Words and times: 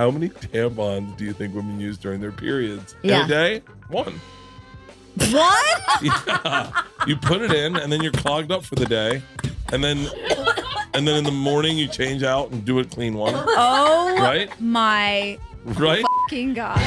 How 0.00 0.10
many 0.10 0.30
tampons 0.30 1.14
do 1.18 1.26
you 1.26 1.34
think 1.34 1.54
women 1.54 1.78
use 1.78 1.98
during 1.98 2.22
their 2.22 2.32
periods? 2.32 2.94
In 3.02 3.10
a 3.10 3.28
day? 3.28 3.60
One. 3.88 4.18
What? 5.30 5.82
Yeah. 6.02 6.72
You 7.06 7.16
put 7.16 7.42
it 7.42 7.52
in 7.52 7.76
and 7.76 7.92
then 7.92 8.02
you're 8.02 8.10
clogged 8.10 8.50
up 8.50 8.64
for 8.64 8.76
the 8.76 8.86
day. 8.86 9.20
And 9.74 9.84
then 9.84 9.98
and 10.94 11.06
then 11.06 11.16
in 11.16 11.24
the 11.24 11.30
morning 11.30 11.76
you 11.76 11.86
change 11.86 12.22
out 12.22 12.50
and 12.50 12.64
do 12.64 12.78
a 12.78 12.84
clean 12.86 13.12
one. 13.12 13.34
Oh 13.36 14.16
Right? 14.18 14.48
my 14.58 15.38
Right? 15.66 16.02
fucking 16.22 16.54
god. 16.54 16.78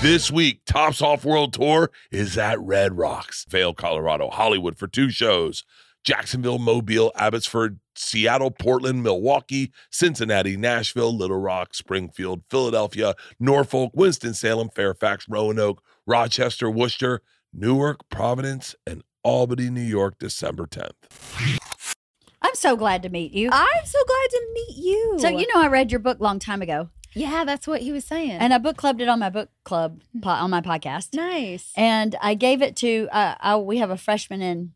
This 0.00 0.30
week, 0.30 0.62
Tops 0.64 1.02
Off 1.02 1.26
World 1.26 1.52
Tour 1.52 1.90
is 2.10 2.38
at 2.38 2.58
Red 2.60 2.96
Rocks, 2.96 3.44
Vail, 3.46 3.74
Colorado, 3.74 4.30
Hollywood 4.30 4.78
for 4.78 4.86
two 4.86 5.10
shows. 5.10 5.64
Jacksonville, 6.04 6.58
Mobile, 6.58 7.10
Abbotsford, 7.16 7.80
Seattle, 7.96 8.50
Portland, 8.50 9.02
Milwaukee, 9.02 9.72
Cincinnati, 9.90 10.56
Nashville, 10.56 11.16
Little 11.16 11.38
Rock, 11.38 11.74
Springfield, 11.74 12.42
Philadelphia, 12.50 13.14
Norfolk, 13.40 13.92
Winston-Salem, 13.94 14.68
Fairfax, 14.74 15.26
Roanoke, 15.28 15.82
Rochester, 16.06 16.70
Worcester, 16.70 17.22
Newark, 17.52 18.08
Providence, 18.10 18.74
and 18.86 19.02
Albany, 19.22 19.70
New 19.70 19.80
York, 19.80 20.18
December 20.18 20.66
10th. 20.66 20.92
I'm 22.42 22.54
so 22.54 22.76
glad 22.76 23.02
to 23.04 23.08
meet 23.08 23.32
you. 23.32 23.48
I'm 23.50 23.84
so 23.86 23.98
glad 24.06 24.30
to 24.30 24.46
meet 24.54 24.76
you. 24.76 25.16
So 25.20 25.28
you 25.28 25.46
know, 25.54 25.62
I 25.62 25.68
read 25.68 25.90
your 25.90 26.00
book 26.00 26.20
long 26.20 26.38
time 26.38 26.60
ago, 26.60 26.90
Yeah, 27.14 27.44
that's 27.44 27.66
what 27.66 27.80
he 27.80 27.90
was 27.92 28.04
saying. 28.04 28.32
and 28.32 28.52
I 28.52 28.58
book 28.58 28.76
clubbed 28.76 29.00
it 29.00 29.08
on 29.08 29.18
my 29.18 29.30
book 29.30 29.48
club 29.64 30.02
po- 30.20 30.28
on 30.30 30.50
my 30.50 30.60
podcast. 30.60 31.14
nice. 31.14 31.72
And 31.76 32.14
I 32.20 32.34
gave 32.34 32.60
it 32.60 32.76
to 32.76 33.08
uh, 33.10 33.36
I, 33.40 33.56
we 33.56 33.78
have 33.78 33.88
a 33.90 33.96
freshman 33.96 34.42
in 34.42 34.72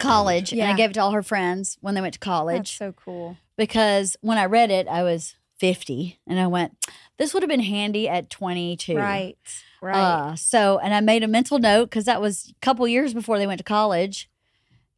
college, 0.00 0.52
and 0.52 0.62
I 0.62 0.74
gave 0.74 0.90
it 0.90 0.94
to 0.94 1.00
all 1.00 1.12
her 1.12 1.22
friends 1.22 1.78
when 1.80 1.94
they 1.94 2.00
went 2.00 2.14
to 2.14 2.18
That's 2.20 2.24
college 2.26 2.76
so 2.76 2.92
cool. 2.92 3.36
because 3.56 4.16
when 4.20 4.38
I 4.38 4.44
read 4.46 4.70
it, 4.70 4.88
I 4.88 5.02
was 5.02 5.34
50, 5.58 6.18
and 6.26 6.38
I 6.40 6.46
went, 6.46 6.76
"This 7.18 7.32
would 7.34 7.42
have 7.42 7.50
been 7.50 7.60
handy 7.60 8.08
at 8.08 8.30
22." 8.30 8.96
Right. 8.96 9.36
Right. 9.82 9.96
Uh, 9.96 10.36
so, 10.36 10.78
and 10.78 10.92
I 10.92 11.00
made 11.00 11.22
a 11.22 11.28
mental 11.28 11.58
note 11.58 11.86
because 11.90 12.04
that 12.04 12.20
was 12.20 12.50
a 12.50 12.60
couple 12.60 12.86
years 12.88 13.14
before 13.14 13.38
they 13.38 13.46
went 13.46 13.58
to 13.58 13.64
college. 13.64 14.28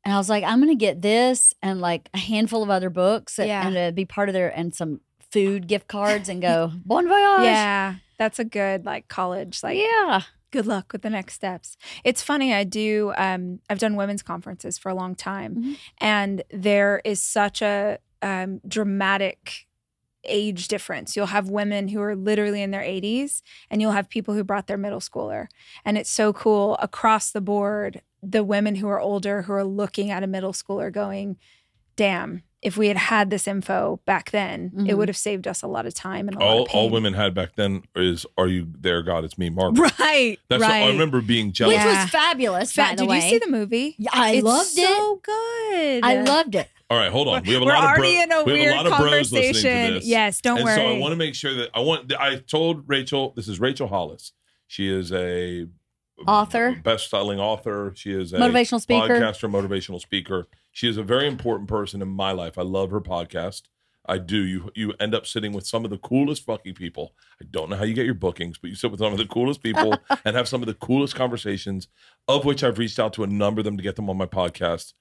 And 0.04 0.12
I 0.12 0.18
was 0.18 0.28
like, 0.28 0.42
I'm 0.42 0.58
going 0.58 0.76
to 0.76 0.84
get 0.84 1.00
this 1.02 1.54
and 1.62 1.80
like 1.80 2.08
a 2.12 2.18
handful 2.18 2.64
of 2.64 2.70
other 2.70 2.90
books 2.90 3.38
and- 3.38 3.46
Yeah. 3.46 3.64
and 3.64 3.74
to 3.76 3.92
be 3.92 4.04
part 4.04 4.28
of 4.28 4.32
their 4.32 4.48
and 4.48 4.74
some 4.74 5.00
food 5.30 5.68
gift 5.68 5.86
cards 5.86 6.28
and 6.28 6.42
go, 6.42 6.72
bon 6.84 7.06
voyage. 7.06 7.44
yeah. 7.44 7.94
That's 8.18 8.40
a 8.40 8.44
good 8.44 8.84
like 8.84 9.06
college 9.06 9.62
like 9.62 9.78
yeah. 9.78 10.22
Good 10.52 10.66
luck 10.66 10.92
with 10.92 11.02
the 11.02 11.10
next 11.10 11.34
steps. 11.34 11.76
It's 12.04 12.22
funny, 12.22 12.54
I 12.54 12.62
do 12.64 13.12
um 13.16 13.58
I've 13.68 13.80
done 13.80 13.96
women's 13.96 14.22
conferences 14.22 14.78
for 14.78 14.88
a 14.90 14.94
long 14.94 15.14
time 15.16 15.56
Mhm. 15.56 15.76
and 15.98 16.42
there 16.50 17.00
is 17.04 17.20
such 17.22 17.60
a 17.62 17.98
um 18.22 18.60
dramatic 18.68 19.66
age 20.24 20.68
difference. 20.68 21.16
You'll 21.16 21.26
have 21.38 21.48
women 21.50 21.88
who 21.88 22.00
are 22.00 22.14
literally 22.14 22.62
in 22.62 22.70
their 22.70 22.82
80s 22.84 23.42
and 23.70 23.82
you'll 23.82 23.90
have 23.98 24.08
people 24.08 24.34
who 24.34 24.44
brought 24.44 24.68
their 24.68 24.78
middle 24.78 25.00
schooler. 25.00 25.48
And 25.84 25.98
it's 25.98 26.10
so 26.10 26.32
cool 26.32 26.76
across 26.76 27.32
the 27.32 27.40
board 27.40 28.02
the 28.22 28.44
women 28.44 28.76
who 28.76 28.86
are 28.86 29.00
older 29.00 29.42
who 29.42 29.52
are 29.52 29.64
looking 29.64 30.12
at 30.12 30.22
a 30.22 30.28
middle 30.28 30.52
schooler 30.52 30.92
going, 30.92 31.38
"Damn, 31.96 32.44
if 32.62 32.76
we 32.76 32.86
had 32.88 32.96
had 32.96 33.28
this 33.28 33.48
info 33.48 34.00
back 34.06 34.30
then, 34.30 34.70
it 34.86 34.92
Mhm. 34.92 34.96
would 34.96 35.08
have 35.08 35.16
saved 35.16 35.48
us 35.48 35.62
a 35.62 35.66
lot 35.66 35.84
of 35.84 35.94
time 35.94 36.28
and 36.28 36.36
a 36.36 36.40
lot 36.40 36.48
All, 36.48 36.62
of 36.62 36.68
pain." 36.68 36.80
all 36.80 36.90
women 36.90 37.12
had 37.14 37.34
back 37.34 37.56
then 37.56 37.82
is, 37.96 38.24
Are 38.38 38.46
you 38.46 38.68
there, 38.80 39.02
God? 39.02 39.24
It's 39.24 39.36
me, 39.36 39.50
Margaret. 39.50 39.92
Right. 39.98 40.38
That's 40.48 40.60
right. 40.62 40.84
I 40.84 40.88
remember 40.88 41.20
being 41.20 41.52
jealous. 41.52 41.74
Which 41.76 41.84
Yeah. 41.84 42.02
was 42.02 42.10
fabulous. 42.10 42.72
Fa- 42.72 42.82
by 42.82 42.90
the 42.90 42.96
did 42.98 43.08
way. 43.08 43.16
you 43.16 43.22
see 43.22 43.38
the 43.38 43.50
movie? 43.50 43.96
Yeah, 43.98 44.10
I 44.12 44.30
it's 44.34 44.44
loved 44.44 44.70
it. 44.78 44.86
So 44.96 45.20
good. 45.24 46.00
I 46.04 46.22
loved 46.22 46.54
it. 46.54 46.68
All 46.88 46.98
right, 46.98 47.10
hold 47.10 47.26
on. 47.28 47.42
We 47.44 47.54
have 47.54 47.62
a 47.62 47.64
We're 47.64 47.72
lot 47.72 47.84
of 47.84 47.96
bro- 47.96 48.04
already 48.04 48.18
in 48.20 48.30
a 48.32 48.44
we 48.44 48.52
have 48.52 48.60
weird 48.60 48.72
a 48.74 48.76
lot 48.76 48.86
of 48.86 48.98
bros 48.98 49.32
listening 49.32 49.42
to 49.42 49.46
conversation. 49.62 49.94
this. 49.94 50.06
Yes, 50.06 50.40
don't 50.42 50.58
and 50.58 50.64
worry. 50.64 50.76
so 50.76 50.86
I 50.88 50.98
want 50.98 51.12
to 51.12 51.16
make 51.16 51.34
sure 51.34 51.54
that 51.54 51.70
I 51.74 51.80
want. 51.80 52.12
I 52.20 52.36
told 52.36 52.84
Rachel. 52.88 53.32
This 53.34 53.48
is 53.48 53.58
Rachel 53.60 53.88
Hollis. 53.88 54.32
She 54.68 54.88
is 54.88 55.10
a 55.12 55.66
Author. 56.26 56.80
best-selling 56.84 57.40
author. 57.40 57.92
She 57.96 58.12
is 58.12 58.32
a 58.32 58.38
Motivational 58.38 58.80
speaker. 58.80 59.08
podcaster, 59.08 59.50
motivational 59.50 60.00
speaker. 60.00 60.46
She 60.72 60.88
is 60.88 60.96
a 60.96 61.02
very 61.02 61.28
important 61.28 61.68
person 61.68 62.02
in 62.02 62.08
my 62.08 62.32
life. 62.32 62.58
I 62.58 62.62
love 62.62 62.90
her 62.90 63.00
podcast. 63.00 63.62
I 64.04 64.18
do. 64.18 64.38
You 64.44 64.70
you 64.74 64.94
end 64.98 65.14
up 65.14 65.26
sitting 65.26 65.52
with 65.52 65.64
some 65.66 65.84
of 65.84 65.90
the 65.90 65.98
coolest 65.98 66.44
fucking 66.44 66.74
people. 66.74 67.14
I 67.40 67.44
don't 67.50 67.70
know 67.70 67.76
how 67.76 67.84
you 67.84 67.94
get 67.94 68.04
your 68.06 68.14
bookings, 68.14 68.58
but 68.58 68.70
you 68.70 68.74
sit 68.74 68.90
with 68.90 68.98
some 68.98 69.12
of 69.12 69.18
the 69.18 69.26
coolest 69.26 69.62
people 69.62 69.96
and 70.24 70.34
have 70.34 70.48
some 70.48 70.60
of 70.60 70.66
the 70.66 70.74
coolest 70.74 71.14
conversations, 71.14 71.86
of 72.26 72.44
which 72.44 72.64
I've 72.64 72.78
reached 72.78 72.98
out 72.98 73.12
to 73.12 73.22
a 73.22 73.28
number 73.28 73.60
of 73.60 73.64
them 73.64 73.76
to 73.76 73.82
get 73.82 73.94
them 73.94 74.10
on 74.10 74.16
my 74.16 74.26
podcast. 74.26 74.94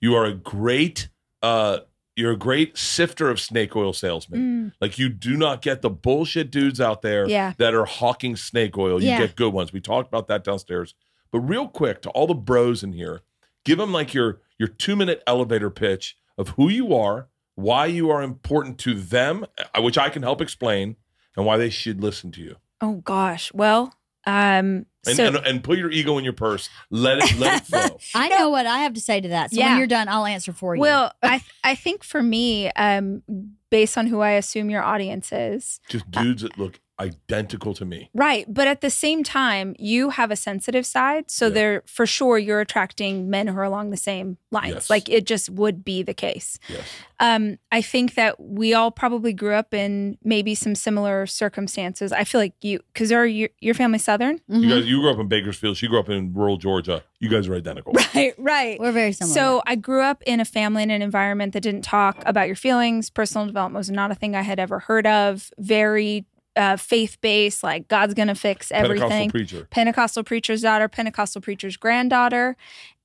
You 0.00 0.14
are 0.14 0.24
a 0.24 0.34
great 0.34 1.08
uh 1.42 1.78
you're 2.16 2.30
a 2.30 2.36
great 2.36 2.78
sifter 2.78 3.28
of 3.28 3.40
snake 3.40 3.74
oil 3.74 3.92
salesmen. 3.92 4.40
Mm, 4.40 4.72
Like 4.80 4.98
you 5.00 5.08
do 5.08 5.36
not 5.36 5.60
get 5.62 5.82
the 5.82 5.90
bullshit 5.90 6.52
dudes 6.52 6.80
out 6.80 7.02
there 7.02 7.28
Yeah. 7.28 7.54
that 7.58 7.74
are 7.74 7.86
hawking 7.86 8.36
snake 8.36 8.78
oil. 8.78 9.02
You 9.02 9.08
Yeah. 9.08 9.18
get 9.18 9.34
good 9.34 9.52
ones. 9.52 9.72
We 9.72 9.80
talked 9.80 10.06
about 10.06 10.28
that 10.28 10.44
downstairs. 10.44 10.94
But 11.32 11.40
real 11.40 11.66
quick 11.66 12.02
to 12.02 12.10
all 12.10 12.28
the 12.28 12.34
bros 12.34 12.84
in 12.84 12.92
here, 12.92 13.22
give 13.64 13.78
them 13.78 13.90
like 13.92 14.14
your 14.14 14.42
your 14.58 14.68
2-minute 14.68 15.22
elevator 15.26 15.70
pitch 15.70 16.16
of 16.38 16.50
who 16.50 16.68
you 16.68 16.94
are, 16.94 17.28
why 17.54 17.86
you 17.86 18.10
are 18.10 18.22
important 18.22 18.78
to 18.78 18.94
them, 18.94 19.44
uh, 19.74 19.80
which 19.82 19.96
I 19.98 20.08
can 20.08 20.22
help 20.22 20.40
explain, 20.40 20.96
and 21.36 21.44
why 21.46 21.56
they 21.56 21.70
should 21.70 22.00
listen 22.02 22.30
to 22.32 22.40
you. 22.42 22.56
oh 22.80 22.94
gosh. 23.04 23.52
Well, 23.52 23.94
um, 24.26 24.86
And, 25.06 25.16
so 25.16 25.26
and, 25.26 25.36
and 25.36 25.62
put 25.64 25.78
your 25.78 25.90
ego 25.90 26.16
in 26.18 26.24
your 26.24 26.32
purse. 26.32 26.68
Let 26.90 27.18
it 27.18 27.38
let 27.38 27.60
it 27.62 27.66
flow. 27.70 27.98
I 28.14 28.28
know 28.28 28.48
what 28.48 28.64
I 28.66 28.78
have 28.78 28.94
to 28.94 29.00
say 29.00 29.20
to 29.20 29.28
that. 29.28 29.50
So 29.50 29.58
Yeah. 29.58 29.70
when 29.70 29.78
you're 29.78 29.86
done, 29.86 30.08
I'll 30.08 30.24
answer 30.26 30.52
for 30.52 30.74
you. 30.74 30.80
well, 30.80 31.12
I 31.22 31.42
I 31.62 31.74
think 31.74 32.02
for 32.04 32.22
me, 32.22 32.70
um, 32.72 33.22
based 33.70 33.98
on 33.98 34.06
who 34.06 34.20
I 34.20 34.30
assume 34.30 34.70
your 34.70 34.82
audience 34.82 35.30
is, 35.32 35.80
Just 35.88 36.10
dudes 36.10 36.42
that 36.42 36.56
look 36.58 36.80
identical 37.00 37.74
to 37.74 37.84
me. 37.84 38.08
right? 38.14 38.44
But 38.48 38.66
at 38.68 38.80
the 38.80 38.90
same 38.90 39.24
time, 39.24 39.74
you 39.78 40.10
have 40.10 40.30
a 40.30 40.36
sensitive 40.36 40.86
side, 40.86 41.30
so 41.30 41.46
Yeah. 41.46 41.54
they're 41.54 41.82
for 41.86 42.06
sure 42.06 42.38
you're 42.38 42.60
attracting 42.60 43.28
men 43.28 43.48
who 43.48 43.58
are 43.58 43.64
along 43.64 43.90
the 43.90 43.96
same 43.96 44.38
lines. 44.50 44.74
Yes. 44.74 44.90
Like 44.90 45.08
it 45.08 45.26
just 45.26 45.50
would 45.50 45.84
be 45.84 46.02
the 46.02 46.14
case. 46.14 46.58
Yes. 46.68 46.82
Um, 47.20 47.58
I 47.72 47.80
think 47.82 48.14
that 48.14 48.40
we 48.40 48.74
all 48.74 48.90
probably 48.90 49.32
grew 49.32 49.54
up 49.54 49.72
in 49.74 50.18
maybe 50.24 50.54
some 50.54 50.74
similar 50.74 51.26
circumstances. 51.26 52.12
I 52.12 52.24
feel 52.24 52.40
like 52.40 52.54
you, 52.60 52.80
because 52.92 53.10
are 53.12 53.26
your 53.26 53.48
your 53.60 53.74
family 53.74 53.98
Southern? 53.98 54.38
Mhm. 54.50 54.62
You 54.62 54.68
guys 54.68 54.86
you 54.86 55.00
grew 55.00 55.10
up 55.10 55.18
in 55.18 55.28
Bakersfield. 55.28 55.76
She 55.76 55.86
grew 55.88 55.98
up 56.00 56.08
in 56.08 56.32
rural 56.32 56.56
Georgia. 56.56 57.02
You 57.20 57.28
guys 57.28 57.48
are 57.48 57.54
identical. 57.54 57.92
Right, 58.14 58.34
right. 58.38 58.78
we're 58.78 58.92
very 58.92 59.12
similar. 59.12 59.34
So 59.34 59.62
I 59.66 59.74
grew 59.74 60.00
up 60.02 60.22
in 60.24 60.38
a 60.38 60.44
family 60.44 60.82
and 60.84 60.92
an 60.92 61.02
environment 61.02 61.52
that 61.54 61.62
didn't 61.62 61.82
talk 61.82 62.22
about 62.26 62.46
your 62.46 62.54
feelings. 62.56 63.10
Personal 63.10 63.46
development 63.46 63.78
was 63.78 63.90
not 63.90 64.12
a 64.12 64.14
thing 64.14 64.36
I 64.36 64.42
had 64.42 64.60
ever 64.60 64.78
heard 64.80 65.04
of. 65.06 65.50
Very 65.58 66.24
uh, 66.56 66.76
faith 66.76 67.18
based, 67.20 67.62
like 67.62 67.88
God's 67.88 68.14
gonna 68.14 68.34
fix 68.34 68.70
everything. 68.72 69.08
Pentecostal 69.08 69.30
preacher. 69.30 69.68
Pentecostal 69.70 70.24
preacher's 70.24 70.62
daughter, 70.62 70.88
Pentecostal 70.88 71.40
preacher's 71.40 71.76
granddaughter, 71.76 72.56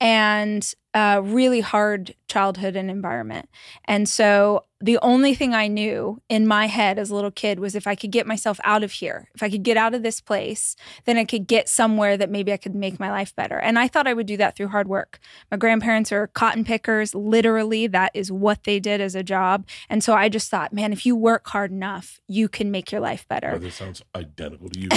and 0.01 0.73
uh, 0.95 1.21
really 1.23 1.59
hard 1.61 2.15
childhood 2.27 2.75
and 2.75 2.89
environment. 2.89 3.47
And 3.85 4.09
so 4.09 4.63
the 4.81 4.97
only 5.03 5.35
thing 5.35 5.53
I 5.53 5.67
knew 5.67 6.19
in 6.29 6.47
my 6.47 6.65
head 6.65 6.97
as 6.97 7.11
a 7.11 7.15
little 7.15 7.29
kid 7.31 7.59
was 7.59 7.75
if 7.75 7.85
I 7.85 7.93
could 7.93 8.09
get 8.11 8.25
myself 8.25 8.59
out 8.63 8.81
of 8.83 8.93
here, 8.93 9.29
if 9.35 9.43
I 9.43 9.49
could 9.51 9.61
get 9.61 9.77
out 9.77 9.93
of 9.93 10.01
this 10.01 10.19
place, 10.19 10.75
then 11.05 11.17
I 11.17 11.25
could 11.25 11.45
get 11.47 11.69
somewhere 11.69 12.17
that 12.17 12.31
maybe 12.31 12.51
I 12.51 12.57
could 12.57 12.73
make 12.73 12.99
my 12.99 13.11
life 13.11 13.35
better. 13.35 13.59
And 13.59 13.77
I 13.77 13.87
thought 13.87 14.07
I 14.07 14.13
would 14.13 14.25
do 14.25 14.37
that 14.37 14.55
through 14.55 14.69
hard 14.69 14.87
work. 14.87 15.19
My 15.51 15.57
grandparents 15.57 16.11
are 16.11 16.27
cotton 16.27 16.63
pickers. 16.63 17.13
Literally, 17.13 17.85
that 17.87 18.11
is 18.15 18.31
what 18.31 18.63
they 18.63 18.79
did 18.79 18.99
as 19.01 19.13
a 19.13 19.21
job. 19.23 19.67
And 19.89 20.03
so 20.03 20.13
I 20.15 20.27
just 20.29 20.49
thought, 20.49 20.73
man, 20.73 20.91
if 20.91 21.05
you 21.05 21.15
work 21.15 21.47
hard 21.49 21.71
enough, 21.71 22.19
you 22.27 22.47
can 22.49 22.71
make 22.71 22.91
your 22.91 23.01
life 23.01 23.25
Oh, 23.29 23.35
better. 23.35 23.59
this 23.59 23.75
sounds 23.75 24.01
identical 24.15 24.69
to 24.69 24.79
you. 24.79 24.87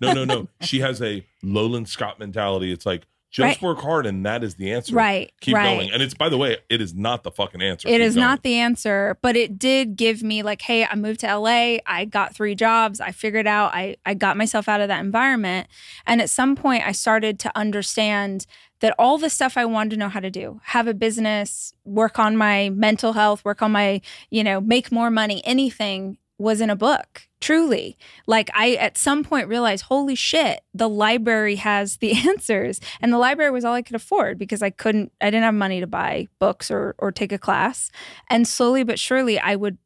No, 0.00 0.12
no, 0.12 0.24
no. 0.24 0.48
She 0.62 0.80
has 0.80 1.02
a 1.02 1.26
Lowland 1.42 1.88
Scot 1.90 2.18
mentality. 2.18 2.72
It's 2.72 2.86
like 2.86 3.06
just 3.30 3.60
Right. 3.60 3.62
work 3.62 3.78
hard, 3.78 4.06
and 4.06 4.26
that 4.26 4.42
is 4.42 4.56
the 4.56 4.72
answer. 4.72 4.94
Right. 4.94 5.32
Keep 5.40 5.54
right. 5.54 5.74
going. 5.76 5.90
And 5.92 6.02
it's 6.02 6.14
by 6.14 6.28
the 6.28 6.36
way, 6.36 6.56
it 6.68 6.80
is 6.80 6.94
not 6.94 7.22
the 7.22 7.30
fucking 7.30 7.62
answer. 7.62 7.88
It 7.88 7.92
Keep 7.92 8.00
is 8.00 8.14
going. 8.16 8.26
not 8.26 8.42
the 8.42 8.54
answer, 8.56 9.16
but 9.22 9.36
it 9.36 9.58
did 9.58 9.96
give 9.96 10.22
me 10.22 10.42
like, 10.42 10.62
hey, 10.62 10.84
I 10.84 10.96
moved 10.96 11.20
to 11.20 11.26
LA. 11.28 11.78
I 11.86 12.06
got 12.06 12.34
three 12.34 12.54
jobs. 12.56 13.00
I 13.00 13.12
figured 13.12 13.46
out 13.46 13.72
I, 13.74 13.96
I 14.04 14.14
got 14.14 14.36
myself 14.36 14.68
out 14.68 14.80
of 14.80 14.88
that 14.88 15.00
environment. 15.04 15.68
And 16.06 16.20
at 16.20 16.28
some 16.28 16.56
point 16.56 16.84
I 16.86 16.92
started 16.92 17.38
to 17.40 17.56
understand 17.56 18.46
that 18.80 18.94
all 18.98 19.18
the 19.18 19.30
stuff 19.30 19.56
I 19.56 19.66
wanted 19.66 19.90
to 19.90 19.96
know 19.98 20.08
how 20.08 20.20
to 20.20 20.30
do, 20.30 20.58
have 20.64 20.88
a 20.88 20.94
business, 20.94 21.74
work 21.84 22.18
on 22.18 22.36
my 22.36 22.70
mental 22.70 23.12
health, 23.12 23.44
work 23.44 23.60
on 23.62 23.72
my, 23.72 24.00
you 24.30 24.42
know, 24.42 24.60
make 24.60 24.90
more 24.90 25.10
money, 25.10 25.42
anything 25.44 26.16
was 26.40 26.60
in 26.60 26.70
a 26.70 26.76
book. 26.76 27.28
Truly. 27.40 27.96
Like 28.26 28.50
I 28.54 28.72
at 28.72 28.96
some 28.96 29.22
point 29.22 29.46
realized, 29.46 29.84
holy 29.84 30.14
shit, 30.14 30.62
the 30.74 30.88
library 30.88 31.56
has 31.56 31.98
the 31.98 32.12
answers. 32.28 32.80
And 33.00 33.12
the 33.12 33.18
library 33.18 33.50
was 33.50 33.64
all 33.64 33.74
I 33.74 33.82
could 33.82 33.96
afford 33.96 34.38
because 34.38 34.62
I 34.62 34.70
couldn't 34.70 35.12
I 35.20 35.26
didn't 35.26 35.44
have 35.44 35.54
money 35.54 35.80
to 35.80 35.86
buy 35.86 36.28
books 36.38 36.70
or 36.70 36.94
or 36.98 37.12
take 37.12 37.32
a 37.32 37.38
class. 37.38 37.90
And 38.28 38.48
slowly 38.48 38.82
but 38.82 38.98
surely 38.98 39.38
I 39.38 39.54
would 39.54 39.78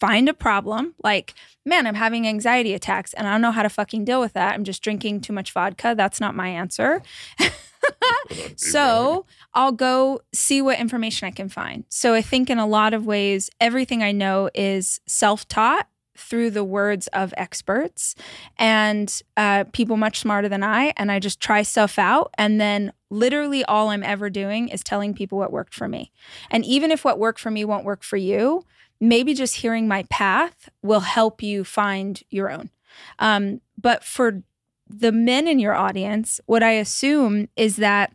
find 0.00 0.28
a 0.28 0.34
problem 0.34 0.94
like, 1.04 1.34
man, 1.64 1.86
I'm 1.86 1.94
having 1.94 2.26
anxiety 2.26 2.74
attacks 2.74 3.12
and 3.14 3.28
I 3.28 3.32
don't 3.32 3.42
know 3.42 3.50
how 3.50 3.62
to 3.62 3.68
fucking 3.68 4.04
deal 4.04 4.20
with 4.20 4.32
that. 4.32 4.54
I'm 4.54 4.64
just 4.64 4.82
drinking 4.82 5.20
too 5.20 5.32
much 5.32 5.52
vodka. 5.52 5.94
That's 5.96 6.20
not 6.20 6.34
my 6.34 6.48
answer. 6.48 7.02
so 8.56 9.26
I'll 9.54 9.72
go 9.72 10.20
see 10.32 10.62
what 10.62 10.78
information 10.78 11.28
I 11.28 11.30
can 11.30 11.48
find. 11.48 11.84
So 11.88 12.14
I 12.14 12.22
think 12.22 12.50
in 12.50 12.58
a 12.58 12.66
lot 12.66 12.94
of 12.94 13.06
ways, 13.06 13.50
everything 13.60 14.02
I 14.02 14.12
know 14.12 14.48
is 14.54 15.00
self 15.06 15.46
taught 15.46 15.86
through 16.16 16.50
the 16.50 16.64
words 16.64 17.06
of 17.08 17.32
experts 17.36 18.14
and 18.58 19.22
uh, 19.36 19.64
people 19.72 19.96
much 19.96 20.20
smarter 20.20 20.48
than 20.48 20.62
I. 20.62 20.92
And 20.96 21.10
I 21.10 21.18
just 21.18 21.40
try 21.40 21.62
stuff 21.62 21.98
out. 21.98 22.34
And 22.36 22.60
then 22.60 22.92
literally 23.10 23.64
all 23.64 23.88
I'm 23.88 24.02
ever 24.02 24.30
doing 24.30 24.68
is 24.68 24.82
telling 24.82 25.14
people 25.14 25.38
what 25.38 25.52
worked 25.52 25.74
for 25.74 25.88
me. 25.88 26.12
And 26.50 26.64
even 26.64 26.90
if 26.90 27.04
what 27.04 27.18
worked 27.18 27.40
for 27.40 27.50
me 27.50 27.64
won't 27.64 27.84
work 27.84 28.02
for 28.02 28.16
you, 28.16 28.64
maybe 29.00 29.34
just 29.34 29.56
hearing 29.56 29.88
my 29.88 30.02
path 30.04 30.68
will 30.82 31.00
help 31.00 31.42
you 31.42 31.64
find 31.64 32.22
your 32.30 32.50
own. 32.50 32.70
Um, 33.18 33.60
but 33.80 34.04
for 34.04 34.42
the 34.88 35.12
men 35.12 35.48
in 35.48 35.58
your 35.58 35.74
audience, 35.74 36.40
what 36.46 36.62
I 36.62 36.72
assume 36.72 37.48
is 37.56 37.76
that 37.76 38.12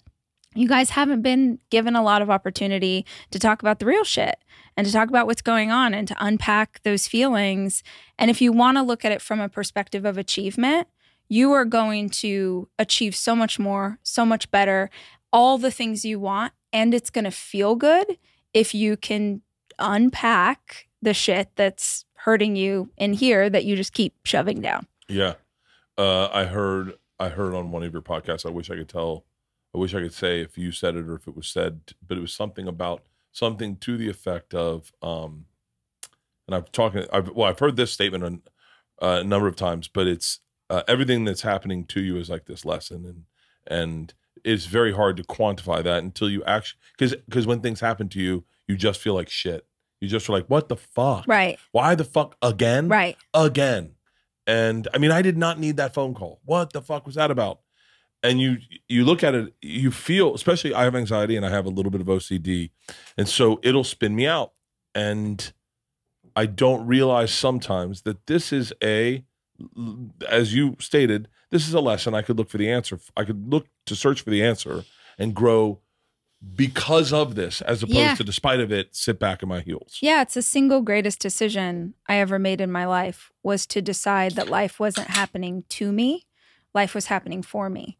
you 0.55 0.67
guys 0.67 0.91
haven't 0.91 1.21
been 1.21 1.59
given 1.69 1.95
a 1.95 2.03
lot 2.03 2.21
of 2.21 2.29
opportunity 2.29 3.05
to 3.31 3.39
talk 3.39 3.61
about 3.61 3.79
the 3.79 3.85
real 3.85 4.03
shit 4.03 4.37
and 4.77 4.87
to 4.87 4.93
talk 4.93 5.09
about 5.09 5.27
what's 5.27 5.41
going 5.41 5.71
on 5.71 5.93
and 5.93 6.07
to 6.07 6.15
unpack 6.19 6.81
those 6.83 7.07
feelings. 7.07 7.83
And 8.17 8.31
if 8.31 8.41
you 8.41 8.51
want 8.51 8.77
to 8.77 8.83
look 8.83 9.05
at 9.05 9.11
it 9.11 9.21
from 9.21 9.39
a 9.39 9.49
perspective 9.49 10.05
of 10.05 10.17
achievement, 10.17 10.87
you 11.27 11.51
are 11.51 11.65
going 11.65 12.09
to 12.09 12.69
achieve 12.79 13.15
so 13.15 13.35
much 13.35 13.59
more, 13.59 13.99
so 14.03 14.25
much 14.25 14.49
better, 14.51 14.89
all 15.33 15.57
the 15.57 15.71
things 15.71 16.05
you 16.05 16.19
want. 16.19 16.53
And 16.71 16.93
it's 16.93 17.09
going 17.09 17.25
to 17.25 17.31
feel 17.31 17.75
good 17.75 18.17
if 18.53 18.73
you 18.73 18.97
can 18.97 19.41
unpack 19.79 20.87
the 21.01 21.13
shit 21.13 21.49
that's 21.55 22.05
hurting 22.15 22.55
you 22.55 22.89
in 22.97 23.13
here 23.13 23.49
that 23.49 23.65
you 23.65 23.75
just 23.75 23.93
keep 23.93 24.13
shoving 24.23 24.61
down. 24.61 24.87
Yeah. 25.07 25.35
Uh, 25.97 26.27
I 26.27 26.45
heard 26.45 26.93
I 27.19 27.29
heard 27.29 27.53
on 27.53 27.71
one 27.71 27.83
of 27.83 27.93
your 27.93 28.01
podcasts. 28.01 28.45
I 28.45 28.49
wish 28.49 28.69
I 28.69 28.75
could 28.75 28.89
tell. 28.89 29.23
I 29.75 29.77
wish 29.77 29.93
I 29.93 29.99
could 29.99 30.13
say 30.13 30.39
if 30.39 30.57
you 30.57 30.71
said 30.71 30.95
it 30.95 31.05
or 31.05 31.15
if 31.15 31.27
it 31.27 31.35
was 31.35 31.47
said, 31.47 31.81
but 32.07 32.17
it 32.17 32.21
was 32.21 32.33
something 32.33 32.65
about 32.65 33.03
something 33.33 33.75
to 33.77 33.97
the 33.97 34.09
effect 34.09 34.53
of. 34.53 34.93
Um, 35.01 35.47
and 36.47 36.55
I've 36.55 36.71
talking. 36.71 37.05
I've 37.11 37.29
well, 37.29 37.49
I've 37.49 37.59
heard 37.59 37.75
this 37.75 37.91
statement 37.91 38.23
on, 38.23 38.41
uh, 39.01 39.19
a 39.19 39.23
number 39.23 39.47
of 39.47 39.57
times, 39.57 39.89
but 39.89 40.07
it's 40.07 40.39
uh, 40.69 40.83
everything 40.87 41.25
that's 41.25 41.41
happening 41.41 41.83
to 41.87 42.01
you 42.01 42.15
is 42.15 42.29
like 42.29 42.45
this 42.45 42.63
lesson, 42.63 43.05
and 43.05 43.23
and 43.67 44.13
it's 44.45 44.65
very 44.65 44.93
hard 44.93 45.17
to 45.17 45.23
quantify 45.23 45.83
that 45.83 46.03
until 46.03 46.29
you 46.29 46.41
actually 46.45 46.79
because 46.97 47.15
because 47.25 47.45
when 47.45 47.59
things 47.59 47.81
happen 47.81 48.07
to 48.09 48.19
you, 48.19 48.45
you 48.67 48.77
just 48.77 49.01
feel 49.01 49.13
like 49.13 49.29
shit. 49.29 49.65
You 49.99 50.07
just 50.07 50.29
are 50.29 50.33
like, 50.33 50.45
what 50.45 50.69
the 50.69 50.77
fuck? 50.77 51.25
Right. 51.27 51.59
Why 51.71 51.95
the 51.95 52.03
fuck 52.05 52.37
again? 52.41 52.87
Right. 52.87 53.17
Again. 53.33 53.95
And 54.47 54.87
I 54.93 54.99
mean, 54.99 55.11
I 55.11 55.21
did 55.21 55.37
not 55.37 55.59
need 55.59 55.77
that 55.77 55.93
phone 55.93 56.13
call. 56.13 56.39
What 56.45 56.71
the 56.71 56.81
fuck 56.81 57.05
was 57.05 57.15
that 57.15 57.31
about? 57.31 57.59
And 58.27 58.39
you 58.41 58.57
you 58.87 59.05
look 59.05 59.23
at 59.23 59.35
it, 59.35 59.53
you 59.61 59.91
feel, 59.91 60.33
especially 60.33 60.73
I 60.73 60.83
have 60.83 60.95
anxiety 60.95 61.35
and 61.35 61.45
I 61.45 61.49
have 61.49 61.65
a 61.65 61.69
little 61.69 61.91
bit 61.91 62.01
of 62.01 62.07
OCD, 62.07 62.71
and 63.17 63.27
so 63.27 63.59
it'll 63.63 63.83
spin 63.83 64.15
me 64.15 64.25
out. 64.27 64.53
And 64.93 65.51
I 66.35 66.45
don't 66.45 66.85
realize 66.87 67.31
sometimes 67.33 68.01
that 68.03 68.25
this 68.27 68.51
is 68.53 68.73
a, 68.83 69.23
as 70.29 70.53
you 70.53 70.75
stated, 70.79 71.27
this 71.51 71.67
is 71.67 71.73
a 71.73 71.79
lesson. 71.81 72.13
I 72.13 72.21
could 72.21 72.37
look 72.37 72.49
for 72.49 72.57
the 72.57 72.69
answer. 72.71 72.99
I 73.15 73.23
could 73.23 73.51
look 73.51 73.67
to 73.85 73.95
search 73.95 74.21
for 74.21 74.29
the 74.29 74.43
answer 74.43 74.83
and 75.17 75.33
grow 75.33 75.79
because 76.55 77.13
of 77.13 77.35
this, 77.35 77.61
as 77.61 77.81
opposed 77.83 77.97
Yeah. 77.97 78.15
to 78.15 78.23
despite 78.23 78.59
of 78.59 78.71
it, 78.71 78.95
sit 78.95 79.17
back 79.19 79.41
in 79.41 79.49
my 79.49 79.61
heels. 79.61 79.97
Yeah, 80.01 80.21
it's 80.21 80.33
the 80.35 80.41
single 80.41 80.81
greatest 80.81 81.19
decision 81.19 81.93
I 82.07 82.17
ever 82.17 82.37
made 82.37 82.61
in 82.61 82.71
my 82.71 82.85
life 82.85 83.31
was 83.41 83.65
to 83.67 83.81
decide 83.81 84.33
that 84.33 84.49
life 84.49 84.79
wasn't 84.79 85.07
happening 85.09 85.63
to 85.69 85.91
me, 85.91 86.25
life 86.73 86.93
was 86.93 87.07
happening 87.07 87.41
for 87.41 87.69
me. 87.69 87.97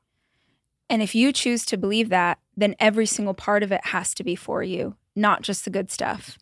And 0.90 1.02
if 1.02 1.16
you 1.16 1.34
choose 1.34 1.66
to 1.66 1.78
believe 1.78 2.10
that, 2.10 2.40
then 2.56 2.76
every 2.80 3.06
single 3.06 3.34
part 3.34 3.64
of 3.64 3.72
it 3.72 3.86
has 3.88 4.14
to 4.16 4.24
be 4.24 4.36
for 4.36 4.64
you, 4.64 4.96
not 5.16 5.42
just 5.42 5.66
the 5.66 5.72
good 5.72 5.92
stuff. 5.92 6.38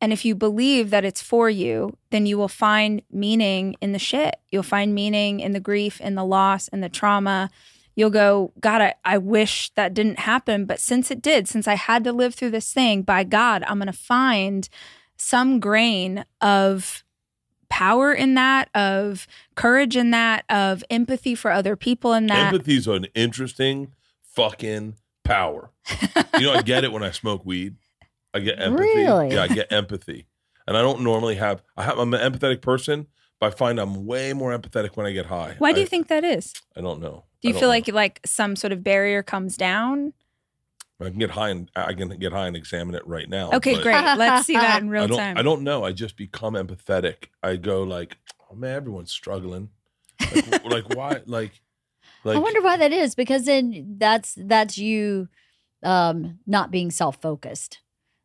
And 0.00 0.12
if 0.12 0.24
you 0.24 0.34
believe 0.34 0.90
that 0.90 1.04
it's 1.04 1.22
for 1.22 1.48
you, 1.48 1.96
then 2.10 2.26
you 2.26 2.36
will 2.36 2.48
find 2.48 3.00
meaning 3.10 3.76
in 3.80 3.92
the 3.92 3.98
shit. 3.98 4.36
You'll 4.50 4.62
find 4.62 4.94
meaning 4.94 5.40
in 5.40 5.52
the 5.52 5.60
grief, 5.60 6.00
in 6.00 6.14
the 6.14 6.24
loss, 6.24 6.68
in 6.68 6.80
the 6.80 6.88
trauma. 6.90 7.50
You'll 7.94 8.10
go, 8.10 8.52
God, 8.60 8.82
I, 8.82 8.94
I 9.04 9.16
wish 9.16 9.70
that 9.70 9.94
didn't 9.94 10.18
happen. 10.18 10.66
But 10.66 10.80
since 10.80 11.10
it 11.10 11.22
did, 11.22 11.48
since 11.48 11.66
I 11.66 11.74
had 11.74 12.04
to 12.04 12.12
live 12.12 12.34
through 12.34 12.50
this 12.50 12.72
thing, 12.72 13.02
by 13.02 13.24
God, 13.24 13.64
I'm 13.66 13.78
going 13.78 13.86
to 13.86 13.92
find 13.92 14.68
some 15.16 15.60
grain 15.60 16.26
of 16.42 17.02
power 17.68 18.12
in 18.12 18.34
that, 18.34 18.68
of 18.74 19.26
courage 19.54 19.96
in 19.96 20.10
that, 20.10 20.44
of 20.48 20.84
empathy 20.90 21.34
for 21.34 21.50
other 21.50 21.76
people 21.76 22.12
in 22.12 22.26
that. 22.26 22.52
Empathy's 22.52 22.86
an 22.86 23.06
interesting 23.14 23.92
fucking 24.22 24.94
power. 25.24 25.70
You 26.38 26.46
know, 26.46 26.54
I 26.54 26.62
get 26.62 26.84
it 26.84 26.92
when 26.92 27.02
I 27.02 27.10
smoke 27.10 27.44
weed. 27.44 27.76
I 28.34 28.40
get 28.40 28.60
empathy. 28.60 28.84
Really? 28.84 29.34
Yeah, 29.34 29.42
I 29.44 29.48
get 29.48 29.72
empathy. 29.72 30.26
And 30.66 30.76
I 30.76 30.82
don't 30.82 31.00
normally 31.00 31.36
have 31.36 31.62
I 31.76 31.84
have 31.84 31.98
I'm 31.98 32.12
an 32.12 32.32
empathetic 32.32 32.60
person, 32.60 33.06
but 33.40 33.52
I 33.52 33.56
find 33.56 33.78
I'm 33.78 34.04
way 34.04 34.32
more 34.32 34.56
empathetic 34.56 34.96
when 34.96 35.06
I 35.06 35.12
get 35.12 35.26
high. 35.26 35.54
Why 35.58 35.72
do 35.72 35.78
I, 35.78 35.80
you 35.80 35.86
think 35.86 36.08
that 36.08 36.24
is? 36.24 36.52
I 36.76 36.80
don't 36.80 37.00
know. 37.00 37.24
Do 37.40 37.48
you 37.48 37.54
feel 37.54 37.62
know. 37.62 37.68
like 37.68 37.88
like 37.88 38.20
some 38.26 38.56
sort 38.56 38.72
of 38.72 38.82
barrier 38.82 39.22
comes 39.22 39.56
down? 39.56 40.12
I 41.00 41.10
can 41.10 41.18
get 41.18 41.30
high 41.30 41.50
and 41.50 41.70
I 41.76 41.92
can 41.92 42.08
get 42.18 42.32
high 42.32 42.46
and 42.46 42.56
examine 42.56 42.94
it 42.94 43.06
right 43.06 43.28
now. 43.28 43.52
Okay, 43.52 43.80
great. 43.82 44.02
Let's 44.16 44.46
see 44.46 44.54
that 44.54 44.82
in 44.82 44.88
I 44.88 44.92
real 44.92 45.08
don't 45.08 45.18
time. 45.18 45.36
I 45.38 45.42
don't 45.42 45.62
know. 45.62 45.84
I 45.84 45.92
just 45.92 46.16
become 46.16 46.54
empathetic. 46.54 47.26
I 47.42 47.56
go 47.56 47.82
like, 47.82 48.16
oh 48.50 48.54
man, 48.54 48.76
everyone's 48.76 49.12
struggling. 49.12 49.68
Like, 50.32 50.64
like 50.64 50.88
why 50.94 51.20
like 51.26 51.60
like 52.24 52.36
I 52.36 52.40
wonder 52.40 52.62
why 52.62 52.78
that 52.78 52.92
is 52.92 53.14
because 53.14 53.44
then 53.44 53.96
that's 53.98 54.34
that's 54.38 54.78
you 54.78 55.28
um 55.82 56.38
not 56.46 56.70
being 56.70 56.90
self-focused. 56.90 57.80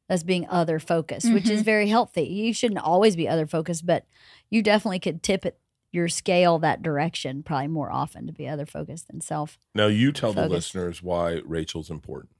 That's 0.07 0.24
being 0.24 0.45
other 0.50 0.77
focused, 0.79 1.31
which 1.31 1.50
is 1.50 1.62
Mhm. 1.62 1.65
very 1.65 1.88
healthy. 1.88 2.24
You 2.24 2.53
shouldn't 2.53 2.81
always 2.81 3.15
be 3.15 3.29
other 3.29 3.47
focused, 3.47 3.85
but 3.85 4.06
you 4.50 4.62
definitely 4.62 5.00
could 5.00 5.24
tip 5.24 5.45
it 5.45 5.57
your 5.94 6.07
scale 6.09 6.59
that 6.59 6.81
direction 6.81 7.44
probably 7.44 7.67
more 7.67 7.91
often 7.91 8.27
to 8.27 8.33
be 8.33 8.47
other 8.47 8.65
focused 8.65 9.07
than 9.07 9.19
self. 9.21 9.57
Now 9.75 9.88
you 9.88 10.12
tell 10.13 10.33
the 10.33 10.47
listeners 10.47 11.01
why 11.03 11.41
Rachel's 11.45 11.89
important. 11.89 12.31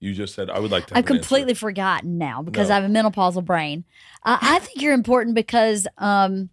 You 0.00 0.14
just 0.14 0.34
said 0.34 0.48
I 0.50 0.58
would 0.60 0.70
like 0.70 0.86
to. 0.88 0.94
Have 0.94 1.04
I've 1.04 1.10
an 1.10 1.16
answer." 1.16 1.28
completely 1.28 1.54
forgotten 1.54 2.18
now 2.18 2.42
because 2.42 2.68
No. 2.68 2.76
I 2.76 2.80
have 2.80 2.90
a 2.90 2.92
menopausal 2.92 3.44
brain. 3.44 3.84
I, 4.24 4.38
I 4.40 4.58
think 4.60 4.80
you're 4.80 4.94
important 4.94 5.34
because 5.34 5.86
um, 5.98 6.50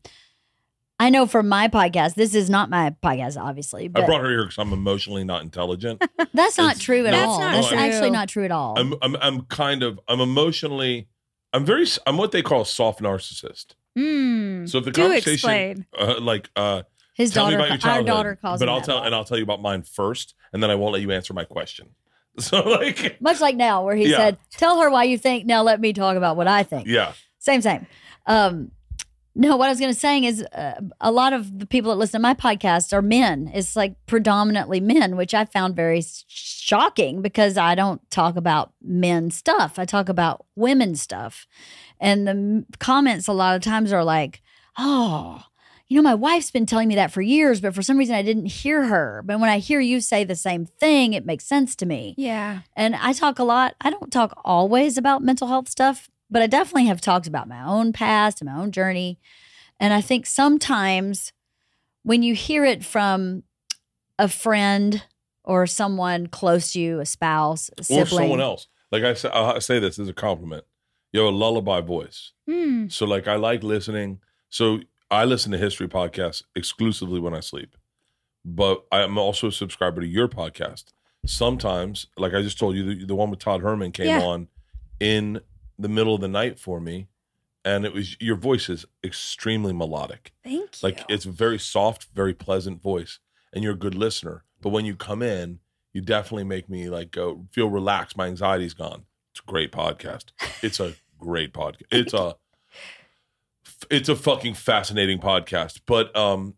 I 0.99 1.09
know 1.09 1.27
from 1.27 1.47
my 1.49 1.67
podcast, 1.67 2.15
this 2.15 2.33
is 2.33 2.49
not 2.49 2.69
my 2.69 2.95
podcast, 3.03 3.39
obviously, 3.39 3.85
I 3.93 4.05
brought 4.05 4.21
her 4.21 4.29
here 4.29 4.43
because 4.43 4.57
I'm 4.57 4.71
emotionally 4.73 5.23
not 5.25 5.43
intelligent. 5.43 6.01
that's 6.33 6.57
not 6.57 6.71
It's- 6.71 6.79
true 6.79 7.05
at 7.05 7.11
That's 7.11 7.27
all. 7.27 7.39
not 7.39 7.51
That's 7.53 7.67
true. 7.67 7.77
actually 7.77 8.11
not 8.11 8.29
true 8.29 8.45
at 8.45 8.51
all. 8.51 8.79
I'm, 8.79 8.93
I'm 9.01 9.15
I'm 9.17 9.41
kind 9.45 9.83
of 9.83 9.99
I'm 10.07 10.21
emotionally 10.21 11.07
I'm 11.53 11.65
very 11.65 11.85
I'm 12.07 12.17
what 12.17 12.31
they 12.31 12.41
call 12.41 12.61
a 12.61 12.65
soft 12.65 12.99
narcissist. 13.01 13.75
Mm, 13.97 14.67
So 14.69 14.79
if 14.79 14.85
the 14.85 14.91
do 14.91 15.01
conversation 15.03 15.31
explain. 15.33 15.85
uh, 15.97 16.19
like 16.19 16.49
uh 16.55 16.83
His 17.13 17.31
tell 17.31 17.45
me 17.47 17.51
daughter, 17.55 17.65
about 17.65 17.83
your 17.83 17.93
our 17.93 18.03
daughter 18.03 18.35
calls 18.41 18.59
but 18.59 18.65
me 18.67 18.71
I'll 18.73 18.81
tell 18.81 19.03
and 19.03 19.13
I'll 19.13 19.23
tell 19.25 19.37
you 19.37 19.43
about 19.43 19.61
mine 19.61 19.83
first, 19.83 20.33
and 20.51 20.63
then 20.63 20.71
I 20.71 20.75
won't 20.75 20.93
let 20.93 21.01
you 21.01 21.11
answer 21.11 21.33
my 21.33 21.43
question. 21.45 21.89
So 22.39 22.61
like 22.67 23.19
Much 23.21 23.39
like 23.41 23.55
now, 23.55 23.83
where 23.85 23.95
he 23.95 24.09
Yeah. 24.11 24.17
said, 24.17 24.37
"Tell 24.51 24.81
her 24.81 24.89
why 24.89 25.03
you 25.05 25.17
think." 25.17 25.45
Now 25.45 25.61
let 25.63 25.79
me 25.79 25.93
talk 25.93 26.17
about 26.17 26.35
what 26.37 26.47
I 26.47 26.63
think. 26.63 26.87
yeah, 26.87 27.13
Same, 27.39 27.61
same. 27.61 27.87
Um, 28.27 28.71
no, 29.37 29.57
what 29.57 29.65
I 29.65 29.69
was 29.69 29.79
going 29.79 29.93
to 29.93 29.99
say 29.99 30.23
is 30.23 30.41
uh, 30.43 30.79
a 31.01 31.11
lot 31.11 31.33
of 31.33 31.59
the 31.59 31.65
people 31.65 31.91
that 31.91 31.97
listen 31.97 32.19
to 32.21 32.21
my 32.21 32.33
podcast 32.33 32.93
are 32.93 33.01
men. 33.01 33.51
It's 33.53 33.75
like 33.75 33.95
predominantly 34.05 34.79
men, 34.79 35.17
which 35.17 35.33
I 35.33 35.43
found 35.43 35.75
very 35.75 36.01
shocking 36.27 37.21
because 37.21 37.57
I 37.57 37.75
don't 37.75 37.99
talk 38.11 38.37
about 38.37 38.71
men 38.81 39.31
stuff. 39.31 39.77
I 39.77 39.83
talk 39.85 40.07
about 40.09 40.45
women 40.55 40.95
stuff. 40.95 41.47
And 41.99 42.25
the 42.27 42.31
m- 42.31 42.65
comments 42.79 43.27
a 43.27 43.33
lot 43.33 43.55
of 43.57 43.61
times 43.61 43.91
are 43.91 44.03
like, 44.05 44.41
oh, 44.77 45.43
you 45.87 45.97
know, 45.97 46.01
my 46.01 46.15
wife's 46.15 46.49
been 46.49 46.65
telling 46.65 46.87
me 46.87 46.95
that 46.95 47.11
for 47.11 47.21
years, 47.21 47.61
but 47.61 47.75
for 47.75 47.83
some 47.83 47.97
reason 47.97 48.15
I 48.15 48.23
didn't 48.23 48.47
hear 48.47 48.85
her. 48.85 49.21
But 49.23 49.39
when 49.39 49.49
I 49.49 49.59
hear 49.59 49.79
you 49.79 50.01
say 50.01 50.23
the 50.23 50.35
same 50.35 50.65
thing, 50.65 51.13
it 51.13 51.25
makes 51.25 51.45
sense 51.45 51.75
to 51.77 51.85
me. 51.85 52.15
Yeah. 52.17 52.61
And 52.75 52.95
I 52.95 53.13
talk 53.13 53.37
a 53.37 53.43
lot. 53.43 53.75
I 53.81 53.91
don't 53.91 54.11
talk 54.11 54.39
always 54.43 54.97
about 54.97 55.21
mental 55.21 55.47
health 55.47 55.69
stuff, 55.69 56.09
but 56.29 56.41
I 56.41 56.47
definitely 56.47 56.87
have 56.87 57.01
talked 57.01 57.27
about 57.27 57.47
my 57.47 57.63
own 57.63 57.93
past 57.93 58.41
and 58.41 58.49
my 58.49 58.59
own 58.59 58.71
journey. 58.71 59.19
And 59.79 59.93
I 59.93 60.01
think 60.01 60.25
sometimes 60.25 61.33
when 62.03 62.23
you 62.23 62.33
hear 62.33 62.65
it 62.65 62.83
from 62.83 63.43
a 64.17 64.27
friend 64.27 65.03
or 65.43 65.67
someone 65.67 66.27
close 66.27 66.73
to 66.73 66.79
you, 66.79 66.99
a 66.99 67.05
spouse, 67.05 67.69
a 67.77 68.01
or 68.01 68.05
someone 68.05 68.41
else. 68.41 68.67
Like 68.91 69.03
I 69.03 69.13
say, 69.13 69.29
I 69.29 69.59
say 69.59 69.79
this 69.79 69.99
as 69.99 70.07
a 70.07 70.13
compliment. 70.13 70.63
You 71.13 71.21
have 71.21 71.33
a 71.33 71.37
lullaby 71.37 71.81
voice. 71.81 72.31
Hmm. 72.49 72.87
So 72.87 73.05
like 73.05 73.27
I 73.27 73.35
like 73.35 73.63
listening. 73.63 74.19
So 74.49 74.79
I 75.11 75.25
listen 75.25 75.51
to 75.51 75.57
history 75.57 75.87
podcasts 75.87 76.43
exclusively 76.55 77.19
when 77.19 77.33
I 77.33 77.39
sleep. 77.39 77.75
But 78.43 78.85
I'm 78.91 79.17
also 79.17 79.47
a 79.47 79.51
subscriber 79.51 80.01
to 80.01 80.07
your 80.07 80.27
podcast. 80.27 80.85
Sometimes, 81.25 82.07
like 82.17 82.33
I 82.33 82.41
just 82.41 82.59
told 82.59 82.75
you, 82.75 82.83
the, 82.95 83.05
the 83.05 83.15
one 83.15 83.29
with 83.31 83.39
Todd 83.39 83.61
Herman 83.61 83.91
came 83.91 84.07
Yeah. 84.07 84.21
on 84.21 84.47
in 84.99 85.41
the 85.79 85.89
middle 85.89 86.15
of 86.15 86.21
the 86.21 86.27
night 86.27 86.59
for 86.59 86.79
me. 86.79 87.07
and 87.65 87.83
it 87.83 87.93
was 87.93 88.15
your 88.21 88.35
voice 88.35 88.69
is 88.69 88.85
extremely 89.03 89.73
melodic. 89.73 90.31
Thank 90.43 90.59
you. 90.59 90.67
Like 90.83 91.03
it's 91.09 91.25
a 91.25 91.31
very 91.31 91.57
soft, 91.57 92.05
very 92.13 92.33
pleasant 92.35 92.79
voice, 92.81 93.17
and 93.51 93.63
you're 93.63 93.73
a 93.73 93.77
good 93.77 93.95
listener. 93.95 94.43
But 94.61 94.69
when 94.69 94.85
you 94.85 94.95
come 94.95 95.23
in, 95.23 95.59
you 95.91 96.01
definitely 96.01 96.43
make 96.43 96.69
me 96.69 96.89
like 96.89 97.09
go 97.09 97.47
feel 97.51 97.67
relaxed. 97.71 98.15
My 98.17 98.27
anxiety's 98.27 98.75
gone. 98.75 99.05
It's 99.31 99.39
a 99.41 99.51
great 99.51 99.71
podcast. 99.71 100.25
It's 100.61 100.79
a 100.79 100.93
great 101.19 101.53
podcast. 101.53 101.81
It's 101.91 102.13
a 102.13 102.35
it's 103.89 104.09
a 104.09 104.15
fucking 104.15 104.53
fascinating 104.55 105.19
podcast. 105.19 105.81
But 105.85 106.15
um 106.15 106.55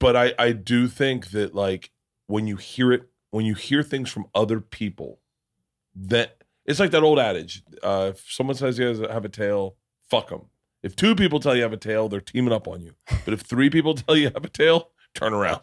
but 0.00 0.16
I 0.16 0.34
I 0.38 0.52
do 0.52 0.88
think 0.88 1.30
that 1.30 1.54
like 1.54 1.90
when 2.26 2.46
you 2.46 2.56
hear 2.56 2.92
it 2.92 3.02
when 3.30 3.44
you 3.44 3.54
hear 3.54 3.82
things 3.82 4.10
from 4.10 4.26
other 4.34 4.60
people 4.60 5.20
that 5.94 6.42
it's 6.64 6.78
like 6.80 6.90
that 6.92 7.02
old 7.02 7.18
adage. 7.18 7.62
Uh, 7.82 8.12
if 8.14 8.24
someone 8.30 8.54
says 8.56 8.78
you 8.78 8.86
have 8.86 9.24
a 9.24 9.28
tail, 9.28 9.76
fuck 10.08 10.28
them. 10.28 10.42
If 10.82 10.94
two 10.96 11.14
people 11.16 11.40
tell 11.40 11.56
you 11.56 11.62
have 11.62 11.72
a 11.72 11.76
tail, 11.76 12.08
they're 12.08 12.20
teaming 12.20 12.52
up 12.52 12.68
on 12.68 12.82
you. 12.82 12.94
But 13.24 13.34
if 13.34 13.40
three 13.40 13.68
people 13.70 13.94
tell 13.94 14.16
you 14.16 14.30
have 14.30 14.44
a 14.44 14.48
tail, 14.48 14.90
turn 15.14 15.32
around. 15.34 15.60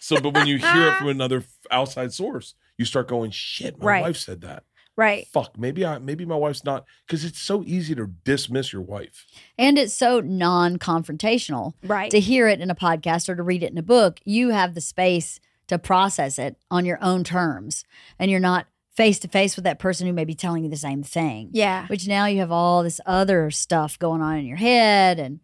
So, 0.00 0.20
but 0.20 0.34
when 0.34 0.46
you 0.46 0.58
hear 0.58 0.88
it 0.88 0.96
from 0.96 1.08
another 1.08 1.44
outside 1.70 2.12
source, 2.12 2.54
you 2.76 2.84
start 2.84 3.06
going, 3.08 3.30
"Shit, 3.30 3.78
my 3.78 3.86
Right. 3.86 4.02
wife 4.02 4.16
said 4.16 4.40
that. 4.42 4.64
Right. 4.96 5.26
Fuck, 5.28 5.58
maybe 5.58 5.84
I, 5.84 5.98
maybe 5.98 6.24
my 6.24 6.36
wife's 6.36 6.64
not." 6.64 6.84
Because 7.06 7.24
it's 7.24 7.40
so 7.40 7.62
easy 7.64 7.94
to 7.94 8.06
dismiss 8.24 8.72
your 8.72 8.82
wife. 8.82 9.26
And 9.58 9.78
it's 9.78 9.94
so 9.94 10.20
non 10.20 10.78
confrontational. 10.78 11.74
Right. 11.82 12.10
To 12.10 12.20
hear 12.20 12.48
it 12.48 12.60
in 12.60 12.70
a 12.70 12.74
podcast 12.74 13.28
or 13.28 13.36
to 13.36 13.42
read 13.42 13.62
it 13.62 13.72
in 13.72 13.78
a 13.78 13.82
book, 13.82 14.20
you 14.24 14.50
have 14.50 14.74
the 14.74 14.80
space 14.80 15.40
to 15.68 15.78
process 15.78 16.38
it 16.38 16.56
on 16.70 16.84
your 16.84 16.98
own 17.02 17.24
terms. 17.24 17.84
And 18.18 18.30
you're 18.30 18.40
not 18.40 18.66
face 18.94 19.18
to 19.20 19.28
face 19.28 19.56
with 19.56 19.64
that 19.64 19.78
person 19.78 20.06
who 20.06 20.12
may 20.12 20.24
be 20.24 20.34
telling 20.34 20.64
you 20.64 20.70
the 20.70 20.76
same 20.76 21.02
thing. 21.02 21.48
yeah. 21.52 21.86
Which 21.86 22.06
now 22.06 22.26
you 22.26 22.40
have 22.40 22.52
all 22.52 22.82
this 22.82 23.00
other 23.06 23.50
stuff 23.50 23.98
going 23.98 24.20
on 24.20 24.36
in 24.36 24.44
your 24.44 24.58
head 24.58 25.18
and, 25.18 25.40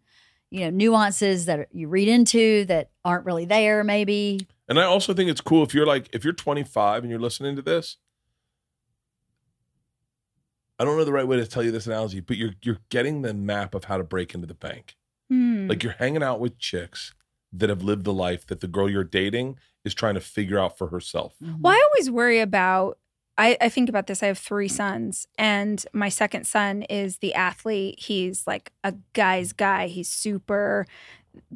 you 0.50 0.60
know, 0.60 0.70
nuances 0.70 1.46
that 1.46 1.68
you 1.72 1.88
read 1.88 2.08
into 2.08 2.66
that 2.66 2.90
aren't 3.04 3.24
really 3.24 3.46
there, 3.46 3.82
maybe. 3.84 4.46
And 4.68 4.78
I 4.78 4.84
also 4.84 5.14
think 5.14 5.30
it's 5.30 5.40
cool 5.40 5.62
if 5.62 5.72
you're 5.72 5.86
like 5.86 6.10
if 6.12 6.24
you're 6.24 6.34
25 6.34 7.04
and 7.04 7.10
you're 7.10 7.18
listening 7.18 7.56
to 7.56 7.62
this. 7.62 7.96
I 10.78 10.84
don't 10.84 10.96
know 10.96 11.04
the 11.04 11.12
right 11.12 11.26
way 11.26 11.36
to 11.36 11.46
tell 11.46 11.62
you 11.62 11.70
this 11.70 11.86
analogy, 11.86 12.20
but 12.20 12.36
you're 12.36 12.54
you're 12.62 12.78
getting 12.88 13.22
the 13.22 13.34
map 13.34 13.74
of 13.74 13.84
how 13.84 13.96
to 13.96 14.04
break 14.04 14.34
into 14.34 14.46
the 14.46 14.54
bank. 14.54 14.96
Hmm. 15.28 15.66
Like 15.68 15.82
you're 15.82 15.94
hanging 15.94 16.22
out 16.22 16.40
with 16.40 16.58
chicks 16.58 17.14
that 17.52 17.68
have 17.68 17.82
lived 17.82 18.04
the 18.04 18.12
life 18.12 18.46
that 18.46 18.60
the 18.60 18.68
girl 18.68 18.88
you're 18.88 19.04
dating 19.04 19.58
is 19.84 19.94
trying 19.94 20.14
to 20.14 20.20
figure 20.20 20.58
out 20.58 20.76
for 20.76 20.88
herself. 20.88 21.34
Well, 21.40 21.72
I 21.72 21.88
always 21.90 22.10
worry 22.10 22.40
about. 22.40 22.98
I, 23.40 23.56
I 23.60 23.68
think 23.68 23.88
about 23.88 24.08
this. 24.08 24.20
I 24.20 24.26
have 24.26 24.38
three 24.38 24.66
sons, 24.66 25.28
and 25.36 25.84
my 25.92 26.08
second 26.08 26.44
son 26.44 26.82
is 26.82 27.18
the 27.18 27.34
athlete. 27.34 28.00
He's 28.00 28.46
like 28.46 28.72
a 28.82 28.94
guy's 29.12 29.52
guy. 29.52 29.86
He's 29.86 30.08
super 30.08 30.86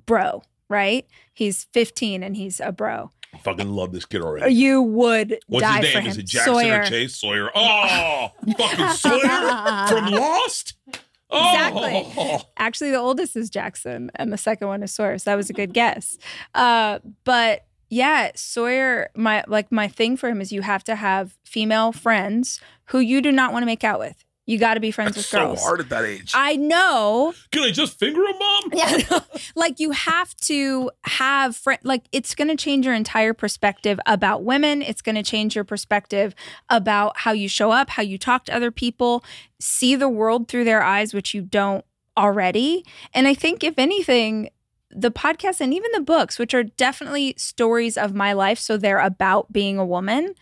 bro, 0.06 0.42
right? 0.68 1.06
He's 1.34 1.64
15 1.72 2.22
and 2.22 2.36
he's 2.36 2.60
a 2.60 2.72
bro. 2.72 3.10
I 3.34 3.38
fucking 3.38 3.68
love 3.68 3.92
this 3.92 4.04
kid 4.04 4.20
already. 4.22 4.52
You 4.54 4.82
would 4.82 5.38
What's 5.46 5.62
die 5.62 5.78
his 5.80 5.90
for 5.90 5.96
name? 5.98 6.04
him. 6.04 6.10
Is 6.10 6.18
it 6.18 6.26
Jackson 6.26 6.54
Sawyer. 6.54 6.80
or 6.80 6.84
Chase 6.84 7.16
Sawyer? 7.16 7.50
Oh, 7.54 8.28
fucking 8.58 8.88
Sawyer 8.90 9.86
from 9.88 10.12
Lost. 10.12 10.74
Oh. 11.34 11.54
Exactly. 11.54 12.46
Actually, 12.58 12.90
the 12.90 12.98
oldest 12.98 13.36
is 13.36 13.48
Jackson, 13.48 14.10
and 14.16 14.30
the 14.30 14.36
second 14.36 14.68
one 14.68 14.82
is 14.82 14.92
Sawyer. 14.92 15.16
So 15.16 15.30
that 15.30 15.36
was 15.36 15.48
a 15.48 15.54
good 15.54 15.72
guess. 15.72 16.18
Uh, 16.54 16.98
but 17.24 17.64
yeah, 17.88 18.32
Sawyer, 18.34 19.08
my 19.16 19.42
like 19.48 19.72
my 19.72 19.88
thing 19.88 20.18
for 20.18 20.28
him 20.28 20.42
is 20.42 20.52
you 20.52 20.60
have 20.60 20.84
to 20.84 20.94
have 20.94 21.38
female 21.42 21.90
friends 21.90 22.60
who 22.88 22.98
you 22.98 23.22
do 23.22 23.32
not 23.32 23.54
want 23.54 23.62
to 23.62 23.66
make 23.66 23.82
out 23.82 23.98
with. 23.98 24.22
You 24.44 24.58
got 24.58 24.74
to 24.74 24.80
be 24.80 24.90
friends 24.90 25.14
That's 25.14 25.32
with 25.32 25.40
girls. 25.40 25.60
so 25.60 25.62
girls. 25.62 25.62
hard 25.62 25.80
at 25.80 25.88
that 25.90 26.04
age. 26.04 26.32
I 26.34 26.56
know. 26.56 27.32
Can 27.52 27.62
I 27.62 27.70
just 27.70 27.98
finger 27.98 28.24
a 28.24 28.32
mom? 28.38 28.62
Yeah, 28.74 28.98
no. 29.10 29.20
like 29.54 29.78
you 29.78 29.92
have 29.92 30.34
to 30.38 30.90
have 31.04 31.54
friend. 31.56 31.78
Like 31.84 32.04
it's 32.10 32.34
going 32.34 32.48
to 32.48 32.56
change 32.56 32.84
your 32.84 32.94
entire 32.94 33.34
perspective 33.34 34.00
about 34.04 34.42
women. 34.42 34.82
It's 34.82 35.00
going 35.00 35.14
to 35.14 35.22
change 35.22 35.54
your 35.54 35.64
perspective 35.64 36.34
about 36.68 37.18
how 37.18 37.30
you 37.32 37.48
show 37.48 37.70
up, 37.70 37.90
how 37.90 38.02
you 38.02 38.18
talk 38.18 38.44
to 38.46 38.54
other 38.54 38.70
people, 38.72 39.24
see 39.60 39.94
the 39.94 40.08
world 40.08 40.48
through 40.48 40.64
their 40.64 40.82
eyes, 40.82 41.14
which 41.14 41.34
you 41.34 41.42
don't 41.42 41.84
already. 42.16 42.84
And 43.14 43.28
I 43.28 43.34
think, 43.34 43.62
if 43.62 43.78
anything, 43.78 44.50
the 44.90 45.10
podcast 45.12 45.60
and 45.60 45.72
even 45.72 45.90
the 45.94 46.00
books, 46.00 46.38
which 46.38 46.52
are 46.52 46.64
definitely 46.64 47.34
stories 47.38 47.96
of 47.96 48.12
my 48.14 48.32
life, 48.32 48.58
so 48.58 48.76
they're 48.76 48.98
about 48.98 49.52
being 49.52 49.78
a 49.78 49.86
woman. 49.86 50.34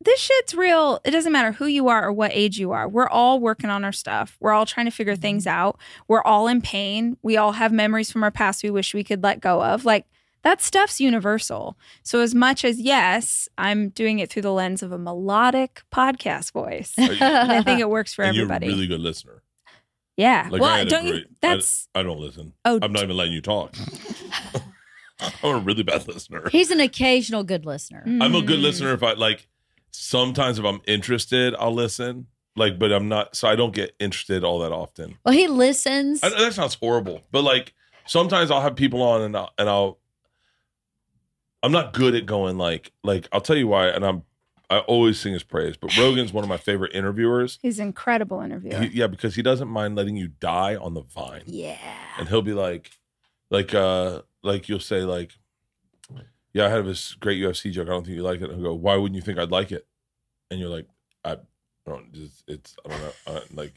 This 0.00 0.20
shit's 0.20 0.54
real. 0.54 1.00
It 1.04 1.10
doesn't 1.10 1.32
matter 1.32 1.52
who 1.52 1.66
you 1.66 1.88
are 1.88 2.06
or 2.06 2.12
what 2.12 2.30
age 2.32 2.58
you 2.58 2.70
are. 2.70 2.88
We're 2.88 3.08
all 3.08 3.40
working 3.40 3.68
on 3.68 3.84
our 3.84 3.92
stuff. 3.92 4.36
We're 4.40 4.52
all 4.52 4.64
trying 4.64 4.86
to 4.86 4.92
figure 4.92 5.16
things 5.16 5.46
out. 5.46 5.78
We're 6.06 6.22
all 6.22 6.46
in 6.46 6.60
pain. 6.60 7.16
We 7.22 7.36
all 7.36 7.52
have 7.52 7.72
memories 7.72 8.10
from 8.10 8.22
our 8.22 8.30
past 8.30 8.62
we 8.62 8.70
wish 8.70 8.94
we 8.94 9.02
could 9.02 9.24
let 9.24 9.40
go 9.40 9.60
of. 9.62 9.84
Like 9.84 10.06
that 10.44 10.62
stuff's 10.62 11.00
universal. 11.00 11.76
So 12.04 12.20
as 12.20 12.32
much 12.32 12.64
as 12.64 12.78
yes, 12.78 13.48
I'm 13.58 13.88
doing 13.88 14.20
it 14.20 14.30
through 14.30 14.42
the 14.42 14.52
lens 14.52 14.84
of 14.84 14.92
a 14.92 14.98
melodic 14.98 15.82
podcast 15.92 16.52
voice. 16.52 16.94
And 16.98 17.20
I 17.52 17.62
think 17.62 17.80
it 17.80 17.90
works 17.90 18.14
for 18.14 18.22
and 18.22 18.36
everybody. 18.36 18.66
you're 18.66 18.74
a 18.74 18.76
really 18.76 18.86
good 18.86 19.00
listener. 19.00 19.42
yeah. 20.16 20.46
Like, 20.48 20.60
I 20.60 20.64
well, 20.64 20.76
had 20.76 20.88
don't 20.88 21.06
you 21.06 21.24
that's 21.40 21.88
I 21.96 22.04
don't 22.04 22.20
listen. 22.20 22.52
oh 22.64 22.78
I'm 22.80 22.92
not 22.92 23.02
even 23.02 23.16
letting 23.16 23.32
you 23.34 23.42
talk. 23.42 23.74
I'm 25.42 25.56
a 25.56 25.58
really 25.58 25.82
bad 25.82 26.06
listener. 26.06 26.48
He's 26.52 26.70
an 26.70 26.78
occasional 26.78 27.42
good 27.42 27.66
listener. 27.66 28.04
I'm 28.06 28.36
a 28.36 28.42
good 28.42 28.60
Mm. 28.60 28.62
listener 28.62 28.92
if 28.94 29.02
I 29.02 29.14
like. 29.14 29.48
Sometimes 29.90 30.58
if 30.58 30.64
I'm 30.64 30.80
interested, 30.86 31.54
I'll 31.58 31.74
listen. 31.74 32.26
Like, 32.56 32.78
but 32.78 32.92
I'm 32.92 33.08
not. 33.08 33.36
So 33.36 33.48
I 33.48 33.56
don't 33.56 33.74
get 33.74 33.94
interested 34.00 34.42
all 34.44 34.58
that 34.60 34.72
often. 34.72 35.16
Well, 35.24 35.34
he 35.34 35.46
listens. 35.46 36.22
I, 36.22 36.30
that 36.30 36.54
sounds 36.54 36.74
horrible, 36.74 37.22
but 37.30 37.42
like 37.42 37.72
sometimes 38.06 38.50
I'll 38.50 38.60
have 38.60 38.74
people 38.74 39.02
on 39.02 39.22
and 39.22 39.36
I'll, 39.36 39.50
and 39.58 39.68
I'll. 39.68 39.98
I'm 41.62 41.72
not 41.72 41.92
good 41.92 42.14
at 42.14 42.24
going 42.26 42.56
like 42.56 42.92
like 43.02 43.28
I'll 43.32 43.40
tell 43.40 43.56
you 43.56 43.66
why, 43.66 43.88
and 43.88 44.04
I'm 44.04 44.22
I 44.70 44.80
always 44.80 45.18
sing 45.18 45.32
his 45.32 45.42
praise. 45.42 45.76
But 45.76 45.96
Rogan's 45.96 46.32
one 46.32 46.44
of 46.44 46.48
my 46.48 46.56
favorite 46.56 46.94
interviewers. 46.94 47.58
He's 47.62 47.78
an 47.78 47.86
incredible 47.86 48.40
interviewer. 48.40 48.80
He, 48.80 48.98
yeah, 48.98 49.06
because 49.06 49.34
he 49.34 49.42
doesn't 49.42 49.68
mind 49.68 49.96
letting 49.96 50.16
you 50.16 50.28
die 50.28 50.76
on 50.76 50.94
the 50.94 51.02
vine. 51.02 51.42
yeah. 51.46 51.78
and 52.18 52.28
he'll 52.28 52.42
be 52.42 52.52
like, 52.52 52.90
like, 53.50 53.74
uh, 53.74 54.22
like 54.42 54.68
you'll 54.68 54.80
say 54.80 55.02
like, 55.02 55.32
yeah, 56.58 56.66
I 56.66 56.70
had 56.70 56.86
this 56.86 57.14
great 57.14 57.40
UFC 57.40 57.70
joke. 57.70 57.86
I 57.86 57.92
don't 57.92 58.04
think 58.04 58.16
you 58.16 58.22
like 58.24 58.40
it. 58.40 58.50
And 58.50 58.54
he'll 58.54 58.70
go, 58.70 58.74
why 58.74 58.96
wouldn't 58.96 59.14
you 59.14 59.22
think 59.22 59.38
I'd 59.38 59.52
like 59.52 59.70
it? 59.70 59.86
And 60.50 60.58
you're 60.58 60.68
like, 60.68 60.88
I 61.24 61.36
don't. 61.86 62.08
It's, 62.12 62.42
it's 62.48 62.76
I 62.84 62.88
don't 62.88 63.00
know. 63.00 63.12
Uh, 63.28 63.40
like, 63.54 63.74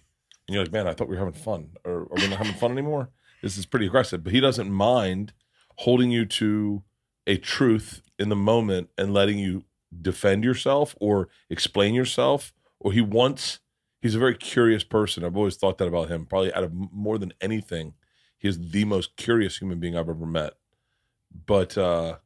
and 0.47 0.55
you're 0.55 0.63
like, 0.63 0.73
man, 0.73 0.87
I 0.87 0.93
thought 0.93 1.07
we 1.07 1.15
were 1.15 1.23
having 1.23 1.39
fun, 1.39 1.69
or 1.85 2.01
are 2.01 2.15
we 2.15 2.27
not 2.27 2.39
having 2.39 2.55
fun 2.55 2.71
anymore? 2.71 3.09
This 3.43 3.55
is 3.55 3.67
pretty 3.67 3.85
aggressive, 3.85 4.23
but 4.23 4.33
he 4.33 4.39
doesn't 4.39 4.71
mind 4.71 5.33
holding 5.77 6.09
you 6.09 6.25
to 6.25 6.81
a 7.27 7.37
truth 7.37 8.01
in 8.17 8.29
the 8.29 8.35
moment 8.35 8.89
and 8.97 9.13
letting 9.13 9.37
you 9.37 9.63
defend 10.01 10.43
yourself 10.43 10.95
or 10.99 11.29
explain 11.51 11.93
yourself. 11.93 12.51
Or 12.79 12.93
he 12.93 13.01
wants. 13.01 13.59
He's 14.01 14.15
a 14.15 14.19
very 14.19 14.35
curious 14.35 14.83
person. 14.83 15.23
I've 15.23 15.37
always 15.37 15.55
thought 15.55 15.77
that 15.77 15.87
about 15.87 16.09
him. 16.09 16.25
Probably 16.25 16.51
out 16.51 16.63
of 16.63 16.73
more 16.73 17.19
than 17.19 17.33
anything, 17.41 17.93
he 18.39 18.47
is 18.47 18.71
the 18.71 18.85
most 18.85 19.17
curious 19.17 19.59
human 19.59 19.79
being 19.79 19.95
I've 19.95 20.09
ever 20.09 20.25
met. 20.25 20.53
But 21.45 21.77
uh 21.77 22.17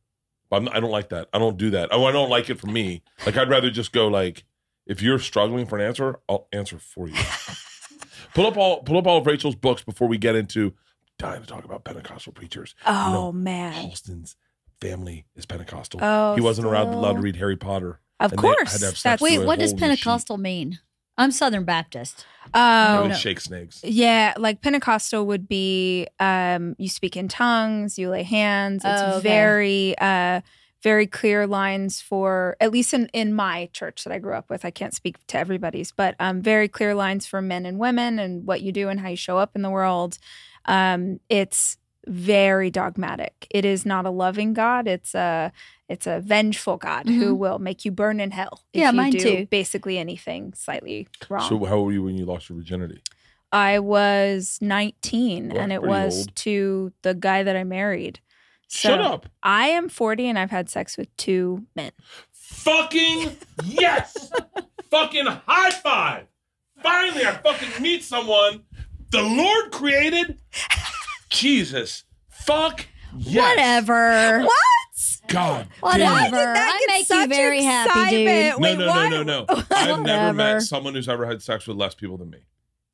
I'm, 0.51 0.69
I 0.69 0.79
don't 0.79 0.91
like 0.91 1.09
that. 1.09 1.29
I 1.33 1.39
don't 1.39 1.57
do 1.57 1.71
that. 1.71 1.89
Oh, 1.91 2.05
I 2.05 2.11
don't 2.11 2.29
like 2.29 2.49
it 2.49 2.59
for 2.59 2.67
me. 2.67 3.01
Like 3.25 3.37
I'd 3.37 3.49
rather 3.49 3.69
just 3.69 3.91
go 3.91 4.07
like, 4.07 4.45
if 4.85 5.01
you're 5.01 5.19
struggling 5.19 5.65
for 5.65 5.77
an 5.77 5.85
answer, 5.85 6.19
I'll 6.29 6.47
answer 6.51 6.77
for 6.77 7.07
you. 7.07 7.15
pull 8.33 8.47
up 8.47 8.57
all 8.57 8.83
pull 8.83 8.97
up 8.97 9.07
all 9.07 9.17
of 9.17 9.25
Rachel's 9.27 9.55
books 9.55 9.83
before 9.83 10.07
we 10.07 10.17
get 10.17 10.35
into 10.35 10.73
dying 11.17 11.41
to 11.41 11.47
talk 11.47 11.65
about 11.65 11.83
Pentecostal 11.83 12.33
preachers. 12.33 12.75
Oh 12.85 13.11
know, 13.13 13.31
man. 13.31 13.73
Halston's 13.73 14.35
family 14.79 15.25
is 15.35 15.45
Pentecostal. 15.45 15.99
Oh, 16.03 16.35
he 16.35 16.41
wasn't 16.41 16.67
allowed, 16.67 16.93
allowed 16.93 17.13
to 17.13 17.21
read 17.21 17.37
Harry 17.37 17.57
Potter. 17.57 17.99
Of 18.19 18.31
and 18.31 18.41
they 18.41 18.47
had 18.47 18.55
course. 18.57 18.79
to 18.79 18.85
have 18.85 18.97
sex 18.97 19.03
That's 19.03 19.21
with 19.21 19.39
Wait, 19.39 19.45
what 19.45 19.59
does 19.59 19.71
hole 19.71 19.77
sheet. 19.77 19.81
Pentecostal 19.81 20.37
mean? 20.37 20.79
I'm 21.17 21.31
Southern 21.31 21.63
Baptist. 21.65 22.25
It 22.45 22.53
oh 22.53 23.07
was 23.07 23.17
shake 23.19 23.39
snakes. 23.39 23.81
Yeah, 23.83 24.33
like 24.37 24.61
Pentecostal 24.61 25.25
would 25.27 25.47
be 25.47 26.07
um 26.19 26.75
you 26.77 26.89
speak 26.89 27.17
in 27.17 27.27
tongues, 27.27 27.97
you 27.97 28.09
lay 28.09 28.23
hands. 28.23 28.83
It's 28.85 29.01
Oh, 29.03 29.17
okay. 29.17 29.21
very 29.21 29.95
uh 29.99 30.41
very 30.83 31.07
clear 31.07 31.47
lines 31.47 32.01
for 32.01 32.55
at 32.59 32.71
least 32.71 32.93
in 32.93 33.07
in 33.13 33.33
my 33.33 33.69
church 33.73 34.03
that 34.03 34.13
I 34.13 34.19
grew 34.19 34.33
up 34.35 34.49
with. 34.49 34.65
I 34.65 34.71
can't 34.71 34.93
speak 34.93 35.25
to 35.27 35.37
everybody's, 35.37 35.91
but 35.91 36.15
um 36.19 36.41
very 36.41 36.67
clear 36.67 36.93
lines 36.93 37.25
for 37.25 37.41
men 37.41 37.65
and 37.65 37.79
women 37.79 38.19
and 38.19 38.45
what 38.45 38.61
you 38.61 38.71
do 38.71 38.89
and 38.89 38.99
how 38.99 39.09
you 39.09 39.15
show 39.15 39.37
up 39.37 39.55
in 39.55 39.61
the 39.61 39.69
world. 39.71 40.17
Um 40.65 41.19
it's 41.29 41.77
very 42.07 42.69
dogmatic. 42.69 43.47
It 43.49 43.65
is 43.65 43.85
not 43.85 44.05
a 44.05 44.09
loving 44.09 44.53
God. 44.53 44.87
It's 44.87 45.13
a 45.15 45.51
it's 45.87 46.07
a 46.07 46.19
vengeful 46.19 46.77
God 46.77 47.07
who 47.07 47.35
will 47.35 47.59
make 47.59 47.85
you 47.85 47.91
burn 47.91 48.19
in 48.19 48.31
hell 48.31 48.61
if 48.73 48.79
Mm-hmm. 48.79 48.81
Yeah, 48.81 48.89
you 48.91 48.95
mine 48.97 49.11
do 49.11 49.19
too. 49.19 49.47
basically 49.51 49.97
anything 49.97 50.53
slightly 50.55 51.07
wrong. 51.29 51.47
So 51.47 51.63
how 51.65 51.75
old 51.75 51.85
were 51.87 51.91
you 51.93 52.03
when 52.03 52.17
you 52.17 52.25
lost 52.25 52.49
your 52.49 52.57
virginity? 52.57 53.01
I 53.51 53.79
was 53.79 54.57
19 54.61 55.49
Well, 55.49 55.61
and 55.61 55.71
it 55.71 55.81
was 55.83 56.19
old. 56.27 56.35
to 56.37 56.91
the 57.03 57.13
guy 57.13 57.43
that 57.43 57.55
I 57.55 57.63
married. 57.63 58.19
So 58.67 58.89
Shut 58.89 58.99
up. 59.01 59.27
I 59.43 59.67
am 59.67 59.87
40 59.89 60.27
and 60.27 60.39
I've 60.39 60.49
had 60.51 60.69
sex 60.69 60.97
with 60.97 61.15
two 61.17 61.65
men. 61.75 61.91
Fucking 62.31 63.35
yes! 63.63 64.31
fucking 64.89 65.25
high 65.25 65.71
five! 65.71 66.25
Finally, 66.81 67.25
I 67.25 67.31
fucking 67.33 67.81
meet 67.81 68.03
someone 68.03 68.63
the 69.11 69.21
Lord 69.21 69.71
created. 69.71 70.39
Jesus, 71.35 72.03
fuck, 72.29 72.85
yes. 73.17 73.35
Whatever. 73.55 74.41
What? 74.43 74.51
God, 75.27 75.67
Whatever. 75.81 76.01
damn 76.03 76.31
that 76.31 76.57
I 76.57 76.79
get 76.79 76.87
make 76.87 76.99
you 76.99 77.05
such 77.05 77.29
very 77.29 77.63
happy, 77.63 78.09
dude. 78.11 78.25
No, 78.25 78.57
Wait, 78.59 78.77
no, 78.77 78.87
why- 78.87 79.09
no, 79.09 79.23
no, 79.23 79.45
no. 79.49 79.63
I've 79.71 80.01
never 80.01 80.33
met 80.33 80.61
someone 80.61 80.93
who's 80.93 81.09
ever 81.09 81.25
had 81.25 81.41
sex 81.41 81.67
with 81.67 81.77
less 81.77 81.95
people 81.95 82.17
than 82.17 82.29
me 82.29 82.39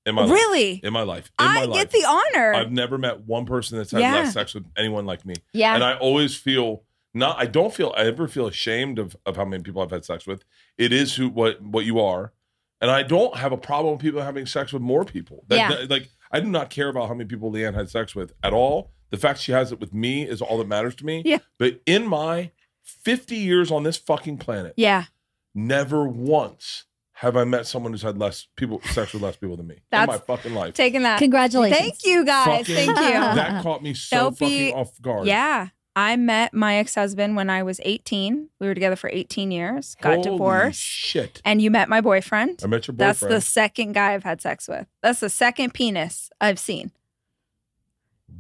in 0.06 0.16
my 0.16 0.22
life. 0.24 0.32
Really? 0.32 0.72
In 0.84 0.94
my 0.94 1.04
life. 1.04 1.32
In 1.40 1.46
my 1.46 1.62
I 1.62 1.66
life. 1.66 1.80
get 1.80 1.92
the 1.92 2.06
honor. 2.08 2.54
I've 2.54 2.72
never 2.72 2.98
met 2.98 3.22
one 3.28 3.46
person 3.46 3.78
that's 3.78 3.92
had 3.92 4.02
Yeah. 4.02 4.14
less 4.16 4.34
sex 4.34 4.54
with 4.56 4.66
anyone 4.78 5.06
like 5.06 5.26
me. 5.26 5.36
yeah. 5.54 5.76
And 5.76 5.84
I 5.84 5.96
always 5.98 6.36
feel 6.36 6.84
not 7.14 7.38
I 7.38 7.46
don't 7.46 7.74
feel 7.74 7.94
I 7.98 8.04
ever 8.06 8.28
feel 8.28 8.48
ashamed 8.48 8.98
of, 8.98 9.16
of 9.26 9.36
how 9.36 9.44
many 9.46 9.62
people 9.62 9.82
I've 9.82 9.92
had 9.92 10.06
sex 10.06 10.26
with. 10.26 10.44
It 10.78 10.92
is 10.94 11.14
who 11.16 11.30
what 11.30 11.62
what 11.62 11.86
you 11.86 12.00
are. 12.00 12.32
And 12.80 12.90
I 12.90 13.04
don't 13.04 13.36
have 13.36 13.52
a 13.52 13.58
problem 13.58 13.94
with 13.94 14.02
people 14.02 14.22
having 14.22 14.46
sex 14.48 14.74
with 14.74 14.82
more 14.82 15.04
people. 15.06 15.44
That- 15.50 15.56
Yeah. 15.58 15.70
that- 15.70 15.90
like 15.92 16.10
I 16.32 16.40
do 16.40 16.48
not 16.48 16.70
care 16.70 16.90
about 16.90 17.08
how 17.08 17.14
many 17.14 17.28
people 17.28 17.52
Leanne 17.52 17.74
had 17.74 17.90
sex 17.90 18.16
with 18.16 18.34
at 18.44 18.54
all. 18.54 18.92
The 19.10 19.18
fact 19.18 19.40
she 19.40 19.52
has 19.52 19.72
it 19.72 19.80
with 19.80 19.94
me 19.94 20.24
is 20.28 20.42
all 20.42 20.58
that 20.60 20.68
matters 20.68 20.96
to 20.96 21.06
me. 21.06 21.22
Yeah. 21.26 21.40
But 21.58 21.82
in 21.86 22.08
my 22.08 22.52
50 22.84 23.36
years 23.36 23.72
on 23.72 23.84
this 23.84 23.98
fucking 23.98 24.38
planet, 24.38 24.74
yeah. 24.78 25.06
never 25.54 26.08
once 26.08 26.86
have 27.16 27.36
I 27.38 27.44
met 27.44 27.68
someone 27.68 27.92
who's 27.92 28.02
had 28.02 28.18
less 28.18 28.48
people 28.56 28.82
sex 28.94 29.14
with 29.14 29.22
less 29.22 29.36
people 29.36 29.58
than 29.58 29.68
me 29.68 29.76
in 29.76 29.82
That's- 29.92 30.08
my 30.08 30.18
fucking 30.36 30.56
life. 30.56 30.74
Taking 30.74 31.04
that. 31.04 31.20
Congratulations. 31.20 31.80
Thank 31.80 32.06
you 32.06 32.26
guys. 32.26 32.46
Fucking- 32.66 32.76
Thank 32.76 32.90
you. 32.90 32.96
that 33.36 33.62
caught 33.62 33.84
me 33.84 33.94
so 33.94 34.18
Don't 34.18 34.38
fucking 34.38 34.58
be- 34.58 34.74
off 34.74 35.00
guard. 35.02 35.28
Yeah. 35.28 35.68
I 35.96 36.16
met 36.16 36.54
my 36.54 36.76
ex 36.76 36.96
husband 36.96 37.36
when 37.36 37.50
I 37.50 37.64
was 37.64 37.82
18. 37.84 38.50
We 38.60 38.68
were 38.68 38.74
together 38.74 38.96
for 38.96 39.10
18 39.12 39.52
years, 39.52 39.96
got 40.02 40.16
Holy 40.16 40.30
divorced. 40.32 40.80
Shit. 40.80 41.42
And 41.44 41.62
you 41.62 41.70
met 41.70 41.90
my 41.90 42.00
boyfriend. 42.02 42.62
I 42.64 42.68
met 42.68 42.88
your 42.88 42.94
boyfriend. 42.94 43.00
That's 43.00 43.20
the 43.20 43.42
second 43.42 43.92
guy 43.94 44.14
I've 44.14 44.24
had 44.24 44.42
sex 44.42 44.68
with. 44.70 44.88
That's 45.04 45.20
the 45.20 45.30
second 45.30 45.74
penis 45.74 46.30
I've 46.40 46.60
seen. 46.60 46.92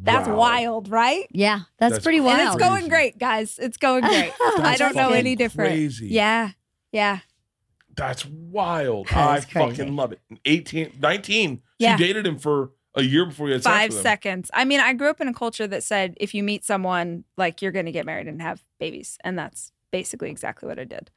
That's 0.03 0.27
Wow. 0.27 0.36
wild, 0.38 0.88
right? 0.89 1.27
Yeah, 1.31 1.62
that's, 1.77 1.93
That's 1.96 2.03
pretty 2.03 2.20
crazy. 2.20 2.25
wild. 2.27 2.39
And 2.39 2.62
it's 2.62 2.70
going 2.70 2.88
great, 2.88 3.17
guys. 3.20 3.60
It's 3.60 3.77
going 3.77 4.03
great. 4.03 4.31
I 4.39 4.75
don't 4.77 4.96
know 4.96 5.10
any 5.10 5.36
different. 5.36 5.72
Crazy. 5.72 6.08
Yeah. 6.08 6.51
Yeah. 6.91 7.20
That's 7.98 8.25
wild. 8.25 9.08
That's 9.10 9.46
I 9.46 9.50
crazy. 9.51 9.75
fucking 9.77 9.96
love 9.96 10.13
it. 10.13 10.20
18, 10.46 10.93
19. 11.00 11.62
Yeah. 11.77 11.98
She 11.98 12.03
dated 12.05 12.25
him 12.25 12.39
for 12.39 12.72
a 12.95 13.03
year 13.03 13.25
before 13.25 13.48
you 13.48 13.53
had 13.53 13.63
sex 13.63 13.74
Five 13.74 13.93
seconds. 13.93 14.51
I 14.53 14.65
mean, 14.65 14.79
I 14.79 14.93
grew 14.93 15.10
up 15.10 15.21
in 15.21 15.27
a 15.27 15.33
culture 15.33 15.67
that 15.67 15.83
said 15.83 16.15
if 16.17 16.33
you 16.33 16.43
meet 16.43 16.65
someone, 16.65 17.24
like 17.38 17.62
you're 17.62 17.71
going 17.71 17.86
to 17.86 17.91
get 17.91 18.05
married 18.05 18.27
and 18.27 18.41
have 18.41 18.63
babies. 18.79 19.17
And 19.24 19.38
that's 19.39 19.71
basically 19.91 20.29
exactly 20.29 20.67
what 20.67 20.79
I 20.79 20.83
did. 20.83 21.10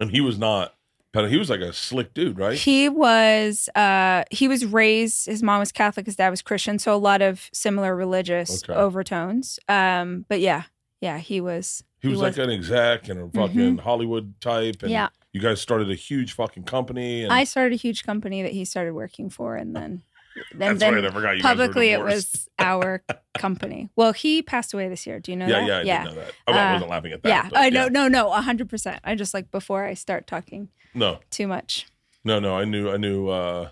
And 0.00 0.10
he 0.10 0.20
was 0.20 0.38
not, 0.38 0.74
he 1.14 1.36
was 1.36 1.48
like 1.48 1.60
a 1.60 1.72
slick 1.72 2.12
dude, 2.12 2.38
right? 2.38 2.58
He 2.58 2.88
was 2.88 3.68
uh 3.74 4.24
he 4.30 4.48
was 4.48 4.66
raised 4.66 5.26
his 5.26 5.42
mom 5.42 5.60
was 5.60 5.70
Catholic, 5.72 6.06
his 6.06 6.16
dad 6.16 6.30
was 6.30 6.42
Christian, 6.42 6.78
so 6.78 6.92
a 6.94 6.98
lot 6.98 7.22
of 7.22 7.48
similar 7.52 7.94
religious 7.94 8.64
Okay. 8.64 8.74
overtones. 8.78 9.58
Um 9.68 10.26
but 10.28 10.40
yeah, 10.40 10.64
yeah, 11.00 11.18
he 11.18 11.40
was 11.40 11.84
He 12.00 12.08
was, 12.08 12.20
like 12.20 12.36
an 12.38 12.50
exec 12.50 13.08
and 13.08 13.20
a 13.20 13.28
fucking 13.30 13.78
Hollywood 13.78 14.40
type. 14.40 14.82
And 14.82 14.90
Yeah. 14.90 15.08
you 15.32 15.40
guys 15.40 15.60
started 15.60 15.88
a 15.90 15.94
huge 15.94 16.32
fucking 16.32 16.64
company. 16.64 17.22
And 17.22 17.32
I 17.32 17.44
started 17.44 17.74
a 17.74 17.76
huge 17.76 18.02
company 18.04 18.42
that 18.42 18.52
he 18.52 18.64
started 18.64 18.92
working 18.94 19.30
for 19.30 19.54
and 19.56 19.74
then 19.76 20.02
and 20.52 20.60
that's 20.60 20.80
then 20.80 20.94
right. 20.94 21.04
I 21.04 21.10
forgot 21.10 21.36
you 21.36 21.42
guys 21.42 21.56
were 21.56 21.64
publicly 21.64 21.90
it 21.90 22.00
was 22.02 22.48
our 22.58 23.02
company. 23.38 23.90
Well, 23.96 24.12
he 24.12 24.42
passed 24.42 24.74
away 24.74 24.88
this 24.88 25.06
year. 25.06 25.20
Do 25.20 25.32
you 25.32 25.36
know 25.36 25.46
Yeah, 25.46 25.60
that? 25.60 25.66
yeah, 25.66 25.76
I 25.76 25.82
yeah. 25.82 26.04
did 26.04 26.08
know 26.10 26.20
that. 26.20 26.32
I 26.46 26.50
mean, 26.52 26.60
I 26.60 26.68
Uh, 26.70 26.72
wasn't 26.74 26.90
laughing 26.90 27.12
at 27.12 27.22
that. 27.22 27.28
Yeah. 27.28 27.48
but 27.50 27.58
I 27.58 27.68
know 27.70 27.88
no 27.88 28.08
no, 28.08 28.30
hundred 28.30 28.68
percent. 28.68 29.00
I 29.04 29.14
just 29.14 29.34
like 29.34 29.50
before 29.50 29.84
I 29.84 29.94
start 29.94 30.26
talking 30.26 30.68
No, 30.94 31.18
too 31.30 31.46
much. 31.46 31.86
no, 32.24 32.38
no. 32.40 32.56
I 32.56 32.64
knew, 32.64 32.90
I 32.90 32.96
knew, 32.96 33.28
uh, 33.28 33.70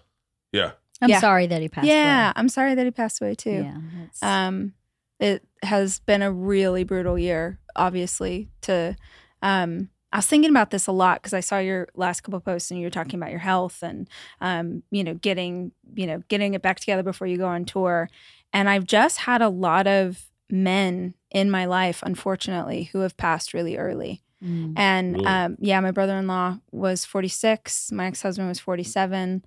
yeah. 0.53 0.73
I'm 1.01 1.09
Yeah. 1.11 1.21
sorry 1.21 1.47
that 1.49 1.61
he 1.63 1.69
passed 1.69 1.87
yeah. 1.87 2.33
I'm 2.37 2.49
sorry 2.49 2.75
that 2.77 2.85
he 2.85 2.91
passed 2.93 3.21
away 3.21 3.31
away. 3.31 3.35
too. 3.35 3.51
Yeah. 3.51 3.79
that's- 3.95 4.23
Um, 4.23 4.75
it 5.19 5.43
has 5.63 5.99
been 6.01 6.23
a 6.23 6.31
really 6.33 6.85
brutal 6.85 7.19
year, 7.19 7.59
obviously. 7.77 8.51
To, 8.63 8.97
um, 9.43 9.89
I 10.13 10.19
was 10.19 10.27
thinking 10.27 10.51
about 10.51 10.71
this 10.71 10.87
a 10.87 10.93
lot 10.93 11.21
because 11.23 11.33
I 11.33 11.41
saw 11.41 11.59
your 11.59 11.89
last 11.95 12.21
couple 12.21 12.37
of 12.37 12.45
posts 12.45 12.71
and 12.71 12.79
you 12.79 12.87
were 12.87 12.91
talking 12.91 13.19
about 13.19 13.31
your 13.31 13.39
health 13.41 13.83
and, 13.83 14.09
um, 14.41 14.83
you 14.91 15.03
know, 15.03 15.15
getting, 15.15 15.73
you 15.95 16.07
know, 16.07 16.23
getting 16.29 16.55
it 16.55 16.61
back 16.63 16.81
together 16.81 17.03
before 17.03 17.27
you 17.27 17.39
go 17.39 17.47
on 17.47 17.65
tour. 17.65 18.11
And 18.53 18.69
I've 18.69 18.85
just 18.85 19.21
had 19.21 19.41
a 19.41 19.49
lot 19.49 19.87
of 19.87 20.27
men 20.51 21.15
in 21.31 21.51
my 21.51 21.65
life, 21.65 22.03
unfortunately, 22.05 22.85
who 22.93 23.01
have 23.01 23.17
passed 23.17 23.55
really 23.55 23.79
early. 23.79 24.23
Mm. 24.45 24.75
And 24.77 25.27
um, 25.27 25.57
yeah, 25.61 25.81
my 25.81 25.93
brother 25.93 26.17
in 26.19 26.27
law 26.27 26.59
was 26.73 27.05
46, 27.07 27.93
my 27.93 28.07
ex 28.07 28.21
husband 28.23 28.49
was 28.49 28.61
47. 28.61 29.45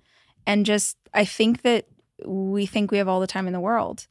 And 0.48 0.66
just, 0.66 0.96
I 1.14 1.24
think 1.24 1.62
that 1.62 1.86
we 2.24 2.66
think 2.66 2.90
we 2.90 2.98
have 2.98 3.08
all 3.08 3.20
the 3.20 3.26
time 3.26 3.46
in 3.46 3.52
the 3.52 3.60
world. 3.60 4.06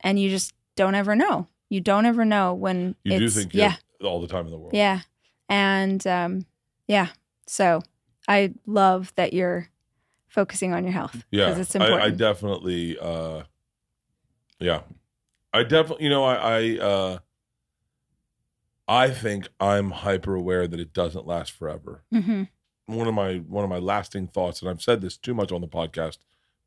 And 0.00 0.18
you 0.18 0.30
just 0.30 0.52
don't 0.76 0.94
ever 0.94 1.14
know. 1.14 1.46
You 1.68 1.80
don't 1.80 2.06
ever 2.06 2.24
know 2.24 2.54
when 2.54 2.96
You 3.04 3.18
do 3.18 3.24
it's, 3.26 3.36
think 3.36 3.54
you 3.54 3.60
yeah, 3.60 3.70
have 3.70 3.80
all 4.04 4.20
the 4.20 4.26
time 4.26 4.46
in 4.46 4.50
the 4.50 4.58
world. 4.58 4.74
yeah. 4.74 5.02
And 5.50 6.06
um, 6.06 6.46
yeah, 6.86 7.08
so 7.46 7.82
I 8.28 8.54
love 8.66 9.12
that 9.16 9.32
you're 9.32 9.68
focusing 10.28 10.72
on 10.72 10.84
your 10.84 10.92
health 10.92 11.24
Yeah, 11.32 11.58
it's 11.58 11.74
important. 11.74 12.02
I 12.02 12.10
definitely, 12.10 12.96
uh, 12.98 13.42
yeah, 14.60 14.82
I 15.52 15.64
definitely, 15.64 16.04
you 16.04 16.10
know, 16.10 16.22
I, 16.24 16.34
I, 16.60 16.78
uh, 16.78 17.18
I 18.86 19.10
think 19.10 19.48
I'm 19.58 19.90
hyper 19.90 20.34
aware 20.36 20.68
that 20.68 20.78
it 20.80 20.92
doesn't 20.92 21.26
last 21.26 21.52
forever. 21.52 22.04
Mhm. 22.12 22.48
One 22.86 23.06
of 23.06 23.14
my 23.14 23.36
one 23.36 23.62
of 23.64 23.70
my 23.70 23.78
lasting 23.78 24.28
thoughts, 24.28 24.60
and 24.62 24.70
I've 24.70 24.82
said 24.82 25.00
this 25.00 25.16
too 25.16 25.34
much 25.34 25.52
on 25.52 25.60
the 25.60 25.68
podcast, 25.68 26.18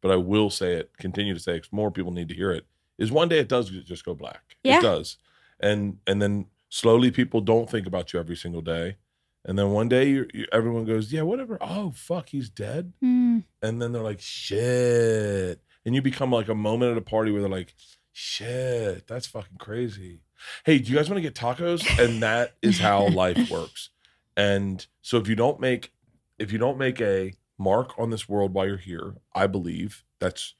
but 0.01 0.11
I 0.11 0.15
will 0.17 0.49
say 0.49 0.73
it, 0.73 0.91
continue 0.97 1.33
to 1.33 1.39
say 1.39 1.57
it, 1.57 1.67
more 1.71 1.91
people 1.91 2.11
need 2.11 2.29
to 2.29 2.35
hear 2.35 2.51
it. 2.51 2.65
Is 2.97 3.11
one 3.11 3.27
day 3.27 3.39
it 3.39 3.49
does 3.49 3.69
just 3.69 4.05
go 4.05 4.13
black. 4.13 4.55
Yeah. 4.63 4.79
It 4.79 4.81
does, 4.81 5.17
and 5.59 5.97
and 6.07 6.21
then 6.21 6.45
slowly 6.73 7.11
people 7.11 7.41
don't 7.41 7.69
think 7.69 7.85
about 7.85 8.13
you 8.13 8.19
every 8.19 8.35
single 8.35 8.61
day, 8.61 8.97
and 9.45 9.57
then 9.59 9.71
one 9.71 9.89
day 9.89 10.09
you 10.09 10.27
you 10.33 10.45
everyone 10.51 10.85
goes, 10.85 11.11
yeah, 11.11 11.21
whatever. 11.21 11.57
Oh 11.61 11.91
fuck, 11.95 12.29
he's 12.29 12.49
dead? 12.49 12.93
Mm. 13.03 13.43
and 13.61 13.81
then 13.81 13.91
they're 13.91 14.01
like 14.01 14.21
shit. 14.21 15.61
And 15.85 15.93
you 15.93 16.01
become 16.01 16.31
like 16.31 16.47
a 16.47 16.55
moment 16.55 16.91
at 16.91 16.97
a 16.97 17.01
party 17.01 17.31
where 17.31 17.41
they're 17.41 17.49
like 17.49 17.75
shit 18.13 19.07
that's 19.07 19.27
fucking 19.27 19.57
crazy. 19.57 20.21
Hey 20.65 20.79
do 20.79 20.91
you 20.91 20.97
guys 20.97 21.09
want 21.09 21.17
to 21.17 21.21
get 21.21 21.35
tacos? 21.35 21.83
And 21.99 22.23
that 22.23 22.55
is 22.61 22.79
how 22.79 23.07
life 23.09 23.49
works. 23.49 23.89
And 24.37 24.85
so 25.01 25.17
if 25.17 25.27
you 25.27 25.35
don't 25.35 25.59
make 25.59 25.91
if 26.39 26.51
you 26.51 26.57
don't 26.57 26.77
make 26.77 27.01
a 27.01 27.33
mark 27.57 27.97
on 27.99 28.09
this 28.09 28.27
world 28.27 28.51
while 28.51 28.65
you're 28.65 28.77
here 28.77 29.13
i 29.35 29.45
believe 29.45 30.03
that's 30.19 30.55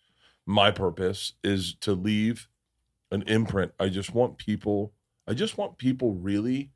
my 0.46 0.72
purpose 0.72 1.34
is 1.44 1.74
to 1.76 1.94
leave 1.94 2.48
an 3.12 3.24
imprint. 3.28 3.72
I 3.80 3.90
just 3.90 4.14
want 4.14 4.38
people 4.38 4.94
i 5.28 5.34
just 5.34 5.58
want 5.58 5.78
people 5.78 6.14
really 6.14 6.72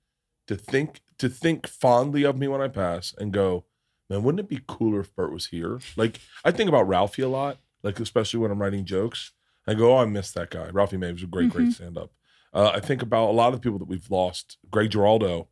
to 0.48 0.56
think 0.56 1.02
to 1.18 1.30
think 1.30 1.68
fondly 1.68 2.24
of 2.24 2.38
me 2.38 2.48
when 2.48 2.62
i 2.62 2.68
pass 2.68 3.14
and 3.18 3.32
go 3.32 3.66
man, 4.10 4.24
wouldn't 4.24 4.40
it 4.40 4.50
be 4.50 4.62
cooler 4.68 5.02
if 5.02 5.16
Bert 5.16 5.32
was 5.32 5.48
here? 5.48 5.80
Like, 5.96 6.20
I 6.44 6.52
think 6.52 6.70
about 6.70 6.88
Ralphie 6.88 7.24
a 7.24 7.28
lot, 7.28 7.58
like, 7.84 8.00
especially 8.00 8.40
when 8.40 8.52
I'm 8.52 8.62
writing 8.62 8.86
jokes. 8.86 9.32
I 9.68 9.74
go, 9.74 9.94
oh, 9.94 9.98
I 9.98 10.06
miss 10.06 10.32
that 10.32 10.50
guy. 10.50 10.70
Ralphie 10.72 10.98
May 10.98 11.12
was 11.12 11.24
a 11.24 11.28
great, 11.28 11.50
great 11.50 11.74
stand 11.74 11.98
up. 11.98 12.12
Uh, 12.54 12.72
I 12.74 12.80
think 12.80 13.02
about 13.02 13.30
a 13.30 13.32
lot 13.32 13.54
of 13.54 13.62
people 13.62 13.80
that 13.80 13.90
we've 13.90 14.10
lost. 14.10 14.58
Greg 14.72 14.92
Giraldo, 14.92 15.50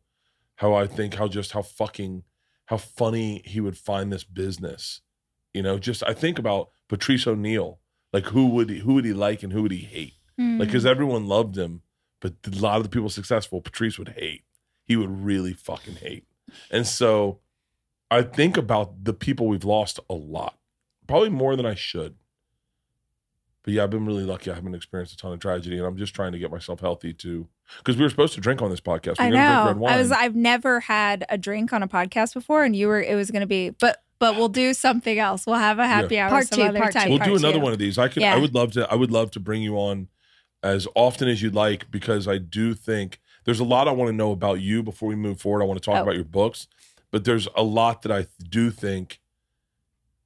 how 0.56 0.72
I 0.74 0.86
think 0.86 1.14
how 1.14 1.28
just 1.28 1.52
how 1.52 1.60
fucking, 1.60 2.22
how 2.66 2.78
funny 2.78 3.42
he 3.44 3.60
would 3.60 3.76
find 3.76 4.10
this 4.10 4.24
business. 4.24 5.02
You 5.52 5.62
know, 5.62 5.78
just 5.78 6.02
I 6.02 6.14
think 6.14 6.38
about 6.38 6.70
Patrice 6.88 7.26
O'Neal. 7.26 7.78
Like, 8.12 8.26
who 8.26 8.46
would 8.48 8.70
he, 8.70 8.78
who 8.78 8.94
would 8.94 9.04
he 9.04 9.12
like 9.12 9.42
and 9.42 9.52
who 9.52 9.62
would 9.62 9.72
he 9.72 9.84
hate? 9.84 10.14
Mm. 10.40 10.58
Like, 10.58 10.68
because 10.68 10.86
everyone 10.86 11.26
loved 11.26 11.58
him, 11.58 11.82
but 12.20 12.34
a 12.46 12.50
lot 12.50 12.76
of 12.76 12.82
the 12.82 12.88
people 12.88 13.08
successful, 13.08 13.60
Patrice 13.60 13.98
would 13.98 14.10
hate. 14.10 14.42
He 14.84 14.96
would 14.96 15.24
really 15.24 15.52
fucking 15.52 15.96
hate. 15.96 16.26
And 16.70 16.86
so 16.86 17.40
I 18.10 18.22
think 18.22 18.56
about 18.56 19.04
the 19.04 19.12
people 19.12 19.48
we've 19.48 19.64
lost 19.64 20.00
a 20.08 20.14
lot, 20.14 20.58
probably 21.06 21.30
more 21.30 21.56
than 21.56 21.66
I 21.66 21.74
should. 21.74 22.14
But 23.62 23.74
yeah, 23.74 23.82
I've 23.82 23.90
been 23.90 24.06
really 24.06 24.22
lucky. 24.22 24.50
I 24.50 24.54
haven't 24.54 24.76
experienced 24.76 25.12
a 25.14 25.16
ton 25.16 25.32
of 25.32 25.40
tragedy, 25.40 25.76
and 25.76 25.84
I'm 25.84 25.96
just 25.96 26.14
trying 26.14 26.30
to 26.32 26.38
get 26.38 26.52
myself 26.52 26.78
healthy 26.78 27.12
too. 27.12 27.48
Because 27.78 27.96
we 27.96 28.04
were 28.04 28.10
supposed 28.10 28.34
to 28.34 28.40
drink 28.40 28.62
on 28.62 28.70
this 28.70 28.80
podcast. 28.80 29.18
We 29.18 29.24
I 29.24 29.28
were 29.30 29.34
gonna 29.34 29.54
drink 29.54 29.66
red 29.66 29.76
know. 29.76 29.82
wine. 29.82 29.94
I 29.94 29.98
was. 29.98 30.12
I've 30.12 30.36
never 30.36 30.78
had 30.78 31.26
a 31.28 31.36
drink 31.36 31.72
on 31.72 31.82
a 31.82 31.88
podcast 31.88 32.32
before, 32.32 32.62
and 32.62 32.76
you 32.76 32.86
were. 32.86 33.02
It 33.02 33.16
was 33.16 33.32
going 33.32 33.40
to 33.40 33.46
be, 33.46 33.70
but 33.70 34.04
but 34.20 34.36
we'll 34.36 34.48
do 34.48 34.72
something 34.72 35.18
else. 35.18 35.46
We'll 35.46 35.56
have 35.56 35.80
a 35.80 35.86
happy 35.86 36.16
hour 36.16 36.30
Part 36.30 36.46
some 36.46 36.60
two, 36.60 36.64
other 36.64 36.78
part 36.78 36.92
time. 36.92 37.04
two. 37.04 37.10
we'll 37.10 37.18
part 37.18 37.30
do 37.30 37.36
another 37.36 37.58
two. 37.58 37.64
one 37.64 37.72
of 37.72 37.80
these. 37.80 37.98
I 37.98 38.06
could. 38.06 38.22
Yeah. 38.22 38.36
I 38.36 38.38
would 38.38 38.54
love 38.54 38.70
to. 38.72 38.88
I 38.88 38.94
would 38.94 39.10
love 39.10 39.32
to 39.32 39.40
bring 39.40 39.62
you 39.62 39.76
on 39.76 40.06
as 40.74 40.86
often 40.94 41.28
as 41.28 41.42
you'd 41.42 41.54
like 41.54 41.90
because 41.90 42.26
I 42.26 42.38
do 42.38 42.74
think 42.74 43.20
there's 43.44 43.60
a 43.60 43.64
lot 43.64 43.86
I 43.88 43.92
want 43.92 44.08
to 44.08 44.16
know 44.16 44.32
about 44.32 44.60
you 44.60 44.82
before 44.82 45.08
we 45.08 45.14
move 45.16 45.40
forward. 45.40 45.62
I 45.62 45.66
want 45.66 45.80
to 45.80 45.84
talk 45.84 45.98
Oh. 45.98 46.02
about 46.02 46.14
your 46.16 46.24
books, 46.24 46.66
but 47.10 47.24
there's 47.24 47.46
a 47.54 47.62
lot 47.62 48.02
that 48.02 48.12
I 48.12 48.26
do 48.48 48.70
think, 48.70 49.20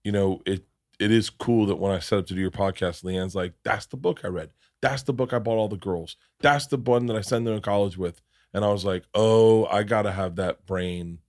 you 0.05 0.13
know, 0.13 0.41
it 0.47 0.65
it 0.99 1.11
is 1.11 1.31
cool 1.31 1.65
that 1.67 1.77
when 1.77 1.91
I 1.93 1.99
set 1.99 2.19
up 2.19 2.27
to 2.27 2.35
do 2.35 2.41
your 2.41 2.51
podcast, 2.51 3.03
Leanne's 3.05 3.35
like, 3.35 3.55
"That's 3.65 3.87
the 3.87 3.97
book 3.97 4.21
I 4.23 4.29
read. 4.29 4.51
That's 4.83 5.03
the 5.03 5.15
book 5.15 5.33
I 5.33 5.39
bought 5.39 5.57
all 5.57 5.69
the 5.69 5.77
girls. 5.79 6.17
That's 6.41 6.67
the 6.67 6.77
one 6.77 7.07
that 7.07 7.17
I 7.17 7.23
send 7.23 7.47
them 7.47 7.55
to 7.55 7.61
college 7.63 7.97
with." 7.97 8.21
And 8.53 8.65
I 8.67 8.69
was 8.73 8.85
like, 8.85 9.05
"Oh, 9.15 9.65
I 9.67 9.83
gotta 9.83 10.13
have 10.13 10.37
that 10.37 10.67
brain. 10.67 11.21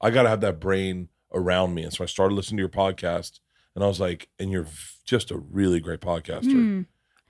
I 0.00 0.10
gotta 0.10 0.28
have 0.28 0.42
that 0.42 0.60
brain 0.60 1.08
around 1.32 1.74
me." 1.74 1.82
And 1.82 1.92
so 1.92 2.04
I 2.04 2.06
started 2.06 2.34
listening 2.36 2.58
to 2.58 2.62
your 2.62 2.68
podcast, 2.68 3.40
and 3.74 3.82
I 3.82 3.88
was 3.88 3.98
like, 4.00 4.28
and 4.38 4.50
you're 4.52 4.68
just 5.04 5.30
a 5.32 5.38
really 5.38 5.80
great 5.80 6.00
podcaster, 6.00 6.52
Hmm. 6.52 6.82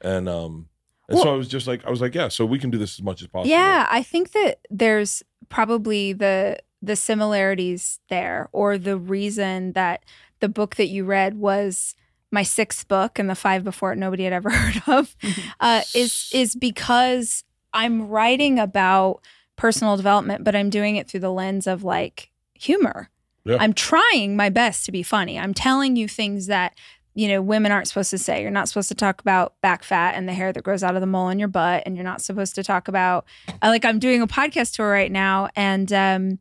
and 0.02 0.28
um, 0.28 0.68
and 1.08 1.18
so 1.18 1.32
I 1.32 1.36
was 1.36 1.48
just 1.48 1.66
like, 1.66 1.84
I 1.84 1.90
was 1.90 2.00
like, 2.00 2.14
yeah, 2.14 2.28
so 2.28 2.44
we 2.44 2.58
can 2.58 2.70
do 2.70 2.78
this 2.78 2.98
as 2.98 3.02
much 3.02 3.22
as 3.22 3.28
possible. 3.28 3.50
Yeah, 3.50 3.86
I 3.90 4.02
think 4.02 4.32
that 4.32 4.60
there's 4.70 5.22
probably 5.48 6.12
the 6.12 6.58
the 6.82 6.96
similarities 6.96 8.00
there 8.10 8.48
or 8.52 8.78
the 8.78 8.96
reason 8.96 9.72
that 9.72 10.04
the 10.40 10.48
book 10.48 10.76
that 10.76 10.88
you 10.88 11.04
read 11.04 11.38
was 11.38 11.94
my 12.30 12.42
sixth 12.42 12.86
book 12.86 13.18
and 13.18 13.30
the 13.30 13.34
five 13.34 13.64
before 13.64 13.92
it 13.92 13.96
nobody 13.96 14.24
had 14.24 14.32
ever 14.32 14.50
heard 14.52 14.82
of 14.86 15.16
uh, 15.60 15.82
is 15.94 16.30
is 16.32 16.54
because 16.54 17.44
I'm 17.72 18.08
writing 18.08 18.58
about 18.58 19.20
personal 19.56 19.96
development, 19.96 20.44
but 20.44 20.54
I'm 20.54 20.70
doing 20.70 20.96
it 20.96 21.08
through 21.08 21.20
the 21.20 21.32
lens 21.32 21.66
of 21.66 21.84
like 21.84 22.30
humor. 22.54 23.10
Yeah. 23.44 23.58
I'm 23.60 23.72
trying 23.72 24.34
my 24.36 24.48
best 24.48 24.84
to 24.86 24.92
be 24.92 25.02
funny. 25.02 25.38
I'm 25.38 25.54
telling 25.54 25.94
you 25.94 26.08
things 26.08 26.46
that 26.46 26.74
you 27.16 27.28
know 27.28 27.40
women 27.40 27.72
aren't 27.72 27.88
supposed 27.88 28.10
to 28.10 28.18
say. 28.18 28.42
You're 28.42 28.50
not 28.50 28.68
supposed 28.68 28.88
to 28.88 28.94
talk 28.94 29.22
about 29.22 29.58
back 29.62 29.82
fat 29.82 30.14
and 30.14 30.28
the 30.28 30.34
hair 30.34 30.52
that 30.52 30.62
grows 30.62 30.84
out 30.84 30.94
of 30.94 31.00
the 31.00 31.06
mole 31.06 31.26
on 31.26 31.38
your 31.38 31.48
butt, 31.48 31.82
and 31.86 31.96
you're 31.96 32.04
not 32.04 32.20
supposed 32.20 32.54
to 32.56 32.62
talk 32.62 32.88
about 32.88 33.24
uh, 33.48 33.68
like 33.68 33.86
I'm 33.86 33.98
doing 33.98 34.20
a 34.20 34.26
podcast 34.26 34.76
tour 34.76 34.88
right 34.88 35.10
now, 35.10 35.48
and 35.56 35.90
um, 35.94 36.38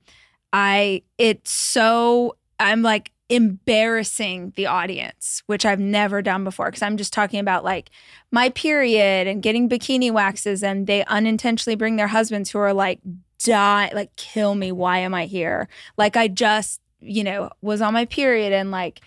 I 0.52 1.02
it's 1.18 1.52
so 1.52 2.36
I'm 2.60 2.82
like 2.82 3.12
embarrassing 3.30 4.52
the 4.58 4.68
audience, 4.68 5.42
which 5.48 5.66
I've 5.66 5.80
never 5.80 6.22
done 6.22 6.44
before 6.44 6.68
because 6.68 6.82
I'm 6.82 6.98
just 6.98 7.14
talking 7.14 7.40
about 7.40 7.64
like 7.64 7.90
my 8.32 8.50
period 8.50 9.28
and 9.28 9.42
getting 9.42 9.70
bikini 9.70 10.12
waxes, 10.12 10.62
and 10.62 10.88
they 10.88 11.06
unintentionally 11.06 11.78
bring 11.78 11.96
their 11.96 12.08
husbands 12.08 12.50
who 12.52 12.60
are 12.60 12.74
like 12.74 13.00
die, 13.40 13.92
like 13.96 14.14
kill 14.18 14.56
me. 14.56 14.74
Why 14.74 14.98
am 14.98 15.14
I 15.14 15.26
here? 15.26 15.70
Like 15.98 16.18
I 16.18 16.28
just 16.28 16.82
you 17.00 17.24
know 17.24 17.50
was 17.62 17.82
on 17.82 17.94
my 17.94 18.04
period 18.04 18.52
and 18.52 18.72
like. 18.72 19.00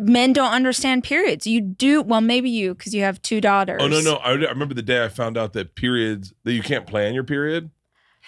Men 0.00 0.32
don't 0.32 0.52
understand 0.52 1.04
periods. 1.04 1.46
You 1.46 1.60
do 1.60 2.02
well, 2.02 2.20
maybe 2.20 2.50
you 2.50 2.74
because 2.74 2.94
you 2.94 3.02
have 3.02 3.20
two 3.22 3.40
daughters. 3.40 3.80
Oh 3.82 3.88
no, 3.88 4.00
no, 4.00 4.16
I, 4.16 4.30
I 4.30 4.50
remember 4.50 4.74
the 4.74 4.82
day 4.82 5.04
I 5.04 5.08
found 5.08 5.36
out 5.36 5.52
that 5.54 5.74
periods 5.74 6.32
that 6.44 6.52
you 6.52 6.62
can't 6.62 6.86
plan 6.86 7.14
your 7.14 7.24
period. 7.24 7.70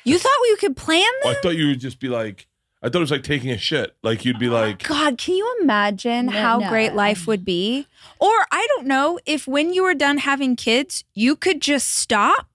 You 0.05 0.19
thought 0.19 0.33
you 0.49 0.57
could 0.57 0.77
plan 0.77 1.07
Well, 1.25 1.37
I 1.37 1.41
thought 1.41 1.57
you 1.57 1.69
would 1.69 1.81
just 1.81 2.01
be 2.01 2.09
like, 2.09 2.47
I 2.83 2.89
thought 2.89 2.99
it 2.99 3.01
was 3.01 3.11
like 3.11 3.23
taking 3.23 3.51
a 3.51 3.59
shit. 3.59 3.95
Like 4.03 4.25
you'd 4.25 4.39
be 4.39 4.49
oh, 4.49 4.53
like, 4.53 4.83
God, 4.83 5.19
can 5.19 5.35
you 5.35 5.57
imagine 5.61 6.27
No, 6.27 6.33
how 6.33 6.59
no. 6.59 6.69
great 6.69 6.95
life 6.95 7.27
would 7.27 7.45
be? 7.45 7.87
Or 8.19 8.47
I 8.51 8.67
don't 8.75 8.87
know 8.87 9.19
if 9.27 9.47
when 9.47 9.75
you 9.75 9.83
were 9.83 9.95
done 9.95 10.19
having 10.19 10.57
kids, 10.57 11.05
you 11.15 11.37
could 11.37 11.61
just 11.61 11.89
stop. 11.89 12.49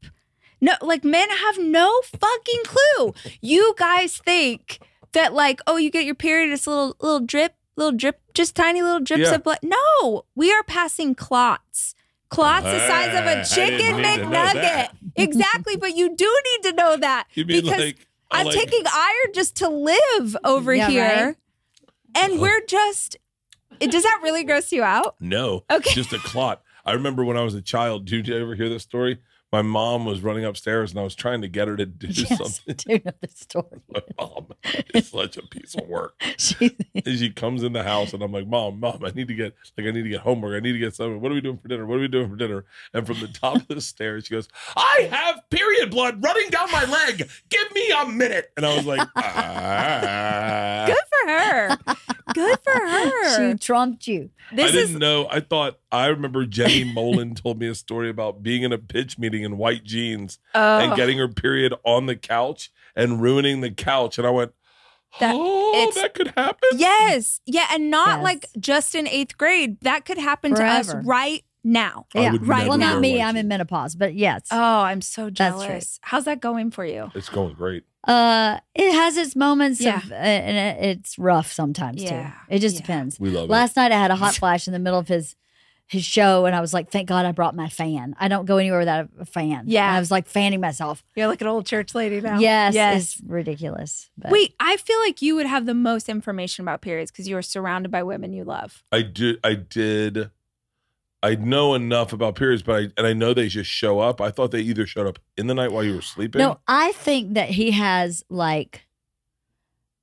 No, 0.59 0.73
like 0.81 1.03
men 1.03 1.29
have 1.29 1.59
no 1.59 2.01
fucking 2.01 2.63
clue. 2.63 3.13
You 3.41 3.75
guys 3.77 4.17
think 4.17 4.79
that 5.11 5.33
like, 5.33 5.61
oh, 5.67 5.77
you 5.77 5.91
get 5.91 6.05
your 6.05 6.15
period, 6.15 6.51
it's 6.51 6.65
a 6.65 6.69
little 6.71 6.95
little 6.99 7.19
drip, 7.19 7.53
little 7.75 7.91
drip, 7.91 8.19
just 8.33 8.55
tiny 8.55 8.81
little 8.81 8.99
drips 8.99 9.23
Yeah. 9.29 9.35
of 9.35 9.43
blood. 9.43 9.59
No, 9.63 10.25
we 10.35 10.51
are 10.51 10.63
passing 10.63 11.15
clots. 11.15 11.95
Clots 12.29 12.65
the 12.65 12.79
size 12.87 13.09
of 13.09 13.25
I 13.25 13.31
a 13.31 13.35
didn't 13.35 13.47
chicken 13.47 13.97
need 13.97 14.05
McNugget. 14.21 14.89
Exactly, 15.15 15.75
but 15.77 15.95
you 15.95 16.15
do 16.15 16.41
need 16.53 16.69
to 16.69 16.75
know 16.75 16.97
that 16.97 17.27
you'd 17.33 17.47
because 17.47 17.69
like, 17.69 18.07
I 18.31 18.39
I'm 18.39 18.45
like- 18.47 18.55
taking 18.55 18.83
iron 18.91 19.33
just 19.33 19.55
to 19.57 19.69
live 19.69 20.35
over 20.43 20.73
Yeah, 20.73 20.89
here. 20.89 21.25
right? 21.27 21.35
And 22.15 22.39
we're 22.39 22.65
just 22.65 23.17
it- 23.79 23.91
does 23.91 24.03
that 24.03 24.19
really 24.23 24.43
gross 24.43 24.71
you 24.71 24.83
out? 24.83 25.15
No, 25.19 25.63
Okay. 25.71 25.93
just 25.93 26.13
a 26.13 26.17
clot. 26.19 26.61
I 26.85 26.93
remember 26.93 27.23
when 27.23 27.35
I 27.37 27.41
was 27.43 27.53
a 27.55 27.61
child. 27.61 28.05
Did 28.05 28.27
you 28.27 28.37
ever 28.41 28.55
hear 28.55 28.69
this 28.69 28.83
story? 28.83 29.19
My 29.55 29.61
mom 29.61 30.03
was 30.03 30.19
running 30.19 30.43
upstairs, 30.43 30.91
and 30.91 30.99
I 30.99 31.03
was 31.03 31.15
trying 31.15 31.41
to 31.41 31.47
get 31.47 31.69
her 31.69 31.77
to 31.77 31.85
do 31.85 32.07
Yes, 32.07 32.37
something. 32.37 32.75
do 32.75 32.99
know 33.05 33.13
the 33.21 33.29
story. 33.29 33.79
My 33.89 34.01
mom 34.19 34.47
is 34.93 35.07
such 35.07 35.37
a 35.37 35.43
piece 35.43 35.75
of 35.75 35.87
work. 35.87 36.21
She, 36.37 36.75
And 36.93 37.17
she 37.17 37.29
comes 37.29 37.63
in 37.63 37.71
the 37.71 37.81
house, 37.83 38.11
and 38.11 38.21
I'm 38.21 38.33
like, 38.33 38.45
"Mom, 38.47 38.81
mom, 38.81 39.05
I 39.05 39.11
need 39.11 39.29
to 39.29 39.33
get 39.33 39.55
like 39.77 39.87
I 39.87 39.91
need 39.91 40.03
to 40.03 40.09
get 40.09 40.19
homework. 40.19 40.57
I 40.57 40.59
need 40.59 40.73
to 40.73 40.77
get 40.79 40.93
something. 40.93 41.21
What 41.21 41.31
are 41.31 41.35
we 41.35 41.39
doing 41.39 41.57
for 41.57 41.69
dinner? 41.69 41.85
What 41.85 41.95
are 41.95 42.01
we 42.01 42.09
doing 42.09 42.29
for 42.29 42.35
dinner?" 42.35 42.65
And 42.93 43.07
from 43.07 43.21
the 43.21 43.29
top 43.29 43.55
of 43.55 43.67
the 43.69 43.79
stairs, 43.93 44.25
she 44.25 44.33
goes, 44.33 44.49
"I 44.75 45.07
have 45.09 45.49
period 45.49 45.89
blood 45.89 46.21
running 46.21 46.49
down 46.49 46.69
my 46.73 46.83
leg. 46.83 47.29
Give 47.49 47.71
me 47.73 47.91
a 47.97 48.05
minute." 48.07 48.51
And 48.57 48.65
I 48.65 48.75
was 48.75 48.85
like, 48.85 49.07
ah. 49.15 50.85
Good 50.87 50.97
for 51.09 51.31
her. 51.31 51.77
Good 52.33 52.59
for 52.61 52.71
her. 52.73 53.51
she 53.53 53.57
trumped 53.57 54.07
you. 54.07 54.29
this 54.53 54.69
I 54.69 54.71
didn't 54.73 54.95
is 54.95 54.99
know. 54.99 55.27
I 55.31 55.39
thought 55.39 55.79
I 55.95 56.07
remember 56.07 56.45
Jenny 56.45 56.83
Mollen 56.85 57.35
told 57.41 57.59
me 57.59 57.67
a 57.67 57.75
story 57.75 58.09
about 58.09 58.43
being 58.43 58.63
in 58.63 58.71
a 58.73 58.77
pitch 58.77 59.17
meeting 59.17 59.43
in 59.43 59.57
white 59.57 59.83
jeans 59.83 60.39
oh, 60.53 60.79
and 60.79 60.95
getting 60.95 61.17
her 61.17 61.27
period 61.27 61.73
on 61.83 62.05
the 62.05 62.15
couch 62.15 62.71
and 62.95 63.21
ruining 63.21 63.61
the 63.61 63.71
couch. 63.71 64.17
And 64.17 64.25
I 64.27 64.29
went, 64.29 64.51
That- 65.19 65.33
"Oh, 65.37 65.91
that 65.95 66.13
could 66.13 66.33
happen." 66.35 66.69
yes. 66.75 67.39
Yeah, 67.45 67.67
and 67.71 67.89
not 67.89 68.17
Yes. 68.19 68.23
like 68.23 68.45
just 68.59 68.95
in 68.95 69.07
eighth 69.07 69.37
grade. 69.37 69.77
That 69.81 70.05
could 70.05 70.17
happen 70.17 70.53
to 70.55 70.63
us 70.63 70.93
right 71.03 71.43
now. 71.63 72.05
Yeah, 72.13 72.35
right. 72.41 72.67
Well, 72.67 72.77
not 72.77 72.99
me. 73.01 73.21
I'm 73.21 73.35
in 73.37 73.47
menopause, 73.47 73.95
but 73.95 74.13
yes. 74.13 74.43
Oh, 74.51 74.81
I'm 74.81 75.01
so 75.01 75.25
That's 75.29 75.39
right. 75.57 75.67
jealous. 75.67 75.99
How's 76.03 76.25
that 76.25 76.39
going 76.41 76.69
for 76.71 76.85
you? 76.85 77.11
It's 77.15 77.29
going 77.29 77.53
great. 77.55 77.83
Uh, 78.07 78.59
it 78.75 78.91
has 78.93 79.17
its 79.17 79.35
moments 79.35 79.81
Yeah. 79.81 79.97
of, 79.97 80.11
uh, 80.11 80.15
and 80.15 80.55
it, 80.79 80.85
it's 80.99 81.17
rough 81.17 81.51
sometimes 81.51 82.03
Yeah. 82.03 82.29
too. 82.29 82.33
It 82.55 82.59
just 82.59 82.75
Yeah. 82.75 82.81
depends. 82.81 83.19
We 83.19 83.31
love 83.31 83.45
it. 83.45 83.51
Last 83.51 83.75
night 83.77 83.91
I 83.91 83.97
had 83.97 84.11
a 84.11 84.15
hot 84.15 84.35
flash 84.35 84.67
in 84.67 84.73
the 84.73 84.79
middle 84.79 84.99
of 84.99 85.07
his 85.07 85.35
his 85.87 86.03
show, 86.03 86.45
and 86.45 86.55
I 86.55 86.61
was 86.61 86.73
like, 86.73 86.89
"Thank 86.89 87.07
God 87.07 87.25
I 87.25 87.31
brought 87.31 87.55
my 87.55 87.69
fan. 87.69 88.15
I 88.19 88.27
don't 88.27 88.45
go 88.45 88.57
anywhere 88.57 88.79
without 88.79 89.07
a 89.19 89.25
fan." 89.25 89.65
Yeah. 89.67 89.87
And 89.87 89.97
I 89.97 89.99
was 89.99 90.09
like 90.09 90.27
fanning 90.27 90.59
myself. 90.59 91.03
You're 91.15 91.27
like 91.27 91.41
an 91.41 91.47
old 91.47 91.65
church 91.67 91.93
lady 91.93 92.21
now. 92.21 92.39
Yes, 92.39 92.73
Yes. 92.73 93.03
it's 93.03 93.21
ridiculous. 93.25 94.09
But 94.17 94.31
Wait, 94.31 94.55
I 94.59 94.77
feel 94.77 94.99
like 94.99 95.21
you 95.21 95.35
would 95.35 95.45
have 95.45 95.65
the 95.67 95.73
most 95.75 96.09
information 96.09 96.63
about 96.63 96.81
periods 96.81 97.11
because 97.11 97.27
you 97.27 97.37
are 97.37 97.41
surrounded 97.43 97.91
by 97.91 98.01
women 98.03 98.33
you 98.33 98.43
love. 98.43 98.81
I 98.91 99.03
did. 99.03 99.39
I 99.43 99.53
did. 99.53 100.31
I 101.21 101.35
know 101.35 101.73
enough 101.73 102.13
about 102.13 102.35
periods, 102.35 102.61
but 102.63 102.75
I 102.75 102.87
and 102.97 103.05
I 103.07 103.13
know 103.13 103.33
they 103.33 103.47
just 103.47 103.69
show 103.69 103.99
up. 103.99 104.21
I 104.21 104.31
thought 104.31 104.51
they 104.51 104.61
either 104.61 104.85
showed 104.85 105.07
up 105.07 105.19
in 105.37 105.47
the 105.47 105.53
night 105.55 105.71
while 105.71 105.83
you 105.83 105.95
were 105.95 106.01
sleeping. 106.01 106.39
no, 106.39 106.59
I 106.67 106.91
think 106.93 107.33
that 107.35 107.49
he 107.49 107.71
has 107.71 108.23
like 108.29 108.85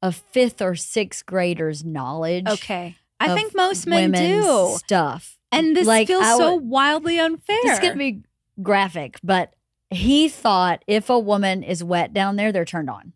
a 0.00 0.10
fifth 0.12 0.60
or 0.60 0.74
sixth 0.74 1.24
grader's 1.26 1.84
knowledge. 1.84 2.46
Okay. 2.48 2.96
I 3.20 3.34
think 3.34 3.54
most 3.54 3.86
men 3.86 4.10
do. 4.10 4.74
stuff. 4.78 5.38
And 5.52 5.76
this 5.76 5.86
Like, 5.86 6.06
feels 6.08 6.24
so 6.24 6.54
wildly 6.54 7.18
unfair. 7.18 7.58
This 7.62 7.74
is 7.74 7.78
gonna 7.80 7.96
be 7.96 8.22
graphic, 8.62 9.18
but 9.22 9.54
he 9.90 10.28
thought 10.28 10.82
if 10.86 11.10
a 11.10 11.18
woman 11.18 11.62
is 11.62 11.84
wet 11.84 12.12
down 12.12 12.36
there, 12.36 12.50
they're 12.52 12.64
turned 12.64 12.88
on. 12.90 13.12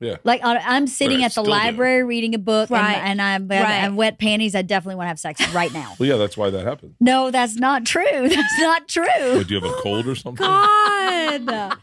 Yeah. 0.00 0.16
Like 0.22 0.44
I- 0.44 0.58
I'm 0.58 0.86
sitting 0.86 1.18
Right, 1.18 1.24
at 1.24 1.28
the 1.28 1.32
still 1.32 1.44
do. 1.44 1.50
library 1.50 2.04
reading 2.04 2.34
a 2.34 2.38
book, 2.38 2.70
Right. 2.70 2.92
and, 2.98 3.20
and 3.20 3.22
I'm 3.22 3.48
Right. 3.48 3.82
I'm 3.84 3.96
wet 3.96 4.18
panties. 4.18 4.54
I 4.54 4.62
definitely 4.62 4.94
want 4.94 5.06
to 5.06 5.08
have 5.08 5.18
sex 5.18 5.52
right 5.52 5.72
now. 5.72 5.94
Well, 5.98 6.08
yeah, 6.08 6.16
that's 6.16 6.36
why 6.36 6.50
that 6.50 6.64
happened. 6.64 6.94
no, 7.00 7.30
that's 7.32 7.56
not 7.56 7.84
true. 7.84 8.04
That's 8.28 8.58
not 8.60 8.86
true. 8.86 9.04
What, 9.36 9.48
do 9.48 9.54
you 9.54 9.60
have 9.60 9.68
a 9.70 9.74
cold 9.82 10.06
or 10.06 10.14
something? 10.14 10.44
God. 10.46 11.40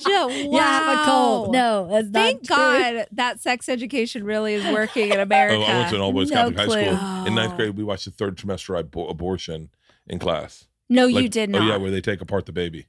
Ju- 0.00 0.10
wow. 0.10 0.28
Yeah, 0.28 0.58
I 0.58 0.72
have 0.72 0.98
a 1.00 1.04
cold. 1.10 1.52
No, 1.52 1.88
that's 1.88 2.08
Thank 2.10 2.48
not 2.48 2.56
true. 2.56 2.92
God 2.94 3.06
that 3.12 3.40
sex 3.40 3.68
education 3.68 4.24
really 4.24 4.54
is 4.54 4.64
working 4.72 5.10
in 5.10 5.18
oh, 5.18 5.22
America. 5.22 5.56
Oh, 5.56 5.62
I 5.62 5.78
went 5.78 5.90
to 5.90 5.96
an 5.96 6.00
all 6.02 6.12
boys 6.12 6.30
No 6.30 6.36
Catholic 6.50 6.58
high 6.58 6.64
clue. 6.66 6.96
school. 6.96 7.26
In 7.26 7.34
ninth 7.34 7.52
Oh. 7.54 7.56
grade, 7.56 7.76
we 7.76 7.84
watched 7.84 8.04
the 8.04 8.10
third 8.10 8.36
trimester 8.36 8.82
abo- 8.82 9.10
abortion 9.10 9.70
in 10.06 10.18
class. 10.18 10.66
no, 10.88 11.06
you 11.06 11.28
did 11.28 11.50
not. 11.50 11.62
Oh 11.62 11.66
yeah, 11.66 11.76
where 11.76 11.90
they 11.90 12.00
take 12.00 12.20
apart 12.20 12.46
the 12.46 12.52
baby. 12.52 12.86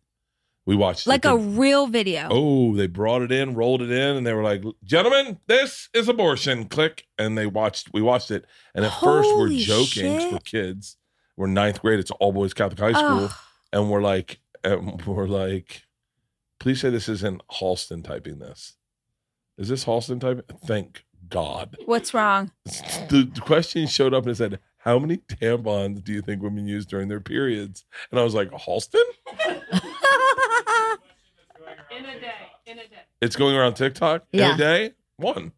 We 0.65 0.77
watched 0.77 1.07
like 1.07 1.25
a 1.25 1.35
real 1.35 1.87
video. 1.87 2.29
Oh, 2.31 2.75
they 2.75 2.87
brought 2.87 3.21
it 3.21 3.33
in, 3.33 3.53
rolled 3.53 3.81
it 3.81 3.91
in, 3.91 4.15
and 4.15 4.25
they 4.25 4.33
were 4.33 4.43
like, 4.43 4.63
"Gentlemen, 4.83 5.39
this 5.47 5.89
is 5.93 6.07
abortion." 6.07 6.65
Click, 6.69 7.05
and 7.17 7.37
they 7.37 7.45
watched. 7.45 7.89
We 7.93 8.01
watched 8.01 8.31
it, 8.31 8.45
and 8.73 8.85
at 8.85 8.93
first 8.99 9.29
we're 9.35 9.49
joking 9.49 10.19
shit. 10.19 10.31
we're 10.31 10.39
kids. 10.39 10.97
We're 11.35 11.47
ninth 11.47 11.81
grade. 11.81 11.99
It's 11.99 12.11
all 12.11 12.31
boys 12.31 12.53
Catholic 12.53 12.79
high 12.79 12.93
school, 12.93 13.29
and 13.73 13.91
we're 13.91 14.01
like, 14.01 14.39
and 14.63 15.05
we're 15.05 15.27
like, 15.27 15.83
please 16.59 16.79
say 16.79 16.89
this 16.89 17.09
isn't 17.09 17.45
Halston 17.51 18.01
typing 18.01 18.39
this. 18.39 18.75
Is 19.57 19.67
this 19.67 19.83
Halston 19.83 20.21
typing? 20.21 20.45
Thank 20.65 21.03
God. 21.29 21.75
What's 21.85 22.13
wrong? 22.13 22.51
The, 22.65 23.29
the 23.35 23.41
question 23.41 23.85
showed 23.87 24.13
up 24.13 24.25
and 24.27 24.37
said, 24.37 24.59
"How 24.77 24.97
many 24.97 25.17
tampons 25.17 26.05
do 26.05 26.13
you 26.13 26.21
think 26.21 26.41
women 26.41 26.67
use 26.67 26.85
during 26.85 27.09
their 27.09 27.19
periods?" 27.19 27.83
And 28.11 28.19
I 28.19 28.23
was 28.23 28.33
like, 28.33 28.49
"Halston." 28.51 29.03
In 31.97 32.05
a 32.05 32.19
day. 32.19 32.31
In 32.65 32.79
a 32.79 32.87
day. 32.87 33.01
It's 33.21 33.35
going 33.35 33.55
around 33.55 33.75
TikTok 33.75 34.25
in 34.31 34.39
Yeah. 34.39 34.55
a 34.55 34.57
day. 34.57 34.91
One. 35.17 35.51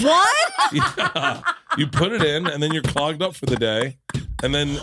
what? 0.00 0.52
Yeah. 0.72 1.42
You 1.76 1.86
put 1.88 2.12
it 2.12 2.22
in 2.22 2.46
and 2.46 2.62
then 2.62 2.72
you're 2.72 2.82
clogged 2.82 3.20
up 3.22 3.34
for 3.34 3.46
the 3.46 3.56
day. 3.56 3.98
And 4.42 4.54
then 4.54 4.78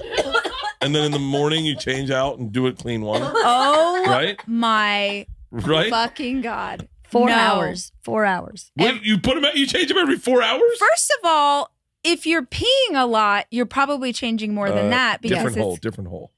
and 0.81 0.93
then 0.95 1.03
in 1.05 1.11
the 1.11 1.19
morning 1.19 1.65
you 1.65 1.75
change 1.75 2.11
out 2.11 2.37
and 2.39 2.51
do 2.51 2.67
it 2.67 2.77
clean 2.77 3.01
one. 3.01 3.21
Oh 3.23 4.03
Right? 4.07 4.39
my 4.47 5.25
Right? 5.51 5.89
fucking 5.89 6.41
God. 6.41 6.87
Four 7.03 7.27
No. 7.29 7.33
hours. 7.35 7.91
Four 8.03 8.25
hours. 8.25 8.71
What, 8.75 9.03
you 9.03 9.17
put 9.19 9.35
them 9.35 9.43
out, 9.45 9.55
you 9.57 9.65
change 9.67 9.89
them 9.89 9.97
every 9.97 10.17
four 10.17 10.41
hours? 10.41 10.61
First 10.79 11.13
of 11.21 11.25
all, 11.29 11.71
if 12.03 12.25
you're 12.25 12.43
peeing 12.45 12.93
a 12.93 13.05
lot, 13.05 13.45
you're 13.51 13.65
probably 13.65 14.13
changing 14.13 14.53
more 14.53 14.69
than 14.69 14.87
Uh, 14.87 14.89
that 14.91 15.21
because 15.21 15.37
different 15.37 15.57
it's 15.57 15.63
hole, 15.63 15.75
different 15.77 16.09
hole. 16.09 16.31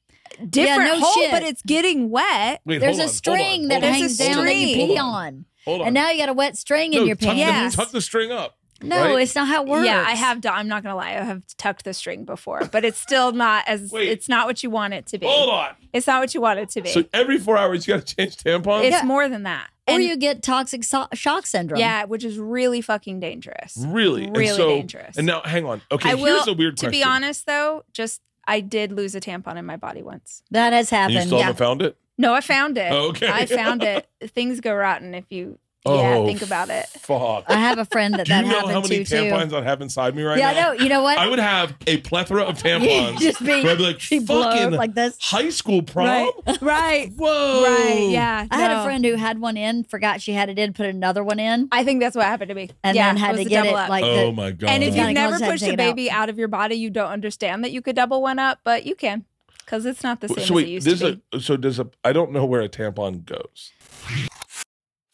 Different 0.49 0.55
Yeah, 0.89 0.93
no 0.93 0.99
hole, 0.99 1.13
shit. 1.13 1.31
but 1.31 1.43
it's 1.43 1.61
getting 1.63 2.09
wet. 2.09 2.61
Wait, 2.65 2.79
There's 2.79 2.97
hold 2.97 2.99
a 2.99 3.03
on, 3.03 3.07
hold 3.07 3.15
string 3.15 3.61
on, 3.63 3.67
that 3.69 3.75
on, 3.75 3.81
There's 3.81 3.95
a 3.95 3.99
hangs 3.99 4.17
down 4.17 4.37
on, 4.39 4.45
that 4.45 4.55
you 4.55 4.67
string. 4.69 4.87
pee 4.87 4.97
on. 4.97 5.45
Hold 5.65 5.81
on. 5.81 5.87
And 5.87 5.93
now 5.93 6.09
you 6.11 6.17
got 6.19 6.29
a 6.29 6.33
wet 6.33 6.57
string 6.57 6.91
No, 6.91 7.01
in 7.01 7.07
your 7.07 7.15
tuck 7.15 7.35
the- 7.35 7.43
pants. 7.43 7.75
Tuck 7.75 7.91
the 7.91 8.01
string 8.01 8.31
up. 8.31 8.57
No, 8.81 9.13
right? 9.15 9.21
it's 9.23 9.33
not 9.33 9.47
how 9.47 9.63
it 9.63 9.69
works. 9.69 9.85
Yeah, 9.85 10.03
I 10.05 10.11
have. 10.11 10.41
Done, 10.41 10.53
I'm 10.57 10.67
not 10.67 10.83
gonna 10.83 10.97
lie. 10.97 11.11
I 11.11 11.23
have 11.23 11.43
tucked 11.57 11.85
the 11.85 11.93
string 11.93 12.25
before, 12.25 12.65
but 12.69 12.83
it's 12.83 12.99
still 12.99 13.31
not 13.31 13.63
as. 13.65 13.91
Wait. 13.93 14.09
It's 14.09 14.27
not 14.27 14.45
what 14.45 14.61
you 14.61 14.69
want 14.69 14.93
it 14.93 15.05
to 15.07 15.17
be. 15.17 15.25
Hold 15.25 15.49
on. 15.51 15.69
It's 15.93 16.05
not 16.05 16.19
what 16.19 16.33
you 16.33 16.41
want 16.41 16.59
it 16.59 16.67
to 16.71 16.81
be. 16.81 16.89
So 16.89 17.05
every 17.13 17.37
four 17.39 17.57
hours 17.57 17.87
you 17.87 17.93
got 17.93 18.05
to 18.05 18.15
change 18.15 18.35
tampons. 18.35 18.83
it's 18.83 18.91
Yeah. 18.97 19.03
more 19.03 19.29
than 19.29 19.43
that. 19.43 19.69
Or 19.87 20.01
you 20.01 20.17
get 20.17 20.43
toxic 20.43 20.83
so- 20.83 21.07
shock 21.13 21.45
syndrome. 21.45 21.79
yeah, 21.79 22.03
which 22.03 22.25
is 22.25 22.37
really 22.37 22.81
fucking 22.81 23.21
dangerous. 23.21 23.77
really, 23.87 24.29
Really 24.31 24.47
and 24.47 24.57
so, 24.57 24.67
dangerous. 24.67 25.17
And 25.17 25.27
now, 25.27 25.41
hang 25.45 25.65
on. 25.65 25.81
Okay, 25.89 26.09
I 26.11 26.15
will. 26.15 26.25
here's 26.35 26.47
a 26.47 26.53
weird 26.53 26.75
to 26.77 26.87
question. 26.87 26.91
be 26.99 27.03
honest, 27.05 27.45
though, 27.45 27.83
just 27.93 28.19
I 28.45 28.59
did 28.59 28.91
lose 28.91 29.15
a 29.15 29.21
tampon 29.21 29.55
in 29.57 29.65
my 29.65 29.77
body 29.77 30.01
once. 30.01 30.43
that 30.51 30.73
has 30.73 30.89
happened. 30.89 31.13
you 31.13 31.17
happened. 31.19 31.29
still 31.29 31.37
Yeah. 31.39 31.45
haven't 31.45 31.57
found 31.59 31.81
it. 31.81 31.97
No, 32.17 32.33
I 32.33 32.41
found 32.41 32.77
it. 32.77 32.91
Oh, 32.91 33.09
okay. 33.09 33.27
I 33.29 33.45
found 33.45 33.81
it. 33.93 34.07
Things 34.21 34.59
go 34.59 34.73
rotten 34.73 35.15
if 35.15 35.25
you. 35.31 35.57
Oh, 35.85 36.01
yeah, 36.01 36.25
think 36.25 36.41
about 36.41 36.69
it. 36.69 36.85
Fuck. 36.87 37.43
I 37.49 37.55
have 37.55 37.77
a 37.77 37.83
friend 37.83 38.13
that 38.13 38.25
Do 38.25 38.33
you 38.33 38.41
that 38.43 38.47
know 38.47 38.67
how 38.67 38.79
many 38.79 39.03
to 39.03 39.15
tampons 39.15 39.49
too. 39.49 39.57
I 39.57 39.63
have 39.63 39.81
inside 39.81 40.15
me 40.15 40.23
right 40.23 40.37
yeah, 40.37 40.53
now? 40.53 40.71
I 40.71 40.75
know. 40.77 40.83
You 40.83 40.89
know 40.89 41.03
what? 41.03 41.17
I 41.17 41.27
would 41.27 41.39
have 41.39 41.75
a 41.87 41.97
plethora 41.97 42.43
of 42.43 42.57
tampons. 42.63 43.19
just 43.19 43.43
be, 43.43 43.51
I'd 43.51 43.77
be 43.77 43.83
like, 43.83 44.09
be 44.09 44.19
blown 44.19 44.43
fucking 44.43 44.71
like 44.71 44.93
this. 44.93 45.17
high 45.19 45.49
school 45.49 45.81
prom. 45.83 46.05
Right. 46.05 46.31
Right. 46.61 47.11
Whoa. 47.17 47.63
Right. 47.63 48.09
Yeah. 48.11 48.47
I 48.49 48.57
had 48.57 48.71
a 48.71 48.83
friend 48.85 49.03
who 49.03 49.15
had 49.15 49.39
one 49.41 49.57
in, 49.57 49.83
forgot 49.83 50.21
she 50.21 50.31
had 50.31 50.49
it 50.49 50.57
in, 50.57 50.71
put 50.71 50.85
another 50.85 51.23
one 51.23 51.39
in, 51.39 51.67
I 51.71 51.83
think 51.83 51.99
that's 51.99 52.15
what 52.15 52.25
happened 52.25 52.49
to 52.49 52.55
me. 52.55 52.69
and 52.83 52.95
yeah, 52.95 53.07
then 53.09 53.17
had 53.17 53.35
to 53.35 53.43
get 53.43 53.65
it 53.65 53.73
up. 53.73 53.89
like 53.89 54.03
Oh 54.05 54.27
the, 54.27 54.31
my 54.31 54.51
god. 54.51 54.69
And 54.69 54.83
if 54.83 54.95
you've 54.95 55.11
never 55.11 55.35
Gynecologist 55.35 55.39
had 55.39 55.45
to 55.45 55.51
pushed 55.51 55.63
a 55.63 55.67
it 55.67 55.71
out. 55.73 55.77
baby 55.77 56.09
out 56.09 56.29
of 56.29 56.37
your 56.37 56.47
body, 56.47 56.75
you 56.75 56.89
don't 56.89 57.11
understand 57.11 57.63
that 57.65 57.71
you 57.71 57.81
could 57.81 57.95
double 57.95 58.21
one 58.21 58.39
up, 58.39 58.59
but 58.63 58.85
you 58.85 58.95
can 58.95 59.25
because 59.65 59.85
it's 59.85 60.03
not 60.03 60.21
the 60.21 60.29
same 60.29 60.45
so 60.45 60.57
as 60.57 60.63
it 60.63 60.67
used 60.67 60.87
this 60.87 60.99
to 60.99 61.15
be. 61.15 61.37
a 61.37 61.39
so 61.41 61.57
does 61.57 61.79
a 61.79 61.89
I 62.03 62.13
don't 62.13 62.31
know 62.31 62.45
where 62.45 62.61
a 62.61 62.69
tampon 62.69 63.25
goes. 63.25 63.71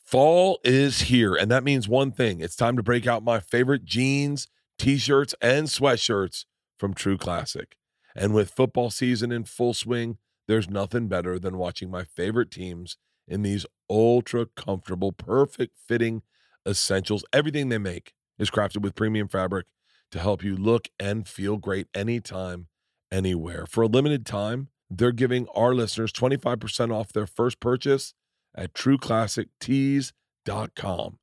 Fall 0.09 0.59
is 0.63 1.01
here, 1.01 1.35
and 1.35 1.51
that 1.51 1.63
means 1.63 1.87
one 1.87 2.11
thing. 2.11 2.41
It's 2.41 2.55
time 2.55 2.75
to 2.77 2.81
break 2.81 3.05
out 3.05 3.23
my 3.23 3.39
favorite 3.39 3.85
jeans, 3.85 4.47
t-shirts, 4.79 5.35
and 5.39 5.67
sweatshirts 5.67 6.45
from 6.79 6.95
True 6.95 7.15
Classic. 7.15 7.77
And 8.15 8.33
with 8.33 8.49
football 8.49 8.89
season 8.89 9.31
in 9.31 9.43
full 9.43 9.75
swing, 9.75 10.17
there's 10.47 10.67
nothing 10.67 11.09
better 11.09 11.37
than 11.37 11.59
watching 11.59 11.91
my 11.91 12.05
favorite 12.05 12.49
teams 12.49 12.97
in 13.27 13.43
these 13.43 13.67
ultra 13.87 14.47
comfortable, 14.47 15.11
perfect 15.11 15.77
fitting 15.77 16.23
essentials. 16.67 17.23
Everything 17.31 17.69
they 17.69 17.77
make 17.77 18.13
is 18.39 18.49
crafted 18.49 18.81
with 18.81 18.95
premium 18.95 19.27
fabric 19.27 19.67
to 20.09 20.17
help 20.17 20.43
you 20.43 20.57
look 20.57 20.87
and 20.99 21.27
feel 21.27 21.57
great 21.57 21.85
anytime, 21.93 22.65
anywhere. 23.11 23.67
For 23.67 23.83
a 23.83 23.87
limited 23.87 24.25
time, 24.25 24.69
they're 24.89 25.11
giving 25.11 25.47
our 25.53 25.75
listeners 25.75 26.11
25% 26.11 26.91
off 26.91 27.13
their 27.13 27.27
first 27.27 27.59
purchase 27.59 28.15
at 28.59 28.73
trueclassictees.com 28.73 31.17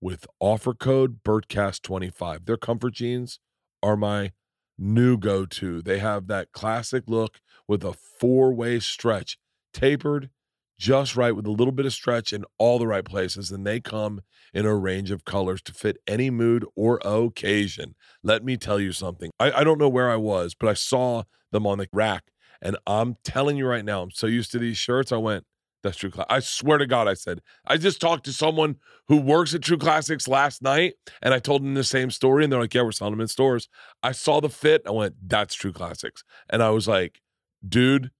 with 0.00 0.26
offer 0.40 0.74
code 0.74 1.22
BERTCAST25. 1.22 2.44
Their 2.44 2.56
comfort 2.56 2.94
jeans 2.94 3.38
are 3.82 3.96
my 3.96 4.32
new 4.76 5.16
go 5.16 5.46
to. 5.46 5.80
They 5.80 6.00
have 6.00 6.26
that 6.26 6.50
classic 6.52 7.04
look 7.06 7.40
with 7.68 7.84
a 7.84 7.92
four 7.92 8.52
way 8.52 8.80
stretch, 8.80 9.38
tapered 9.72 10.30
just 10.76 11.14
right 11.14 11.36
with 11.36 11.46
a 11.46 11.52
little 11.52 11.70
bit 11.70 11.86
of 11.86 11.92
stretch 11.92 12.32
in 12.32 12.44
all 12.58 12.80
the 12.80 12.88
right 12.88 13.04
places. 13.04 13.52
And 13.52 13.64
they 13.64 13.78
come 13.78 14.22
in 14.52 14.66
a 14.66 14.74
range 14.74 15.12
of 15.12 15.24
colors 15.24 15.62
to 15.62 15.72
fit 15.72 15.98
any 16.08 16.30
mood 16.30 16.64
or 16.74 16.98
occasion. 17.04 17.94
Let 18.24 18.44
me 18.44 18.56
tell 18.56 18.80
you 18.80 18.90
something. 18.90 19.30
I, 19.38 19.52
I 19.52 19.62
don't 19.64 19.78
know 19.78 19.88
where 19.88 20.10
I 20.10 20.16
was, 20.16 20.56
but 20.56 20.68
I 20.68 20.74
saw 20.74 21.22
them 21.52 21.68
on 21.68 21.78
the 21.78 21.86
rack. 21.92 22.24
And 22.60 22.76
I'm 22.86 23.16
telling 23.24 23.56
you 23.56 23.66
right 23.66 23.84
now, 23.84 24.02
I'm 24.02 24.10
so 24.10 24.26
used 24.26 24.50
to 24.52 24.58
these 24.58 24.76
shirts. 24.76 25.12
I 25.12 25.18
went, 25.18 25.44
that's 25.82 25.96
True. 25.96 26.10
I 26.30 26.40
swear 26.40 26.78
to 26.78 26.86
God, 26.86 27.08
I 27.08 27.14
said, 27.14 27.40
I 27.66 27.76
just 27.76 28.00
talked 28.00 28.24
to 28.26 28.32
someone 28.32 28.76
who 29.08 29.16
works 29.16 29.54
at 29.54 29.62
True 29.62 29.78
Classics 29.78 30.28
last 30.28 30.62
night 30.62 30.94
and 31.20 31.34
I 31.34 31.38
told 31.38 31.62
them 31.62 31.74
the 31.74 31.84
same 31.84 32.10
story. 32.10 32.44
And 32.44 32.52
they're 32.52 32.60
like, 32.60 32.74
yeah, 32.74 32.82
we're 32.82 32.92
selling 32.92 33.14
them 33.14 33.20
in 33.20 33.28
stores. 33.28 33.68
I 34.02 34.12
saw 34.12 34.40
the 34.40 34.48
fit. 34.48 34.82
I 34.86 34.90
went, 34.90 35.16
that's 35.26 35.54
True 35.54 35.72
Classics. 35.72 36.22
And 36.48 36.62
I 36.62 36.70
was 36.70 36.86
like, 36.86 37.20
dude, 37.66 38.10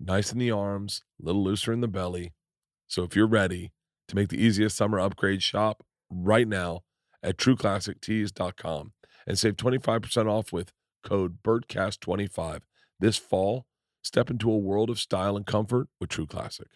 nice 0.00 0.32
in 0.32 0.38
the 0.38 0.50
arms, 0.50 1.02
a 1.22 1.26
little 1.26 1.44
looser 1.44 1.72
in 1.72 1.80
the 1.80 1.88
belly. 1.88 2.32
So 2.88 3.02
if 3.04 3.14
you're 3.14 3.26
ready 3.26 3.72
to 4.08 4.16
make 4.16 4.28
the 4.28 4.42
easiest 4.42 4.76
summer 4.76 4.98
upgrade, 4.98 5.42
shop 5.42 5.84
right 6.10 6.48
now 6.48 6.80
at 7.22 7.38
trueclassictees.com 7.38 8.92
and 9.26 9.38
save 9.38 9.56
25% 9.56 10.28
off 10.28 10.52
with 10.52 10.72
code 11.02 11.38
BERTCAST25. 11.42 12.60
This 13.00 13.16
fall, 13.16 13.66
step 14.02 14.30
into 14.30 14.50
a 14.50 14.58
world 14.58 14.90
of 14.90 14.98
style 14.98 15.36
and 15.36 15.46
comfort 15.46 15.88
with 16.00 16.10
True 16.10 16.26
Classic. 16.26 16.68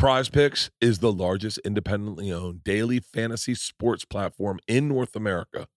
Prize 0.00 0.30
Picks 0.30 0.70
is 0.80 1.00
the 1.00 1.12
largest 1.12 1.58
independently 1.58 2.32
owned 2.32 2.64
daily 2.64 3.00
fantasy 3.00 3.54
sports 3.54 4.06
platform 4.06 4.58
in 4.66 4.88
North 4.88 5.14
America. 5.14 5.68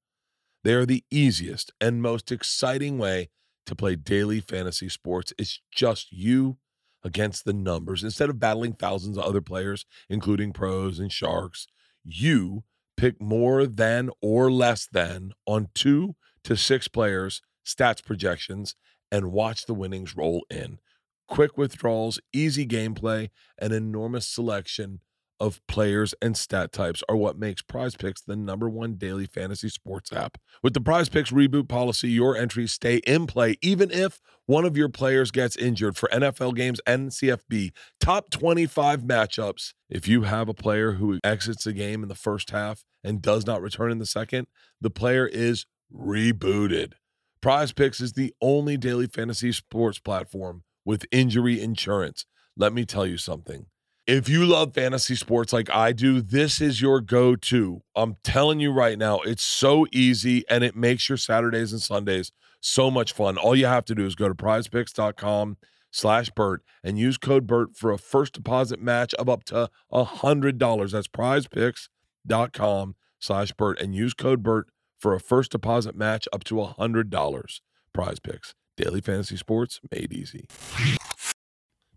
They 0.64 0.76
are 0.76 0.86
the 0.86 1.04
easiest 1.12 1.74
and 1.82 2.02
most 2.02 2.32
exciting 2.32 2.98
way 2.98 3.28
to 3.66 3.76
play 3.76 3.98
daily 3.98 4.40
fantasy 4.40 4.88
sports. 4.88 5.34
It's 5.38 5.60
just 5.76 6.14
you 6.14 6.56
against 7.04 7.44
the 7.44 7.52
numbers. 7.52 8.02
Instead 8.02 8.30
of 8.30 8.40
battling 8.40 8.72
thousands 8.72 9.18
of 9.18 9.26
other 9.26 9.42
players, 9.42 9.86
including 10.10 10.54
pros 10.54 11.00
and 11.00 11.12
sharks, 11.12 11.68
you 12.06 12.64
pick 12.96 13.22
more 13.22 13.66
than 13.66 14.10
or 14.22 14.50
less 14.50 14.88
than 14.88 15.34
on 15.46 15.68
two 15.76 16.16
to 16.46 16.56
six 16.56 16.88
players, 16.88 17.42
stats 17.68 18.02
projections, 18.02 18.76
and 19.12 19.34
watch 19.34 19.66
the 19.66 19.74
winnings 19.74 20.16
roll 20.16 20.46
in. 20.50 20.80
Quick 21.28 21.58
withdrawals, 21.58 22.20
easy 22.34 22.66
gameplay, 22.66 23.30
an 23.58 23.72
enormous 23.72 24.28
selection 24.28 25.00
of 25.40 25.60
players 25.68 26.14
and 26.22 26.38
stat 26.38 26.72
types 26.72 27.04
are 27.10 27.16
what 27.16 27.38
makes 27.38 27.62
Prize 27.62 27.96
Picks 27.96 28.22
the 28.22 28.36
number 28.36 28.70
one 28.70 28.96
daily 28.96 29.26
fantasy 29.26 29.68
sports 29.68 30.14
app. 30.14 30.38
With 30.62 30.74
the 30.74 30.82
Prize 30.82 31.10
Picks 31.10 31.32
reboot 31.32 31.68
policy, 31.68 32.10
your 32.10 32.38
entries 32.38 32.72
stay 32.72 32.98
in 32.98 33.28
play 33.28 33.58
even 33.62 33.92
if 33.92 34.22
one 34.46 34.64
of 34.64 34.78
your 34.78 34.90
players 34.90 35.32
gets 35.32 35.58
injured 35.58 35.98
for 35.98 36.08
NFL 36.10 36.56
games 36.56 36.80
and 36.86 37.10
CFB. 37.10 37.72
Top 38.00 38.30
25 38.30 39.02
matchups. 39.02 39.74
If 39.90 40.08
you 40.08 40.24
have 40.24 40.48
a 40.48 40.54
player 40.54 40.94
who 40.94 41.20
exits 41.24 41.66
the 41.66 41.74
game 41.74 42.04
in 42.04 42.10
the 42.10 42.16
first 42.16 42.52
half 42.52 42.86
and 43.04 43.22
does 43.22 43.46
not 43.46 43.62
return 43.62 43.92
in 43.92 44.00
the 44.00 44.06
second, 44.06 44.48
the 44.80 44.90
player 44.90 45.28
is 45.28 45.66
rebooted. 45.94 46.94
Prize 47.42 47.74
Picks 47.74 48.00
is 48.00 48.14
the 48.14 48.34
only 48.42 48.78
daily 48.78 49.08
fantasy 49.08 49.52
sports 49.52 50.00
platform 50.00 50.64
with 50.86 51.06
injury 51.12 51.62
insurance. 51.62 52.26
Let 52.58 52.74
me 52.74 52.86
tell 52.86 53.06
you 53.06 53.18
something. 53.18 53.68
If 54.06 54.28
you 54.28 54.46
love 54.46 54.74
fantasy 54.74 55.16
sports 55.16 55.54
like 55.54 55.70
I 55.74 55.94
do, 55.94 56.22
this 56.22 56.60
is 56.60 56.82
your 56.82 57.00
go 57.00 57.38
to. 57.38 57.84
I'm 57.96 58.18
telling 58.24 58.60
you 58.60 58.72
right 58.72 58.98
now, 58.98 59.20
it's 59.20 59.44
so 59.44 59.88
easy 59.94 60.44
and 60.50 60.64
it 60.64 60.76
makes 60.76 61.08
your 61.08 61.18
Saturdays 61.18 61.72
and 61.72 61.82
Sundays 61.82 62.32
so 62.60 62.92
much 62.92 63.14
fun. 63.14 63.38
All 63.38 63.56
you 63.56 63.66
have 63.66 63.86
to 63.86 63.96
do 63.96 64.06
is 64.06 64.16
go 64.16 64.28
to 64.28 64.36
prizepicks.com 64.36 65.58
slash 65.90 66.30
Bert 66.32 66.64
and 66.84 67.00
use 67.00 67.18
code 67.18 67.48
Bert 67.48 67.78
for 67.78 67.92
a 67.92 67.98
first 67.98 68.34
deposit 68.34 68.82
match 68.82 69.14
of 69.14 69.30
up 69.30 69.46
to 69.46 69.70
a 69.92 70.06
$100. 70.06 70.92
That's 70.92 71.08
prizepicks.com 71.08 72.96
slash 73.20 73.52
Bert 73.54 73.80
and 73.80 73.96
use 73.96 74.14
code 74.14 74.44
Bert 74.44 74.68
for 75.00 75.14
a 75.14 75.20
first 75.20 75.52
deposit 75.52 75.96
match 75.96 76.28
up 76.34 76.44
to 76.46 76.62
a 76.62 76.74
$100. 76.74 77.60
Prize 77.94 78.20
Picks, 78.20 78.56
daily 78.78 79.02
fantasy 79.02 79.38
sports 79.38 79.80
made 79.92 80.12
easy. 80.14 80.48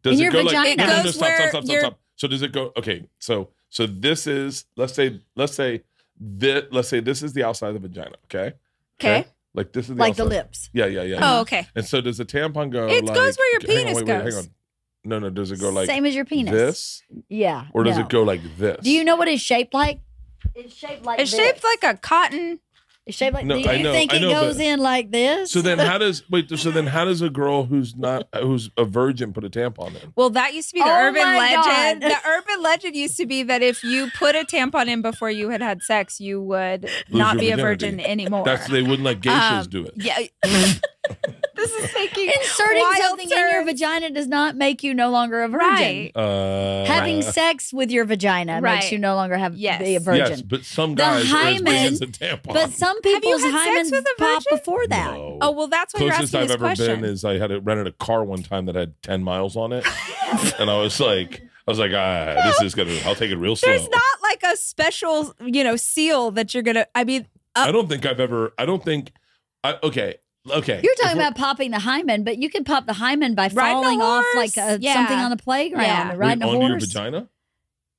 Does 0.03 0.15
In 0.15 0.21
it 0.21 0.23
your 0.25 0.33
go 0.33 0.43
like 0.43 0.55
vagina. 0.77 0.77
no, 0.77 0.87
no, 0.87 0.93
no, 0.93 1.01
It 1.01 1.05
goes 1.05 1.15
stop, 1.15 1.29
stop, 1.29 1.39
where 1.39 1.49
stop, 1.51 1.63
stop, 1.65 1.71
you're- 1.73 1.81
stop. 1.81 1.99
So 2.19 2.29
does 2.29 2.41
it 2.43 2.53
go 2.53 2.73
okay, 2.79 3.07
so 3.19 3.51
so 3.69 3.87
this 3.87 4.27
is 4.27 4.65
let's 4.77 4.95
say 4.95 5.21
let's 5.35 5.55
say 5.55 5.83
this 6.19 6.65
let's 6.71 6.89
say 6.89 7.01
this 7.01 7.23
is 7.23 7.35
the 7.35 7.45
outside 7.45 7.75
of 7.77 7.83
the 7.83 7.89
vagina, 7.89 8.15
okay? 8.25 8.55
Okay. 8.99 9.27
Like 9.55 9.73
this 9.73 9.89
is 9.91 9.97
the 9.97 10.01
like 10.01 10.17
the 10.17 10.23
outside. 10.25 10.37
lips. 10.37 10.71
Yeah, 10.73 10.87
yeah, 10.87 11.03
yeah. 11.03 11.19
Oh, 11.23 11.41
okay. 11.43 11.67
And 11.75 11.85
so 11.85 12.01
does 12.01 12.17
the 12.19 12.25
tampon 12.25 12.71
go 12.71 12.87
It 12.89 13.05
like 13.05 13.15
goes 13.15 13.37
where 13.37 13.53
your 13.53 13.61
hang 13.61 13.71
on, 13.79 13.85
penis 13.85 13.97
wait, 13.97 14.07
wait, 14.07 14.15
hang 14.15 14.25
goes. 14.25 14.37
on. 14.39 14.51
No, 15.05 15.19
no, 15.19 15.29
does 15.31 15.53
it 15.53 15.61
go 15.61 15.69
like 15.71 15.87
Same 15.87 16.07
as 16.07 16.15
your 16.15 16.25
penis. 16.25 16.53
this? 16.53 17.03
Yeah. 17.29 17.67
Or 17.73 17.85
does 17.85 17.97
no. 17.97 18.03
it 18.05 18.09
go 18.09 18.23
like 18.23 18.41
this? 18.57 18.79
Do 18.83 18.91
you 18.91 19.05
know 19.05 19.17
what 19.17 19.29
it's 19.29 19.43
shaped 19.43 19.73
like? 19.75 20.01
It's 20.55 20.75
shaped 20.75 21.05
like 21.05 21.21
It's 21.21 21.31
this. 21.33 21.39
shaped 21.41 21.63
like 21.65 21.85
a 21.85 21.99
cotton. 21.99 22.61
It's 23.07 23.17
shaped 23.17 23.35
like. 23.35 23.47
No, 23.47 23.55
do 23.55 23.61
you 23.61 23.69
I 23.71 23.81
know, 23.83 23.93
think 23.93 24.13
I 24.13 24.17
it 24.17 24.21
know, 24.21 24.31
goes 24.31 24.57
but- 24.57 24.65
in 24.67 24.81
like 24.81 25.13
this? 25.13 25.53
So 25.53 25.63
then 25.63 25.79
how 25.91 25.97
does 25.97 26.29
wait, 26.29 26.51
so 26.59 26.71
then 26.73 26.89
how 26.89 27.05
does 27.05 27.23
a 27.23 27.31
girl 27.31 27.65
who's 27.65 27.95
not 27.95 28.27
who's 28.35 28.71
a 28.77 28.85
virgin 28.85 29.33
put 29.33 29.45
a 29.45 29.49
tampon 29.49 30.03
in? 30.03 30.13
Well, 30.17 30.31
that 30.31 30.55
used 30.55 30.71
to 30.71 30.75
be 30.75 30.81
the 30.81 30.87
Oh 30.87 30.91
urban 30.93 31.23
my 31.23 31.39
legend. 31.39 32.03
God. 32.03 32.11
The 32.11 32.29
urban 32.29 32.63
legend 32.63 32.97
used 32.97 33.17
to 33.19 33.27
be 33.27 33.45
that 33.45 33.63
if 33.63 33.85
you 33.85 34.11
put 34.19 34.35
a 34.35 34.41
tampon 34.45 34.89
in 34.89 35.03
before 35.03 35.31
you 35.31 35.51
had 35.51 35.63
had 35.63 35.83
sex, 35.83 36.21
you 36.21 36.43
would 36.43 36.91
not 37.09 37.35
your 37.35 37.41
be 37.41 37.51
a 37.53 37.57
virginity. 37.57 37.97
virgin 37.99 38.01
anymore. 38.11 38.45
That's 38.45 38.67
they 38.67 38.83
wouldn't 38.83 39.03
let 39.05 39.21
geishas 39.21 39.61
Um, 39.63 39.67
do 39.71 39.85
it. 39.87 39.95
Yeah. 39.97 40.19
this 41.57 41.73
is 41.73 41.91
taking 41.93 42.29
Inserting 42.29 42.83
wild 42.83 42.97
something 43.03 43.31
in 43.31 43.39
your 43.39 43.65
vagina 43.65 44.11
does 44.11 44.27
not 44.29 44.57
make 44.57 44.83
you 44.83 44.95
no 44.95 45.11
longer 45.11 45.43
a 45.43 45.49
virgin. 45.49 45.69
Right. 45.69 46.13
Uh, 46.15 46.85
Having 46.87 47.23
sex 47.23 47.73
with 47.73 47.91
your 47.91 48.05
vagina 48.05 48.61
makes 48.61 48.93
you 48.93 48.99
no 48.99 49.15
longer 49.15 49.37
have 49.37 49.55
Yes. 49.57 49.81
be 49.83 49.97
a 49.97 50.01
virgin. 50.01 50.27
Yes, 50.29 50.43
but 50.43 50.65
some 50.65 50.95
The 50.95 51.03
guys 51.03 51.17
are 51.17 51.19
as 51.21 51.31
hymen- 51.59 51.67
as 51.95 52.01
a 52.01 52.07
tampon. 52.07 52.53
But 52.53 52.71
some 52.73 52.97
Have 52.97 53.03
people's 53.03 53.43
had 53.43 53.53
sex 53.53 53.89
hymens 53.89 53.93
with 53.93 54.07
a 54.07 54.15
pop 54.19 54.43
before 54.51 54.87
that. 54.89 55.15
No. 55.15 55.39
Oh 55.41 55.51
well, 55.53 55.69
that's 55.69 55.95
why 55.95 56.01
you're 56.01 56.11
Closest 56.13 56.35
asking 56.35 56.41
I've 56.43 56.49
this 56.49 56.55
ever 56.55 56.65
question. 56.67 57.01
been 57.01 57.11
is 57.11 57.25
I 57.25 57.39
had 57.39 57.51
a, 57.51 57.61
rented 57.61 57.87
a 57.87 57.93
car 57.93 58.25
one 58.25 58.43
time 58.43 58.67
that 58.67 58.75
had 58.75 59.01
ten 59.03 59.23
miles 59.23 59.57
on 59.57 59.73
it, 59.73 59.85
and 60.59 60.71
I 60.71 60.79
was 60.79 61.01
like, 61.01 61.43
I 61.67 61.71
was 61.71 61.79
like, 61.79 61.93
ah, 61.95 62.43
this 62.47 62.61
is 62.63 62.75
gonna. 62.75 62.95
I'll 63.05 63.15
take 63.15 63.31
it 63.31 63.37
real 63.37 63.57
slow. 63.57 63.71
There's 63.71 63.89
not 63.89 64.03
like 64.23 64.43
a 64.45 64.57
special, 64.57 65.35
you 65.45 65.65
know, 65.65 65.77
seal 65.77 66.31
that 66.33 66.55
you're 66.55 66.63
gonna. 66.63 66.87
I 66.95 67.05
mean, 67.05 67.27
I 67.55 67.73
don't 67.73 67.89
think 67.89 68.07
I've 68.07 68.21
ever. 68.21 68.53
I 68.59 68.67
don't 68.67 68.85
think. 68.85 69.13
I, 69.65 69.79
okay. 69.83 70.17
Okay. 70.51 70.81
You're 70.83 70.95
talking 70.97 71.17
about 71.19 71.37
popping 71.37 71.71
the 71.71 71.79
hymen, 71.81 72.25
but 72.25 72.39
you 72.39 72.49
can 72.51 72.65
pop 72.65 72.87
the 72.87 72.93
hymen 72.93 73.35
by 73.35 73.49
falling 73.49 74.01
off 74.01 74.25
like 74.37 74.57
a, 74.57 74.79
Yeah. 74.81 74.95
something 74.95 75.19
on 75.19 75.31
the 75.31 75.37
playground, 75.37 75.85
Yeah. 75.85 76.09
or 76.09 76.11
Wait, 76.13 76.19
riding 76.19 76.43
a 76.43 76.49
onto 76.49 76.67
your 76.67 76.79
vagina. 76.81 77.29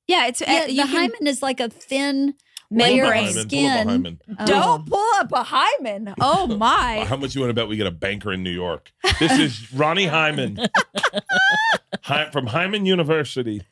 Yeah, 0.06 0.26
it's 0.26 0.40
uh, 0.40 0.44
Yeah, 0.48 0.66
you 0.66 0.76
the 0.82 0.88
can- 0.88 1.10
hymen 1.10 1.26
is 1.26 1.42
like 1.42 1.60
a 1.60 1.68
thin 1.68 2.34
Pull 2.70 2.82
up 2.82 2.88
layer 2.88 3.02
Membrane. 3.04 3.28
of 3.28 3.34
hymen, 3.34 4.16
pull 4.16 4.34
skin. 4.34 4.36
Oh. 4.40 4.46
Don't 4.46 4.86
pull 4.86 5.10
up 5.16 5.32
a 5.32 5.42
hymen. 5.42 6.14
Oh 6.20 6.46
my. 6.58 7.04
How 7.08 7.16
much 7.16 7.34
you 7.34 7.40
want 7.40 7.50
to 7.50 7.54
bet 7.54 7.66
we 7.68 7.76
get 7.76 7.86
a 7.86 7.90
banker 7.90 8.32
in 8.32 8.42
New 8.42 8.50
York? 8.50 8.92
This 9.18 9.38
is 9.38 9.72
Ronnie 9.72 10.06
Hyman 10.06 10.58
Hy- 12.02 12.30
from 12.30 12.46
Hyman 12.46 12.84
University. 12.86 13.62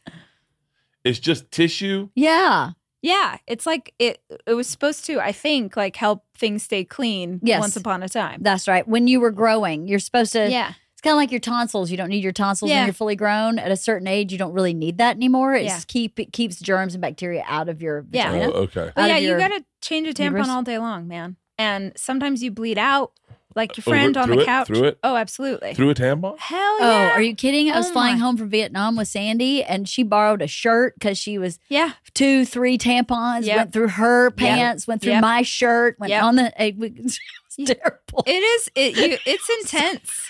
It's 1.04 1.18
just 1.18 1.50
tissue. 1.50 2.08
Yeah. 2.14 2.70
Yeah, 3.06 3.38
it's 3.46 3.66
like 3.66 3.94
it. 4.00 4.20
It 4.46 4.54
was 4.54 4.66
supposed 4.68 5.04
to, 5.06 5.20
I 5.20 5.30
think, 5.32 5.76
like 5.76 5.94
help 5.96 6.24
things 6.36 6.64
stay 6.64 6.84
clean. 6.84 7.38
Yes. 7.42 7.60
Once 7.60 7.76
upon 7.76 8.02
a 8.02 8.08
time. 8.08 8.40
That's 8.42 8.66
right. 8.66 8.86
When 8.86 9.06
you 9.06 9.20
were 9.20 9.30
growing, 9.30 9.86
you're 9.86 10.00
supposed 10.00 10.32
to. 10.32 10.50
yeah. 10.50 10.72
It's 10.92 11.02
kind 11.02 11.12
of 11.12 11.18
like 11.18 11.30
your 11.30 11.40
tonsils. 11.40 11.90
You 11.90 11.98
don't 11.98 12.08
need 12.08 12.24
your 12.24 12.32
tonsils 12.32 12.70
Yeah. 12.70 12.78
when 12.78 12.86
you're 12.86 12.94
fully 12.94 13.16
grown. 13.16 13.58
At 13.58 13.70
a 13.70 13.76
certain 13.76 14.08
age, 14.08 14.32
you 14.32 14.38
don't 14.38 14.52
really 14.54 14.72
need 14.74 14.96
that 14.98 15.14
anymore. 15.14 15.54
It's 15.54 15.66
Yeah. 15.66 15.80
keep 15.86 16.18
it 16.18 16.32
keeps 16.32 16.58
germs 16.58 16.94
and 16.94 17.02
bacteria 17.02 17.44
out 17.46 17.68
of 17.68 17.80
your 17.82 18.06
Yeah. 18.10 18.32
vagina. 18.32 18.50
Oh, 18.52 18.62
okay. 18.62 18.90
But 18.96 19.08
yeah, 19.10 19.18
you 19.18 19.36
gotta 19.36 19.62
change 19.82 20.08
a 20.08 20.12
tampon 20.14 20.30
uterus. 20.38 20.48
all 20.48 20.62
day 20.62 20.78
long, 20.78 21.06
man. 21.06 21.36
And 21.58 21.92
sometimes 21.96 22.42
you 22.42 22.50
bleed 22.50 22.78
out, 22.78 23.12
like 23.56 23.76
your 23.76 23.82
uh, 23.86 23.90
Over- 23.90 23.96
friend 23.98 24.16
on 24.16 24.28
the 24.30 24.38
it? 24.40 24.44
couch. 24.46 24.66
Through 24.68 24.84
it? 24.84 24.98
Oh, 25.02 25.16
absolutely. 25.16 25.74
Through 25.74 25.90
a 25.90 25.94
tampon? 25.94 26.38
Hell 26.38 26.58
oh, 26.60 26.76
yeah. 26.80 27.08
Oh, 27.10 27.14
are 27.16 27.22
you 27.22 27.34
kidding? 27.34 27.70
I 27.72 27.78
was 27.78 27.88
Oh 27.88 27.92
flying 27.92 28.18
my. 28.18 28.24
home 28.24 28.36
from 28.36 28.48
Vietnam 28.50 28.96
with 28.96 29.08
Sandy, 29.08 29.64
and 29.64 29.88
she 29.88 30.02
borrowed 30.04 30.42
a 30.42 30.46
shirt 30.46 30.94
because 30.94 31.18
she 31.18 31.38
was 31.38 31.58
Yeah. 31.68 31.92
two, 32.14 32.44
three 32.44 32.78
tampons. 32.78 33.44
Yep. 33.46 33.56
Went 33.56 33.72
through 33.72 33.88
her 33.88 34.30
pants, 34.30 34.86
went 34.86 35.02
through 35.02 35.12
Yep. 35.12 35.22
my 35.22 35.42
shirt, 35.42 35.98
went 35.98 36.10
Yep. 36.10 36.22
on 36.22 36.36
the. 36.36 36.52
It 36.64 36.76
was 36.78 37.18
terrible. 37.66 38.22
It 38.26 38.30
is. 38.42 38.70
It. 38.74 38.96
You. 38.96 39.18
It's 39.26 39.48
intense. 39.62 40.22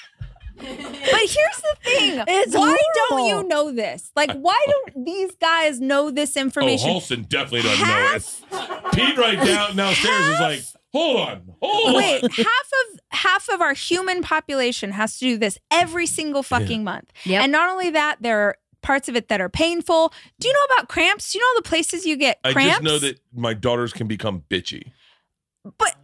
But 0.58 0.66
here's 0.68 1.28
the 1.60 1.76
thing. 1.84 2.24
It's 2.28 2.54
why 2.54 2.76
don't 3.10 3.26
you 3.26 3.42
know 3.46 3.70
this? 3.72 4.10
Like, 4.16 4.32
why 4.32 4.58
don't 4.94 5.04
these 5.04 5.32
guys 5.40 5.80
know 5.80 6.10
this 6.10 6.34
information? 6.36 6.88
Oh, 6.88 6.94
information? 6.94 7.24
Halston 7.24 7.28
definitely 7.28 7.62
doesn't 7.62 7.86
know 7.86 8.14
it. 8.14 8.92
Pete 8.94 9.18
right 9.18 9.36
down 9.44 9.76
downstairs 9.76 10.26
is 10.26 10.40
like, 10.40 10.60
hold 10.92 11.20
on, 11.20 11.54
hold 11.60 11.96
Wait, 11.96 12.24
on. 12.24 12.30
half 12.30 12.46
of 12.46 13.00
half 13.10 13.48
of 13.48 13.60
our 13.60 13.74
human 13.74 14.22
population 14.22 14.92
has 14.92 15.18
to 15.18 15.24
do 15.24 15.38
this 15.38 15.58
every 15.70 16.06
single 16.06 16.42
fucking 16.42 16.84
month. 16.84 17.12
Yep. 17.24 17.42
And 17.42 17.52
not 17.52 17.70
only 17.70 17.90
that, 17.90 18.16
there 18.20 18.40
are 18.40 18.56
parts 18.82 19.08
of 19.08 19.16
it 19.16 19.28
that 19.28 19.40
are 19.40 19.48
painful. 19.48 20.12
Do 20.38 20.48
you 20.48 20.54
know 20.54 20.74
about 20.76 20.88
cramps? 20.88 21.32
Do 21.32 21.38
you 21.38 21.44
know 21.44 21.48
all 21.48 21.62
the 21.62 21.68
places 21.68 22.06
you 22.06 22.16
get 22.16 22.40
cramps? 22.42 22.56
I 22.56 22.60
cramps? 22.60 22.74
just 22.74 22.84
know 22.84 22.98
that 23.00 23.20
my 23.34 23.54
daughters 23.54 23.92
can 23.92 24.06
become 24.06 24.42
bitchy. 24.48 24.92
But 25.78 25.96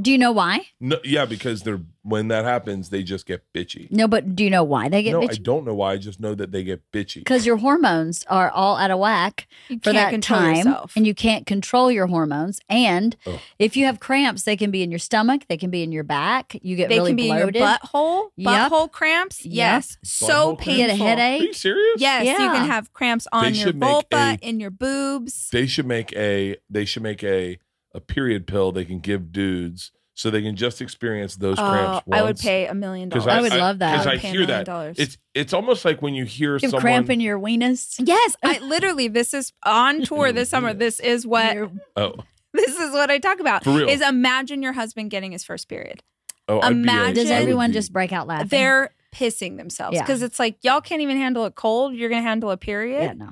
Do 0.00 0.12
you 0.12 0.18
know 0.18 0.32
why? 0.32 0.66
No, 0.80 0.98
yeah, 1.04 1.24
because 1.24 1.62
they're 1.62 1.80
when 2.02 2.28
that 2.28 2.46
happens, 2.46 2.88
they 2.88 3.02
just 3.02 3.26
get 3.26 3.42
bitchy. 3.52 3.90
No, 3.90 4.08
but 4.08 4.34
do 4.34 4.42
you 4.42 4.48
know 4.48 4.64
why 4.64 4.88
they 4.88 5.02
get 5.02 5.12
no, 5.12 5.22
I 5.22 5.26
don't 5.34 5.66
know 5.66 5.74
why. 5.74 5.92
I 5.92 5.96
just 5.98 6.18
know 6.18 6.34
that 6.34 6.50
they 6.50 6.64
get 6.64 6.80
bitchy. 6.92 7.16
Because 7.16 7.44
your 7.44 7.58
hormones 7.58 8.24
are 8.30 8.48
all 8.50 8.76
out 8.78 8.90
of 8.90 8.98
whack 8.98 9.46
you 9.68 9.78
for 9.82 9.92
that 9.92 10.22
time, 10.22 10.56
yourself. 10.56 10.92
and 10.96 11.06
you 11.06 11.14
can't 11.14 11.44
control 11.46 11.90
your 11.92 12.06
hormones. 12.06 12.58
And 12.70 13.16
Oh. 13.26 13.38
if 13.58 13.76
you 13.76 13.84
have 13.84 14.00
cramps, 14.00 14.44
they 14.44 14.56
can 14.56 14.70
be 14.70 14.82
in 14.82 14.90
your 14.90 14.98
stomach, 14.98 15.42
they 15.48 15.58
can 15.58 15.68
be 15.68 15.82
in 15.82 15.92
your 15.92 16.04
back. 16.04 16.56
You 16.62 16.74
get 16.74 16.88
they 16.88 16.96
really 16.98 17.10
can 17.10 17.16
be 17.16 17.26
bloated. 17.26 17.56
in 17.56 17.62
your 17.62 17.68
butthole, 17.78 18.28
Yep. 18.36 18.72
butthole 18.72 18.90
cramps. 18.90 19.44
Yep. 19.44 19.52
Yes, 19.54 19.98
so 20.02 20.26
Butthole 20.26 20.58
painful. 20.58 20.64
cramps? 20.64 20.66
You 20.66 20.76
get 20.86 20.88
a 20.88 20.92
Are 20.92 21.06
headache. 21.06 21.42
you 21.42 21.52
serious? 21.52 22.00
Yes, 22.00 22.26
you 22.40 22.48
can 22.50 22.66
have 22.66 22.92
cramps 22.94 23.26
on 23.30 23.52
They 23.52 23.58
your 23.58 23.72
vulva, 23.74 24.06
a- 24.12 24.38
in 24.40 24.58
your 24.58 24.70
boobs. 24.70 25.50
They 25.50 25.66
should 25.66 25.86
make 25.86 26.14
a 26.14 26.56
they 26.70 26.86
should 26.86 27.02
make 27.02 27.22
a 27.22 27.58
a 27.94 28.00
period 28.00 28.46
pill 28.46 28.72
they 28.72 28.84
can 28.84 28.98
give 29.00 29.32
dudes 29.32 29.90
so 30.14 30.30
they 30.30 30.42
can 30.42 30.54
just 30.54 30.82
experience 30.82 31.36
those 31.36 31.58
Oh, 31.58 31.62
cramps 31.70 32.06
once. 32.06 32.20
I 32.20 32.22
would 32.22 32.38
pay 32.38 32.66
a 32.66 32.74
million 32.74 33.08
'Cause 33.10 33.24
dollars. 33.24 33.38
I 33.38 33.40
would 33.42 33.52
love 33.60 33.78
that. 33.78 33.92
Because 33.92 34.06
I 34.06 34.10
I 34.10 34.12
would 34.14 34.20
hear 34.20 34.30
million 34.32 34.48
that. 34.48 34.66
dollars. 34.66 34.96
It's 34.98 35.18
it's 35.34 35.52
almost 35.54 35.84
like 35.84 36.02
when 36.02 36.14
you 36.14 36.24
hear 36.24 36.54
You 36.54 36.58
someone 36.68 36.80
cramp 36.82 37.10
in 37.10 37.20
your 37.20 37.38
weenus. 37.38 37.94
Yes, 37.98 38.36
I 38.42 38.58
literally 38.62 39.08
this 39.08 39.32
is 39.34 39.52
on 39.64 40.02
tour 40.02 40.30
this 40.32 40.48
summer. 40.50 40.74
This 40.74 41.00
is 41.00 41.26
what 41.26 41.54
Your- 41.54 41.72
Oh, 41.96 42.14
this 42.52 42.78
is 42.78 42.92
what 42.92 43.10
I 43.10 43.18
talk 43.18 43.40
about. 43.40 43.64
For 43.64 43.70
real. 43.72 43.88
Is 43.88 44.02
imagine 44.02 44.62
your 44.62 44.72
husband 44.72 45.10
getting 45.10 45.32
his 45.32 45.42
first 45.44 45.68
period. 45.68 46.02
oh, 46.48 46.60
I'd 46.60 46.68
be 46.68 46.74
a- 46.74 46.82
Imagine- 46.82 47.14
does 47.14 47.30
everyone 47.30 47.72
just 47.72 47.92
break 47.92 48.12
out 48.12 48.26
laughing? 48.26 48.48
They're 48.48 48.90
pissing 49.14 49.56
themselves 49.56 49.94
Yeah. 49.96 50.02
because 50.02 50.22
it's 50.22 50.38
like 50.38 50.56
y'all 50.62 50.80
can't 50.80 51.00
even 51.00 51.16
handle 51.16 51.44
a 51.44 51.50
cold. 51.50 51.94
You're 51.94 52.10
gonna 52.10 52.20
handle 52.22 52.50
a 52.50 52.56
period, 52.56 53.02
yeah, 53.02 53.12
no, 53.14 53.30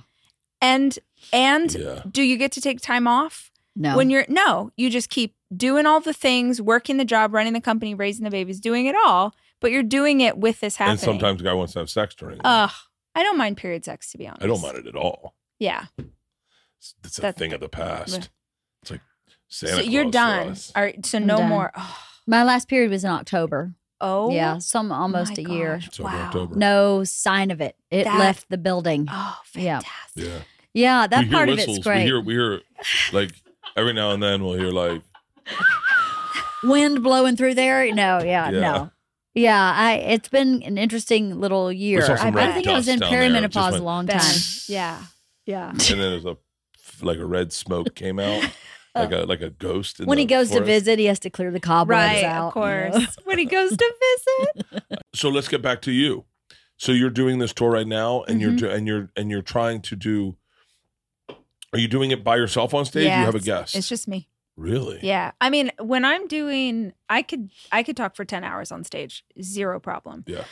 and 0.62 0.98
and 1.32 1.72
Yeah. 1.74 2.02
do 2.10 2.22
you 2.22 2.36
get 2.38 2.52
to 2.52 2.60
take 2.60 2.80
time 2.80 3.06
off 3.06 3.50
no. 3.78 3.96
when 3.96 4.10
you're 4.10 4.26
no? 4.28 4.70
You 4.76 4.90
just 4.90 5.08
keep 5.08 5.34
doing 5.56 5.86
all 5.86 6.00
the 6.00 6.12
things, 6.12 6.60
working 6.60 6.98
the 6.98 7.04
job, 7.06 7.32
running 7.32 7.54
the 7.54 7.60
company, 7.60 7.94
raising 7.94 8.24
the 8.24 8.30
babies, 8.30 8.60
doing 8.60 8.84
it 8.86 8.94
all, 9.06 9.34
but 9.60 9.70
you're 9.72 9.82
doing 9.82 10.20
it 10.20 10.36
with 10.36 10.60
this 10.60 10.76
happening. 10.76 10.92
And 10.92 11.00
sometimes 11.00 11.40
a 11.40 11.44
guy 11.44 11.54
wants 11.54 11.72
to 11.72 11.78
have 11.78 11.88
sex 11.90 12.14
during. 12.14 12.36
it. 12.36 12.42
ugh, 12.44 12.70
I 13.14 13.22
don't 13.22 13.38
mind 13.38 13.56
period 13.56 13.84
sex 13.84 14.10
to 14.12 14.18
be 14.18 14.26
honest. 14.28 14.42
I 14.42 14.46
don't 14.46 14.60
mind 14.60 14.76
it 14.76 14.86
at 14.86 14.94
all. 14.96 15.34
Yeah, 15.58 15.86
It's, 16.78 16.94
it's 17.04 17.18
a 17.18 17.22
That- 17.22 17.36
thing 17.38 17.52
of 17.52 17.60
the 17.60 17.68
past. 17.68 18.30
It's 18.82 18.90
like 18.90 19.00
Santa 19.48 19.76
so 19.76 19.80
you're 19.82 20.02
Claus 20.04 20.10
for 20.10 20.12
done. 20.12 20.48
us. 20.50 20.72
All 20.76 20.82
right, 20.82 21.06
so 21.06 21.18
I'm 21.18 21.26
no 21.26 21.38
done. 21.38 21.48
more. 21.48 21.72
Oh, 21.76 21.96
My 22.26 22.44
last 22.44 22.68
period 22.68 22.90
was 22.90 23.02
in 23.04 23.10
October. 23.10 23.74
oh 24.00 24.30
yeah, 24.30 24.58
some 24.58 24.92
almost 24.92 25.36
my 25.36 25.42
a 25.44 25.50
year. 25.52 25.74
gosh, 25.78 25.88
So 25.92 26.04
wow. 26.04 26.26
October. 26.26 26.54
No 26.54 27.02
sign 27.04 27.50
of 27.50 27.60
it. 27.60 27.74
It 27.90 28.04
That- 28.04 28.18
left 28.20 28.48
the 28.50 28.58
building. 28.58 29.06
Oh, 29.10 29.38
Yeah. 29.54 29.80
fantastic. 29.80 30.24
Yeah. 30.24 30.38
Yeah, 30.74 31.06
that 31.08 31.18
we 31.20 31.24
hear 31.24 31.32
part 31.36 31.48
of 31.48 31.56
whistles. 31.56 31.78
it's 31.78 31.86
great. 31.86 31.98
We 32.00 32.04
hear 32.04 32.20
we 32.20 32.34
hear 32.34 32.60
like 33.12 33.32
every 33.78 33.92
now 33.92 34.10
and 34.10 34.22
then 34.22 34.44
we'll 34.44 34.58
hear 34.58 34.70
like 34.70 35.02
Wind 36.64 37.02
blowing 37.02 37.36
through 37.36 37.54
there. 37.54 37.92
No, 37.94 38.18
yeah, 38.22 38.50
Yeah. 38.50 38.60
no. 38.60 38.90
Yeah, 39.34 39.72
I 39.76 39.92
it's 39.94 40.28
been 40.28 40.62
an 40.64 40.76
interesting 40.78 41.40
little 41.40 41.70
year. 41.72 42.02
saw 42.02 42.16
some 42.16 42.36
I, 42.36 42.42
I 42.42 42.46
red 42.46 42.54
think 42.54 42.66
I 42.66 42.74
was 42.74 42.86
dust 42.86 42.94
in 42.94 43.00
down 43.00 43.12
there. 43.12 43.22
It 43.22 43.28
just 43.28 43.54
perimenopause 43.54 43.70
went- 43.72 43.82
a 43.82 43.84
long 43.84 44.06
Ben. 44.06 44.18
time. 44.18 44.36
Yeah. 44.66 45.02
Yeah. 45.46 45.70
and 45.70 45.80
then 45.80 45.98
there's 45.98 46.24
a 46.26 46.36
like 47.00 47.18
a 47.18 47.24
red 47.24 47.52
smoke 47.52 47.94
came 47.94 48.18
out 48.18 48.42
like 48.94 49.12
oh. 49.12 49.22
a 49.22 49.26
like 49.26 49.40
a 49.40 49.50
ghost. 49.50 50.00
In 50.00 50.06
When 50.06 50.18
he 50.18 50.24
the 50.24 50.34
goes 50.34 50.48
to 50.48 50.54
forest. 50.54 50.66
visit, 50.66 50.98
he 50.98 51.04
has 51.06 51.20
to 51.20 51.30
clear 51.30 51.50
the 51.52 51.60
cobwebs 51.60 51.90
Right, 51.90 52.24
out. 52.24 52.56
of 52.56 52.56
you 52.56 52.60
know. 52.60 52.90
course. 53.00 53.16
when 53.24 53.38
he 53.38 53.44
goes 53.44 53.76
to 53.76 53.94
visit. 54.74 55.02
So 55.14 55.28
let's 55.28 55.46
get 55.48 55.62
back 55.62 55.80
to 55.82 55.92
you. 55.92 56.24
So 56.76 56.92
you're 56.92 57.10
doing 57.10 57.38
this 57.38 57.52
tour 57.52 57.70
right 57.70 57.86
now, 57.86 58.22
and 58.22 58.40
you're 58.40 58.50
mm-hmm. 58.50 58.58
do, 58.66 58.70
and 58.70 58.86
you're 58.86 59.10
and 59.16 59.30
you're 59.30 59.42
trying 59.42 59.82
to 59.82 59.96
do. 59.96 60.36
Are 61.72 61.78
you 61.78 61.88
doing 61.88 62.10
it 62.10 62.24
by 62.24 62.36
yourself 62.36 62.74
on 62.74 62.84
stage? 62.84 63.06
Yeah, 63.06 63.20
you 63.20 63.26
have 63.26 63.34
a 63.34 63.40
guest. 63.40 63.74
It's 63.76 63.88
just 63.88 64.08
me. 64.08 64.28
really. 64.56 64.98
Yeah. 65.02 65.32
I 65.40 65.50
mean, 65.50 65.70
when 65.78 66.04
I'm 66.04 66.26
doing 66.26 66.92
I 67.08 67.22
could 67.22 67.50
I 67.70 67.82
could 67.82 67.96
talk 67.96 68.16
for 68.16 68.24
10 68.24 68.44
hours 68.44 68.72
on 68.72 68.84
stage. 68.84 69.24
Zero 69.40 69.78
problem. 69.80 70.24
Yeah. 70.26 70.44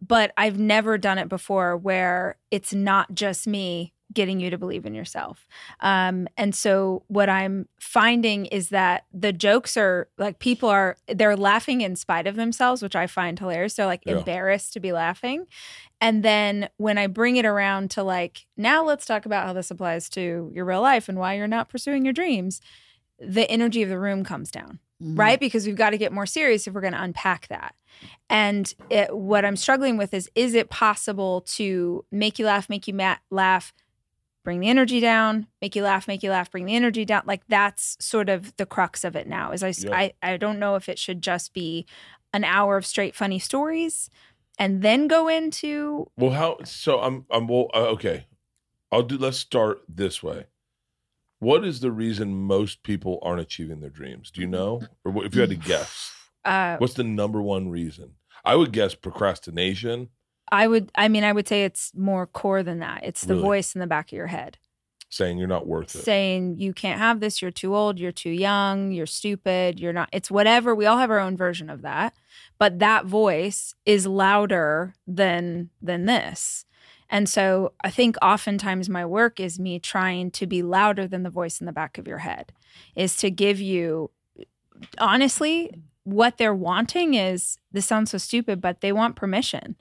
But 0.00 0.32
I've 0.36 0.58
never 0.58 0.96
done 0.96 1.18
it 1.18 1.28
before 1.28 1.76
where 1.76 2.36
it's 2.50 2.72
not 2.72 3.14
just 3.14 3.46
me 3.46 3.92
getting 4.12 4.40
you 4.40 4.50
to 4.50 4.58
believe 4.58 4.84
in 4.86 4.94
yourself. 4.94 5.46
Um, 5.80 6.26
and 6.36 6.54
so 6.54 7.04
what 7.08 7.28
I'm 7.28 7.68
finding 7.78 8.46
is 8.46 8.70
that 8.70 9.04
the 9.12 9.32
jokes 9.32 9.76
are 9.76 10.08
like 10.18 10.38
people 10.40 10.68
are 10.68 10.96
they're 11.06 11.36
laughing 11.36 11.80
in 11.80 11.94
spite 11.96 12.26
of 12.26 12.36
themselves, 12.36 12.82
which 12.82 12.96
I 12.96 13.06
find 13.06 13.38
hilarious. 13.38 13.74
They're 13.74 13.86
like 13.86 14.02
Yeah. 14.04 14.18
embarrassed 14.18 14.72
to 14.72 14.80
be 14.80 14.92
laughing. 14.92 15.46
And 16.00 16.22
then 16.24 16.68
when 16.78 16.98
I 16.98 17.06
bring 17.06 17.36
it 17.36 17.44
around 17.46 17.90
to 17.92 18.02
like, 18.02 18.46
now 18.56 18.84
let's 18.84 19.06
talk 19.06 19.26
about 19.26 19.46
how 19.46 19.52
this 19.52 19.70
applies 19.70 20.08
to 20.10 20.50
your 20.54 20.64
real 20.64 20.80
life 20.80 21.08
and 21.08 21.18
why 21.18 21.34
you're 21.34 21.46
not 21.46 21.68
pursuing 21.68 22.04
your 22.04 22.12
dreams, 22.14 22.60
the 23.18 23.48
energy 23.50 23.82
of 23.82 23.88
the 23.90 23.98
room 23.98 24.24
comes 24.24 24.50
down 24.50 24.78
Mhm. 25.02 25.18
right? 25.18 25.40
Because 25.40 25.66
we've 25.66 25.76
got 25.76 25.90
to 25.90 25.98
get 25.98 26.12
more 26.12 26.26
serious 26.26 26.66
if 26.66 26.74
we're 26.74 26.82
going 26.82 26.92
to 26.92 27.02
unpack 27.02 27.48
that. 27.48 27.74
And 28.28 28.72
it, 28.90 29.16
what 29.16 29.44
I'm 29.46 29.56
struggling 29.56 29.96
with 29.96 30.12
is 30.14 30.30
is 30.34 30.54
it 30.54 30.68
possible 30.70 31.40
to 31.56 32.04
make 32.12 32.38
you 32.38 32.44
laugh, 32.46 32.68
make 32.68 32.86
you 32.86 32.92
ma- 32.94 33.16
laugh, 33.30 33.72
bring 34.44 34.60
the 34.60 34.68
energy 34.68 35.00
down, 35.00 35.46
make 35.60 35.76
you 35.76 35.82
laugh, 35.82 36.08
make 36.08 36.22
you 36.22 36.30
laugh, 36.30 36.50
bring 36.50 36.64
the 36.64 36.74
energy 36.74 37.04
down? 37.04 37.22
Like 37.26 37.42
that's 37.48 37.96
sort 38.00 38.28
of 38.28 38.56
the 38.56 38.66
crux 38.66 39.04
of 39.04 39.16
it 39.16 39.26
now. 39.26 39.52
Is 39.52 39.62
I, 39.62 39.74
Yeah. 39.76 39.94
I, 39.94 40.12
I 40.22 40.36
don't 40.36 40.58
know 40.58 40.76
if 40.76 40.88
it 40.88 40.98
should 40.98 41.22
just 41.22 41.52
be 41.52 41.86
an 42.32 42.44
hour 42.44 42.76
of 42.76 42.86
straight 42.86 43.14
funny 43.14 43.38
stories 43.38 44.10
and 44.58 44.82
then 44.82 45.08
go 45.08 45.28
into 45.28 46.06
Well, 46.16 46.30
how? 46.30 46.58
So 46.64 47.00
I'm 47.00 47.26
I'm 47.30 47.48
well. 47.48 47.70
Uh, 47.74 47.88
okay, 47.88 48.26
I'll 48.92 49.02
do. 49.02 49.16
Let's 49.16 49.38
start 49.38 49.82
this 49.88 50.22
way. 50.22 50.46
What 51.38 51.64
is 51.64 51.80
the 51.80 51.90
reason 51.90 52.34
most 52.34 52.82
people 52.82 53.18
aren't 53.22 53.40
achieving 53.40 53.80
their 53.80 53.90
dreams? 53.90 54.30
Do 54.30 54.42
you 54.42 54.46
know, 54.46 54.82
or 55.04 55.24
if 55.24 55.34
you 55.34 55.40
had 55.40 55.50
to 55.50 55.56
guess, 55.56 56.12
uh, 56.44 56.76
what's 56.76 56.94
the 56.94 57.04
number 57.04 57.40
one 57.40 57.70
reason? 57.70 58.12
I 58.44 58.56
would 58.56 58.72
guess 58.72 58.94
procrastination. 58.94 60.10
I 60.52 60.66
would 60.66 60.90
I 60.94 61.08
mean 61.08 61.24
I 61.24 61.32
would 61.32 61.46
say 61.48 61.64
it's 61.64 61.92
more 61.94 62.26
core 62.26 62.62
than 62.62 62.78
that. 62.80 63.00
It's 63.04 63.22
the 63.22 63.34
Really? 63.34 63.42
voice 63.46 63.74
in 63.74 63.80
the 63.80 63.86
back 63.86 64.08
of 64.12 64.16
your 64.16 64.26
head. 64.28 64.58
saying 65.12 65.38
you're 65.38 65.48
not 65.48 65.66
worth 65.66 65.94
it. 65.94 66.04
saying 66.04 66.56
you 66.58 66.72
can't 66.72 67.00
have 67.00 67.18
this 67.20 67.42
you're 67.42 67.50
too 67.50 67.74
old 67.74 67.98
you're 67.98 68.12
too 68.12 68.30
young 68.30 68.92
you're 68.92 69.06
stupid 69.06 69.80
you're 69.80 69.92
not 69.92 70.08
it's 70.12 70.30
whatever 70.30 70.72
we 70.74 70.86
all 70.86 70.98
have 70.98 71.10
our 71.10 71.18
own 71.18 71.36
version 71.36 71.68
of 71.68 71.82
that 71.82 72.14
but 72.58 72.78
that 72.78 73.06
voice 73.06 73.74
is 73.84 74.06
louder 74.06 74.94
than 75.08 75.68
than 75.82 76.04
this 76.06 76.64
and 77.08 77.28
so 77.28 77.72
i 77.82 77.90
think 77.90 78.14
oftentimes 78.22 78.88
my 78.88 79.04
work 79.04 79.40
is 79.40 79.58
me 79.58 79.80
trying 79.80 80.30
to 80.30 80.46
be 80.46 80.62
louder 80.62 81.08
than 81.08 81.24
the 81.24 81.30
voice 81.40 81.58
in 81.60 81.66
the 81.66 81.72
back 81.72 81.98
of 81.98 82.06
your 82.06 82.18
head 82.18 82.52
is 82.94 83.16
to 83.16 83.30
give 83.32 83.60
you 83.60 84.10
honestly, 84.98 85.70
what 86.04 86.38
they're 86.38 86.54
wanting 86.54 87.14
is 87.14 87.58
this 87.72 87.86
sounds 87.86 88.10
so 88.10 88.18
stupid, 88.18 88.60
but 88.60 88.80
they 88.80 88.92
want 88.92 89.16
permission. 89.16 89.76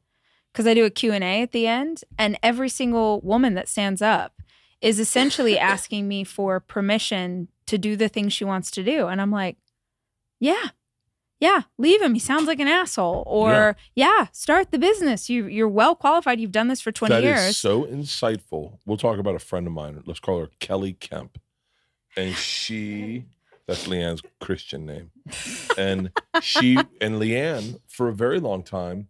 Cuz 0.60 0.68
I 0.68 0.74
do 0.74 0.84
a 0.84 0.89
Q&A 0.89 1.41
at 1.41 1.53
the 1.53 1.68
end 1.68 2.03
and 2.18 2.38
every 2.43 2.68
single 2.68 3.22
woman 3.22 3.53
that 3.53 3.70
stands 3.70 4.01
up 4.01 4.41
is 4.82 4.99
essentially 4.99 5.57
asking 5.74 6.05
me 6.05 6.26
for 6.26 6.60
permission 6.60 7.47
to 7.68 7.78
do 7.78 7.95
the 7.95 8.10
thing 8.10 8.28
she 8.28 8.43
wants 8.43 8.70
to 8.72 8.84
do 8.84 9.07
and 9.07 9.22
I'm 9.22 9.32
like, 9.32 9.55
"Yeah. 10.38 10.72
Yeah, 11.39 11.62
leave 11.78 12.01
him. 12.01 12.14
He 12.14 12.20
sounds 12.20 12.45
like 12.45 12.60
an 12.60 12.68
asshole." 12.68 13.24
Or, 13.26 13.78
"Yeah, 13.95 14.28
start 14.34 14.72
the 14.72 14.78
business. 14.78 15.30
You 15.30 15.45
you're 15.47 15.70
well 15.70 15.95
qualified. 15.95 16.41
You've 16.41 16.51
done 16.51 16.68
this 16.68 16.82
for 16.82 16.91
20 16.91 17.16
That 17.16 17.24
is 17.24 17.30
years." 17.30 17.57
so 17.57 17.86
insightful. 17.86 18.80
We'll 18.86 18.97
talk 18.97 19.18
about 19.18 19.36
a 19.36 19.39
friend 19.39 19.66
of 19.66 19.72
mine. 19.72 20.03
Let's 20.05 20.20
call 20.20 20.41
her 20.41 20.49
Kelly 20.60 20.91
Kemp. 20.91 21.39
And 22.18 22.36
she, 22.36 23.24
that's 23.66 23.88
Leanne's 23.88 24.22
Christian 24.41 24.86
name. 24.86 25.12
And 25.78 26.12
she 26.41 26.76
and 26.99 27.16
Leanne, 27.16 27.80
for 27.88 28.10
a 28.10 28.14
very 28.14 28.41
long 28.41 28.62
time, 28.64 29.07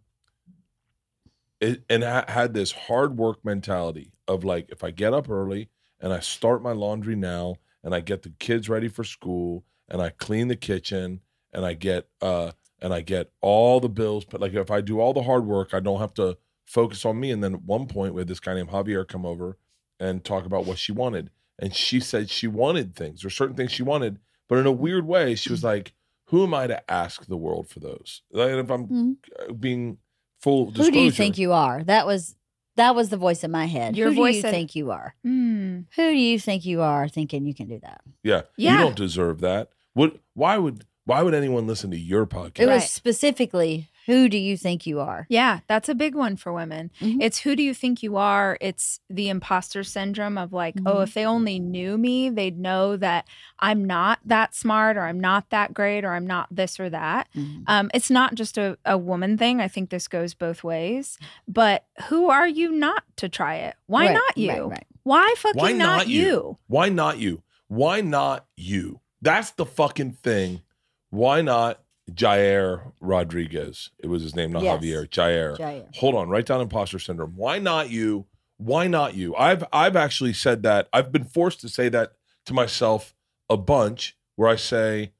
it, 1.60 1.84
and 1.88 2.02
ha- 2.02 2.24
had 2.28 2.54
this 2.54 2.72
hard 2.72 3.16
work 3.18 3.44
mentality 3.44 4.12
of 4.28 4.44
like, 4.44 4.70
if 4.70 4.82
I 4.84 4.90
get 4.90 5.12
up 5.12 5.28
early 5.28 5.68
and 6.00 6.12
I 6.12 6.20
start 6.20 6.62
my 6.62 6.72
laundry 6.72 7.16
now 7.16 7.56
and 7.82 7.94
I 7.94 8.00
get 8.00 8.22
the 8.22 8.30
kids 8.38 8.68
ready 8.68 8.88
for 8.88 9.04
school 9.04 9.64
and 9.88 10.00
I 10.00 10.10
clean 10.10 10.48
the 10.48 10.56
kitchen 10.56 11.20
and 11.52 11.64
I 11.64 11.74
get, 11.74 12.08
uh, 12.20 12.52
and 12.80 12.94
I 12.94 13.02
get 13.02 13.30
all 13.42 13.80
the 13.80 13.88
bills, 13.88 14.24
but 14.24 14.40
like 14.40 14.54
if 14.54 14.70
I 14.70 14.80
do 14.80 15.00
all 15.00 15.12
the 15.12 15.22
hard 15.22 15.44
work, 15.46 15.74
I 15.74 15.80
don't 15.80 16.00
have 16.00 16.14
to 16.14 16.38
focus 16.64 17.04
on 17.04 17.20
me. 17.20 17.30
And 17.30 17.42
then 17.44 17.54
at 17.54 17.62
one 17.62 17.86
point, 17.86 18.14
we 18.14 18.20
had 18.20 18.28
this 18.28 18.40
guy 18.40 18.54
named 18.54 18.70
Javier 18.70 19.06
come 19.06 19.26
over 19.26 19.58
and 19.98 20.24
talk 20.24 20.46
about 20.46 20.64
what 20.64 20.78
she 20.78 20.92
wanted. 20.92 21.30
And 21.58 21.74
she 21.74 22.00
said 22.00 22.30
she 22.30 22.46
wanted 22.46 22.94
things. 22.96 23.20
There's 23.20 23.36
certain 23.36 23.56
things 23.56 23.72
she 23.72 23.82
wanted, 23.82 24.18
but 24.48 24.58
in 24.58 24.66
a 24.66 24.72
weird 24.72 25.06
way, 25.06 25.34
she 25.34 25.50
was 25.50 25.62
like, 25.62 25.92
"Who 26.26 26.42
am 26.42 26.54
I 26.54 26.66
to 26.68 26.90
ask 26.90 27.26
the 27.26 27.36
world 27.36 27.68
for 27.68 27.80
those?" 27.80 28.22
Like, 28.30 28.50
if 28.52 28.70
I'm 28.70 28.88
Mhm. 28.88 29.16
uh, 29.38 29.52
being 29.52 29.98
full 30.40 30.66
disclosure, 30.66 30.90
Who 30.90 30.92
do 30.92 31.00
you 31.00 31.10
think 31.10 31.38
you 31.38 31.52
are? 31.52 31.82
That 31.84 32.06
was 32.06 32.36
that 32.76 32.94
was 32.94 33.08
the 33.10 33.16
voice 33.16 33.44
in 33.44 33.50
my 33.50 33.66
head. 33.66 33.96
Your 33.96 34.10
Who 34.10 34.16
voice 34.16 34.32
do 34.34 34.36
you 34.36 34.42
said- 34.42 34.50
think 34.52 34.74
you 34.74 34.90
are? 34.90 35.14
Mm. 35.26 35.86
Who 35.96 36.02
do 36.10 36.16
you 36.16 36.38
think 36.38 36.64
you 36.64 36.80
are 36.82 37.08
thinking 37.08 37.44
you 37.44 37.54
can 37.54 37.68
do 37.68 37.78
that? 37.80 38.00
Yeah, 38.22 38.42
Yeah. 38.56 38.72
you 38.72 38.78
don't 38.84 38.96
deserve 38.96 39.40
that. 39.40 39.70
What? 39.94 40.16
Why 40.34 40.56
would? 40.56 40.84
Why 41.04 41.22
would 41.22 41.34
anyone 41.34 41.66
listen 41.66 41.90
to 41.90 41.98
your 41.98 42.24
podcast? 42.26 42.60
It 42.60 42.66
was 42.66 42.82
Right. 42.82 42.90
specifically 42.90 43.88
who 44.10 44.28
do 44.28 44.36
you 44.38 44.56
think 44.56 44.86
you 44.86 44.98
are? 45.00 45.26
Yeah, 45.28 45.60
that's 45.68 45.88
a 45.88 45.94
big 45.94 46.14
one 46.14 46.36
for 46.36 46.52
women. 46.52 46.90
Mhm. 47.00 47.18
It's 47.20 47.38
who 47.38 47.54
do 47.54 47.62
you 47.62 47.74
think 47.74 48.02
you 48.02 48.16
are? 48.16 48.58
It's 48.60 49.00
the 49.08 49.28
imposter 49.28 49.84
syndrome 49.84 50.36
of 50.36 50.52
like, 50.52 50.74
oh, 50.84 50.96
Mhm. 50.96 51.02
if 51.04 51.14
they 51.14 51.24
only 51.24 51.58
knew 51.60 51.96
me, 51.96 52.28
they'd 52.28 52.58
know 52.58 52.96
that 52.96 53.26
I'm 53.60 53.84
not 53.84 54.18
that 54.24 54.54
smart 54.54 54.96
or 54.96 55.02
I'm 55.06 55.20
not 55.20 55.50
that 55.50 55.72
great 55.74 56.04
or 56.04 56.14
I'm 56.14 56.26
not 56.26 56.48
this 56.50 56.80
or 56.80 56.90
that. 56.90 57.28
Mhm. 57.36 57.62
Um, 57.66 57.90
it's 57.94 58.10
not 58.10 58.34
just 58.34 58.58
a, 58.58 58.76
a 58.84 58.98
woman 58.98 59.38
thing. 59.38 59.60
I 59.60 59.68
think 59.68 59.90
this 59.90 60.08
goes 60.08 60.34
both 60.34 60.64
ways. 60.64 61.16
But 61.46 61.84
who 62.08 62.30
are 62.30 62.48
you 62.48 62.72
not 62.72 63.04
to 63.16 63.28
try 63.28 63.56
it? 63.56 63.76
Why 63.86 64.06
Right, 64.06 64.14
not 64.14 64.38
you? 64.38 64.50
right, 64.50 64.66
right. 64.70 64.86
Why 65.04 65.34
fucking 65.38 65.60
Why 65.60 65.72
not, 65.72 65.96
not 65.98 66.08
you? 66.08 66.20
you? 66.22 66.58
Why 66.66 66.88
not 66.88 67.18
you? 67.18 67.42
Why 67.68 68.00
not 68.00 68.46
you? 68.56 69.00
That's 69.22 69.52
the 69.52 69.66
fucking 69.66 70.12
thing. 70.22 70.62
Why 71.10 71.40
not 71.42 71.80
Jair 72.14 72.92
Rodriguez? 73.00 73.90
It 73.98 74.06
was 74.08 74.22
his 74.22 74.34
name, 74.34 74.52
not 74.52 74.62
Yes. 74.62 74.80
Javier. 74.82 75.08
Jair. 75.08 75.58
Jair. 75.58 75.96
Hold 75.96 76.14
on, 76.14 76.28
write 76.28 76.46
down 76.46 76.60
imposter 76.60 76.98
syndrome. 76.98 77.34
Why 77.36 77.58
not 77.58 77.90
you? 77.90 78.26
Why 78.56 78.86
not 78.86 79.14
you? 79.14 79.34
I've 79.36 79.64
I've 79.72 79.96
actually 79.96 80.32
said 80.32 80.62
that. 80.64 80.88
I've 80.92 81.12
been 81.12 81.24
forced 81.24 81.60
to 81.62 81.68
say 81.68 81.88
that 81.88 82.12
to 82.46 82.54
myself 82.54 83.14
a 83.48 83.56
bunch 83.56 84.16
where 84.36 84.48
I 84.48 84.56
say, 84.56 85.12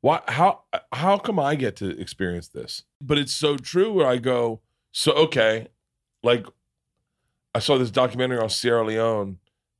why 0.00 0.20
how 0.26 0.64
how 0.92 1.18
come 1.18 1.38
I 1.38 1.54
get 1.54 1.76
to 1.76 1.98
experience 2.00 2.48
this? 2.48 2.82
But 3.00 3.18
it's 3.18 3.32
so 3.32 3.56
true 3.56 3.92
where 3.92 4.06
I 4.06 4.18
go, 4.18 4.60
so 4.92 5.12
okay, 5.12 5.68
like 6.22 6.46
I 7.54 7.60
saw 7.60 7.78
this 7.78 7.90
documentary 7.90 8.38
on 8.38 8.50
Sierra 8.50 8.84
Leone 8.84 9.38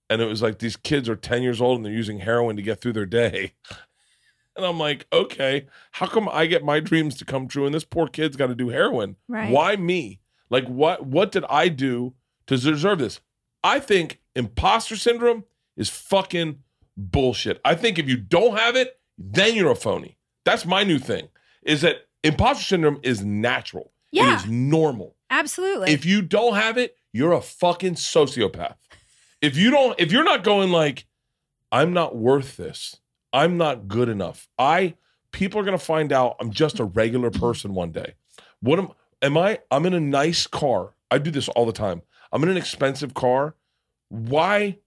and 0.08 0.22
it 0.22 0.26
was 0.26 0.42
like 0.42 0.58
these 0.60 0.76
kids 0.76 1.08
are 1.08 1.16
10 1.16 1.42
years 1.42 1.60
old 1.60 1.78
and 1.78 1.84
they're 1.84 1.92
using 1.92 2.20
heroin 2.20 2.56
to 2.56 2.62
get 2.62 2.80
through 2.80 2.92
their 2.92 3.06
day. 3.06 3.54
And 4.56 4.64
I'm 4.64 4.78
like, 4.78 5.06
okay, 5.12 5.66
how 5.92 6.06
come 6.06 6.28
I 6.28 6.46
get 6.46 6.64
my 6.64 6.80
dreams 6.80 7.16
to 7.16 7.24
come 7.24 7.48
true 7.48 7.66
and 7.66 7.74
this 7.74 7.84
poor 7.84 8.06
kid's 8.06 8.36
got 8.36 8.46
to 8.48 8.54
do 8.54 8.68
heroin? 8.68 9.16
Right. 9.28 9.50
Why 9.50 9.76
me? 9.76 10.20
Like 10.50 10.66
what 10.68 11.06
what 11.06 11.32
did 11.32 11.44
I 11.48 11.68
do 11.68 12.14
to 12.46 12.56
deserve 12.56 12.98
this? 12.98 13.20
I 13.62 13.80
think 13.80 14.20
imposter 14.36 14.96
syndrome 14.96 15.44
is 15.76 15.88
fucking 15.88 16.60
bullshit. 16.96 17.60
I 17.64 17.74
think 17.74 17.98
if 17.98 18.08
you 18.08 18.16
don't 18.16 18.56
have 18.56 18.76
it, 18.76 19.00
then 19.18 19.54
you're 19.54 19.72
a 19.72 19.76
phony. 19.76 20.18
That's 20.44 20.66
my 20.66 20.84
new 20.84 20.98
thing. 20.98 21.28
Is 21.62 21.80
that 21.80 22.06
imposter 22.22 22.64
syndrome 22.64 23.00
is 23.02 23.24
natural. 23.24 23.92
Yeah. 24.12 24.34
It 24.34 24.36
is 24.36 24.46
normal. 24.46 25.16
Absolutely. 25.30 25.90
If 25.92 26.04
you 26.04 26.22
don't 26.22 26.54
have 26.54 26.78
it, 26.78 26.96
you're 27.12 27.32
a 27.32 27.40
fucking 27.40 27.94
sociopath. 27.94 28.76
If 29.40 29.56
you 29.56 29.70
don't, 29.70 29.98
if 29.98 30.12
you're 30.12 30.24
not 30.24 30.44
going 30.44 30.70
like, 30.70 31.06
I'm 31.72 31.92
not 31.92 32.14
worth 32.14 32.56
this. 32.56 32.96
I'm 33.34 33.58
not 33.58 33.88
good 33.88 34.08
enough. 34.08 34.48
I 34.58 34.94
people 35.32 35.60
are 35.60 35.64
gonna 35.64 35.76
find 35.76 36.12
out 36.12 36.36
I'm 36.40 36.52
just 36.52 36.78
a 36.78 36.84
regular 36.84 37.30
person 37.30 37.74
one 37.74 37.90
day. 37.90 38.14
What 38.60 38.78
am 38.78 38.90
am 39.20 39.36
I? 39.36 39.58
I'm 39.70 39.84
in 39.84 39.92
a 39.92 40.00
nice 40.00 40.46
car. 40.46 40.94
I 41.10 41.18
do 41.18 41.30
this 41.30 41.48
all 41.48 41.66
the 41.66 41.72
time. 41.72 42.02
I'm 42.32 42.42
in 42.44 42.48
an 42.48 42.56
expensive 42.56 43.12
car. 43.12 43.56
Why? 44.08 44.78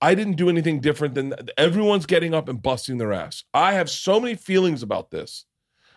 I 0.00 0.14
didn't 0.14 0.36
do 0.36 0.48
anything 0.48 0.80
different 0.80 1.14
than 1.14 1.34
everyone's 1.56 2.06
getting 2.06 2.34
up 2.34 2.48
and 2.48 2.60
busting 2.60 2.98
their 2.98 3.12
ass. 3.12 3.44
I 3.54 3.74
have 3.74 3.88
so 3.88 4.18
many 4.18 4.34
feelings 4.34 4.82
about 4.82 5.10
this. 5.10 5.44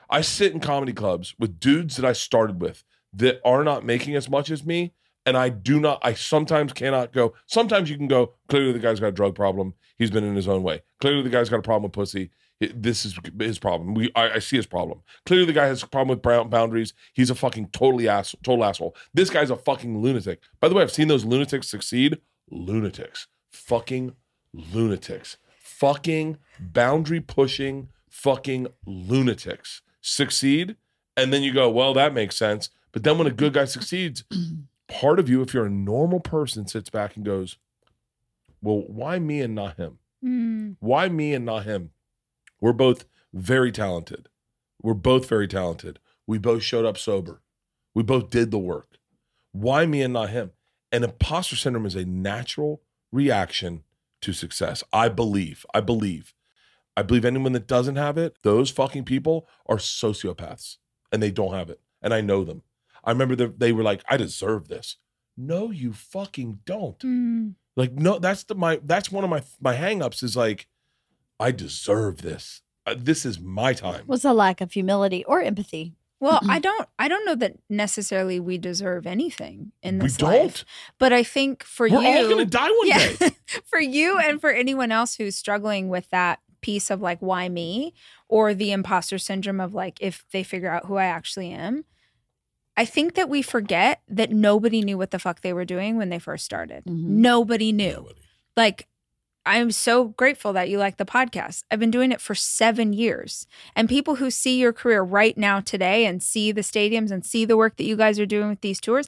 I 0.09 0.21
sit 0.21 0.53
in 0.53 0.59
comedy 0.59 0.93
clubs 0.93 1.33
with 1.39 1.59
dudes 1.59 1.95
that 1.95 2.05
I 2.05 2.13
started 2.13 2.61
with 2.61 2.83
that 3.13 3.41
are 3.43 3.63
not 3.63 3.85
making 3.85 4.15
as 4.15 4.29
much 4.29 4.51
as 4.51 4.65
me. 4.65 4.93
And 5.27 5.35
I 5.35 5.49
do 5.49 5.81
not, 5.81 5.99
I 6.03 6.13
sometimes 6.13 6.71
cannot 6.71 7.11
go. 7.11 7.33
Sometimes 7.47 7.89
you 7.89 7.97
can 7.97 8.07
go, 8.07 8.35
clearly 8.47 8.71
the 8.71 8.79
guy's 8.79 9.01
got 9.01 9.07
a 9.07 9.11
drug 9.11 9.35
problem. 9.35 9.73
He's 9.97 10.09
been 10.09 10.23
in 10.23 10.37
his 10.37 10.47
own 10.47 10.63
way. 10.63 10.83
Clearly 11.01 11.21
the 11.21 11.29
guy's 11.29 11.49
got 11.49 11.59
a 11.59 11.61
problem 11.61 11.83
with 11.83 11.91
pussy. 11.91 12.31
This 12.61 13.05
is 13.05 13.19
his 13.37 13.59
problem. 13.59 13.93
We, 13.93 14.09
I, 14.15 14.35
I 14.35 14.39
see 14.39 14.55
his 14.55 14.65
problem. 14.65 15.01
Clearly 15.25 15.45
the 15.45 15.51
guy 15.53 15.65
has 15.65 15.83
a 15.83 15.87
problem 15.87 16.15
with 16.15 16.21
brown 16.21 16.49
boundaries. 16.49 16.93
He's 17.13 17.29
a 17.29 17.35
fucking 17.35 17.71
totally 17.73 18.07
ass, 18.07 18.37
total 18.41 18.63
asshole. 18.63 18.95
This 19.13 19.29
guy's 19.29 19.49
a 19.49 19.57
fucking 19.57 20.01
lunatic. 20.01 20.39
By 20.61 20.69
the 20.69 20.75
way, 20.75 20.81
I've 20.81 20.93
seen 20.93 21.09
those 21.09 21.25
lunatics 21.25 21.67
succeed. 21.67 22.21
Lunatics. 22.49 23.27
Fucking 23.51 24.15
lunatics. 24.53 25.35
Fucking 25.59 26.37
boundary 26.57 27.19
pushing 27.19 27.89
fucking 28.09 28.67
lunatics 28.85 29.81
succeed. 29.99 30.77
And 31.17 31.33
then 31.33 31.43
you 31.43 31.53
go, 31.53 31.69
well, 31.69 31.93
that 31.95 32.13
makes 32.13 32.37
sense. 32.37 32.69
But 32.91 33.03
then 33.03 33.17
when 33.17 33.27
a 33.27 33.31
good 33.31 33.53
guy 33.53 33.65
succeeds, 33.65 34.23
part 34.87 35.19
of 35.19 35.29
you, 35.29 35.41
if 35.41 35.53
you're 35.53 35.65
a 35.65 35.69
normal 35.69 36.19
person, 36.19 36.67
sits 36.67 36.89
back 36.89 37.15
and 37.15 37.25
goes, 37.25 37.57
well, 38.61 38.83
why 38.87 39.19
me 39.19 39.41
and 39.41 39.53
not 39.55 39.77
him? 39.77 39.99
Mm, 40.23 40.77
Why 40.79 41.09
me 41.09 41.33
and 41.33 41.45
not 41.45 41.65
him? 41.65 41.91
We're 42.59 42.73
both 42.73 43.05
very 43.33 43.71
talented. 43.71 44.29
We're 44.81 44.95
both 44.95 45.29
very 45.29 45.47
talented. 45.47 45.99
We 46.25 46.37
both 46.37 46.63
showed 46.63 46.85
up 46.85 46.97
sober. 46.97 47.41
We 47.93 48.03
both 48.03 48.29
did 48.29 48.51
the 48.51 48.57
work. 48.57 48.97
Why 49.51 49.85
me 49.85 50.01
and 50.01 50.13
not 50.13 50.29
him? 50.29 50.51
And 50.91 51.03
imposter 51.03 51.55
syndrome 51.55 51.85
is 51.85 51.95
a 51.95 52.05
natural 52.05 52.81
reaction 53.11 53.83
to 54.21 54.33
success. 54.33 54.83
I 54.91 55.09
believe. 55.09 55.65
I 55.73 55.81
believe. 55.81 56.33
I 56.95 57.03
believe 57.03 57.25
anyone 57.25 57.51
that 57.53 57.67
doesn't 57.67 57.95
have 57.95 58.17
it, 58.17 58.37
those 58.41 58.71
fucking 58.71 59.03
people 59.03 59.47
are 59.67 59.77
sociopaths 59.77 60.77
and 61.11 61.21
they 61.21 61.29
don't 61.31 61.53
have 61.53 61.69
it. 61.69 61.79
And 62.01 62.13
I 62.13 62.21
know 62.21 62.43
them. 62.43 62.63
I 63.07 63.11
remember 63.11 63.35
that 63.37 63.59
they 63.59 63.71
were 63.71 63.81
like, 63.83 64.03
I 64.07 64.17
deserve 64.17 64.67
this. 64.67 64.97
No, 65.35 65.71
you 65.71 65.93
fucking 65.93 66.59
don't. 66.65 66.99
mm. 66.99 67.53
Like, 67.75 67.93
no, 67.93 68.19
that's 68.19 68.43
the 68.43 68.53
my 68.55 68.79
that's 68.83 69.11
one 69.11 69.23
of 69.23 69.29
my 69.29 69.41
my 69.61 69.75
hangups 69.75 70.21
is 70.23 70.35
like, 70.35 70.67
I 71.39 71.51
deserve 71.51 72.21
this. 72.21 72.61
Uh, 72.85 72.95
this 72.97 73.25
is 73.25 73.39
my 73.39 73.73
time. 73.73 74.03
Was 74.07 74.25
a 74.25 74.33
lack 74.33 74.61
of 74.61 74.71
humility 74.73 75.23
or 75.25 75.41
empathy. 75.41 75.93
Well, 76.19 76.39
I 76.49 76.57
don't 76.57 76.89
I 76.97 77.07
don't 77.07 77.25
know 77.25 77.35
that 77.35 77.57
necessarily 77.69 78.39
we 78.39 78.57
deserve 78.57 79.05
anything 79.05 79.71
in 79.83 79.99
this 79.99 80.17
we 80.17 80.25
don't. 80.25 80.33
life. 80.45 80.65
But 80.97 81.13
I 81.13 81.21
think 81.21 81.63
for 81.63 81.87
We're 81.87 82.01
you 82.01 82.07
all 82.07 82.29
gonna 82.29 82.45
die 82.45 82.69
one 82.69 82.87
Yeah. 82.87 82.97
day. 83.19 83.29
for 83.65 83.79
you 83.79 84.17
and 84.17 84.41
for 84.41 84.49
anyone 84.49 84.91
else 84.91 85.15
who's 85.15 85.35
struggling 85.35 85.89
with 85.89 86.09
that 86.09 86.39
piece 86.61 86.89
of 86.89 87.01
like 87.01 87.19
why 87.21 87.47
me 87.47 87.93
or 88.27 88.55
the 88.55 88.71
imposter 88.71 89.19
syndrome 89.19 89.59
of 89.61 89.75
like 89.75 89.99
if 90.01 90.25
they 90.31 90.41
figure 90.41 90.71
out 90.71 90.87
who 90.87 90.95
I 90.95 91.05
actually 91.05 91.51
am. 91.51 91.85
I 92.77 92.85
think 92.85 93.15
that 93.15 93.27
we 93.27 93.41
forget 93.41 94.01
that 94.07 94.31
nobody 94.31 94.81
knew 94.81 94.97
what 94.97 95.11
the 95.11 95.19
fuck 95.19 95.41
they 95.41 95.51
were 95.51 95.65
doing 95.65 95.97
when 95.97 96.09
they 96.09 96.19
first 96.19 96.45
started. 96.45 96.85
Mhm. 96.85 97.03
Nobody 97.03 97.71
knew. 97.71 98.07
Like 98.55 98.87
I'm 99.45 99.71
so 99.71 100.09
grateful 100.09 100.51
that 100.53 100.69
you 100.69 100.77
like 100.77 100.97
the 100.97 101.05
podcast. 101.05 101.63
I've 101.71 101.79
been 101.79 101.89
doing 101.91 102.11
it 102.11 102.19
for 102.19 102.35
seven 102.35 102.91
years. 102.91 103.47
And 103.77 103.87
people 103.87 104.15
who 104.15 104.29
see 104.29 104.59
your 104.59 104.73
career 104.73 105.01
right 105.01 105.37
now 105.37 105.61
today 105.61 106.05
and 106.05 106.21
see 106.21 106.51
the 106.51 106.59
stadiums 106.61 107.11
and 107.11 107.25
see 107.25 107.45
the 107.45 107.55
work 107.55 107.77
that 107.77 107.85
you 107.85 107.95
guys 107.95 108.19
are 108.19 108.25
doing 108.25 108.49
with 108.49 108.59
these 108.59 108.81
tours, 108.81 109.07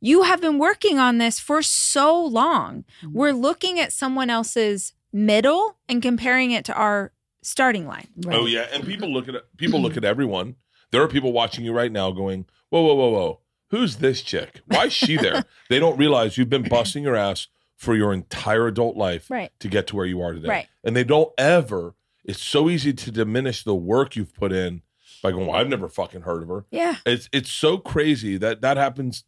you 0.00 0.22
have 0.24 0.40
been 0.40 0.58
working 0.58 0.98
on 0.98 1.18
this 1.18 1.38
for 1.38 1.62
so 1.62 2.20
long. 2.20 2.84
Mhm. 3.02 3.12
We're 3.12 3.32
looking 3.32 3.78
at 3.78 3.92
someone 3.92 4.28
else's 4.28 4.92
middle 5.12 5.76
and 5.88 6.02
comparing 6.02 6.50
it 6.50 6.64
to 6.64 6.74
our 6.74 7.12
starting 7.42 7.86
line. 7.86 8.08
Right. 8.24 8.36
Oh 8.36 8.46
yeah, 8.46 8.66
and 8.72 8.84
people 8.84 9.08
look 9.08 9.28
at 9.28 9.36
people 9.56 9.80
look 9.80 9.96
at 9.96 10.04
everyone. 10.04 10.56
There 10.92 11.02
are 11.02 11.08
people 11.08 11.32
watching 11.32 11.64
you 11.64 11.72
right 11.72 11.90
now 11.92 12.10
going, 12.10 12.46
"Whoa, 12.70 12.82
whoa, 12.82 12.94
whoa, 12.94 13.10
whoa! 13.10 13.40
Who's 13.70 13.96
this 13.96 14.22
chick? 14.22 14.60
Why 14.66 14.86
is 14.86 14.92
she 14.92 15.16
there?" 15.16 15.44
they 15.68 15.78
don't 15.78 15.96
realize 15.98 16.38
you've 16.38 16.50
been 16.50 16.68
busting 16.68 17.02
your 17.02 17.16
ass 17.16 17.48
for 17.76 17.94
your 17.94 18.12
entire 18.12 18.66
adult 18.68 18.96
life 18.96 19.30
Right. 19.30 19.50
to 19.60 19.68
get 19.68 19.86
to 19.88 19.96
where 19.96 20.06
you 20.06 20.22
are 20.22 20.32
today. 20.32 20.48
Right. 20.48 20.66
And 20.82 20.96
they 20.96 21.04
don't 21.04 21.30
ever. 21.38 21.94
It's 22.24 22.42
so 22.42 22.70
easy 22.70 22.92
to 22.92 23.10
diminish 23.10 23.62
the 23.64 23.74
work 23.74 24.16
you've 24.16 24.34
put 24.34 24.52
in 24.52 24.82
by 25.22 25.30
going, 25.32 25.46
"Well, 25.48 25.56
I've 25.56 25.68
never 25.68 25.88
fucking 25.88 26.22
heard 26.22 26.42
of 26.42 26.48
her." 26.48 26.64
Yeah. 26.70 26.96
It's 27.04 27.28
it's 27.32 27.50
so 27.52 27.78
crazy 27.78 28.36
that 28.38 28.60
that 28.62 28.76
happens. 28.76 29.24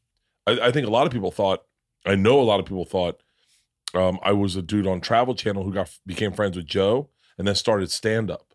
I, 0.46 0.58
I 0.68 0.72
think 0.72 0.86
a 0.86 0.90
lot 0.90 1.06
of 1.06 1.12
people 1.12 1.30
thought. 1.30 1.64
I 2.06 2.14
know 2.14 2.40
a 2.40 2.42
lot 2.42 2.60
of 2.60 2.64
people 2.66 2.84
thought 2.86 3.20
um, 3.94 4.18
I 4.22 4.32
was 4.32 4.56
a 4.56 4.62
dude 4.62 4.86
on 4.86 5.00
Travel 5.00 5.34
Channel 5.34 5.64
who 5.64 5.72
got 5.72 5.90
became 6.06 6.32
friends 6.32 6.56
with 6.56 6.66
Joe 6.66 7.10
and 7.36 7.46
then 7.46 7.54
started 7.54 7.90
stand 7.90 8.30
up. 8.30 8.54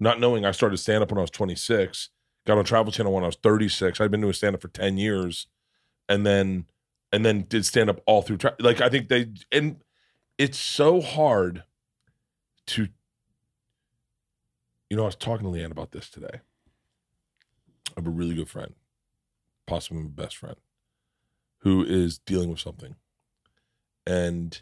Not 0.00 0.20
knowing 0.20 0.44
I 0.44 0.52
started 0.52 0.76
stand 0.78 1.02
up 1.02 1.10
when 1.10 1.18
I 1.18 1.22
was 1.22 1.30
26, 1.30 2.08
got 2.48 2.58
on 2.58 2.64
Travel 2.64 2.90
Channel 2.90 3.12
when 3.12 3.22
I 3.22 3.26
was 3.26 3.36
36. 3.36 4.00
I'd 4.00 4.10
been 4.10 4.22
doing 4.22 4.32
stand 4.32 4.54
up 4.56 4.62
for 4.62 4.68
10 4.68 4.96
years, 4.96 5.46
and 6.08 6.26
then 6.26 6.64
and 7.12 7.24
then 7.24 7.44
did 7.48 7.64
stand 7.64 7.88
up 7.90 8.00
all 8.06 8.22
through. 8.22 8.38
Tra- 8.38 8.56
like 8.58 8.80
I 8.80 8.88
think 8.88 9.08
they 9.08 9.28
and 9.52 9.76
it's 10.38 10.58
so 10.58 11.00
hard 11.00 11.62
to. 12.68 12.88
You 14.90 14.96
know, 14.96 15.02
I 15.02 15.06
was 15.06 15.16
talking 15.16 15.44
to 15.44 15.56
Leanne 15.56 15.70
about 15.70 15.92
this 15.92 16.08
today. 16.08 16.40
I 17.90 18.00
have 18.00 18.06
a 18.06 18.10
really 18.10 18.34
good 18.34 18.48
friend, 18.48 18.74
possibly 19.66 20.02
my 20.02 20.08
best 20.08 20.36
friend, 20.36 20.56
who 21.58 21.84
is 21.84 22.18
dealing 22.18 22.48
with 22.48 22.60
something. 22.60 22.96
And 24.06 24.58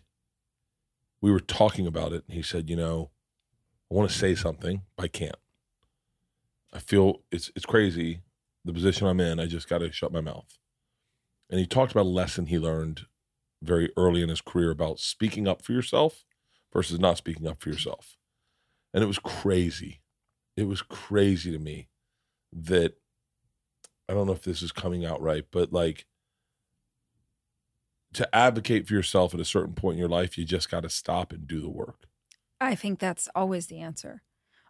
we 1.21 1.31
were 1.31 1.39
talking 1.39 1.87
about 1.87 2.13
it. 2.13 2.25
And 2.27 2.35
he 2.35 2.43
said, 2.43 2.69
You 2.69 2.75
know, 2.75 3.11
I 3.89 3.95
want 3.95 4.11
to 4.11 4.19
say 4.19 4.35
something, 4.35 4.83
but 4.97 5.05
I 5.05 5.09
can't. 5.09 5.37
I 6.77 6.79
feel 6.79 7.23
it's 7.33 7.51
it's 7.57 7.65
crazy 7.65 8.21
the 8.67 8.73
position 8.73 9.07
I'm 9.07 9.21
in. 9.21 9.41
I 9.41 9.47
just 9.47 9.69
got 9.69 9.79
to 9.79 9.91
shut 9.91 10.13
my 10.13 10.21
mouth. 10.21 10.59
And 11.49 11.59
he 11.59 11.67
talked 11.67 11.93
about 11.93 12.05
a 12.05 12.11
lesson 12.11 12.47
he 12.47 12.59
learned 12.59 13.07
very 13.63 13.91
early 13.97 14.23
in 14.23 14.29
his 14.29 14.43
career 14.43 14.71
about 14.71 14.99
speaking 14.99 15.49
up 15.49 15.63
for 15.63 15.73
yourself 15.73 16.25
versus 16.73 16.99
not 16.99 17.17
speaking 17.17 17.47
up 17.47 17.63
for 17.63 17.71
yourself. 17.71 18.19
And 18.93 19.03
it 19.03 19.07
was 19.07 19.19
crazy. 19.19 20.03
It 20.57 20.65
was 20.65 20.83
crazy 20.83 21.51
to 21.51 21.59
me 21.59 21.89
that 22.53 22.95
I 24.09 24.13
don't 24.13 24.27
know 24.27 24.33
if 24.33 24.43
this 24.43 24.63
is 24.63 24.73
coming 24.73 25.05
out 25.05 25.23
right, 25.23 25.45
but 25.51 25.73
like 25.73 26.05
to 28.13 28.35
advocate 28.35 28.87
for 28.87 28.95
yourself 28.95 29.33
at 29.33 29.41
a 29.41 29.45
certain 29.45 29.75
point 29.75 29.95
in 29.95 30.01
your 30.01 30.09
life, 30.09 30.37
you 30.37 30.45
just 30.45 30.71
got 30.71 30.83
to 30.83 30.91
stop 30.91 31.33
and 31.33 31.47
do 31.47 31.61
the 31.61 31.71
work. 31.71 32.07
I 32.61 32.75
think 32.75 32.99
that's 32.99 33.29
always 33.35 33.69
the 33.69 33.81
answer. 33.81 34.23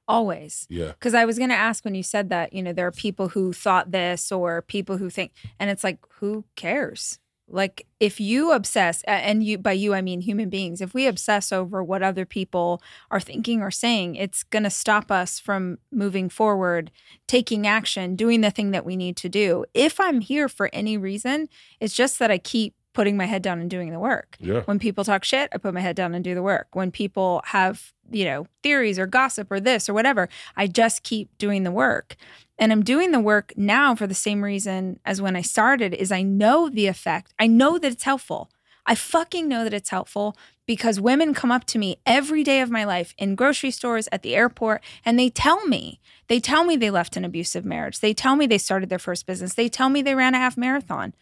Always. 0.08 0.66
Yeah. 0.70 0.88
Because 0.88 1.14
I 1.14 1.24
was 1.24 1.38
going 1.38 1.50
to 1.50 1.56
ask 1.56 1.84
when 1.84 1.94
you 1.94 2.02
said 2.02 2.30
that, 2.30 2.52
you 2.52 2.62
know, 2.62 2.72
there 2.72 2.86
are 2.86 2.92
people 2.92 3.28
who 3.30 3.52
thought 3.52 3.90
this 3.90 4.30
or 4.30 4.62
people 4.62 4.98
who 4.98 5.10
think, 5.10 5.32
and 5.58 5.68
it's 5.68 5.82
like, 5.82 5.98
who 6.20 6.44
cares? 6.54 7.18
Like, 7.48 7.86
if 8.00 8.20
you 8.20 8.50
obsess, 8.50 9.04
and 9.06 9.42
you, 9.44 9.56
by 9.56 9.72
you, 9.72 9.94
I 9.94 10.02
mean 10.02 10.20
human 10.20 10.48
beings, 10.48 10.80
if 10.80 10.94
we 10.94 11.06
obsess 11.06 11.52
over 11.52 11.82
what 11.82 12.02
other 12.02 12.26
people 12.26 12.82
are 13.08 13.20
thinking 13.20 13.62
or 13.62 13.70
saying, 13.70 14.16
it's 14.16 14.42
going 14.42 14.64
to 14.64 14.70
stop 14.70 15.12
us 15.12 15.38
from 15.38 15.78
moving 15.92 16.28
forward, 16.28 16.90
taking 17.28 17.64
action, 17.64 18.16
doing 18.16 18.40
the 18.40 18.50
thing 18.50 18.72
that 18.72 18.84
we 18.84 18.96
need 18.96 19.16
to 19.18 19.28
do. 19.28 19.64
If 19.74 20.00
I'm 20.00 20.20
here 20.20 20.48
for 20.48 20.70
any 20.72 20.98
reason, 20.98 21.48
it's 21.78 21.94
just 21.94 22.18
that 22.18 22.32
I 22.32 22.38
keep 22.38 22.74
putting 22.96 23.18
my 23.18 23.26
head 23.26 23.42
down 23.42 23.60
and 23.60 23.68
doing 23.68 23.90
the 23.90 23.98
work. 23.98 24.38
Yeah. 24.40 24.62
When 24.62 24.78
people 24.78 25.04
talk 25.04 25.22
shit, 25.22 25.50
I 25.52 25.58
put 25.58 25.74
my 25.74 25.82
head 25.82 25.96
down 25.96 26.14
and 26.14 26.24
do 26.24 26.34
the 26.34 26.42
work. 26.42 26.68
When 26.72 26.90
people 26.90 27.42
have, 27.44 27.92
you 28.10 28.24
know, 28.24 28.46
theories 28.62 28.98
or 28.98 29.06
gossip 29.06 29.52
or 29.52 29.60
this 29.60 29.86
or 29.86 29.92
whatever, 29.92 30.30
I 30.56 30.66
just 30.66 31.02
keep 31.02 31.28
doing 31.36 31.62
the 31.64 31.70
work. 31.70 32.16
And 32.58 32.72
I'm 32.72 32.82
doing 32.82 33.12
the 33.12 33.20
work 33.20 33.52
now 33.54 33.94
for 33.94 34.06
the 34.06 34.14
same 34.14 34.42
reason 34.42 34.98
as 35.04 35.20
when 35.20 35.36
I 35.36 35.42
started 35.42 35.92
is 35.92 36.10
I 36.10 36.22
know 36.22 36.70
the 36.70 36.86
effect. 36.86 37.34
I 37.38 37.46
know 37.46 37.78
that 37.78 37.92
it's 37.92 38.04
helpful. 38.04 38.50
I 38.86 38.94
fucking 38.94 39.46
know 39.46 39.62
that 39.64 39.74
it's 39.74 39.90
helpful 39.90 40.34
because 40.64 40.98
women 40.98 41.34
come 41.34 41.52
up 41.52 41.66
to 41.66 41.78
me 41.78 41.98
every 42.06 42.42
day 42.42 42.62
of 42.62 42.70
my 42.70 42.84
life 42.84 43.14
in 43.18 43.34
grocery 43.34 43.72
stores, 43.72 44.08
at 44.10 44.22
the 44.22 44.34
airport, 44.34 44.82
and 45.04 45.18
they 45.18 45.28
tell 45.28 45.66
me, 45.66 46.00
they 46.28 46.40
tell 46.40 46.64
me 46.64 46.76
they 46.76 46.90
left 46.90 47.18
an 47.18 47.26
abusive 47.26 47.66
marriage. 47.66 48.00
They 48.00 48.14
tell 48.14 48.36
me 48.36 48.46
they 48.46 48.56
started 48.56 48.88
their 48.88 48.98
first 48.98 49.26
business. 49.26 49.52
They 49.52 49.68
tell 49.68 49.90
me 49.90 50.00
they 50.00 50.14
ran 50.14 50.34
a 50.34 50.38
half 50.38 50.56
marathon. 50.56 51.12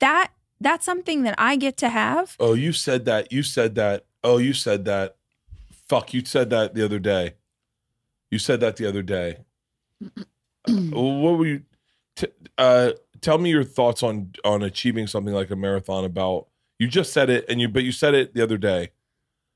That 0.00 0.30
that's 0.60 0.84
something 0.84 1.22
that 1.22 1.34
I 1.38 1.56
get 1.56 1.76
to 1.78 1.88
have. 1.88 2.36
Oh, 2.40 2.54
you 2.54 2.72
said 2.72 3.04
that. 3.06 3.32
You 3.32 3.42
said 3.42 3.74
that. 3.74 4.06
Oh, 4.22 4.38
you 4.38 4.52
said 4.52 4.84
that. 4.86 5.16
Fuck, 5.88 6.14
you 6.14 6.24
said 6.24 6.50
that 6.50 6.74
the 6.74 6.84
other 6.84 6.98
day. 6.98 7.34
You 8.30 8.38
said 8.38 8.60
that 8.60 8.76
the 8.76 8.86
other 8.86 9.02
day. 9.02 9.38
Well, 10.66 11.20
what 11.20 11.38
were 11.38 11.46
you? 11.46 11.62
T- 12.16 12.28
uh, 12.56 12.92
tell 13.20 13.36
me 13.36 13.50
your 13.50 13.64
thoughts 13.64 14.02
on 14.02 14.32
on 14.46 14.62
achieving 14.62 15.06
something 15.06 15.34
like 15.34 15.50
a 15.50 15.56
marathon. 15.56 16.06
About 16.06 16.46
you 16.78 16.88
just 16.88 17.12
said 17.12 17.28
it, 17.28 17.44
and 17.50 17.60
you 17.60 17.68
but 17.68 17.82
you 17.84 17.92
said 17.92 18.14
it 18.14 18.32
the 18.32 18.42
other 18.42 18.56
day. 18.56 18.92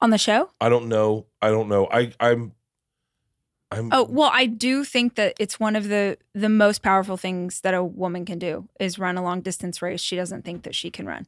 On 0.02 0.10
the 0.10 0.18
show? 0.18 0.50
I 0.60 0.68
don't 0.68 0.86
know. 0.88 1.24
I 1.40 1.48
don't 1.48 1.68
know. 1.70 1.88
I 1.90 2.12
I'm. 2.20 2.52
I'm. 3.70 3.90
Oh, 3.92 4.04
well, 4.04 4.30
I 4.32 4.46
do 4.46 4.84
think 4.84 5.16
that 5.16 5.34
it's 5.38 5.60
one 5.60 5.76
of 5.76 5.88
the 5.88 6.16
the 6.34 6.48
most 6.48 6.82
powerful 6.82 7.16
things 7.16 7.60
that 7.60 7.74
a 7.74 7.82
woman 7.84 8.24
can 8.24 8.38
do 8.38 8.68
is 8.80 8.98
run 8.98 9.16
a 9.16 9.22
long 9.22 9.40
distance 9.40 9.82
race 9.82 10.00
she 10.00 10.16
doesn't 10.16 10.44
think 10.44 10.62
that 10.62 10.74
she 10.74 10.90
can 10.90 11.06
run. 11.06 11.26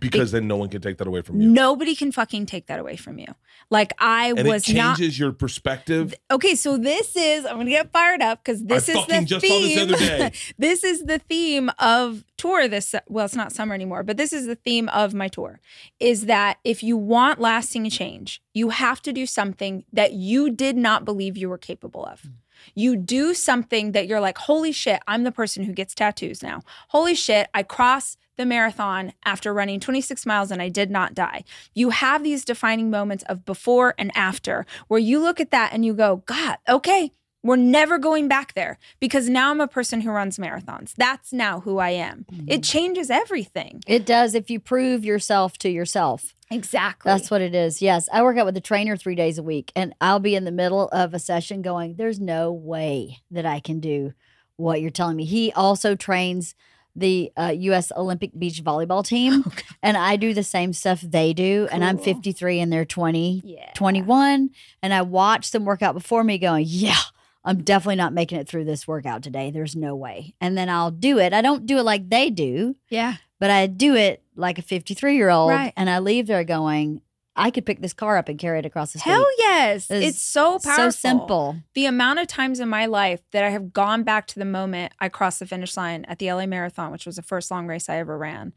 Because 0.00 0.32
then 0.32 0.48
no 0.48 0.56
one 0.56 0.68
can 0.68 0.80
take 0.80 0.98
that 0.98 1.06
away 1.06 1.22
from 1.22 1.40
you. 1.40 1.48
Nobody 1.48 1.94
can 1.94 2.12
fucking 2.12 2.46
take 2.46 2.66
that 2.66 2.78
away 2.78 2.96
from 2.96 3.18
you. 3.18 3.26
Like 3.70 3.92
I 3.98 4.34
and 4.36 4.46
was 4.46 4.68
it 4.68 4.74
not 4.74 4.98
changes 4.98 5.18
your 5.18 5.32
perspective. 5.32 6.14
Okay, 6.30 6.54
so 6.54 6.78
this 6.78 7.16
is 7.16 7.44
I'm 7.44 7.56
gonna 7.56 7.70
get 7.70 7.92
fired 7.92 8.22
up 8.22 8.44
because 8.44 8.62
this 8.64 8.88
I 8.88 8.92
is 8.92 8.98
fucking 8.98 9.20
the 9.20 9.26
just 9.26 9.42
this 9.42 9.74
theme. 9.74 9.88
other 9.88 9.96
day. 9.96 10.32
this 10.58 10.84
is 10.84 11.04
the 11.04 11.18
theme 11.18 11.70
of 11.78 12.24
tour. 12.36 12.68
This 12.68 12.94
well, 13.08 13.24
it's 13.24 13.36
not 13.36 13.52
summer 13.52 13.74
anymore, 13.74 14.02
but 14.02 14.16
this 14.16 14.32
is 14.32 14.46
the 14.46 14.56
theme 14.56 14.88
of 14.90 15.14
my 15.14 15.28
tour. 15.28 15.60
Is 16.00 16.26
that 16.26 16.58
if 16.64 16.82
you 16.82 16.96
want 16.96 17.40
lasting 17.40 17.88
change, 17.90 18.42
you 18.54 18.70
have 18.70 19.00
to 19.02 19.12
do 19.12 19.26
something 19.26 19.84
that 19.92 20.12
you 20.12 20.50
did 20.50 20.76
not 20.76 21.04
believe 21.04 21.36
you 21.36 21.48
were 21.48 21.58
capable 21.58 22.04
of. 22.04 22.26
You 22.74 22.96
do 22.96 23.34
something 23.34 23.92
that 23.92 24.06
you're 24.06 24.20
like, 24.20 24.38
holy 24.38 24.72
shit, 24.72 25.00
I'm 25.06 25.24
the 25.24 25.32
person 25.32 25.64
who 25.64 25.72
gets 25.72 25.94
tattoos 25.94 26.42
now. 26.42 26.60
Holy 26.88 27.14
shit, 27.14 27.48
I 27.54 27.62
cross 27.62 28.16
the 28.36 28.46
marathon 28.46 29.12
after 29.24 29.52
running 29.52 29.80
26 29.80 30.24
miles 30.26 30.50
and 30.50 30.62
I 30.62 30.68
did 30.68 30.90
not 30.90 31.14
die. 31.14 31.44
You 31.74 31.90
have 31.90 32.22
these 32.22 32.44
defining 32.44 32.90
moments 32.90 33.24
of 33.28 33.44
before 33.44 33.94
and 33.98 34.10
after 34.14 34.66
where 34.88 35.00
you 35.00 35.20
look 35.20 35.40
at 35.40 35.50
that 35.50 35.72
and 35.72 35.84
you 35.84 35.94
go, 35.94 36.22
God, 36.26 36.56
okay, 36.68 37.10
we're 37.42 37.56
never 37.56 37.98
going 37.98 38.28
back 38.28 38.54
there 38.54 38.78
because 39.00 39.28
now 39.28 39.50
I'm 39.50 39.60
a 39.60 39.66
person 39.66 40.00
who 40.02 40.10
runs 40.10 40.38
marathons. 40.38 40.94
That's 40.96 41.32
now 41.32 41.60
who 41.60 41.78
I 41.78 41.90
am. 41.90 42.24
It 42.30 42.34
mm-hmm. 42.34 42.60
changes 42.60 43.10
everything. 43.10 43.82
It 43.86 44.06
does 44.06 44.34
if 44.34 44.48
you 44.48 44.60
prove 44.60 45.04
yourself 45.04 45.58
to 45.58 45.68
yourself. 45.68 46.34
Exactly. 46.50 47.10
That's 47.10 47.30
what 47.30 47.40
it 47.40 47.54
is. 47.54 47.82
Yes. 47.82 48.08
I 48.12 48.22
work 48.22 48.36
out 48.36 48.46
with 48.46 48.56
a 48.56 48.60
trainer 48.60 48.96
three 48.96 49.14
days 49.14 49.38
a 49.38 49.42
week, 49.42 49.72
and 49.74 49.94
I'll 50.00 50.20
be 50.20 50.36
in 50.36 50.44
the 50.44 50.52
middle 50.52 50.88
of 50.88 51.14
a 51.14 51.18
session 51.18 51.62
going, 51.62 51.94
There's 51.96 52.20
no 52.20 52.52
way 52.52 53.22
that 53.30 53.46
I 53.46 53.58
can 53.58 53.80
do 53.80 54.12
what 54.56 54.80
you're 54.80 54.90
telling 54.90 55.16
me. 55.16 55.24
He 55.24 55.50
also 55.52 55.96
trains 55.96 56.54
the 56.94 57.32
uh, 57.38 57.54
U.S. 57.56 57.90
Olympic 57.96 58.38
beach 58.38 58.62
volleyball 58.62 59.04
team, 59.04 59.44
and 59.82 59.96
I 59.96 60.16
do 60.16 60.34
the 60.34 60.42
same 60.42 60.72
stuff 60.72 61.00
they 61.00 61.32
do. 61.32 61.66
And 61.72 61.84
I'm 61.84 61.96
53 61.98 62.60
and 62.60 62.72
they're 62.72 62.84
20, 62.84 63.42
yeah. 63.44 63.70
21. 63.74 64.50
And 64.82 64.92
I 64.94 65.02
watch 65.02 65.50
them 65.52 65.64
work 65.64 65.82
out 65.82 65.94
before 65.94 66.22
me 66.22 66.36
going, 66.38 66.64
Yeah, 66.68 66.96
I'm 67.44 67.62
definitely 67.62 67.96
not 67.96 68.12
making 68.12 68.38
it 68.38 68.48
through 68.48 68.64
this 68.66 68.86
workout 68.86 69.22
today. 69.22 69.50
There's 69.50 69.74
no 69.74 69.96
way. 69.96 70.34
And 70.40 70.56
then 70.56 70.68
I'll 70.68 70.90
do 70.90 71.18
it. 71.18 71.32
I 71.32 71.40
don't 71.40 71.64
do 71.66 71.78
it 71.78 71.82
like 71.84 72.08
they 72.10 72.28
do 72.30 72.76
Yeah. 72.90 73.16
but 73.40 73.50
I 73.50 73.66
do 73.66 73.94
it 73.96 74.22
like 74.36 74.58
a 74.58 74.62
53 74.62 75.16
year 75.16 75.30
old, 75.30 75.50
Right. 75.50 75.72
and 75.76 75.88
I 75.90 75.98
leave 75.98 76.26
there 76.26 76.44
going, 76.44 77.00
I 77.34 77.50
could 77.50 77.64
pick 77.64 77.80
this 77.80 77.94
car 77.94 78.18
up 78.18 78.28
and 78.28 78.38
carry 78.38 78.58
it 78.58 78.66
across 78.66 78.92
the 78.92 78.98
street. 78.98 79.12
Hell 79.12 79.26
yes. 79.38 79.90
It's 79.90 80.06
It's, 80.06 80.22
so 80.22 80.58
powerful. 80.58 80.74
so 80.74 80.90
simple. 80.90 81.56
the 81.74 81.86
amount 81.86 82.18
of 82.18 82.26
times 82.26 82.60
in 82.60 82.68
my 82.68 82.86
life 82.86 83.20
that 83.32 83.42
I 83.42 83.50
have 83.50 83.72
gone 83.72 84.02
back 84.02 84.26
to 84.28 84.38
the 84.38 84.44
moment 84.44 84.92
I 84.98 85.08
crossed 85.08 85.38
the 85.38 85.46
finish 85.46 85.76
line 85.76 86.04
at 86.06 86.18
the 86.18 86.32
LA 86.32 86.46
Marathon, 86.46 86.92
which 86.92 87.06
was 87.06 87.16
the 87.16 87.22
first 87.22 87.50
long 87.50 87.66
race 87.66 87.88
I 87.88 87.96
ever 87.96 88.18
ran. 88.18 88.52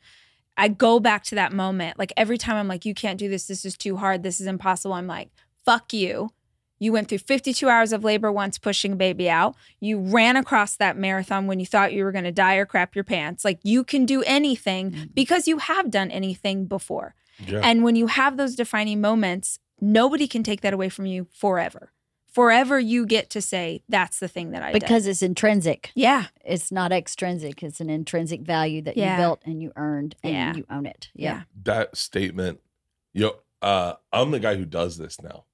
I 0.57 0.67
go 0.67 0.99
back 0.99 1.23
to 1.25 1.35
that 1.35 1.53
moment. 1.53 1.97
Like 1.97 2.13
every 2.17 2.37
time 2.37 2.57
I'm 2.57 2.67
like, 2.67 2.85
you 2.85 2.93
can't 2.93 3.19
do 3.19 3.29
this. 3.29 3.47
This 3.47 3.65
is 3.65 3.77
too 3.77 3.97
hard. 3.97 4.23
This 4.23 4.41
is 4.41 4.47
impossible. 4.47 4.93
I'm 4.93 5.07
like, 5.07 5.29
fuck 5.63 5.93
you. 5.93 6.29
You 6.77 6.91
went 6.91 7.07
through 7.07 7.19
52 7.19 7.69
hours 7.69 7.93
of 7.93 8.03
labor 8.03 8.31
once 8.31 8.57
pushing 8.57 8.93
a 8.93 8.97
baby 8.97 9.29
out. 9.29 9.55
You 9.79 9.99
ran 9.99 10.35
across 10.35 10.75
that 10.75 10.97
marathon 10.97 11.47
when 11.47 11.59
you 11.59 11.65
thought 11.65 11.93
you 11.93 12.03
were 12.03 12.11
going 12.11 12.25
to 12.25 12.31
die 12.33 12.55
or 12.55 12.65
crap 12.65 12.95
your 12.95 13.05
pants. 13.05 13.45
Like 13.45 13.59
you 13.63 13.85
can 13.85 14.05
do 14.05 14.21
anything 14.23 14.91
mm. 14.91 15.09
because 15.13 15.47
you 15.47 15.59
have 15.59 15.89
done 15.89 16.11
anything 16.11 16.65
before. 16.65 17.15
Yeah. 17.39 17.59
And 17.63 17.83
when 17.83 17.95
you 17.95 18.07
have 18.07 18.37
those 18.37 18.55
defining 18.55 19.01
moments, 19.01 19.59
nobody 19.81 20.27
can 20.27 20.43
take 20.43 20.61
that 20.61 20.73
away 20.73 20.89
from 20.89 21.05
you 21.05 21.27
forever. 21.33 21.91
Forever, 22.31 22.79
you 22.79 23.05
get 23.05 23.29
to 23.29 23.41
say, 23.41 23.81
that's 23.87 24.19
the 24.19 24.27
thing 24.27 24.51
that 24.51 24.61
I 24.61 24.73
did. 24.73 24.81
Because 24.81 25.07
it's 25.07 25.21
intrinsic. 25.21 25.91
Yeah. 25.95 26.25
It's 26.43 26.69
not 26.71 26.91
extrinsic. 26.91 27.63
It's 27.63 27.79
an 27.79 27.89
intrinsic 27.89 28.41
value 28.41 28.81
that 28.81 28.97
Yeah. 28.97 29.15
you 29.15 29.21
built 29.23 29.41
and 29.45 29.61
you 29.61 29.71
earned 29.77 30.15
and 30.21 30.33
Yeah. 30.33 30.53
you 30.55 30.65
own 30.69 30.85
it. 30.85 31.09
Yeah. 31.13 31.43
that 31.63 31.95
statement, 31.95 32.59
yo, 33.13 33.37
uh, 33.61 33.93
I'm 34.11 34.31
the 34.31 34.39
guy 34.39 34.55
who 34.57 34.65
does 34.65 34.97
this 34.97 35.21
now, 35.21 35.45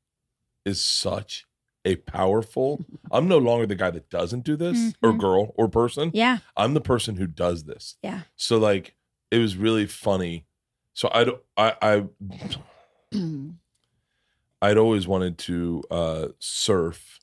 is 0.65 0.84
such 0.84 1.45
a 1.86 1.95
powerful. 1.97 2.84
I'm 3.11 3.27
no 3.27 3.38
longer 3.38 3.65
the 3.67 3.75
guy 3.75 3.91
that 3.91 4.09
doesn't 4.09 4.43
do 4.43 4.55
this 4.55 4.93
or 5.03 5.11
Mhm. 5.13 5.19
girl 5.19 5.53
or 5.57 5.67
person. 5.69 6.09
Yeah. 6.13 6.39
I'm 6.57 6.73
the 6.73 6.82
person 6.82 7.15
who 7.17 7.27
does 7.27 7.63
this. 7.65 7.95
Yeah. 8.03 8.21
So 8.36 8.57
like 8.57 8.95
it 9.29 9.38
was 9.38 9.55
really 9.55 9.86
funny. 9.86 10.45
So 10.93 11.09
I 11.13 11.23
don't 11.23 11.41
I 11.57 11.75
I 11.81 12.03
I'd 14.61 14.77
always 14.77 15.07
wanted 15.07 15.37
to 15.39 15.83
uh 15.89 16.27
surf. 16.39 17.19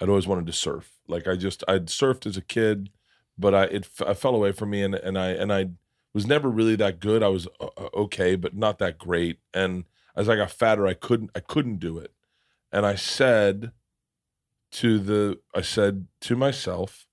I'd 0.00 0.08
always 0.08 0.26
wanted 0.26 0.46
to 0.46 0.52
surf. 0.52 0.92
Like 1.08 1.28
I 1.28 1.36
just 1.36 1.62
I'd 1.68 1.86
surfed 1.86 2.26
as 2.26 2.36
a 2.36 2.42
kid, 2.42 2.90
but 3.38 3.54
I 3.54 3.64
it 3.64 3.88
f- 4.00 4.08
I 4.08 4.14
fell 4.14 4.34
away 4.34 4.52
from 4.52 4.70
me 4.70 4.82
and 4.82 4.94
and 4.94 5.18
I 5.18 5.28
and 5.30 5.52
I 5.52 5.70
was 6.12 6.26
never 6.26 6.50
really 6.50 6.76
that 6.76 7.00
good. 7.00 7.22
I 7.22 7.28
was 7.28 7.46
uh, 7.60 7.68
uh, 7.76 7.88
okay, 7.94 8.34
but 8.36 8.56
not 8.56 8.78
that 8.78 8.98
great. 8.98 9.38
And 9.54 9.84
as 10.16 10.28
I 10.28 10.36
got 10.36 10.50
fatter, 10.50 10.86
I 10.86 10.94
couldn't 10.94 11.30
I 11.34 11.40
couldn't 11.40 11.78
do 11.78 11.98
it. 11.98 12.12
And 12.72 12.86
I 12.86 12.94
said 12.96 13.72
to 14.72 14.98
the 14.98 15.38
I 15.54 15.62
said 15.62 16.06
to 16.22 16.36
myself, 16.36 17.06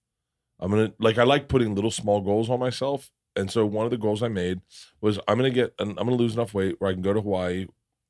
I'm 0.59 0.71
gonna 0.71 0.93
like 0.99 1.17
I 1.17 1.23
like 1.23 1.47
putting 1.47 1.75
little 1.75 1.91
small 1.91 2.21
goals 2.21 2.49
on 2.49 2.59
myself. 2.59 3.11
And 3.37 3.51
so 3.51 3.65
one 3.65 3.85
of 3.85 3.91
the 3.91 3.97
goals 3.97 4.23
I 4.23 4.27
made 4.27 4.61
was 4.99 5.19
I'm 5.27 5.37
gonna 5.37 5.49
get 5.49 5.73
I'm 5.79 5.93
gonna 5.93 6.15
lose 6.15 6.33
enough 6.33 6.53
weight 6.53 6.75
where 6.79 6.89
I 6.89 6.93
can 6.93 7.01
go 7.01 7.13
to 7.13 7.21
Hawaii. 7.21 7.67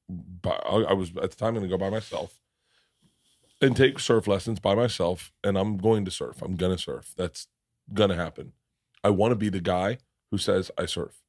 By, 0.09 0.51
I 0.51 0.93
was 0.93 1.09
at 1.21 1.31
the 1.31 1.35
time 1.35 1.53
gonna 1.53 1.67
go 1.67 1.77
by 1.77 1.89
myself 1.89 2.39
and 3.61 3.75
take 3.75 3.99
surf 3.99 4.25
lessons 4.27 4.59
by 4.59 4.73
myself. 4.73 5.31
And 5.43 5.57
I'm 5.57 5.77
going 5.77 6.05
to 6.05 6.11
surf. 6.11 6.41
I'm 6.41 6.55
gonna 6.55 6.77
surf. 6.77 7.13
That's 7.17 7.47
gonna 7.93 8.15
happen. 8.15 8.53
I 9.03 9.09
want 9.09 9.31
to 9.31 9.35
be 9.35 9.49
the 9.49 9.61
guy 9.61 9.97
who 10.31 10.37
says 10.37 10.71
I 10.77 10.85
surf. 10.85 11.21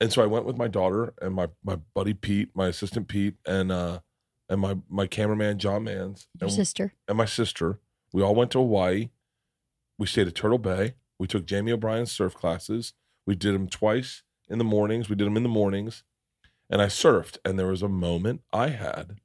And 0.00 0.12
so 0.12 0.22
I 0.22 0.26
went 0.26 0.44
with 0.44 0.56
my 0.58 0.68
daughter 0.68 1.14
and 1.22 1.34
my 1.34 1.48
my 1.62 1.76
buddy 1.94 2.14
Pete, 2.14 2.50
my 2.54 2.66
assistant 2.66 3.08
Pete, 3.08 3.36
and 3.46 3.70
uh 3.70 4.00
and 4.48 4.60
my 4.60 4.76
my 4.88 5.06
cameraman 5.06 5.58
John 5.58 5.84
Mans 5.84 6.26
Your 6.40 6.48
and, 6.48 6.52
sister. 6.52 6.94
and 7.08 7.16
my 7.16 7.24
sister. 7.24 7.78
We 8.12 8.22
all 8.22 8.34
went 8.34 8.50
to 8.52 8.58
Hawaii. 8.58 9.10
We 9.98 10.06
stayed 10.06 10.26
at 10.28 10.34
Turtle 10.34 10.58
Bay. 10.58 10.94
We 11.18 11.26
took 11.26 11.46
Jamie 11.46 11.72
O'Brien's 11.72 12.12
surf 12.12 12.34
classes. 12.34 12.92
We 13.26 13.34
did 13.34 13.54
them 13.54 13.68
twice 13.68 14.22
in 14.48 14.58
the 14.58 14.64
mornings. 14.64 15.08
We 15.08 15.16
did 15.16 15.26
them 15.26 15.36
in 15.36 15.42
the 15.42 15.48
mornings. 15.48 16.02
And 16.70 16.80
I 16.82 16.86
surfed. 16.86 17.38
And 17.44 17.58
there 17.58 17.66
was 17.68 17.82
a 17.82 17.88
moment 17.88 18.42
I 18.52 18.68
had 18.68 19.20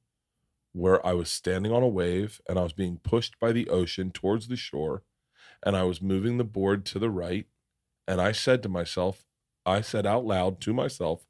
where 0.72 1.04
I 1.04 1.12
was 1.14 1.30
standing 1.30 1.72
on 1.72 1.82
a 1.82 1.88
wave 1.88 2.40
and 2.48 2.58
I 2.58 2.62
was 2.62 2.72
being 2.72 2.98
pushed 3.02 3.38
by 3.40 3.52
the 3.52 3.68
ocean 3.68 4.10
towards 4.10 4.48
the 4.48 4.56
shore. 4.56 5.02
And 5.64 5.76
I 5.76 5.82
was 5.82 6.00
moving 6.00 6.38
the 6.38 6.44
board 6.44 6.84
to 6.86 6.98
the 6.98 7.10
right. 7.10 7.46
And 8.08 8.20
I 8.20 8.32
said 8.32 8.62
to 8.62 8.68
myself, 8.68 9.26
I 9.66 9.80
said 9.82 10.06
out 10.06 10.24
loud 10.24 10.60
to 10.62 10.72
myself, 10.72 11.26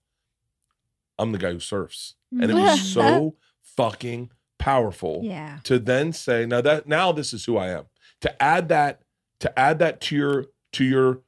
I'm 1.18 1.32
the 1.32 1.38
guy 1.38 1.52
who 1.52 1.60
surfs. 1.60 2.14
And 2.30 2.50
it 2.50 2.54
was 2.54 2.80
so 2.94 3.36
fucking 3.62 4.30
powerful 4.58 5.20
Yeah. 5.24 5.58
to 5.64 5.78
then 5.78 6.12
say 6.12 6.44
now 6.46 6.60
that 6.60 6.86
now 6.86 7.12
this 7.12 7.32
is 7.32 7.44
who 7.46 7.56
I 7.56 7.68
am. 7.68 7.86
To 8.20 8.42
add 8.42 8.68
that 8.68 9.02
to 9.40 9.58
add 9.58 9.78
that 9.78 10.00
to 10.02 10.16
your 10.16 10.46
to 10.72 10.84
your 10.84 11.20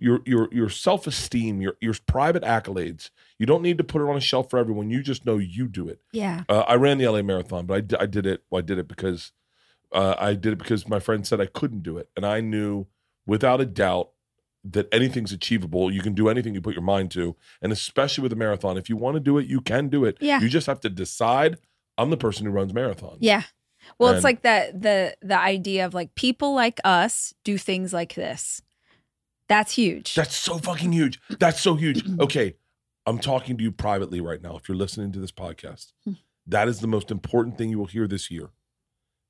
your 0.00 0.20
your 0.24 0.48
your 0.52 0.68
self-esteem, 0.68 1.60
your 1.60 1.74
your 1.80 1.94
private 2.06 2.42
accolades. 2.42 3.10
You 3.38 3.46
don't 3.46 3.62
need 3.62 3.78
to 3.78 3.84
put 3.84 4.02
it 4.02 4.08
on 4.08 4.16
a 4.16 4.20
shelf 4.20 4.50
for 4.50 4.58
everyone. 4.58 4.90
You 4.90 5.02
just 5.02 5.24
know 5.24 5.38
you 5.38 5.68
do 5.68 5.88
it. 5.88 6.00
Yeah. 6.12 6.44
Uh, 6.48 6.60
I 6.60 6.74
ran 6.74 6.98
the 6.98 7.08
LA 7.08 7.22
marathon, 7.22 7.66
but 7.66 7.94
I, 7.94 8.02
I 8.02 8.06
did 8.06 8.26
it. 8.26 8.44
Well, 8.50 8.58
I 8.58 8.62
did 8.62 8.78
it 8.78 8.88
because 8.88 9.32
uh, 9.92 10.14
I 10.18 10.34
did 10.34 10.52
it 10.52 10.58
because 10.58 10.88
my 10.88 10.98
friend 10.98 11.26
said 11.26 11.40
I 11.40 11.46
couldn't 11.46 11.82
do 11.82 11.98
it, 11.98 12.08
and 12.16 12.24
I 12.26 12.40
knew 12.40 12.86
without 13.26 13.60
a 13.60 13.66
doubt 13.66 14.10
that 14.64 14.88
anything's 14.92 15.32
achievable. 15.32 15.92
You 15.92 16.02
can 16.02 16.14
do 16.14 16.28
anything 16.28 16.54
you 16.54 16.60
put 16.60 16.74
your 16.74 16.82
mind 16.82 17.10
to, 17.12 17.36
and 17.62 17.72
especially 17.72 18.22
with 18.22 18.32
a 18.32 18.36
marathon, 18.36 18.76
if 18.76 18.88
you 18.88 18.96
want 18.96 19.14
to 19.14 19.20
do 19.20 19.38
it, 19.38 19.46
you 19.46 19.60
can 19.60 19.88
do 19.88 20.04
it. 20.04 20.18
Yeah. 20.20 20.40
You 20.40 20.48
just 20.48 20.66
have 20.66 20.80
to 20.80 20.90
decide. 20.90 21.58
I'm 21.96 22.10
the 22.10 22.16
person 22.16 22.46
who 22.46 22.52
runs 22.52 22.72
marathons. 22.72 23.18
Yeah. 23.20 23.42
Well, 23.98 24.14
it's 24.14 24.24
like 24.24 24.42
that 24.42 24.80
the 24.80 25.16
the 25.22 25.38
idea 25.38 25.86
of 25.86 25.94
like 25.94 26.14
people 26.14 26.54
like 26.54 26.80
us 26.84 27.34
do 27.44 27.56
things 27.58 27.92
like 27.92 28.14
this. 28.14 28.62
That's 29.48 29.72
huge. 29.74 30.14
That's 30.14 30.36
so 30.36 30.58
fucking 30.58 30.92
huge. 30.92 31.20
That's 31.38 31.60
so 31.60 31.74
huge. 31.74 32.04
Okay, 32.20 32.54
I'm 33.06 33.18
talking 33.18 33.56
to 33.56 33.62
you 33.62 33.72
privately 33.72 34.20
right 34.20 34.42
now. 34.42 34.56
If 34.56 34.68
you're 34.68 34.76
listening 34.76 35.12
to 35.12 35.18
this 35.18 35.32
podcast, 35.32 35.92
hmm. 36.04 36.14
that 36.46 36.68
is 36.68 36.80
the 36.80 36.86
most 36.86 37.10
important 37.10 37.56
thing 37.56 37.70
you 37.70 37.78
will 37.78 37.86
hear 37.86 38.06
this 38.06 38.30
year. 38.30 38.50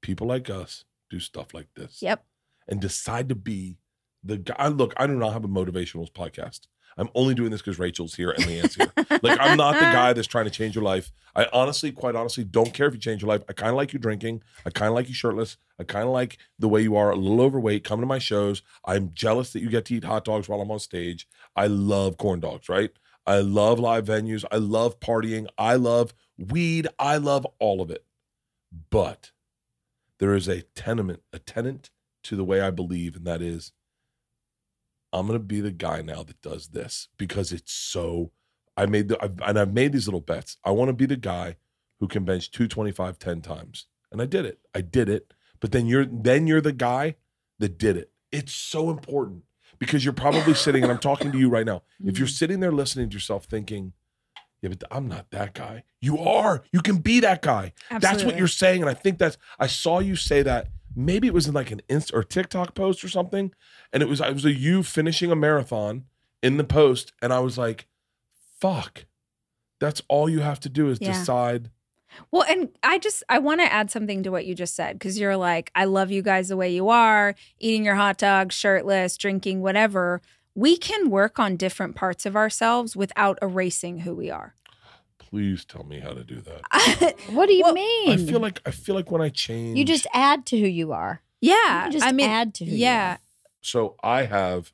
People 0.02 0.26
like 0.26 0.50
us 0.50 0.84
do 1.10 1.20
stuff 1.20 1.54
like 1.54 1.68
this. 1.74 2.02
yep. 2.02 2.24
and 2.66 2.80
decide 2.80 3.28
to 3.28 3.34
be 3.34 3.78
the 4.24 4.38
guy. 4.38 4.68
Look, 4.68 4.94
I 4.96 5.06
do 5.06 5.14
not 5.14 5.32
have 5.32 5.44
a 5.44 5.48
motivational 5.48 6.10
podcast. 6.12 6.66
I'm 6.98 7.08
only 7.14 7.34
doing 7.34 7.50
this 7.50 7.60
because 7.62 7.78
Rachel's 7.78 8.14
here 8.14 8.30
and 8.30 8.44
Leanne's 8.44 8.74
here. 8.74 8.92
like, 9.22 9.38
I'm 9.40 9.56
not 9.56 9.74
the 9.74 9.80
guy 9.80 10.12
that's 10.12 10.26
trying 10.26 10.46
to 10.46 10.50
change 10.50 10.74
your 10.74 10.82
life. 10.84 11.12
I 11.36 11.46
honestly, 11.52 11.92
quite 11.92 12.16
honestly, 12.16 12.42
don't 12.42 12.74
care 12.74 12.88
if 12.88 12.94
you 12.94 13.00
change 13.00 13.22
your 13.22 13.28
life. 13.28 13.42
I 13.48 13.52
kind 13.52 13.70
of 13.70 13.76
like 13.76 13.92
you 13.92 14.00
drinking. 14.00 14.42
I 14.66 14.70
kind 14.70 14.88
of 14.88 14.94
like 14.94 15.08
you 15.08 15.14
shirtless. 15.14 15.56
I 15.78 15.84
kind 15.84 16.04
of 16.04 16.10
like 16.10 16.38
the 16.58 16.68
way 16.68 16.82
you 16.82 16.96
are, 16.96 17.10
a 17.10 17.16
little 17.16 17.40
overweight. 17.40 17.84
coming 17.84 18.02
to 18.02 18.06
my 18.06 18.18
shows. 18.18 18.62
I'm 18.84 19.12
jealous 19.14 19.52
that 19.52 19.60
you 19.60 19.70
get 19.70 19.84
to 19.86 19.94
eat 19.94 20.04
hot 20.04 20.24
dogs 20.24 20.48
while 20.48 20.60
I'm 20.60 20.70
on 20.72 20.80
stage. 20.80 21.28
I 21.54 21.68
love 21.68 22.18
corn 22.18 22.40
dogs, 22.40 22.68
right? 22.68 22.90
I 23.24 23.40
love 23.40 23.78
live 23.78 24.06
venues. 24.06 24.44
I 24.50 24.56
love 24.56 24.98
partying. 24.98 25.46
I 25.56 25.74
love 25.74 26.14
weed. 26.36 26.88
I 26.98 27.18
love 27.18 27.46
all 27.60 27.80
of 27.80 27.90
it. 27.90 28.04
But 28.90 29.30
there 30.18 30.34
is 30.34 30.48
a 30.48 30.62
tenement, 30.62 31.22
a 31.32 31.38
tenant 31.38 31.90
to 32.24 32.36
the 32.36 32.44
way 32.44 32.60
I 32.60 32.70
believe, 32.70 33.16
and 33.16 33.24
that 33.26 33.40
is 33.40 33.72
I'm 35.12 35.26
gonna 35.26 35.38
be 35.38 35.60
the 35.60 35.72
guy 35.72 36.02
now 36.02 36.22
that 36.22 36.40
does 36.42 36.68
this 36.68 37.08
because 37.16 37.52
it's 37.52 37.72
so. 37.72 38.32
I 38.76 38.86
made 38.86 39.08
the 39.08 39.22
I've, 39.22 39.40
and 39.44 39.58
I've 39.58 39.72
made 39.72 39.92
these 39.92 40.06
little 40.06 40.20
bets. 40.20 40.56
I 40.64 40.70
want 40.70 40.88
to 40.88 40.92
be 40.92 41.06
the 41.06 41.16
guy 41.16 41.56
who 42.00 42.06
can 42.06 42.24
bench 42.24 42.50
225 42.50 43.18
10 43.18 43.40
times, 43.40 43.86
and 44.12 44.22
I 44.22 44.26
did 44.26 44.44
it. 44.44 44.60
I 44.74 44.80
did 44.80 45.08
it. 45.08 45.32
But 45.60 45.72
then 45.72 45.86
you're 45.86 46.06
then 46.06 46.46
you're 46.46 46.60
the 46.60 46.72
guy 46.72 47.16
that 47.58 47.78
did 47.78 47.96
it. 47.96 48.12
It's 48.30 48.52
so 48.52 48.90
important 48.90 49.42
because 49.78 50.04
you're 50.04 50.14
probably 50.14 50.54
sitting, 50.54 50.82
and 50.82 50.92
I'm 50.92 50.98
talking 50.98 51.32
to 51.32 51.38
you 51.38 51.48
right 51.48 51.66
now. 51.66 51.82
If 52.04 52.18
you're 52.18 52.28
mm. 52.28 52.32
sitting 52.32 52.60
there 52.60 52.72
listening 52.72 53.10
to 53.10 53.14
yourself 53.14 53.44
thinking, 53.44 53.92
"Yeah, 54.60 54.70
but 54.70 54.84
I'm 54.90 55.08
not 55.08 55.30
that 55.30 55.54
guy," 55.54 55.84
you 56.00 56.18
are. 56.18 56.62
You 56.72 56.80
can 56.80 56.98
be 56.98 57.20
that 57.20 57.42
guy. 57.42 57.72
That's 57.90 58.24
what 58.24 58.36
you're 58.36 58.48
saying, 58.48 58.82
and 58.82 58.90
I 58.90 58.94
think 58.94 59.18
that's. 59.18 59.38
I 59.58 59.66
saw 59.66 59.98
you 59.98 60.16
say 60.16 60.42
that. 60.42 60.68
Maybe 60.94 61.26
it 61.26 61.34
was 61.34 61.46
in 61.46 61.54
like 61.54 61.70
an 61.70 61.82
Insta 61.88 62.14
or 62.14 62.24
TikTok 62.24 62.74
post 62.74 63.04
or 63.04 63.08
something, 63.08 63.52
and 63.92 64.02
it 64.02 64.08
was 64.08 64.20
I 64.20 64.30
was 64.30 64.44
a 64.44 64.52
you 64.52 64.82
finishing 64.82 65.30
a 65.30 65.36
marathon 65.36 66.04
in 66.42 66.56
the 66.56 66.64
post, 66.64 67.12
and 67.22 67.32
I 67.32 67.40
was 67.40 67.56
like, 67.58 67.86
"Fuck, 68.60 69.06
that's 69.80 70.02
all 70.08 70.28
you 70.28 70.40
have 70.40 70.60
to 70.60 70.68
do 70.68 70.88
is 70.88 70.98
Yeah. 71.00 71.10
decide." 71.10 71.70
Well, 72.30 72.44
and 72.48 72.70
I 72.82 72.98
just 72.98 73.22
I 73.28 73.38
want 73.38 73.60
to 73.60 73.72
add 73.72 73.90
something 73.90 74.22
to 74.22 74.30
what 74.30 74.46
you 74.46 74.54
just 74.54 74.74
said 74.74 74.98
because 74.98 75.18
you're 75.18 75.36
like, 75.36 75.70
I 75.74 75.84
love 75.84 76.10
you 76.10 76.22
guys 76.22 76.48
the 76.48 76.56
way 76.56 76.72
you 76.72 76.88
are, 76.88 77.34
eating 77.58 77.84
your 77.84 77.96
hot 77.96 78.18
dog, 78.18 78.50
shirtless, 78.50 79.16
drinking, 79.16 79.60
whatever. 79.60 80.20
We 80.54 80.76
can 80.76 81.10
work 81.10 81.38
on 81.38 81.56
different 81.56 81.94
parts 81.94 82.26
of 82.26 82.34
ourselves 82.34 82.96
without 82.96 83.38
erasing 83.40 84.00
who 84.00 84.14
we 84.14 84.30
are. 84.30 84.54
Please 85.30 85.64
tell 85.64 85.84
me 85.84 86.00
how 86.00 86.10
to 86.12 86.24
do 86.24 86.40
that. 86.40 87.14
What 87.30 87.46
do 87.46 87.54
you 87.54 87.64
Well, 87.64 87.74
mean? 87.74 88.10
I 88.10 88.16
feel 88.16 88.40
like 88.40 88.60
I 88.66 88.70
feel 88.70 88.94
like 88.94 89.10
when 89.10 89.20
I 89.20 89.28
change, 89.28 89.78
you 89.78 89.84
just 89.84 90.06
add 90.14 90.46
to 90.46 90.58
who 90.58 90.66
you 90.66 90.92
are. 90.92 91.20
yeah, 91.40 91.86
You 91.86 91.92
just 91.92 92.04
I 92.06 92.12
mean, 92.12 92.28
add 92.30 92.54
to 92.54 92.64
who 92.64 92.74
yeah. 92.74 93.12
you 93.12 93.18
so 93.60 93.96
I 94.02 94.22
have. 94.24 94.72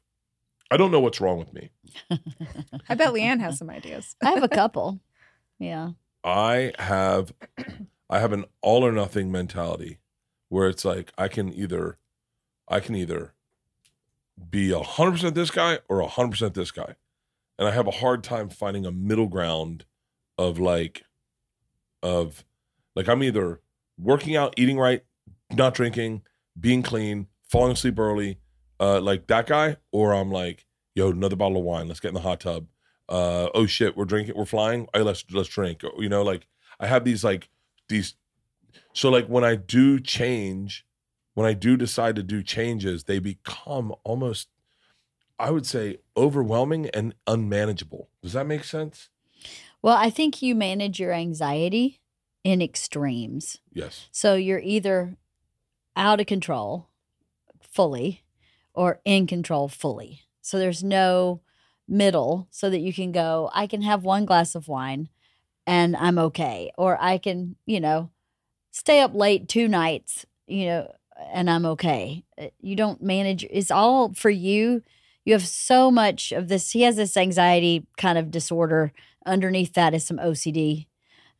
I 0.70 0.76
don't 0.76 0.90
know 0.90 1.00
what's 1.00 1.20
wrong 1.20 1.38
with 1.38 1.52
me. 1.52 1.70
I 2.88 2.94
bet 2.94 3.12
Leanne 3.12 3.40
has 3.40 3.58
some 3.58 3.70
ideas. 3.70 4.14
I 4.22 4.30
have 4.30 4.42
a 4.42 4.48
couple. 4.60 5.00
Yeah. 5.58 5.90
I 6.22 6.72
have 6.78 7.32
I 8.08 8.18
have 8.20 8.32
an 8.32 8.44
all 8.62 8.84
or 8.84 8.92
nothing 8.92 9.30
mentality 9.32 9.98
where 10.48 10.68
it's 10.68 10.84
like 10.84 11.12
I 11.18 11.28
can 11.28 11.52
either 11.52 11.98
I 12.68 12.80
can 12.80 12.94
either 12.94 13.34
be 14.50 14.70
a 14.72 14.80
hundred 14.82 15.12
percent 15.12 15.34
this 15.34 15.50
guy 15.50 15.78
or 15.88 16.00
a 16.00 16.06
hundred 16.06 16.30
percent 16.32 16.54
this 16.54 16.70
guy. 16.70 16.94
And 17.58 17.68
I 17.68 17.72
have 17.72 17.86
a 17.86 17.92
hard 17.92 18.22
time 18.24 18.48
finding 18.48 18.84
a 18.86 18.90
middle 18.92 19.28
ground 19.28 19.84
of 20.38 20.58
like 20.58 21.02
of 22.02 22.44
like 22.94 23.08
I'm 23.08 23.22
either 23.22 23.60
working 23.98 24.36
out, 24.36 24.54
eating 24.56 24.78
right, 24.78 25.02
not 25.52 25.74
drinking, 25.74 26.22
being 26.58 26.82
clean, 26.82 27.28
falling 27.48 27.72
asleep 27.72 27.98
early, 27.98 28.38
uh 28.80 29.00
like 29.00 29.26
that 29.28 29.46
guy, 29.46 29.76
or 29.92 30.12
I'm 30.12 30.30
like, 30.30 30.66
yo, 30.94 31.10
another 31.10 31.36
bottle 31.36 31.58
of 31.58 31.64
wine, 31.64 31.88
let's 31.88 32.00
get 32.00 32.08
in 32.08 32.14
the 32.14 32.20
hot 32.20 32.40
tub. 32.40 32.66
Uh 33.08 33.48
oh 33.54 33.66
shit 33.66 33.96
we're 33.96 34.04
drinking 34.06 34.36
we're 34.36 34.44
flying? 34.46 34.88
Hey 34.94 35.02
let's 35.02 35.24
let's 35.30 35.48
drink. 35.48 35.82
You 35.98 36.08
know 36.08 36.22
like 36.22 36.46
i 36.80 36.86
have 36.86 37.04
these 37.04 37.22
like 37.22 37.48
these 37.88 38.14
so 38.92 39.10
like 39.10 39.26
when 39.26 39.44
i 39.44 39.54
do 39.54 40.00
change 40.00 40.84
when 41.34 41.46
i 41.46 41.52
do 41.52 41.76
decide 41.76 42.16
to 42.16 42.22
do 42.22 42.42
changes 42.42 43.04
they 43.04 43.18
become 43.18 43.94
almost 44.04 44.48
i 45.38 45.50
would 45.50 45.66
say 45.66 45.98
overwhelming 46.16 46.88
and 46.90 47.14
unmanageable. 47.26 48.08
Does 48.22 48.32
that 48.32 48.46
make 48.46 48.64
sense 48.64 49.10
Well, 49.84 49.98
I 49.98 50.08
think 50.08 50.40
you 50.40 50.54
manage 50.54 50.98
your 50.98 51.12
anxiety 51.12 52.00
in 52.42 52.62
extremes. 52.62 53.58
yes 53.70 54.08
So 54.12 54.34
you're 54.34 54.58
either 54.64 55.18
out 55.94 56.20
of 56.20 56.26
control 56.26 56.88
fully 57.60 58.24
or 58.72 59.02
in 59.04 59.26
control 59.26 59.68
fully. 59.68 60.22
So 60.40 60.58
there's 60.58 60.82
no 60.82 61.42
middle 61.86 62.48
so 62.50 62.70
that 62.70 62.80
you 62.80 62.94
can 62.94 63.12
go, 63.12 63.50
I 63.52 63.66
can 63.66 63.82
have 63.82 64.04
one 64.04 64.24
glass 64.24 64.54
of 64.54 64.68
wine 64.68 65.10
and 65.66 65.94
I'm 65.96 66.18
okay. 66.18 66.72
Or 66.78 66.96
I 66.98 67.18
can, 67.18 67.56
you 67.66 67.78
know, 67.78 68.08
stay 68.70 69.00
up 69.00 69.14
late 69.14 69.50
two 69.50 69.68
nights, 69.68 70.24
you 70.46 70.64
know, 70.64 70.94
and 71.30 71.50
I'm 71.50 71.66
okay. 71.66 72.24
Uh, 72.40 72.46
You 72.58 72.74
don't 72.74 73.02
manage. 73.02 73.44
It's 73.50 73.70
all 73.70 74.14
for 74.14 74.30
you. 74.30 74.82
You 75.26 75.34
have 75.34 75.46
so 75.46 75.90
much 75.90 76.32
of 76.32 76.48
this. 76.48 76.70
He 76.70 76.82
has 76.82 76.96
this 76.96 77.18
anxiety 77.18 77.86
kind 77.98 78.16
of 78.16 78.30
disorder. 78.30 78.94
Underneath 79.26 79.72
that 79.74 79.94
is 79.94 80.04
some 80.04 80.18
OCD 80.18 80.86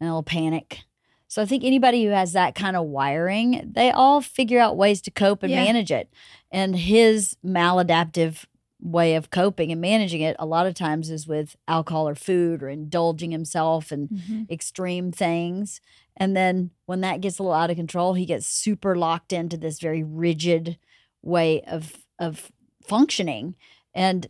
and 0.00 0.08
a 0.08 0.12
little 0.12 0.22
panic. 0.22 0.80
So 1.28 1.42
I 1.42 1.46
think 1.46 1.64
anybody 1.64 2.04
who 2.04 2.10
has 2.10 2.32
that 2.32 2.54
kind 2.54 2.76
of 2.76 2.86
wiring, 2.86 3.72
they 3.74 3.90
all 3.90 4.20
figure 4.20 4.60
out 4.60 4.76
ways 4.76 5.00
to 5.02 5.10
cope 5.10 5.42
and 5.42 5.52
Yeah. 5.52 5.64
manage 5.64 5.90
it. 5.90 6.08
And 6.50 6.76
his 6.76 7.36
maladaptive 7.44 8.44
way 8.80 9.14
of 9.14 9.30
coping 9.30 9.72
and 9.72 9.80
managing 9.80 10.20
it 10.20 10.36
a 10.38 10.46
lot 10.46 10.66
of 10.66 10.74
times 10.74 11.10
is 11.10 11.26
with 11.26 11.56
alcohol 11.66 12.06
or 12.08 12.14
food 12.14 12.62
or 12.62 12.68
indulging 12.68 13.30
himself 13.30 13.90
in 13.90 14.08
Mhm. 14.08 14.50
extreme 14.50 15.10
things. 15.10 15.80
And 16.16 16.36
then 16.36 16.70
when 16.86 17.00
that 17.00 17.20
gets 17.20 17.38
a 17.38 17.42
little 17.42 17.54
out 17.56 17.70
of 17.70 17.76
control, 17.76 18.14
he 18.14 18.26
gets 18.26 18.46
super 18.46 18.94
locked 18.94 19.32
into 19.32 19.56
this 19.56 19.80
very 19.80 20.02
rigid 20.02 20.78
way 21.22 21.62
of 21.62 22.04
of 22.20 22.52
functioning. 22.86 23.56
And 23.92 24.28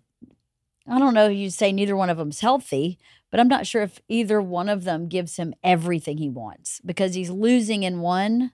I 0.86 0.98
don't 0.98 1.12
know, 1.14 1.28
you 1.28 1.50
say 1.50 1.70
neither 1.72 1.96
one 1.96 2.08
of 2.08 2.16
them's 2.16 2.40
healthy, 2.40 2.98
but 3.34 3.40
I'm 3.40 3.48
not 3.48 3.66
sure 3.66 3.82
if 3.82 4.00
either 4.08 4.40
one 4.40 4.68
of 4.68 4.84
them 4.84 5.08
gives 5.08 5.38
him 5.38 5.54
everything 5.64 6.18
he 6.18 6.30
wants 6.30 6.80
because 6.86 7.16
he's 7.16 7.30
losing 7.30 7.82
in 7.82 7.98
one 7.98 8.52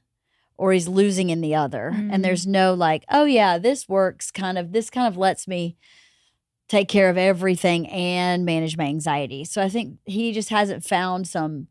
or 0.56 0.72
he's 0.72 0.88
losing 0.88 1.28
in 1.28 1.42
the 1.42 1.54
other. 1.54 1.92
Mm. 1.94 2.08
And 2.10 2.24
there's 2.24 2.46
no 2.46 2.72
like, 2.72 3.04
oh 3.10 3.24
yeah, 3.26 3.58
this 3.58 3.86
works 3.90 4.30
kind 4.30 4.56
of 4.56 4.72
this 4.72 4.88
kind 4.88 5.06
of 5.06 5.18
lets 5.18 5.46
me 5.46 5.76
take 6.66 6.88
care 6.88 7.10
of 7.10 7.18
everything 7.18 7.88
and 7.88 8.46
manage 8.46 8.78
my 8.78 8.84
anxiety. 8.84 9.44
So 9.44 9.60
I 9.60 9.68
think 9.68 9.98
he 10.06 10.32
just 10.32 10.48
hasn't 10.48 10.82
found 10.82 11.28
some 11.28 11.66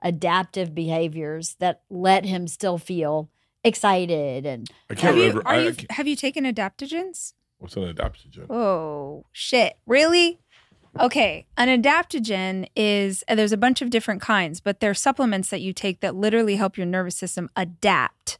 adaptive 0.00 0.72
behaviors 0.72 1.56
that 1.58 1.82
let 1.90 2.24
him 2.24 2.46
still 2.46 2.78
feel 2.78 3.28
excited 3.64 4.46
and 4.46 4.70
I 4.88 4.94
can't 4.94 5.00
Have 5.00 5.16
you, 5.16 5.22
remember. 5.30 5.48
are 5.48 5.54
I, 5.54 5.56
I 5.56 5.62
you, 5.62 5.72
can't- 5.74 5.90
have 5.90 6.06
you 6.06 6.14
taken 6.14 6.44
adaptogens? 6.44 7.32
what's 7.58 7.74
an 7.74 7.92
adaptogen? 7.92 8.46
Oh, 8.50 9.24
shit. 9.32 9.78
Really? 9.84 10.38
Okay. 11.00 11.46
An 11.56 11.68
adaptogen 11.82 12.66
is, 12.74 13.22
uh, 13.28 13.34
there's 13.34 13.52
a 13.52 13.56
bunch 13.56 13.82
of 13.82 13.90
different 13.90 14.22
kinds, 14.22 14.60
but 14.60 14.80
they're 14.80 14.94
supplements 14.94 15.50
that 15.50 15.60
you 15.60 15.72
take 15.72 16.00
that 16.00 16.14
literally 16.14 16.56
help 16.56 16.76
your 16.76 16.86
nervous 16.86 17.16
system 17.16 17.50
adapt. 17.56 18.38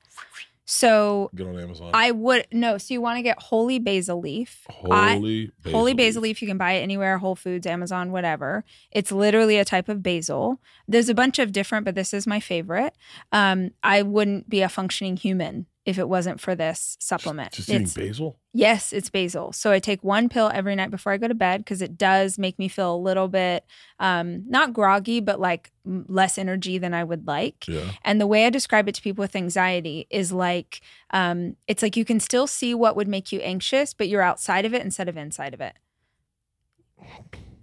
So 0.68 1.30
Get 1.34 1.46
on 1.46 1.58
Amazon. 1.58 1.90
I 1.94 2.10
would, 2.10 2.48
no, 2.50 2.76
so 2.76 2.92
you 2.92 3.00
want 3.00 3.18
to 3.18 3.22
get 3.22 3.40
holy 3.40 3.78
basil 3.78 4.20
leaf. 4.20 4.66
I- 4.90 5.14
Holy 5.14 5.52
basil 5.62 5.78
Holy 5.78 5.94
basil 5.94 6.22
leaf, 6.22 6.42
you 6.42 6.48
can 6.48 6.58
buy 6.58 6.72
it 6.72 6.82
anywhere, 6.82 7.18
Whole 7.18 7.36
Foods, 7.36 7.66
Amazon, 7.68 8.10
whatever. 8.10 8.64
It's 8.90 9.12
literally 9.12 9.58
a 9.58 9.64
type 9.64 9.88
of 9.88 10.02
basil. 10.02 10.60
There's 10.88 11.08
a 11.08 11.14
bunch 11.14 11.38
of 11.38 11.52
different, 11.52 11.84
but 11.84 11.94
this 11.94 12.12
is 12.12 12.26
my 12.26 12.40
favorite. 12.40 12.94
Um, 13.30 13.70
I 13.84 14.02
wouldn't 14.02 14.50
be 14.50 14.62
a 14.62 14.68
functioning 14.68 15.16
human 15.16 15.66
if 15.86 15.98
it 15.98 16.08
wasn't 16.08 16.40
for 16.40 16.54
this 16.56 16.96
supplement. 17.00 17.52
Just 17.52 17.68
eating 17.68 17.82
It's- 17.82 17.94
basil? 17.94 18.38
Yes, 18.52 18.92
it's 18.92 19.08
basil. 19.08 19.52
So 19.52 19.70
I 19.70 19.78
take 19.78 20.02
one 20.02 20.28
pill 20.28 20.50
every 20.52 20.74
night 20.74 20.90
before 20.90 21.12
I 21.12 21.16
go 21.16 21.28
to 21.28 21.34
bed 21.34 21.60
because 21.60 21.80
it 21.80 21.96
does 21.96 22.38
make 22.38 22.58
me 22.58 22.66
feel 22.68 22.94
a 22.94 22.96
little 22.98 23.28
bit 23.28 23.64
um, 24.00 24.42
not 24.48 24.72
groggy, 24.72 25.20
but 25.20 25.38
like 25.38 25.70
less 25.84 26.38
energy 26.38 26.78
than 26.78 26.92
I 26.92 27.04
would 27.04 27.26
like. 27.26 27.68
Yeah. 27.68 27.92
And 28.04 28.20
the 28.20 28.26
way 28.26 28.46
I 28.46 28.50
describe 28.50 28.88
it 28.88 28.94
to 28.96 29.02
people 29.02 29.22
with 29.22 29.36
anxiety 29.36 30.06
is 30.10 30.32
like 30.32 30.80
um, 31.12 31.56
it's 31.68 31.82
like 31.82 31.96
you 31.96 32.04
can 32.04 32.18
still 32.18 32.46
see 32.46 32.74
what 32.74 32.96
would 32.96 33.08
make 33.08 33.30
you 33.30 33.38
anxious, 33.40 33.94
but 33.94 34.08
you're 34.08 34.22
outside 34.22 34.64
of 34.64 34.74
it 34.74 34.82
instead 34.82 35.08
of 35.08 35.16
inside 35.16 35.54
of 35.54 35.60
it. 35.60 35.74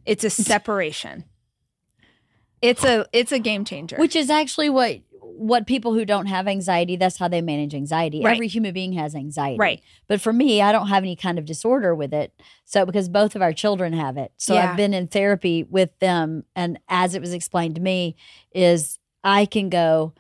It's 0.06 0.24
a 0.24 0.30
separation. 0.30 1.26
It's 2.62 2.84
a 2.86 3.06
it's 3.12 3.32
a 3.34 3.40
game 3.40 3.66
changer. 3.66 3.98
which 3.98 4.16
is 4.16 4.30
actually 4.30 4.70
what 4.70 5.00
what 5.36 5.66
people 5.68 5.94
who 5.94 6.06
don't 6.06 6.28
have 6.28 6.48
anxiety 6.48 6.96
that's 6.96 7.18
how 7.18 7.28
they 7.28 7.42
manage 7.42 7.74
anxiety 7.74 8.22
Right. 8.24 8.34
every 8.36 8.48
human 8.48 8.74
being 8.74 8.94
has 8.94 9.16
anxiety 9.16 9.58
right. 9.60 9.82
but 10.08 10.22
for 10.22 10.32
me 10.34 10.62
i 10.62 10.72
don't 10.72 10.88
have 10.88 11.04
any 11.04 11.16
kind 11.16 11.40
of 11.40 11.46
disorder 11.46 11.94
with 11.96 12.14
it 12.14 12.34
so 12.66 12.86
because 12.86 13.10
both 13.10 13.36
of 13.36 13.42
our 13.42 13.54
children 13.54 13.94
have 13.94 14.18
it 14.18 14.32
so 14.38 14.54
Yeah. 14.54 14.72
i've 14.72 14.78
been 14.78 14.94
in 14.94 15.08
therapy 15.08 15.64
with 15.64 15.98
them 16.00 16.44
and 16.56 16.80
as 16.88 17.16
it 17.16 17.22
was 17.22 17.34
explained 17.34 17.76
to 17.76 17.82
me 17.82 18.16
is 18.54 19.00
i 19.24 19.46
can 19.46 19.70
go 19.70 20.14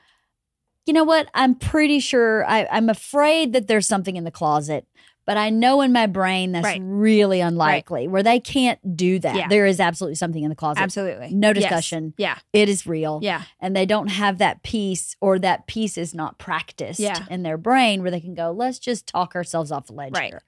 you 0.86 0.94
know 0.94 1.04
what 1.04 1.30
i'm 1.34 1.56
pretty 1.56 2.00
sure 2.00 2.46
I, 2.46 2.68
i'm 2.72 2.90
afraid 2.90 3.54
that 3.54 3.68
there's 3.68 3.88
something 3.88 4.16
in 4.16 4.24
the 4.24 4.32
closet 4.32 4.88
but 5.26 5.38
i 5.38 5.50
know 5.50 5.82
in 5.82 5.92
my 5.94 6.06
brain 6.08 6.52
that's 6.52 6.64
Right. 6.66 6.82
really 6.84 7.40
unlikely 7.42 8.08
where 8.08 8.24
they 8.24 8.40
can't 8.40 8.96
do 8.96 9.20
that 9.20 9.36
Yeah. 9.36 9.48
there 9.48 9.66
is 9.66 9.80
absolutely 9.80 10.16
something 10.16 10.44
in 10.44 10.50
the 10.50 10.56
closet 10.56 10.82
Absolutely. 10.82 11.34
No 11.34 11.50
Yes. 11.50 11.56
discussion. 11.58 12.14
Yeah. 12.18 12.38
it 12.52 12.70
is 12.70 12.86
real 12.86 13.20
Yeah. 13.22 13.44
and 13.60 13.76
they 13.76 13.86
don't 13.86 14.08
have 14.08 14.38
that 14.40 14.64
piece 14.64 15.16
or 15.22 15.40
that 15.40 15.68
piece 15.68 15.98
is 15.98 16.14
not 16.14 16.38
practiced 16.38 17.00
Yeah. 17.00 17.26
in 17.30 17.44
their 17.44 17.58
brain 17.58 18.02
where 18.02 18.12
they 18.12 18.20
can 18.22 18.34
go 18.34 18.52
let's 18.52 18.80
just 18.80 19.08
talk 19.08 19.36
ourselves 19.36 19.72
off 19.72 19.88
the 19.88 19.94
ledge 19.94 20.14
Right. 20.14 20.30
here 20.32 20.44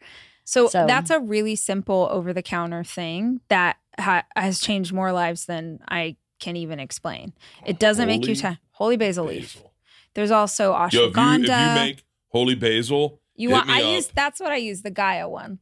So, 0.48 0.68
So- 0.68 0.86
that's 0.86 1.10
a 1.10 1.20
really 1.20 1.56
simple 1.56 2.08
over 2.12 2.32
the 2.32 2.44
counter 2.44 2.84
thing 2.84 3.42
that 3.48 3.78
ha- 4.00 4.26
has 4.36 4.60
changed 4.60 4.94
more 4.94 5.12
lives 5.12 5.48
than 5.48 5.80
I 5.90 6.18
can 6.40 6.56
even 6.56 6.80
explain. 6.80 7.34
It 7.66 7.80
doesn't 7.80 8.06
make 8.08 8.28
you 8.28 8.36
Holy 8.36 8.54
t- 8.56 8.60
holy 8.74 8.98
basil, 8.98 9.26
leaf. 9.26 9.64
There's 10.14 10.30
also 10.30 10.74
Yo, 10.74 10.86
if 10.86 10.94
you, 10.94 11.00
ashwagandha. 11.00 11.44
if 11.44 11.50
you 11.80 11.84
make 11.86 12.04
holy 12.28 12.54
basil, 12.54 13.20
You 13.36 13.50
hit 13.50 13.54
want 13.56 13.70
I 13.70 13.82
up. 13.84 13.90
use 13.90 14.08
that's 14.08 14.40
what 14.40 14.52
I 14.52 14.58
use 14.58 14.82
the 14.82 14.92
Gaia 14.92 15.28
one. 15.28 15.60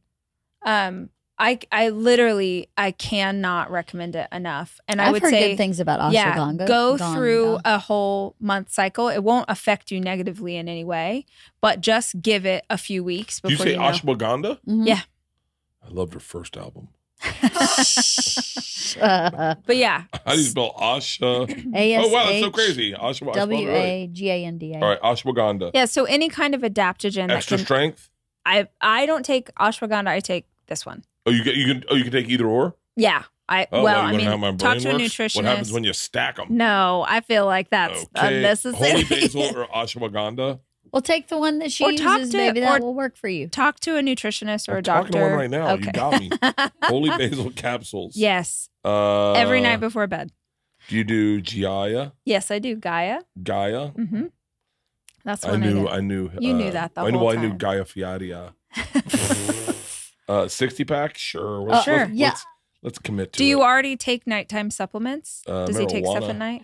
Um 0.64 1.10
I 1.36 1.58
I 1.72 1.88
literally 1.88 2.68
I 2.76 2.92
cannot 2.92 3.70
recommend 3.70 4.14
it 4.14 4.28
enough. 4.30 4.78
And 4.86 5.00
I 5.02 5.06
i've 5.06 5.12
would 5.14 5.22
heard 5.22 5.30
say 5.30 5.50
good 5.50 5.56
things 5.56 5.80
about 5.80 5.98
ashwagandha. 5.98 6.60
yeah, 6.60 6.66
go 6.66 6.96
Ganga. 6.96 7.12
through 7.16 7.58
a 7.64 7.78
whole 7.78 8.36
month 8.38 8.70
cycle. 8.70 9.08
It 9.08 9.24
won't 9.24 9.46
affect 9.48 9.90
you 9.90 10.00
negatively 10.00 10.56
in 10.56 10.68
any 10.68 10.84
way, 10.84 11.26
but 11.60 11.80
just 11.80 12.22
give 12.22 12.46
it 12.46 12.64
a 12.70 12.78
few 12.78 13.02
weeks 13.02 13.40
Did 13.40 13.50
you 13.50 13.56
before 13.56 13.66
say 13.66 13.72
you, 13.72 13.78
know. 13.78 13.84
ashwagandha? 13.84 14.58
Mhm. 14.66 14.86
Yeah. 14.86 15.00
I 15.84 15.88
loved 15.90 16.14
her 16.14 16.20
first 16.20 16.56
album. 16.56 16.88
But 19.66 19.76
yeah, 19.76 20.04
How 20.26 20.32
do 20.34 20.38
you 20.38 20.44
spell 20.44 20.72
Asha? 20.74 21.48
A-S-H- 21.48 21.98
Oh 21.98 22.08
wow, 22.12 22.26
that's 22.26 22.40
so 22.40 22.50
crazy. 22.50 22.92
Ashwa- 22.92 23.06
I 23.06 23.12
spelled 23.12 23.36
it 23.36 23.40
right. 23.40 23.48
w-a-g-a-n-d-a 23.48 24.78
All 24.80 24.88
right, 24.88 25.00
ashwagandha. 25.02 25.70
yeah. 25.74 25.84
So 25.86 26.04
any 26.04 26.28
kind 26.28 26.54
of 26.54 26.60
adaptogen 26.62 27.28
that 27.28 27.36
Extra 27.38 27.56
can 27.58 27.64
strength. 27.66 28.10
I 28.46 28.68
I 28.80 29.06
don't 29.06 29.24
take 29.24 29.52
ashwagandha. 29.56 30.08
I 30.08 30.20
take 30.20 30.46
this 30.66 30.84
one. 30.86 31.02
Oh, 31.26 31.30
you 31.30 31.42
get 31.42 31.56
you 31.56 31.66
can 31.66 31.84
oh 31.90 31.94
you 31.94 32.04
can 32.04 32.12
take 32.12 32.28
either 32.28 32.46
or. 32.46 32.76
Yeah. 32.96 33.24
I 33.48 33.66
Oh, 33.72 33.82
well, 33.82 34.02
you 34.12 34.26
I 34.30 34.36
mean, 34.36 34.56
talk 34.58 34.78
to 34.78 34.90
a 34.90 34.94
nutritionist. 34.94 35.36
What 35.36 35.44
happens 35.44 35.70
when 35.72 35.84
you 35.84 35.92
stack 35.92 36.36
them? 36.36 36.46
no, 36.50 37.04
I 37.06 37.20
feel 37.20 37.44
like 37.46 37.68
that's 37.70 38.06
okay, 38.16 38.36
unnecessary. 38.38 38.90
holy 39.02 39.04
basil 39.04 39.42
or 39.56 39.66
ashwagandha. 39.66 40.60
Well 40.94 41.02
take 41.02 41.26
the 41.28 41.36
one 41.38 41.58
that 41.58 41.70
she 41.72 41.84
Or 41.84 41.92
talk 41.92 42.18
uses 42.20 42.30
to- 42.32 42.36
maybe 42.38 42.60
that 42.60 42.80
or- 42.80 42.84
will 42.86 42.94
work 42.94 43.16
for 43.16 43.28
you 43.28 43.48
talk 43.48 43.80
to 43.80 43.96
a 43.96 44.00
nutritionist 44.00 44.68
or 44.68 44.72
I'm 44.74 44.78
a 44.78 44.82
talking 44.82 45.10
doctor. 45.10 45.18
to 45.18 45.24
one 45.30 45.32
right 45.38 45.50
now. 45.50 45.70
Okay. 45.72 45.86
You 45.86 45.92
got 45.92 46.20
me. 46.20 46.30
holy 46.84 47.10
basil 47.10 47.50
capsules. 47.50 48.16
yes, 48.16 48.68
Uh, 48.84 49.32
every 49.32 49.60
night 49.60 49.80
before 49.80 50.06
bed. 50.06 50.30
Do 50.88 50.96
you 50.96 51.04
do 51.04 51.40
Gaia? 51.40 52.12
Yes, 52.24 52.50
I 52.50 52.58
do. 52.60 52.76
Gaia. 52.76 53.20
Gaia. 53.42 53.88
hmm 53.88 54.26
That's 55.24 55.44
I 55.44 55.50
one 55.52 55.62
I, 55.62 55.66
knew. 55.66 55.72
do. 55.80 55.88
I 55.88 56.00
knew. 56.00 56.30
You 56.38 56.52
knew 56.54 56.68
uh, 56.68 56.72
that 56.72 56.94
the 56.94 57.00
I 57.00 57.10
know. 57.10 57.18
whole 57.18 57.30
I 57.30 57.36
knew 57.36 57.48
time. 57.50 57.58
Gaia 57.58 57.84
Fiatia. 57.84 58.52
uh, 60.28 60.48
sixty 60.48 60.84
pack. 60.84 61.16
Sure. 61.18 61.62
Uh, 61.62 61.72
Let's, 61.72 61.84
sure. 61.84 61.96
Let's, 61.98 62.10
Yeah. 62.12 62.28
Let's, 62.28 62.46
let's 62.82 62.98
commit 62.98 63.32
to 63.32 63.36
it. 63.36 63.38
Do 63.38 63.44
you 63.44 63.60
it. 63.60 63.64
already 63.64 63.96
take 63.96 64.26
nighttime 64.26 64.70
supplements? 64.70 65.42
Uh, 65.46 65.66
Does 65.66 65.78
he 65.78 65.86
take 65.86 66.06
stuff 66.06 66.24
at 66.24 66.36
night? 66.36 66.62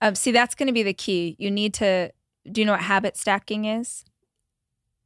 Um, 0.00 0.14
see, 0.14 0.32
that's 0.32 0.54
going 0.54 0.66
to 0.66 0.72
be 0.72 0.82
the 0.82 0.92
key. 0.94 1.36
You 1.38 1.50
need 1.50 1.74
to. 1.74 2.10
Do 2.50 2.60
you 2.60 2.64
know 2.66 2.72
what 2.72 2.82
habit 2.82 3.16
stacking 3.16 3.64
is? 3.64 4.04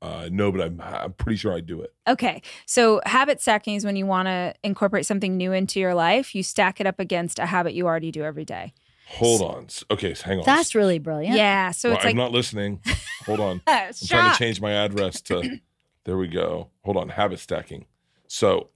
Uh, 0.01 0.29
no, 0.31 0.53
but 0.53 0.61
I'm. 0.61 0.81
I'm 0.81 1.13
pretty 1.13 1.37
sure 1.37 1.53
I 1.53 1.61
do 1.61 1.81
it. 1.83 1.93
Okay. 2.07 2.41
So 2.67 3.01
habit 3.05 3.41
stacking 3.41 3.75
is 3.75 3.85
when 3.85 3.97
you 3.97 4.07
want 4.07 4.27
to 4.27 4.55
incorporate 4.63 5.07
something 5.07 5.37
new 5.37 5.53
into 5.53 5.81
your 5.81 5.95
life, 5.95 6.35
you 6.37 6.43
stack 6.45 6.81
it 6.81 6.87
up 6.87 7.01
against 7.01 7.39
a 7.41 7.47
habit 7.47 7.75
you 7.75 7.87
already 7.87 8.13
do 8.13 8.23
every 8.23 8.45
day. 8.45 8.73
Hold 9.09 9.41
on. 9.43 9.67
Okay, 9.91 10.13
so 10.15 10.25
hang 10.27 10.39
on. 10.39 10.45
that's 10.45 10.75
really 10.75 10.99
brilliant 10.99 11.35
Yeah. 11.35 11.71
so 11.71 11.89
Well, 11.89 11.97
it's 11.97 12.05
I'm 12.05 12.11
like 12.11 12.17
not 12.17 12.31
listening. 12.31 12.81
Hold 13.25 13.41
on. 13.41 13.63
I'm 13.67 13.93
trying 14.07 14.31
to 14.33 14.39
change 14.39 14.61
my 14.61 14.71
address 14.73 15.21
to. 15.23 15.59
there 16.05 16.19
we 16.19 16.29
go. 16.29 16.69
Hold 16.85 16.99
on. 16.99 17.09
Habit 17.09 17.41
stacking. 17.41 17.87
So, 18.29 18.69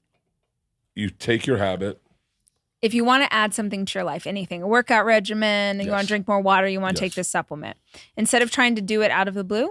you 0.95 1.11
take 1.11 1.47
your 1.47 1.59
habit. 1.59 2.01
If 2.83 2.93
you 2.93 3.05
want 3.05 3.23
to 3.23 3.33
add 3.33 3.55
something 3.55 3.87
to 3.87 3.99
your 3.99 4.05
life, 4.05 4.27
anything, 4.27 4.63
a 4.63 4.67
workout 4.67 5.07
regimen, 5.07 5.81
you 5.81 5.91
want 5.91 6.03
to 6.03 6.09
drink 6.09 6.27
more 6.27 6.41
water, 6.41 6.67
you 6.67 6.81
want 6.81 6.97
to 6.97 7.01
take 7.01 7.15
this 7.15 7.31
supplement. 7.31 7.77
Instead 8.17 8.43
of 8.43 8.51
trying 8.51 8.75
to 8.75 8.83
do 8.83 9.03
it 9.03 9.11
out 9.11 9.29
of 9.29 9.35
the 9.35 9.45
blue, 9.45 9.71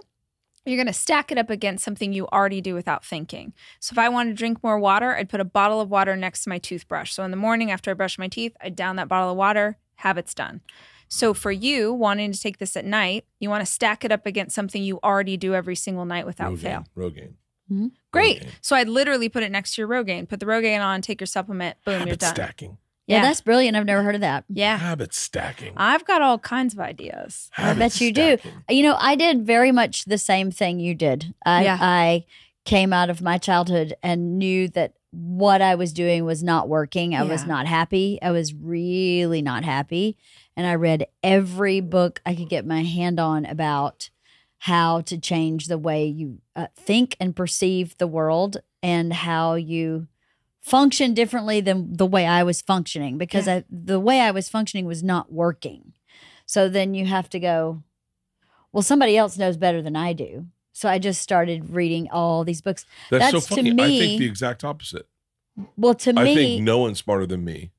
you're 0.65 0.77
going 0.77 0.87
to 0.87 0.93
stack 0.93 1.31
it 1.31 1.37
up 1.37 1.49
against 1.49 1.83
something 1.83 2.13
you 2.13 2.27
already 2.27 2.61
do 2.61 2.73
without 2.73 3.03
thinking. 3.03 3.53
So 3.79 3.93
if 3.93 3.97
I 3.97 4.09
want 4.09 4.29
to 4.29 4.33
drink 4.33 4.63
more 4.63 4.79
water, 4.79 5.15
I'd 5.15 5.27
put 5.27 5.41
a 5.41 5.45
bottle 5.45 5.81
of 5.81 5.89
water 5.89 6.15
next 6.15 6.43
to 6.43 6.49
my 6.49 6.57
toothbrush. 6.57 7.11
So 7.11 7.23
in 7.23 7.31
the 7.31 7.37
morning 7.37 7.69
after 7.69 7.91
I 7.91 7.95
brush 7.95 8.17
my 8.17 8.27
teeth, 8.27 8.55
I 8.61 8.69
down 8.69 8.95
that 8.95 9.07
bottle 9.07 9.31
of 9.31 9.37
water, 9.37 9.77
habit's 9.95 10.33
done. 10.33 10.61
So 11.09 11.33
for 11.33 11.51
you 11.51 11.91
wanting 11.91 12.31
to 12.31 12.39
take 12.39 12.59
this 12.59 12.77
at 12.77 12.85
night, 12.85 13.25
you 13.39 13.49
want 13.49 13.65
to 13.65 13.69
stack 13.69 14.05
it 14.05 14.11
up 14.13 14.25
against 14.25 14.55
something 14.55 14.81
you 14.81 14.99
already 15.03 15.35
do 15.35 15.53
every 15.53 15.75
single 15.75 16.05
night 16.05 16.25
without 16.25 16.57
fail. 16.57 16.85
Rogaine. 16.95 17.33
Rogaine. 17.69 17.91
Great. 18.13 18.43
Rogaine. 18.43 18.49
So 18.61 18.75
I'd 18.77 18.87
literally 18.87 19.27
put 19.27 19.43
it 19.43 19.51
next 19.51 19.75
to 19.75 19.81
your 19.81 19.89
Rogaine, 19.89 20.29
put 20.29 20.39
the 20.39 20.45
Rogaine 20.45 20.81
on, 20.81 21.01
take 21.01 21.19
your 21.19 21.27
supplement, 21.27 21.77
boom, 21.83 22.07
you're 22.07 22.15
done. 22.15 22.33
stacking. 22.33 22.77
Yeah, 23.07 23.17
Yeah. 23.17 23.21
that's 23.23 23.41
brilliant. 23.41 23.75
I've 23.75 23.85
never 23.85 24.03
heard 24.03 24.15
of 24.15 24.21
that. 24.21 24.45
Yeah. 24.49 24.77
Habit 24.77 25.13
stacking. 25.13 25.73
I've 25.75 26.05
got 26.05 26.21
all 26.21 26.37
kinds 26.37 26.73
of 26.73 26.79
ideas. 26.79 27.49
I 27.57 27.73
bet 27.73 27.99
you 27.99 28.11
do. 28.13 28.37
You 28.69 28.83
know, 28.83 28.95
I 28.99 29.15
did 29.15 29.45
very 29.45 29.71
much 29.71 30.05
the 30.05 30.17
same 30.17 30.51
thing 30.51 30.79
you 30.79 30.93
did. 30.95 31.33
I, 31.45 31.63
Yeah. 31.63 31.77
I 31.81 32.25
came 32.63 32.93
out 32.93 33.09
of 33.09 33.21
my 33.21 33.37
childhood 33.37 33.95
and 34.03 34.37
knew 34.37 34.67
that 34.69 34.93
what 35.11 35.61
I 35.61 35.75
was 35.75 35.91
doing 35.91 36.23
was 36.25 36.41
not 36.43 36.69
working. 36.69 37.13
I 37.15 37.23
was 37.23 37.45
not 37.45 37.65
happy. 37.67 38.17
I 38.21 38.31
was 38.31 38.53
really 38.53 39.41
not 39.41 39.65
happy. 39.65 40.15
And 40.55 40.65
I 40.67 40.75
read 40.75 41.07
every 41.23 41.81
book 41.81 42.21
I 42.25 42.33
could 42.35 42.47
get 42.49 42.65
my 42.65 42.83
hand 42.83 43.19
on 43.19 43.45
about 43.45 44.09
how 44.59 45.01
to 45.01 45.17
change 45.17 45.65
the 45.67 45.77
way 45.77 46.05
you 46.05 46.37
uh, 46.55 46.67
think 46.77 47.17
and 47.19 47.35
perceive 47.35 47.97
the 47.97 48.07
world 48.07 48.57
and 48.83 49.11
how 49.11 49.55
you 49.55 50.07
function 50.61 51.13
differently 51.13 51.59
than 51.61 51.95
the 51.97 52.05
way 52.05 52.25
I 52.25 52.43
was 52.43 52.61
functioning 52.61 53.17
because 53.17 53.47
Yeah. 53.47 53.55
I, 53.55 53.63
the 53.69 53.99
way 53.99 54.19
I 54.21 54.31
was 54.31 54.47
functioning 54.47 54.85
was 54.85 55.03
not 55.03 55.31
working. 55.31 55.93
So 56.45 56.69
then 56.69 56.93
you 56.93 57.05
have 57.05 57.29
to 57.29 57.39
go, 57.39 57.83
well, 58.71 58.83
somebody 58.83 59.17
else 59.17 59.37
knows 59.37 59.57
better 59.57 59.81
than 59.81 59.95
I 59.95 60.13
do. 60.13 60.47
So 60.73 60.87
I 60.87 60.99
just 60.99 61.21
started 61.21 61.71
reading 61.71 62.09
all 62.11 62.43
these 62.43 62.61
books. 62.61 62.85
That's, 63.09 63.31
That's 63.31 63.47
so 63.47 63.55
to 63.55 63.61
funny. 63.61 63.71
I 63.71 63.99
think 63.99 64.19
the 64.19 64.25
exact 64.25 64.63
opposite. 64.63 65.07
Well, 65.77 65.95
to 65.95 66.11
I 66.15 66.23
me, 66.23 66.35
think 66.35 66.63
no 66.63 66.77
one's 66.77 66.99
smarter 66.99 67.25
than 67.25 67.43
me. 67.43 67.71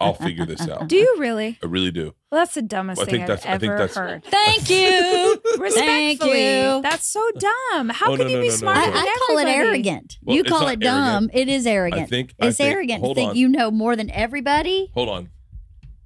I'll 0.00 0.14
figure 0.14 0.44
this 0.46 0.66
out. 0.68 0.88
Do 0.88 0.96
you 0.96 1.16
really? 1.18 1.58
I 1.62 1.66
really 1.66 1.90
do. 1.90 2.14
Well, 2.30 2.40
that's 2.42 2.54
the 2.54 2.62
dumbest 2.62 3.00
I 3.00 3.04
thing 3.06 3.26
think 3.26 3.30
I've 3.30 3.46
I 3.46 3.58
think 3.58 3.72
ever 3.72 3.78
that's- 3.78 3.96
heard. 3.96 4.24
thank 4.30 4.68
you. 4.70 5.36
Thank 5.50 5.60
Respectfully, 5.60 6.60
you. 6.62 6.82
that's 6.82 7.06
so 7.06 7.28
dumb. 7.38 7.88
How 7.90 8.12
Oh, 8.12 8.16
can 8.16 8.26
no, 8.26 8.30
you 8.30 8.36
no, 8.36 8.42
be 8.42 8.48
no, 8.48 8.52
no, 8.52 8.56
smarter 8.56 8.80
I, 8.80 8.86
no. 8.90 8.98
I 9.00 9.18
call 9.26 9.38
it 9.38 9.48
arrogant. 9.48 10.18
Well, 10.22 10.36
you 10.36 10.44
call 10.44 10.68
it 10.68 10.80
dumb. 10.80 11.24
arrogant. 11.24 11.30
It 11.34 11.48
is 11.48 11.66
arrogant. 11.66 12.02
I 12.02 12.06
think 12.06 12.34
I 12.40 12.46
it's 12.48 12.56
think, 12.58 12.72
arrogant 12.74 13.04
to 13.04 13.14
think 13.14 13.30
on. 13.30 13.36
you 13.36 13.48
know 13.48 13.70
more 13.70 13.96
than 13.96 14.10
everybody. 14.10 14.90
hold 14.94 15.08
on. 15.08 15.30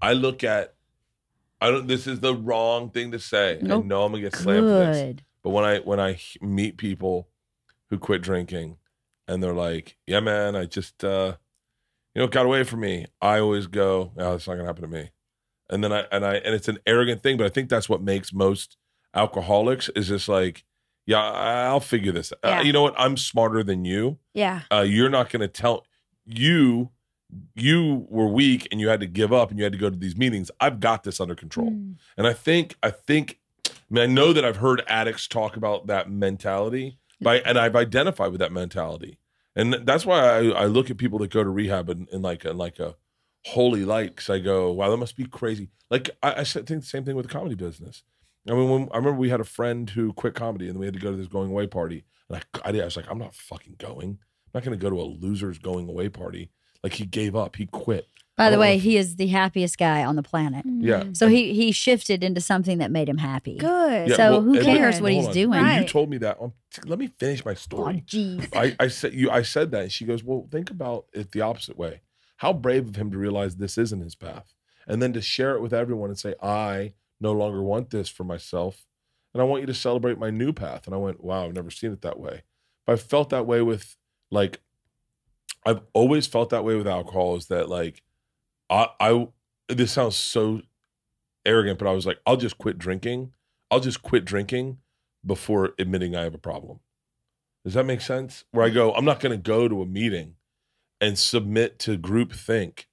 I 0.01 0.13
look 0.15 0.45
at. 0.45 0.75
I 1.61 1.71
don't. 1.71 1.87
This 1.87 2.07
is 2.07 2.21
the 2.21 2.35
wrong 2.35 2.91
thing 2.91 3.13
to 3.13 3.19
say. 3.19 3.59
Nope. 3.63 3.85
I 3.85 3.87
know 3.87 4.05
I'm 4.05 4.13
gonna 4.13 4.23
get 4.23 4.37
slammed 4.37 4.67
for 4.67 4.93
this. 4.93 5.17
But 5.43 5.51
when 5.51 5.65
I 5.65 5.79
when 5.79 6.01
I 6.01 6.19
meet 6.41 6.77
people 6.79 7.29
who 7.91 7.99
quit 7.99 8.23
drinking, 8.23 8.77
and 9.29 9.43
they're 9.43 9.55
like, 9.55 9.97
"Yeah, 10.07 10.21
man, 10.21 10.57
I 10.57 10.65
just 10.67 11.03
uh, 11.05 11.37
you 12.15 12.21
know, 12.21 12.25
it 12.27 12.31
got 12.31 12.47
away 12.47 12.65
from 12.65 12.81
me," 12.81 13.07
I 13.21 13.39
always 13.41 13.67
go, 13.67 14.13
"Oh, 14.17 14.35
it's 14.35 14.47
not 14.47 14.55
gonna 14.55 14.67
happen 14.67 14.83
to 14.83 14.89
me." 14.89 15.11
And 15.71 15.83
then 15.83 15.93
I 15.93 16.01
and 16.13 16.25
I 16.25 16.35
and 16.37 16.55
it's 16.55 16.69
an 16.69 16.79
arrogant 16.87 17.23
thing, 17.23 17.37
but 17.37 17.47
I 17.47 17.51
think 17.51 17.69
that's 17.69 17.89
what 17.89 18.03
makes 18.03 18.33
most 18.33 18.77
alcoholics 19.15 19.89
is 19.97 20.09
just 20.09 20.29
like, 20.29 20.65
"Yeah, 21.07 21.21
I- 21.23 21.65
I'll 21.67 21.81
figure 21.81 22.13
this. 22.13 22.33
Yeah. 22.43 22.59
Uh, 22.59 22.63
you 22.63 22.73
know 22.73 22.83
what? 22.83 22.95
I'm 22.99 23.17
smarter 23.17 23.63
than 23.63 23.85
you. 23.85 24.19
Yeah. 24.35 24.63
Uh, 24.73 24.81
you're 24.87 25.11
not 25.11 25.31
gonna 25.31 25.49
tell 25.49 25.87
you." 26.25 26.91
You 27.57 28.07
were 28.11 28.29
weak 28.29 28.69
and 28.71 28.81
you 28.81 28.87
had 28.89 29.01
to 29.01 29.07
give 29.09 29.33
up 29.33 29.51
and 29.51 29.59
you 29.59 29.65
had 29.65 29.73
to 29.73 29.79
go 29.79 29.91
to 29.91 29.97
these 29.97 30.17
meetings. 30.17 30.53
I've 30.61 30.79
got 30.79 31.03
this 31.03 31.21
under 31.21 31.35
control. 31.35 31.71
Mm. 31.71 31.97
And 32.17 32.27
I 32.29 32.33
think, 32.33 32.77
I 32.81 32.91
think, 32.91 33.41
I 33.67 33.71
mean, 33.91 34.05
I 34.05 34.07
know 34.07 34.33
that 34.33 34.45
I've 34.45 34.59
heard 34.59 34.83
addicts 34.87 35.27
talk 35.27 35.57
about 35.57 35.89
that 35.89 36.09
mentality, 36.09 36.99
by, 37.21 37.41
and 37.41 37.59
I've 37.59 37.75
identified 37.75 38.31
with 38.31 38.39
that 38.39 38.53
mentality, 38.53 39.19
and 39.57 39.75
that's 39.85 40.05
why 40.05 40.21
I, 40.21 40.49
I 40.49 40.65
look 40.67 40.91
at 40.91 40.97
people 40.99 41.19
that 41.21 41.31
go 41.31 41.45
to 41.45 41.51
rehab 41.51 41.89
in, 41.89 42.07
in 42.13 42.23
like 42.23 42.45
in 42.45 42.57
like 42.57 42.79
a 42.79 42.97
holy 43.47 43.85
because 43.85 44.31
I 44.31 44.39
go, 44.39 44.73
wow, 44.73 44.91
that 44.91 44.97
must 44.97 45.17
be 45.17 45.27
crazy. 45.27 45.71
Like 45.91 46.11
I, 46.23 46.33
I 46.33 46.45
think 46.45 46.67
the 46.67 46.83
same 46.83 47.05
thing 47.05 47.17
with 47.17 47.27
the 47.27 47.33
comedy 47.33 47.55
business. 47.55 48.03
I 48.49 48.53
mean, 48.53 48.69
when 48.69 48.83
I 48.93 48.97
remember 48.97 49.19
we 49.19 49.31
had 49.31 49.41
a 49.41 49.45
friend 49.45 49.89
who 49.89 50.13
quit 50.13 50.35
comedy, 50.35 50.69
and 50.69 50.79
we 50.79 50.87
had 50.87 50.95
to 50.95 51.01
go 51.01 51.11
to 51.11 51.17
this 51.17 51.29
going 51.29 51.51
away 51.51 51.67
party, 51.67 52.05
and 52.29 52.39
I, 52.39 52.69
I, 52.69 52.81
I 52.81 52.85
was 52.85 52.97
like, 52.97 53.11
I'm 53.11 53.19
not 53.19 53.35
fucking 53.35 53.77
going. 53.79 54.11
I'm 54.11 54.51
not 54.53 54.65
going 54.65 54.79
to 54.79 54.83
go 54.83 54.91
to 54.91 55.01
a 55.01 55.03
losers 55.03 55.59
going 55.59 55.89
away 55.89 56.09
party. 56.09 56.51
Like 56.83 56.93
he 56.93 57.07
gave 57.07 57.35
up, 57.35 57.57
he 57.57 57.67
quit. 57.67 58.07
By 58.37 58.51
the 58.51 58.57
Oh. 58.57 58.61
way, 58.61 58.79
he 58.79 58.97
is 58.97 59.15
the 59.17 59.29
happiest 59.29 59.79
guy 59.79 60.05
on 60.05 60.17
the 60.17 60.23
planet. 60.23 60.65
Yeah. 60.67 61.05
So 61.13 61.29
he 61.29 61.55
he 61.55 61.71
shifted 61.71 62.25
into 62.25 62.41
something 62.41 62.79
that 62.79 62.91
made 62.91 63.09
him 63.09 63.19
happy. 63.19 63.57
Good. 63.59 64.09
Yeah, 64.11 64.17
So 64.17 64.31
well, 64.33 64.43
who 64.43 64.61
cares 64.61 65.01
what 65.01 65.13
he's 65.13 65.29
on. 65.29 65.33
doing? 65.33 65.51
When 65.51 65.61
you 65.61 65.65
Right. 65.81 65.89
told 65.89 66.11
me 66.11 66.19
that. 66.19 66.39
um, 66.41 66.53
t- 66.73 66.83
let 66.85 66.99
me 66.99 67.07
finish 67.07 67.45
my 67.45 67.53
Oh, 67.53 67.55
story. 67.55 68.03
jeez. 68.09 68.49
I, 68.55 68.75
I 68.81 68.89
said 68.89 69.15
you. 69.15 69.31
I 69.31 69.43
said 69.43 69.71
that, 69.71 69.83
and 69.83 69.93
she 69.93 70.05
goes, 70.05 70.25
"Well, 70.25 70.49
think 70.51 70.71
about 70.71 71.07
it 71.13 71.31
the 71.31 71.43
opposite 71.43 71.79
way. 71.79 72.01
How 72.39 72.53
brave 72.53 72.89
of 72.89 72.97
him 72.97 73.13
to 73.13 73.19
realize 73.19 73.57
this 73.57 73.79
isn't 73.79 74.01
his 74.01 74.17
path, 74.17 74.53
and 74.89 75.01
then 75.01 75.13
to 75.13 75.21
share 75.23 75.55
it 75.55 75.63
with 75.63 75.73
everyone 75.73 76.11
and 76.11 76.19
say, 76.19 76.35
I 76.43 76.95
no 77.21 77.31
longer 77.33 77.63
want 77.63 77.91
this 77.91 78.09
for 78.09 78.25
myself, 78.25 78.85
and 79.33 79.41
I 79.41 79.45
want 79.45 79.61
you 79.63 79.67
to 79.69 79.75
celebrate 79.75 80.19
my 80.19 80.31
new 80.31 80.53
path." 80.53 80.87
And 80.87 80.95
I 80.95 80.99
went, 80.99 81.23
"Wow, 81.23 81.45
I've 81.47 81.55
never 81.55 81.71
seen 81.71 81.93
it 81.93 82.03
that 82.03 82.19
way. 82.19 82.43
But 82.85 82.95
I 82.95 82.97
felt 82.97 83.31
that 83.31 83.47
way 83.47 83.63
with 83.63 83.97
like, 84.33 84.61
I've 85.65 85.83
always 85.93 86.27
felt 86.27 86.51
that 86.51 86.65
way 86.65 86.75
with 86.75 86.89
alcohol. 86.89 87.37
Is 87.37 87.47
that 87.47 87.69
like, 87.69 88.03
I, 88.71 88.89
I 89.01 89.29
this 89.69 89.93
sounds 89.93 90.17
so 90.17 90.63
arrogant, 91.47 91.79
but 91.79 91.89
I 91.89 91.93
was 91.93 92.07
like, 92.07 92.19
I'll 92.27 92.37
just 92.37 92.59
quit 92.59 92.79
drinking. 92.79 93.33
I'll 93.71 93.81
just 93.81 94.03
quit 94.03 94.25
drinking 94.25 94.79
before 95.25 95.75
admitting 95.79 96.15
I 96.15 96.23
have 96.23 96.35
a 96.35 96.39
problem. 96.39 96.81
Does 97.65 97.75
that 97.75 97.87
make 97.87 98.01
sense? 98.01 98.45
Where 98.51 98.65
I 98.65 98.71
go, 98.71 98.93
I'm 98.93 99.07
not 99.07 99.21
going 99.21 99.33
to 99.33 99.43
go 99.43 99.69
to 99.69 99.83
a 99.83 99.87
meeting 99.87 100.37
and 101.01 101.19
submit 101.19 101.79
to 101.81 101.97
group 101.97 102.33
think 102.33 102.89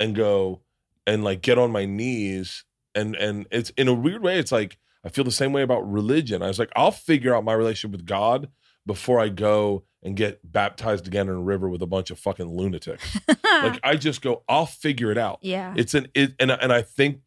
and 0.00 0.14
go 0.14 0.62
and 1.06 1.24
like 1.24 1.42
get 1.42 1.58
on 1.58 1.70
my 1.70 1.84
knees 1.84 2.64
and 2.94 3.16
and 3.16 3.46
it's 3.50 3.70
in 3.70 3.88
a 3.88 3.94
weird 3.94 4.22
way 4.22 4.38
it's 4.38 4.52
like 4.52 4.78
I 5.04 5.08
feel 5.08 5.24
the 5.24 5.30
same 5.30 5.52
way 5.52 5.62
about 5.62 5.90
religion. 5.90 6.42
I 6.42 6.48
was 6.48 6.58
like 6.58 6.72
I'll 6.74 6.90
figure 6.90 7.34
out 7.34 7.44
my 7.44 7.52
relationship 7.52 7.92
with 7.92 8.06
God 8.06 8.48
before 8.86 9.20
I 9.20 9.28
go 9.28 9.84
and 10.02 10.16
get 10.16 10.40
baptized 10.52 11.06
again 11.06 11.28
in 11.28 11.34
a 11.34 11.40
river 11.40 11.68
with 11.68 11.82
a 11.82 11.86
bunch 11.86 12.10
of 12.10 12.18
fucking 12.18 12.46
lunatics. 12.56 13.18
like 13.44 13.80
I 13.82 13.96
just 13.96 14.22
go 14.22 14.42
I'll 14.48 14.66
figure 14.66 15.10
it 15.10 15.18
out. 15.18 15.38
yeah. 15.42 15.74
It's 15.76 15.94
an 15.94 16.08
it 16.14 16.34
and 16.38 16.50
and 16.50 16.72
I 16.72 16.82
think 16.82 17.20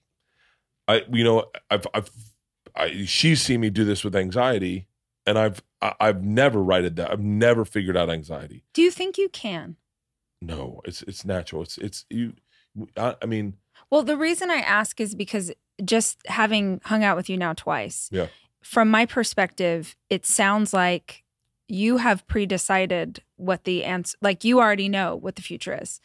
I 0.87 1.01
you 1.11 1.23
know 1.23 1.45
I've 1.69 1.85
I've 1.93 2.09
I, 2.75 3.03
she's 3.05 3.41
seen 3.41 3.59
me 3.59 3.69
do 3.69 3.83
this 3.83 4.03
with 4.03 4.15
anxiety 4.15 4.87
and 5.25 5.37
I've 5.37 5.61
I, 5.81 5.93
I've 5.99 6.23
never 6.23 6.63
righted 6.63 6.95
that. 6.95 7.11
I've 7.11 7.19
never 7.19 7.65
figured 7.65 7.97
out 7.97 8.09
anxiety. 8.09 8.63
Do 8.73 8.81
you 8.81 8.91
think 8.91 9.17
you 9.17 9.27
can? 9.29 9.75
No, 10.41 10.81
it's 10.85 11.01
it's 11.03 11.25
natural. 11.25 11.61
It's 11.63 11.77
it's 11.77 12.05
you. 12.09 12.33
I, 12.95 13.15
I 13.21 13.25
mean, 13.25 13.57
Well, 13.89 14.01
the 14.03 14.15
reason 14.17 14.49
I 14.49 14.55
ask 14.59 15.01
is 15.01 15.13
because 15.13 15.51
just 15.83 16.19
having 16.27 16.79
hung 16.85 17.03
out 17.03 17.17
with 17.17 17.29
you 17.29 17.35
now 17.37 17.51
twice, 17.53 18.07
Yeah. 18.11 18.27
from 18.63 18.89
my 18.89 19.05
perspective, 19.05 19.95
it 20.09 20.25
sounds 20.25 20.73
like 20.73 21.20
you 21.71 21.97
have 21.97 22.25
pre-decided 22.27 23.21
what 23.37 23.63
the 23.63 23.83
answer 23.83 24.17
like 24.21 24.43
you 24.43 24.59
already 24.59 24.89
know 24.89 25.15
what 25.15 25.35
the 25.35 25.41
future 25.41 25.77
is. 25.81 25.99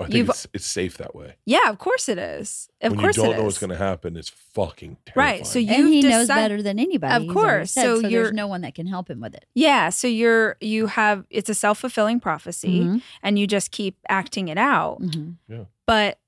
I 0.00 0.04
think 0.04 0.14
You've- 0.16 0.30
it's, 0.30 0.46
it's 0.52 0.66
safe 0.66 0.96
that 0.98 1.14
way. 1.14 1.36
Yeah, 1.46 1.70
of 1.70 1.78
course 1.78 2.08
it 2.08 2.18
is. 2.18 2.68
Of 2.80 2.90
when 2.92 3.00
course 3.00 3.16
you 3.16 3.22
don't 3.22 3.34
it 3.34 3.36
know 3.38 3.44
what's 3.44 3.58
going 3.58 3.70
to 3.70 3.76
happen, 3.76 4.16
it's 4.16 4.28
fucking 4.28 4.96
terrifying. 5.06 5.38
Right, 5.38 5.46
so 5.46 5.60
you- 5.60 5.72
and 5.72 5.86
he 5.88 6.00
You've 6.00 6.10
knows 6.10 6.26
better 6.26 6.60
than 6.62 6.80
anybody. 6.80 7.28
Of 7.28 7.32
course. 7.32 7.70
said, 7.70 7.82
So 7.82 8.00
so 8.00 8.08
you're- 8.08 8.24
there's 8.24 8.32
no 8.34 8.48
one 8.48 8.62
that 8.62 8.74
can 8.74 8.88
help 8.88 9.08
him 9.08 9.20
with 9.20 9.34
it. 9.36 9.44
Yeah, 9.54 9.90
so 9.90 10.08
you're 10.08 10.56
you 10.60 10.88
have 10.88 11.24
it's 11.30 11.48
a 11.48 11.54
self-fulfilling 11.54 12.18
prophecy 12.18 12.80
Mhm, 12.80 13.02
and 13.22 13.38
you 13.38 13.46
just 13.46 13.70
keep 13.70 13.96
acting 14.08 14.48
it 14.48 14.58
out. 14.58 15.00
mhm. 15.00 15.36
But 15.86 16.18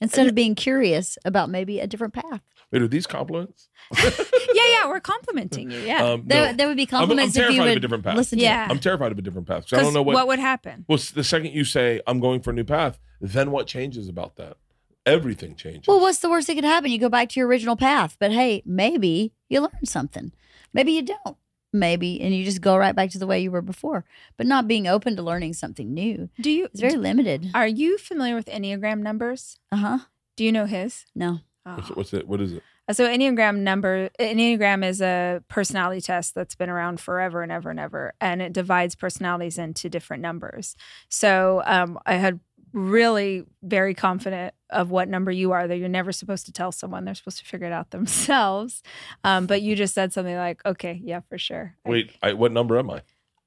Instead 0.00 0.26
of 0.26 0.34
being 0.34 0.54
curious 0.56 1.16
about 1.24 1.48
maybe 1.48 1.78
a 1.80 1.86
different 1.86 2.12
path, 2.14 2.42
Wait, 2.72 2.82
are 2.82 2.88
these 2.88 3.06
compliments? 3.06 3.68
yeah, 4.02 4.10
yeah, 4.54 4.88
we're 4.88 4.98
complimenting 5.00 5.70
you. 5.70 5.78
Yeah. 5.80 6.02
Um, 6.04 6.22
there, 6.26 6.46
no. 6.46 6.52
there 6.56 6.68
would 6.68 6.76
be 6.76 6.84
I'm 6.84 6.88
compliments 6.88 7.36
if 7.36 7.40
terrified 7.42 7.54
you 7.56 7.60
of 7.62 7.68
a 7.68 7.72
would 7.74 7.82
different 7.82 8.04
path. 8.04 8.16
listen 8.16 8.38
Yeah. 8.38 8.66
to. 8.66 8.72
I'm 8.72 8.78
terrified 8.80 9.12
of 9.12 9.18
a 9.18 9.22
different 9.22 9.46
path. 9.46 9.64
'cause 9.64 9.74
I 9.74 9.76
'Cause 9.76 9.86
don't 9.86 9.94
know 9.94 10.02
what. 10.02 10.26
would 10.26 10.38
happen. 10.38 10.84
well, 10.88 10.98
the 11.14 11.22
second 11.24 11.52
you 11.52 11.64
say 11.64 12.00
I'm 12.06 12.18
going 12.18 12.40
for 12.40 12.50
a 12.50 12.54
new 12.54 12.64
path, 12.64 12.98
then 13.20 13.50
what 13.50 13.66
changes 13.66 14.08
about 14.08 14.36
that? 14.36 14.56
Everything 15.04 15.56
changes. 15.56 15.86
Well, 15.88 16.00
what's 16.00 16.18
the 16.20 16.30
worst 16.30 16.46
that 16.46 16.54
could 16.54 16.64
happen? 16.64 16.90
You 16.90 16.98
go 16.98 17.08
back 17.08 17.28
to 17.30 17.40
your 17.40 17.48
original 17.48 17.76
path, 17.76 18.16
but 18.18 18.30
hey, 18.32 18.62
maybe 18.64 19.32
you 19.48 19.60
learn 19.60 19.84
something. 19.84 20.32
Maybe 20.72 20.92
you 20.92 21.02
don't. 21.02 21.36
Maybe, 21.74 22.20
and 22.20 22.34
you 22.34 22.44
just 22.44 22.60
go 22.60 22.76
right 22.76 22.94
back 22.94 23.10
to 23.10 23.18
the 23.18 23.26
way 23.26 23.40
you 23.40 23.50
were 23.50 23.62
before. 23.62 24.04
But 24.36 24.46
not 24.46 24.68
being 24.68 24.86
open 24.86 25.16
to 25.16 25.22
learning 25.22 25.54
something 25.54 25.92
new 25.94 26.28
Do 26.40 26.50
you 26.50 26.66
It's 26.66 26.80
very 26.80 26.96
limited. 26.96 27.50
Are 27.54 27.66
you 27.66 27.96
familiar 27.98 28.34
with 28.34 28.46
Enneagram 28.46 29.00
numbers? 29.00 29.58
Uh 29.72 29.76
huh. 29.76 29.98
Do 30.36 30.44
you 30.44 30.52
know 30.52 30.66
his? 30.66 31.04
No. 31.14 31.40
What's, 31.64 31.90
Oh. 31.90 31.94
what's 31.94 32.14
it? 32.14 32.26
What 32.28 32.40
is 32.40 32.52
it? 32.52 32.62
So 32.90 33.06
Enneagram 33.06 33.58
number 33.58 34.10
Enneagram 34.18 34.84
is 34.84 35.00
a 35.00 35.42
personality 35.48 36.00
test 36.00 36.34
that's 36.34 36.54
been 36.56 36.68
around 36.68 37.00
forever 37.00 37.42
and 37.42 37.52
ever 37.52 37.70
and 37.70 37.78
ever, 37.80 38.12
and 38.20 38.42
it 38.42 38.52
divides 38.52 38.94
personalities 38.96 39.56
into 39.58 39.88
different 39.88 40.22
numbers. 40.22 40.74
So 41.08 41.62
um, 41.64 41.98
I 42.06 42.14
had 42.14 42.40
really 42.72 43.44
very 43.62 43.94
confident 43.94 44.54
of 44.70 44.90
what 44.90 45.06
number 45.06 45.30
you 45.30 45.52
are 45.52 45.68
that 45.68 45.76
you're 45.76 45.88
never 45.90 46.10
supposed 46.10 46.46
to 46.46 46.52
tell 46.52 46.72
someone 46.72 47.04
they're 47.04 47.14
supposed 47.14 47.38
to 47.38 47.44
figure 47.44 47.66
it 47.66 47.72
out 47.72 47.90
themselves 47.90 48.82
um, 49.24 49.44
but 49.46 49.60
you 49.60 49.76
just 49.76 49.92
said 49.94 50.10
something 50.10 50.36
like 50.36 50.58
okay 50.64 50.98
yeah 51.04 51.20
for 51.28 51.36
sure 51.36 51.76
I- 51.84 51.90
Wait, 51.90 52.16
I, 52.22 52.32
what 52.32 52.50
number 52.50 52.78
am 52.78 52.90
I? 52.90 53.02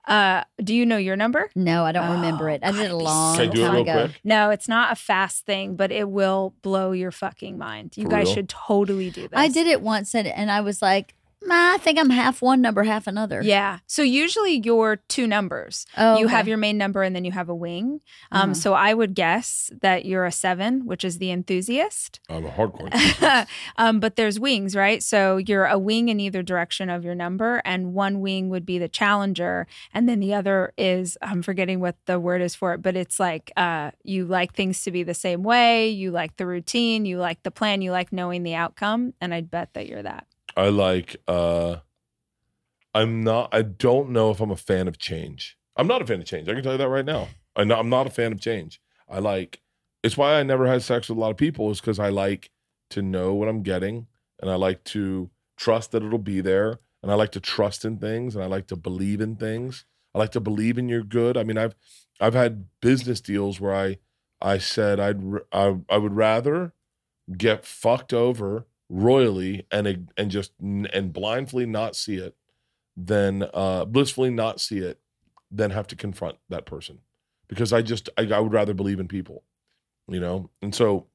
Uh, 0.07 0.43
do 0.63 0.73
you 0.75 0.85
know 0.85 0.97
your 0.97 1.15
number 1.15 1.49
No, 1.55 1.83
I 1.83 1.91
don't 1.91 2.11
remember 2.11 2.49
Oh, 2.49 2.53
it. 2.53 2.61
I 2.63 2.71
did 2.71 2.81
it 2.81 2.91
a 2.91 2.95
long 2.95 3.37
Can 3.37 3.49
I 3.49 3.51
do 3.51 3.61
it 3.63 3.67
time 3.67 3.75
ago. 3.77 4.05
quick? 4.07 4.21
no 4.23 4.49
it's 4.51 4.67
not 4.67 4.91
a 4.91 4.95
fast 4.95 5.45
thing 5.45 5.75
but 5.75 5.91
it 5.91 6.09
will 6.09 6.53
blow 6.61 6.91
your 6.91 7.11
fucking 7.11 7.57
mind 7.57 7.93
you 7.97 8.03
For 8.03 8.09
guys 8.09 8.25
real? 8.27 8.35
should 8.35 8.49
totally 8.49 9.09
do 9.09 9.23
this 9.27 9.31
I 9.37 9.47
did 9.47 9.67
it 9.67 9.81
once 9.81 10.13
and, 10.13 10.27
and 10.27 10.51
I 10.51 10.61
was 10.61 10.81
like, 10.81 11.15
I 11.51 11.77
think 11.77 11.99
I'm 11.99 12.09
half 12.09 12.41
one 12.41 12.61
number, 12.61 12.83
half 12.83 13.07
another. 13.07 13.41
Yeah. 13.43 13.79
So 13.87 14.01
usually 14.01 14.61
you're 14.63 14.97
two 15.07 15.27
numbers. 15.27 15.85
Oh, 15.97 16.17
You 16.17 16.27
have 16.27 16.47
your 16.47 16.57
main 16.57 16.77
number 16.77 17.03
and 17.03 17.15
then 17.15 17.25
you 17.25 17.31
have 17.31 17.49
a 17.49 17.55
wing. 17.55 18.01
Um, 18.31 18.51
Uh-huh. 18.51 18.53
So 18.53 18.73
I 18.73 18.93
would 18.93 19.13
guess 19.15 19.69
that 19.81 20.05
you're 20.05 20.25
a 20.25 20.31
seven, 20.31 20.85
which 20.85 21.03
is 21.03 21.17
the 21.17 21.31
enthusiast. 21.31 22.19
I'm 22.29 22.45
a 22.45 22.49
hardcore. 22.49 22.91
enthusiast. 22.93 23.47
um, 23.77 23.99
but 23.99 24.15
there's 24.15 24.39
wings, 24.39 24.75
right? 24.75 25.01
So 25.03 25.37
you're 25.37 25.65
a 25.65 25.77
wing 25.77 26.09
in 26.09 26.19
either 26.19 26.41
direction 26.43 26.89
of 26.89 27.03
your 27.03 27.15
number, 27.15 27.61
and 27.65 27.93
one 27.93 28.19
wing 28.21 28.49
would 28.49 28.65
be 28.65 28.77
the 28.79 28.89
challenger, 28.89 29.67
and 29.93 30.07
then 30.09 30.19
the 30.19 30.33
other 30.33 30.73
is 30.77 31.17
I'm 31.21 31.41
forgetting 31.41 31.79
what 31.79 31.95
the 32.05 32.19
word 32.19 32.41
is 32.41 32.55
for 32.55 32.73
it, 32.73 32.81
but 32.81 32.95
it's 32.95 33.19
like 33.19 33.51
uh, 33.57 33.91
you 34.03 34.25
like 34.25 34.53
things 34.53 34.83
to 34.83 34.91
be 34.91 35.03
the 35.03 35.13
same 35.13 35.43
way, 35.43 35.89
you 35.89 36.11
like 36.11 36.37
the 36.37 36.45
routine, 36.45 37.05
you 37.05 37.17
like 37.19 37.43
the 37.43 37.51
plan, 37.51 37.81
you 37.81 37.91
like 37.91 38.11
knowing 38.11 38.43
the 38.43 38.55
outcome, 38.55 39.13
and 39.21 39.33
I'd 39.33 39.51
bet 39.51 39.73
that 39.73 39.87
you're 39.87 40.03
that. 40.03 40.25
I 40.55 40.69
like. 40.69 41.17
uh 41.27 41.77
I'm 42.93 43.23
not. 43.23 43.49
I 43.53 43.61
don't 43.61 44.11
know 44.11 44.31
if 44.31 44.39
I'm 44.39 44.51
a 44.51 44.55
fan 44.55 44.87
of 44.87 44.97
change. 44.97 45.57
I'm 45.75 45.87
not 45.87 46.01
a 46.01 46.05
fan 46.05 46.21
of 46.21 46.25
change. 46.25 46.47
I 46.47 46.53
can 46.53 46.63
tell 46.63 46.71
you 46.71 46.77
that 46.77 46.87
right 46.87 47.05
now. 47.05 47.27
I'm 47.55 47.67
not, 47.67 47.79
I'm 47.79 47.89
not 47.89 48.07
a 48.07 48.09
fan 48.09 48.31
of 48.31 48.39
change. 48.39 48.79
I 49.09 49.19
like. 49.19 49.61
It's 50.01 50.15
why 50.15 50.39
I 50.39 50.43
never 50.43 50.67
had 50.67 50.81
sex 50.81 51.09
with 51.09 51.17
a 51.17 51.21
lot 51.21 51.31
of 51.31 51.37
people. 51.37 51.69
Is 51.71 51.81
because 51.81 51.99
I 51.99 52.09
like 52.09 52.51
to 52.91 53.01
know 53.01 53.33
what 53.33 53.49
I'm 53.49 53.63
getting, 53.63 54.07
and 54.41 54.49
I 54.49 54.55
like 54.55 54.83
to 54.85 55.29
trust 55.57 55.91
that 55.91 56.03
it'll 56.03 56.19
be 56.19 56.39
there, 56.41 56.79
and 57.03 57.11
I 57.11 57.15
like 57.15 57.31
to 57.33 57.39
trust 57.41 57.83
in 57.83 57.97
things, 57.97 58.33
and 58.33 58.43
I 58.43 58.47
like 58.47 58.67
to 58.67 58.77
believe 58.77 59.19
in 59.19 59.35
things. 59.35 59.83
I 60.13 60.19
like 60.19 60.31
to 60.31 60.39
believe 60.39 60.77
in 60.77 60.87
your 60.87 61.03
good. 61.03 61.35
I 61.35 61.43
mean, 61.43 61.57
I've 61.57 61.75
I've 62.21 62.33
had 62.33 62.67
business 62.79 63.19
deals 63.19 63.59
where 63.59 63.75
I 63.75 63.97
I 64.41 64.57
said 64.57 65.01
I'd 65.01 65.21
I, 65.51 65.77
I 65.89 65.97
would 65.97 66.13
rather 66.13 66.73
get 67.37 67.65
fucked 67.65 68.13
over 68.13 68.67
royally 68.89 69.65
and 69.71 70.09
and 70.17 70.31
just 70.31 70.51
and 70.59 71.11
blindly 71.11 71.65
not 71.65 71.95
see 71.95 72.15
it 72.17 72.35
then 72.95 73.47
uh 73.53 73.83
blissfully 73.85 74.29
not 74.29 74.61
see 74.61 74.77
it 74.79 74.99
then 75.51 75.71
have 75.71 75.87
to 75.87 75.95
confront 75.95 76.37
that 76.49 76.65
person 76.65 76.99
because 77.47 77.73
I 77.73 77.81
just 77.81 78.09
I, 78.17 78.23
I 78.31 78.39
would 78.39 78.53
rather 78.53 78.73
believe 78.73 78.99
in 78.99 79.07
people 79.07 79.43
you 80.07 80.19
know 80.19 80.49
and 80.61 80.73
so 80.75 81.07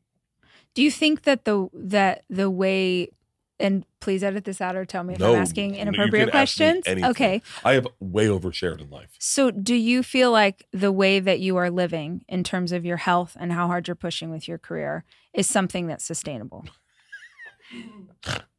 Do 0.74 0.82
you 0.82 0.90
think 0.90 1.22
that 1.22 1.44
the 1.44 1.68
that 1.72 2.24
the 2.28 2.50
way 2.50 3.10
and 3.60 3.84
please 4.00 4.24
edit 4.24 4.44
this 4.46 4.60
out 4.60 4.74
or 4.74 4.86
tell 4.86 5.04
me 5.04 5.14
if 5.14 5.20
No, 5.20 5.34
I'm 5.34 5.42
asking 5.42 5.74
inappropriate 5.76 6.28
ask 6.28 6.32
questions? 6.32 6.82
anything. 6.86 7.10
Okay. 7.10 7.42
I 7.62 7.74
have 7.74 7.86
way 8.00 8.26
overshared 8.26 8.80
in 8.80 8.88
life 8.88 9.10
So, 9.18 9.50
do 9.50 9.74
you 9.74 10.02
feel 10.02 10.32
like 10.32 10.66
the 10.72 10.90
way 10.90 11.20
that 11.20 11.40
you 11.40 11.56
are 11.58 11.70
living 11.70 12.24
in 12.26 12.42
terms 12.42 12.72
of 12.72 12.84
your 12.86 12.96
health 12.96 13.36
and 13.38 13.52
how 13.52 13.66
hard 13.66 13.86
you're 13.86 13.94
pushing 13.94 14.30
with 14.30 14.48
your 14.48 14.56
career 14.58 15.04
is 15.34 15.46
something 15.46 15.86
that's 15.88 16.04
sustainable? 16.06 16.64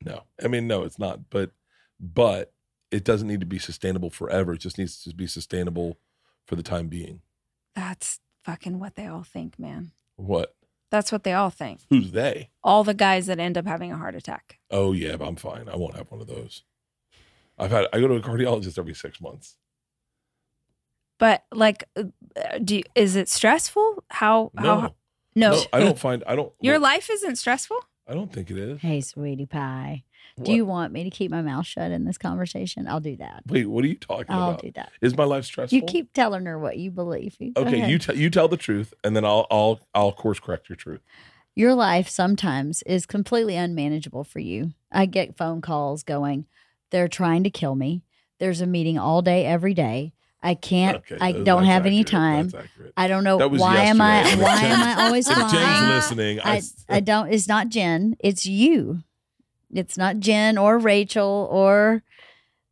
No 0.03 0.23
I 0.43 0.47
mean 0.47 0.67
no 0.67 0.83
it's 0.83 0.99
not 0.99 1.29
but 1.29 1.51
but 1.99 2.53
it 2.91 3.03
doesn't 3.03 3.27
need 3.27 3.39
to 3.41 3.45
be 3.45 3.59
sustainable 3.59 4.09
forever 4.09 4.53
it 4.53 4.59
just 4.59 4.77
needs 4.77 5.01
to 5.03 5.13
be 5.15 5.27
sustainable 5.27 5.97
for 6.45 6.55
the 6.55 6.63
time 6.63 6.87
being 6.87 7.21
That's 7.75 8.19
fucking 8.43 8.79
what 8.79 8.95
they 8.95 9.05
all 9.07 9.23
think, 9.23 9.59
man. 9.59 9.91
what 10.15 10.55
That's 10.89 11.11
what 11.11 11.23
they 11.23 11.33
all 11.33 11.49
think. 11.51 11.81
who's 11.89 12.11
they 12.11 12.49
All 12.63 12.83
the 12.83 12.93
guys 12.93 13.27
that 13.27 13.39
end 13.39 13.57
up 13.57 13.65
having 13.67 13.91
a 13.91 13.97
heart 13.97 14.15
attack. 14.15 14.59
oh 14.71 14.93
yeah 14.93 15.15
but 15.17 15.27
I'm 15.27 15.35
fine 15.35 15.69
I 15.69 15.75
won't 15.75 15.95
have 15.95 16.09
one 16.11 16.21
of 16.21 16.27
those 16.27 16.63
I've 17.57 17.71
had 17.71 17.85
I 17.93 17.99
go 17.99 18.07
to 18.07 18.15
a 18.15 18.21
cardiologist 18.21 18.79
every 18.79 18.93
six 18.95 19.21
months 19.21 19.57
But 21.19 21.43
like, 21.51 21.83
uh, 21.95 22.03
do 22.63 22.77
you, 22.77 22.83
is 22.95 23.15
it 23.15 23.29
stressful? 23.29 24.03
How 24.09 24.51
no 24.55 24.79
how 24.79 24.95
no? 25.35 25.61
I 25.71 25.79
don't 25.79 25.99
find 25.99 26.23
I 26.25 26.35
don't 26.35 26.51
Your 26.61 26.75
look, 26.75 26.83
life 26.83 27.09
isn't 27.11 27.35
stressful. 27.37 27.77
I 28.11 28.13
don't 28.13 28.31
think 28.33 28.51
it 28.51 28.57
is. 28.57 28.81
Hey, 28.81 28.99
sweetie 28.99 29.45
pie. 29.45 30.03
What? 30.35 30.45
Do 30.45 30.53
you 30.53 30.65
want 30.65 30.91
me 30.91 31.05
to 31.05 31.09
keep 31.09 31.31
my 31.31 31.41
mouth 31.41 31.65
shut 31.65 31.91
in 31.91 32.03
this 32.03 32.17
conversation? 32.17 32.85
I'll 32.85 32.99
do 32.99 33.15
that. 33.15 33.43
Wait, 33.47 33.65
what 33.67 33.85
are 33.85 33.87
you 33.87 33.95
talking 33.95 34.25
about? 34.27 34.37
I'll 34.41 34.49
about? 34.49 34.61
do 34.61 34.71
that. 34.75 34.91
Is 35.01 35.15
my 35.15 35.23
life 35.23 35.45
stressful? 35.45 35.77
You 35.77 35.81
keep 35.85 36.11
telling 36.11 36.45
her 36.45 36.59
what 36.59 36.77
you 36.77 36.91
believe. 36.91 37.35
You- 37.39 37.53
Okay, 37.55 37.89
you 37.89 37.97
tell 37.99 38.15
you 38.17 38.29
tell 38.29 38.49
the 38.49 38.57
truth, 38.57 38.93
and 39.05 39.15
then 39.15 39.23
I'll 39.23 39.47
I'll 39.49 39.79
I'll 39.95 40.11
course 40.11 40.41
correct 40.41 40.67
your 40.67 40.75
truth. 40.75 40.99
your 41.55 41.73
life 41.73 42.09
sometimes 42.09 42.81
is 42.83 43.05
completely 43.05 43.55
unmanageable 43.55 44.25
for 44.25 44.39
you. 44.39 44.71
I 44.91 45.05
get 45.05 45.37
phone 45.37 45.61
calls 45.61 46.03
going, 46.03 46.47
they're 46.91 47.07
trying 47.07 47.43
to 47.45 47.49
kill 47.49 47.75
me. 47.75 48.03
There's 48.39 48.59
a 48.61 48.67
meeting 48.67 48.97
all 48.99 49.21
day, 49.21 49.45
every 49.45 49.73
day. 49.73 50.13
I 50.43 50.55
can't, 50.55 50.97
Okay, 50.97 51.17
I 51.21 51.31
don't 51.33 51.65
have 51.65 51.85
any 51.85 52.03
time. 52.03 52.51
I 52.97 53.07
don't 53.07 53.23
know 53.23 53.37
why 53.47 53.83
am 53.83 54.01
I 54.01 54.23
why 54.37 54.61
am 54.63 54.97
I 54.99 55.03
always 55.05 55.27
flying? 55.31 55.51
Jen's 55.51 55.87
listening, 55.87 56.39
I, 56.43 56.61
I, 56.89 56.97
I 56.97 56.99
don't 56.99 57.31
it's 57.31 57.47
not 57.47 57.69
Jen, 57.69 58.15
it's 58.19 58.45
you. 58.45 59.03
It's 59.73 59.97
not 59.97 60.19
Jen 60.19 60.57
or 60.57 60.77
Rachel 60.79 61.47
or 61.51 62.03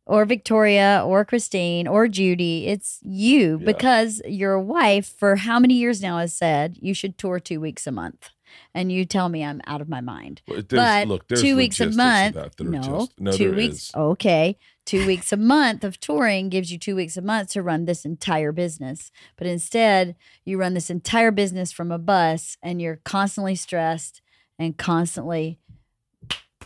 or 0.06 0.24
Victoria 0.24 1.02
or 1.06 1.24
Christine 1.24 1.86
or 1.86 2.08
Judy. 2.08 2.66
It's 2.66 2.98
you 3.02 3.58
Yeah. 3.60 3.64
because 3.66 4.20
your 4.26 4.58
wife 4.58 5.06
for 5.16 5.36
how 5.36 5.60
many 5.60 5.74
years 5.74 6.02
now 6.02 6.18
has 6.18 6.34
said 6.34 6.76
you 6.80 6.92
should 6.94 7.16
tour 7.16 7.38
2 7.38 7.60
weeks 7.60 7.86
a 7.86 7.92
month. 7.92 8.30
And 8.74 8.90
you 8.90 9.04
tell 9.04 9.28
me 9.28 9.44
I'm 9.44 9.60
out 9.68 9.80
of 9.80 9.88
my 9.88 10.00
mind. 10.00 10.42
But, 10.48 10.68
but 10.68 11.06
look, 11.06 11.28
two 11.28 11.54
weeks 11.56 11.78
a 11.78 11.90
month. 11.90 12.34
no, 12.58 12.80
just- 12.80 13.20
no, 13.20 13.30
two 13.30 13.48
there 13.50 13.56
weeks. 13.56 13.74
is. 13.76 13.92
Okay, 13.94 14.58
two 14.90 15.06
weeks 15.06 15.32
a 15.32 15.36
month 15.36 15.84
of 15.84 16.00
touring 16.00 16.48
gives 16.48 16.72
you 16.72 16.76
two 16.78 16.96
weeks 16.96 17.16
a 17.16 17.22
month 17.22 17.48
to 17.50 17.62
run 17.62 17.84
this 17.84 18.04
entire 18.04 18.50
business. 18.50 19.12
But 19.36 19.46
instead, 19.46 20.16
you 20.44 20.58
run 20.58 20.74
this 20.74 20.90
entire 20.90 21.30
business 21.30 21.70
from 21.70 21.92
a 21.92 21.98
bus, 21.98 22.56
and 22.60 22.82
you're 22.82 22.98
constantly 23.04 23.54
stressed 23.54 24.20
and 24.58 24.76
constantly 24.76 25.60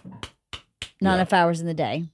not 0.03 0.31
Yeah. 1.03 1.15
enough 1.17 1.35
hours 1.35 1.61
in 1.61 1.67
the 1.67 1.75
day. 1.75 2.05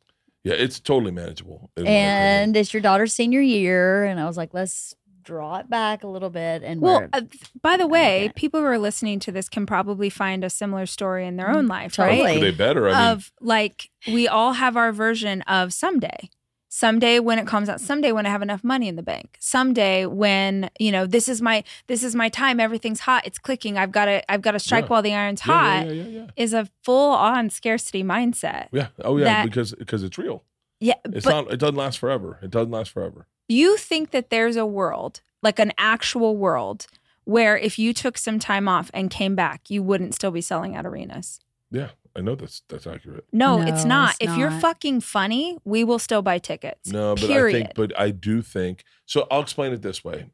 Yeah, 0.43 0.55
it's 0.55 0.81
totally 0.81 1.13
manageable. 1.13 1.71
And 1.77 2.57
it's 2.57 2.75
your 2.75 2.81
daughter's 2.81 3.15
senior 3.15 3.41
year, 3.41 4.03
and 4.05 4.19
I 4.19 4.27
was 4.27 4.37
like, 4.37 4.53
let's 4.53 4.97
draw 5.31 5.57
it 5.59 5.71
back 5.71 6.03
a 6.03 6.09
little 6.09 6.31
bit. 6.31 6.63
And 6.63 6.81
Well, 6.81 6.99
we're- 7.01 7.09
uh, 7.13 7.21
by 7.63 7.77
the 7.77 7.87
way, 7.87 8.25
Okay. 8.25 8.33
people 8.35 8.61
who 8.61 8.67
are 8.67 8.79
listening 8.79 9.19
to 9.21 9.33
this 9.33 9.49
can 9.49 9.65
probably 9.65 10.11
find 10.11 10.43
a 10.45 10.51
similar 10.51 10.87
story 10.87 11.27
in 11.27 11.37
their 11.37 11.49
Mm, 11.49 11.57
own 11.57 11.67
life, 11.69 11.93
totally. 11.93 12.23
right? 12.23 12.35
Could 12.35 12.43
they 12.43 12.51
better? 12.57 12.89
I 12.89 12.93
mean, 12.93 13.13
of 13.13 13.33
like 13.41 13.91
we 14.07 14.27
all 14.29 14.55
have 14.55 14.77
our 14.77 14.93
version 14.93 15.43
of 15.43 15.73
someday 15.73 16.29
someday 16.73 17.19
when 17.19 17.37
it 17.37 17.49
comes 17.49 17.69
out 17.69 17.81
someday 17.81 18.13
when 18.13 18.25
i 18.27 18.29
have 18.29 18.43
enough 18.43 18.63
money 18.63 18.87
in 18.87 18.95
the 18.95 19.03
bank 19.03 19.37
someday 19.41 20.07
when 20.07 20.71
you 20.79 20.93
know 20.93 21.05
this 21.05 21.29
is 21.29 21.43
my 21.43 21.65
this 21.89 22.05
is 22.05 22.15
my 22.15 22.29
time 22.29 22.61
everything's 22.61 23.01
hot 23.01 23.27
it's 23.27 23.41
clicking 23.41 23.77
i've 23.77 23.91
got 23.91 24.05
to 24.05 24.23
i've 24.31 24.41
got 24.41 24.53
to 24.53 24.59
strike 24.61 24.85
Yeah. 24.85 24.89
while 24.89 25.03
the 25.03 25.13
iron's 25.13 25.43
yeah, 25.45 25.53
hot 25.53 25.87
yeah, 25.87 25.93
yeah, 25.93 26.03
yeah, 26.05 26.19
yeah. 26.21 26.27
is 26.37 26.53
a 26.55 26.69
full 26.85 27.11
on 27.11 27.51
scarcity 27.51 28.05
mindset 28.05 28.69
Yeah. 28.71 28.87
Oh 29.05 29.17
yeah, 29.17 29.25
That- 29.25 29.47
because 29.47 29.75
because 29.75 30.05
it's 30.05 30.17
real. 30.17 30.45
yeah 30.79 30.95
It's 31.07 31.25
but 31.27 31.31
not. 31.33 31.53
It 31.53 31.57
doesn't 31.59 31.75
last 31.75 31.99
forever. 31.99 32.39
It 32.41 32.51
doesn't 32.53 32.71
last 32.71 32.93
forever. 32.93 33.27
You 33.51 33.77
think 33.77 34.11
that 34.11 34.31
there's 34.31 34.57
a 34.57 34.67
world 34.67 35.21
like 35.43 35.59
an 35.59 35.73
actual 35.79 36.37
world 36.37 36.87
where 37.25 37.57
if 37.57 37.79
you 37.79 37.93
took 37.93 38.17
some 38.19 38.39
time 38.39 38.69
off 38.69 38.91
and 38.95 39.11
came 39.11 39.35
back 39.35 39.69
you 39.71 39.83
wouldn't 39.83 40.15
still 40.15 40.31
be 40.31 40.41
selling 40.41 40.75
at 40.77 40.87
arenas 40.87 41.41
Yeah, 41.71 41.91
I 42.17 42.21
know 42.21 42.35
that's 42.35 42.63
that's 42.69 42.87
accurate. 42.87 43.25
no, 43.33 43.61
it's 43.61 43.85
not 43.85 44.17
it's 44.21 44.31
if 44.33 44.39
you're 44.39 44.51
fucking 44.51 45.01
funny 45.03 45.59
we 45.65 45.85
will 45.85 45.99
still 45.99 46.23
buy 46.23 46.39
tickets 46.39 46.91
No, 46.91 47.15
but 47.15 47.27
period 47.27 47.57
I 47.57 47.59
think, 47.65 47.75
but 47.75 47.99
I 48.01 48.11
do 48.11 48.43
think. 48.43 48.85
So 49.07 49.27
I'll 49.31 49.41
explain 49.43 49.73
it 49.73 49.83
this 49.83 50.03
way. 50.05 50.31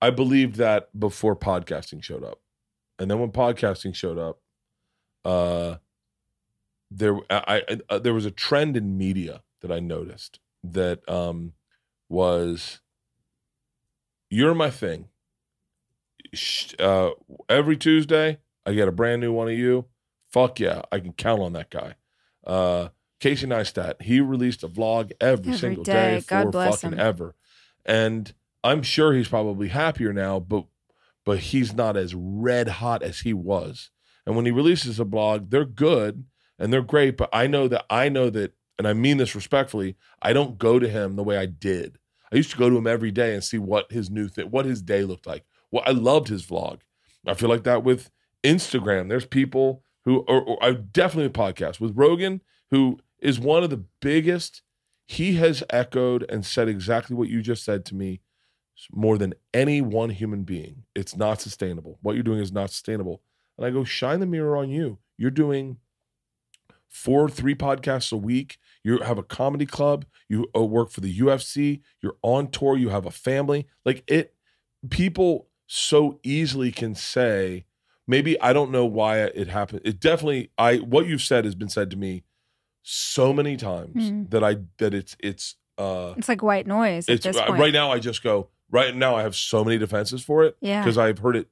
I 0.00 0.10
believed 0.10 0.56
that 0.56 0.88
before 0.98 1.36
podcasting 1.36 2.02
showed 2.02 2.24
up, 2.24 2.40
and 2.98 3.08
then 3.10 3.20
when 3.20 3.30
podcasting 3.30 3.94
showed 3.94 4.18
up, 4.18 4.40
uh, 5.24 5.76
there 6.90 7.16
I, 7.30 7.62
I 7.68 7.78
uh, 7.88 7.98
there 8.00 8.14
was 8.14 8.26
a 8.26 8.30
trend 8.30 8.76
in 8.76 8.98
media 8.98 9.42
that 9.60 9.70
I 9.70 9.78
noticed 9.78 10.40
that 10.64 11.08
um 11.08 11.52
was 12.12 12.80
you're 14.30 14.54
my 14.54 14.70
thing. 14.70 15.08
Uh, 16.78 17.10
every 17.48 17.76
Tuesday, 17.76 18.38
I 18.64 18.72
get 18.74 18.88
a 18.88 18.92
brand 18.92 19.20
new 19.20 19.32
one 19.32 19.48
of 19.48 19.54
you. 19.58 19.86
Fuck 20.30 20.60
yeah, 20.60 20.82
I 20.92 21.00
can 21.00 21.12
count 21.12 21.42
on 21.42 21.52
that 21.54 21.70
guy. 21.70 21.96
Uh, 22.46 22.88
Casey 23.20 23.46
Neistat, 23.46 24.00
he 24.02 24.20
released 24.20 24.62
a 24.62 24.68
vlog 24.68 25.12
every, 25.20 25.48
Every 25.48 25.58
single 25.58 25.84
day. 25.84 26.18
day, 26.18 26.24
God 26.26 26.44
for 26.44 26.50
bless 26.50 26.80
fucking 26.80 26.98
him. 26.98 27.00
ever. 27.06 27.34
And 27.84 28.32
I'm 28.64 28.82
sure 28.82 29.12
he's 29.12 29.28
probably 29.28 29.68
happier 29.68 30.12
now, 30.12 30.38
but 30.40 30.64
but 31.24 31.38
he's 31.38 31.72
not 31.72 31.96
as 31.96 32.14
red 32.14 32.68
hot 32.68 33.02
as 33.02 33.20
he 33.20 33.32
was. 33.32 33.90
And 34.26 34.34
when 34.36 34.44
he 34.44 34.50
releases 34.50 34.98
a 34.98 35.04
blog, 35.04 35.50
they're 35.50 35.64
good 35.64 36.24
and 36.58 36.72
they're 36.72 36.82
great, 36.82 37.16
but 37.16 37.30
I 37.32 37.46
know 37.46 37.68
that 37.68 37.84
I 37.90 38.08
know 38.08 38.28
that 38.30 38.54
and 38.78 38.88
I 38.88 38.92
mean 38.94 39.18
this 39.18 39.34
respectfully, 39.34 39.96
I 40.20 40.32
don't 40.32 40.58
go 40.58 40.78
to 40.78 40.88
him 40.88 41.14
the 41.16 41.22
way 41.22 41.36
I 41.36 41.46
did. 41.46 41.98
I 42.32 42.36
used 42.36 42.50
to 42.52 42.56
go 42.56 42.70
to 42.70 42.76
him 42.76 42.86
every 42.86 43.10
day 43.10 43.34
and 43.34 43.44
see 43.44 43.58
what 43.58 43.92
his 43.92 44.10
new 44.10 44.28
thing, 44.28 44.46
what 44.46 44.64
his 44.64 44.82
day 44.82 45.04
looked 45.04 45.26
like. 45.26 45.44
Well, 45.70 45.84
I 45.86 45.90
loved 45.90 46.28
his 46.28 46.44
vlog. 46.44 46.80
I 47.26 47.34
feel 47.34 47.48
like 47.48 47.64
that 47.64 47.84
with 47.84 48.10
Instagram. 48.42 49.08
There's 49.08 49.26
people 49.26 49.82
who, 50.04 50.20
or, 50.28 50.42
or 50.62 50.72
definitely 50.72 51.26
a 51.26 51.30
podcast 51.30 51.80
with 51.80 51.96
Rogan, 51.96 52.40
who 52.70 52.98
is 53.20 53.38
one 53.38 53.62
of 53.62 53.70
the 53.70 53.84
biggest. 54.00 54.62
He 55.06 55.34
has 55.34 55.62
echoed 55.70 56.24
and 56.28 56.44
said 56.44 56.68
exactly 56.68 57.14
what 57.14 57.28
you 57.28 57.42
just 57.42 57.64
said 57.64 57.84
to 57.86 57.94
me 57.94 58.20
more 58.90 59.18
than 59.18 59.34
any 59.52 59.80
one 59.80 60.10
human 60.10 60.44
being. 60.44 60.84
It's 60.94 61.16
not 61.16 61.40
sustainable. 61.40 61.98
What 62.02 62.14
you're 62.14 62.22
doing 62.22 62.40
is 62.40 62.52
not 62.52 62.70
sustainable. 62.70 63.22
And 63.56 63.66
I 63.66 63.70
go, 63.70 63.84
shine 63.84 64.20
the 64.20 64.26
mirror 64.26 64.56
on 64.56 64.70
you. 64.70 64.98
You're 65.16 65.30
doing 65.30 65.76
four, 66.88 67.28
three 67.28 67.54
podcasts 67.54 68.12
a 68.12 68.16
week. 68.16 68.58
You 68.84 68.98
have 68.98 69.18
a 69.18 69.22
comedy 69.22 69.66
club. 69.66 70.04
You 70.28 70.48
uh, 70.56 70.64
work 70.64 70.90
for 70.90 71.00
the 71.00 71.18
UFC. 71.18 71.80
You're 72.00 72.16
on 72.22 72.50
tour. 72.50 72.76
You 72.76 72.88
have 72.88 73.06
a 73.06 73.10
family. 73.10 73.66
Like 73.84 74.02
it, 74.08 74.34
people 74.90 75.48
so 75.66 76.18
easily 76.22 76.72
can 76.72 76.94
say, 76.94 77.64
maybe 78.06 78.40
I 78.40 78.52
don't 78.52 78.70
know 78.72 78.84
why 78.84 79.20
it 79.20 79.48
happened. 79.48 79.82
It 79.84 80.00
definitely, 80.00 80.50
I 80.58 80.76
what 80.78 81.06
you've 81.06 81.22
said 81.22 81.44
has 81.44 81.54
been 81.54 81.68
said 81.68 81.90
to 81.90 81.96
me 81.96 82.24
so 82.82 83.32
many 83.32 83.56
times 83.56 84.10
Mhm. 84.10 84.30
that 84.30 84.42
I 84.42 84.56
that 84.78 84.92
it's 84.92 85.16
it's 85.20 85.54
uh 85.78 86.14
It's 86.16 86.28
like 86.28 86.42
white 86.42 86.66
noise 86.66 87.08
at 87.08 87.14
it's 87.16 87.24
this 87.24 87.36
uh, 87.36 87.52
right 87.52 87.72
now. 87.72 87.92
I 87.92 88.00
just 88.00 88.22
go 88.24 88.48
right 88.70 88.94
now. 88.94 89.14
I 89.14 89.22
have 89.22 89.36
so 89.36 89.62
many 89.64 89.78
defenses 89.78 90.22
for 90.24 90.42
it 90.44 90.56
Yeah. 90.60 90.82
because 90.82 90.98
I've 90.98 91.20
heard 91.20 91.36
it 91.36 91.48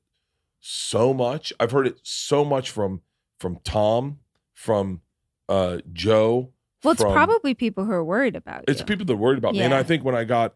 so 0.59 1.15
much. 1.15 1.53
I've 1.61 1.71
heard 1.71 1.87
it 1.87 2.01
so 2.03 2.45
much 2.45 2.71
from 2.71 3.03
from 3.39 3.59
Tom, 3.63 4.19
from 4.53 5.03
uh 5.49 5.79
Joe. 5.93 6.53
Well, 6.83 6.93
it's 6.93 7.03
from- 7.03 7.13
probably 7.13 7.55
people 7.55 7.85
who 7.85 7.93
are 7.93 8.05
worried 8.05 8.37
about 8.37 8.63
it. 8.63 8.71
it's 8.71 8.81
you. 8.81 8.87
people 8.87 9.05
that 9.07 9.13
are 9.13 9.17
worried 9.17 9.39
about 9.39 9.55
me. 9.55 9.61
And 9.61 9.75
I 9.75 9.83
think 9.83 10.05
when 10.05 10.15
I 10.15 10.25
got, 10.25 10.55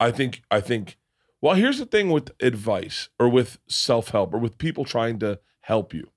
I 0.00 0.10
think 0.10 0.42
I 0.50 0.60
think. 0.60 0.96
Well, 1.40 1.54
here's 1.54 1.78
the 1.78 1.86
thing 1.86 2.10
with 2.10 2.30
advice 2.40 3.08
or 3.18 3.28
with 3.28 3.58
self 3.68 4.08
help 4.08 4.32
or 4.34 4.38
with 4.38 4.56
people 4.58 4.84
trying 4.84 5.18
to 5.20 5.38
help 5.60 5.92
you. 5.92 6.08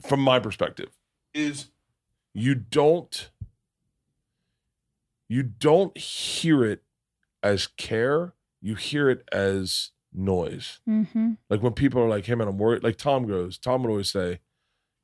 From 0.00 0.20
my 0.20 0.38
perspective, 0.38 0.90
is 1.34 1.70
you 2.32 2.54
don't 2.54 3.30
you 5.28 5.42
don't 5.42 5.96
hear 5.96 6.64
it 6.64 6.82
as 7.42 7.66
care. 7.66 8.32
You 8.62 8.74
hear 8.74 9.08
it 9.10 9.28
as 9.32 9.90
noise. 10.12 10.80
hmm 10.86 11.32
Like 11.48 11.62
when 11.62 11.72
people 11.74 12.00
are 12.02 12.08
like, 12.08 12.26
"Hey 12.26 12.34
man, 12.34 12.48
I'm 12.48 12.58
worried." 12.58 12.82
Like 12.82 12.96
Tom 12.96 13.26
goes, 13.26 13.58
Tom 13.58 13.82
would 13.82 13.90
always 13.90 14.10
say, 14.10 14.40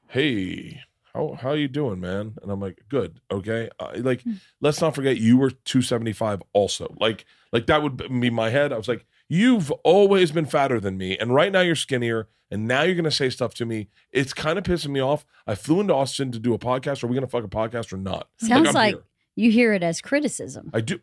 "Hey, 0.09 0.80
how 1.17 1.39
how 1.41 1.53
you 1.53 1.69
doing, 1.69 2.01
man?" 2.01 2.35
And 2.43 2.51
I'm 2.53 2.61
like, 2.61 2.83
"Good, 2.89 3.21
okay." 3.31 3.69
Uh, 3.81 3.93
like, 3.97 4.23
Hmm. 4.23 4.35
let's 4.61 4.81
not 4.81 4.95
forget 4.95 5.17
you 5.19 5.37
were 5.37 5.51
275 5.51 6.43
also. 6.53 6.95
Like, 7.01 7.25
like 7.53 7.67
that 7.67 7.83
would 7.83 7.97
be 8.21 8.31
my 8.31 8.51
head. 8.51 8.73
I 8.73 8.77
was 8.77 8.89
like, 8.89 9.05
"You've 9.29 9.71
always 9.85 10.31
been 10.33 10.47
fatter 10.47 10.79
than 10.79 10.97
me, 10.99 11.17
and 11.19 11.35
right 11.35 11.51
now 11.51 11.61
you're 11.62 11.75
skinnier, 11.75 12.29
and 12.51 12.69
now 12.69 12.83
you're 12.83 12.95
gonna 12.95 13.11
say 13.11 13.31
stuff 13.31 13.55
to 13.55 13.67
me. 13.67 13.89
It's 14.12 14.33
kind 14.35 14.59
of 14.59 14.64
pissing 14.64 14.91
me 14.91 15.01
off. 15.01 15.25
I 15.47 15.55
flew 15.55 15.81
into 15.81 15.95
Austin 15.95 16.31
to 16.33 16.39
do 16.39 16.55
a 16.55 16.59
podcast. 16.59 17.03
Are 17.03 17.07
we 17.09 17.14
gonna 17.14 17.27
fuck 17.27 17.45
a 17.45 17.49
podcast 17.49 17.93
or 17.93 17.97
not?" 17.97 18.29
Sounds 18.39 18.69
I'm 18.69 18.75
like 18.75 18.97
you 19.35 19.51
hear 19.51 19.73
it 19.73 19.83
as 19.83 20.01
criticism, 20.01 20.71
I 20.73 20.81
do. 20.81 21.01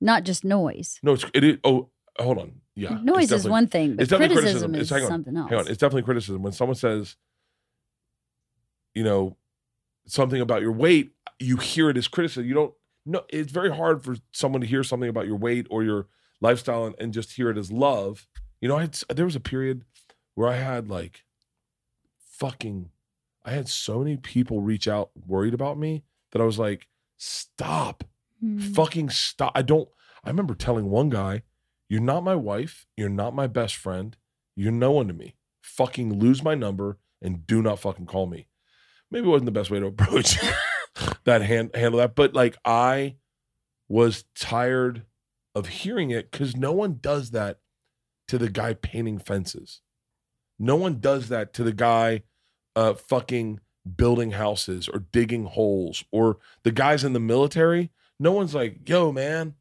not 0.00 0.24
just 0.24 0.44
noise. 0.44 0.98
No, 1.02 1.12
it's 1.12 1.24
it. 1.34 1.44
is- 1.44 1.58
Oh, 1.64 1.88
hold 2.18 2.38
on. 2.38 2.60
Yeah, 2.74 2.98
noise 3.02 3.30
is 3.32 3.46
one 3.46 3.66
thing, 3.66 3.96
but 3.96 4.02
it's 4.04 4.10
definitely 4.10 4.36
criticism, 4.36 4.72
criticism. 4.72 4.74
is 4.74 4.90
It's- 4.90 5.02
on, 5.04 5.08
something 5.10 5.36
else. 5.36 5.50
Hang 5.50 5.58
on, 5.60 5.68
it's 5.68 5.76
definitely 5.78 6.02
criticism. 6.04 6.42
When 6.42 6.52
someone 6.52 6.74
says, 6.74 7.16
you 8.94 9.04
know, 9.04 9.36
something 10.06 10.40
about 10.40 10.62
your 10.62 10.72
weight, 10.72 11.12
you 11.38 11.56
hear 11.56 11.90
it 11.90 11.96
as 11.96 12.08
criticism. 12.08 12.46
You 12.46 12.54
don't 12.54 12.74
know. 13.06 13.24
it's 13.28 13.52
very 13.52 13.74
hard 13.74 14.02
for 14.02 14.16
someone 14.32 14.60
to 14.60 14.66
hear 14.66 14.82
something 14.82 15.08
about 15.08 15.26
your 15.26 15.36
weight 15.36 15.66
or 15.70 15.82
your 15.84 16.06
lifestyle 16.40 16.86
and, 16.86 16.94
and 16.98 17.12
just 17.12 17.32
hear 17.32 17.50
it 17.50 17.58
as 17.58 17.70
love. 17.72 18.26
You 18.60 18.68
know, 18.68 18.76
I 18.76 18.82
had, 18.82 18.94
there 19.08 19.24
was 19.24 19.36
a 19.36 19.40
period 19.40 19.84
where 20.34 20.48
I 20.48 20.56
had 20.56 20.88
like 20.88 21.24
fucking 22.18 22.90
I 23.44 23.50
had 23.50 23.68
so 23.68 23.98
many 23.98 24.16
people 24.16 24.60
reach 24.60 24.86
out 24.86 25.10
worried 25.26 25.54
about 25.54 25.76
me 25.78 26.04
that 26.30 26.40
I 26.40 26.44
was 26.44 26.58
like, 26.58 26.88
stop 27.18 28.04
Mm. 28.44 28.74
fucking 28.74 29.08
stop. 29.10 29.52
I 29.54 29.62
don't. 29.62 29.88
I 30.24 30.28
remember 30.28 30.56
telling 30.56 30.90
one 30.90 31.10
guy, 31.10 31.42
"You're 31.88 32.00
not 32.00 32.24
my 32.24 32.34
wife. 32.34 32.86
You're 32.96 33.08
not 33.08 33.36
my 33.36 33.46
best 33.46 33.76
friend. 33.76 34.16
You're 34.56 34.72
no 34.72 34.90
one 34.90 35.06
to 35.06 35.14
me. 35.14 35.36
Fucking 35.60 36.18
lose 36.18 36.42
my 36.42 36.56
number 36.56 36.98
and 37.20 37.46
do 37.46 37.62
not 37.62 37.78
fucking 37.78 38.06
call 38.06 38.26
me." 38.26 38.48
Maybe 39.12 39.26
it 39.26 39.30
wasn't 39.30 39.46
the 39.46 39.52
best 39.52 39.70
way 39.70 39.78
to 39.78 39.86
approach 39.86 40.36
that 41.24 41.42
hand 41.42 41.70
handle 41.74 41.98
that, 42.00 42.14
but 42.14 42.34
like 42.34 42.56
I 42.64 43.16
was 43.88 44.24
tired 44.34 45.02
of 45.54 45.68
hearing 45.68 46.10
it 46.10 46.30
because 46.30 46.56
no 46.56 46.72
one 46.72 46.98
does 47.00 47.30
that 47.32 47.58
to 48.28 48.38
the 48.38 48.48
guy 48.48 48.74
painting 48.74 49.18
fences. 49.18 49.82
No 50.58 50.76
one 50.76 50.98
does 51.00 51.28
that 51.28 51.52
to 51.54 51.62
the 51.64 51.72
guy 51.72 52.22
uh 52.74 52.94
fucking 52.94 53.60
building 53.96 54.30
houses 54.30 54.88
or 54.88 55.00
digging 55.12 55.44
holes 55.44 56.04
or 56.10 56.38
the 56.62 56.72
guys 56.72 57.04
in 57.04 57.12
the 57.12 57.20
military. 57.20 57.90
No 58.18 58.32
one's 58.32 58.54
like, 58.54 58.88
yo, 58.88 59.10
man, 59.12 59.54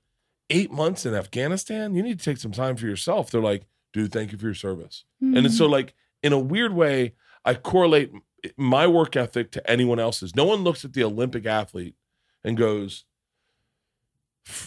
eight 0.50 0.72
months 0.72 1.06
in 1.06 1.14
Afghanistan, 1.16 1.96
you 1.96 2.04
need 2.04 2.20
to 2.20 2.26
take 2.26 2.38
some 2.38 2.52
time 2.52 2.76
for 2.78 2.86
yourself. 2.86 3.32
They're 3.32 3.42
like, 3.42 3.66
dude, 3.94 4.12
thank 4.14 4.32
you 4.32 4.38
for 4.38 4.46
your 4.46 4.54
service. 4.54 5.04
And 5.20 5.36
Mm-hmm. 5.36 5.46
it's 5.48 5.58
so 5.58 5.66
like 5.66 5.94
in 6.24 6.32
a 6.34 6.40
weird 6.40 6.74
way, 6.74 7.16
I 7.44 7.56
correlate 7.56 8.12
my 8.58 8.88
work 8.88 9.16
ethic 9.16 9.52
to 9.52 9.70
anyone 9.70 10.00
else's. 10.00 10.36
No 10.36 10.46
one 10.46 10.64
looks 10.64 10.84
at 10.86 10.94
the 10.94 11.04
Olympic 11.04 11.46
athlete 11.46 11.96
and 12.44 12.58
goes, 12.58 13.06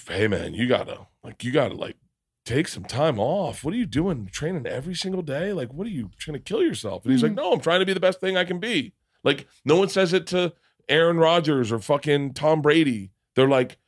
"Hey 0.08 0.28
man, 0.28 0.54
you 0.54 0.68
gotta 0.68 1.06
like 1.22 1.42
you 1.44 1.50
gotta 1.52 1.74
like 1.74 1.96
take 2.44 2.68
some 2.68 2.84
time 2.84 3.18
off. 3.18 3.64
What 3.64 3.74
are 3.74 3.76
you 3.78 3.86
doing? 3.86 4.26
Training 4.26 4.66
every 4.66 4.94
single 4.94 5.22
day? 5.22 5.52
Like, 5.52 5.72
what 5.72 5.86
are 5.86 5.90
you 5.90 6.10
trying 6.18 6.34
to 6.34 6.40
kill 6.40 6.62
yourself?" 6.62 7.04
And 7.04 7.12
he's 7.12 7.22
like, 7.22 7.32
Mhm. 7.32 7.36
"No, 7.36 7.52
I'm 7.52 7.60
trying 7.60 7.80
to 7.80 7.86
be 7.86 7.94
the 7.94 8.00
best 8.00 8.20
thing 8.20 8.36
I 8.36 8.44
can 8.44 8.58
be." 8.60 8.92
Like, 9.22 9.46
no 9.64 9.76
one 9.76 9.88
says 9.88 10.12
it 10.12 10.26
to 10.28 10.52
Aaron 10.88 11.16
Rodgers 11.16 11.72
or 11.72 11.78
fucking 11.78 12.34
Tom 12.34 12.60
Brady. 12.60 13.10
They're 13.34 13.48
like, 13.48 13.78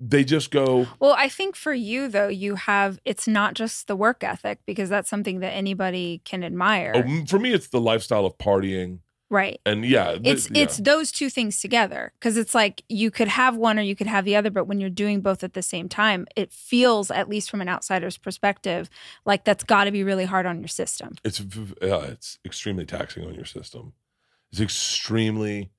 they 0.00 0.24
just 0.24 0.50
go, 0.50 0.86
Well, 1.00 1.14
I 1.18 1.28
think 1.28 1.56
for 1.56 1.72
you 1.74 2.08
though, 2.08 2.28
you 2.28 2.54
have 2.56 2.98
it's 3.04 3.26
not 3.28 3.54
just 3.54 3.86
the 3.86 3.96
work 3.96 4.22
ethic 4.24 4.60
because 4.66 4.88
that's 4.88 5.08
something 5.10 5.40
that 5.40 5.50
anybody 5.52 6.20
can 6.24 6.42
admire. 6.44 6.92
oh, 6.94 7.24
for 7.26 7.38
me, 7.38 7.52
it's 7.52 7.68
the 7.68 7.80
lifestyle 7.80 8.24
of 8.26 8.36
partying. 8.38 9.00
Right. 9.34 9.60
And 9.66 9.84
yeah, 9.84 10.12
th- 10.12 10.20
It's 10.24 10.50
yeah. 10.50 10.62
it's 10.62 10.78
those 10.78 11.12
two 11.12 11.28
things 11.28 11.60
together 11.60 12.12
because 12.18 12.36
it's 12.36 12.54
like 12.54 12.82
you 12.88 13.10
could 13.10 13.28
have 13.28 13.56
one 13.56 13.78
or 13.78 13.82
you 13.82 13.96
could 13.96 14.06
have 14.06 14.24
the 14.24 14.36
other, 14.36 14.50
but 14.50 14.66
when 14.66 14.80
you're 14.80 14.88
doing 14.90 15.20
both 15.20 15.44
at 15.44 15.52
the 15.52 15.62
same 15.62 15.88
time, 15.88 16.26
it 16.36 16.52
feels 16.52 17.10
at 17.10 17.28
least 17.28 17.50
from 17.50 17.60
an 17.60 17.68
outsider's 17.68 18.16
perspective 18.16 18.88
like 19.26 19.44
that's 19.44 19.64
got 19.64 19.84
to 19.84 19.90
be 19.90 20.02
really 20.04 20.24
hard 20.24 20.46
on 20.46 20.60
your 20.60 20.68
system. 20.68 21.14
it's 21.24 21.40
it's 21.82 22.38
extremely 22.44 22.86
taxing 22.86 23.26
on 23.26 23.34
your 23.34 23.44
system. 23.44 23.92
It's 24.50 24.60
extremely, 24.60 25.70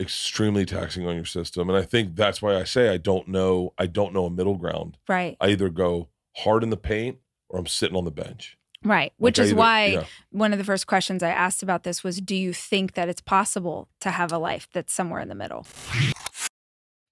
extremely 0.00 0.64
taxing 0.64 1.06
on 1.06 1.14
your 1.14 1.26
system, 1.26 1.68
and 1.68 1.78
I 1.78 1.82
think 1.82 2.16
that's 2.16 2.40
why 2.40 2.56
I 2.56 2.64
say 2.64 2.88
I 2.88 2.96
don't 2.96 3.28
know. 3.28 3.74
I 3.78 3.86
don't 3.86 4.14
know 4.14 4.24
a 4.24 4.30
middle 4.30 4.56
ground. 4.56 4.96
Right. 5.08 5.36
I 5.40 5.48
either 5.48 5.68
go 5.68 6.08
hard 6.38 6.62
in 6.62 6.70
the 6.70 6.76
paint 6.76 7.18
or 7.48 7.58
I'm 7.58 7.66
sitting 7.66 7.96
on 7.96 8.04
the 8.04 8.10
bench. 8.10 8.56
Right. 8.84 9.12
Which 9.18 9.38
is 9.38 9.52
why 9.52 9.86
yeah. 9.86 10.04
one 10.30 10.52
of 10.52 10.58
the 10.58 10.64
first 10.64 10.86
questions 10.86 11.22
I 11.22 11.30
asked 11.30 11.62
about 11.62 11.82
this 11.82 12.02
was 12.02 12.20
do 12.20 12.34
you 12.34 12.52
think 12.52 12.94
that 12.94 13.08
it's 13.08 13.20
possible 13.20 13.88
to 14.00 14.10
have 14.10 14.32
a 14.32 14.38
life 14.38 14.68
that's 14.72 14.92
somewhere 14.92 15.20
in 15.20 15.28
the 15.28 15.34
middle? 15.34 15.66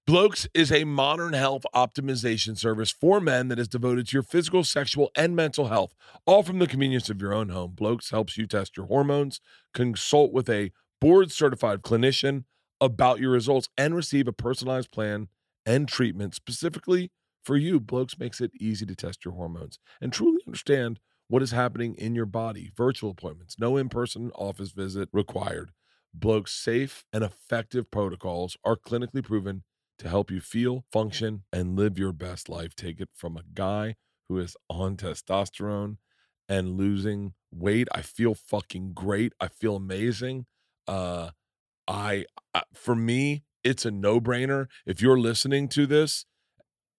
Blokes 0.07 0.47
is 0.55 0.71
a 0.71 0.85
modern 0.85 1.33
health 1.33 1.67
optimization 1.75 2.57
service 2.57 2.89
for 2.89 3.21
men 3.21 3.47
that 3.49 3.59
is 3.59 3.67
devoted 3.67 4.07
to 4.07 4.13
your 4.13 4.23
physical, 4.23 4.63
sexual, 4.63 5.11
and 5.15 5.35
mental 5.35 5.67
health, 5.67 5.93
all 6.25 6.41
from 6.41 6.57
the 6.57 6.65
convenience 6.65 7.11
of 7.11 7.21
your 7.21 7.31
own 7.31 7.49
home. 7.49 7.73
Blokes 7.75 8.09
helps 8.09 8.35
you 8.35 8.47
test 8.47 8.75
your 8.75 8.87
hormones, 8.87 9.39
consult 9.71 10.33
with 10.33 10.49
a 10.49 10.71
board 10.99 11.31
certified 11.31 11.83
clinician 11.83 12.45
about 12.81 13.19
your 13.19 13.29
results, 13.29 13.69
and 13.77 13.93
receive 13.93 14.27
a 14.27 14.33
personalized 14.33 14.89
plan 14.89 15.27
and 15.63 15.87
treatment 15.87 16.33
specifically 16.33 17.11
for 17.43 17.55
you. 17.55 17.79
Blokes 17.79 18.17
makes 18.17 18.41
it 18.41 18.49
easy 18.59 18.87
to 18.87 18.95
test 18.95 19.23
your 19.23 19.35
hormones 19.35 19.77
and 20.01 20.11
truly 20.11 20.41
understand 20.47 20.99
what 21.29 21.41
is 21.41 21.51
happening 21.51 21.95
in 21.95 22.15
your 22.15 22.25
body. 22.25 22.71
Virtual 22.75 23.11
appointments, 23.11 23.55
no 23.57 23.77
in 23.77 23.87
person 23.87 24.31
office 24.35 24.71
visit 24.71 25.07
required. 25.13 25.71
Blokes' 26.13 26.53
safe 26.53 27.05
and 27.13 27.23
effective 27.23 27.89
protocols 27.89 28.57
are 28.65 28.75
clinically 28.75 29.23
proven 29.23 29.63
to 29.99 30.09
help 30.09 30.31
you 30.31 30.41
feel, 30.41 30.85
function, 30.91 31.43
and 31.53 31.77
live 31.77 31.97
your 31.99 32.11
best 32.11 32.49
life. 32.49 32.75
Take 32.75 32.99
it 32.99 33.09
from 33.13 33.37
a 33.37 33.43
guy 33.53 33.95
who 34.27 34.39
is 34.39 34.57
on 34.69 34.97
testosterone 34.97 35.97
and 36.47 36.77
losing 36.77 37.33
weight. 37.51 37.87
I 37.93 38.01
feel 38.01 38.33
fucking 38.33 38.93
great. 38.93 39.33
I 39.39 39.47
feel 39.47 39.75
amazing. 39.75 40.45
Uh 40.87 41.31
I, 41.87 42.25
I 42.53 42.63
for 42.73 42.95
me, 42.95 43.43
it's 43.63 43.83
a 43.83 43.91
no-brainer. 43.91 44.67
If 44.85 45.01
you're 45.01 45.19
listening 45.19 45.67
to 45.69 45.87
this, 45.87 46.25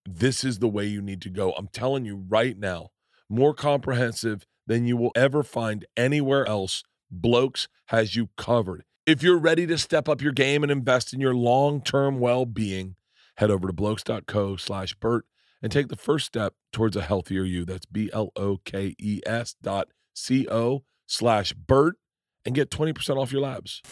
this 0.05 0.43
is 0.45 0.59
the 0.59 0.69
way 0.69 0.87
you 0.87 1.01
need 1.01 1.23
to 1.23 1.31
go. 1.31 1.53
I'm 1.53 1.69
telling 1.69 2.05
you 2.05 2.25
right 2.29 2.59
now, 2.59 2.91
more 3.31 3.55
comprehensive 3.55 4.47
than 4.66 4.86
you 4.86 4.97
will 4.97 5.12
ever 5.15 5.43
find 5.43 5.86
anywhere 5.97 6.47
else. 6.47 6.82
Blokes 7.11 7.69
has 7.86 8.15
you 8.15 8.28
covered. 8.36 8.85
If 9.07 9.23
you're 9.23 9.39
ready 9.39 9.66
to 9.66 9.78
step 9.78 10.09
up 10.09 10.20
your 10.20 10.32
game 10.32 10.62
and 10.62 10.70
invest 10.70 11.15
in 11.15 11.20
your 11.20 11.35
long-term 11.35 12.20
well-being, 12.20 12.97
head 13.36 13.51
over 13.51 13.66
to 13.66 13.73
blokes.co 13.73 14.57
slash 14.57 14.94
Bert 14.94 15.24
and 15.62 15.73
take 15.73 15.89
the 15.89 15.97
first 15.97 16.27
step 16.27 16.55
towards 16.73 16.97
a 16.97 17.02
healthier 17.02 17.44
you. 17.44 17.65
That's 17.65 17.86
B-L-O-K-E-S 17.86 19.57
dot 19.62 19.89
C-O 20.15 20.85
slash 21.07 21.52
Bert 21.52 21.97
and 22.44 22.55
get 22.55 22.70
20% 22.70 23.16
off 23.16 23.32
your 23.32 23.43
labs. 23.43 23.82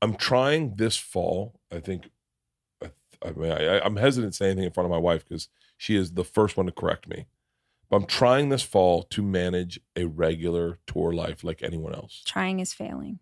I'm 0.00 0.14
trying 0.14 0.76
this 0.76 0.96
fall. 0.96 1.60
I 1.72 1.80
think 1.80 2.10
I, 2.82 2.90
I 3.24 3.32
mean, 3.32 3.52
I, 3.52 3.80
I'm 3.80 3.96
hesitant 3.96 4.34
to 4.34 4.36
say 4.36 4.46
anything 4.46 4.64
in 4.64 4.70
front 4.70 4.84
of 4.84 4.90
my 4.90 4.98
wife 4.98 5.26
because 5.26 5.48
she 5.76 5.96
is 5.96 6.12
the 6.12 6.24
first 6.24 6.56
one 6.56 6.66
to 6.66 6.72
correct 6.72 7.08
me. 7.08 7.26
But 7.90 7.96
I'm 7.96 8.06
trying 8.06 8.48
this 8.48 8.62
fall 8.62 9.02
to 9.04 9.22
manage 9.22 9.78
a 9.94 10.04
regular 10.06 10.78
tour 10.86 11.12
life 11.12 11.44
like 11.44 11.62
anyone 11.62 11.94
else. 11.94 12.22
Trying 12.24 12.60
is 12.60 12.72
failing. 12.72 13.18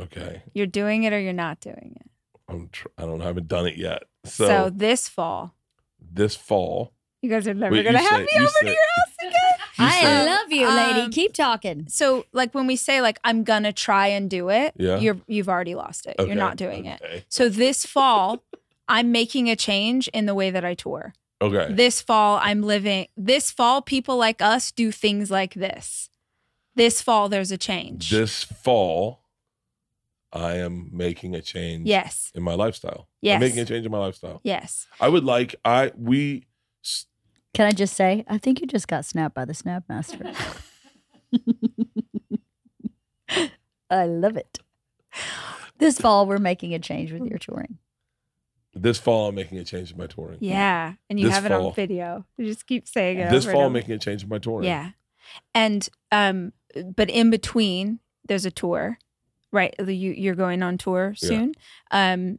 Okay. 0.00 0.42
You're 0.54 0.66
doing 0.66 1.04
it 1.04 1.12
or 1.12 1.20
you're 1.20 1.32
not 1.32 1.60
doing 1.60 1.96
it. 2.00 2.10
I'm. 2.48 2.68
Tr- 2.70 2.88
I 2.98 3.02
don't. 3.02 3.20
I 3.22 3.26
haven't 3.26 3.48
done 3.48 3.66
it 3.66 3.76
yet. 3.76 4.04
So, 4.24 4.46
So, 4.46 4.70
this 4.72 5.08
fall, 5.08 5.54
this 6.00 6.36
fall. 6.36 6.92
you 7.22 7.30
guys 7.30 7.48
are 7.48 7.54
never 7.54 7.74
Wait, 7.74 7.84
gonna 7.84 7.98
have 7.98 8.08
say- 8.08 8.22
me 8.24 8.28
over 8.38 8.46
say- 8.48 8.66
to 8.66 8.66
your 8.66 8.76
house 8.96 9.14
again. 9.20 9.66
I 9.78 10.00
say- 10.02 10.26
love 10.26 10.52
you, 10.52 10.68
lady. 10.68 11.00
Um, 11.00 11.10
Keep 11.10 11.32
talking. 11.34 11.86
So, 11.88 12.24
like 12.32 12.54
when 12.54 12.66
we 12.66 12.76
say 12.76 13.00
like 13.00 13.18
I'm 13.24 13.42
gonna 13.42 13.72
try 13.72 14.06
and 14.08 14.30
do 14.30 14.48
it, 14.48 14.74
Yeah. 14.76 14.98
you're 14.98 15.18
you've 15.26 15.48
already 15.48 15.74
lost 15.74 16.06
it. 16.06 16.16
Okay, 16.18 16.28
You're 16.28 16.36
not 16.36 16.56
doing 16.56 16.84
it. 16.86 17.24
So 17.28 17.48
this 17.48 17.84
fall, 17.84 18.44
I'm 18.88 19.10
making 19.12 19.48
a 19.50 19.56
change 19.56 20.06
in 20.08 20.26
the 20.26 20.34
way 20.34 20.50
that 20.50 20.64
I 20.64 20.74
tour. 20.74 21.14
Okay. 21.40 21.72
This 21.72 22.00
fall, 22.00 22.38
I'm 22.42 22.62
living. 22.62 23.08
This 23.16 23.50
fall, 23.50 23.82
people 23.82 24.16
like 24.16 24.40
us 24.40 24.70
do 24.72 24.90
things 24.90 25.30
like 25.30 25.54
this. 25.54 26.08
This 26.74 27.02
fall, 27.02 27.28
there's 27.28 27.50
a 27.50 27.58
change. 27.58 28.10
This 28.10 28.42
fall, 28.44 29.20
I 30.32 30.54
am 30.56 30.90
making 30.92 31.34
a 31.34 31.42
change. 31.42 31.86
yes, 31.86 32.32
In 32.34 32.42
my 32.42 32.54
lifestyle. 32.54 33.08
Yes. 33.20 33.34
I'm 33.34 33.40
making 33.40 33.60
a 33.60 33.64
change 33.64 33.84
in 33.86 33.92
my 33.92 33.98
lifestyle. 33.98 34.40
yes. 34.44 34.86
I 35.00 35.08
would 35.08 35.24
like. 35.24 35.54
I 35.64 35.92
we. 35.96 36.46
Can 37.54 37.66
I 37.66 37.72
just 37.72 37.94
say, 37.94 38.22
I 38.28 38.36
think 38.36 38.60
you 38.60 38.66
just 38.66 38.86
got 38.86 39.06
snapped 39.06 39.34
by 39.34 39.46
the 39.46 39.54
Snapmaster. 39.54 40.34
I 43.90 44.04
love 44.04 44.36
it. 44.36 44.58
This 45.78 45.98
fall, 45.98 46.26
we're 46.26 46.38
making 46.38 46.74
a 46.74 46.78
change 46.78 47.12
with 47.12 47.24
your 47.24 47.38
touring. 47.38 47.78
This 48.78 48.98
fall, 48.98 49.28
I'm 49.28 49.34
making 49.34 49.58
a 49.58 49.64
change 49.64 49.90
in 49.90 49.96
my 49.96 50.06
touring. 50.06 50.36
Yeah, 50.40 50.94
and 51.08 51.18
you 51.18 51.26
This 51.26 51.34
have 51.34 51.46
it 51.46 51.48
fall. 51.48 51.68
on 51.68 51.74
video. 51.74 52.26
You 52.36 52.44
just 52.46 52.66
keep 52.66 52.86
saying 52.86 53.18
it. 53.18 53.30
This 53.30 53.44
over 53.46 53.52
fall, 53.52 53.66
I'm 53.66 53.72
making 53.72 53.94
a 53.94 53.98
change 53.98 54.22
in 54.22 54.28
my 54.28 54.38
touring. 54.38 54.66
Yeah. 54.66 54.90
And 55.54 55.88
um 56.12 56.52
but 56.94 57.08
in 57.08 57.30
between 57.30 58.00
there's 58.28 58.44
a 58.44 58.50
tour, 58.50 58.98
right? 59.50 59.74
You 59.78 60.12
you're 60.12 60.34
going 60.34 60.62
on 60.62 60.76
tour 60.76 61.14
Yeah. 61.22 61.28
soon. 61.28 61.54
Um 61.90 62.38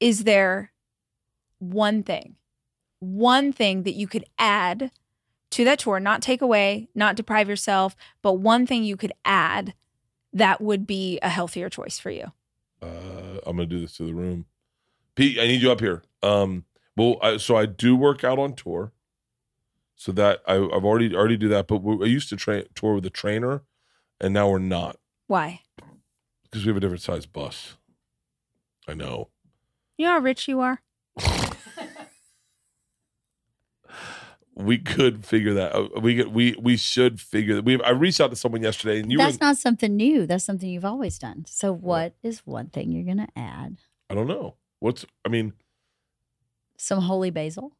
is 0.00 0.24
there 0.24 0.72
one 1.58 2.02
thing, 2.02 2.36
one 3.00 3.52
thing 3.52 3.82
that 3.82 3.94
you 3.94 4.06
could 4.06 4.24
add 4.38 4.90
to 5.50 5.64
that 5.64 5.78
tour, 5.80 6.00
not 6.00 6.22
take 6.22 6.40
away, 6.40 6.88
not 6.94 7.16
deprive 7.16 7.48
yourself, 7.50 7.94
but 8.22 8.34
one 8.34 8.66
thing 8.66 8.82
you 8.82 8.96
could 8.96 9.12
add 9.26 9.74
that 10.32 10.60
would 10.62 10.86
be 10.86 11.18
a 11.20 11.28
healthier 11.28 11.68
choice 11.68 11.98
for 11.98 12.10
you? 12.10 12.32
Uh, 12.82 13.40
I'm 13.46 13.56
gonna 13.56 13.66
do 13.66 13.80
this 13.80 13.96
to 13.98 14.06
the 14.06 14.14
room. 14.14 14.46
Pete, 15.16 15.38
I 15.38 15.46
need 15.46 15.62
you 15.62 15.72
up 15.72 15.80
here. 15.80 16.02
Um, 16.22 16.64
well, 16.94 17.16
I, 17.22 17.38
so 17.38 17.56
I 17.56 17.66
do 17.66 17.96
work 17.96 18.22
out 18.22 18.38
on 18.38 18.54
tour, 18.54 18.92
so 19.96 20.12
that 20.12 20.42
I, 20.46 20.54
I've 20.56 20.84
already 20.84 21.16
already 21.16 21.38
do 21.38 21.48
that. 21.48 21.66
But 21.66 21.78
we, 21.82 22.04
I 22.04 22.08
used 22.08 22.28
to 22.28 22.36
train 22.36 22.64
tour 22.74 22.94
with 22.94 23.06
a 23.06 23.10
trainer, 23.10 23.62
and 24.20 24.32
now 24.32 24.50
we're 24.50 24.58
not 24.58 24.98
Why? 25.26 25.62
because 26.44 26.64
we 26.64 26.68
have 26.68 26.76
a 26.76 26.80
different 26.80 27.02
size 27.02 27.26
bus. 27.26 27.76
I 28.86 28.94
know. 28.94 29.30
You 29.98 30.06
know 30.06 30.12
how 30.12 30.18
rich 30.20 30.46
you 30.46 30.60
are? 30.60 30.80
We 34.58 34.78
could 34.78 35.22
figure 35.26 35.52
that. 35.52 35.76
out. 35.76 36.02
We 36.02 36.16
could, 36.16 36.28
we 36.28 36.56
we 36.58 36.78
should 36.78 37.20
figure 37.20 37.56
that. 37.56 37.64
We 37.66 37.78
I 37.82 37.90
reached 37.90 38.22
out 38.22 38.30
to 38.30 38.36
someone 38.36 38.62
yesterday, 38.62 39.00
and 39.00 39.12
you 39.12 39.18
That's 39.18 39.38
were. 39.38 39.48
not 39.48 39.58
something 39.58 39.94
new. 39.94 40.26
That's 40.26 40.44
something 40.44 40.66
you've 40.66 40.82
always 40.82 41.18
done. 41.18 41.44
So, 41.46 41.74
what 41.74 42.14
is 42.22 42.38
one 42.46 42.70
thing 42.70 42.90
you're 42.90 43.04
going 43.04 43.18
to 43.18 43.28
add? 43.36 43.76
I 44.08 44.14
don't 44.14 44.26
know 44.26 44.56
what's. 44.80 45.04
I 45.24 45.28
mean, 45.28 45.52
Some 46.78 47.00
holy 47.00 47.30
basil. 47.30 47.76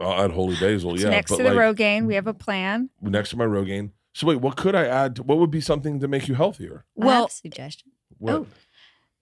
I'll 0.00 0.24
add 0.24 0.32
holy 0.32 0.56
basil. 0.56 0.94
It's 0.94 1.02
yeah, 1.04 1.10
next 1.10 1.30
but 1.30 1.36
to 1.38 1.42
the 1.44 1.54
like, 1.54 1.76
Rogaine. 1.76 2.06
We 2.06 2.14
have 2.16 2.26
a 2.26 2.34
plan. 2.34 2.90
next 3.00 3.30
to 3.30 3.36
my 3.36 3.44
Rogaine. 3.44 3.90
So 4.14 4.26
wait, 4.26 4.40
what 4.40 4.56
could 4.56 4.74
I 4.74 4.86
add? 4.86 5.16
To, 5.16 5.22
what 5.22 5.38
would 5.38 5.50
be 5.50 5.60
something 5.60 6.00
to 6.00 6.08
make 6.08 6.28
you 6.28 6.34
healthier? 6.34 6.84
I 6.98 7.00
have 7.00 7.06
Well, 7.06 7.24
a 7.26 7.30
suggestion. 7.30 7.92
What? 8.18 8.34
Oh. 8.34 8.46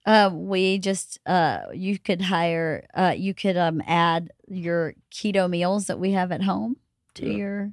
Uh, 0.03 0.29
we 0.33 0.79
just 0.79 1.19
uh, 1.27 1.59
you 1.73 1.99
could 1.99 2.21
hire 2.23 2.87
uh, 2.95 3.13
you 3.15 3.33
could 3.35 3.55
um 3.55 3.83
add 3.85 4.31
your 4.47 4.95
keto 5.13 5.47
meals 5.47 5.85
that 5.85 5.99
we 5.99 6.11
have 6.13 6.31
at 6.31 6.41
home 6.41 6.77
to 7.15 7.25
Yeah. 7.27 7.37
your. 7.37 7.71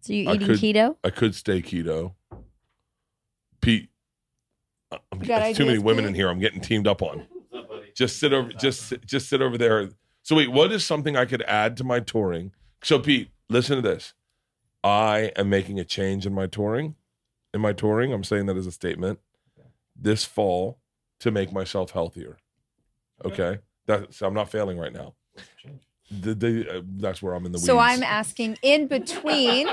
So 0.00 0.12
you 0.12 0.30
I 0.30 0.34
eating 0.34 0.46
could- 0.46 0.58
keto? 0.60 0.96
I 1.02 1.10
could 1.10 1.34
stay 1.34 1.60
keto. 1.60 2.14
Pete, 3.60 3.88
I- 4.92 4.98
I'm, 5.10 5.20
You 5.20 5.26
got 5.26 5.40
there's 5.40 5.56
too 5.56 5.66
many 5.66 5.78
women 5.78 6.04
Pete? 6.04 6.08
in 6.10 6.14
here. 6.14 6.28
I'm 6.28 6.38
getting 6.38 6.60
teamed 6.60 6.86
up 6.86 7.02
on. 7.02 7.26
Just 7.98 8.20
sit 8.20 8.32
over. 8.32 8.52
Just 8.52 8.94
just 9.04 9.28
sit 9.28 9.42
over 9.42 9.58
there. 9.58 9.88
So 10.22 10.36
wait, 10.36 10.52
what 10.52 10.70
is 10.70 10.84
something 10.84 11.16
I 11.16 11.24
could 11.24 11.42
add 11.42 11.76
to 11.78 11.84
my 11.84 11.98
touring? 11.98 12.52
So 12.84 13.00
Pete, 13.00 13.30
listen 13.48 13.74
to 13.74 13.82
this. 13.82 14.14
I 14.84 15.32
am 15.34 15.50
making 15.50 15.80
a 15.80 15.84
change 15.84 16.24
in 16.24 16.32
my 16.32 16.46
touring. 16.46 16.94
In 17.52 17.60
my 17.60 17.72
touring, 17.72 18.12
I'm 18.12 18.22
saying 18.22 18.46
that 18.46 18.56
as 18.56 18.68
a 18.68 18.70
statement. 18.70 19.18
This 19.96 20.24
fall 20.24 20.78
to 21.18 21.32
make 21.32 21.52
myself 21.52 21.90
healthier. 21.90 22.38
Okay, 23.24 23.58
that's 23.86 24.22
I'm 24.22 24.34
not 24.34 24.48
failing 24.48 24.78
right 24.78 24.92
now. 24.92 25.14
The, 26.08 26.34
the, 26.34 26.78
uh, 26.78 26.82
that's 26.98 27.20
where 27.20 27.34
I'm 27.34 27.44
in 27.46 27.52
the 27.52 27.58
weeds. 27.58 27.66
So 27.66 27.78
I'm 27.78 28.04
asking 28.04 28.58
in 28.62 28.86
between. 28.86 29.68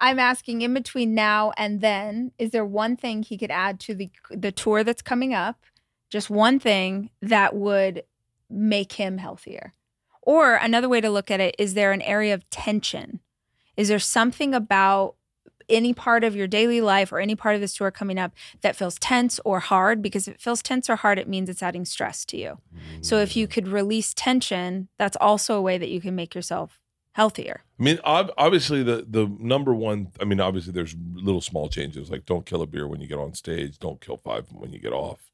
I'm 0.00 0.18
asking 0.18 0.62
in 0.62 0.74
between 0.74 1.14
now 1.14 1.52
and 1.56 1.80
then. 1.80 2.32
Is 2.36 2.50
there 2.50 2.64
one 2.64 2.96
thing 2.96 3.22
he 3.22 3.38
could 3.38 3.52
add 3.52 3.78
to 3.80 3.94
the 3.94 4.10
the 4.30 4.50
tour 4.50 4.82
that's 4.82 5.02
coming 5.02 5.32
up? 5.32 5.64
Just 6.10 6.30
one 6.30 6.58
thing 6.58 7.10
that 7.22 7.54
would 7.54 8.04
make 8.50 8.92
him 8.92 9.18
healthier. 9.18 9.74
Or 10.22 10.54
another 10.54 10.88
way 10.88 11.00
to 11.00 11.10
look 11.10 11.30
at 11.30 11.40
it 11.40 11.54
is 11.58 11.74
there 11.74 11.92
an 11.92 12.02
area 12.02 12.34
of 12.34 12.48
tension? 12.50 13.20
Is 13.76 13.88
there 13.88 13.98
something 13.98 14.54
about 14.54 15.16
any 15.68 15.92
part 15.94 16.24
of 16.24 16.36
your 16.36 16.46
daily 16.46 16.80
life 16.80 17.12
or 17.12 17.18
any 17.18 17.34
part 17.34 17.54
of 17.54 17.60
this 17.60 17.74
tour 17.74 17.90
coming 17.90 18.18
up 18.18 18.32
that 18.60 18.76
feels 18.76 18.98
tense 18.98 19.40
or 19.44 19.60
hard? 19.60 20.02
Because 20.02 20.28
if 20.28 20.34
it 20.34 20.40
feels 20.40 20.62
tense 20.62 20.88
or 20.88 20.96
hard, 20.96 21.18
it 21.18 21.28
means 21.28 21.48
it's 21.48 21.62
adding 21.62 21.84
stress 21.84 22.24
to 22.26 22.36
you. 22.36 22.58
So 23.00 23.18
if 23.18 23.36
you 23.36 23.46
mm. 23.46 23.50
could 23.50 23.68
release 23.68 24.14
tension, 24.14 24.88
that's 24.98 25.16
also 25.20 25.56
a 25.56 25.62
way 25.62 25.78
that 25.78 25.88
you 25.88 26.00
can 26.00 26.14
make 26.14 26.34
yourself 26.34 26.80
healthier. 27.12 27.62
I 27.78 27.82
mean, 27.82 27.98
obviously 28.04 28.82
the 28.82 29.04
the 29.08 29.26
number 29.38 29.74
one. 29.74 30.12
I 30.20 30.24
mean, 30.24 30.40
obviously 30.40 30.72
there's 30.72 30.94
little 31.14 31.40
small 31.40 31.68
changes 31.68 32.10
like 32.10 32.24
don't 32.24 32.46
kill 32.46 32.62
a 32.62 32.66
beer 32.66 32.86
when 32.86 33.00
you 33.00 33.06
get 33.06 33.18
on 33.18 33.34
stage, 33.34 33.78
don't 33.78 34.00
kill 34.00 34.16
five 34.16 34.46
when 34.52 34.72
you 34.72 34.78
get 34.78 34.92
off. 34.92 35.30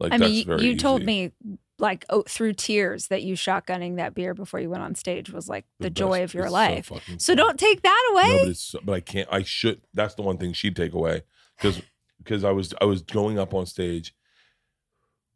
Like 0.00 0.12
I 0.12 0.18
that's 0.18 0.28
mean, 0.30 0.38
you, 0.38 0.44
very 0.44 0.64
you 0.64 0.76
told 0.76 1.04
me 1.04 1.30
like 1.78 2.04
oh, 2.10 2.22
through 2.28 2.54
tears 2.54 3.06
that 3.08 3.22
you 3.22 3.34
shotgunning 3.34 3.96
that 3.96 4.14
beer 4.14 4.34
before 4.34 4.60
you 4.60 4.68
went 4.70 4.82
on 4.82 4.94
stage 4.94 5.30
was 5.30 5.48
like 5.48 5.64
the, 5.78 5.88
joy 5.90 6.22
of 6.22 6.34
your 6.34 6.44
It's 6.44 6.52
life. 6.52 6.86
fucking 6.86 7.18
So, 7.18 7.34
don't 7.34 7.58
take 7.58 7.82
that 7.82 8.10
No, 8.12 8.18
away. 8.20 8.38
but, 8.40 8.48
it's, 8.48 8.60
so- 8.62 8.80
but 8.84 8.92
I 8.92 9.00
can't. 9.00 9.28
I 9.30 9.42
should. 9.42 9.80
That's 9.94 10.14
the 10.14 10.22
one 10.22 10.36
thing 10.38 10.52
she'd 10.52 10.76
take 10.76 10.92
away 10.94 11.22
because 11.56 11.80
because 12.18 12.44
I 12.44 12.50
was 12.50 12.74
I 12.80 12.84
was 12.86 13.02
going 13.02 13.38
up 13.38 13.54
on 13.54 13.66
stage. 13.66 14.14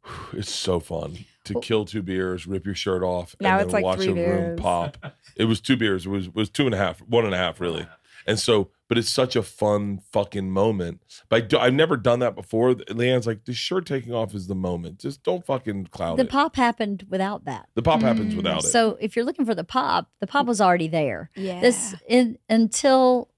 It's 0.33 0.51
so 0.53 0.79
fun 0.79 1.17
to 1.45 1.53
Well- 1.53 1.61
kill 1.61 1.85
two 1.85 2.01
beers, 2.01 2.45
rip 2.47 2.65
your 2.65 2.75
shirt 2.75 3.01
off, 3.03 3.35
Now 3.39 3.53
and 3.53 3.61
it's 3.63 3.73
then 3.73 3.81
like 3.81 3.85
watch 3.85 3.99
three 4.03 4.11
a 4.21 4.29
room 4.29 4.45
beers. 4.55 4.59
pop. 4.59 4.97
It 5.35 5.45
was 5.45 5.61
two 5.61 5.77
beers. 5.77 6.05
It 6.05 6.09
was 6.09 6.29
was 6.29 6.49
two 6.49 6.65
and 6.65 6.73
a 6.75 6.77
half, 6.77 6.99
one 7.01 7.25
and 7.25 7.33
a 7.33 7.37
half, 7.37 7.59
really. 7.59 7.87
And 8.27 8.39
so, 8.39 8.71
but 8.87 8.97
it's 8.97 9.09
such 9.09 9.35
a 9.35 9.41
fun 9.43 9.99
fucking 10.11 10.49
moment. 10.51 11.01
But 11.29 11.35
I 11.35 11.39
do, 11.47 11.57
I've 11.57 11.73
never 11.73 11.97
done 11.97 12.19
that 12.19 12.35
before. 12.35 12.73
LeeAnn's 12.75 13.25
like, 13.27 13.45
the 13.45 13.53
shirt 13.53 13.85
taking 13.85 14.13
off 14.13 14.35
is 14.35 14.47
the 14.47 14.55
moment. 14.55 14.99
Just 14.99 15.23
don't 15.23 15.45
fucking 15.45 15.87
cloud 15.87 16.17
The 16.17 16.23
it. 16.23 16.29
pop 16.29 16.55
happened 16.55 17.05
without 17.09 17.45
that. 17.45 17.67
the 17.75 17.81
pop 17.81 18.01
happens 18.01 18.33
Mm, 18.33 18.37
without 18.37 18.63
it. 18.63 18.67
So 18.67 18.97
if 19.01 19.15
you're 19.15 19.25
looking 19.25 19.45
for 19.45 19.55
the 19.55 19.63
pop, 19.63 20.09
the 20.19 20.27
pop 20.27 20.45
was 20.45 20.61
already 20.61 20.87
there. 20.87 21.29
yeah. 21.35 21.61
This 21.61 21.95
in, 22.07 22.37
until 22.49 23.29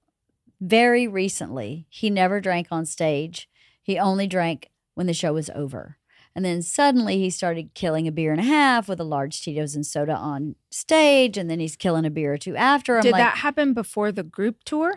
very 0.60 1.06
recently, 1.06 1.86
he 1.88 2.10
never 2.10 2.40
drank 2.40 2.68
on 2.70 2.84
stage. 2.84 3.48
He 3.82 3.98
only 3.98 4.26
drank 4.26 4.70
when 4.94 5.06
the 5.06 5.14
show 5.14 5.32
was 5.32 5.48
over. 5.54 5.96
And 6.34 6.44
then 6.44 6.62
suddenly 6.62 7.18
he 7.18 7.30
started 7.30 7.74
killing 7.74 8.06
a 8.06 8.12
beer 8.12 8.30
and 8.32 8.40
a 8.40 8.44
half 8.44 8.88
with 8.88 9.00
a 9.00 9.04
large 9.04 9.40
Tito's 9.42 9.74
and 9.74 9.84
soda 9.84 10.14
on 10.14 10.54
stage. 10.70 11.36
And 11.36 11.50
then 11.50 11.58
he's 11.58 11.74
killing 11.74 12.04
a 12.04 12.10
beer 12.10 12.34
or 12.34 12.38
two 12.38 12.54
after. 12.54 12.96
I'm 12.96 13.02
Did 13.02 13.12
like, 13.12 13.20
that 13.22 13.38
happen 13.38 13.72
before 13.72 14.12
the 14.12 14.22
group 14.22 14.62
tour? 14.64 14.94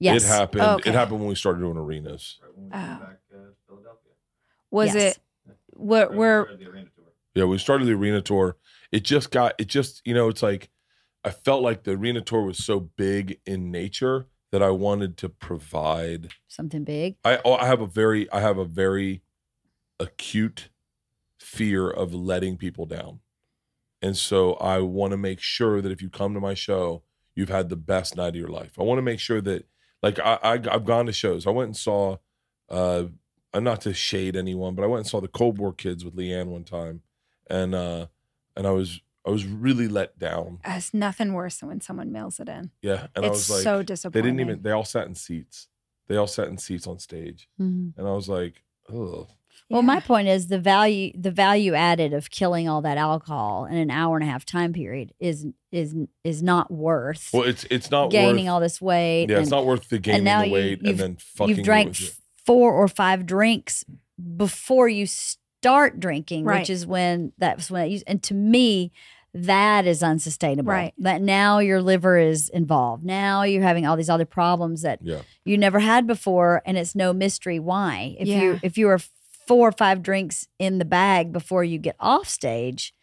Yes. 0.00 0.24
It 0.24 0.28
happened. 0.28 0.62
Okay. 0.62 0.90
It 0.90 0.94
happened 0.94 1.20
when 1.20 1.28
we 1.28 1.34
started 1.34 1.60
doing 1.60 1.76
arenas. 1.76 2.38
Oh. 2.72 3.00
Was 4.70 4.94
Yes. 4.94 5.16
it 5.16 5.22
where 5.68 6.10
where 6.10 6.48
Yeah, 7.34 7.44
we 7.44 7.58
started 7.58 7.86
the 7.86 7.92
arena 7.92 8.20
tour. 8.20 8.56
It 8.92 9.04
just 9.04 9.30
got 9.30 9.54
it 9.58 9.68
just, 9.68 10.02
you 10.04 10.14
know, 10.14 10.28
it's 10.28 10.42
like 10.42 10.70
I 11.24 11.30
felt 11.30 11.62
like 11.62 11.84
the 11.84 11.92
arena 11.92 12.20
tour 12.20 12.42
was 12.42 12.64
so 12.64 12.80
big 12.80 13.40
in 13.46 13.70
nature 13.70 14.26
that 14.52 14.62
I 14.62 14.70
wanted 14.70 15.16
to 15.18 15.28
provide 15.28 16.30
Something 16.48 16.84
big. 16.84 17.16
I 17.24 17.40
oh, 17.44 17.54
I 17.54 17.66
have 17.66 17.80
a 17.80 17.86
very 17.86 18.30
I 18.32 18.40
have 18.40 18.58
a 18.58 18.64
very 18.64 19.22
acute 19.98 20.70
fear 21.38 21.88
of 21.88 22.14
letting 22.14 22.56
people 22.56 22.86
down. 22.86 23.20
And 24.02 24.16
so 24.16 24.54
I 24.54 24.78
want 24.78 25.10
to 25.10 25.16
make 25.18 25.40
sure 25.40 25.82
that 25.82 25.92
if 25.92 26.00
you 26.00 26.08
come 26.08 26.32
to 26.34 26.40
my 26.40 26.54
show, 26.54 27.02
you've 27.34 27.48
had 27.50 27.68
the 27.68 27.76
best 27.76 28.16
night 28.16 28.28
of 28.30 28.36
your 28.36 28.48
life. 28.48 28.78
I 28.78 28.82
want 28.82 28.98
to 28.98 29.02
make 29.02 29.20
sure 29.20 29.40
that 29.42 29.66
like 30.02 30.18
I, 30.18 30.38
I 30.42 30.52
I've 30.52 30.84
gone 30.84 31.06
to 31.06 31.12
shows. 31.12 31.46
I 31.46 31.50
went 31.50 31.66
and 31.68 31.76
saw 31.76 32.16
uh 32.68 33.04
I'm 33.52 33.64
not 33.64 33.80
to 33.82 33.92
shade 33.94 34.36
anyone, 34.36 34.74
but 34.74 34.84
I 34.84 34.86
went 34.86 35.00
and 35.00 35.08
saw 35.08 35.20
the 35.20 35.28
Cold 35.28 35.58
War 35.58 35.72
Kids 35.72 36.04
with 36.04 36.14
LeeAnn 36.16 36.46
one 36.46 36.64
time. 36.64 37.02
And 37.48 37.74
uh 37.74 38.06
and 38.56 38.66
I 38.66 38.70
was 38.70 39.00
I 39.26 39.30
was 39.30 39.44
really 39.44 39.88
let 39.88 40.18
down. 40.18 40.60
It's 40.64 40.94
nothing 40.94 41.34
worse 41.34 41.58
than 41.58 41.68
when 41.68 41.80
someone 41.80 42.10
mails 42.12 42.40
it 42.40 42.48
in. 42.48 42.70
Yeah. 42.80 43.08
And 43.14 43.24
I 43.24 43.28
it's 43.28 43.48
was 43.48 43.50
like 43.50 43.62
so 43.62 43.82
they 44.10 44.22
didn't 44.22 44.40
even 44.40 44.62
they 44.62 44.70
all 44.70 44.84
sat 44.84 45.06
in 45.06 45.14
seats. 45.14 45.68
They 46.08 46.16
all 46.16 46.26
sat 46.26 46.48
in 46.48 46.58
seats 46.58 46.86
on 46.86 46.98
stage. 46.98 47.48
Mhm. 47.60 47.92
And 47.96 48.06
I 48.06 48.12
was 48.12 48.28
like, 48.28 48.62
Ugh. 48.88 49.28
Well, 49.70 49.82
my 49.82 50.00
point 50.00 50.26
is 50.28 50.48
the 50.48 50.58
value 50.58 51.12
the 51.16 51.30
value 51.30 51.74
added 51.74 52.12
of 52.12 52.28
killing 52.30 52.68
all 52.68 52.82
that 52.82 52.98
alcohol 52.98 53.66
in 53.66 53.76
an 53.76 53.90
hour 53.90 54.16
and 54.16 54.26
a 54.28 54.30
half 54.30 54.44
time 54.44 54.72
period 54.72 55.12
is 55.20 55.46
is 55.70 55.94
is 56.24 56.42
not 56.42 56.70
worth 56.72 57.30
Well, 57.32 57.44
it's 57.44 57.64
it's 57.70 57.90
not 57.90 58.10
gaining 58.10 58.46
worth, 58.46 58.52
all 58.52 58.60
this 58.60 58.80
weight. 58.80 59.26
Yeah, 59.28 59.36
and 59.36 59.42
it's 59.42 59.50
not 59.50 59.64
worth 59.66 59.88
the 59.88 59.98
gaining 60.00 60.24
now 60.24 60.40
the 60.40 60.48
you- 60.48 60.52
weight 60.52 60.78
and 60.80 60.88
you've- 60.88 60.98
then 61.00 61.16
fucking. 61.20 61.54
you've 61.56 61.64
drank 61.64 61.88
lose 61.88 62.02
it. 62.02 62.08
f- 62.10 62.20
four 62.46 62.72
or 62.72 62.88
five 62.88 63.26
drinks 63.26 63.84
before 64.36 64.88
you 64.88 65.06
start 65.06 66.00
drinking, 66.00 66.44
Right. 66.44 66.60
which 66.60 66.70
is 66.70 66.86
when 66.86 67.32
that's 67.38 67.70
when 67.70 67.86
it 67.86 67.90
used, 67.90 68.04
and 68.08 68.22
to 68.24 68.34
me 68.34 68.90
that 69.32 69.86
is 69.86 70.02
unsustainable. 70.02 70.72
Right. 70.72 70.92
That 70.98 71.22
now 71.22 71.60
your 71.60 71.80
liver 71.80 72.18
is 72.18 72.48
involved. 72.48 73.04
Now 73.04 73.44
you're 73.44 73.62
having 73.62 73.86
all 73.86 73.96
these 73.96 74.10
other 74.10 74.24
problems 74.24 74.82
that 74.82 74.98
Yeah. 75.00 75.20
you 75.44 75.56
never 75.56 75.78
had 75.78 76.08
before, 76.08 76.60
and 76.66 76.76
it's 76.76 76.96
no 76.96 77.12
mystery 77.12 77.60
why. 77.60 78.16
If 78.18 78.26
Yeah. 78.26 78.42
you 78.42 78.60
if 78.64 78.76
you 78.76 78.88
are 78.88 78.98
four 79.50 79.68
or 79.70 79.72
five 79.72 80.00
drinks 80.00 80.46
in 80.60 80.78
the 80.78 80.84
bag 80.84 81.32
before 81.32 81.64
you 81.64 81.76
get 81.76 81.96
off 81.98 82.28
stage, 82.28 82.94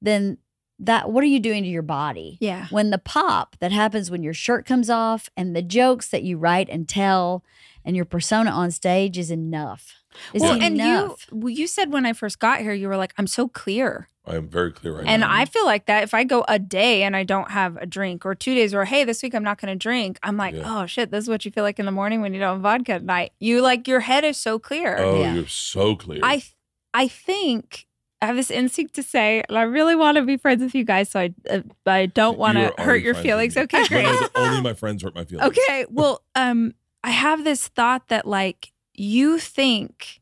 then 0.00 0.38
that 0.78 1.10
what 1.10 1.24
are 1.24 1.26
you 1.26 1.40
doing 1.40 1.64
to 1.64 1.68
your 1.68 1.82
body? 1.82 2.38
Yeah. 2.40 2.68
when 2.70 2.90
the 2.90 2.98
pop 2.98 3.56
that 3.58 3.72
happens 3.72 4.08
when 4.08 4.22
your 4.22 4.32
shirt 4.32 4.64
comes 4.64 4.88
off 4.88 5.28
and 5.36 5.56
the 5.56 5.62
jokes 5.62 6.06
that 6.10 6.22
you 6.22 6.38
write 6.38 6.68
and 6.68 6.88
tell 6.88 7.42
and 7.84 7.96
your 7.96 8.04
persona 8.04 8.52
on 8.52 8.70
stage 8.70 9.18
is 9.18 9.32
enough. 9.32 9.96
It's 10.34 10.42
Well, 10.42 10.60
and 10.60 10.74
enough. 10.80 11.26
you 11.32 11.48
you 11.48 11.66
said 11.66 11.92
when 11.92 12.04
I 12.06 12.12
first 12.12 12.38
got 12.38 12.60
here, 12.60 12.72
you 12.72 12.88
were 12.88 12.96
like, 12.96 13.12
I'm 13.18 13.26
so 13.26 13.48
clear. 13.48 14.08
I 14.26 14.36
am 14.36 14.48
very 14.48 14.70
clear 14.70 14.92
right 14.96 15.06
And 15.06 15.20
now. 15.22 15.30
And 15.30 15.40
I 15.40 15.44
feel 15.46 15.64
like 15.64 15.86
that 15.86 16.02
if 16.02 16.12
I 16.14 16.24
go 16.24 16.44
a 16.46 16.58
day 16.58 17.02
and 17.02 17.16
I 17.16 17.24
don't 17.24 17.50
have 17.50 17.76
a 17.78 17.86
drink, 17.86 18.26
or 18.26 18.34
two 18.34 18.54
days, 18.54 18.74
or 18.74 18.84
hey, 18.84 19.02
this 19.04 19.22
week 19.22 19.34
I'm 19.34 19.42
not 19.42 19.60
going 19.60 19.72
to 19.72 19.78
drink, 19.78 20.18
I'm 20.22 20.36
like, 20.36 20.54
Yeah. 20.54 20.62
oh 20.82 20.86
shit, 20.86 21.10
this 21.10 21.24
is 21.24 21.28
what 21.28 21.44
you 21.44 21.50
feel 21.50 21.64
like 21.64 21.78
in 21.78 21.86
the 21.86 21.92
morning 21.92 22.20
when 22.20 22.34
you 22.34 22.40
don't 22.40 22.56
have 22.56 22.62
vodka 22.62 22.92
at 22.94 23.02
night. 23.04 23.32
You 23.40 23.60
like 23.62 23.88
your 23.88 24.00
head 24.00 24.24
is 24.24 24.36
so 24.36 24.58
clear. 24.58 24.96
oh, 24.98 25.20
Yeah. 25.20 25.34
you're 25.34 25.46
so 25.48 25.96
clear. 25.96 26.20
I 26.22 26.34
th- 26.38 26.54
I 26.92 27.08
think 27.08 27.86
I 28.20 28.26
have 28.26 28.36
this 28.36 28.50
instinct 28.50 28.94
to 28.96 29.02
say, 29.02 29.42
and 29.48 29.56
I 29.56 29.62
really 29.62 29.94
want 29.96 30.16
to 30.16 30.22
be 30.22 30.36
friends 30.36 30.62
with 30.62 30.74
you 30.74 30.84
guys, 30.84 31.10
so 31.10 31.20
I 31.20 31.34
uh, 31.48 31.60
I 31.86 32.06
don't 32.06 32.36
want 32.38 32.58
to 32.58 32.74
hurt 32.82 33.02
your 33.02 33.14
feelings. 33.14 33.56
Okay, 33.56 33.86
great. 33.88 34.02
no, 34.04 34.12
the- 34.20 34.30
only 34.38 34.60
my 34.60 34.74
friends 34.74 35.02
hurt 35.02 35.14
my 35.14 35.24
feelings. 35.24 35.48
Okay, 35.48 35.86
well, 35.88 36.22
um, 36.34 36.74
I 37.02 37.10
have 37.10 37.44
this 37.44 37.68
thought 37.68 38.08
that 38.08 38.26
like 38.26 38.69
you 39.00 39.38
think 39.38 40.20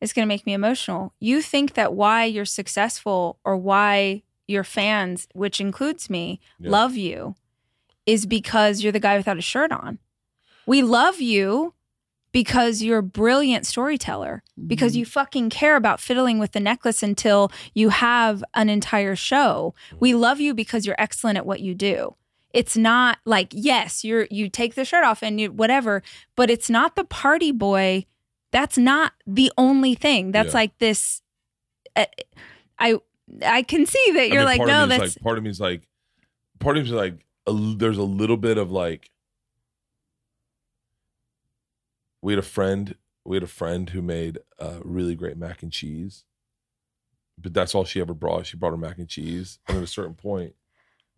it's 0.00 0.12
going 0.12 0.22
to 0.26 0.28
make 0.34 0.46
me 0.46 0.52
emotional. 0.52 1.12
You 1.18 1.42
think 1.42 1.74
that 1.74 1.92
why 1.94 2.24
you're 2.24 2.44
successful 2.44 3.38
or 3.44 3.56
why 3.56 4.22
your 4.46 4.62
fans, 4.64 5.26
which 5.34 5.60
includes 5.60 6.08
me, 6.08 6.40
Yeah. 6.60 6.70
love 6.70 6.96
you, 6.96 7.34
is 8.06 8.24
because 8.24 8.82
you're 8.82 8.92
the 8.92 9.00
guy 9.00 9.16
without 9.16 9.36
a 9.38 9.42
shirt 9.42 9.72
on. 9.72 9.98
We 10.66 10.82
love 10.82 11.20
you 11.20 11.74
because 12.30 12.82
you're 12.82 12.98
a 12.98 13.02
brilliant 13.02 13.66
storyteller 13.66 14.42
because 14.66 14.92
Mm-hmm. 14.92 14.98
you 15.00 15.06
fucking 15.06 15.50
care 15.50 15.76
about 15.76 15.98
fiddling 16.00 16.38
with 16.38 16.52
the 16.52 16.60
necklace 16.60 17.02
until 17.02 17.50
you 17.74 17.88
have 17.88 18.44
an 18.54 18.68
entire 18.68 19.16
show. 19.16 19.74
We 19.98 20.14
love 20.14 20.38
you 20.38 20.54
because 20.54 20.86
you're 20.86 20.94
excellent 21.00 21.36
at 21.38 21.46
what 21.46 21.60
you 21.60 21.74
do. 21.74 22.14
It's 22.52 22.76
not 22.76 23.18
like 23.24 23.48
yes, 23.52 24.04
you're 24.04 24.26
you 24.30 24.48
take 24.48 24.74
the 24.74 24.84
shirt 24.84 25.04
off 25.04 25.22
and 25.22 25.40
you 25.40 25.52
whatever, 25.52 26.02
but 26.36 26.50
it's 26.50 26.70
not 26.70 26.96
the 26.96 27.04
party 27.04 27.52
boy. 27.52 28.06
That's 28.50 28.78
not 28.78 29.12
the 29.26 29.52
only 29.58 29.94
thing. 29.94 30.32
That's 30.32 30.54
Yeah. 30.54 30.60
like 30.60 30.78
this. 30.78 31.22
uh, 31.96 32.06
I 32.78 32.98
I 33.44 33.62
can 33.62 33.84
see 33.84 34.12
that 34.12 34.28
you're 34.30 34.38
mean, 34.38 34.46
like 34.46 34.58
no, 34.58 34.84
of 34.84 34.88
me 34.88 34.94
is 34.94 35.00
that's 35.00 35.16
like 35.16 35.22
part 35.22 35.38
of 35.38 35.44
me 35.44 35.50
is 35.50 35.60
like 35.60 35.82
part 36.58 36.76
of 36.78 36.84
me 36.84 36.88
is 36.88 36.94
like 36.94 37.26
a, 37.46 37.52
there's 37.76 37.98
a 37.98 38.02
little 38.02 38.38
bit 38.38 38.56
of 38.56 38.70
like 38.70 39.10
we 42.22 42.32
had 42.32 42.38
a 42.38 42.42
friend 42.42 42.96
we 43.24 43.36
had 43.36 43.42
a 43.42 43.46
friend 43.48 43.90
who 43.90 44.00
made 44.00 44.38
uh, 44.58 44.78
really 44.82 45.14
great 45.14 45.36
mac 45.36 45.62
and 45.62 45.72
cheese 45.72 46.24
but 47.36 47.52
that's 47.52 47.74
all 47.74 47.84
she 47.84 48.00
ever 48.00 48.14
brought 48.14 48.46
she 48.46 48.56
brought 48.56 48.70
her 48.70 48.76
mac 48.76 48.98
and 48.98 49.08
cheese 49.08 49.58
and 49.68 49.76
at 49.76 49.82
a 49.82 49.86
certain 49.86 50.14
point 50.14 50.54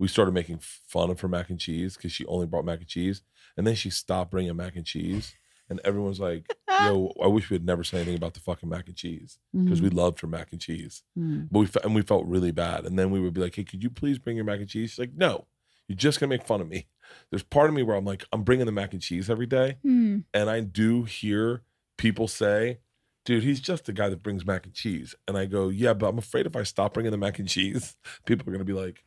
we 0.01 0.09
started 0.09 0.32
making 0.35 0.59
fun 0.60 1.10
of 1.10 1.20
her 1.20 1.28
mac 1.28 1.48
and 1.51 1.60
cheese 1.60 1.97
because 1.97 2.10
she 2.10 2.24
only 2.27 2.47
brought 2.47 2.64
mac 2.64 2.78
and 2.81 2.89
cheese 2.89 3.22
and 3.56 3.64
then 3.66 3.74
she 3.77 3.90
stopped 3.90 4.31
bringing 4.32 4.56
mac 4.56 4.74
and 4.74 4.85
cheese 4.86 5.35
and 5.68 5.78
everyone's 5.85 6.18
like 6.18 6.52
yo 6.81 7.12
i 7.22 7.27
wish 7.28 7.48
we 7.51 7.55
had 7.55 7.64
never 7.64 7.85
said 7.85 7.98
anything 7.98 8.16
about 8.16 8.35
the 8.35 8.40
fucking 8.40 8.68
mac 8.68 8.89
and 8.89 8.97
cheese 8.97 9.39
because 9.52 9.81
we 9.82 9.90
loved 9.90 10.18
her 10.20 10.27
mac 10.27 10.51
and 10.52 10.60
cheese 10.60 11.02
Mhm. 11.16 11.48
but 11.52 11.59
we 11.60 11.66
fe- 11.66 11.81
and 11.85 11.94
we 11.94 12.02
felt 12.02 12.27
really 12.27 12.51
bad. 12.51 12.86
And 12.86 12.98
then 12.98 13.10
we 13.12 13.20
would 13.20 13.35
be 13.35 13.40
like, 13.43 13.55
"Hey, 13.55 13.64
could 13.64 13.82
you 13.85 13.90
please 13.90 14.18
bring 14.18 14.36
your 14.36 14.44
mac 14.47 14.59
and 14.60 14.68
cheese?" 14.68 14.90
She's 14.90 14.98
like, 14.98 15.14
"No, 15.14 15.47
you're 15.86 15.97
just 15.97 16.18
gonna 16.18 16.31
make 16.31 16.47
fun 16.47 16.60
of 16.60 16.68
me." 16.68 16.86
There's 17.31 17.43
part 17.43 17.68
of 17.68 17.74
me 17.74 17.82
where 17.82 17.97
I'm 17.97 18.05
like, 18.05 18.24
I'm 18.32 18.43
bringing 18.44 18.66
the 18.66 18.72
mac 18.72 18.93
and 18.94 19.02
cheese 19.02 19.28
every 19.28 19.47
day, 19.47 19.77
Hmm. 19.82 20.20
and 20.32 20.48
I 20.48 20.60
do 20.60 21.05
hear 21.05 21.62
people 21.98 22.27
say, 22.28 22.78
"Dude, 23.27 23.43
he's 23.43 23.60
just 23.60 23.85
the 23.85 23.93
guy 23.93 24.09
that 24.09 24.22
brings 24.22 24.47
mac 24.47 24.64
and 24.64 24.74
cheese." 24.74 25.14
And 25.28 25.36
I 25.36 25.44
go, 25.47 25.68
"Yeah, 25.68 25.93
but 25.93 26.06
I'm 26.09 26.18
afraid 26.18 26.47
if 26.47 26.56
I 26.56 26.62
stop 26.62 26.94
bringing 26.94 27.12
the 27.12 27.18
mac 27.18 27.39
and 27.39 27.48
cheese, 27.48 27.97
people 28.27 28.48
are 28.48 28.52
gonna 28.52 28.64
be 28.64 28.72
like, 28.72 29.05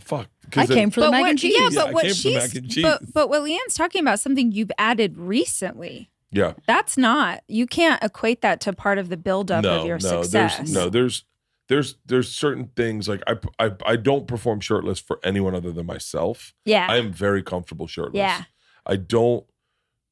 fuck." 0.00 0.28
I 0.46 0.50
'Cause 0.50 0.68
then- 0.68 0.76
came 0.78 0.90
for 0.90 1.00
the 1.00 1.10
mac 1.10 1.20
what, 1.22 1.30
and 1.30 1.38
cheese. 1.38 1.54
Yeah, 1.56 1.68
Yeah, 1.70 1.84
but 1.84 1.92
what 1.94 2.02
came 2.02 2.10
for 2.10 2.14
the 2.14 2.20
she's 2.20 2.34
mac 2.34 2.54
and 2.54 2.70
cheese. 2.70 2.82
but 2.82 3.12
but 3.12 3.28
what 3.28 3.42
LeeAnn's 3.42 3.74
talking 3.74 4.00
about 4.00 4.20
something 4.20 4.52
you've 4.52 4.72
added 4.78 5.16
recently. 5.16 6.10
yeah, 6.32 6.54
That's 6.66 6.96
not 6.96 7.42
you 7.48 7.66
can't 7.66 8.02
equate 8.02 8.40
that 8.42 8.60
to 8.62 8.72
part 8.72 8.98
of 8.98 9.08
the 9.08 9.16
buildup 9.16 9.62
no, 9.62 9.80
of 9.80 9.86
your 9.86 9.98
no, 9.98 10.22
success. 10.22 10.56
there's 10.58 10.72
no, 10.72 10.88
there's. 10.88 11.24
There's 11.68 11.96
there's 12.04 12.30
certain 12.30 12.68
things 12.76 13.08
like 13.08 13.22
I, 13.26 13.36
I 13.58 13.70
I 13.86 13.96
don't 13.96 14.26
perform 14.28 14.60
shirtless 14.60 15.00
for 15.00 15.18
anyone 15.24 15.54
other 15.54 15.72
than 15.72 15.86
myself. 15.86 16.52
yeah, 16.66 16.86
I 16.90 16.98
am 16.98 17.10
very 17.10 17.42
comfortable 17.42 17.86
shirtless. 17.86 18.18
yeah, 18.18 18.42
I 18.84 18.96
don't 18.96 19.46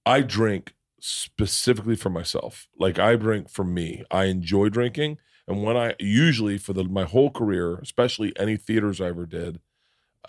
I 0.06 0.22
drink 0.22 0.72
specifically 0.98 1.94
for 1.94 2.09
myself. 2.09 2.68
Like 2.78 2.98
I 2.98 3.16
drink 3.16 3.50
for 3.50 3.64
me. 3.64 4.02
I 4.10 4.24
enjoy 4.24 4.70
drinking 4.70 5.18
and 5.46 5.62
when 5.62 5.76
I 5.76 5.94
usually 6.00 6.56
for 6.56 6.72
the 6.72 6.84
my 6.84 7.04
whole 7.04 7.28
career, 7.30 7.76
especially 7.82 8.32
any 8.38 8.56
theaters 8.56 8.98
I 8.98 9.09
ever 9.09 9.26
did, 9.26 9.60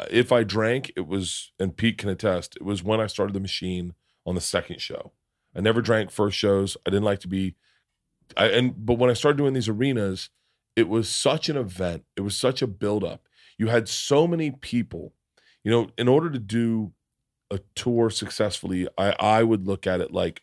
if 0.10 0.32
I 0.32 0.44
drank, 0.44 0.92
it 0.96 1.08
was 1.08 1.52
and 1.60 1.76
Pete 1.76 1.98
can 1.98 2.10
attest, 2.10 2.56
it 2.56 2.64
was 2.64 2.84
when 2.84 3.00
I 3.00 3.08
started 3.08 3.34
the 3.34 3.40
machine 3.40 3.94
on 4.26 4.36
the 4.36 4.42
second 4.42 4.82
show. 4.82 5.12
I 5.56 5.62
never 5.62 5.82
drank 5.82 6.12
first 6.12 6.38
shows. 6.38 6.78
I 6.86 6.90
didn't 6.90 7.04
like 7.04 7.20
to 7.20 7.28
be 7.28 7.56
I 8.38 8.48
and 8.48 8.86
but 8.86 8.98
when 8.98 9.10
I 9.10 9.14
started 9.14 9.38
doing 9.38 9.54
these 9.54 9.70
arenas, 9.70 10.30
it 10.76 10.90
was 10.90 11.10
such 11.10 11.50
an 11.50 11.58
event. 11.58 12.06
It 12.16 12.22
was 12.22 12.36
such 12.36 12.62
a 12.62 12.68
buildup. 12.68 13.28
You 13.58 13.68
had 13.68 13.88
so 13.88 14.28
many 14.28 14.52
people. 14.52 15.14
You 15.64 15.72
know, 15.72 15.90
in 15.98 16.08
order 16.08 16.30
to 16.30 16.40
do 16.40 16.94
a 17.52 17.60
tour 17.76 18.10
successfully, 18.10 18.88
I 18.98 19.12
I 19.20 19.44
would 19.44 19.68
look 19.68 19.86
at 19.86 20.02
it 20.02 20.12
like 20.12 20.42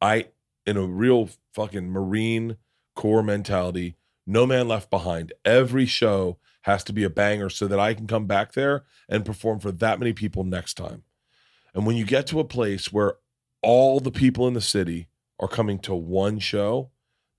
I 0.00 0.28
in 0.64 0.76
a 0.76 0.86
real 0.86 1.30
fucking 1.54 1.90
Marine 1.90 2.56
Corps 2.94 3.22
mentality, 3.22 3.96
no 4.26 4.46
man 4.46 4.68
left 4.68 4.90
behind. 4.90 5.32
Every 5.44 5.86
show 5.86 6.38
has 6.62 6.84
to 6.84 6.92
be 6.92 7.04
a 7.04 7.10
banger 7.10 7.50
so 7.50 7.66
that 7.66 7.80
I 7.80 7.94
can 7.94 8.06
come 8.06 8.26
back 8.26 8.52
there 8.52 8.84
and 9.08 9.24
perform 9.24 9.60
for 9.60 9.72
that 9.72 9.98
many 9.98 10.12
people 10.12 10.44
next 10.44 10.74
time. 10.74 11.04
And 11.74 11.86
when 11.86 11.96
you 11.96 12.04
get 12.04 12.26
to 12.28 12.40
a 12.40 12.44
place 12.44 12.92
where 12.92 13.14
all 13.62 14.00
the 14.00 14.10
people 14.10 14.46
in 14.48 14.54
the 14.54 14.60
city 14.60 15.08
are 15.38 15.48
coming 15.48 15.78
to 15.80 15.94
one 15.94 16.38
show, 16.38 16.90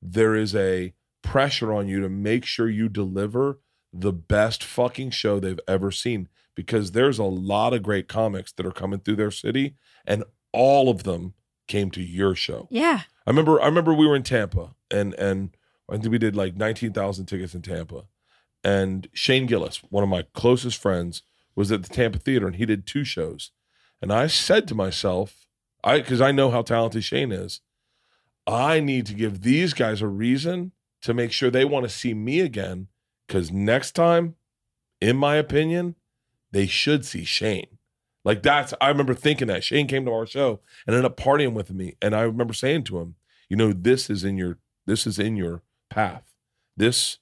there 0.02 0.36
is 0.36 0.56
a 0.56 0.94
pressure 1.22 1.74
on 1.74 1.88
you 1.88 2.02
to 2.02 2.10
make 2.10 2.46
sure 2.46 2.70
you 2.70 2.90
deliver 2.90 3.60
the 3.94 4.12
best 4.12 4.64
fucking 4.64 5.12
show 5.12 5.40
they've 5.40 5.60
ever 5.68 5.92
seen 5.92 6.28
because 6.56 6.92
there's 6.92 7.20
a 7.20 7.24
lot 7.24 7.74
of 7.74 7.84
great 7.84 8.08
comics 8.08 8.52
that 8.52 8.66
are 8.66 8.72
coming 8.72 9.00
through 9.00 9.16
their 9.16 9.32
city 9.32 9.76
and 10.06 10.24
all 10.52 10.90
of 10.90 11.04
them 11.04 11.34
came 11.68 11.90
to 11.92 12.02
your 12.02 12.36
show. 12.36 12.68
yeah. 12.70 13.02
I 13.26 13.30
remember 13.30 13.62
I 13.62 13.68
remember 13.68 13.94
we 13.94 14.06
were 14.06 14.18
in 14.18 14.24
Tampa 14.24 14.76
and 14.92 15.14
and 15.14 15.56
I 15.90 15.98
think 15.98 16.12
we 16.12 16.18
did 16.18 16.36
like 16.36 16.56
19,000 16.56 17.26
tickets 17.26 17.54
in 17.54 17.62
Tampa. 17.62 18.06
And 18.64 19.10
Shane 19.14 19.46
Gillis, 19.46 19.82
one 19.90 20.04
of 20.04 20.10
my 20.10 20.24
closest 20.34 20.78
friends, 20.78 21.24
was 21.56 21.72
at 21.72 21.84
the 21.84 21.90
Tampa 21.90 22.20
Theater 22.20 22.48
and 22.48 22.56
he 22.56 22.66
did 22.66 22.86
two 22.86 23.04
shows. 23.04 23.52
And 24.02 24.12
I 24.12 24.28
said 24.28 24.68
to 24.68 24.76
myself, 24.76 25.46
I 25.84 26.00
cuz 26.02 26.22
I 26.22 26.32
know 26.32 26.50
how 26.50 26.62
talented 26.62 27.04
Shane 27.04 27.32
is, 27.32 27.62
I 28.48 28.80
need 28.80 29.06
to 29.08 29.14
give 29.14 29.42
these 29.42 29.74
guys 29.74 30.02
a 30.02 30.08
reason 30.08 30.72
to 31.02 31.14
make 31.14 31.32
sure 31.32 31.50
they 31.50 31.66
want 31.66 31.84
to 31.84 31.90
see 31.90 32.14
me 32.14 32.40
again 32.40 32.88
cuz 33.28 33.52
next 33.52 33.92
time 33.92 34.36
in 35.02 35.18
my 35.18 35.36
opinion, 35.36 35.96
they 36.52 36.66
should 36.66 37.06
see 37.06 37.26
Shane. 37.26 37.78
Like 38.24 38.42
that's 38.42 38.74
I 38.80 38.88
remember 38.88 39.14
thinking 39.14 39.48
that 39.48 39.64
Shane 39.64 39.88
came 39.88 40.06
to 40.06 40.14
our 40.14 40.26
show 40.26 40.62
and 40.88 40.96
ended 40.96 41.12
up 41.12 41.18
partying 41.18 41.54
with 41.54 41.72
me. 41.72 41.96
And 42.02 42.16
I 42.16 42.22
remember 42.22 42.54
saying 42.54 42.86
to 42.86 43.00
him, 43.00 43.16
you 43.50 43.58
know, 43.58 43.74
this 43.74 44.10
is 44.10 44.24
in 44.24 44.38
your 44.38 44.60
this 44.86 45.06
is 45.06 45.20
in 45.20 45.36
your 45.36 45.62
path. 45.90 46.34
This 46.76 47.20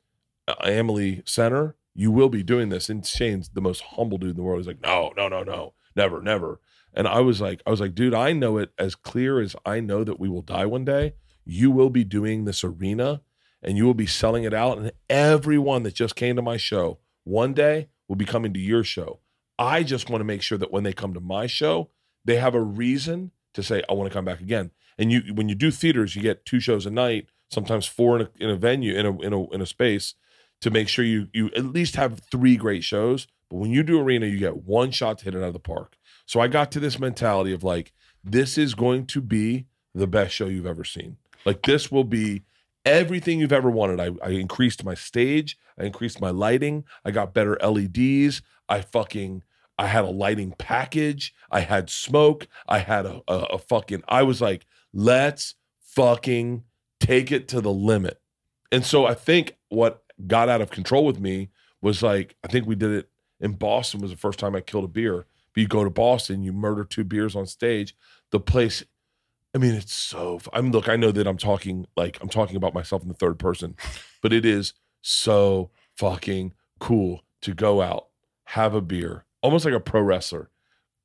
Uh, 0.47 0.55
Amalie 0.63 1.23
Center, 1.25 1.75
you 1.93 2.11
will 2.11 2.29
be 2.29 2.43
doing 2.43 2.69
this. 2.69 2.89
And 2.89 3.05
Shane's 3.05 3.49
the 3.49 3.61
most 3.61 3.81
humble 3.81 4.17
dude 4.17 4.31
in 4.31 4.35
the 4.35 4.43
world. 4.43 4.59
He's 4.59 4.67
like, 4.67 4.81
no, 4.81 5.13
no, 5.15 5.27
no, 5.27 5.43
no, 5.43 5.73
never, 5.95 6.21
never. 6.21 6.59
And 6.93 7.07
I 7.07 7.19
was 7.19 7.39
like, 7.39 7.61
I 7.65 7.69
was 7.69 7.79
like, 7.79 7.95
dude, 7.95 8.13
I 8.13 8.33
know 8.33 8.57
it 8.57 8.71
as 8.77 8.95
clear 8.95 9.39
as 9.39 9.55
I 9.65 9.79
know 9.79 10.03
that 10.03 10.19
we 10.19 10.29
will 10.29 10.41
die 10.41 10.65
one 10.65 10.85
day. 10.85 11.13
You 11.45 11.71
will 11.71 11.89
be 11.89 12.03
doing 12.03 12.45
this 12.45 12.63
arena 12.63 13.21
and 13.63 13.77
you 13.77 13.85
will 13.85 13.93
be 13.93 14.07
selling 14.07 14.43
it 14.43 14.53
out. 14.53 14.77
And 14.77 14.91
everyone 15.09 15.83
that 15.83 15.95
just 15.95 16.15
came 16.15 16.35
to 16.35 16.41
my 16.41 16.57
show 16.57 16.99
one 17.23 17.53
day 17.53 17.87
will 18.07 18.15
be 18.15 18.25
coming 18.25 18.53
to 18.53 18.59
your 18.59 18.83
show. 18.83 19.19
I 19.57 19.83
just 19.83 20.09
want 20.09 20.21
to 20.21 20.25
make 20.25 20.41
sure 20.41 20.57
that 20.57 20.71
when 20.71 20.83
they 20.83 20.93
come 20.93 21.13
to 21.13 21.19
my 21.19 21.47
show, 21.47 21.89
they 22.25 22.37
have 22.37 22.55
a 22.55 22.61
reason 22.61 23.31
to 23.53 23.63
say, 23.63 23.83
I 23.89 23.93
want 23.93 24.09
to 24.09 24.13
come 24.13 24.25
back 24.25 24.41
again. 24.41 24.71
and 24.97 25.11
you 25.11 25.33
when 25.33 25.49
you 25.49 25.55
do 25.55 25.71
theaters, 25.71 26.15
you 26.15 26.21
get 26.21 26.45
two 26.45 26.59
shows 26.59 26.85
a 26.85 26.91
night, 26.91 27.27
sometimes 27.49 27.85
four 27.85 28.19
in 28.19 28.21
a, 28.23 28.43
in 28.43 28.49
a 28.49 28.55
venue 28.55 28.95
in 28.97 29.05
a, 29.05 29.19
in 29.19 29.33
a 29.33 29.49
in 29.51 29.61
a 29.61 29.65
space 29.65 30.15
to 30.61 30.69
make 30.69 30.87
sure 30.87 31.03
you 31.03 31.27
you 31.33 31.47
at 31.55 31.65
least 31.65 31.95
have 31.95 32.19
three 32.31 32.55
great 32.55 32.83
shows. 32.83 33.27
But 33.49 33.57
when 33.57 33.71
you 33.71 33.83
do 33.83 33.99
arena, 33.99 34.27
you 34.27 34.39
get 34.39 34.63
one 34.63 34.91
shot 34.91 35.19
to 35.19 35.25
hit 35.25 35.35
it 35.35 35.39
out 35.39 35.47
of 35.47 35.53
the 35.53 35.59
park. 35.59 35.97
So 36.25 36.39
I 36.39 36.47
got 36.47 36.71
to 36.71 36.79
this 36.79 36.97
mentality 36.99 37.51
of 37.51 37.63
like, 37.63 37.91
this 38.23 38.57
is 38.57 38.75
going 38.75 39.07
to 39.07 39.21
be 39.21 39.65
the 39.93 40.07
best 40.07 40.33
show 40.33 40.45
you've 40.45 40.65
ever 40.65 40.85
seen. 40.85 41.17
Like 41.45 41.63
this 41.63 41.91
will 41.91 42.05
be 42.05 42.43
everything 42.85 43.39
you've 43.39 43.51
ever 43.51 43.69
wanted. 43.69 43.99
I, 43.99 44.11
I 44.25 44.31
increased 44.31 44.83
my 44.83 44.93
stage, 44.93 45.57
I 45.77 45.83
increased 45.83 46.21
my 46.21 46.29
lighting, 46.29 46.85
I 47.03 47.11
got 47.11 47.33
better 47.33 47.57
LEDs, 47.61 48.41
I 48.69 48.81
fucking 48.81 49.43
I 49.77 49.87
had 49.87 50.05
a 50.05 50.09
lighting 50.09 50.53
package, 50.57 51.33
I 51.49 51.61
had 51.61 51.89
smoke, 51.89 52.47
I 52.67 52.79
had 52.79 53.05
a, 53.05 53.21
a, 53.27 53.33
a 53.33 53.57
fucking 53.57 54.03
I 54.07 54.23
was 54.23 54.41
like, 54.41 54.65
let's 54.93 55.55
fucking 55.81 56.63
take 56.99 57.31
it 57.31 57.47
to 57.49 57.61
the 57.61 57.71
limit. 57.71 58.21
And 58.71 58.85
so 58.85 59.05
I 59.05 59.15
think 59.15 59.57
what 59.69 60.03
got 60.27 60.49
out 60.49 60.61
of 60.61 60.71
control 60.71 61.05
with 61.05 61.19
me 61.19 61.49
was 61.81 62.03
like, 62.03 62.35
I 62.43 62.47
think 62.47 62.67
we 62.67 62.75
did 62.75 62.91
it 62.91 63.09
in 63.39 63.53
Boston 63.53 64.01
was 64.01 64.11
the 64.11 64.17
first 64.17 64.39
time 64.39 64.55
I 64.55 64.61
killed 64.61 64.85
a 64.85 64.87
beer. 64.87 65.25
But 65.53 65.61
you 65.61 65.67
go 65.67 65.83
to 65.83 65.89
Boston, 65.89 66.43
you 66.43 66.53
murder 66.53 66.83
two 66.83 67.03
beers 67.03 67.35
on 67.35 67.45
stage. 67.45 67.95
The 68.31 68.39
place, 68.39 68.83
I 69.53 69.57
mean, 69.57 69.73
it's 69.73 69.93
so. 69.93 70.39
I'm 70.53 70.71
look. 70.71 70.87
I 70.87 70.95
know 70.95 71.11
that 71.11 71.27
I'm 71.27 71.37
talking 71.37 71.85
like 71.97 72.17
I'm 72.21 72.29
talking 72.29 72.55
about 72.55 72.73
myself 72.73 73.01
in 73.01 73.09
the 73.09 73.13
third 73.13 73.37
person, 73.37 73.75
but 74.21 74.31
it 74.31 74.45
is 74.45 74.73
so 75.01 75.71
fucking 75.97 76.53
cool 76.79 77.23
to 77.41 77.53
go 77.53 77.81
out, 77.81 78.07
have 78.45 78.73
a 78.73 78.81
beer, 78.81 79.25
almost 79.41 79.65
like 79.65 79.73
a 79.73 79.79
pro 79.79 80.01
wrestler. 80.01 80.49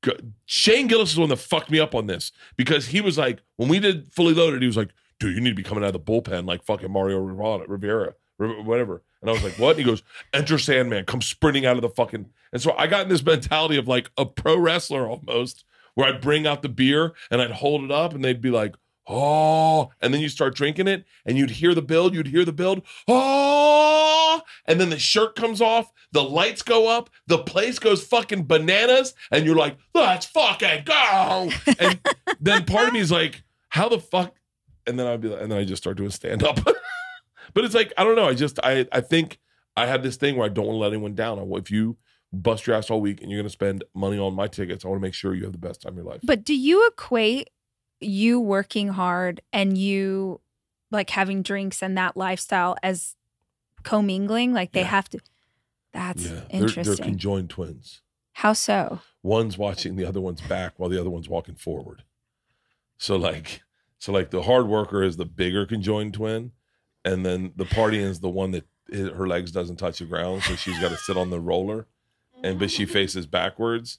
Go- 0.03 0.17
Shane 0.45 0.87
Gillis 0.87 1.09
is 1.11 1.15
the 1.17 1.23
one 1.23 1.31
that 1.31 1.39
fucked 1.39 1.71
me 1.71 1.81
up 1.81 1.95
on 1.95 2.07
this 2.07 2.31
because 2.57 2.87
he 2.89 3.01
was 3.01 3.19
like, 3.19 3.43
when 3.57 3.69
we 3.69 3.81
did 3.81 4.13
fully 4.13 4.35
loaded, 4.35 4.63
he 4.63 4.67
was 4.69 4.77
like, 4.77 4.91
dude, 5.19 5.35
you 5.35 5.41
need 5.41 5.51
to 5.51 5.57
be 5.57 5.63
coming 5.63 5.83
out 5.83 5.95
of 5.95 6.05
the 6.05 6.13
bullpen 6.13 6.47
like 6.47 6.63
fucking 6.63 6.93
Mario 6.93 7.19
Rivera, 7.19 7.67
Rivera, 7.67 8.05
Riv- 8.05 8.15
whatever. 8.39 9.03
And 9.21 9.31
I 9.31 9.33
was 9.33 9.43
like, 9.43 9.59
what? 9.59 9.71
And 9.71 9.79
he 9.79 9.85
goes, 9.85 10.03
enter 10.33 10.59
Sandman, 10.59 11.05
come 11.05 11.23
sprinting 11.23 11.67
out 11.67 11.77
of 11.77 11.83
the 11.83 11.89
fucking. 11.89 12.27
And 12.53 12.63
so 12.63 12.75
I 12.77 12.87
got 12.87 13.03
in 13.03 13.09
this 13.09 13.25
mentality 13.25 13.77
of 13.77 13.89
like 13.89 14.11
a 14.17 14.27
pro 14.27 14.57
wrestler 14.57 15.09
almost, 15.09 15.65
where 15.95 16.09
I'd 16.09 16.21
bring 16.21 16.47
out 16.47 16.63
the 16.63 16.69
beer 16.69 17.15
and 17.31 17.41
I'd 17.41 17.51
hold 17.51 17.83
it 17.85 17.91
up 17.91 18.15
and 18.15 18.25
they'd 18.25 18.41
be 18.41 18.51
like, 18.51 18.75
oh, 19.09 19.91
and 20.01 20.13
then 20.13 20.21
you 20.21 20.29
start 20.29 20.55
drinking 20.55 20.89
it 20.89 21.05
and 21.25 21.39
you'd 21.39 21.51
hear 21.51 21.75
the 21.75 21.83
build, 21.83 22.15
you'd 22.15 22.27
hear 22.27 22.45
the 22.45 22.53
build, 22.53 22.83
oh, 23.09 24.43
and 24.67 24.81
then 24.81 24.91
the 24.91 24.99
shirt 24.99 25.35
comes 25.37 25.61
off, 25.61 25.91
the 26.13 26.23
lights 26.23 26.63
go 26.63 26.89
up, 26.89 27.09
the 27.27 27.39
place 27.39 27.79
goes 27.79 28.05
fucking 28.05 28.47
bananas, 28.47 29.15
and 29.31 29.47
you're 29.47 29.57
like, 29.57 29.77
let's 29.95 30.27
fucking 30.27 30.85
go. 30.85 31.51
And 31.79 31.99
then 32.41 32.65
part 32.65 32.89
of 32.89 32.95
me 32.95 33.01
is 33.01 33.13
like, 33.13 33.43
how 33.69 33.89
the 33.89 34.01
fuck? 34.01 34.35
And 34.87 34.99
then 34.99 35.07
I'd 35.07 35.21
be 35.21 35.29
like, 35.29 35.43
and 35.43 35.51
then 35.51 35.59
I 35.59 35.65
just 35.65 35.83
start 35.83 35.97
doing 35.97 36.11
stand 36.11 36.43
up. 36.45 36.59
but 37.55 37.65
it's 37.65 37.75
like, 37.75 37.93
I 37.97 38.05
don't 38.05 38.17
know. 38.17 38.29
I 38.29 38.35
just, 38.35 38.59
I, 38.63 38.87
I 38.93 39.01
think 39.01 39.39
I 39.77 39.87
had 39.87 40.03
this 40.03 40.17
thing 40.17 40.37
where 40.37 40.47
I 40.47 40.49
don't 40.49 40.67
want 40.67 40.77
to 40.77 40.81
let 40.81 40.93
anyone 40.93 41.15
down. 41.15 41.39
I- 41.39 41.57
If 41.59 41.71
you 41.71 41.97
bust 42.33 42.67
your 42.67 42.77
ass 42.77 42.91
all 42.91 43.01
week 43.01 43.21
and 43.23 43.31
you're 43.31 43.39
going 43.39 43.47
to 43.47 43.51
spend 43.53 43.85
money 43.95 44.19
on 44.19 44.35
my 44.35 44.47
tickets, 44.49 44.85
I 44.85 44.89
want 44.89 45.01
to 45.01 45.03
make 45.07 45.15
sure 45.15 45.35
you 45.35 45.45
have 45.45 45.53
the 45.53 45.59
best 45.59 45.83
time 45.83 45.93
of 45.93 45.97
your 45.97 46.05
life. 46.07 46.21
But 46.23 46.45
do 46.45 46.55
you 46.55 46.87
equate 46.87 47.51
you 48.01 48.41
working 48.41 48.89
hard 48.89 49.41
and 49.53 49.79
you 49.79 50.41
like 50.91 51.11
having 51.11 51.43
drinks 51.43 51.83
and 51.83 51.97
that 51.97 52.17
lifestyle 52.17 52.77
as 52.83 53.17
commingling? 53.83 54.53
Like 54.53 54.73
they 54.73 54.81
Yeah. 54.81 54.87
have 54.87 55.09
to. 55.11 55.19
That's 55.93 56.25
yeah, 56.25 56.41
they're, 56.51 56.61
interesting. 56.63 56.97
they're 56.97 57.05
conjoined 57.07 57.51
twins. 57.51 58.03
How 58.33 58.53
so? 58.53 59.01
One's 59.23 59.57
watching 59.57 59.97
the 59.97 60.05
other 60.05 60.21
one's 60.21 60.43
back 60.43 60.75
while 60.77 60.91
the 60.91 61.01
other 61.01 61.09
one's 61.11 61.29
walking 61.29 61.55
forward. 61.55 62.03
So 62.99 63.17
like, 63.17 63.63
so 63.99 64.13
like 64.13 64.31
the 64.31 64.43
hard 64.43 64.67
worker 64.69 65.03
is 65.03 65.17
the 65.17 65.25
bigger 65.25 65.65
conjoined 65.65 66.13
twin, 66.15 66.53
and 67.07 67.25
then 67.25 67.53
the 67.57 67.65
partying 67.65 68.03
is 68.03 68.21
the 68.21 68.29
one 68.29 68.51
that 68.51 68.65
her 68.93 69.27
legs 69.27 69.53
doesn't 69.53 69.77
touch 69.77 70.01
the 70.01 70.05
ground, 70.05 70.43
so 70.43 70.57
she's 70.57 70.79
got 70.81 70.91
to 70.91 70.97
sit 70.97 71.17
on 71.17 71.31
the 71.31 71.41
roller, 71.41 71.87
and 72.43 72.59
but 72.59 72.71
she 72.71 72.85
faces 72.85 73.27
backwards, 73.27 73.99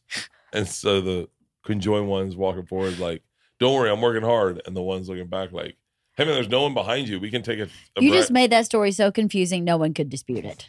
and 0.53 0.67
so 0.67 1.01
the 1.01 1.29
conjoined 1.63 2.07
one's 2.07 2.35
walking 2.35 2.65
forward 2.65 2.99
like, 2.99 3.23
"Don't 3.59 3.73
worry, 3.73 3.89
I'm 3.89 4.01
working 4.01 4.23
hard," 4.23 4.61
and 4.65 4.75
the 4.75 4.83
one's 4.83 5.09
looking 5.09 5.27
back 5.27 5.51
like, 5.51 5.77
"Hey 6.17 6.25
man, 6.25 6.33
there's 6.33 6.49
no 6.49 6.63
one 6.63 6.73
behind 6.73 7.07
you. 7.07 7.19
We 7.19 7.29
can 7.31 7.43
take 7.43 7.59
a." 7.59 7.63
a 7.63 8.01
You 8.01 8.09
breath." 8.09 8.21
just 8.23 8.31
made 8.31 8.51
that 8.51 8.65
story 8.65 8.91
so 8.91 9.11
confusing, 9.11 9.63
no 9.63 9.77
one 9.77 9.93
could 9.93 10.09
dispute 10.09 10.43
it. 10.45 10.67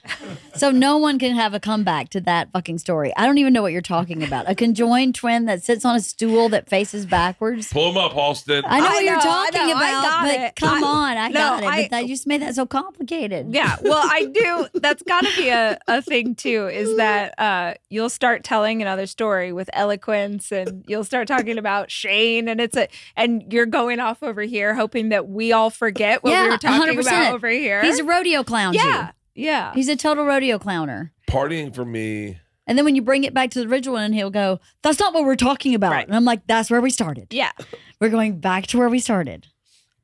So 0.54 0.70
no 0.70 0.98
one 0.98 1.18
can 1.18 1.34
have 1.34 1.54
a 1.54 1.60
comeback 1.60 2.08
to 2.10 2.20
that 2.22 2.50
fucking 2.52 2.78
story. 2.78 3.12
I 3.16 3.26
don't 3.26 3.38
even 3.38 3.52
know 3.52 3.62
what 3.62 3.72
you're 3.72 3.80
talking 3.80 4.22
about. 4.22 4.48
A 4.50 4.54
conjoined 4.54 5.14
twin 5.14 5.44
that 5.46 5.62
sits 5.62 5.84
on 5.84 5.96
a 5.96 6.00
stool 6.00 6.48
that 6.50 6.68
faces 6.68 7.06
backwards. 7.06 7.72
pull 7.72 7.90
him 7.90 7.96
up, 7.96 8.12
Halston. 8.12 8.62
I 8.66 8.80
know 8.80 8.86
I 8.86 8.90
what 8.90 9.04
you're 9.04 9.12
know, 9.14 9.20
I 9.20 9.50
talking 9.50 9.68
know, 9.68 9.74
I 9.76 9.88
about, 9.90 10.02
got 10.02 10.22
but 10.26 10.40
it. 10.40 10.56
come 10.56 10.84
I- 10.84 10.86
on, 10.86 11.16
I 11.16 11.28
no, 11.28 11.34
got 11.34 11.62
it. 11.62 11.66
I- 11.66 11.82
but 11.82 11.90
that, 11.92 12.02
you 12.02 12.08
just 12.08 12.26
made 12.26 12.42
that 12.42 12.54
so 12.54 12.66
complicated. 12.66 13.54
Yeah, 13.54 13.76
well, 13.82 14.02
I 14.04 14.26
do. 14.26 14.66
That's 14.74 15.02
got 15.02 15.24
to 15.24 15.36
be 15.36 15.48
a, 15.48 15.78
a 15.86 16.02
thing 16.02 16.34
too. 16.34 16.66
Is 16.68 16.96
that 16.96 17.38
uh, 17.38 17.74
you'll 17.88 18.10
start 18.10 18.44
telling 18.44 18.82
another 18.82 19.06
story 19.06 19.52
with 19.52 19.70
eloquence, 19.72 20.50
and 20.52 20.84
you'll 20.88 21.04
start 21.04 21.28
talking 21.28 21.56
about 21.58 21.90
Shane, 21.90 22.48
and 22.48 22.60
it's 22.60 22.76
a, 22.76 22.88
and 23.16 23.44
you're 23.52 23.66
going 23.66 24.00
off 24.00 24.22
over 24.22 24.42
here, 24.42 24.74
hoping 24.74 25.10
that 25.10 25.28
we 25.38 25.52
all 25.52 25.70
forget 25.70 26.24
what 26.24 26.32
we 26.32 26.48
were 26.50 26.58
talking 26.58 26.98
100%. 26.98 27.00
about 27.00 27.34
over 27.34 27.48
here. 27.48 27.80
He's 27.82 28.00
a 28.00 28.04
rodeo 28.04 28.42
clown. 28.42 28.74
yeah, 28.74 29.12
yeah. 29.36 29.72
He's 29.72 29.88
a 29.88 29.94
total 29.94 30.24
rodeo 30.24 30.58
clowner. 30.58 31.12
Partying 31.30 31.72
for 31.72 31.84
me. 31.84 32.38
And 32.66 32.76
then 32.76 32.84
when 32.84 32.96
you 32.96 33.02
bring 33.02 33.22
it 33.22 33.32
back 33.32 33.50
to 33.52 33.60
the 33.60 33.66
original 33.68 33.94
one, 33.94 34.12
he'll 34.12 34.30
go, 34.30 34.58
That's 34.82 34.98
not 34.98 35.14
what 35.14 35.24
we're 35.24 35.36
talking 35.36 35.76
about. 35.76 35.92
Right. 35.92 36.06
And 36.06 36.16
I'm 36.16 36.24
like, 36.24 36.42
That's 36.48 36.70
where 36.70 36.80
we 36.80 36.90
started. 36.90 37.28
yeah, 37.30 37.52
We're 38.00 38.10
going 38.10 38.40
back 38.40 38.66
to 38.68 38.78
where 38.78 38.88
we 38.88 38.98
started. 38.98 39.46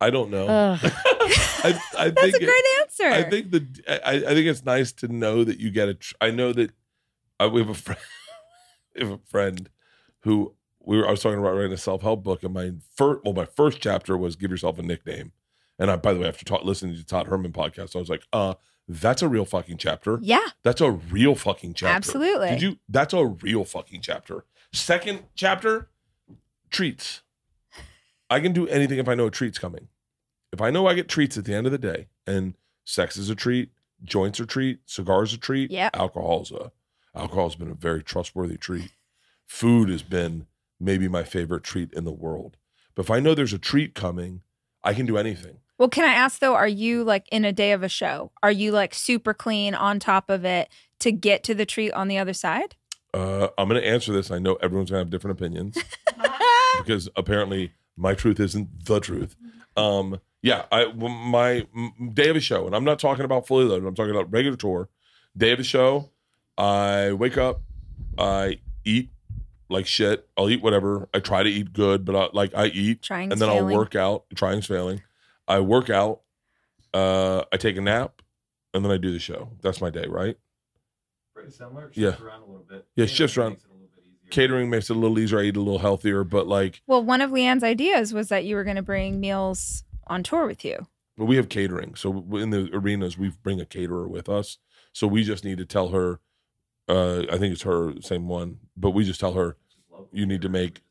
I 0.01 0.11
don't 0.11 0.31
know. 0.31 0.47
Ugh. 0.47 0.79
I, 0.85 1.81
I 1.99 2.11
that's 2.11 2.21
think 2.21 2.37
a 2.37 2.45
great 2.45 2.65
answer. 2.81 3.05
I 3.07 3.23
think 3.25 3.51
the 3.51 3.67
I, 4.07 4.17
I 4.17 4.35
think 4.35 4.47
it's 4.47 4.65
nice 4.65 4.93
to 4.93 5.09
know 5.09 5.43
that 5.45 5.59
you 5.59 5.71
get 5.71 5.89
a. 5.89 5.95
Tr- 5.95 6.15
I 6.21 6.31
know 6.31 6.53
that 6.53 6.71
uh, 7.41 7.49
we 7.53 7.61
have 7.61 7.71
a 7.71 7.75
friend. 7.75 8.01
we 8.95 9.03
have 9.03 9.13
a 9.13 9.21
friend 9.27 9.69
who 10.21 10.55
we 10.87 10.97
were. 10.99 11.07
I 11.07 11.11
was 11.11 11.23
talking 11.23 11.39
about 11.39 11.55
writing 11.55 11.73
a 11.73 11.77
self 11.77 12.03
help 12.03 12.23
book, 12.23 12.43
and 12.43 12.53
my 12.55 12.73
first 12.95 13.21
well, 13.25 13.35
my 13.35 13.45
first 13.45 13.81
chapter 13.81 14.17
was 14.17 14.37
give 14.37 14.51
yourself 14.51 14.79
a 14.79 14.83
nickname. 14.83 15.33
And 15.79 15.91
I, 15.91 15.97
by 15.97 16.13
the 16.15 16.21
way, 16.21 16.29
after 16.29 16.45
ta- 16.45 16.61
listening 16.63 16.95
to 16.97 17.05
Todd 17.05 17.27
Herman 17.27 17.53
podcast, 17.53 17.97
I 17.97 17.99
was 17.99 18.09
like, 18.09 18.23
uh, 18.33 18.55
that's 18.87 19.23
a 19.23 19.29
real 19.29 19.45
fucking 19.45 19.79
chapter. 19.79 20.19
yeah, 20.23 20.47
That's 20.63 20.81
a 20.81 20.91
real 20.93 21.35
fucking 21.35 21.75
chapter. 21.75 21.95
Absolutely. 21.97 22.51
Did 22.51 22.63
you? 22.63 22.79
That's 22.89 23.13
a 23.15 23.25
real 23.27 23.65
fucking 23.65 24.01
chapter. 24.03 24.45
Second 24.73 25.25
chapter, 25.35 25.89
treats. 26.71 27.23
I 28.31 28.41
can 28.41 28.53
do 28.53 28.67
anything 28.69 28.99
if 28.99 29.09
I 29.09 29.15
know 29.15 29.27
a 29.27 29.31
treat's 29.31 29.59
coming. 29.59 29.89
If 30.53 30.61
I 30.61 30.71
know 30.71 30.87
I 30.87 30.95
get 30.95 31.09
treats 31.09 31.37
at 31.37 31.45
the 31.45 31.55
end 31.55 31.67
of 31.67 31.73
the 31.73 31.79
day, 31.79 32.07
and 32.27 32.55
sex 32.85 33.17
is 33.17 33.29
a 33.31 33.35
treat, 33.35 33.71
joints 34.05 34.39
are 34.41 34.47
treat, 34.47 34.79
cigars 34.87 35.33
a 35.33 35.39
treat, 35.39 35.71
Yep. 35.71 35.97
alcohol's 35.97 36.53
a 36.53 36.71
alcohol's 37.17 37.55
been 37.57 37.71
a 37.71 37.75
very 37.75 38.03
trustworthy 38.03 38.57
treat. 38.57 38.93
Food 39.47 39.89
has 39.89 40.03
been 40.03 40.47
maybe 40.85 41.09
my 41.09 41.25
favorite 41.25 41.65
treat 41.65 41.93
in 41.93 42.05
the 42.05 42.13
world. 42.13 42.57
But 42.95 43.07
if 43.07 43.11
I 43.11 43.21
know 43.21 43.35
there's 43.35 43.53
a 43.53 43.59
treat 43.59 43.95
coming, 43.95 44.43
I 44.83 44.95
can 44.95 45.07
do 45.07 45.17
anything. 45.17 45.59
Well, 45.79 45.89
can 45.89 46.05
I 46.05 46.13
ask 46.13 46.39
though, 46.39 46.55
are 46.55 46.69
you 46.69 47.03
like 47.03 47.29
in 47.31 47.45
a 47.45 47.53
day 47.53 47.73
of 47.73 47.83
a 47.83 47.89
show? 47.89 48.31
Are 48.43 48.53
you 48.53 48.71
like 48.71 48.95
super 48.95 49.35
clean 49.35 49.75
on 49.75 49.99
top 49.99 50.31
of 50.31 50.45
it 50.45 50.69
to 51.01 51.11
get 51.11 51.43
to 51.45 51.55
the 51.55 51.67
treat 51.67 51.93
on 51.93 52.09
the 52.09 52.19
other 52.19 52.33
side? 52.33 52.77
Uh, 53.13 53.49
I'm 53.59 53.69
going 53.69 53.81
to 53.81 53.87
answer 53.87 54.13
this. 54.13 54.31
I 54.31 54.39
know 54.39 54.55
everyone's 54.57 54.91
going 54.91 55.01
to 55.01 55.05
have 55.05 55.11
different 55.11 55.39
opinions. 55.39 55.79
because 56.79 57.09
apparently 57.17 57.73
my 57.97 58.15
truth 58.15 58.41
isn't 58.41 58.87
the 58.87 59.01
truth. 59.01 59.37
Um, 59.77 60.21
yeah, 60.43 60.65
I 60.71 60.85
w- 60.85 61.09
my 61.09 61.67
day 62.13 62.29
of 62.29 62.37
a 62.37 62.41
show, 62.41 62.67
and 62.67 62.75
I'm 62.75 62.85
not 62.85 62.99
talking 62.99 63.25
about 63.25 63.47
fully 63.47 63.65
loaded. 63.65 63.87
I'm 63.87 63.95
talking 63.95 64.15
about 64.15 64.33
regular 64.33 64.57
tour. 64.57 64.89
Day 65.37 65.53
of 65.53 65.61
a 65.61 65.65
show, 65.65 66.11
I 66.59 67.13
wake 67.13 67.39
up, 67.39 67.63
I 68.19 68.61
eat 68.85 69.11
like 69.69 69.87
shit. 69.87 70.29
I'll 70.37 70.49
eat 70.51 70.63
whatever. 70.63 71.09
I 71.15 71.21
try 71.21 71.43
to 71.43 71.49
eat 71.49 71.73
good, 71.73 72.05
but 72.05 72.15
I, 72.17 72.29
like 72.33 72.55
I 72.55 72.67
eat, 72.67 73.03
Trying 73.03 73.33
and 73.33 73.41
then 73.41 73.49
I'll 73.49 73.65
work 73.67 73.95
out. 73.95 74.25
Trying's 74.35 74.67
failing. 74.67 75.03
I 75.49 75.61
work 75.61 75.91
out. 75.91 76.21
Uh, 76.93 77.45
I 77.53 77.57
take 77.57 77.77
a 77.77 77.81
nap, 77.81 78.23
and 78.73 78.85
then 78.85 78.93
I 78.93 78.97
do 78.99 79.11
the 79.13 79.19
show. 79.19 79.51
That's 79.63 79.81
my 79.81 79.91
day, 79.91 80.07
right? 80.07 80.37
Pretty 81.35 81.51
similar. 81.51 81.91
Yeah. 81.95 82.11
Shifts 82.11 82.23
around 82.23 82.43
a 82.43 82.47
little 82.47 82.67
bit. 82.69 82.87
Yeah, 82.95 83.05
Catering 83.07 83.17
shifts 83.17 83.37
around. 83.37 83.51
makes 83.51 83.65
it 83.65 83.69
a 83.69 83.73
little 83.73 83.89
bit 83.95 84.05
easier. 84.07 84.31
Catering 84.31 84.71
makes 84.71 84.91
it 84.91 84.97
a 84.97 84.99
little 84.99 85.19
easier. 85.19 85.39
I 85.41 85.43
eat 85.45 85.57
a 85.57 85.61
little 85.61 85.81
healthier, 85.81 86.23
but 86.25 86.47
like, 86.47 86.83
Well, 86.87 87.03
one 87.03 87.21
of 87.21 87.31
LeeAnn's 87.31 87.65
ideas 87.65 88.15
was 88.15 88.29
that 88.29 88.45
you 88.45 88.55
were 88.57 88.65
going 88.65 88.77
to 88.77 88.83
bring 88.83 89.19
meals 89.21 89.85
on 90.07 90.23
tour 90.23 90.47
with 90.47 90.65
you. 90.65 90.87
But 91.17 91.25
we 91.27 91.37
have 91.37 91.49
catering. 91.49 91.95
So 91.97 92.25
in 92.33 92.51
the 92.51 92.71
arenas, 92.73 93.19
we 93.19 93.31
bring 93.43 93.61
a 93.61 93.67
caterer 93.67 94.09
with 94.09 94.29
us. 94.29 94.59
So 94.93 95.07
we 95.07 95.25
just 95.25 95.45
need 95.45 95.59
to 95.59 95.65
tell 95.65 95.89
her, 95.89 96.21
uh, 96.89 97.23
I 97.31 97.39
think 97.39 97.53
it's 97.53 97.63
her, 97.63 97.95
same 98.01 98.29
one, 98.29 98.59
but 98.77 98.91
we 98.91 99.05
just 99.05 99.21
tell 99.21 99.33
her, 99.35 99.57
you 100.13 100.27
need 100.27 100.43
to 100.43 100.49
make- 100.49 100.83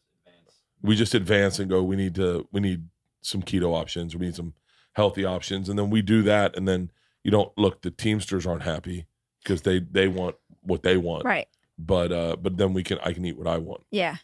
we 0.81 0.95
just 0.95 1.13
advance 1.13 1.59
and 1.59 1.69
go, 1.69 1.81
we 1.83 1.95
need 1.95 2.15
to, 2.15 2.47
we 2.51 2.59
need 2.59 2.87
some 3.21 3.41
keto 3.41 3.73
options. 3.73 4.15
We 4.15 4.25
need 4.25 4.35
some 4.35 4.53
healthy 4.93 5.23
options. 5.23 5.69
And 5.69 5.79
then 5.79 5.89
we 5.89 6.01
do 6.01 6.21
that. 6.23 6.57
And 6.57 6.67
then 6.67 6.91
you 7.23 7.31
don't 7.31 7.51
look, 7.57 7.81
the 7.83 7.91
Teamsters 7.91 8.45
aren't 8.45 8.63
happy 8.63 9.05
because 9.41 9.61
they, 9.61 9.79
they 9.79 10.07
want 10.07 10.35
what 10.61 10.83
they 10.83 10.97
want. 10.97 11.23
Right. 11.23 11.47
But, 11.79 12.11
uh, 12.11 12.35
but 12.35 12.57
then 12.57 12.73
we 12.73 12.83
can, 12.83 12.99
I 13.03 13.13
can 13.13 13.23
eat 13.25 13.37
what 13.37 13.47
I 13.47 13.57
want. 13.59 13.83
Yeah. 13.91 14.17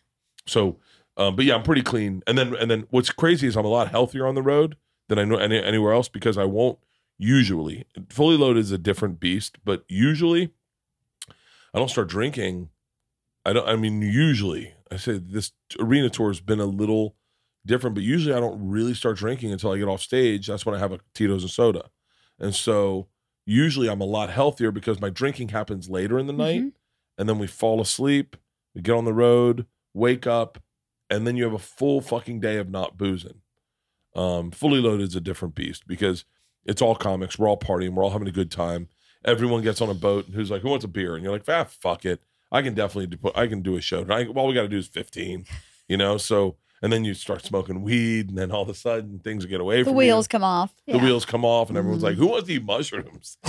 So, 0.46 0.80
Um, 1.18 1.36
but 1.36 1.46
yeah, 1.46 1.56
I'm 1.56 1.64
pretty 1.64 1.82
clean. 1.84 2.24
And 2.28 2.38
then 2.38 2.56
and 2.56 2.70
then 2.72 2.88
what's 2.92 3.10
crazy 3.10 3.46
is 3.48 3.56
I'm 3.58 3.66
a 3.66 3.70
lot 3.70 3.90
healthier 3.92 4.26
on 4.28 4.36
the 4.36 4.42
road 4.42 4.76
than 5.10 5.20
I 5.20 5.26
know 5.26 5.38
any, 5.38 5.62
anywhere 5.62 5.92
else 5.94 6.08
because 6.10 6.38
I 6.38 6.46
won't 6.46 6.78
usually 7.18 7.86
fully 8.10 8.38
loaded 8.38 8.62
is 8.62 8.72
a 8.72 8.78
different 8.78 9.20
beast, 9.20 9.58
but 9.66 9.84
usually 9.90 10.52
I 11.74 11.80
don't 11.80 11.90
start 11.90 12.10
drinking. 12.10 12.70
I 13.46 13.54
don't. 13.54 13.68
I 13.68 13.76
mean, 13.76 14.02
usually 14.02 14.74
I 14.92 14.98
say 14.98 15.18
this 15.18 15.52
arena 15.80 16.10
tour 16.10 16.30
has 16.30 16.40
been 16.40 16.60
a 16.60 16.66
little 16.66 17.16
different, 17.66 17.96
but 17.96 18.04
usually 18.04 18.36
I 18.36 18.40
don't 18.40 18.70
really 18.70 18.94
start 18.94 19.18
drinking 19.18 19.52
until 19.52 19.72
I 19.72 19.78
get 19.78 19.88
off 19.88 20.02
stage. 20.02 20.48
That's 20.48 20.66
when 20.66 20.76
I 20.76 20.80
have 20.80 20.92
a 20.92 21.00
Tito's 21.14 21.44
and 21.44 21.52
soda, 21.52 21.90
and 22.40 22.54
so 22.54 23.08
usually 23.46 23.90
I'm 23.90 24.02
a 24.02 24.06
lot 24.06 24.30
healthier 24.30 24.72
because 24.72 25.02
my 25.02 25.10
drinking 25.10 25.50
happens 25.50 25.90
later 25.90 26.20
in 26.20 26.28
the 26.28 26.34
night, 26.34 26.64
and 27.18 27.28
then 27.28 27.40
we 27.40 27.48
fall 27.48 27.82
asleep, 27.82 28.36
we 28.76 28.82
get 28.82 28.96
on 28.96 29.06
the 29.06 29.14
road, 29.14 29.66
wake 29.94 30.28
up, 30.28 30.62
and 31.10 31.26
then 31.26 31.36
you 31.36 31.44
have 31.44 31.54
a 31.54 31.60
full 31.60 32.02
fucking 32.02 32.40
day 32.40 32.58
of 32.58 32.70
not 32.70 32.98
boozing. 32.98 33.42
Um, 34.16 34.52
fully 34.52 34.80
loaded 34.80 35.10
is 35.10 35.16
a 35.16 35.22
different 35.22 35.56
beast 35.56 35.88
because 35.88 36.26
it's 36.66 36.82
all 36.82 36.96
comics. 36.96 37.38
We're 37.38 37.48
all 37.48 37.60
partying. 37.60 37.92
We're 37.94 38.04
all 38.04 38.12
having 38.12 38.28
a 38.28 38.32
good 38.32 38.52
time. 38.52 38.88
Everyone 39.26 39.62
gets 39.62 39.82
on 39.82 39.90
a 39.90 39.94
boat 39.94 40.26
and 40.28 40.36
who's 40.36 40.50
like, 40.52 40.62
"Who 40.62 40.70
wants 40.70 40.86
a 40.86 40.88
beer?" 40.88 41.16
And 41.16 41.24
you're 41.24 41.34
like, 41.34 41.44
"Ah, 41.48 41.66
fuck 41.66 42.06
it. 42.06 42.22
I 42.52 42.62
can 42.62 42.74
definitely 42.74 43.16
do. 43.18 43.32
I 43.36 43.48
can 43.48 43.62
do 43.62 43.76
a 43.76 43.82
show. 43.82 44.06
I, 44.10 44.26
all 44.28 44.48
we 44.48 44.54
got 44.54 44.62
to 44.64 44.68
do 44.70 44.78
is 44.78 44.88
15, 44.88 45.46
you 45.88 45.98
know." 45.98 46.18
So 46.18 46.56
and 46.82 46.94
then 46.94 47.04
you 47.04 47.14
start 47.14 47.44
smoking 47.44 47.82
weed, 47.82 48.30
and 48.30 48.38
then 48.38 48.52
all 48.52 48.62
of 48.62 48.70
a 48.70 48.74
sudden 48.74 49.20
things 49.20 49.46
get 49.46 49.60
away. 49.60 49.80
The 49.80 49.90
from 49.90 49.96
wheels 49.96 50.26
you. 50.26 50.30
come 50.30 50.44
off. 50.46 50.74
The 50.88 50.94
Yeah. 50.96 51.04
wheels 51.04 51.26
come 51.26 51.44
off, 51.44 51.68
and 51.68 51.78
everyone's 51.78 52.02
Mhm. 52.02 52.06
like, 52.06 52.16
"Who 52.16 52.28
wants 52.28 52.48
to 52.48 52.54
eat 52.54 52.64
mushrooms?" 52.64 53.38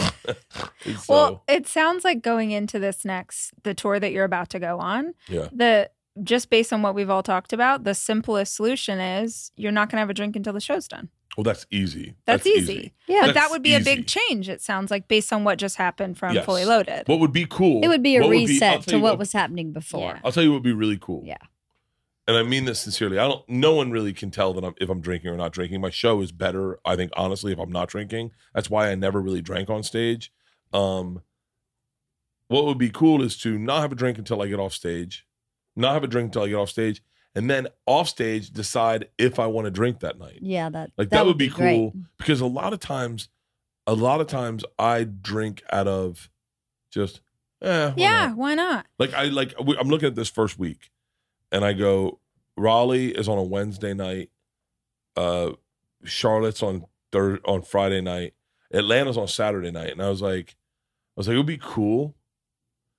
So, 0.84 1.02
Well, 1.08 1.44
it 1.48 1.66
sounds 1.66 2.04
like 2.04 2.22
going 2.22 2.50
into 2.52 2.78
this 2.78 3.04
next 3.04 3.52
the 3.64 3.74
tour 3.74 4.00
that 4.00 4.12
you're 4.12 4.24
about 4.24 4.48
to 4.50 4.58
go 4.58 4.78
on. 4.78 5.14
Yeah. 5.28 5.48
The 5.52 5.90
just 6.24 6.50
based 6.50 6.72
on 6.72 6.82
what 6.82 6.94
we've 6.94 7.08
all 7.10 7.22
talked 7.22 7.52
about, 7.52 7.84
the 7.84 7.94
simplest 7.94 8.54
solution 8.56 8.98
is 8.98 9.52
you're 9.56 9.70
not 9.72 9.88
going 9.88 9.96
to 9.96 10.00
have 10.00 10.10
a 10.10 10.14
drink 10.14 10.34
until 10.36 10.52
the 10.52 10.60
show's 10.60 10.88
done. 10.88 11.08
Well, 11.36 11.44
that's 11.44 11.66
easy. 11.70 12.14
That's, 12.26 12.46
easy. 12.46 12.92
Yeah. 13.06 13.20
But 13.20 13.26
That's 13.26 13.38
that 13.46 13.50
would 13.50 13.62
be 13.62 13.74
a 13.74 13.80
big 13.80 14.06
change. 14.06 14.48
It 14.48 14.60
sounds 14.60 14.90
like 14.90 15.08
based 15.08 15.32
on 15.32 15.44
what 15.44 15.58
just 15.58 15.76
happened 15.76 16.18
from 16.18 16.34
Yes. 16.34 16.44
Fully 16.44 16.64
Loaded. 16.64 17.06
What 17.06 17.20
would 17.20 17.32
be 17.32 17.46
cool? 17.48 17.82
It 17.84 17.88
would 17.88 18.02
be 18.02 18.16
a 18.16 18.20
what 18.20 18.26
I'll 18.26 18.30
reset 18.30 18.72
tell 18.72 18.82
to 18.82 18.96
you 18.96 19.02
what 19.02 19.18
was 19.18 19.32
happening 19.32 19.72
before. 19.72 20.12
Yeah. 20.14 20.20
I'll 20.24 20.32
tell 20.32 20.42
you 20.42 20.50
what 20.50 20.56
would 20.56 20.62
be 20.64 20.72
really 20.72 20.98
cool. 21.00 21.22
Yeah. 21.24 21.36
And 22.26 22.36
I 22.36 22.42
mean 22.42 22.64
this 22.64 22.80
sincerely. 22.80 23.18
I 23.18 23.26
don't. 23.26 23.48
No 23.48 23.74
one 23.74 23.90
really 23.90 24.12
can 24.12 24.30
tell 24.30 24.52
that 24.54 24.64
I'm 24.64 24.74
if 24.80 24.88
I'm 24.88 25.00
drinking 25.00 25.30
or 25.30 25.36
not 25.36 25.52
drinking. 25.52 25.80
My 25.80 25.90
show 25.90 26.20
is 26.20 26.30
better. 26.30 26.78
I 26.84 26.94
think 26.94 27.10
honestly, 27.16 27.52
if 27.52 27.58
I'm 27.58 27.72
not 27.72 27.88
drinking, 27.88 28.32
that's 28.54 28.70
why 28.70 28.90
I 28.90 28.94
never 28.94 29.20
really 29.20 29.42
drank 29.42 29.68
on 29.70 29.82
stage. 29.82 30.32
Um, 30.72 31.22
what 32.48 32.66
would 32.66 32.78
be 32.78 32.90
cool 32.90 33.22
is 33.22 33.36
to 33.38 33.58
not 33.58 33.80
have 33.80 33.92
a 33.92 33.96
drink 33.96 34.18
until 34.18 34.42
I 34.42 34.48
get 34.48 34.60
off 34.60 34.74
stage, 34.74 35.26
not 35.74 35.94
have 35.94 36.04
a 36.04 36.08
drink 36.08 36.26
until 36.26 36.42
I 36.42 36.48
get 36.48 36.56
off 36.56 36.70
stage, 36.70 37.02
and 37.34 37.48
then 37.48 37.68
off 37.86 38.08
stage 38.08 38.50
decide 38.50 39.08
if 39.18 39.38
I 39.38 39.46
want 39.46 39.66
to 39.66 39.70
drink 39.70 40.00
that 40.00 40.18
night. 40.18 40.38
Yeah, 40.42 40.68
that 40.70 40.90
Like 40.96 41.10
that, 41.10 41.24
would 41.26 41.38
be, 41.38 41.48
great. 41.48 41.76
cool 41.76 41.94
because 42.18 42.40
a 42.40 42.46
lot 42.46 42.72
of 42.72 42.80
times, 42.80 43.28
a 43.86 43.94
lot 43.94 44.20
of 44.20 44.26
times 44.26 44.64
I 44.78 45.04
drink 45.04 45.62
out 45.70 45.86
of 45.88 46.28
just 46.90 47.20
eh, 47.62 47.88
why 47.90 47.94
yeah, 47.96 48.26
not? 48.28 48.36
why 48.36 48.54
not? 48.54 48.86
Like 48.98 49.14
I 49.14 49.24
like 49.26 49.54
I'm 49.58 49.88
looking 49.88 50.08
at 50.08 50.14
this 50.14 50.28
first 50.30 50.58
week, 50.58 50.90
and 51.52 51.64
I 51.64 51.72
go 51.72 52.18
Raleigh 52.56 53.08
is 53.10 53.28
on 53.28 53.38
a 53.38 53.42
Wednesday 53.44 53.94
night, 53.94 54.30
uh, 55.16 55.50
Charlotte's 56.04 56.62
on 56.62 56.84
third 57.12 57.40
on 57.44 57.62
Friday 57.62 58.00
night, 58.00 58.34
Atlanta's 58.72 59.16
on 59.16 59.28
Saturday 59.28 59.70
night, 59.70 59.90
and 59.92 60.02
I 60.02 60.08
was 60.08 60.20
like, 60.22 60.56
I 61.16 61.20
was 61.20 61.28
like 61.28 61.34
it 61.34 61.38
would 61.38 61.46
be 61.46 61.58
cool, 61.62 62.14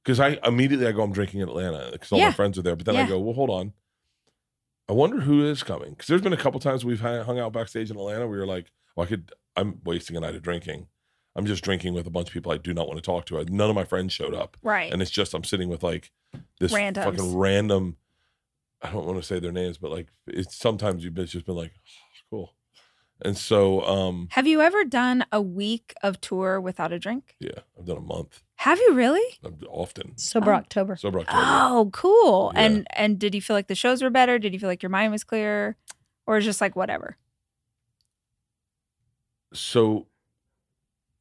because 0.03 0.19
I 0.19 0.39
immediately 0.45 0.87
I 0.87 0.91
go 0.93 1.03
I'm 1.03 1.11
drinking 1.13 1.41
in 1.41 1.49
Atlanta 1.49 1.89
because 1.91 2.11
all 2.11 2.19
Yeah. 2.19 2.27
my 2.27 2.31
friends 2.33 2.57
are 2.57 2.61
there, 2.61 2.75
but 2.75 2.85
then 2.85 2.95
I 2.95 3.07
go 3.07 3.19
well 3.19 3.33
hold 3.33 3.49
on, 3.49 3.73
I 4.91 4.93
wonder 4.93 5.22
who 5.22 5.45
is 5.45 5.63
coming 5.63 5.91
because 5.91 6.07
there's 6.07 6.22
been 6.22 6.34
a 6.34 6.38
couple 6.38 6.59
times 6.59 6.84
we've 6.84 6.99
hung 6.99 7.23
hung 7.23 7.39
out 7.39 7.53
backstage 7.53 7.89
in 7.89 7.95
Atlanta 7.95 8.27
where 8.27 8.39
you're 8.39 8.45
like, 8.47 8.72
well 8.95 9.05
I 9.05 9.07
could 9.07 9.31
I'm 9.55 9.80
wasting 9.85 10.18
a 10.18 10.19
night 10.19 10.35
of 10.35 10.41
drinking. 10.41 10.88
I'm 11.34 11.45
just 11.45 11.63
drinking 11.63 11.93
with 11.93 12.05
a 12.07 12.09
bunch 12.09 12.27
of 12.27 12.34
people 12.34 12.51
I 12.51 12.57
do 12.57 12.73
not 12.73 12.88
want 12.88 12.97
to 12.97 13.01
talk 13.01 13.26
to. 13.27 13.41
None 13.45 13.69
of 13.69 13.76
my 13.76 13.85
friends 13.85 14.11
showed 14.11 14.34
up 14.35 14.57
Right. 14.61 14.91
and 14.91 15.01
it's 15.01 15.09
just 15.11 15.34
I'm 15.34 15.45
sitting 15.45 15.69
with 15.69 15.81
like 15.81 16.11
this 16.59 16.73
Randoms. 16.73 17.05
fucking 17.05 17.38
random. 17.38 17.95
I 18.81 18.91
don't 18.91 19.05
want 19.05 19.18
to 19.18 19.23
say 19.23 19.39
their 19.39 19.53
names, 19.53 19.77
but 19.77 19.91
like 19.91 20.07
it's 20.27 20.57
sometimes 20.57 21.05
you've 21.05 21.13
been- 21.13 21.26
just 21.27 21.45
been 21.45 21.55
like, 21.55 21.72
cool, 22.30 22.53
and 23.23 23.38
so 23.38 23.81
um 23.85 24.27
Have 24.31 24.45
you 24.47 24.59
ever 24.59 24.84
done 24.84 25.23
a 25.31 25.41
week 25.41 25.93
of 26.03 26.19
tour 26.19 26.59
without 26.59 26.91
a 26.91 26.99
drink? 26.99 27.35
yeah, 27.39 27.59
I've 27.80 27.85
done 27.85 27.97
a 27.97 28.01
month 28.01 28.41
Have 28.61 28.77
you 28.79 28.93
really? 28.93 29.23
Uh, 29.43 29.49
often 29.69 30.15
Sober 30.19 30.53
Oh. 30.53 30.57
October. 30.57 30.95
sober 30.95 31.19
October. 31.21 31.41
Oh, 31.43 31.89
cool. 31.91 32.51
Yeah. 32.53 32.61
And 32.61 32.88
and 32.91 33.17
did 33.17 33.33
you 33.33 33.41
feel 33.41 33.55
like 33.55 33.65
the 33.67 33.73
shows 33.75 34.03
were 34.03 34.11
better? 34.11 34.38
Did 34.38 34.53
you 34.53 34.59
feel 34.59 34.69
like 34.69 34.83
your 34.83 34.91
mind 34.91 35.11
was 35.11 35.23
clear? 35.23 35.77
Or 36.27 36.38
is 36.38 36.45
just 36.45 36.61
like 36.61 36.75
whatever? 36.75 37.17
So 39.53 40.05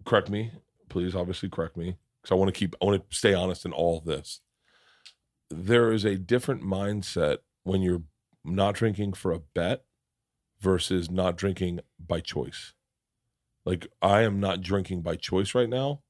correct 0.05 0.29
me, 0.29 0.53
please. 0.91 1.17
Obviously, 1.17 1.49
correct 1.49 1.77
me 1.79 1.97
because 2.21 2.33
I 2.33 2.35
want 2.35 2.53
to 2.55 2.59
keep 2.59 2.75
I 2.81 2.85
want 2.85 3.09
to 3.11 3.17
stay 3.17 3.33
honest 3.33 3.65
in 3.65 3.73
all 3.73 3.97
of 3.99 4.05
this. 4.05 4.41
There 5.49 5.93
is 5.93 6.05
a 6.05 6.17
different 6.17 6.63
mindset 6.63 7.39
when 7.65 7.81
you're 7.81 8.03
not 8.45 8.75
drinking 8.75 9.15
for 9.15 9.33
a 9.33 9.41
bet 9.41 9.85
versus 10.61 11.11
not 11.11 11.37
drinking 11.37 11.81
by 11.99 12.21
choice. 12.21 12.75
Like 13.65 13.87
I 14.03 14.23
am 14.23 14.41
not 14.41 14.61
drinking 14.61 15.01
by 15.03 15.17
choice 15.17 15.55
right 15.55 15.69
now, 15.71 16.03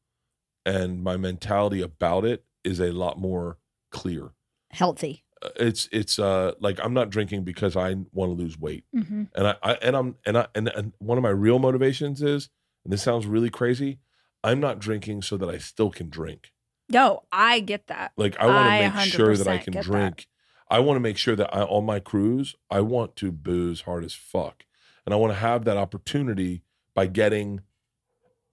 and 0.74 1.02
my 1.02 1.16
mentality 1.16 1.80
about 1.82 2.24
it 2.24 2.44
is 2.64 2.80
a 2.80 2.92
lot 2.92 3.18
more 3.18 3.58
clear. 3.90 4.30
Healthy. 4.70 5.24
Uh, 5.42 5.48
It's 5.56 5.88
it's 5.92 6.18
uh 6.18 6.52
like 6.60 6.78
I'm 6.84 6.94
not 6.94 7.10
drinking 7.10 7.44
because 7.44 7.74
I 7.76 7.88
want 8.12 8.30
to 8.30 8.42
lose 8.42 8.58
weight 8.58 8.84
Mm-hmm. 8.94 9.24
and 9.34 9.46
I, 9.46 9.54
I 9.62 9.72
and 9.86 9.96
I'm 9.96 10.16
and 10.26 10.36
I 10.38 10.46
and, 10.54 10.68
and 10.68 10.92
one 10.98 11.18
of 11.18 11.22
my 11.22 11.30
real 11.46 11.58
motivations 11.58 12.22
is, 12.22 12.48
and 12.84 12.92
this 12.92 13.02
sounds 13.02 13.26
really 13.26 13.50
crazy, 13.50 13.98
I'm 14.44 14.60
not 14.60 14.78
drinking 14.78 15.22
so 15.22 15.36
that 15.38 15.48
I 15.48 15.58
still 15.58 15.90
can 15.90 16.08
drink. 16.08 16.52
No, 16.88 17.22
I 17.32 17.60
get 17.60 17.86
that. 17.86 18.12
Like 18.16 18.36
I 18.38 18.46
want 18.46 18.66
to 18.68 18.96
make 18.98 19.12
sure 19.12 19.36
that 19.36 19.48
I 19.48 19.58
can 19.58 19.72
get 19.72 19.84
that. 19.84 19.90
drink. 19.92 20.26
I 20.68 20.78
want 20.78 20.96
to 20.96 21.00
make 21.00 21.16
sure 21.18 21.36
that 21.36 21.52
I 21.54 21.62
on 21.62 21.84
my 21.84 22.00
cruise, 22.00 22.54
I 22.70 22.80
want 22.80 23.16
to 23.16 23.32
booze 23.32 23.82
hard 23.82 24.04
as 24.04 24.14
fuck, 24.14 24.64
and 25.04 25.12
I 25.14 25.16
want 25.16 25.32
to 25.32 25.38
have 25.38 25.64
that 25.64 25.76
opportunity 25.76 26.62
by 26.94 27.06
getting 27.06 27.60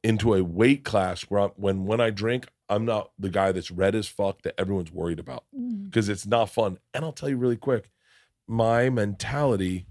into 0.08 0.34
a 0.34 0.42
weight 0.42 0.86
class 0.86 1.24
where 1.24 1.42
I'm, 1.42 1.50
when 1.58 1.86
when 1.86 2.00
I 2.00 2.12
drink, 2.12 2.48
I'm 2.70 2.86
not 2.86 3.12
the 3.20 3.30
guy 3.30 3.52
that's 3.52 3.70
red 3.70 3.94
as 3.94 4.08
fuck 4.08 4.42
that 4.44 4.56
everyone's 4.58 4.90
worried 4.90 5.20
about 5.20 5.44
mm. 5.54 5.90
because 5.90 6.08
it's 6.08 6.26
not 6.26 6.50
fun. 6.50 6.78
And 6.94 7.04
I'll 7.04 7.12
tell 7.12 7.28
you 7.28 7.36
really 7.36 7.58
quick, 7.58 7.92
my 8.48 8.90
mentality, 8.90 9.86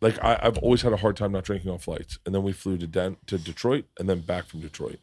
like 0.00 0.22
I, 0.22 0.38
I've 0.40 0.58
always 0.58 0.82
had 0.82 0.92
a 0.92 0.98
hard 0.98 1.16
time 1.16 1.32
not 1.32 1.42
drinking 1.42 1.72
on 1.72 1.78
flights. 1.78 2.20
And 2.24 2.32
then 2.32 2.44
we 2.44 2.52
flew 2.52 2.78
to 2.78 2.86
Den- 2.86 3.16
to 3.26 3.36
Detroit 3.36 3.86
and 3.98 4.08
then 4.08 4.20
back 4.20 4.46
from 4.46 4.60
Detroit. 4.60 5.00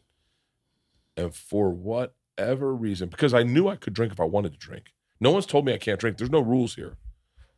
And 1.14 1.34
for 1.34 1.68
whatever 1.68 2.74
reason, 2.74 3.10
because 3.10 3.34
I 3.34 3.42
knew 3.42 3.68
I 3.68 3.76
could 3.76 3.92
drink 3.92 4.14
if 4.14 4.20
I 4.20 4.24
wanted 4.24 4.52
to 4.54 4.58
drink. 4.58 4.94
No 5.20 5.32
one's 5.32 5.44
told 5.44 5.66
me 5.66 5.74
I 5.74 5.78
can't 5.78 6.00
drink. 6.00 6.16
There's 6.16 6.30
no 6.30 6.40
rules 6.40 6.76
here. 6.76 6.96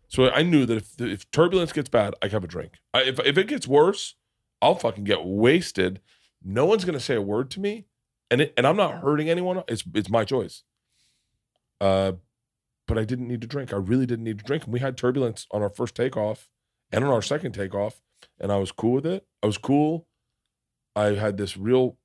So 0.08 0.28
I 0.30 0.42
knew 0.42 0.66
that 0.66 0.78
if 0.78 1.00
if 1.00 1.30
turbulence 1.30 1.72
gets 1.72 1.88
bad, 1.88 2.14
I 2.20 2.26
can 2.26 2.32
have 2.32 2.44
a 2.44 2.48
drink. 2.48 2.72
I, 2.92 3.02
if 3.02 3.20
if 3.20 3.38
it 3.38 3.46
gets 3.46 3.68
worse, 3.68 4.16
I'll 4.64 4.74
fucking 4.74 5.04
get 5.04 5.26
wasted. 5.26 6.00
No 6.42 6.64
one's 6.64 6.86
gonna 6.86 6.98
say 6.98 7.14
a 7.14 7.22
word 7.22 7.50
to 7.52 7.60
me, 7.60 7.84
and 8.30 8.40
it, 8.40 8.54
and 8.56 8.66
I'm 8.66 8.76
not 8.76 9.02
hurting 9.02 9.28
anyone. 9.28 9.62
It's 9.68 9.84
it's 9.94 10.08
my 10.08 10.24
choice. 10.24 10.62
Uh, 11.82 12.12
but 12.86 12.96
I 12.96 13.04
didn't 13.04 13.28
need 13.28 13.42
to 13.42 13.46
drink. 13.46 13.74
I 13.74 13.76
really 13.76 14.06
didn't 14.06 14.24
need 14.24 14.38
to 14.38 14.44
drink. 14.44 14.64
And 14.64 14.72
we 14.72 14.80
had 14.80 14.96
turbulence 14.96 15.46
on 15.50 15.62
our 15.62 15.68
first 15.68 15.94
takeoff 15.94 16.48
and 16.90 17.04
on 17.04 17.10
our 17.10 17.20
second 17.20 17.52
takeoff, 17.52 18.00
and 18.40 18.50
I 18.50 18.56
was 18.56 18.72
cool 18.72 18.92
with 18.92 19.06
it. 19.06 19.26
I 19.42 19.46
was 19.46 19.58
cool. 19.58 20.06
I 20.96 21.08
had 21.08 21.36
this 21.36 21.58
real 21.58 21.98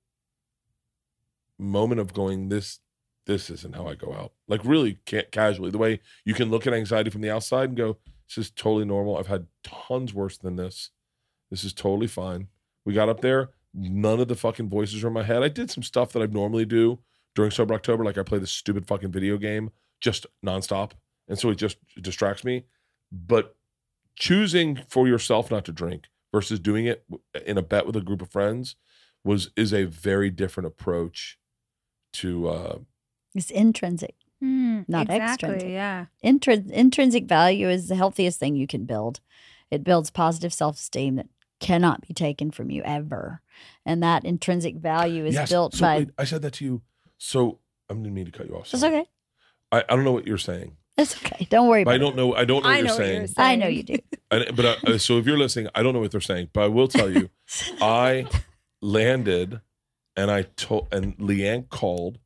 moment 1.57 2.01
of 2.01 2.13
going, 2.13 2.49
this 2.49 2.79
this 3.25 3.49
isn't 3.49 3.75
how 3.75 3.87
I 3.87 3.95
go 3.95 4.13
out. 4.13 4.33
Like 4.49 4.65
really 4.65 4.97
ca- 5.07 5.29
casually, 5.31 5.71
the 5.71 5.77
way 5.77 6.01
you 6.25 6.33
can 6.33 6.49
look 6.49 6.67
at 6.67 6.73
anxiety 6.73 7.09
from 7.09 7.21
the 7.21 7.29
outside 7.29 7.69
and 7.69 7.77
go, 7.77 7.97
this 8.27 8.37
is 8.37 8.51
totally 8.51 8.85
normal. 8.85 9.17
I've 9.17 9.27
had 9.27 9.47
tons 9.63 10.13
worse 10.13 10.37
than 10.37 10.57
this. 10.57 10.89
This 11.49 11.63
is 11.63 11.73
totally 11.73 12.07
fine. 12.07 12.47
We 12.85 12.93
got 12.93 13.09
up 13.09 13.21
there. 13.21 13.49
None 13.73 14.19
of 14.19 14.27
the 14.27 14.35
fucking 14.35 14.69
voices 14.69 15.03
are 15.03 15.07
in 15.07 15.13
my 15.13 15.23
head. 15.23 15.43
I 15.43 15.49
did 15.49 15.69
some 15.69 15.83
stuff 15.83 16.11
that 16.13 16.21
I 16.21 16.25
normally 16.25 16.65
do 16.65 16.99
during 17.35 17.51
Sober 17.51 17.73
October, 17.73 18.03
like 18.03 18.17
I 18.17 18.23
play 18.23 18.39
this 18.39 18.51
stupid 18.51 18.87
fucking 18.87 19.11
video 19.11 19.37
game 19.37 19.69
just 20.01 20.25
nonstop, 20.45 20.91
and 21.27 21.37
so 21.37 21.49
it 21.49 21.55
just 21.55 21.77
distracts 22.01 22.43
me. 22.43 22.63
But 23.11 23.55
choosing 24.15 24.79
for 24.87 25.07
yourself 25.07 25.51
not 25.51 25.65
to 25.65 25.71
drink 25.71 26.05
versus 26.31 26.59
doing 26.59 26.85
it 26.85 27.03
in 27.45 27.57
a 27.57 27.61
bet 27.61 27.85
with 27.85 27.95
a 27.95 28.01
group 28.01 28.21
of 28.21 28.29
friends 28.31 28.75
was 29.23 29.51
is 29.55 29.73
a 29.73 29.83
very 29.85 30.29
different 30.29 30.67
approach 30.67 31.37
to 32.13 32.47
uh, 32.47 32.77
It's 33.35 33.51
intrinsic. 33.51 34.15
Mm, 34.43 34.85
Not 34.87 35.09
exactly, 35.09 35.49
extrinsic. 35.49 35.69
Yeah. 35.69 36.05
Intrin- 36.23 36.71
intrinsic 36.71 37.25
value 37.25 37.69
is 37.69 37.89
the 37.89 37.95
healthiest 37.95 38.39
thing 38.39 38.55
you 38.55 38.67
can 38.67 38.85
build. 38.85 39.19
It 39.69 39.83
builds 39.83 40.09
positive 40.09 40.53
self 40.53 40.77
esteem 40.77 41.15
that 41.15 41.27
cannot 41.59 42.07
be 42.07 42.13
taken 42.13 42.51
from 42.51 42.69
you 42.71 42.81
ever. 42.83 43.41
And 43.85 44.01
that 44.03 44.25
intrinsic 44.25 44.75
value 44.77 45.25
is 45.25 45.33
Yes, 45.35 45.49
built 45.49 45.73
so 45.75 45.81
by. 45.81 45.97
wait, 45.99 46.09
I 46.17 46.23
said 46.25 46.41
that 46.43 46.53
to 46.55 46.65
you. 46.65 46.81
So 47.17 47.59
I 47.89 47.93
didn't 47.93 48.13
mean 48.13 48.25
to 48.25 48.31
cut 48.31 48.47
you 48.47 48.55
off. 48.55 48.73
It's 48.73 48.83
okay. 48.83 49.05
I, 49.71 49.83
I 49.89 49.95
don't 49.95 50.03
know 50.05 50.11
what 50.11 50.25
you're 50.27 50.37
saying. 50.37 50.77
That's 50.97 51.15
okay. 51.17 51.47
Don't 51.49 51.67
worry 51.67 51.83
But 51.83 51.95
about 51.95 51.95
I 51.95 51.97
don't 51.97 52.15
know. 52.15 52.33
I 52.35 52.45
don't 52.45 52.63
know 52.63 52.69
what 52.69 52.75
I 52.75 52.77
you're 52.79 52.87
know 52.87 52.93
what 52.93 52.97
saying. 52.97 53.17
you're 53.19 53.27
saying. 53.27 53.47
I 53.49 53.55
know 53.55 53.67
you 53.67 53.83
do. 53.83 53.95
I, 54.31 54.51
but 54.51 54.65
uh, 54.87 54.97
so 54.97 55.17
if 55.17 55.25
you're 55.25 55.37
listening, 55.37 55.67
I 55.75 55.81
don't 55.83 55.93
know 55.93 55.99
what 56.01 56.11
they're 56.11 56.19
saying, 56.21 56.49
but 56.53 56.63
I 56.63 56.67
will 56.67 56.87
tell 56.87 57.09
you, 57.09 57.29
I 57.81 58.27
landed, 58.81 59.61
and 60.15 60.29
I 60.31 60.43
told, 60.43 60.87
and 60.91 61.17
LeeAnn 61.17 61.69
called, 61.69 62.19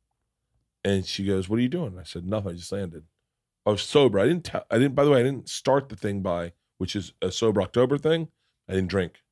and 0.84 1.04
she 1.06 1.24
goes, 1.24 1.48
"What 1.48 1.58
are 1.58 1.62
you 1.62 1.68
doing?" 1.68 1.96
I 1.98 2.02
said, 2.02 2.26
"Nothing. 2.26 2.50
I 2.50 2.54
just 2.54 2.72
landed. 2.72 3.04
I 3.66 3.70
was 3.70 3.82
sober. 3.82 4.18
I 4.18 4.26
didn't 4.26 4.44
tell. 4.44 4.64
I 4.70 4.78
didn't. 4.78 4.94
By 4.94 5.04
the 5.04 5.10
way, 5.10 5.20
I 5.20 5.22
didn't 5.22 5.48
start 5.48 5.88
the 5.88 5.96
thing 5.96 6.20
by 6.20 6.52
which 6.78 6.96
is 6.96 7.12
a 7.22 7.30
sober 7.30 7.62
October 7.62 7.96
thing. 7.96 8.28
I 8.68 8.74
didn't 8.74 8.88
drink. 8.88 9.22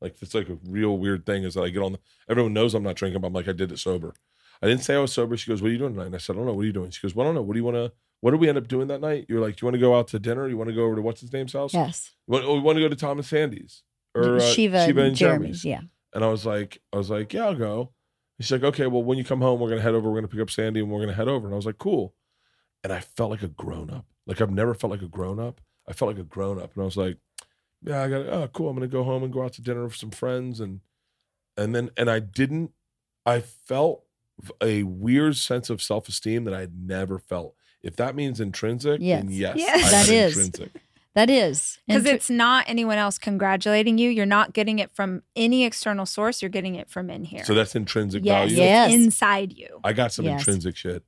Like 0.00 0.16
it's 0.20 0.34
like 0.34 0.48
a 0.48 0.58
real 0.66 0.98
weird 0.98 1.24
thing 1.26 1.44
is 1.44 1.54
that 1.54 1.62
I 1.62 1.70
get 1.70 1.82
on. 1.82 1.92
The, 1.92 1.98
everyone 2.28 2.52
knows 2.52 2.74
I'm 2.74 2.82
not 2.82 2.96
drinking, 2.96 3.20
but 3.20 3.28
I'm 3.28 3.32
like 3.32 3.48
I 3.48 3.52
did 3.52 3.72
it 3.72 3.78
sober. 3.78 4.14
I 4.62 4.66
didn't 4.66 4.82
say 4.82 4.94
I 4.94 4.98
was 4.98 5.12
sober. 5.12 5.36
She 5.36 5.50
goes, 5.50 5.62
"What 5.62 5.68
are 5.68 5.72
you 5.72 5.78
doing 5.78 5.92
tonight?" 5.92 6.06
And 6.06 6.14
I 6.14 6.18
said, 6.18 6.34
"I 6.34 6.36
don't 6.36 6.46
know. 6.46 6.54
What 6.54 6.62
are 6.62 6.66
you 6.66 6.72
doing?" 6.72 6.90
She 6.90 7.00
goes, 7.00 7.14
"Well, 7.14 7.26
I 7.26 7.28
don't 7.28 7.34
know. 7.34 7.42
What 7.42 7.54
do 7.54 7.58
you 7.58 7.64
want 7.64 7.76
to?" 7.76 7.92
What 8.20 8.30
did 8.30 8.40
we 8.40 8.48
end 8.48 8.58
up 8.58 8.66
doing 8.66 8.88
that 8.88 9.00
night? 9.00 9.26
You're 9.28 9.40
like, 9.40 9.56
do 9.56 9.62
you 9.62 9.66
want 9.66 9.74
to 9.74 9.80
go 9.80 9.96
out 9.96 10.08
to 10.08 10.18
dinner? 10.18 10.48
You 10.48 10.56
want 10.56 10.68
to 10.68 10.74
go 10.74 10.84
over 10.84 10.96
to 10.96 11.02
what's 11.02 11.20
his 11.20 11.32
name's 11.32 11.52
house? 11.52 11.74
Yes. 11.74 12.12
We 12.26 12.32
want, 12.32 12.46
oh, 12.46 12.54
we 12.54 12.60
want 12.60 12.76
to 12.76 12.82
go 12.82 12.88
to 12.88 12.96
Tom 12.96 13.18
and 13.18 13.26
Sandy's 13.26 13.82
or 14.14 14.36
uh, 14.36 14.40
Shiva, 14.40 14.86
Shiva 14.86 15.00
and 15.00 15.08
and 15.08 15.16
Jeremy's. 15.16 15.60
Jeremy's. 15.60 15.64
Yeah. 15.64 15.80
And 16.14 16.24
I 16.24 16.28
was 16.28 16.46
like, 16.46 16.80
I 16.92 16.96
was 16.96 17.10
like, 17.10 17.32
yeah, 17.34 17.44
I'll 17.44 17.54
go. 17.54 17.92
And 18.38 18.44
she's 18.44 18.52
like, 18.52 18.64
okay, 18.64 18.86
well, 18.86 19.02
when 19.02 19.18
you 19.18 19.24
come 19.24 19.42
home, 19.42 19.60
we're 19.60 19.68
gonna 19.68 19.82
head 19.82 19.94
over. 19.94 20.08
We're 20.10 20.16
gonna 20.16 20.28
pick 20.28 20.40
up 20.40 20.50
Sandy, 20.50 20.80
and 20.80 20.90
we're 20.90 21.00
gonna 21.00 21.12
head 21.12 21.28
over. 21.28 21.46
And 21.46 21.54
I 21.54 21.56
was 21.56 21.66
like, 21.66 21.78
cool. 21.78 22.14
And 22.82 22.92
I 22.92 23.00
felt 23.00 23.30
like 23.30 23.42
a 23.42 23.48
grown 23.48 23.90
up. 23.90 24.06
Like 24.26 24.40
I've 24.40 24.50
never 24.50 24.74
felt 24.74 24.90
like 24.90 25.02
a 25.02 25.08
grown 25.08 25.38
up. 25.38 25.60
I 25.88 25.92
felt 25.92 26.10
like 26.10 26.20
a 26.20 26.24
grown 26.24 26.58
up, 26.58 26.74
and 26.74 26.82
I 26.82 26.84
was 26.84 26.96
like, 26.96 27.18
yeah, 27.82 28.02
I 28.02 28.08
got. 28.08 28.20
it. 28.22 28.28
Oh, 28.30 28.48
cool. 28.52 28.68
I'm 28.68 28.76
gonna 28.76 28.86
go 28.88 29.04
home 29.04 29.22
and 29.22 29.32
go 29.32 29.42
out 29.42 29.52
to 29.54 29.62
dinner 29.62 29.84
with 29.84 29.96
some 29.96 30.10
friends, 30.10 30.60
and 30.60 30.80
and 31.56 31.74
then 31.74 31.90
and 31.96 32.10
I 32.10 32.20
didn't. 32.20 32.72
I 33.24 33.40
felt 33.40 34.04
a 34.62 34.82
weird 34.84 35.36
sense 35.36 35.70
of 35.70 35.82
self 35.82 36.08
esteem 36.08 36.44
that 36.44 36.54
I 36.54 36.60
had 36.60 36.78
never 36.78 37.18
felt. 37.18 37.54
If 37.82 37.96
that 37.96 38.14
means 38.14 38.40
intrinsic, 38.40 39.00
then 39.00 39.30
Yes. 39.30 39.56
yes, 39.56 39.56
Yes. 39.56 39.86
I 39.86 39.90
That 39.90 40.06
had 40.06 40.14
is. 40.14 40.38
intrinsic. 40.38 40.82
That 41.14 41.30
is. 41.30 41.78
Because 41.86 42.00
And 42.00 42.06
tr- 42.06 42.14
it's 42.14 42.28
not 42.30 42.64
anyone 42.68 42.98
else 42.98 43.16
congratulating 43.18 43.96
you. 43.96 44.10
You're 44.10 44.26
not 44.26 44.52
getting 44.52 44.78
it 44.80 44.90
from 44.90 45.22
any 45.34 45.64
external 45.64 46.04
source. 46.04 46.42
You're 46.42 46.50
getting 46.50 46.74
it 46.74 46.90
from 46.90 47.08
in 47.08 47.24
here. 47.24 47.42
So 47.44 47.54
that's 47.54 47.74
intrinsic 47.74 48.22
yes, 48.22 48.50
value. 48.50 48.56
Yes. 48.62 48.92
it's 48.92 49.02
inside 49.04 49.52
you. 49.56 49.80
I 49.82 49.94
got 49.94 50.12
some 50.12 50.26
Yes. 50.26 50.40
intrinsic 50.40 50.76
shit 50.76 51.04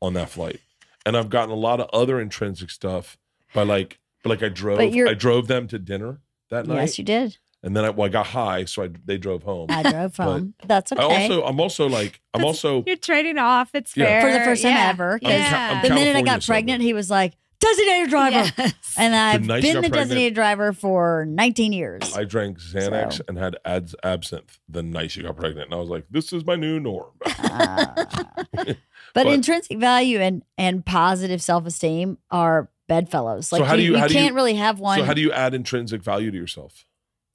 on 0.00 0.14
that 0.14 0.30
flight, 0.30 0.60
and 1.06 1.16
I've 1.16 1.30
gotten 1.30 1.50
a 1.50 1.54
lot 1.56 1.78
of 1.78 1.88
other 1.92 2.20
intrinsic 2.20 2.70
stuff 2.70 3.16
by 3.54 3.62
like, 3.62 4.00
but 4.22 4.30
like 4.30 4.42
I 4.42 4.48
drove, 4.48 4.78
But 4.78 4.92
you're- 4.92 5.10
I 5.10 5.14
drove 5.14 5.48
them 5.48 5.66
to 5.68 5.78
dinner 5.78 6.20
that 6.50 6.66
night, 6.66 6.76
yes, 6.76 6.98
you 6.98 7.04
did. 7.04 7.38
and 7.62 7.74
then 7.76 7.84
I, 7.84 7.90
well, 7.90 8.06
I 8.06 8.08
got 8.08 8.26
high, 8.26 8.64
so 8.66 8.82
I, 8.84 8.90
they 9.04 9.18
drove 9.18 9.42
home. 9.42 9.66
I 9.70 9.82
drove 9.90 10.16
home. 10.24 10.54
but 10.58 10.68
that's 10.68 10.92
okay. 10.92 11.00
I 11.02 11.22
also, 11.22 11.44
I'm 11.44 11.60
also 11.60 11.88
like, 11.88 12.20
I'm 12.34 12.40
That's- 12.40 12.56
also, 12.64 12.84
You're 12.86 12.96
trading 12.96 13.38
off. 13.38 13.70
It's 13.74 13.96
Yeah. 13.96 14.06
fair 14.06 14.20
For 14.32 14.38
the 14.38 14.44
first 14.44 14.62
time 14.62 14.72
Yeah. 14.72 14.88
ever, 14.90 15.18
'cause 15.18 15.30
I'm, 15.30 15.38
Yeah. 15.38 15.50
ca- 15.50 15.56
I'm 15.76 15.82
the 15.82 15.88
minute 15.90 16.00
I 16.00 16.04
California 16.04 16.24
got 16.32 16.42
sober. 16.42 16.54
pregnant, 16.54 16.82
he 16.82 16.92
was 16.94 17.10
like, 17.10 17.32
designated 17.60 18.10
driver. 18.10 18.52
Yes. 18.58 18.74
And 18.98 19.14
I've 19.14 19.46
night 19.46 19.62
you 19.62 19.72
been 19.72 19.74
got 19.74 19.82
the 19.84 19.88
pregnant- 19.90 20.08
designated 20.08 20.34
driver 20.34 20.72
for 20.72 21.24
19 21.28 21.72
years. 21.72 22.02
I 22.16 22.24
drank 22.24 22.58
Xanax 22.58 23.12
So. 23.14 23.22
and 23.28 23.38
had 23.38 23.56
ads 23.64 23.94
absinthe 24.02 24.58
the 24.68 24.82
night 24.82 25.12
she 25.12 25.22
got 25.22 25.36
pregnant, 25.36 25.66
and 25.66 25.74
I 25.74 25.78
was 25.78 25.88
like, 25.88 26.04
this 26.10 26.32
is 26.32 26.44
my 26.44 26.56
new 26.56 26.80
norm. 26.80 27.12
Ah. 27.24 27.94
but, 28.52 28.76
But- 29.14 29.26
intrinsic 29.28 29.78
value 29.78 30.18
and 30.18 30.42
and 30.58 30.84
positive 30.84 31.40
self 31.40 31.64
esteem 31.66 32.18
are 32.30 32.68
bedfellows. 32.92 33.48
So 33.48 33.56
Like 33.56 33.66
how 33.66 33.76
do 33.76 33.82
you- 33.82 33.92
you, 33.92 33.98
how 33.98 34.06
do 34.08 34.14
you- 34.14 34.20
can't 34.20 34.34
really 34.34 34.54
have 34.54 34.78
one. 34.80 34.98
so 34.98 35.04
how 35.04 35.14
do 35.14 35.20
you 35.20 35.32
add 35.32 35.54
intrinsic 35.54 36.02
value 36.02 36.30
to 36.30 36.36
yourself? 36.36 36.84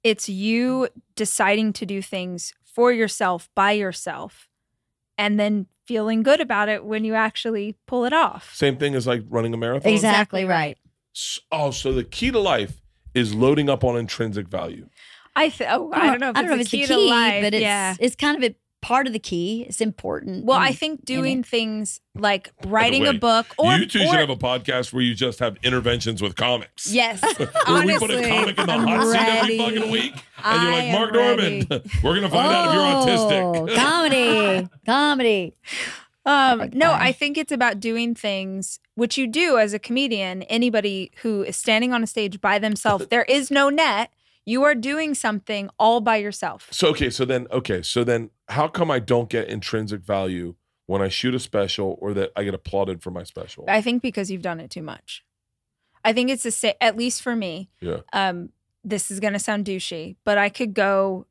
it's 0.04 0.28
you 0.28 0.88
deciding 1.16 1.72
to 1.72 1.84
do 1.84 2.00
things 2.00 2.52
for 2.64 2.92
yourself 2.92 3.48
by 3.56 3.72
yourself 3.72 4.48
and 5.18 5.40
then 5.40 5.66
feeling 5.86 6.22
good 6.22 6.40
about 6.40 6.68
it 6.68 6.84
when 6.84 7.02
you 7.04 7.14
actually 7.14 7.74
pull 7.88 8.04
it 8.04 8.12
off. 8.12 8.54
Same 8.54 8.76
thing 8.76 8.94
as 8.94 9.06
like 9.08 9.22
running 9.28 9.52
a 9.52 9.56
marathon. 9.56 9.92
exactly 9.92 10.42
Exactly 10.42 10.44
right. 10.44 10.78
S- 11.16 11.40
Oh, 11.50 11.72
so 11.72 11.92
the 11.92 12.04
key 12.04 12.30
to 12.30 12.38
life 12.38 12.80
is 13.12 13.34
loading 13.34 13.68
up 13.68 13.82
on 13.82 13.96
intrinsic 13.96 14.46
value. 14.48 14.88
I 15.34 15.48
th- 15.48 15.68
oh, 15.72 15.90
I 15.92 16.06
oh, 16.06 16.10
don't 16.12 16.20
know 16.20 16.30
if 16.30 16.36
I 16.36 16.40
don't 16.42 16.50
know 16.50 16.54
if 16.54 16.60
it's 16.60 16.72
it's 16.74 16.88
the 16.88 16.94
the 16.94 16.94
key, 16.94 16.94
key, 17.02 17.08
to 17.08 17.14
life. 17.14 17.42
but 17.42 17.54
it's 17.54 17.62
yeah. 17.62 17.96
it's 17.98 18.14
kind 18.16 18.36
of 18.36 18.50
a 18.50 18.54
part 18.88 19.06
of 19.06 19.12
the 19.12 19.18
key. 19.18 19.64
It's 19.68 19.80
important. 19.80 20.44
Well, 20.46 20.56
in- 20.58 20.62
I 20.64 20.72
think 20.72 21.04
doing 21.04 21.42
things 21.42 22.00
like 22.14 22.50
writing 22.66 23.06
a 23.06 23.12
book 23.12 23.46
or 23.58 23.76
you 23.76 23.86
two 23.86 23.98
or- 24.00 24.06
should 24.06 24.14
have 24.18 24.30
a 24.30 24.36
podcast 24.36 24.92
where 24.92 25.02
you 25.02 25.14
just 25.14 25.38
have 25.40 25.56
interventions 25.62 26.22
with 26.22 26.34
comics. 26.36 26.90
yes, 26.90 27.22
honestly, 27.66 27.92
we 27.92 27.98
put 27.98 28.10
a 28.10 28.28
comic 28.28 28.58
in 28.58 28.66
the 28.66 28.72
I'm 28.72 28.86
hot 28.88 29.12
seat 29.12 29.18
every 29.20 29.58
ready. 29.58 29.76
fucking 29.76 29.92
week, 29.92 30.14
and 30.44 30.62
you're 30.62 30.72
like, 30.72 30.90
Mark 30.92 31.12
ready. 31.12 31.66
Normand, 31.68 31.90
we're 32.02 32.14
gonna 32.14 32.30
find 32.30 32.52
out 32.52 32.68
if 32.68 32.74
Oh, 32.74 33.06
you're 33.06 33.66
autistic. 33.68 33.76
comedy, 33.84 34.68
comedy. 34.86 35.54
Um, 36.26 36.58
Like 36.58 36.74
no. 36.74 36.92
I 36.92 37.12
think 37.12 37.38
it's 37.38 37.52
about 37.52 37.80
doing 37.80 38.14
things 38.14 38.80
which 38.96 39.16
you 39.16 39.26
do 39.26 39.56
as 39.58 39.72
a 39.72 39.78
comedian. 39.78 40.42
Anybody 40.44 41.10
who 41.22 41.42
is 41.42 41.56
standing 41.56 41.92
on 41.94 42.02
a 42.02 42.06
stage 42.06 42.40
by 42.40 42.58
themselves, 42.58 43.06
there 43.08 43.22
is 43.24 43.50
no 43.50 43.70
net. 43.70 44.10
You 44.48 44.64
are 44.64 44.74
doing 44.74 45.14
something 45.14 45.68
all 45.78 46.00
by 46.00 46.16
yourself. 46.16 46.68
so 46.70 46.88
okay, 46.88 47.10
so 47.10 47.26
then 47.26 47.46
okay, 47.50 47.82
so 47.82 48.02
then 48.02 48.30
how 48.48 48.66
come 48.66 48.90
I 48.90 48.98
don't 48.98 49.28
get 49.28 49.46
intrinsic 49.48 50.00
value 50.00 50.54
when 50.86 51.02
I 51.02 51.08
shoot 51.08 51.34
a 51.34 51.38
special 51.38 51.98
or 52.00 52.14
that 52.14 52.32
I 52.34 52.44
get 52.44 52.54
applauded 52.54 53.02
for 53.02 53.10
my 53.10 53.24
special? 53.24 53.66
I 53.68 53.82
think 53.82 54.00
because 54.00 54.30
you've 54.30 54.40
done 54.40 54.58
it 54.58 54.70
too 54.70 54.80
much. 54.82 55.22
I 56.02 56.14
think 56.14 56.30
it's 56.30 56.44
the 56.44 56.50
same. 56.50 56.72
At 56.80 56.96
least 56.96 57.20
for 57.20 57.36
me. 57.36 57.68
Yeah. 57.80 57.98
Um, 58.14 58.48
this 58.82 59.10
is 59.10 59.20
gonna 59.20 59.38
sound 59.38 59.66
douchey, 59.66 60.16
but 60.24 60.38
I 60.38 60.48
could 60.48 60.72
go 60.72 61.26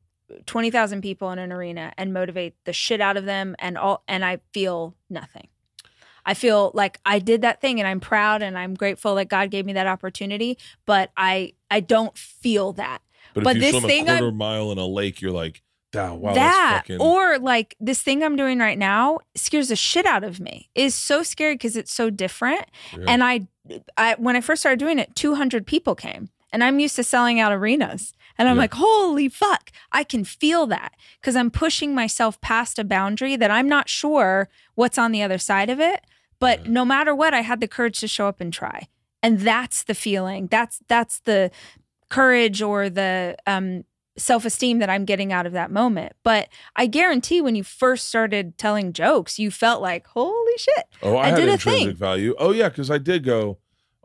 twenty 0.46 0.70
thousand 0.70 1.00
people 1.02 1.32
in 1.32 1.40
an 1.40 1.50
arena 1.50 1.92
and 1.98 2.12
motivate 2.12 2.54
the 2.66 2.72
shit 2.72 3.00
out 3.00 3.16
of 3.16 3.24
them, 3.24 3.56
and 3.58 3.76
all, 3.76 4.04
and 4.06 4.24
I 4.24 4.38
feel 4.52 4.94
nothing. 5.10 5.48
I 6.24 6.34
feel 6.34 6.70
like 6.74 7.00
I 7.06 7.18
did 7.18 7.40
that 7.42 7.60
thing, 7.60 7.80
and 7.80 7.88
I'm 7.88 8.00
proud, 8.00 8.42
and 8.42 8.56
I'm 8.56 8.74
grateful 8.74 9.14
that 9.16 9.28
God 9.28 9.50
gave 9.50 9.64
me 9.66 9.72
that 9.72 9.86
opportunity. 9.86 10.58
But 10.86 11.10
I, 11.16 11.54
I 11.70 11.80
don't 11.80 12.16
feel 12.16 12.74
that. 12.74 13.00
But, 13.38 13.44
but 13.44 13.56
if 13.56 13.62
you 13.64 13.72
this 13.72 13.82
swim 13.82 13.90
a 13.90 14.04
quarter 14.04 14.24
I'm- 14.26 14.36
mile 14.36 14.72
in 14.72 14.78
a 14.78 14.86
lake, 14.86 15.20
you're 15.20 15.30
like, 15.32 15.62
wow, 15.94 16.14
wow, 16.14 16.34
that 16.34 16.82
fucking. 16.86 17.00
or 17.00 17.38
like 17.38 17.74
this 17.80 18.02
thing 18.02 18.22
I'm 18.22 18.36
doing 18.36 18.58
right 18.58 18.78
now 18.78 19.18
scares 19.34 19.68
the 19.68 19.76
shit 19.76 20.06
out 20.06 20.24
of 20.24 20.38
me. 20.40 20.68
Is 20.74 20.94
so 20.94 21.22
scary 21.22 21.54
because 21.54 21.76
it's 21.76 21.92
so 21.92 22.10
different. 22.10 22.64
Yeah. 22.96 23.04
And 23.08 23.24
I, 23.24 23.46
I 23.96 24.14
when 24.18 24.36
I 24.36 24.40
first 24.40 24.60
started 24.62 24.78
doing 24.78 24.98
it, 24.98 25.14
200 25.14 25.66
people 25.66 25.94
came, 25.94 26.28
and 26.52 26.62
I'm 26.64 26.78
used 26.80 26.96
to 26.96 27.02
selling 27.04 27.40
out 27.40 27.52
arenas. 27.52 28.12
And 28.40 28.48
I'm 28.48 28.54
Yeah. 28.56 28.60
like, 28.62 28.74
holy 28.74 29.28
fuck, 29.28 29.72
I 29.90 30.04
can 30.04 30.22
feel 30.24 30.66
that 30.68 30.92
because 31.20 31.34
I'm 31.34 31.50
pushing 31.50 31.92
myself 31.94 32.40
past 32.40 32.78
a 32.78 32.84
boundary 32.84 33.34
that 33.34 33.50
I'm 33.50 33.68
not 33.68 33.88
sure 33.88 34.48
what's 34.76 34.96
on 34.96 35.10
the 35.10 35.22
other 35.24 35.38
side 35.38 35.68
of 35.70 35.80
it. 35.80 36.04
But 36.38 36.64
Yeah. 36.66 36.70
no 36.70 36.84
matter 36.84 37.14
what, 37.16 37.34
I 37.34 37.40
had 37.40 37.58
the 37.60 37.66
courage 37.66 37.98
to 38.00 38.06
show 38.06 38.28
up 38.28 38.40
and 38.40 38.52
try. 38.52 38.86
And 39.24 39.40
that's 39.40 39.82
the 39.82 39.94
feeling. 39.94 40.46
That's 40.46 40.78
that's 40.86 41.18
the 41.18 41.50
courage 42.08 42.62
or 42.62 42.88
the 42.90 43.36
um, 43.46 43.84
self-esteem 44.16 44.78
that 44.78 44.90
I'm 44.90 45.04
getting 45.04 45.32
out 45.32 45.46
of 45.46 45.52
that 45.52 45.70
moment. 45.70 46.12
But 46.22 46.48
I 46.76 46.86
guarantee 46.86 47.40
when 47.40 47.54
you 47.54 47.64
first 47.64 48.08
started 48.08 48.58
telling 48.58 48.92
jokes, 48.92 49.38
you 49.38 49.50
felt 49.50 49.80
like, 49.80 50.06
holy 50.08 50.58
shit. 50.58 50.84
Oh, 51.02 51.16
I, 51.16 51.24
I 51.24 51.28
had 51.28 51.36
did 51.36 51.48
a 51.48 51.52
intrinsic 51.52 51.86
thing. 51.86 51.96
value. 51.96 52.34
Oh 52.38 52.52
yeah, 52.52 52.68
because 52.68 52.90
I 52.90 52.98
did 52.98 53.24
go. 53.24 53.58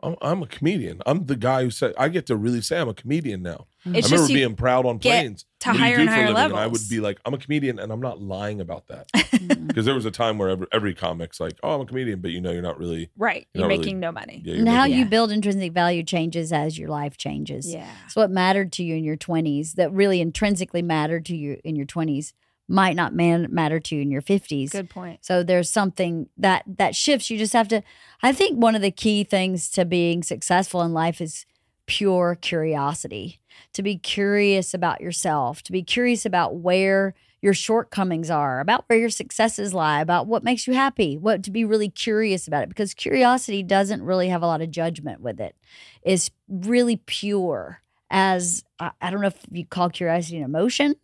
I'm, 0.04 0.16
I'm 0.22 0.42
a 0.42 0.46
comedian. 0.46 1.00
I'm 1.06 1.26
the 1.26 1.36
guy 1.36 1.62
who 1.64 1.70
said 1.70 1.94
I 1.98 2.08
get 2.08 2.26
to 2.26 2.36
really 2.36 2.60
say 2.60 2.78
I'm 2.80 2.88
a 2.88 2.94
comedian 2.94 3.42
now. 3.42 3.66
It's 3.86 3.86
I 3.86 3.88
remember 3.88 4.08
just 4.08 4.30
you 4.30 4.36
being 4.36 4.54
proud 4.54 4.86
on 4.86 4.98
get 4.98 5.10
planes. 5.20 5.44
to 5.60 5.68
What 5.70 5.72
do 5.74 5.78
you 5.78 5.84
higher 5.84 5.96
do 5.96 6.00
and 6.02 6.08
for 6.10 6.14
a 6.14 6.16
higher 6.16 6.26
living? 6.28 6.44
And 6.44 6.52
I 6.54 6.62
levels. 6.62 6.80
would 6.82 6.88
be 6.88 7.00
like, 7.00 7.18
I'm 7.26 7.34
a 7.34 7.38
comedian, 7.38 7.78
and 7.78 7.92
I'm 7.92 8.00
not 8.00 8.20
lying 8.22 8.60
about 8.60 8.86
that 8.88 9.08
Mm. 9.34 9.66
because 9.66 9.84
there 9.84 9.94
was 9.96 10.04
a 10.06 10.12
time 10.12 10.38
where 10.38 10.48
every, 10.48 10.66
every 10.72 10.94
comic's 10.94 11.40
like, 11.40 11.54
oh, 11.64 11.74
I'm 11.74 11.80
a 11.80 11.86
comedian, 11.86 12.20
but 12.20 12.30
you 12.30 12.40
know, 12.40 12.52
you're 12.52 12.62
not 12.62 12.78
really. 12.78 13.10
right. 13.16 13.46
You're 13.52 13.62
You're 13.62 13.62
not 13.62 13.68
really- 13.68 13.78
making 13.78 14.00
no 14.00 14.12
money. 14.12 14.40
Yeah, 14.44 14.52
you're 14.52 14.60
and 14.60 14.68
how 14.68 14.82
making- 14.84 14.98
you 14.98 15.04
Yeah. 15.04 15.08
build 15.10 15.32
intrinsic 15.32 15.72
value 15.72 16.02
changes 16.04 16.52
as 16.52 16.78
your 16.78 16.88
life 16.88 17.16
changes. 17.16 17.70
Yeah. 17.72 17.90
So 18.08 18.20
what 18.20 18.30
mattered 18.30 18.70
to 18.74 18.84
you 18.84 18.94
in 18.94 19.02
your 19.04 19.16
20s 19.16 19.72
that 19.74 19.92
really 19.92 20.20
intrinsically 20.20 20.82
mattered 20.82 21.26
to 21.26 21.36
you 21.36 21.60
in 21.64 21.74
your 21.76 21.84
20s 21.86 22.32
might 22.68 22.96
not 22.96 23.14
man- 23.14 23.48
matter 23.50 23.78
to 23.78 23.96
you 23.96 24.02
in 24.02 24.10
your 24.10 24.22
50s. 24.22 24.70
Good 24.72 24.90
point. 24.90 25.20
So 25.22 25.42
there's 25.42 25.70
something 25.70 26.28
that 26.36 26.64
that 26.66 26.96
shifts. 26.96 27.30
You 27.30 27.38
just 27.38 27.52
have 27.52 27.68
to. 27.68 27.82
I 28.22 28.32
think 28.32 28.58
one 28.58 28.74
of 28.74 28.82
the 28.82 28.90
key 28.90 29.24
things 29.24 29.70
to 29.70 29.84
being 29.84 30.22
successful 30.22 30.82
in 30.82 30.92
life 30.92 31.20
is 31.20 31.44
pure 31.86 32.36
curiosity. 32.40 33.40
To 33.74 33.82
be 33.82 33.96
curious 33.98 34.74
about 34.74 35.00
yourself. 35.00 35.62
To 35.64 35.72
be 35.72 35.82
curious 35.82 36.24
about 36.24 36.56
where 36.56 37.14
your 37.42 37.52
shortcomings 37.52 38.30
are, 38.30 38.60
about 38.60 38.84
where 38.86 38.98
your 38.98 39.10
successes 39.10 39.74
lie, 39.74 40.00
about 40.00 40.26
what 40.26 40.42
makes 40.42 40.66
you 40.66 40.72
happy. 40.72 41.18
What 41.18 41.42
to 41.42 41.50
be 41.50 41.62
really 41.66 41.90
curious 41.90 42.48
about 42.48 42.62
it 42.62 42.70
because 42.70 42.94
curiosity 42.94 43.62
doesn't 43.62 44.02
really 44.02 44.28
have 44.28 44.42
a 44.42 44.46
lot 44.46 44.62
of 44.62 44.70
judgment 44.70 45.20
with 45.20 45.40
it. 45.40 45.54
It's 46.02 46.30
really 46.48 46.96
pure. 46.96 47.82
As 48.10 48.64
I, 48.78 48.92
I 49.02 49.10
don't 49.10 49.20
know 49.20 49.26
if 49.26 49.40
you 49.50 49.66
call 49.66 49.90
curiosity 49.90 50.38
an 50.38 50.44
emotion, 50.44 50.94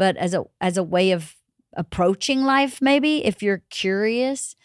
but 0.00 0.16
as 0.16 0.32
a 0.34 0.44
as 0.60 0.76
a 0.76 0.82
way 0.82 1.12
of 1.12 1.36
approaching 1.76 2.42
life 2.42 2.82
maybe 2.82 3.24
if 3.24 3.42
you're 3.44 3.62
curious 3.70 4.56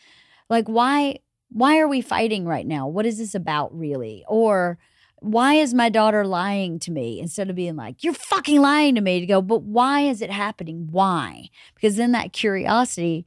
like 0.50 0.68
why 0.68 1.20
why 1.56 1.80
are 1.80 1.88
we 1.88 2.02
fighting 2.02 2.46
right 2.46 2.68
now? 2.68 2.86
What 2.86 3.06
is 3.06 3.18
this 3.18 3.34
about 3.34 3.74
really? 3.74 4.26
Or 4.28 4.78
why 5.20 5.54
is 5.54 5.74
my 5.74 5.88
daughter 5.88 6.26
lying 6.26 6.80
to 6.80 6.92
me 6.92 7.20
instead 7.22 7.50
of 7.50 7.56
being 7.56 7.78
like 7.78 8.04
you're 8.04 8.14
fucking 8.14 8.62
lying 8.62 8.96
to 8.96 9.02
me 9.02 9.22
to 9.22 9.26
go 9.26 9.42
but 9.42 9.64
why 9.64 10.02
is 10.02 10.22
it 10.22 10.30
happening? 10.30 10.90
Why? 10.92 11.50
Because 11.74 11.96
then 11.96 12.12
that 12.12 12.34
curiosity 12.34 13.26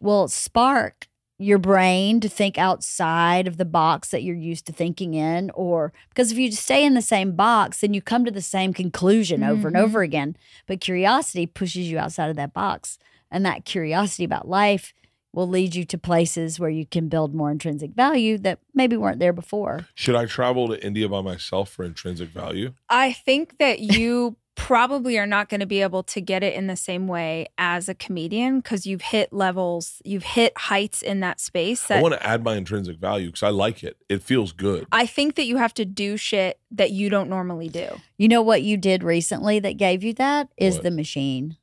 will 0.00 0.28
spark 0.28 1.06
your 1.38 1.58
brain 1.58 2.18
to 2.20 2.28
think 2.28 2.58
outside 2.58 3.46
of 3.46 3.56
the 3.56 3.64
box 3.64 4.10
that 4.10 4.24
you're 4.24 4.34
used 4.34 4.66
to 4.66 4.72
thinking 4.72 5.14
in 5.14 5.50
or 5.54 5.92
because 6.08 6.32
if 6.32 6.38
you 6.38 6.50
stay 6.50 6.84
in 6.84 6.94
the 6.94 7.02
same 7.02 7.36
box 7.36 7.80
then 7.80 7.94
you 7.94 8.02
come 8.02 8.24
to 8.24 8.30
the 8.30 8.42
same 8.42 8.74
conclusion 8.74 9.44
over 9.44 9.68
and 9.68 9.76
over 9.76 10.00
mm-hmm. 10.00 10.04
again. 10.04 10.36
But 10.66 10.80
curiosity 10.80 11.46
pushes 11.46 11.88
you 11.88 11.98
outside 11.98 12.28
of 12.28 12.36
that 12.36 12.52
box 12.52 12.98
and 13.30 13.46
that 13.46 13.64
curiosity 13.64 14.24
about 14.24 14.48
life 14.48 14.92
will 15.32 15.48
lead 15.48 15.74
you 15.74 15.84
to 15.84 15.98
places 15.98 16.58
where 16.58 16.70
you 16.70 16.86
can 16.86 17.08
build 17.08 17.34
more 17.34 17.50
intrinsic 17.50 17.92
value 17.92 18.38
that 18.38 18.58
maybe 18.74 18.96
weren't 18.96 19.20
there 19.20 19.32
before. 19.32 19.86
Should 19.94 20.16
I 20.16 20.24
travel 20.24 20.68
to 20.68 20.84
India 20.84 21.08
by 21.08 21.20
myself 21.20 21.70
for 21.70 21.84
intrinsic 21.84 22.30
value? 22.30 22.72
I 22.88 23.12
think 23.12 23.58
that 23.58 23.78
you 23.78 24.36
probably 24.58 25.16
are 25.16 25.26
not 25.26 25.48
going 25.48 25.60
to 25.60 25.66
be 25.66 25.80
able 25.80 26.02
to 26.02 26.20
get 26.20 26.42
it 26.42 26.52
in 26.52 26.66
the 26.66 26.76
same 26.76 27.06
way 27.06 27.46
as 27.56 27.88
a 27.88 27.94
comedian 27.94 28.58
because 28.58 28.86
you've 28.86 29.00
hit 29.02 29.32
levels, 29.32 30.02
you've 30.04 30.24
hit 30.24 30.52
heights 30.58 31.00
in 31.00 31.20
that 31.20 31.40
space 31.40 31.88
I 31.90 32.02
want 32.02 32.14
to 32.14 32.26
add 32.26 32.42
my 32.42 32.56
intrinsic 32.56 32.98
value 32.98 33.28
because 33.28 33.44
I 33.44 33.50
like 33.50 33.84
it. 33.84 33.96
It 34.08 34.20
feels 34.22 34.52
good. 34.52 34.86
I 34.90 35.06
think 35.06 35.36
that 35.36 35.46
you 35.46 35.56
have 35.58 35.72
to 35.74 35.84
do 35.84 36.16
shit 36.16 36.58
that 36.72 36.90
you 36.90 37.08
don't 37.08 37.30
normally 37.30 37.68
do. 37.68 37.86
You 38.18 38.26
know 38.28 38.42
what 38.42 38.62
you 38.62 38.76
did 38.76 39.02
recently 39.04 39.60
that 39.60 39.76
gave 39.76 40.02
you 40.02 40.12
that 40.14 40.48
is 40.58 40.74
What? 40.74 40.82
the 40.82 40.90
machine. 40.90 41.56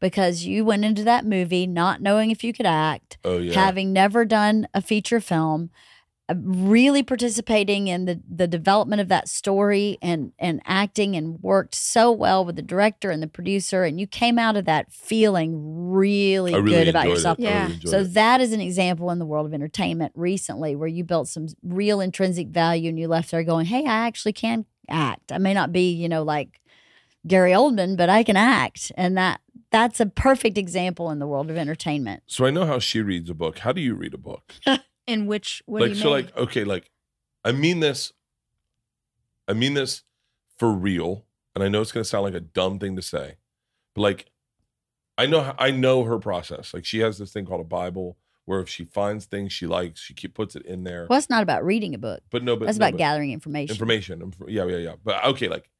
Because 0.00 0.44
you 0.44 0.64
went 0.64 0.84
into 0.84 1.04
that 1.04 1.24
movie 1.24 1.66
not 1.66 2.00
knowing 2.00 2.30
if 2.30 2.42
you 2.42 2.52
could 2.52 2.66
act, 2.66 3.18
Oh 3.24 3.38
yeah. 3.38 3.54
having 3.54 3.92
never 3.92 4.24
done 4.24 4.66
a 4.74 4.80
feature 4.80 5.20
film, 5.20 5.70
Uh, 6.28 6.34
really 6.38 7.02
participating 7.02 7.88
in 7.88 8.04
the 8.04 8.20
the 8.32 8.46
development 8.46 9.00
of 9.00 9.08
that 9.08 9.28
story 9.28 9.98
and 10.00 10.32
and 10.38 10.62
acting 10.64 11.16
and 11.16 11.42
worked 11.42 11.74
so 11.74 12.12
well 12.12 12.44
with 12.44 12.54
the 12.54 12.62
director 12.62 13.10
and 13.10 13.20
the 13.20 13.26
producer 13.26 13.82
and 13.82 13.98
you 13.98 14.06
came 14.06 14.38
out 14.38 14.56
of 14.56 14.64
that 14.64 14.92
feeling 14.92 15.90
really, 15.90 16.54
really 16.54 16.70
good 16.70 16.86
about 16.86 17.08
yourself. 17.08 17.40
It. 17.40 17.42
Yeah. 17.42 17.66
really 17.66 17.80
So 17.86 18.00
it. 18.02 18.14
that 18.14 18.40
is 18.40 18.52
an 18.52 18.60
example 18.60 19.10
in 19.10 19.18
the 19.18 19.26
world 19.26 19.46
of 19.46 19.52
entertainment 19.52 20.12
recently 20.14 20.76
where 20.76 20.86
you 20.86 21.02
built 21.02 21.26
some 21.26 21.48
real 21.64 22.00
intrinsic 22.00 22.48
value 22.48 22.88
and 22.88 23.00
you 23.00 23.08
left 23.08 23.32
there 23.32 23.42
going, 23.42 23.66
"Hey, 23.66 23.80
I 23.80 24.06
actually 24.06 24.32
can 24.32 24.64
act. 24.88 25.32
I 25.32 25.38
may 25.38 25.54
not 25.54 25.72
be, 25.72 25.92
you 25.92 26.08
know, 26.08 26.22
like 26.22 26.60
Gary 27.26 27.50
Oldman, 27.50 27.96
but 27.96 28.08
I 28.08 28.22
can 28.22 28.36
act." 28.36 28.92
And 28.96 29.18
that 29.18 29.40
that's 29.72 29.98
a 29.98 30.06
perfect 30.06 30.56
example 30.56 31.10
in 31.10 31.18
the 31.18 31.26
world 31.26 31.50
of 31.50 31.56
entertainment. 31.56 32.22
So 32.28 32.46
I 32.46 32.50
know 32.50 32.64
how 32.64 32.78
she 32.78 33.02
reads 33.02 33.28
a 33.28 33.34
book. 33.34 33.58
How 33.58 33.72
do 33.72 33.80
you 33.80 33.96
read 33.96 34.14
a 34.14 34.18
book? 34.18 34.54
In 35.06 35.26
which, 35.26 35.62
what 35.66 35.82
like 35.82 35.92
do 35.92 35.94
so 35.96 36.04
mean? 36.04 36.12
like 36.12 36.36
okay, 36.36 36.64
like 36.64 36.90
I 37.44 37.52
mean 37.52 37.80
this 37.80 38.12
I 39.48 39.52
mean 39.52 39.74
this 39.74 40.02
for 40.58 40.72
real. 40.72 41.24
And 41.54 41.62
I 41.62 41.68
know 41.68 41.80
it's 41.82 41.92
gonna 41.92 42.04
sound 42.04 42.24
like 42.24 42.34
a 42.34 42.40
dumb 42.40 42.78
thing 42.78 42.96
to 42.96 43.02
say, 43.02 43.36
but 43.94 44.02
like 44.02 44.26
I 45.18 45.26
know 45.26 45.54
I 45.58 45.70
know 45.70 46.04
her 46.04 46.18
process. 46.18 46.72
Like 46.72 46.84
she 46.84 47.00
has 47.00 47.18
this 47.18 47.32
thing 47.32 47.46
called 47.46 47.60
a 47.60 47.64
Bible 47.64 48.16
where 48.44 48.60
if 48.60 48.68
she 48.68 48.84
finds 48.84 49.26
things 49.26 49.52
she 49.52 49.66
likes, 49.66 50.00
she 50.00 50.14
keep 50.14 50.34
puts 50.34 50.56
it 50.56 50.64
in 50.66 50.84
there. 50.84 51.06
Well, 51.08 51.18
it's 51.18 51.30
not 51.30 51.42
about 51.42 51.64
reading 51.64 51.94
a 51.94 51.98
book. 51.98 52.22
But 52.30 52.42
no, 52.42 52.56
but 52.56 52.66
That's 52.66 52.78
no, 52.78 52.86
about 52.86 52.92
but- 52.94 52.98
gathering 52.98 53.32
information. 53.32 53.72
information. 53.72 54.22
Inf- 54.22 54.36
Yeah, 54.48 54.64
yeah, 54.66 54.78
yeah. 54.78 54.94
But 55.04 55.24
okay, 55.26 55.48
like, 55.48 55.70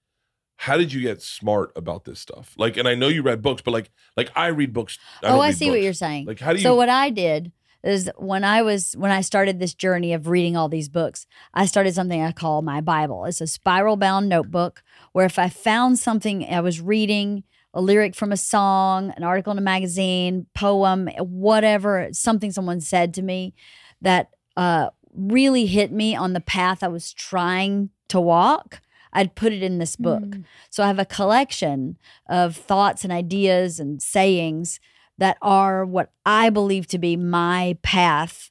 how 0.57 0.77
did 0.77 0.93
you 0.93 1.01
get 1.01 1.23
smart 1.23 1.73
about 1.75 2.05
this 2.05 2.21
stuff? 2.21 2.55
Like, 2.57 2.77
and 2.77 2.87
I 2.87 2.95
know 2.95 3.09
you 3.09 3.23
read 3.23 3.43
books, 3.43 3.63
but 3.63 3.73
like, 3.73 3.91
like 4.17 4.31
I 4.37 4.49
read 4.49 4.73
books. 4.73 4.99
I 5.23 5.27
oh, 5.27 5.31
don't 5.31 5.41
I 5.41 5.49
read 5.49 5.57
see 5.57 5.71
what 5.71 5.83
you're 5.83 5.93
saying. 5.93 6.27
Like, 6.27 6.39
how 6.39 6.53
do 6.53 6.59
you? 6.59 6.63
So 6.63 6.77
what 6.77 6.89
I 6.89 7.11
did 7.11 7.51
is 7.85 8.11
when 8.17 8.45
I 8.45 8.63
was 8.63 8.95
when 8.97 9.11
I 9.11 9.21
started 9.21 9.59
this 9.59 9.75
journey 9.75 10.13
of 10.13 10.29
reading 10.29 10.57
all 10.57 10.69
these 10.69 10.89
books, 10.89 11.27
I 11.53 11.67
started 11.67 11.95
something 11.95 12.23
I 12.23 12.33
call 12.33 12.63
my 12.63 12.81
Bible. 12.81 13.25
It's 13.25 13.41
a 13.41 13.47
spiral 13.47 13.97
bound 13.97 14.29
notebook 14.29 14.83
where 15.13 15.27
if 15.27 15.39
I 15.39 15.49
found 15.49 15.99
something 15.99 16.45
I 16.45 16.61
was 16.61 16.81
reading, 16.81 17.45
a 17.75 17.81
lyric 17.81 18.15
from 18.15 18.33
a 18.33 18.37
song, 18.37 19.13
an 19.17 19.25
article 19.25 19.53
in 19.53 19.59
a 19.59 19.63
magazine, 19.63 20.47
poem, 20.55 21.09
whatever, 21.19 22.09
something 22.13 22.53
someone 22.53 22.81
said 22.81 23.15
to 23.15 23.23
me 23.23 23.55
that 24.01 24.31
uh, 24.57 24.91
really 25.15 25.67
hit 25.67 25.93
me 25.93 26.15
on 26.15 26.33
the 26.33 26.41
path 26.41 26.83
I 26.83 26.89
was 26.89 27.13
trying 27.13 27.91
to 28.09 28.21
walk, 28.21 28.81
I'd 29.13 29.35
put 29.35 29.53
it 29.53 29.63
in 29.63 29.79
this 29.79 29.97
book. 29.97 30.23
Mm. 30.23 30.45
So 30.71 30.83
I 30.83 30.87
have 30.87 30.99
a 30.99 31.05
collection 31.05 31.99
of 32.29 32.57
thoughts 32.57 33.05
and 33.05 33.13
ideas 33.13 33.79
and 33.79 34.03
sayings 34.03 34.81
that 35.19 35.37
are 35.43 35.85
what 35.85 36.11
I 36.27 36.51
believe 36.51 36.87
to 36.89 36.99
be 36.99 37.17
my 37.17 37.77
path 37.83 38.51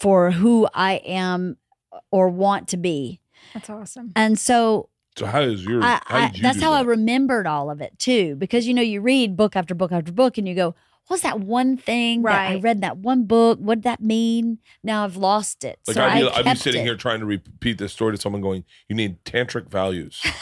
for 0.00 0.30
who 0.30 0.68
I 0.74 0.94
am 1.04 1.56
or 2.10 2.28
want 2.28 2.68
to 2.68 2.76
be. 2.76 3.20
That's 3.54 3.68
awesome. 3.68 4.12
And 4.16 4.38
so 4.38 4.88
so 5.16 5.26
how 5.26 5.40
is 5.40 5.64
your? 5.64 5.82
I, 5.82 6.00
how 6.06 6.18
I, 6.18 6.26
did 6.28 6.36
you 6.38 6.42
that's 6.42 6.58
do 6.58 6.64
how 6.64 6.72
I 6.72 6.82
remembered 6.82 7.46
all 7.46 7.70
of 7.70 7.80
it 7.80 7.98
too. 7.98 8.36
Because 8.36 8.66
you 8.66 8.74
know, 8.74 8.82
you 8.82 9.00
read 9.00 9.36
book 9.36 9.56
after 9.56 9.74
book 9.74 9.92
after 9.92 10.12
book 10.12 10.38
and 10.38 10.48
you 10.48 10.54
go, 10.54 10.74
What's 11.10 11.24
that 11.24 11.40
one 11.40 11.76
thing 11.76 12.22
that 12.22 12.50
I 12.52 12.60
read 12.60 12.76
in 12.76 12.80
that 12.82 12.98
one 12.98 13.24
book? 13.24 13.58
What 13.58 13.78
did 13.78 13.82
that 13.82 14.00
mean? 14.00 14.58
Now 14.84 15.02
I've 15.02 15.16
lost 15.16 15.64
it. 15.64 15.80
Like 15.88 15.96
so 15.96 16.04
I'd 16.04 16.20
be, 16.20 16.28
I 16.28 16.36
I'd 16.36 16.44
be 16.44 16.54
sitting 16.54 16.82
it. 16.82 16.84
here 16.84 16.94
trying 16.94 17.18
to 17.18 17.26
repeat 17.26 17.78
this 17.78 17.92
story 17.92 18.14
to 18.14 18.20
someone, 18.22 18.40
going, 18.40 18.62
"You 18.88 18.94
need 18.94 19.24
tantric 19.24 19.68
values," 19.68 20.20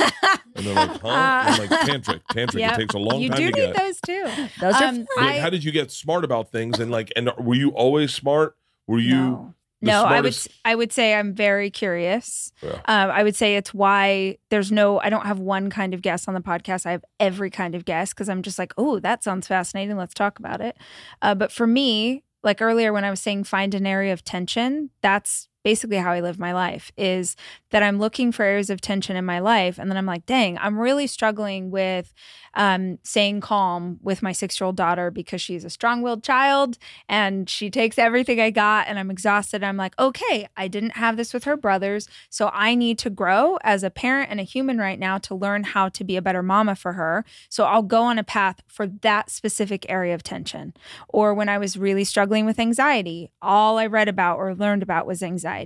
and 0.54 0.66
they're 0.66 0.74
like, 0.74 1.00
"Huh?" 1.00 1.08
And 1.08 1.54
I'm 1.54 1.58
like, 1.58 1.70
"Tantric, 1.88 2.20
tantric. 2.30 2.58
Yep. 2.60 2.72
It 2.74 2.76
takes 2.76 2.94
a 2.94 2.98
long 2.98 3.12
time. 3.12 3.20
you 3.22 3.28
time 3.30 3.38
do 3.38 3.50
to 3.50 3.58
need 3.60 3.72
get." 3.72 3.76
those 3.76 4.00
too. 4.02 4.24
Those 4.60 4.74
are 4.74 4.84
Um, 4.84 4.98
Like, 5.16 5.36
I- 5.36 5.40
how 5.40 5.48
did 5.48 5.64
you 5.64 5.72
get 5.72 5.90
smart 5.90 6.22
about 6.22 6.52
things? 6.52 6.78
And 6.78 6.90
like, 6.90 7.10
and 7.16 7.30
were 7.38 7.54
you 7.54 7.70
always 7.70 8.12
smart? 8.12 8.54
Were 8.86 8.98
you? 8.98 9.14
no, 9.16 9.54
no 9.80 10.04
I 10.04 10.20
would 10.20 10.36
I 10.64 10.74
would 10.74 10.92
say 10.92 11.14
I'm 11.14 11.34
very 11.34 11.70
curious. 11.70 12.52
Yeah. 12.62 12.80
Um, 12.86 13.10
I 13.10 13.22
would 13.22 13.36
say 13.36 13.56
it's 13.56 13.72
why 13.72 14.38
there's 14.50 14.72
no 14.72 15.00
I 15.00 15.10
don't 15.10 15.26
have 15.26 15.38
one 15.38 15.70
kind 15.70 15.94
of 15.94 16.02
guest 16.02 16.28
on 16.28 16.34
the 16.34 16.40
podcast. 16.40 16.86
I 16.86 16.92
have 16.92 17.04
every 17.20 17.50
kind 17.50 17.74
of 17.74 17.84
guest 17.84 18.14
because 18.14 18.28
I'm 18.28 18.42
just 18.42 18.58
like, 18.58 18.72
oh, 18.76 18.98
that 19.00 19.22
sounds 19.22 19.46
fascinating. 19.46 19.96
Let's 19.96 20.14
talk 20.14 20.38
about 20.38 20.60
it. 20.60 20.76
Uh, 21.22 21.34
but 21.34 21.52
for 21.52 21.66
me, 21.66 22.24
like 22.42 22.62
earlier 22.62 22.92
when 22.92 23.04
I 23.04 23.10
was 23.10 23.20
saying 23.20 23.44
find 23.44 23.74
an 23.74 23.86
area 23.86 24.12
of 24.12 24.24
tension, 24.24 24.90
that's 25.02 25.48
basically 25.68 25.98
how 25.98 26.12
I 26.12 26.20
live 26.20 26.38
my 26.38 26.54
life 26.54 26.90
is 26.96 27.36
that 27.72 27.82
I'm 27.82 27.98
looking 27.98 28.32
for 28.32 28.42
areas 28.42 28.70
of 28.70 28.80
tension 28.80 29.16
in 29.16 29.26
my 29.26 29.38
life. 29.38 29.78
And 29.78 29.90
then 29.90 29.98
I'm 29.98 30.06
like, 30.06 30.24
dang, 30.24 30.56
I'm 30.56 30.78
really 30.78 31.06
struggling 31.06 31.70
with 31.70 32.14
um, 32.54 32.98
staying 33.02 33.42
calm 33.42 33.98
with 34.02 34.22
my 34.22 34.32
six 34.32 34.58
year 34.58 34.64
old 34.64 34.76
daughter 34.76 35.10
because 35.10 35.42
she's 35.42 35.66
a 35.66 35.70
strong 35.70 36.00
willed 36.00 36.24
child 36.24 36.78
and 37.06 37.50
she 37.50 37.68
takes 37.68 37.98
everything 37.98 38.40
I 38.40 38.48
got 38.48 38.88
and 38.88 38.98
I'm 38.98 39.10
exhausted. 39.10 39.62
I'm 39.62 39.76
like, 39.76 39.92
okay, 39.98 40.48
I 40.56 40.68
didn't 40.68 40.96
have 40.96 41.18
this 41.18 41.34
with 41.34 41.44
her 41.44 41.58
brothers. 41.58 42.08
So 42.30 42.50
I 42.54 42.74
need 42.74 42.98
to 43.00 43.10
grow 43.10 43.58
as 43.62 43.82
a 43.82 43.90
parent 43.90 44.30
and 44.30 44.40
a 44.40 44.44
human 44.44 44.78
right 44.78 44.98
now 44.98 45.18
to 45.18 45.34
learn 45.34 45.64
how 45.64 45.90
to 45.90 46.02
be 46.02 46.16
a 46.16 46.22
better 46.22 46.42
mama 46.42 46.76
for 46.76 46.94
her. 46.94 47.26
So 47.50 47.64
I'll 47.64 47.82
go 47.82 48.04
on 48.04 48.18
a 48.18 48.24
path 48.24 48.62
for 48.66 48.86
that 49.02 49.28
specific 49.28 49.84
area 49.90 50.14
of 50.14 50.22
tension. 50.22 50.72
Or 51.08 51.34
when 51.34 51.50
I 51.50 51.58
was 51.58 51.76
really 51.76 52.04
struggling 52.04 52.46
with 52.46 52.58
anxiety, 52.58 53.30
all 53.42 53.76
I 53.76 53.86
read 53.86 54.08
about 54.08 54.38
or 54.38 54.54
learned 54.54 54.82
about 54.82 55.06
was 55.06 55.22
anxiety. 55.22 55.57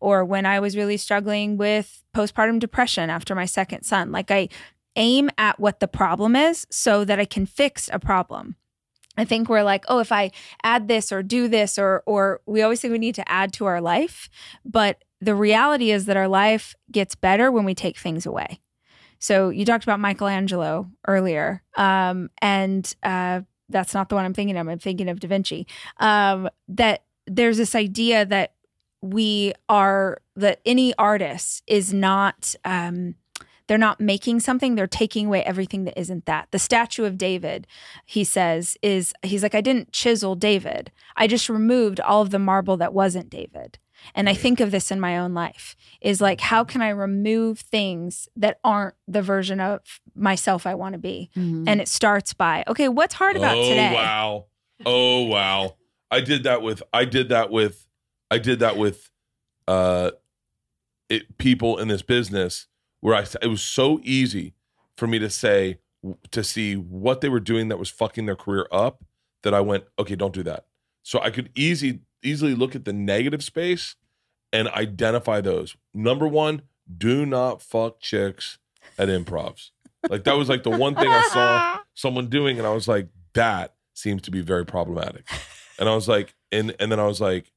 Or 0.00 0.24
when 0.24 0.46
I 0.46 0.60
was 0.60 0.76
really 0.76 0.96
struggling 0.96 1.56
with 1.56 2.02
postpartum 2.14 2.58
depression 2.58 3.10
after 3.10 3.34
my 3.34 3.44
second 3.44 3.84
son, 3.84 4.12
like 4.12 4.30
I 4.30 4.48
aim 4.96 5.30
at 5.38 5.58
what 5.58 5.80
the 5.80 5.88
problem 5.88 6.36
is 6.36 6.66
so 6.70 7.04
that 7.04 7.18
I 7.18 7.24
can 7.24 7.46
fix 7.46 7.90
a 7.92 7.98
problem. 7.98 8.56
I 9.16 9.24
think 9.24 9.48
we're 9.48 9.62
like, 9.62 9.84
oh, 9.88 10.00
if 10.00 10.10
I 10.10 10.30
add 10.62 10.88
this 10.88 11.12
or 11.12 11.22
do 11.22 11.46
this, 11.48 11.78
or 11.78 12.02
or 12.06 12.40
we 12.46 12.62
always 12.62 12.80
think 12.80 12.92
we 12.92 12.98
need 12.98 13.14
to 13.14 13.30
add 13.30 13.52
to 13.54 13.64
our 13.66 13.80
life, 13.80 14.28
but 14.64 15.04
the 15.20 15.34
reality 15.34 15.90
is 15.90 16.06
that 16.06 16.16
our 16.16 16.28
life 16.28 16.74
gets 16.90 17.14
better 17.14 17.50
when 17.50 17.64
we 17.64 17.74
take 17.74 17.96
things 17.96 18.26
away. 18.26 18.60
So 19.20 19.48
you 19.50 19.64
talked 19.64 19.84
about 19.84 20.00
Michelangelo 20.00 20.90
earlier, 21.06 21.62
um, 21.76 22.28
and 22.42 22.92
uh, 23.02 23.42
that's 23.68 23.94
not 23.94 24.08
the 24.08 24.16
one 24.16 24.24
I'm 24.24 24.34
thinking 24.34 24.56
of. 24.56 24.68
I'm 24.68 24.78
thinking 24.78 25.08
of 25.08 25.20
Da 25.20 25.28
Vinci. 25.28 25.66
Um, 25.98 26.48
that 26.68 27.04
there's 27.26 27.56
this 27.56 27.74
idea 27.74 28.26
that 28.26 28.54
we 29.04 29.52
are 29.68 30.18
that 30.36 30.60
any 30.64 30.94
artist 30.98 31.62
is 31.66 31.92
not. 31.92 32.54
Um, 32.64 33.16
they're 33.66 33.78
not 33.78 33.98
making 33.98 34.40
something 34.40 34.74
they're 34.74 34.86
taking 34.86 35.26
away 35.26 35.42
everything 35.42 35.84
that 35.84 35.98
isn't 35.98 36.26
that 36.26 36.48
the 36.50 36.58
statue 36.58 37.06
of 37.06 37.16
david 37.16 37.66
he 38.04 38.22
says 38.22 38.76
is 38.82 39.14
he's 39.22 39.42
like 39.42 39.54
i 39.54 39.62
didn't 39.62 39.90
chisel 39.90 40.34
david 40.34 40.92
i 41.16 41.26
just 41.26 41.48
removed 41.48 41.98
all 42.00 42.20
of 42.20 42.28
the 42.28 42.38
marble 42.38 42.76
that 42.76 42.92
wasn't 42.92 43.30
david 43.30 43.78
and 44.14 44.28
i 44.28 44.34
think 44.34 44.60
of 44.60 44.70
this 44.70 44.90
in 44.90 45.00
my 45.00 45.16
own 45.16 45.32
life 45.32 45.74
is 46.02 46.20
like 46.20 46.42
how 46.42 46.62
can 46.62 46.82
i 46.82 46.90
remove 46.90 47.60
things 47.60 48.28
that 48.36 48.58
aren't 48.62 48.96
the 49.08 49.22
version 49.22 49.60
of 49.60 49.80
myself 50.14 50.66
i 50.66 50.74
want 50.74 50.92
to 50.92 50.98
be 50.98 51.30
Mhm. 51.34 51.64
and 51.66 51.80
it 51.80 51.88
starts 51.88 52.34
by 52.34 52.64
okay 52.68 52.88
what's 52.90 53.14
hard 53.14 53.34
about 53.36 53.54
today? 53.54 53.64
oh, 53.64 53.68
today 53.70 53.94
wow. 53.94 54.44
Oh 54.84 55.22
wow. 55.24 55.76
I 56.10 56.20
did 56.20 56.42
that 56.44 56.60
with 56.60 56.82
I 56.92 57.06
did 57.06 57.30
that 57.30 57.50
with 57.50 57.86
I 58.34 58.38
did 58.38 58.58
that 58.58 58.76
with 58.76 59.10
uh 59.68 60.10
it, 61.08 61.38
people 61.38 61.78
in 61.78 61.86
this 61.86 62.02
business 62.02 62.66
where 63.00 63.14
I 63.14 63.24
it 63.40 63.46
was 63.46 63.62
so 63.62 64.00
easy 64.02 64.54
for 64.96 65.06
me 65.06 65.20
to 65.20 65.30
say 65.30 65.78
to 66.32 66.42
see 66.42 66.74
what 66.74 67.20
they 67.20 67.28
were 67.28 67.40
doing 67.40 67.68
that 67.68 67.78
was 67.78 67.90
fucking 67.90 68.26
their 68.26 68.36
career 68.36 68.66
up 68.72 69.04
that 69.42 69.54
I 69.54 69.60
went, 69.60 69.84
okay, 69.98 70.16
don't 70.16 70.34
do 70.34 70.42
that. 70.42 70.66
So 71.04 71.20
I 71.20 71.30
could 71.30 71.50
easy 71.54 72.00
easily 72.24 72.54
look 72.54 72.74
at 72.74 72.84
the 72.84 72.92
negative 72.92 73.44
space 73.44 73.94
and 74.52 74.68
identify 74.68 75.40
those. 75.40 75.76
Number 75.92 76.26
one, 76.26 76.62
do 76.98 77.24
not 77.24 77.62
fuck 77.62 78.00
chicks 78.00 78.58
at 78.98 79.08
improvs. 79.08 79.70
Like 80.08 80.24
that 80.24 80.36
was 80.36 80.48
like 80.48 80.64
the 80.64 80.70
one 80.70 80.96
thing 80.96 81.08
I 81.08 81.28
saw 81.32 81.78
someone 81.94 82.28
doing, 82.28 82.58
and 82.58 82.66
I 82.66 82.72
was 82.72 82.88
like, 82.88 83.08
that 83.34 83.74
seems 83.94 84.22
to 84.22 84.32
be 84.32 84.40
very 84.40 84.66
problematic. 84.66 85.24
And 85.78 85.88
I 85.88 85.94
was 85.94 86.08
like, 86.08 86.34
and 86.50 86.74
and 86.80 86.90
then 86.90 86.98
I 86.98 87.06
was 87.06 87.20
like, 87.20 87.52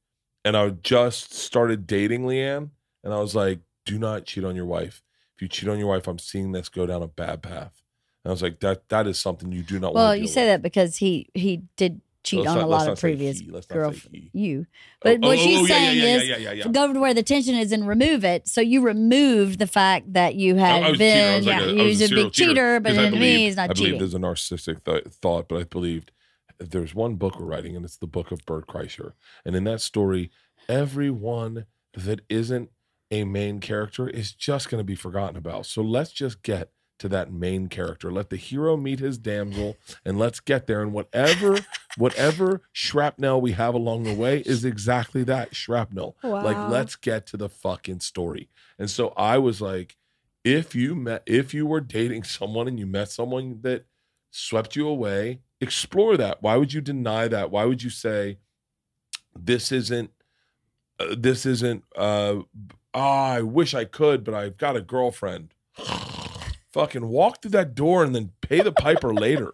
and 0.48 0.56
I 0.56 0.70
just 0.70 1.34
started 1.34 1.86
dating 1.86 2.22
LeeAnn, 2.22 2.70
and 3.04 3.12
I 3.14 3.18
was 3.20 3.34
like, 3.34 3.60
do 3.84 3.98
not 3.98 4.24
cheat 4.24 4.44
on 4.44 4.56
your 4.56 4.66
wife. 4.66 5.02
If 5.36 5.42
you 5.42 5.48
cheat 5.48 5.68
on 5.68 5.78
your 5.78 5.88
wife, 5.88 6.08
I'm 6.08 6.18
seeing 6.18 6.52
this 6.52 6.68
go 6.68 6.86
down 6.86 7.02
a 7.02 7.06
bad 7.06 7.42
path. 7.42 7.82
And 8.24 8.30
I 8.30 8.32
was 8.32 8.42
like, 8.42 8.60
that 8.60 8.88
that 8.88 9.06
is 9.06 9.18
something 9.18 9.52
you 9.52 9.62
do 9.62 9.78
not. 9.78 9.94
Well, 9.94 10.16
you 10.16 10.26
say 10.26 10.46
that 10.46 10.62
because 10.62 10.96
he 10.96 11.28
he 11.34 11.62
did 11.76 12.00
cheat 12.24 12.40
Let's 12.40 12.50
on 12.50 12.56
not- 12.58 12.64
a 12.64 12.66
lot 12.66 12.88
of 12.88 12.98
previous 12.98 13.38
he. 13.38 13.50
Let's 13.50 13.68
not 13.70 13.74
girl. 13.74 13.94
You, 14.32 14.66
Oh, 14.70 15.00
but 15.02 15.20
what 15.20 15.38
oh, 15.38 15.40
she's 15.40 15.58
oh, 15.58 15.62
oh 15.62 15.66
saying 15.66 15.98
yeah, 15.98 16.04
yeah, 16.04 16.50
is 16.50 16.64
yeah, 16.66 16.72
go 16.72 16.92
to 16.92 16.98
where 17.00 17.14
the 17.14 17.22
tension 17.22 17.54
is 17.54 17.70
and 17.72 17.86
remove 17.86 18.24
it. 18.24 18.48
So 18.48 18.60
you 18.60 18.80
removed 18.82 19.60
the 19.60 19.68
fact 19.68 20.12
that 20.14 20.34
you 20.34 20.56
had 20.56 20.82
I 20.82 20.92
cheater. 20.92 20.94
I 20.94 20.98
been 20.98 21.42
yeah, 21.44 21.58
like 21.58 21.62
a- 21.68 21.72
you 21.72 21.82
was 21.84 22.00
was 22.00 22.10
a 22.12 22.14
big 22.14 22.32
cheater, 22.32 22.80
but 22.80 22.94
then 22.96 23.12
to 23.12 23.18
me, 23.18 23.44
he's 23.46 23.56
not 23.56 23.70
I 23.70 23.72
believe 23.74 23.84
cheating. 23.84 23.98
there's 24.00 24.14
a 24.14 24.18
narcissistic 24.18 24.82
th- 24.84 25.04
thought, 25.22 25.48
but 25.48 25.60
I 25.60 25.64
believed 25.64 26.10
there's 26.58 26.94
one 26.94 27.16
book 27.16 27.38
we're 27.38 27.46
writing, 27.46 27.76
and 27.76 27.84
it's 27.84 27.96
the 27.96 28.06
book 28.06 28.30
of 28.30 28.44
Bert 28.46 28.66
Kreischer. 28.66 29.12
And 29.44 29.54
in 29.54 29.64
that 29.64 29.80
story, 29.80 30.30
everyone 30.68 31.66
that 31.94 32.20
isn't 32.28 32.70
a 33.10 33.24
main 33.24 33.60
character 33.60 34.08
is 34.08 34.32
just 34.32 34.68
going 34.68 34.80
to 34.80 34.84
be 34.84 34.94
forgotten 34.94 35.36
about. 35.36 35.66
So 35.66 35.82
let's 35.82 36.12
just 36.12 36.42
get 36.42 36.70
to 36.98 37.08
that 37.08 37.32
main 37.32 37.68
character. 37.68 38.10
Let 38.10 38.28
the 38.30 38.36
hero 38.36 38.76
meet 38.76 38.98
his 38.98 39.18
damsel, 39.18 39.76
and 40.04 40.18
let's 40.18 40.40
get 40.40 40.66
there. 40.66 40.82
And 40.82 40.92
whatever, 40.92 41.58
whatever 41.96 42.62
shrapnel 42.72 43.40
we 43.40 43.52
have 43.52 43.74
along 43.74 44.02
the 44.02 44.14
way 44.14 44.40
is 44.40 44.64
exactly 44.64 45.22
that 45.24 45.54
shrapnel. 45.54 46.16
Like, 46.42 46.70
let's 46.70 46.96
get 46.96 47.26
to 47.28 47.36
the 47.36 47.48
fucking 47.48 48.00
story. 48.00 48.48
And 48.78 48.90
so 48.90 49.12
I 49.16 49.38
was 49.38 49.60
like, 49.60 49.96
if 50.44 50.74
you 50.74 50.94
met, 50.94 51.22
if 51.26 51.54
you 51.54 51.66
were 51.66 51.80
dating 51.80 52.22
someone 52.24 52.68
and 52.68 52.78
you 52.78 52.86
met 52.86 53.10
someone 53.10 53.60
that 53.62 53.84
swept 54.30 54.76
you 54.76 54.88
away, 54.88 55.40
explore 55.60 56.16
that. 56.16 56.42
Why 56.42 56.56
would 56.56 56.72
you 56.72 56.80
deny 56.80 57.28
that? 57.28 57.50
Why 57.50 57.64
would 57.64 57.82
you 57.82 57.90
say, 57.90 58.38
this 59.38 59.72
isn't, 59.72 60.10
uh, 61.00 61.14
this 61.16 61.46
isn't, 61.46 61.84
uh, 61.96 62.36
ah, 62.94 63.30
I 63.32 63.42
wish 63.42 63.74
I 63.74 63.84
could, 63.84 64.24
but 64.24 64.34
I've 64.34 64.56
got 64.56 64.76
a 64.76 64.80
girlfriend. 64.80 65.54
Fucking 66.72 67.08
walk 67.08 67.40
through 67.42 67.52
that 67.52 67.74
door 67.74 68.04
and 68.04 68.14
then 68.14 68.32
pay 68.40 68.60
the 68.60 68.72
piper 68.72 69.12
later. 69.14 69.50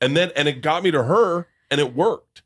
And 0.00 0.16
then, 0.16 0.30
and 0.36 0.46
it 0.48 0.62
got 0.62 0.82
me 0.82 0.90
to 0.90 1.02
her 1.02 1.48
and 1.70 1.80
it 1.80 1.94
worked. 1.94 2.42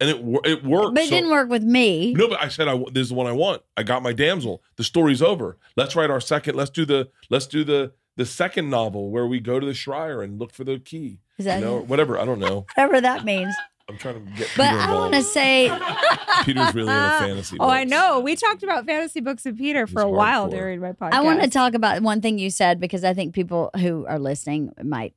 And 0.00 0.10
it, 0.10 0.16
it 0.44 0.64
worked. 0.64 0.94
but 0.94 1.04
it 1.04 1.10
So- 1.10 1.14
didn't 1.16 1.30
work 1.30 1.48
with 1.48 1.62
me. 1.62 2.12
no, 2.14 2.28
but 2.28 2.40
I 2.42 2.48
said 2.48 2.66
I 2.66 2.76
this 2.92 3.02
is 3.02 3.08
the 3.10 3.14
one 3.14 3.26
I 3.28 3.32
want. 3.32 3.62
I 3.76 3.84
got 3.84 4.02
my 4.02 4.12
damsel. 4.12 4.62
The 4.76 4.82
story's 4.84 5.22
over. 5.22 5.58
Let's 5.76 5.94
write 5.94 6.10
our 6.10 6.20
second. 6.20 6.56
Let's 6.56 6.70
do 6.70 6.84
the 6.84 7.08
let's 7.30 7.46
do 7.46 7.62
the 7.62 7.92
the 8.16 8.26
second 8.26 8.68
novel 8.68 9.10
where 9.10 9.28
we 9.28 9.38
go 9.38 9.60
to 9.60 9.66
the 9.66 9.74
Shire 9.74 10.20
and 10.22 10.40
look 10.40 10.52
for 10.52 10.64
the 10.64 10.80
key. 10.80 11.20
Is 11.46 11.46
You 11.46 11.60
that 11.60 11.60
know, 11.60 11.78
whatever. 11.80 12.18
I 12.18 12.24
don't 12.24 12.38
know. 12.38 12.66
whatever 12.74 13.00
that 13.00 13.24
means? 13.24 13.54
I'm 13.88 13.98
trying 13.98 14.24
to 14.24 14.30
get 14.32 14.48
But 14.56 14.70
Peter 14.70 14.80
I 14.80 14.92
want 14.94 15.12
to 15.14 15.22
say, 15.22 15.68
Peter's 16.44 16.74
really 16.74 16.92
into 16.92 17.10
fantasy. 17.18 17.56
Book. 17.58 17.66
Oh, 17.66 17.70
I 17.70 17.84
know. 17.84 18.20
We 18.20 18.36
talked 18.36 18.62
about 18.62 18.86
fantasy 18.86 19.20
books 19.20 19.44
with 19.44 19.58
Peter 19.58 19.86
for 19.86 20.00
He's 20.00 20.06
a 20.06 20.08
while 20.08 20.46
hardcore. 20.48 20.50
during 20.52 20.80
my 20.80 20.92
podcast. 20.92 21.12
I 21.12 21.20
want 21.22 21.42
to 21.42 21.50
talk 21.50 21.74
about 21.74 22.00
one 22.02 22.20
thing 22.20 22.38
you 22.38 22.48
said 22.50 22.78
because 22.80 23.02
I 23.04 23.12
think 23.12 23.34
people 23.34 23.70
who 23.76 24.06
are 24.06 24.18
listening 24.20 24.72
might 24.82 25.14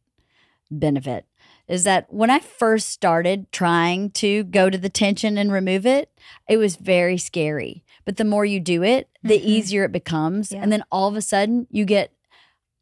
benefit. 0.71 1.25
Is 1.67 1.83
that 1.85 2.11
when 2.13 2.29
I 2.29 2.39
first 2.39 2.89
started 2.89 3.51
trying 3.51 4.11
to 4.11 4.43
go 4.43 4.69
to 4.69 4.77
the 4.77 4.89
tension 4.89 5.37
and 5.37 5.51
remove 5.51 5.85
it, 5.85 6.11
it 6.47 6.57
was 6.57 6.75
very 6.75 7.17
scary. 7.17 7.83
But 8.03 8.17
the 8.17 8.23
more 8.25 8.45
you 8.45 8.59
do 8.59 8.83
it, 8.83 9.09
the 9.23 9.39
Mhm. 9.39 9.43
easier 9.43 9.83
it 9.85 9.91
becomes. 9.91 10.51
Yeah. 10.51 10.59
And 10.61 10.71
then 10.71 10.83
all 10.91 11.07
of 11.07 11.15
a 11.15 11.21
sudden, 11.21 11.65
you 11.71 11.85
get 11.85 12.11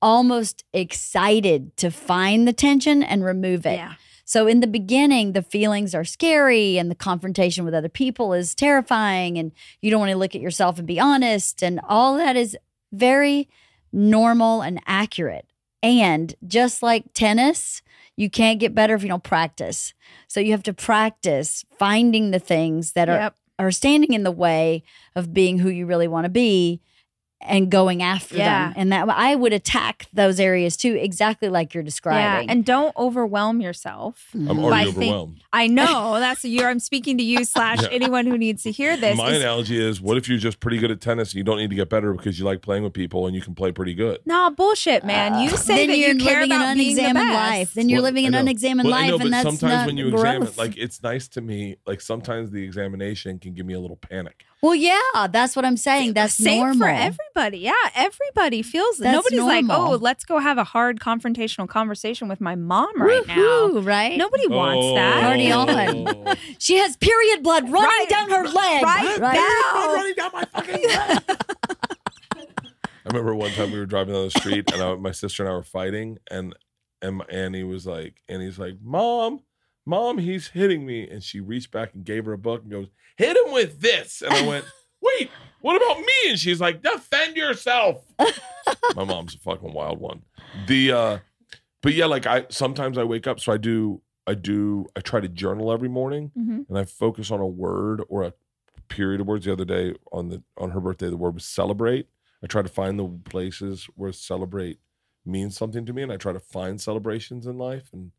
almost 0.03 0.65
excited 0.73 1.75
to 1.77 1.89
find 1.89 2.45
the 2.47 2.53
tension 2.53 3.01
and 3.01 3.23
remove 3.23 3.65
it. 3.65 3.77
Yeah. 3.77 3.93
So 4.25 4.47
in 4.47 4.59
the 4.59 4.67
beginning, 4.67 5.31
the 5.31 5.41
feelings 5.41 5.95
are 5.95 6.03
scary 6.03 6.77
and 6.77 6.91
the 6.91 6.95
confrontation 6.95 7.63
with 7.65 7.73
other 7.73 7.89
people 7.89 8.33
is 8.33 8.53
terrifying 8.53 9.37
and 9.37 9.51
you 9.81 9.89
don't 9.89 9.99
want 10.01 10.11
to 10.11 10.17
look 10.17 10.35
at 10.35 10.41
yourself 10.41 10.77
and 10.77 10.87
be 10.87 10.99
honest 10.99 11.63
and 11.63 11.79
all 11.87 12.17
that 12.17 12.35
is 12.35 12.57
very 12.91 13.47
normal 13.91 14.61
and 14.61 14.81
accurate. 14.85 15.47
And 15.81 16.33
just 16.45 16.83
like 16.83 17.13
tennis, 17.13 17.81
you 18.17 18.29
can't 18.29 18.59
get 18.59 18.75
better 18.75 18.95
if 18.95 19.03
you 19.03 19.09
don't 19.09 19.23
practice. 19.23 19.93
So 20.27 20.39
you 20.39 20.51
have 20.51 20.63
to 20.63 20.73
practice 20.73 21.63
finding 21.77 22.31
the 22.31 22.39
things 22.39 22.91
that 22.93 23.09
are 23.09 23.17
Yep. 23.19 23.35
are 23.59 23.71
standing 23.71 24.13
in 24.13 24.23
the 24.23 24.31
way 24.31 24.83
of 25.15 25.33
being 25.33 25.59
who 25.59 25.69
you 25.69 25.85
really 25.85 26.07
want 26.07 26.25
to 26.25 26.29
be 26.29 26.81
and 27.45 27.69
going 27.69 28.01
after 28.01 28.35
Yeah. 28.37 28.67
them. 28.69 28.73
And 28.77 28.91
that 28.91 29.09
I 29.09 29.35
would 29.35 29.53
attack 29.53 30.07
those 30.13 30.39
areas 30.39 30.77
too, 30.77 30.95
exactly 30.95 31.49
like 31.49 31.73
you're 31.73 31.81
Yeah. 31.83 31.85
describing. 31.85 32.49
And 32.49 32.65
don't 32.65 32.95
overwhelm 32.97 33.61
yourself. 33.61 34.27
I'm 34.33 34.47
Mhm. 34.47 34.63
already 34.63 34.89
I 34.89 34.91
think- 34.93 34.97
overwhelmed. 35.13 35.37
I 35.51 35.67
know 35.67 36.19
that's 36.19 36.43
you. 36.43 36.65
I'm 36.65 36.79
speaking 36.79 37.17
to 37.17 37.23
you 37.23 37.43
slash 37.45 37.81
Yeah. 37.81 37.89
anyone 37.91 38.25
who 38.25 38.37
needs 38.37 38.63
to 38.63 38.71
hear 38.71 38.97
this. 38.97 39.17
My 39.17 39.29
is- 39.31 39.41
analogy 39.41 39.79
is: 39.79 40.01
What 40.01 40.17
if 40.17 40.27
you're 40.27 40.37
just 40.37 40.59
pretty 40.59 40.77
good 40.77 40.91
at 40.91 40.99
tennis 41.01 41.29
and 41.31 41.35
you 41.37 41.43
don't 41.43 41.57
need 41.57 41.69
to 41.69 41.75
get 41.75 41.89
better 41.89 42.13
because 42.13 42.39
you 42.39 42.45
like 42.45 42.61
playing 42.61 42.83
with 42.83 42.93
people 42.93 43.27
and 43.27 43.35
you 43.35 43.41
can 43.41 43.53
play 43.55 43.71
pretty 43.71 43.93
good? 43.93 44.19
no 44.25 44.49
bullshit, 44.49 45.03
man. 45.03 45.41
You 45.43 45.49
say 45.57 45.83
Uh, 45.83 45.87
that 45.87 45.97
you're 45.97 46.09
you 46.13 46.17
care 46.17 46.41
living 46.41 46.51
about 46.51 46.67
an 46.69 46.77
being 46.77 46.95
the 46.95 47.01
unexamined 47.03 47.29
best. 47.33 47.51
life. 47.51 47.73
Then 47.73 47.89
you're 47.89 47.97
Well, 47.97 48.03
living 48.05 48.23
I 48.25 48.27
an 48.27 48.31
know. 48.33 48.39
unexamined 48.39 48.87
Well, 48.89 48.97
I 48.97 49.01
life, 49.01 49.09
know, 49.11 49.17
but 49.17 49.25
and 49.25 49.33
that's 49.33 49.43
sometimes 49.43 49.61
not 49.73 49.85
when 49.87 49.97
you 49.97 50.09
growth. 50.11 50.25
examine, 50.25 50.49
like 50.57 50.77
it's 50.77 51.03
nice 51.03 51.27
to 51.29 51.41
me. 51.41 51.75
Like 51.85 52.01
sometimes 52.01 52.51
the 52.51 52.63
examination 52.63 53.39
can 53.39 53.53
give 53.53 53.65
me 53.65 53.73
a 53.73 53.79
little 53.79 53.97
panic. 53.97 54.43
Well, 54.63 54.73
yeah, 54.73 55.27
that's 55.29 55.57
what 55.57 55.65
I'm 55.65 55.75
saying. 55.75 56.13
That's 56.13 56.35
Same 56.37 56.59
normal. 56.59 56.79
for 56.79 56.87
everybody. 56.87 57.57
Yeah, 57.59 57.73
everybody 57.93 58.61
feels 58.61 58.97
it. 58.99 59.03
That's 59.03 59.15
Nobody's 59.15 59.41
like, 59.41 59.65
oh, 59.69 59.97
let's 59.99 60.23
go 60.23 60.39
have 60.39 60.57
a 60.57 60.63
hard 60.63 61.01
confrontational 61.01 61.67
conversation 61.67 62.29
with 62.29 62.39
my 62.39 62.55
mom 62.55 62.89
right 62.99 63.27
now. 63.27 63.71
Right? 63.81 64.17
Nobody 64.17 64.47
wants 64.47 64.95
that. 64.95 65.21
Party 65.21 65.51
on. 65.51 65.67
Oh. 66.27 66.33
She 66.59 66.77
has 66.77 66.95
period 66.95 67.43
blood 67.43 67.63
running 67.69 67.89
Right. 67.89 68.05
down 68.09 68.29
her 68.29 68.47
leg. 68.47 68.83
Right 68.83 69.19
now. 69.19 69.93
running 69.93 70.13
down 70.15 70.31
my 70.33 70.45
fucking 70.45 70.81
leg. 70.81 71.19
I 73.05 73.09
remember 73.09 73.35
one 73.35 73.51
time 73.51 73.71
we 73.71 73.79
were 73.79 73.85
driving 73.85 74.13
down 74.13 74.23
the 74.23 74.31
street 74.31 74.71
and 74.71 74.81
I, 74.81 74.95
my 74.95 75.11
sister 75.11 75.43
and 75.43 75.51
I 75.51 75.55
were 75.55 75.63
fighting 75.63 76.19
and 76.31 76.55
and 77.01 77.21
Annie 77.29 77.65
was 77.65 77.85
like 77.85 78.21
Annie's 78.29 78.57
like 78.57 78.77
mom 78.81 79.41
mom 79.85 80.17
he's 80.17 80.47
hitting 80.49 80.85
me 80.85 81.07
and 81.09 81.23
she 81.23 81.39
reached 81.39 81.71
back 81.71 81.93
and 81.93 82.05
gave 82.05 82.25
her 82.25 82.33
a 82.33 82.37
book 82.37 82.61
and 82.61 82.71
goes 82.71 82.87
hit 83.17 83.35
him 83.37 83.51
with 83.53 83.81
this 83.81 84.21
and 84.21 84.33
I 84.33 84.47
went 84.47 84.65
wait 85.01 85.29
what 85.61 85.75
about 85.75 85.99
me 85.99 86.29
and 86.29 86.39
she's 86.39 86.61
like 86.61 86.81
defend 86.81 87.35
yourself 87.35 88.03
my 88.95 89.03
mom's 89.03 89.35
a 89.35 89.39
fucking 89.39 89.73
wild 89.73 89.99
one 89.99 90.23
the 90.67 90.91
uh 90.91 91.17
but 91.81 91.93
yeah 91.93 92.05
like 92.05 92.25
I 92.25 92.45
sometimes 92.49 92.97
I 92.97 93.03
wake 93.03 93.27
up 93.27 93.39
so 93.39 93.51
I 93.51 93.57
do 93.57 94.01
I 94.25 94.35
do 94.35 94.85
I 94.95 95.01
try 95.01 95.19
to 95.19 95.27
journal 95.27 95.71
every 95.71 95.89
morning 95.89 96.31
Mhm. 96.37 96.69
and 96.69 96.77
I 96.77 96.85
focus 96.85 97.29
on 97.31 97.39
a 97.41 97.47
word 97.47 98.01
or 98.07 98.23
a 98.23 98.33
period 98.89 99.19
of 99.21 99.27
words. 99.27 99.45
The 99.45 99.51
other 99.51 99.65
day 99.65 99.95
on 100.11 100.29
the 100.29 100.43
on 100.57 100.71
her 100.71 100.79
birthday, 100.79 101.09
the 101.09 101.17
word 101.17 101.33
was 101.33 101.45
celebrate. 101.45 102.07
I 102.43 102.47
try 102.47 102.61
to 102.61 102.69
find 102.69 102.99
the 102.99 103.07
places 103.29 103.87
where 103.95 104.11
celebrate 104.11 104.79
means 105.25 105.57
something 105.57 105.85
to 105.85 105.93
me, 105.93 106.03
and 106.03 106.11
I 106.11 106.17
try 106.17 106.31
to 106.31 106.39
find 106.39 106.79
celebrations 106.79 107.47
in 107.47 107.57
life. 107.57 107.89
And 107.91 108.11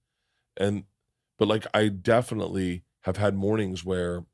and 0.57 0.85
but 1.39 1.49
like 1.49 1.67
I 1.75 1.89
definitely 1.89 2.83
have 3.03 3.17
had 3.17 3.35
mornings 3.35 3.85
where 3.85 4.25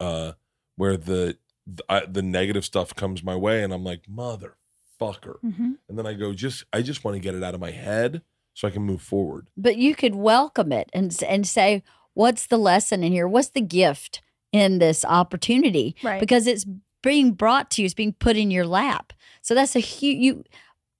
uh 0.00 0.32
where 0.76 0.96
the 0.96 1.36
the, 1.66 1.84
I, 1.88 2.06
the 2.06 2.22
negative 2.22 2.64
stuff 2.64 2.92
comes 2.94 3.22
my 3.22 3.36
way, 3.36 3.62
and 3.62 3.72
I'm 3.72 3.84
like 3.84 4.02
motherfucker, 4.10 5.36
Mhm. 5.44 5.76
and 5.88 5.96
then 5.98 6.06
I 6.06 6.14
go 6.14 6.32
just 6.32 6.64
I 6.72 6.82
just 6.82 7.04
want 7.04 7.14
to 7.14 7.20
get 7.20 7.34
it 7.36 7.42
out 7.44 7.54
of 7.54 7.60
my 7.60 7.70
head 7.70 8.22
so 8.54 8.66
I 8.66 8.70
can 8.72 8.82
move 8.82 9.00
forward. 9.00 9.48
But 9.56 9.76
you 9.76 9.94
could 9.94 10.14
welcome 10.16 10.72
it 10.72 10.90
and 10.92 11.16
and 11.26 11.46
say, 11.46 11.82
"What's 12.14 12.46
the 12.46 12.58
lesson 12.58 13.04
in 13.04 13.12
here? 13.12 13.28
What's 13.28 13.50
the 13.50 13.60
gift 13.60 14.22
in 14.50 14.78
this 14.80 15.04
opportunity?" 15.04 15.94
Right. 16.02 16.18
Because 16.20 16.46
it's 16.48 16.66
being 17.02 17.32
brought 17.32 17.70
to 17.72 17.82
you, 17.82 17.86
it's 17.86 17.94
being 17.94 18.12
put 18.14 18.36
in 18.36 18.50
your 18.50 18.66
lap. 18.66 19.12
So 19.40 19.54
that's 19.54 19.76
a 19.76 19.80
huge. 19.80 20.18
You, 20.18 20.44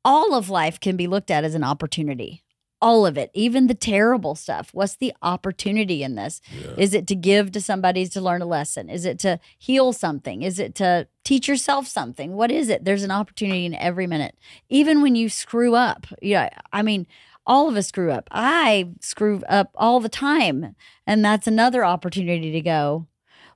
all 0.05 0.35
of 0.35 0.49
life 0.51 0.79
can 0.81 0.97
be 0.97 1.07
looked 1.07 1.31
at 1.31 1.45
as 1.45 1.55
an 1.55 1.63
opportunity. 1.65 2.42
All 2.83 3.07
of 3.07 3.17
it, 3.17 3.31
even 3.33 3.69
the 3.69 3.75
terrible 3.75 4.35
stuff. 4.35 4.71
What's 4.73 4.97
the 4.97 5.15
opportunity 5.23 6.03
in 6.03 6.17
this? 6.17 6.41
Yeah. 6.53 6.73
Is 6.77 6.95
it 6.95 7.07
to 7.07 7.15
give 7.15 7.53
to 7.53 7.61
somebody 7.61 8.09
to 8.09 8.21
learn 8.21 8.43
a 8.43 8.47
lesson? 8.47 8.91
Is 8.91 9.05
it 9.05 9.21
to 9.21 9.39
heal 9.57 9.93
something? 9.93 10.43
Is 10.43 10.59
it 10.59 10.75
to 10.75 11.07
teach 11.23 11.47
yourself 11.47 11.87
something? 11.87 12.33
What 12.33 12.51
is 12.51 12.69
it? 12.69 12.85
There's 12.85 13.05
an 13.05 13.13
opportunity 13.13 13.67
in 13.67 13.75
every 13.77 14.09
minute. 14.09 14.37
Even 14.69 15.01
when 15.01 15.15
you 15.15 15.29
screw 15.29 15.77
up. 15.77 16.09
Yeah, 16.21 16.51
I 16.73 16.83
mean, 16.83 17.07
all 17.47 17.69
of 17.69 17.77
us 17.77 17.87
screw 17.87 18.11
up. 18.11 18.29
I 18.33 18.91
screw 19.01 19.43
up 19.49 19.71
all 19.77 20.01
the 20.01 20.09
time. 20.09 20.75
And 21.07 21.25
that's 21.25 21.47
another 21.47 21.85
opportunity 21.85 22.51
to 22.51 22.61
go. 22.61 23.07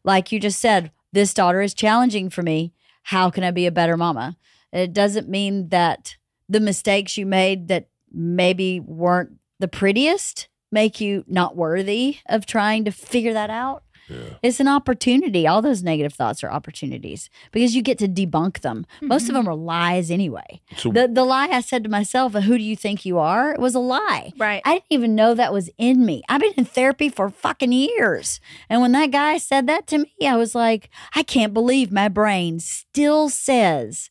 Like 0.04 0.30
you 0.30 0.38
just 0.38 0.60
said, 0.60 0.92
this 1.12 1.34
daughter 1.34 1.62
is 1.62 1.74
challenging 1.74 2.30
for 2.30 2.44
me. 2.44 2.74
How 3.02 3.30
can 3.30 3.42
I 3.42 3.50
be 3.50 3.66
a 3.66 3.72
better 3.72 3.96
mama? 3.96 4.36
It 4.72 4.92
doesn't 4.92 5.28
mean 5.28 5.70
that 5.70 6.16
the 6.48 6.60
mistakes 6.60 7.18
you 7.18 7.26
made 7.26 7.66
that 7.66 7.88
maybe 8.16 8.80
weren't 8.80 9.32
the 9.60 9.68
prettiest 9.68 10.48
make 10.72 11.00
you 11.00 11.24
not 11.28 11.54
worthy 11.56 12.18
of 12.28 12.44
trying 12.46 12.84
to 12.84 12.90
figure 12.90 13.32
that 13.32 13.50
out. 13.50 13.82
Yeah. 14.08 14.34
It's 14.40 14.60
an 14.60 14.68
opportunity. 14.68 15.48
All 15.48 15.60
those 15.62 15.82
negative 15.82 16.12
thoughts 16.12 16.44
are 16.44 16.50
opportunities 16.50 17.28
because 17.50 17.74
you 17.74 17.82
get 17.82 17.98
to 17.98 18.06
debunk 18.06 18.60
them. 18.60 18.86
Most 19.02 19.24
of 19.24 19.30
Mhm. 19.30 19.34
them 19.34 19.48
are 19.48 19.54
lies 19.56 20.12
anyway. 20.12 20.60
So 20.76 20.90
The 20.92 21.08
the 21.08 21.24
lie 21.24 21.48
I 21.48 21.60
said 21.60 21.82
to 21.84 21.90
myself, 21.90 22.32
"Who 22.34 22.56
do 22.56 22.62
you 22.62 22.76
think 22.76 23.04
you 23.04 23.18
are?" 23.18 23.52
It 23.52 23.58
was 23.60 23.74
a 23.74 23.80
lie. 23.80 24.32
Right. 24.38 24.62
I 24.64 24.74
didn't 24.74 24.84
even 24.90 25.14
know 25.16 25.34
that 25.34 25.52
was 25.52 25.70
in 25.76 26.06
me. 26.06 26.22
I've 26.28 26.40
been 26.40 26.52
in 26.56 26.64
therapy 26.64 27.08
for 27.08 27.30
fucking 27.30 27.72
years. 27.72 28.38
And 28.70 28.80
when 28.80 28.92
that 28.92 29.10
guy 29.10 29.38
said 29.38 29.66
that 29.66 29.88
to 29.88 29.98
me, 29.98 30.12
I 30.26 30.36
was 30.36 30.54
like, 30.54 30.88
I 31.16 31.24
can't 31.24 31.52
believe 31.54 31.90
my 31.90 32.08
brain 32.08 32.60
still 32.60 33.28
says 33.28 34.10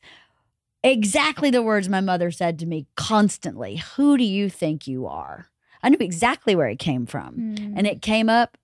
exactly 0.86 1.49
the 1.49 1.62
words 1.62 1.90
my 1.90 2.02
mother 2.02 2.32
said 2.32 2.60
to 2.60 2.66
me 2.66 2.88
constantly. 2.95 3.78
Who 3.95 4.18
do 4.18 4.24
you 4.24 4.49
think 4.49 4.88
you 4.88 5.07
are? 5.07 5.48
I 5.82 5.90
knew 5.90 5.98
exactly 5.99 6.56
where 6.56 6.68
it 6.68 6.80
came 6.80 7.06
from. 7.06 7.36
Mm. 7.36 7.74
And 7.78 7.88
it 7.88 8.02
came 8.02 8.30
up 8.30 8.57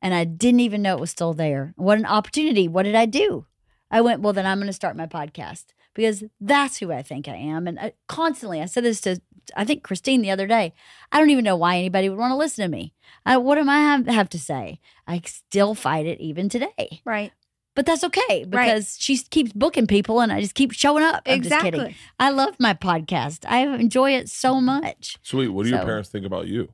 and 0.00 0.14
I 0.14 0.24
didn't 0.24 0.60
even 0.60 0.82
know 0.82 0.94
it 0.94 1.00
was 1.00 1.10
still 1.10 1.32
there. 1.32 1.72
What 1.76 1.98
an 1.98 2.06
opportunity. 2.06 2.68
What 2.68 2.84
did 2.84 2.94
I 2.94 3.06
do? 3.06 3.46
I 3.90 4.00
went, 4.00 4.20
well, 4.20 4.32
then 4.32 4.46
I'm 4.46 4.58
going 4.58 4.66
to 4.66 4.72
start 4.72 4.96
my 4.96 5.06
podcast 5.06 5.66
because 5.94 6.24
that's 6.40 6.78
who 6.78 6.92
I 6.92 7.02
think 7.02 7.28
I 7.28 7.36
am. 7.36 7.66
And 7.66 7.78
I, 7.78 7.92
constantly, 8.08 8.60
I 8.60 8.66
said 8.66 8.84
this 8.84 9.00
to, 9.02 9.20
I 9.56 9.64
think, 9.64 9.82
Christine 9.82 10.20
the 10.20 10.30
other 10.30 10.46
day. 10.46 10.74
I 11.12 11.18
don't 11.18 11.30
even 11.30 11.44
know 11.44 11.56
why 11.56 11.76
anybody 11.76 12.08
would 12.08 12.18
want 12.18 12.32
to 12.32 12.36
listen 12.36 12.64
to 12.64 12.76
me. 12.76 12.92
I, 13.24 13.36
what 13.36 13.58
am 13.58 13.68
I 13.68 13.78
have, 13.78 14.06
have 14.06 14.28
to 14.30 14.38
say? 14.38 14.80
I 15.06 15.22
still 15.24 15.74
fight 15.74 16.06
it 16.06 16.20
even 16.20 16.48
today. 16.48 17.00
right. 17.04 17.32
But 17.74 17.86
that's 17.86 18.04
okay 18.04 18.44
because 18.44 18.96
she 19.00 19.18
keeps 19.18 19.52
booking 19.52 19.88
people 19.88 20.20
and 20.20 20.32
I 20.32 20.40
just 20.40 20.54
keep 20.54 20.70
showing 20.72 21.02
up. 21.02 21.22
I'm 21.26 21.42
just 21.42 21.52
exactly. 21.52 21.70
kidding. 21.72 21.94
I 22.20 22.30
love 22.30 22.54
my 22.60 22.72
podcast. 22.74 23.44
I 23.48 23.66
enjoy 23.66 24.12
it 24.12 24.30
so 24.30 24.60
much. 24.60 25.18
sweet. 25.22 25.48
What 25.48 25.64
do 25.64 25.70
your 25.70 25.80
parents 25.84 26.08
think 26.08 26.24
about 26.24 26.46
you? 26.46 26.72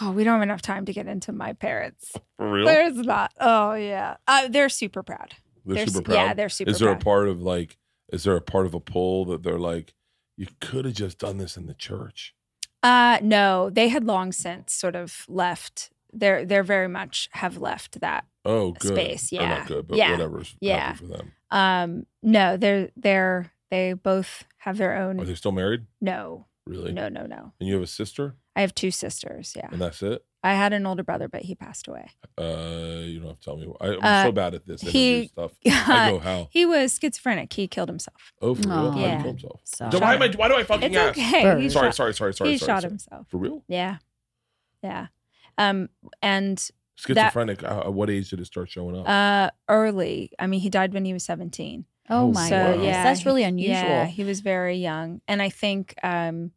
Oh, 0.00 0.10
we 0.10 0.24
don't 0.24 0.34
have 0.34 0.42
enough 0.42 0.62
time 0.62 0.84
to 0.86 0.92
get 0.92 1.06
into 1.06 1.32
my 1.32 1.52
parents. 1.52 2.12
For 2.38 2.50
real? 2.50 2.64
There's 2.64 2.96
not. 2.96 3.32
Oh 3.40 3.74
yeah. 3.74 4.16
Uh, 4.26 4.48
they're 4.48 4.68
super 4.68 5.02
proud. 5.02 5.34
They're, 5.66 5.82
s- 5.82 5.92
super 5.92 6.04
proud. 6.04 6.14
Yeah, 6.14 6.34
they're 6.34 6.48
super 6.48 6.70
is 6.70 6.78
there 6.78 6.88
proud. 6.88 7.02
a 7.02 7.04
part 7.04 7.28
of 7.28 7.40
like? 7.42 7.76
Is 8.12 8.24
there 8.24 8.36
a 8.36 8.40
part 8.40 8.66
of 8.66 8.74
a 8.74 8.80
poll 8.80 9.24
that 9.26 9.42
they're 9.42 9.58
like, 9.58 9.94
you 10.36 10.46
could 10.60 10.84
have 10.84 10.94
just 10.94 11.18
done 11.18 11.38
this 11.38 11.56
in 11.56 11.66
the 11.66 11.74
church? 11.74 12.34
Uh 12.82 13.18
no, 13.22 13.68
they 13.70 13.88
had 13.88 14.04
long 14.04 14.32
since 14.32 14.72
sort 14.72 14.96
of 14.96 15.24
left. 15.28 15.90
They're 16.12 16.44
they're 16.44 16.62
very 16.62 16.88
much 16.88 17.28
have 17.32 17.56
left 17.58 18.00
that. 18.00 18.24
Oh, 18.44 18.72
good. 18.72 18.92
Space, 18.94 19.32
Or 19.32 19.36
yeah. 19.36 19.58
not 19.58 19.66
good, 19.68 19.86
but 19.88 19.96
Yeah. 19.96 20.10
whatever's 20.12 20.54
Yeah. 20.60 20.78
happy 20.92 20.98
for 20.98 21.06
them. 21.06 21.32
Um 21.50 22.06
no, 22.22 22.56
they're 22.56 22.90
they're 22.96 23.52
they 23.70 23.92
both 23.94 24.44
have 24.58 24.76
their 24.78 24.96
own. 24.96 25.18
Are 25.20 25.24
they 25.24 25.34
still 25.34 25.52
married? 25.52 25.86
No. 26.00 26.46
Really? 26.66 26.92
No, 26.92 27.08
no, 27.08 27.26
no. 27.26 27.52
And 27.58 27.68
you 27.68 27.74
have 27.74 27.82
a 27.82 27.86
sister, 27.88 28.36
I 28.54 28.60
have 28.60 28.74
two 28.74 28.90
sisters, 28.92 29.54
yeah. 29.56 29.68
and 29.72 29.80
that's 29.80 30.02
it. 30.02 30.24
I 30.44 30.54
had 30.54 30.72
an 30.72 30.86
older 30.86 31.02
brother 31.04 31.28
but 31.28 31.42
he 31.42 31.54
passed 31.54 31.86
away. 31.88 32.10
Uh, 32.36 33.02
you 33.04 33.18
don't 33.20 33.28
have 33.28 33.38
to 33.38 33.44
tell 33.44 33.56
me. 33.56 33.72
I, 33.80 33.86
I'm 33.94 33.98
Uh, 34.02 34.22
so 34.24 34.32
bad 34.32 34.54
at 34.54 34.66
this 34.66 34.80
he- 34.82 35.28
stuff. 35.28 35.52
I 35.66 36.10
go 36.10 36.18
how? 36.18 36.48
he 36.50 36.66
was 36.66 36.98
schizophrenic. 37.00 37.52
He 37.52 37.66
killed 37.68 37.88
himself. 37.88 38.32
Oh, 38.42 38.54
for 38.54 38.62
real? 38.68 38.72
Aw. 38.72 38.90
How 38.90 38.96
he 38.98 39.02
Yeah. 39.02 39.22
kill 39.22 39.30
himself? 39.30 39.60
So 39.64 39.90
So 39.90 39.98
why 40.00 40.14
am 40.16 40.22
I? 40.22 40.28
Why 40.36 40.48
do 40.48 40.54
I 40.56 40.64
fucking 40.64 40.92
It's 40.92 40.96
ask? 40.96 41.18
okay. 41.18 41.42
Sorry, 41.42 41.68
shot, 41.70 41.94
sorry, 41.94 42.14
sorry, 42.14 42.34
sorry. 42.34 42.50
he 42.50 42.58
sorry, 42.58 42.68
shot 42.68 42.82
sorry. 42.82 42.90
himself. 42.90 43.26
For 43.30 43.38
real? 43.38 43.64
Yeah. 43.68 43.98
Yeah. 44.82 45.06
Um 45.58 45.88
and 46.22 46.58
Schizophrenic. 46.94 47.62
uh, 47.64 47.80
at 47.86 47.92
what 47.94 48.10
age 48.10 48.30
did 48.30 48.40
it 48.40 48.44
start 48.46 48.70
showing 48.70 48.96
up? 48.98 49.08
uh 49.08 49.50
early. 49.68 50.30
I 50.38 50.46
mean, 50.46 50.60
he 50.60 50.70
died 50.70 50.92
when 50.94 51.04
he 51.04 51.12
was 51.12 51.24
17. 51.24 51.84
Oh, 52.10 52.24
Oh, 52.28 52.32
my 52.32 52.48
so 52.48 52.56
goodness. 52.72 52.86
yeah, 52.86 53.04
That's 53.04 53.24
really 53.26 53.44
unusual. 53.44 53.74
Yeah, 53.88 54.06
he 54.06 54.24
was 54.24 54.40
very 54.40 54.76
young, 54.76 55.20
and 55.28 55.40
I 55.40 55.48
think 55.48 55.94
um, 56.02 56.50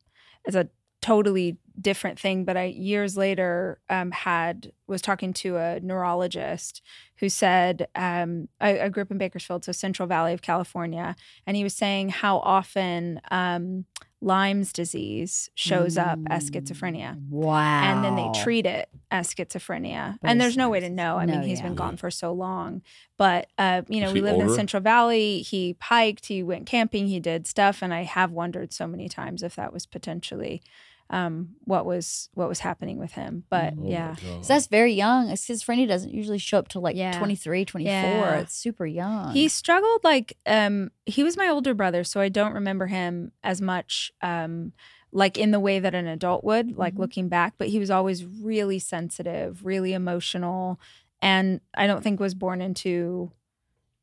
it's 0.43 0.55
a 0.55 0.67
totally 1.01 1.57
different 1.79 2.19
thing. 2.19 2.45
But 2.45 2.57
I 2.57 2.65
years 2.65 3.15
later 3.15 3.79
um, 3.89 4.11
had 4.11 4.71
was 4.87 5.01
talking 5.01 5.33
to 5.33 5.57
a 5.57 5.79
neurologist 5.79 6.81
who 7.17 7.29
said 7.29 7.87
um, 7.95 8.49
I, 8.59 8.79
I 8.81 8.89
grew 8.89 9.03
up 9.03 9.11
in 9.11 9.17
Bakersfield, 9.17 9.63
so 9.65 9.71
Central 9.71 10.07
Valley 10.07 10.33
of 10.33 10.41
California, 10.41 11.15
and 11.47 11.55
he 11.55 11.63
was 11.63 11.75
saying 11.75 12.09
how 12.09 12.39
often 12.39 13.21
um, 13.31 13.85
Lyme's 14.25 14.73
disease 14.73 15.51
shows 15.53 15.97
up 15.97 16.17
as 16.29 16.49
schizophrenia. 16.49 17.15
Wow. 17.29 17.83
And 17.83 18.03
then 18.03 18.15
they 18.15 18.27
treat 18.43 18.65
it 18.65 18.89
as 19.11 19.31
schizophrenia, 19.33 20.17
But 20.19 20.31
and 20.31 20.41
there's 20.41 20.57
no 20.57 20.67
way 20.69 20.79
to 20.79 20.89
know. 20.89 21.17
I 21.17 21.25
No, 21.25 21.33
mean, 21.33 21.43
he's 21.43 21.59
yeah. 21.59 21.65
been 21.67 21.75
gone 21.75 21.95
for 21.95 22.09
so 22.09 22.33
long, 22.33 22.81
but 23.17 23.47
uh, 23.59 23.83
you 23.87 24.01
know, 24.01 24.07
Is 24.07 24.13
we 24.13 24.19
he 24.19 24.23
lived 24.25 24.41
in? 24.41 24.49
Central 24.49 24.81
Valley. 24.81 25.43
He 25.43 25.77
hiked, 25.79 26.25
he 26.25 26.41
went 26.41 26.65
camping, 26.65 27.07
he 27.07 27.19
did 27.19 27.45
stuff, 27.45 27.83
and 27.83 27.93
I 27.93 28.01
have 28.01 28.31
wondered 28.31 28.73
so 28.73 28.87
many 28.87 29.07
times 29.07 29.43
if 29.43 29.55
that 29.55 29.71
was 29.71 29.85
potentially 29.85 30.63
um, 31.09 31.55
what 31.65 31.85
was 31.85 32.29
what 32.33 32.49
was 32.49 32.59
happening 32.59 32.97
with 32.97 33.11
him. 33.13 33.43
But 33.49 33.73
Oh 33.77 33.83
yeah, 33.87 34.15
So 34.41 34.47
that's 34.53 34.67
very 34.67 34.93
young. 34.93 35.27
Schizophrenia 35.29 35.87
doesn't 35.87 36.11
usually 36.13 36.39
show 36.39 36.57
up 36.59 36.67
till 36.67 36.81
like 36.81 36.95
Yeah. 36.95 37.17
23, 37.17 37.63
24. 37.65 37.89
Yeah. 37.91 38.39
It's 38.39 38.55
super 38.55 38.85
young. 38.85 39.31
he 39.31 39.47
struggled 39.47 40.03
like 40.03 40.37
um, 40.45 40.91
he 41.05 41.23
was 41.23 41.37
my 41.37 41.47
older 41.47 41.73
brother, 41.73 42.03
so 42.03 42.19
I 42.19 42.29
don't 42.29 42.53
remember 42.53 42.87
him 42.87 43.31
as 43.43 43.61
much. 43.61 44.11
Um, 44.21 44.73
like 45.11 45.37
in 45.37 45.51
the 45.51 45.59
way 45.61 45.79
that 45.79 45.95
an 45.95 46.07
adult 46.07 46.43
would, 46.43 46.75
like 46.77 46.95
Mhm. 46.95 46.99
looking 46.99 47.29
back, 47.29 47.53
but 47.57 47.69
he 47.69 47.79
was 47.79 47.89
always 47.89 48.25
really 48.25 48.79
sensitive, 48.79 49.63
really 49.65 49.93
emotional, 49.93 50.77
and 51.21 51.61
I 51.73 51.87
don't 51.87 52.03
think 52.03 52.19
was 52.19 52.33
born 52.33 52.61
into 52.61 53.31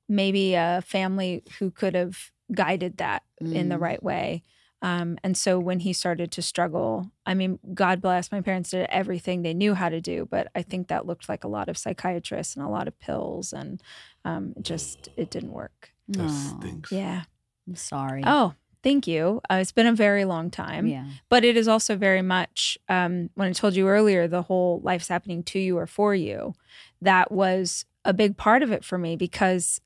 maybe 0.08 0.54
a 0.54 0.82
family 0.86 1.42
who 1.58 1.70
could 1.70 1.94
have 1.94 2.30
guided 2.54 2.96
that 2.98 3.22
in 3.40 3.68
the 3.68 3.76
Mm. 3.76 3.80
right 3.80 4.02
way. 4.02 4.42
Um, 4.82 5.16
and 5.22 5.36
so 5.36 5.60
when 5.60 5.80
he 5.80 5.92
started 5.92 6.32
to 6.32 6.42
struggle, 6.42 7.10
I 7.24 7.34
mean, 7.34 7.60
God 7.72 8.02
bless, 8.02 8.32
my 8.32 8.40
parents 8.40 8.70
did 8.70 8.88
everything 8.90 9.42
they 9.42 9.54
knew 9.54 9.74
how 9.74 9.88
to 9.88 10.00
do, 10.00 10.26
but 10.28 10.48
I 10.56 10.62
think 10.62 10.88
that 10.88 11.06
looked 11.06 11.28
like 11.28 11.44
a 11.44 11.48
lot 11.48 11.68
of 11.68 11.78
psychiatrists 11.78 12.56
and 12.56 12.64
a 12.64 12.68
lot 12.68 12.88
of 12.88 12.98
pills, 12.98 13.52
and 13.52 13.80
um, 14.24 14.54
just 14.60 15.08
it 15.16 15.30
didn't 15.30 15.52
work. 15.52 15.92
That 16.08 16.28
stinks. 16.28 16.90
Yeah. 16.90 17.22
I'm 17.68 17.76
sorry. 17.76 18.22
Oh, 18.26 18.54
thank 18.82 19.06
you. 19.06 19.40
Uh, 19.48 19.58
it's 19.60 19.72
been 19.72 19.86
a 19.86 19.94
very 19.94 20.24
long 20.24 20.50
time, 20.50 20.88
yeah. 20.88 21.06
but 21.28 21.44
it 21.44 21.56
is 21.56 21.68
also 21.68 21.96
very 21.96 22.22
much 22.22 22.76
um, 22.88 23.30
when 23.34 23.48
I 23.48 23.52
told 23.52 23.76
you 23.76 23.88
earlier, 23.88 24.26
the 24.26 24.42
whole 24.42 24.80
life's 24.82 25.08
happening 25.08 25.44
to 25.44 25.60
you 25.60 25.78
or 25.78 25.86
for 25.86 26.14
you. 26.14 26.54
That 27.00 27.30
was 27.30 27.84
a 28.04 28.12
big 28.12 28.36
part 28.36 28.62
of 28.62 28.72
it 28.72 28.84
for 28.84 28.98
me 28.98 29.16
because 29.16 29.80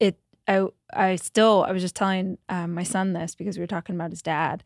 it. 0.00 0.18
I 0.46 0.68
I 0.92 1.16
still 1.16 1.64
I 1.68 1.72
was 1.72 1.82
just 1.82 1.96
telling 1.96 2.38
um, 2.48 2.74
my 2.74 2.82
son 2.82 3.12
this 3.12 3.34
because 3.34 3.56
we 3.56 3.62
were 3.62 3.66
talking 3.66 3.94
about 3.94 4.10
his 4.10 4.22
dad, 4.22 4.64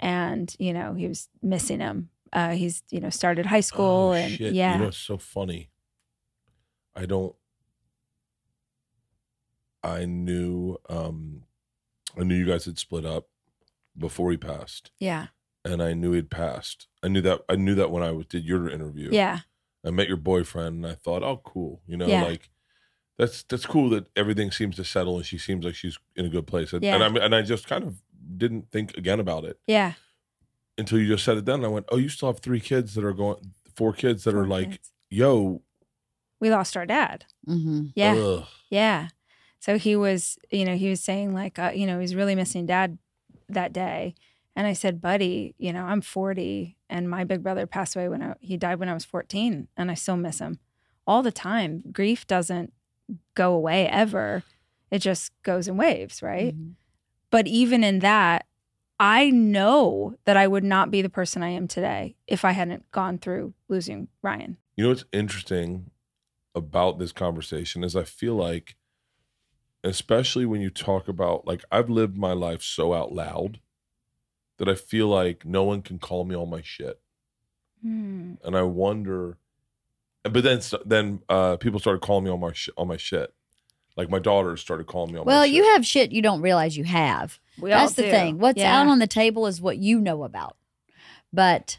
and 0.00 0.54
you 0.58 0.72
know 0.72 0.94
he 0.94 1.06
was 1.08 1.28
missing 1.42 1.80
him. 1.80 2.10
Uh, 2.32 2.50
he's 2.50 2.82
you 2.90 3.00
know 3.00 3.10
started 3.10 3.46
high 3.46 3.60
school 3.60 4.10
Oh, 4.10 4.12
and 4.12 4.32
shit. 4.32 4.54
yeah 4.54 4.74
You 4.74 4.80
know, 4.82 4.88
it's 4.88 4.96
so 4.98 5.18
funny. 5.18 5.70
I 6.96 7.06
don't. 7.06 7.34
I 9.82 10.04
knew, 10.06 10.76
um, 10.88 11.44
I 12.18 12.24
knew 12.24 12.34
you 12.34 12.44
guys 12.46 12.64
had 12.64 12.78
split 12.78 13.06
up 13.06 13.28
before 13.96 14.30
he 14.30 14.36
passed, 14.36 14.90
yeah 14.98 15.28
and 15.64 15.82
I 15.82 15.92
knew 15.92 16.12
he'd 16.12 16.30
passed. 16.30 16.86
I 17.02 17.08
knew 17.08 17.20
that. 17.22 17.42
I 17.48 17.56
knew 17.56 17.74
that 17.74 17.90
when 17.90 18.02
I 18.02 18.12
did 18.28 18.44
your 18.44 18.68
interview. 18.68 19.10
yeah 19.12 19.40
I 19.84 19.90
met 19.90 20.08
your 20.08 20.16
boyfriend, 20.16 20.84
and 20.84 20.86
I 20.86 20.94
thought, 20.96 21.22
oh, 21.22 21.40
cool. 21.44 21.80
You 21.86 21.96
know, 21.96 22.06
Yeah. 22.06 22.24
like 22.24 22.50
that's 23.18 23.42
that's 23.42 23.66
cool 23.66 23.90
that 23.90 24.06
everything 24.16 24.50
seems 24.50 24.76
to 24.76 24.84
settle, 24.84 25.16
and 25.16 25.26
she 25.26 25.38
seems 25.38 25.64
like 25.64 25.74
she's 25.74 25.98
in 26.16 26.24
a 26.24 26.28
good 26.28 26.46
place. 26.46 26.72
And, 26.72 26.82
Yeah. 26.82 26.94
and 27.02 27.18
I 27.18 27.24
and 27.24 27.34
I 27.34 27.42
just 27.42 27.66
kind 27.66 27.84
of 27.84 28.00
didn't 28.36 28.70
think 28.70 28.96
again 28.96 29.20
about 29.20 29.44
it 29.44 29.58
yeah 29.66 29.94
until 30.76 30.98
you 30.98 31.08
just 31.08 31.24
said 31.24 31.36
it. 31.38 31.44
Then 31.44 31.64
I 31.64 31.68
went, 31.68 31.86
oh, 31.90 31.96
you 31.96 32.08
still 32.08 32.28
have 32.30 32.38
three 32.40 32.60
kids 32.60 32.94
that 32.94 33.04
are 33.04 33.12
going, 33.12 33.52
four 33.74 33.92
kids 33.92 34.24
that 34.24 34.34
are 34.34 34.44
Four 34.44 34.46
like, 34.46 34.70
kids. 34.72 34.92
yo, 35.10 35.62
we 36.40 36.50
lost 36.50 36.76
our 36.76 36.86
dad 36.86 37.24
Mm-hmm. 37.48 37.86
yeah 37.96 38.14
ugh. 38.14 38.44
Yeah. 38.70 39.08
So 39.60 39.76
he 39.78 39.96
was, 39.96 40.38
you 40.50 40.64
know, 40.64 40.76
he 40.76 40.88
was 40.90 41.00
saying 41.00 41.34
like, 41.34 41.58
uh, 41.58 41.72
you 41.74 41.86
know, 41.86 41.98
he's 41.98 42.14
really 42.14 42.34
missing 42.36 42.66
dad 42.66 42.98
that 43.48 43.72
day. 43.72 44.14
And 44.54 44.66
I 44.66 44.72
said, 44.72 45.00
buddy, 45.00 45.54
you 45.58 45.72
know, 45.72 45.84
I'm 45.84 46.00
40 46.00 46.76
and 46.90 47.08
my 47.10 47.24
big 47.24 47.42
brother 47.42 47.66
passed 47.66 47.96
away 47.96 48.08
when 48.08 48.22
I, 48.22 48.34
he 48.40 48.56
died 48.56 48.78
when 48.78 48.88
I 48.88 48.94
was 48.94 49.04
14 49.04 49.66
and 49.76 49.90
I 49.90 49.94
still 49.94 50.16
miss 50.16 50.38
him 50.38 50.58
all 51.08 51.22
the 51.24 51.32
time. 51.32 51.82
Grief 51.92 52.24
doesn't 52.26 52.72
go 53.34 53.54
away 53.54 53.88
ever. 53.88 54.42
It 54.90 55.00
just 55.00 55.32
goes 55.42 55.68
in 55.68 55.76
waves, 55.76 56.22
right? 56.22 56.54
Mm-hmm. 56.54 56.70
But 57.30 57.46
even 57.46 57.84
in 57.84 57.98
that, 58.00 58.46
I 59.00 59.30
know 59.30 60.16
that 60.24 60.36
I 60.36 60.46
would 60.46 60.64
not 60.64 60.90
be 60.90 61.02
the 61.02 61.08
person 61.10 61.42
I 61.42 61.50
am 61.50 61.68
today 61.68 62.16
if 62.26 62.44
I 62.44 62.52
hadn't 62.52 62.90
gone 62.90 63.18
through 63.18 63.54
losing 63.68 64.08
Ryan. 64.22 64.56
You 64.76 64.84
know 64.84 64.90
what's 64.90 65.04
interesting 65.12 65.90
about 66.54 66.98
this 66.98 67.12
conversation 67.12 67.84
is 67.84 67.94
I 67.94 68.04
feel 68.04 68.34
like, 68.34 68.76
especially 69.84 70.46
when 70.46 70.60
you 70.60 70.70
talk 70.70 71.06
about 71.06 71.46
like 71.46 71.64
I've 71.70 71.90
lived 71.90 72.16
my 72.16 72.32
life 72.32 72.62
so 72.62 72.92
out 72.94 73.12
loud 73.12 73.60
that 74.58 74.68
I 74.68 74.74
feel 74.74 75.06
like 75.06 75.44
no 75.44 75.62
one 75.62 75.82
can 75.82 75.98
call 75.98 76.24
me 76.24 76.34
on 76.34 76.50
my 76.50 76.62
shit, 76.62 77.00
Hmm. 77.82 78.34
and 78.44 78.56
I 78.56 78.62
wonder. 78.62 79.38
But 80.24 80.42
then 80.44 80.60
then 80.84 81.20
uh, 81.28 81.56
people 81.56 81.78
started 81.80 82.02
calling 82.02 82.24
me 82.24 82.30
on 82.30 82.40
my 82.40 82.52
sh- 82.52 82.68
on 82.76 82.88
my 82.88 82.96
shit. 82.96 83.32
Like 83.96 84.10
my 84.10 84.18
daughters 84.18 84.60
started 84.60 84.86
calling 84.86 85.12
me 85.12 85.18
on. 85.18 85.24
My 85.26 85.32
Well, 85.32 85.40
my 85.40 85.46
you 85.46 85.64
shit. 85.64 85.72
have 85.72 85.86
shit 85.86 86.12
you 86.12 86.22
don't 86.22 86.40
realize 86.40 86.76
you 86.76 86.84
have. 86.84 87.38
We 87.58 87.72
all 87.72 87.80
That's 87.80 87.94
the 87.94 88.02
do. 88.02 88.10
thing. 88.10 88.38
What's 88.38 88.58
Yeah. 88.58 88.80
out 88.80 88.86
on 88.88 88.98
the 89.00 89.06
table 89.06 89.46
is 89.46 89.60
what 89.60 89.78
you 89.78 90.00
know 90.00 90.22
about. 90.24 90.56
But 91.32 91.78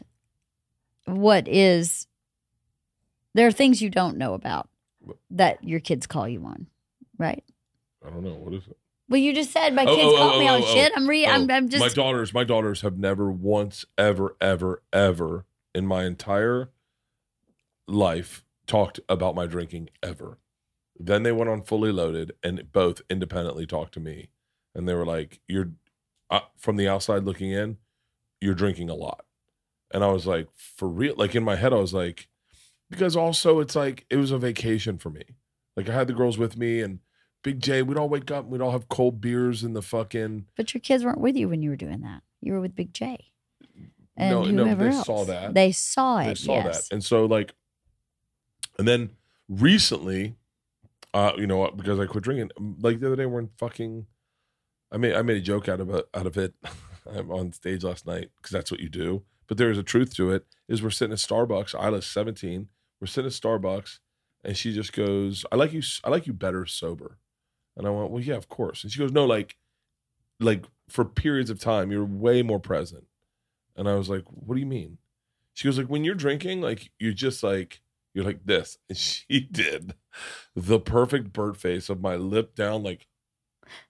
what 1.06 1.48
is 1.48 2.06
there 3.34 3.46
are 3.46 3.52
things 3.52 3.80
you 3.80 3.90
don't 3.90 4.16
know 4.18 4.34
about. 4.34 4.68
that 5.30 5.62
your 5.64 5.80
kids 5.80 6.06
call 6.06 6.28
you 6.28 6.44
on, 6.44 6.66
right? 7.16 7.42
I 8.04 8.10
don't 8.10 8.22
know 8.22 8.34
what 8.34 8.52
is 8.52 8.66
it. 8.68 8.76
Well, 9.08 9.18
you 9.20 9.32
just 9.34 9.50
said 9.50 9.74
my 9.74 9.84
Oh, 9.84 9.96
kids 9.96 10.08
oh, 10.12 10.16
call 10.18 10.30
oh, 10.34 10.38
me 10.38 10.48
oh, 10.48 10.54
on 10.56 10.62
oh, 10.62 10.66
shit. 10.66 10.92
I'm 10.94 11.08
re. 11.08 11.26
I'm, 11.26 11.50
Oh, 11.50 11.54
I'm 11.54 11.68
just. 11.68 11.80
my 11.80 11.88
daughters. 11.88 12.34
My 12.34 12.44
daughters 12.44 12.82
have 12.82 12.98
never 12.98 13.30
once, 13.30 13.84
ever, 13.96 14.36
ever, 14.40 14.82
ever 14.92 15.46
in 15.74 15.86
my 15.86 16.04
entire 16.04 16.70
life 17.90 18.44
talked 18.66 19.00
about 19.08 19.34
my 19.34 19.46
drinking 19.46 19.90
ever. 20.02 20.38
Then 20.98 21.22
they 21.22 21.32
went 21.32 21.50
on 21.50 21.62
fully 21.62 21.92
loaded 21.92 22.32
and 22.42 22.70
both 22.72 23.00
independently 23.08 23.66
talked 23.66 23.94
to 23.94 24.00
me, 24.00 24.30
and 24.74 24.88
they 24.88 24.94
were 24.94 25.06
like, 25.06 25.40
"You're 25.48 25.70
uh, 26.30 26.40
from 26.58 26.76
the 26.76 26.88
outside 26.88 27.24
looking 27.24 27.50
in, 27.50 27.78
you're 28.40 28.54
drinking 28.54 28.90
a 28.90 28.94
lot," 28.94 29.24
and 29.92 30.04
I 30.04 30.08
was 30.08 30.26
like, 30.26 30.48
"For 30.54 30.88
real?" 30.88 31.14
Like 31.16 31.34
in 31.34 31.42
my 31.42 31.56
head, 31.56 31.72
I 31.72 31.76
was 31.76 31.94
like, 31.94 32.28
because 32.90 33.16
also 33.16 33.60
it's 33.60 33.74
like 33.74 34.04
it 34.10 34.16
was 34.16 34.30
a 34.30 34.38
vacation 34.38 34.98
for 34.98 35.10
me. 35.10 35.22
Like 35.76 35.88
I 35.88 35.94
had 35.94 36.06
the 36.08 36.14
girls 36.14 36.38
with 36.38 36.56
me 36.56 36.80
and. 36.80 37.00
Big 37.42 37.58
J, 37.62 37.80
we'd 37.80 37.96
all 37.96 38.10
wake 38.10 38.30
up 38.30 38.42
and 38.42 38.52
we'd 38.52 38.60
all 38.60 38.72
have 38.72 38.90
cold 38.90 39.18
beers 39.22 39.64
in 39.64 39.72
the 39.72 39.80
fucking 39.80 40.44
but 40.58 40.74
your 40.74 40.82
kids 40.82 41.02
weren't 41.06 41.22
with 41.22 41.36
you 41.36 41.48
when 41.48 41.62
you 41.62 41.70
were 41.70 41.76
doing 41.76 42.02
that. 42.02 42.20
You 42.42 42.52
were 42.52 42.60
with 42.60 42.76
Big 42.76 42.92
J. 42.92 43.32
And 44.14 44.30
No, 44.30 44.44
no, 44.44 44.74
they 44.74 44.88
else. 44.88 45.06
saw 45.06 45.24
that. 45.24 45.54
They 45.54 45.72
saw 45.72 46.18
it. 46.18 46.26
they 46.26 46.34
saw 46.34 46.52
yes. 46.56 46.88
that 46.88 46.94
and 46.94 47.02
so 47.02 47.24
like 47.24 47.54
and 48.80 48.88
then 48.88 49.10
recently 49.48 50.34
uh 51.12 51.32
you 51.36 51.46
know 51.46 51.70
because 51.70 52.00
i 52.00 52.06
quit 52.06 52.24
drinking 52.24 52.50
like 52.80 52.98
the 52.98 53.06
other 53.06 53.16
day 53.16 53.26
we're 53.26 53.40
in 53.40 53.50
fucking 53.58 54.06
i 54.90 54.96
made 54.96 55.14
i 55.14 55.22
made 55.22 55.36
a 55.36 55.40
joke 55.40 55.68
out 55.68 55.80
of 55.80 55.90
it 55.90 56.08
out 56.14 56.26
of 56.26 56.36
it 56.36 56.54
i'm 57.14 57.30
on 57.30 57.52
stage 57.52 57.84
last 57.84 58.06
night 58.06 58.30
because 58.36 58.52
that's 58.52 58.70
what 58.70 58.80
you 58.80 58.88
do. 58.88 59.22
But 59.46 59.58
there's 59.58 59.78
a 59.78 59.82
truth 59.82 60.14
to 60.16 60.30
it 60.30 60.46
is 60.68 60.82
we're 60.82 60.90
sitting 60.90 61.12
at 61.12 61.18
starbucks 61.18 61.74
Ila's 61.74 62.06
17 62.06 62.68
we're 63.00 63.06
sitting 63.06 63.26
at 63.26 63.32
starbucks 63.32 63.98
and 64.44 64.56
she 64.56 64.72
just 64.72 64.92
goes 64.92 65.44
i 65.50 65.56
like 65.56 65.72
you 65.72 65.82
I 66.04 66.10
like 66.10 66.26
you 66.26 66.32
better 66.32 66.66
sober. 66.66 67.18
And 67.76 67.86
i 67.86 67.90
went 67.90 68.10
well 68.10 68.22
yeah 68.22 68.36
of 68.36 68.48
course. 68.48 68.84
And 68.84 68.92
she 68.92 68.98
goes 68.98 69.12
no 69.12 69.24
like 69.24 69.56
like 70.38 70.64
for 70.88 71.04
periods 71.04 71.50
of 71.50 71.58
time 71.58 71.90
you're 71.90 72.04
way 72.04 72.42
more 72.42 72.60
present. 72.60 73.04
And 73.76 73.88
i 73.88 73.94
was 73.94 74.08
like 74.08 74.24
what 74.30 74.54
do 74.54 74.60
you 74.60 74.66
mean? 74.66 74.98
She 75.54 75.66
goes 75.66 75.78
like 75.78 75.88
when 75.88 76.04
you're 76.04 76.14
drinking, 76.14 76.60
like 76.60 76.90
you're 76.98 77.12
just 77.12 77.42
like 77.42 77.80
you're 78.14 78.24
like 78.24 78.44
this. 78.44 78.78
And 78.88 78.98
she 78.98 79.40
did 79.52 79.94
the 80.54 80.80
perfect 80.80 81.32
bird 81.32 81.56
face 81.56 81.88
of 81.88 82.00
my 82.00 82.16
lip 82.16 82.54
down, 82.54 82.82
like 82.82 83.06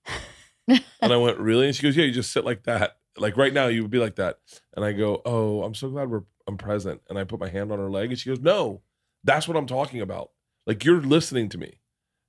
and 0.68 1.12
I 1.12 1.16
went, 1.16 1.38
Really? 1.38 1.66
And 1.66 1.74
she 1.76 1.82
goes, 1.82 1.96
Yeah, 1.96 2.04
you 2.04 2.12
just 2.12 2.32
sit 2.32 2.44
like 2.44 2.64
that. 2.64 2.98
Like 3.16 3.36
right 3.36 3.52
now 3.52 3.66
you 3.66 3.82
would 3.82 3.90
be 3.90 3.98
like 3.98 4.16
that. 4.16 4.38
And 4.74 4.84
I 4.84 4.92
go, 4.92 5.22
Oh, 5.24 5.62
I'm 5.62 5.74
so 5.74 5.88
glad 5.88 6.10
we're 6.10 6.22
I'm 6.46 6.56
present. 6.56 7.00
And 7.08 7.18
I 7.18 7.24
put 7.24 7.40
my 7.40 7.48
hand 7.48 7.70
on 7.70 7.78
her 7.78 7.90
leg 7.90 8.10
and 8.10 8.18
she 8.18 8.30
goes, 8.30 8.40
No, 8.40 8.82
that's 9.24 9.48
what 9.48 9.56
I'm 9.56 9.66
talking 9.66 10.00
about. 10.00 10.30
Like 10.66 10.84
you're 10.84 11.00
listening 11.00 11.48
to 11.50 11.58
me. 11.58 11.80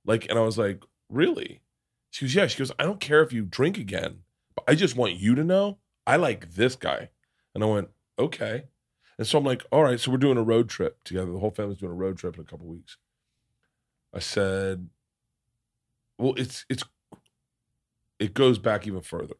Like, 0.04 0.28
and 0.28 0.38
I 0.38 0.42
was 0.42 0.58
like, 0.58 0.82
Really? 1.08 1.62
She 2.10 2.26
goes, 2.26 2.34
Yeah. 2.34 2.46
She 2.46 2.58
goes, 2.58 2.72
I 2.78 2.84
don't 2.84 3.00
care 3.00 3.22
if 3.22 3.32
you 3.32 3.44
drink 3.44 3.78
again, 3.78 4.20
but 4.54 4.64
I 4.68 4.74
just 4.74 4.96
want 4.96 5.14
you 5.14 5.34
to 5.34 5.44
know 5.44 5.78
I 6.06 6.16
like 6.16 6.54
this 6.54 6.76
guy. 6.76 7.10
And 7.54 7.62
I 7.62 7.66
went, 7.66 7.88
Okay. 8.18 8.64
And 9.18 9.26
so 9.26 9.38
I'm 9.38 9.44
like, 9.44 9.64
all 9.70 9.82
right, 9.82 10.00
so 10.00 10.10
we're 10.10 10.16
doing 10.16 10.38
a 10.38 10.42
road 10.42 10.68
trip 10.68 11.02
together. 11.04 11.30
The 11.32 11.38
whole 11.38 11.50
family's 11.50 11.78
doing 11.78 11.92
a 11.92 11.96
road 11.96 12.16
trip 12.18 12.34
in 12.36 12.40
a 12.40 12.44
couple 12.44 12.66
weeks. 12.66 12.96
I 14.14 14.18
said, 14.18 14.88
well, 16.18 16.34
it's 16.36 16.64
it's 16.68 16.82
it 18.18 18.34
goes 18.34 18.58
back 18.58 18.86
even 18.86 19.00
further. 19.00 19.34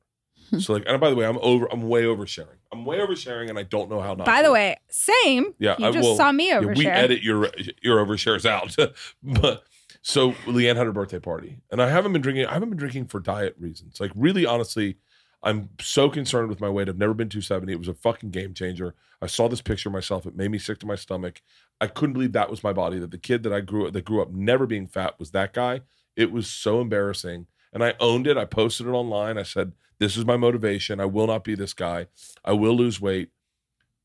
Hmm. 0.50 0.58
so 0.58 0.72
like, 0.74 0.84
and 0.86 1.00
by 1.00 1.10
the 1.10 1.16
way, 1.16 1.24
I'm 1.26 1.38
over, 1.38 1.66
I'm 1.72 1.88
way 1.88 2.04
oversharing. 2.04 2.56
I'm 2.72 2.84
way 2.84 2.98
oversharing, 2.98 3.48
and 3.48 3.58
I 3.58 3.62
don't 3.62 3.90
know 3.90 4.00
how 4.00 4.14
not. 4.14 4.26
By 4.26 4.38
to. 4.42 4.48
the 4.48 4.52
way, 4.52 4.76
same. 4.88 5.54
Yeah, 5.58 5.76
you 5.78 5.86
I 5.86 5.90
just 5.92 6.08
will- 6.08 6.16
saw 6.16 6.32
me 6.32 6.48
Yeah, 6.48 6.60
overshare. 6.60 6.76
we 6.78 6.86
edit 6.86 7.22
your 7.22 7.48
your 7.82 8.04
overshares 8.04 8.44
out. 8.46 8.74
but 9.22 9.62
so 10.02 10.32
LeeAnn 10.46 10.76
had 10.76 10.86
her 10.86 10.92
birthday 10.92 11.18
party, 11.20 11.58
and 11.70 11.80
I 11.82 11.88
haven't 11.88 12.12
been 12.12 12.22
drinking. 12.22 12.46
I 12.46 12.54
haven't 12.54 12.70
been 12.70 12.78
drinking 12.78 13.06
for 13.06 13.20
diet 13.20 13.54
reasons. 13.58 14.00
Like 14.00 14.10
really, 14.14 14.44
honestly, 14.46 14.96
I'm 15.42 15.70
so 15.80 16.08
concerned 16.08 16.48
with 16.48 16.60
my 16.60 16.68
weight. 16.68 16.88
I've 16.88 16.98
never 16.98 17.14
been 17.14 17.28
270. 17.28 17.72
It 17.72 17.78
was 17.78 17.88
a 17.88 17.94
fucking 17.94 18.30
game 18.30 18.54
changer. 18.54 18.94
I 19.20 19.26
saw 19.26 19.48
this 19.48 19.60
picture 19.60 19.90
myself. 19.90 20.24
It 20.24 20.36
made 20.36 20.50
me 20.50 20.58
sick 20.58 20.78
to 20.80 20.86
my 20.86 20.94
stomach. 20.94 21.42
I 21.80 21.88
couldn't 21.88 22.12
believe 22.12 22.32
that 22.32 22.50
was 22.50 22.62
my 22.62 22.72
body. 22.72 22.98
That 22.98 23.10
the 23.10 23.18
kid 23.18 23.42
that 23.42 23.52
I 23.52 23.60
grew 23.60 23.90
that 23.90 24.04
grew 24.04 24.22
up 24.22 24.30
never 24.30 24.66
being 24.66 24.86
fat 24.86 25.18
was 25.18 25.32
that 25.32 25.52
guy. 25.52 25.80
It 26.16 26.30
was 26.30 26.46
so 26.46 26.80
embarrassing, 26.80 27.46
and 27.72 27.82
I 27.82 27.94
owned 27.98 28.26
it. 28.26 28.36
I 28.36 28.44
posted 28.44 28.86
it 28.86 28.90
online. 28.90 29.38
I 29.38 29.42
said, 29.42 29.72
"This 29.98 30.16
is 30.16 30.24
my 30.24 30.36
motivation. 30.36 31.00
I 31.00 31.06
will 31.06 31.26
not 31.26 31.44
be 31.44 31.54
this 31.54 31.74
guy. 31.74 32.06
I 32.44 32.52
will 32.52 32.76
lose 32.76 33.00
weight." 33.00 33.30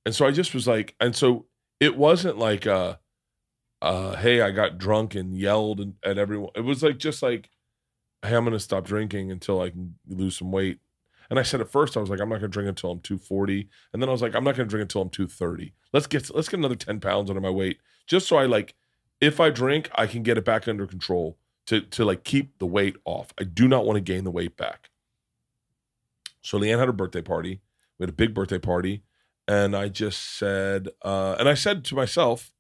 And 0.06 0.16
so 0.16 0.26
I 0.26 0.32
just 0.32 0.54
was 0.54 0.68
like, 0.68 0.96
and 1.00 1.16
so 1.16 1.46
it 1.80 1.98
wasn't 1.98 2.38
like 2.38 2.66
uh 2.66 2.96
uh 3.82 4.16
hey 4.16 4.42
i 4.42 4.50
got 4.52 4.78
drunk 4.78 5.16
and 5.16 5.38
yelled 5.38 5.94
at 6.04 6.18
everyone 6.18 6.50
it 6.56 6.62
was 6.62 6.82
like 6.82 6.98
just 6.98 7.22
like 7.22 7.50
hey 8.26 8.36
i'm 8.36 8.44
gonna 8.44 8.60
stop 8.60 8.84
drinking 8.84 9.32
until 9.32 9.62
i 9.62 9.70
can 9.70 9.96
lose 10.08 10.38
some 10.38 10.52
weight 10.52 10.80
and 11.30 11.40
i 11.40 11.44
said 11.44 11.62
at 11.62 11.72
first 11.72 11.98
i 11.98 12.00
was 12.00 12.10
like 12.10 12.20
i'm 12.20 12.30
not 12.30 12.36
gonna 12.36 12.48
drink 12.48 12.70
until 12.70 12.92
i'm 12.92 13.00
240 13.00 13.70
and 13.94 14.02
then 14.02 14.10
i 14.10 14.12
was 14.12 14.22
like 14.22 14.36
i'm 14.36 14.44
not 14.44 14.56
gonna 14.56 14.70
drink 14.70 14.82
until 14.82 15.02
i'm 15.02 15.10
230 15.10 15.74
let's 15.94 16.08
get 16.08 16.34
let's 16.36 16.50
get 16.50 16.60
another 16.60 16.76
10 16.76 17.00
pounds 17.00 17.30
under 17.30 17.42
my 17.42 17.50
weight 17.50 17.80
just 18.06 18.28
so 18.28 18.38
i 18.38 18.46
like 18.46 18.76
if 19.22 19.40
i 19.40 19.50
drink 19.50 19.90
i 19.96 20.06
can 20.08 20.24
get 20.24 20.38
it 20.38 20.46
back 20.46 20.68
under 20.68 20.88
control 20.88 21.38
to 21.68 21.82
to 21.82 22.04
like 22.04 22.24
keep 22.24 22.58
the 22.58 22.66
weight 22.66 22.96
off. 23.06 23.34
I 23.40 23.44
do 23.44 23.68
not 23.68 23.86
want 23.86 23.98
to 23.98 24.02
gain 24.02 24.24
the 24.24 24.32
weight 24.32 24.58
back. 24.58 24.90
So 26.42 26.58
LeeAnn 26.58 26.80
had 26.80 26.88
her 26.88 26.94
birthday 26.94 27.22
party. 27.22 27.62
We 28.00 28.04
had 28.04 28.10
a 28.10 28.14
big 28.14 28.34
birthday 28.34 28.60
party. 28.60 29.04
And 29.50 29.78
i 29.78 29.88
just 29.88 30.38
said 30.38 30.90
uh 31.04 31.38
and 31.40 31.48
i 31.48 31.54
said 31.54 31.86
to 31.86 31.96
myself 31.96 32.52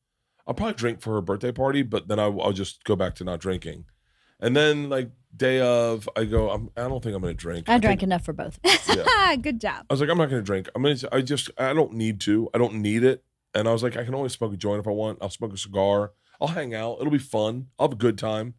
I'll 0.45 0.53
probably 0.53 0.75
drink 0.75 1.01
for 1.01 1.13
her 1.15 1.21
birthday 1.21 1.51
party, 1.51 1.83
but 1.83 2.07
then 2.07 2.19
I'll, 2.19 2.41
I'll 2.41 2.53
just 2.53 2.85
go 2.85 2.95
back 2.95 3.15
to 3.15 3.25
not 3.25 3.41
drinking. 3.41 3.83
And 4.39 4.55
then 4.55 4.89
like 4.89 5.09
day 5.35 5.59
of, 5.61 6.07
I 6.15 6.25
go, 6.25 6.49
I'm, 6.49 6.69
I 6.77 6.81
don't 6.83 7.03
think 7.03 7.15
I'm 7.15 7.21
gonna 7.21 7.33
drink. 7.33 7.67
I 7.69 7.73
think- 7.73 7.83
drank 7.83 8.03
enough 8.03 8.23
for 8.25 8.33
both. 8.33 8.59
of 8.63 8.71
us. 8.71 8.95
Yeah. 8.95 9.35
Good 9.41 9.59
job. 9.61 9.85
I 9.89 9.93
was 9.93 10.01
like, 10.01 10.09
I'm 10.09 10.17
not 10.17 10.29
gonna 10.29 10.41
drink. 10.41 10.69
I'm 10.75 10.83
gonna. 10.83 10.95
I 11.11 11.21
just, 11.21 11.49
I 11.57 11.73
don't 11.73 11.93
need 11.93 12.19
to. 12.21 12.49
I 12.53 12.57
don't 12.57 12.75
need 12.75 13.03
it. 13.03 13.23
And 13.53 13.67
I 13.67 13.71
was 13.71 13.81
like, 13.83 13.97
I 13.97 14.03
can 14.03 14.13
always 14.13 14.33
smoke 14.33 14.53
a 14.53 14.57
joint 14.57 14.79
if 14.79 14.87
I 14.87 14.91
want. 14.91 15.19
I'll 15.21 15.29
smoke 15.29 15.53
a 15.53 15.57
cigar. 15.57 16.11
I'll 16.39 16.49
hang 16.49 16.75
out. 16.75 16.97
It'll 16.99 17.11
be 17.11 17.17
fun. 17.17 17.67
I'll 17.79 17.87
have 17.87 17.93
a 17.93 17.95
good 17.99 18.17
time. 18.17 18.53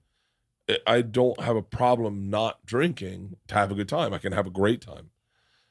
I- 0.68 0.78
I 0.86 1.02
don't 1.02 1.40
have 1.40 1.56
a 1.56 1.62
problem 1.62 2.28
not 2.30 2.64
drinking 2.66 3.36
to 3.48 3.55
have 3.55 3.70
a 3.70 3.74
good 3.74 3.88
time. 3.88 4.12
I 4.12 4.18
can 4.18 4.32
have 4.32 4.46
a 4.46 4.50
great 4.50 4.80
time. 4.80 5.10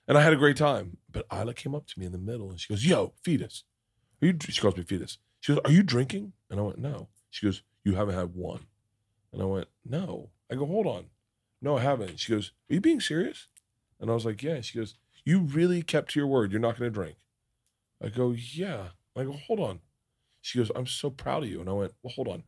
And 0.08 0.18
I 0.18 0.22
had 0.22 0.32
a 0.34 0.38
great 0.38 0.56
time. 0.58 0.98
But 1.12 1.26
Ila 1.34 1.54
came 1.54 1.76
up 1.76 1.86
to 1.88 2.00
me 2.00 2.06
in 2.06 2.14
the 2.14 2.18
middle 2.18 2.50
and 2.50 2.60
she 2.60 2.72
goes, 2.74 2.86
Yo, 2.86 3.14
fetus. 3.24 3.64
Are 4.22 4.28
you 4.28 4.38
she 4.40 4.62
calls 4.62 4.78
me 4.78 4.84
fetus. 4.84 5.18
She 5.42 5.54
goes, 5.54 5.62
Are 5.66 5.72
you 5.72 5.84
drinking? 5.84 6.32
And 6.50 6.60
I 6.60 6.64
went, 6.64 6.78
No. 6.80 7.10
She 7.30 7.46
goes, 7.46 7.62
You 7.84 7.96
haven't 7.96 8.16
had 8.16 8.34
one. 8.34 8.62
And 9.38 9.44
I 9.44 9.50
went, 9.50 9.68
No. 9.86 10.32
I 10.52 10.56
go, 10.56 10.66
Hold 10.66 10.88
on. 10.88 11.06
No, 11.62 11.78
I 11.78 11.82
haven't. 11.82 12.20
She 12.20 12.32
goes, 12.32 12.54
Are 12.70 12.74
you 12.74 12.82
being 12.82 13.00
serious? 13.00 13.48
And 14.00 14.10
I 14.10 14.16
was 14.16 14.26
like, 14.26 14.42
Yeah. 14.42 14.62
She 14.62 14.80
goes, 14.80 14.96
You 15.26 15.42
really 15.42 15.84
kept 15.84 16.12
to 16.12 16.20
your 16.20 16.26
word. 16.28 16.52
You're 16.52 16.60
not 16.60 16.78
gonna 16.78 16.90
drink. 16.90 17.18
I 18.04 18.10
go, 18.10 18.32
Yeah. 18.32 18.88
I 19.16 19.26
go, 19.26 19.34
Hold 19.34 19.60
on. 19.60 19.80
She 20.42 20.58
goes, 20.58 20.72
I'm 20.76 20.88
so 20.88 21.12
proud 21.12 21.44
of 21.44 21.50
you. 21.50 21.60
And 21.60 21.70
I 21.70 21.74
went, 21.74 21.94
Well, 22.02 22.14
hold 22.16 22.28
on. 22.28 22.44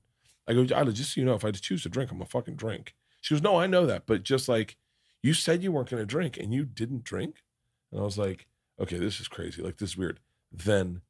I 0.47 0.53
go, 0.53 0.61
Ila, 0.61 0.91
just 0.91 1.13
so 1.13 1.21
you 1.21 1.27
know, 1.27 1.35
if 1.35 1.45
I 1.45 1.51
choose 1.51 1.83
to 1.83 1.89
drink, 1.89 2.09
I'm 2.09 2.17
gonna 2.17 2.27
fucking 2.27 2.55
drink. 2.55 2.95
She 3.21 3.35
goes, 3.35 3.43
No, 3.43 3.57
I 3.57 3.67
know 3.67 3.85
that. 3.85 4.07
But 4.07 4.23
just 4.23 4.49
like 4.49 4.75
you 5.21 5.35
said 5.35 5.61
you 5.61 5.71
weren't 5.71 5.91
gonna 5.91 6.07
drink 6.07 6.37
and 6.37 6.51
you 6.51 6.65
didn't 6.65 7.03
drink. 7.03 7.43
And 7.91 8.01
I 8.01 8.03
was 8.03 8.17
like, 8.17 8.47
Okay, 8.79 8.97
this 8.97 9.19
is 9.19 9.27
crazy. 9.27 9.61
Like 9.61 9.77
this 9.77 9.91
is 9.91 9.97
weird. 9.97 10.19
Then 10.51 11.01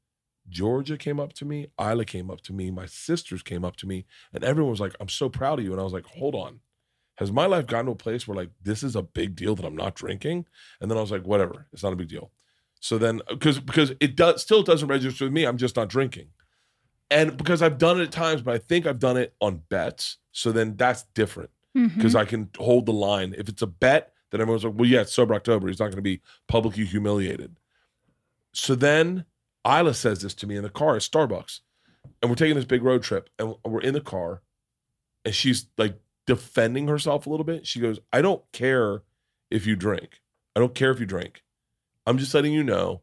Georgia 0.50 0.98
came 0.98 1.20
up 1.20 1.34
to 1.34 1.46
me, 1.46 1.68
Ila 1.80 2.06
came 2.06 2.30
up 2.30 2.42
to 2.42 2.54
me, 2.54 2.72
my 2.72 2.86
sisters 2.86 3.44
came 3.44 3.64
up 3.64 3.76
to 3.78 3.88
me, 3.88 4.06
and 4.34 4.44
everyone 4.44 4.72
was 4.72 4.80
like, 4.80 4.96
I'm 5.00 5.10
so 5.10 5.30
proud 5.30 5.60
of 5.60 5.66
you. 5.66 5.72
And 5.72 5.80
I 5.80 5.84
was 5.84 5.94
like, 5.94 6.06
hold 6.06 6.36
on. 6.36 6.60
Has 7.16 7.32
my 7.32 7.46
life 7.46 7.68
gotten 7.68 7.88
to 7.88 7.92
a 7.92 7.96
place 7.96 8.28
where 8.28 8.38
like 8.38 8.50
this 8.64 8.82
is 8.82 8.96
a 8.96 9.02
big 9.02 9.36
deal 9.36 9.54
that 9.56 9.66
I'm 9.66 9.76
not 9.76 9.96
drinking? 9.96 10.46
And 10.80 10.90
then 10.90 10.98
I 10.98 11.02
was 11.02 11.12
like, 11.12 11.24
whatever, 11.24 11.68
it's 11.74 11.84
not 11.84 11.92
a 11.94 11.98
big 11.98 12.08
deal. 12.08 12.32
So 12.80 12.98
then 12.98 13.22
uh, 13.30 13.34
because 13.34 13.60
because 13.60 13.92
it 14.00 14.16
does 14.16 14.42
still 14.42 14.64
doesn't 14.64 14.88
register 14.88 15.26
with 15.26 15.34
me, 15.34 15.44
I'm 15.44 15.58
just 15.58 15.76
not 15.76 15.90
drinking. 15.90 16.30
And 17.12 17.36
because 17.36 17.62
I've 17.62 17.78
done 17.78 18.00
it 18.00 18.04
at 18.04 18.12
times, 18.12 18.42
but 18.42 18.54
I 18.54 18.58
think 18.58 18.88
I've 18.88 19.00
done 19.00 19.18
it 19.18 19.34
on 19.42 19.64
bets. 19.70 20.18
So 20.32 20.52
then 20.52 20.78
that's 20.78 21.04
different 21.14 21.50
mm-hmm. 21.76 21.96
because 21.96 22.16
I 22.16 22.24
can 22.24 22.50
hold 22.58 22.86
the 22.86 22.94
line. 22.94 23.36
If 23.38 23.50
it's 23.50 23.62
a 23.62 23.68
bet, 23.68 24.14
then 24.32 24.42
everyone's 24.42 24.64
like, 24.64 24.76
well, 24.76 24.88
yeah, 24.88 25.02
it's 25.02 25.14
sober 25.14 25.34
October. 25.34 25.68
He's 25.68 25.80
not 25.80 25.88
going 25.88 25.98
to 25.98 26.02
be 26.02 26.22
publicly 26.48 26.86
humiliated. 26.86 27.58
So 28.54 28.76
then 28.76 29.26
Ila 29.70 29.94
says 29.94 30.22
this 30.22 30.34
to 30.36 30.48
me 30.48 30.56
in 30.56 30.64
the 30.64 30.70
car 30.70 30.96
at 30.96 31.02
Starbucks. 31.02 31.60
And 32.22 32.32
we're 32.32 32.36
taking 32.36 32.56
this 32.56 32.66
big 32.66 32.84
road 32.84 33.04
trip 33.04 33.30
and 33.38 33.56
we're 33.64 33.82
in 33.82 33.94
the 33.94 34.02
car 34.02 34.42
and 35.24 35.36
she's 35.36 35.68
like 35.78 36.00
defending 36.26 36.88
herself 36.88 37.26
a 37.26 37.30
little 37.30 37.44
bit. 37.44 37.68
She 37.68 37.80
goes, 37.80 38.00
I 38.12 38.22
don't 38.22 38.44
care 38.52 39.04
if 39.52 39.66
you 39.68 39.76
drink. 39.76 40.22
I 40.56 40.60
don't 40.60 40.76
care 40.76 40.92
if 40.92 41.00
you 41.00 41.06
drink. 41.06 41.44
I'm 42.06 42.18
just 42.18 42.34
letting 42.34 42.54
you 42.54 42.64
know, 42.64 43.02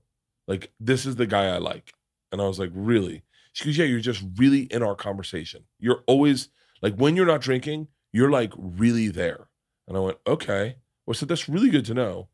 like, 0.48 0.72
this 0.80 1.06
is 1.06 1.16
the 1.16 1.26
guy 1.26 1.46
I 1.46 1.58
like. 1.58 1.92
And 2.32 2.40
I 2.40 2.46
was 2.46 2.58
like, 2.58 2.70
really? 2.74 3.22
She 3.52 3.64
goes, 3.64 3.78
yeah, 3.78 3.84
you're 3.84 4.00
just 4.00 4.24
really 4.36 4.62
in 4.62 4.82
our 4.82 4.94
conversation. 4.94 5.64
You're 5.78 6.02
always 6.06 6.48
like, 6.82 6.96
when 6.96 7.16
you're 7.16 7.26
not 7.26 7.40
drinking, 7.40 7.88
you're 8.12 8.30
like 8.30 8.52
really 8.56 9.08
there. 9.08 9.48
And 9.86 9.96
I 9.96 10.00
went, 10.00 10.18
okay. 10.26 10.76
Well, 11.04 11.14
I 11.14 11.16
said, 11.16 11.28
that's 11.28 11.48
really 11.48 11.70
good 11.70 11.84
to 11.86 11.94
know. 11.94 12.28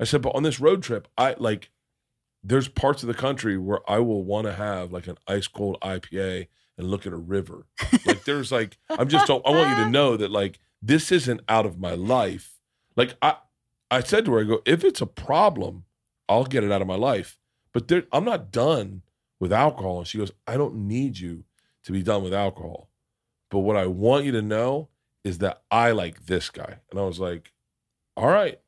I 0.00 0.04
said, 0.04 0.22
but 0.22 0.34
on 0.34 0.42
this 0.42 0.60
road 0.60 0.82
trip, 0.82 1.08
I 1.16 1.36
like, 1.38 1.70
there's 2.46 2.68
parts 2.68 3.02
of 3.02 3.08
the 3.08 3.14
country 3.14 3.58
where 3.58 3.80
I 3.90 3.98
will 3.98 4.22
want 4.22 4.46
to 4.46 4.52
have 4.52 4.92
like 4.92 5.08
an 5.08 5.18
ice 5.26 5.48
cold 5.48 5.78
IPA 5.82 6.46
and 6.78 6.88
look 6.88 7.06
at 7.06 7.12
a 7.12 7.18
river. 7.18 7.66
Like 8.04 8.24
there's 8.24 8.52
like 8.52 8.78
I'm 8.88 9.08
just 9.08 9.28
I 9.28 9.34
want 9.34 9.76
you 9.76 9.84
to 9.84 9.90
know 9.90 10.16
that 10.16 10.30
like 10.30 10.60
this 10.80 11.10
isn't 11.10 11.40
out 11.48 11.66
of 11.66 11.78
my 11.80 11.94
life. 11.94 12.60
Like 12.94 13.16
I 13.20 13.36
I 13.90 14.00
said 14.00 14.24
to 14.24 14.32
her, 14.34 14.40
I 14.40 14.44
go, 14.44 14.62
if 14.64 14.84
it's 14.84 15.00
a 15.00 15.06
problem, 15.06 15.84
I'll 16.28 16.44
get 16.44 16.64
it 16.64 16.72
out 16.72 16.82
of 16.82 16.88
my 16.88 16.96
life. 16.96 17.38
But 17.72 17.88
there, 17.88 18.04
I'm 18.12 18.24
not 18.24 18.50
done 18.50 19.02
with 19.38 19.52
alcohol. 19.52 19.98
And 19.98 20.06
she 20.06 20.18
goes, 20.18 20.32
I 20.46 20.56
don't 20.56 20.86
need 20.86 21.18
you 21.18 21.44
to 21.84 21.92
be 21.92 22.02
done 22.02 22.22
with 22.22 22.34
alcohol. 22.34 22.88
But 23.50 23.60
what 23.60 23.76
I 23.76 23.86
want 23.86 24.24
you 24.24 24.32
to 24.32 24.42
know 24.42 24.88
is 25.24 25.38
that 25.38 25.62
I 25.70 25.92
like 25.92 26.26
this 26.26 26.50
guy. 26.50 26.78
And 26.90 26.98
I 26.98 27.02
was 27.04 27.20
like, 27.20 27.52
all 28.16 28.28
right. 28.28 28.58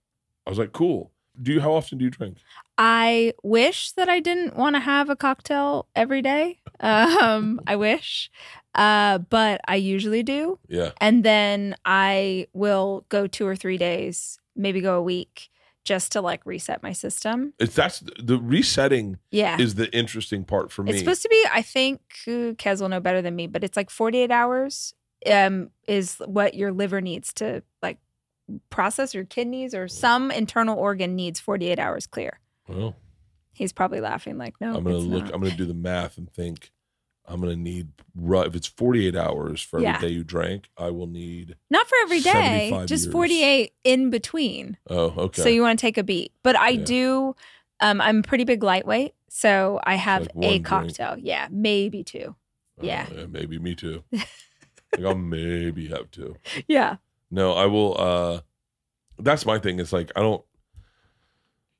I 0.46 0.50
was 0.50 0.58
like, 0.58 0.72
cool. 0.72 1.12
Do 1.40 1.52
you 1.52 1.60
how 1.60 1.72
often 1.72 1.98
do 1.98 2.04
you 2.04 2.10
drink? 2.10 2.38
I 2.78 3.34
wish 3.42 3.92
that 3.92 4.08
I 4.08 4.20
didn't 4.20 4.56
want 4.56 4.76
to 4.76 4.80
have 4.80 5.10
a 5.10 5.16
cocktail 5.16 5.88
every 5.96 6.22
day. 6.22 6.60
Um, 6.80 7.60
I 7.66 7.74
wish, 7.74 8.30
uh, 8.76 9.18
but 9.18 9.60
I 9.66 9.74
usually 9.74 10.22
do. 10.22 10.60
Yeah. 10.68 10.92
And 11.00 11.24
then 11.24 11.74
I 11.84 12.46
will 12.52 13.04
go 13.08 13.26
two 13.26 13.46
or 13.48 13.56
three 13.56 13.78
days, 13.78 14.38
maybe 14.54 14.80
go 14.80 14.96
a 14.96 15.02
week, 15.02 15.50
just 15.84 16.12
to 16.12 16.20
like 16.20 16.46
reset 16.46 16.80
my 16.82 16.92
system. 16.92 17.52
It's 17.58 17.74
that's 17.74 18.00
the 18.22 18.38
resetting 18.38 19.18
Yeah. 19.32 19.56
is 19.58 19.74
the 19.74 19.92
interesting 19.92 20.44
part 20.44 20.70
for 20.70 20.84
me. 20.84 20.92
It's 20.92 21.00
supposed 21.00 21.22
to 21.22 21.28
be, 21.28 21.44
I 21.52 21.62
think, 21.62 22.00
uh, 22.28 22.54
Kez 22.54 22.80
will 22.80 22.88
know 22.90 23.00
better 23.00 23.22
than 23.22 23.34
me, 23.34 23.48
but 23.48 23.64
it's 23.64 23.76
like 23.76 23.90
48 23.90 24.30
hours 24.30 24.94
um, 25.26 25.70
is 25.88 26.22
what 26.26 26.54
your 26.54 26.72
liver 26.72 27.00
needs 27.00 27.32
to 27.34 27.64
like 27.82 27.98
process 28.70 29.14
your 29.14 29.24
kidneys 29.24 29.74
or 29.74 29.88
some 29.88 30.30
internal 30.30 30.78
organ 30.78 31.16
needs 31.16 31.40
48 31.40 31.78
hours 31.80 32.06
clear. 32.06 32.38
Well, 32.68 32.96
He's 33.52 33.72
probably 33.72 34.00
laughing 34.00 34.38
like, 34.38 34.54
no, 34.60 34.76
I'm 34.76 34.84
gonna 34.84 34.98
look. 34.98 35.24
not. 35.24 35.34
I'm 35.34 35.40
gonna 35.42 35.56
do 35.56 35.64
the 35.64 35.74
math 35.74 36.16
and 36.18 36.30
think. 36.32 36.70
I'm 37.26 37.40
gonna 37.40 37.56
need 37.56 37.88
if 38.16 38.54
it's 38.54 38.66
48 38.68 39.14
hours 39.16 39.60
for 39.60 39.78
every 39.78 39.84
Yeah. 39.88 39.98
day 40.00 40.08
you 40.08 40.24
drank. 40.24 40.68
I 40.78 40.90
will 40.90 41.06
need. 41.08 41.56
Not 41.68 41.86
for 41.88 41.96
every 42.02 42.20
day, 42.20 42.70
just 42.86 43.04
years. 43.06 43.12
48 43.12 43.72
in 43.84 44.10
between. 44.10 44.78
Oh, 44.88 45.12
okay. 45.24 45.42
So 45.42 45.48
you 45.48 45.60
want 45.62 45.78
to 45.78 45.80
take 45.80 45.98
a 45.98 46.02
beat. 46.02 46.32
But 46.42 46.56
I 46.56 46.70
Yeah. 46.70 46.84
do, 46.84 47.36
um, 47.80 48.00
I'm 48.00 48.22
pretty 48.22 48.44
big 48.44 48.62
lightweight. 48.62 49.14
So 49.28 49.78
I 49.84 49.96
have 49.96 50.22
like 50.22 50.30
a 50.36 50.48
drink. 50.48 50.64
cocktail. 50.66 51.16
Yeah, 51.18 51.48
maybe 51.50 52.02
two. 52.02 52.34
Oh, 52.80 52.84
yeah. 52.84 53.08
maybe 53.28 53.58
me 53.58 53.74
too. 53.74 54.04
like 54.12 55.04
I'll 55.04 55.14
maybe 55.16 55.88
have 55.88 56.10
two. 56.10 56.36
Yeah. 56.66 56.96
No, 57.30 57.52
I 57.52 57.66
will. 57.66 58.00
uh 58.00 58.40
That's 59.18 59.44
my 59.44 59.58
thing. 59.58 59.80
It's 59.80 59.92
like 59.92 60.12
I 60.16 60.20
don't. 60.20 60.42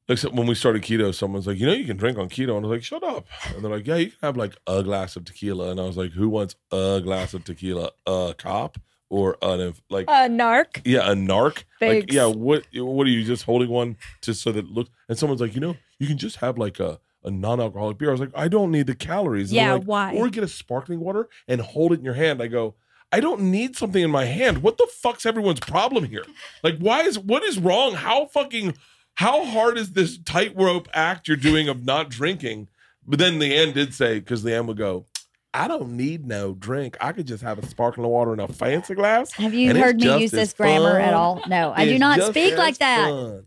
Like 0.08 0.18
so 0.18 0.30
when 0.30 0.46
we 0.46 0.54
started 0.54 0.82
keto, 0.82 1.14
someone's 1.14 1.46
like, 1.46 1.58
you 1.58 1.66
know, 1.66 1.72
you 1.74 1.84
can 1.84 1.96
drink 1.96 2.16
on 2.18 2.28
keto, 2.28 2.56
and 2.56 2.64
I 2.64 2.68
was 2.68 2.76
like, 2.78 2.82
shut 2.84 3.02
up. 3.04 3.26
And 3.54 3.62
they're 3.62 3.70
like, 3.70 3.86
yeah, 3.86 3.96
you 3.96 4.06
can 4.06 4.18
have 4.22 4.36
like 4.36 4.56
a 4.66 4.82
glass 4.82 5.16
of 5.16 5.24
tequila, 5.24 5.70
and 5.70 5.78
I 5.78 5.84
was 5.84 5.96
like, 5.96 6.12
who 6.12 6.28
wants 6.28 6.56
a 6.72 7.00
glass 7.02 7.34
of 7.34 7.44
tequila? 7.44 7.90
A 8.06 8.34
cop 8.36 8.78
or 9.10 9.36
an 9.42 9.74
like 9.90 10.06
a 10.08 10.28
narc. 10.28 10.80
yeah, 10.84 11.10
a 11.10 11.14
narc? 11.14 11.64
Like 11.80 12.12
yeah, 12.12 12.26
what 12.26 12.64
what 12.74 13.06
are 13.06 13.10
you 13.10 13.24
just 13.24 13.44
holding 13.44 13.68
one 13.68 13.96
just 14.22 14.42
so 14.42 14.52
that 14.52 14.64
it 14.64 14.70
looks? 14.70 14.90
And 15.08 15.18
someone's 15.18 15.40
like, 15.40 15.54
you 15.54 15.60
know, 15.60 15.76
you 15.98 16.06
can 16.06 16.18
just 16.18 16.36
have 16.36 16.56
like 16.58 16.80
a 16.80 17.00
a 17.24 17.30
non-alcoholic 17.30 17.98
beer. 17.98 18.08
I 18.08 18.12
was 18.12 18.20
like, 18.20 18.30
I 18.34 18.48
don't 18.48 18.70
need 18.70 18.86
the 18.86 18.94
calories. 18.94 19.50
And 19.50 19.56
Yeah, 19.56 19.72
like, 19.74 19.84
why? 19.84 20.14
Or 20.14 20.28
get 20.30 20.44
a 20.44 20.48
sparkling 20.48 21.00
water 21.00 21.28
and 21.48 21.60
hold 21.60 21.92
it 21.92 21.98
in 21.98 22.04
your 22.04 22.14
hand. 22.14 22.40
I 22.40 22.46
go, 22.46 22.76
I 23.10 23.20
don't 23.20 23.40
need 23.50 23.76
something 23.76 24.02
in 24.02 24.10
my 24.10 24.24
hand. 24.24 24.62
What 24.62 24.78
the 24.78 24.88
fuck's 25.02 25.26
everyone's 25.26 25.60
problem 25.60 26.04
here? 26.04 26.24
Like, 26.62 26.78
why 26.78 27.00
is 27.02 27.18
what 27.18 27.42
is 27.42 27.58
wrong? 27.58 27.94
How 27.94 28.26
fucking 28.26 28.74
how 29.18 29.44
hard 29.44 29.76
is 29.76 29.94
this 29.94 30.16
tightrope 30.16 30.86
act 30.94 31.26
you're 31.26 31.36
doing 31.36 31.68
of 31.68 31.84
not 31.84 32.08
drinking? 32.08 32.68
But 33.04 33.18
then 33.18 33.40
LeeAnn 33.40 33.74
did 33.74 33.92
say, 33.92 34.20
because 34.20 34.44
LeeAnn 34.44 34.66
would 34.66 34.76
go, 34.76 35.06
I 35.52 35.66
don't 35.66 35.96
need 35.96 36.24
no 36.24 36.54
drink. 36.54 36.96
I 37.00 37.10
could 37.10 37.26
just 37.26 37.42
have 37.42 37.58
a 37.58 37.66
sparkling 37.66 38.06
water 38.08 38.32
in 38.32 38.38
a 38.38 38.46
fancy 38.46 38.94
glass. 38.94 39.32
Have 39.32 39.54
you 39.54 39.74
heard 39.74 39.96
me 39.96 40.20
use 40.20 40.30
this 40.30 40.52
grammar 40.52 41.00
at 41.00 41.14
all? 41.14 41.42
No, 41.48 41.72
I 41.74 41.86
do 41.86 41.98
not 41.98 42.22
speak 42.30 42.56
like 42.56 42.78
that. 42.78 43.08
fun. 43.08 43.46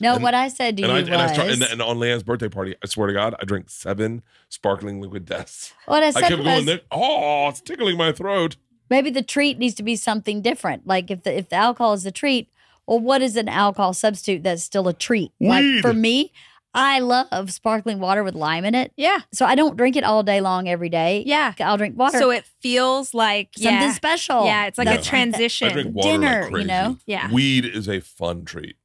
No, 0.00 0.14
And- 0.14 0.22
what 0.24 0.34
I 0.34 0.48
said 0.48 0.76
to 0.78 0.82
you 0.82 0.88
I, 0.88 0.94
was 1.00 1.06
and 1.08 1.14
I 1.14 1.32
start, 1.32 1.48
and, 1.48 1.62
and 1.62 1.80
on 1.80 1.98
LeeAnn's 1.98 2.24
birthday 2.24 2.48
party, 2.48 2.74
I 2.82 2.86
swear 2.88 3.06
to 3.06 3.12
God, 3.12 3.36
I 3.40 3.44
drank 3.44 3.70
seven 3.70 4.24
sparkling 4.48 5.00
liquid 5.00 5.26
deaths. 5.26 5.72
what 5.86 6.02
I 6.02 6.08
I 6.08 6.12
kept 6.12 6.38
was 6.38 6.44
going, 6.44 6.64
there, 6.64 6.80
oh, 6.90 7.48
it's 7.50 7.60
tickling 7.60 7.96
my 7.96 8.10
throat. 8.10 8.56
maybe 8.90 9.10
the 9.10 9.22
treat 9.22 9.58
needs 9.60 9.76
to 9.76 9.84
be 9.84 9.94
something 9.94 10.42
different. 10.42 10.88
Like 10.88 11.12
if 11.12 11.22
the 11.22 11.38
if 11.38 11.50
the 11.50 11.56
alcohol 11.56 11.92
is 11.92 12.02
the 12.02 12.10
treat, 12.10 12.48
well, 12.86 13.00
what 13.00 13.22
is 13.22 13.36
an 13.36 13.48
alcohol 13.48 13.92
substitute 13.94 14.42
that's 14.42 14.62
still 14.62 14.88
a 14.88 14.92
treat? 14.92 15.32
Like 15.40 15.62
Weed. 15.62 15.80
for 15.82 15.92
me, 15.92 16.32
I 16.76 16.98
love 16.98 17.52
sparkling 17.52 18.00
water 18.00 18.24
with 18.24 18.34
lime 18.34 18.64
in 18.64 18.74
it. 18.74 18.92
Yeah. 18.96 19.20
So 19.32 19.46
I 19.46 19.54
don't 19.54 19.76
drink 19.76 19.94
it 19.96 20.02
all 20.04 20.22
day 20.24 20.40
long 20.40 20.68
every 20.68 20.88
day. 20.88 21.22
Yeah. 21.24 21.52
I'll 21.60 21.76
drink 21.76 21.96
water. 21.96 22.18
So 22.18 22.30
it 22.30 22.44
feels 22.60 23.14
like 23.14 23.50
something 23.56 23.72
yeah. 23.80 23.92
special. 23.92 24.44
Yeah, 24.44 24.66
it's 24.66 24.76
like 24.78 24.88
Yeah. 24.88 24.94
a 24.94 25.02
transition. 25.02 25.68
I 25.68 25.72
drink 25.72 25.94
water 25.94 26.08
Dinner, 26.10 26.40
like 26.42 26.44
you 26.46 26.50
crazy. 26.56 26.66
know? 26.68 26.98
Yeah. 27.06 27.30
Weed 27.32 27.64
is 27.64 27.88
a 27.88 28.00
fun 28.00 28.44
treat. 28.44 28.76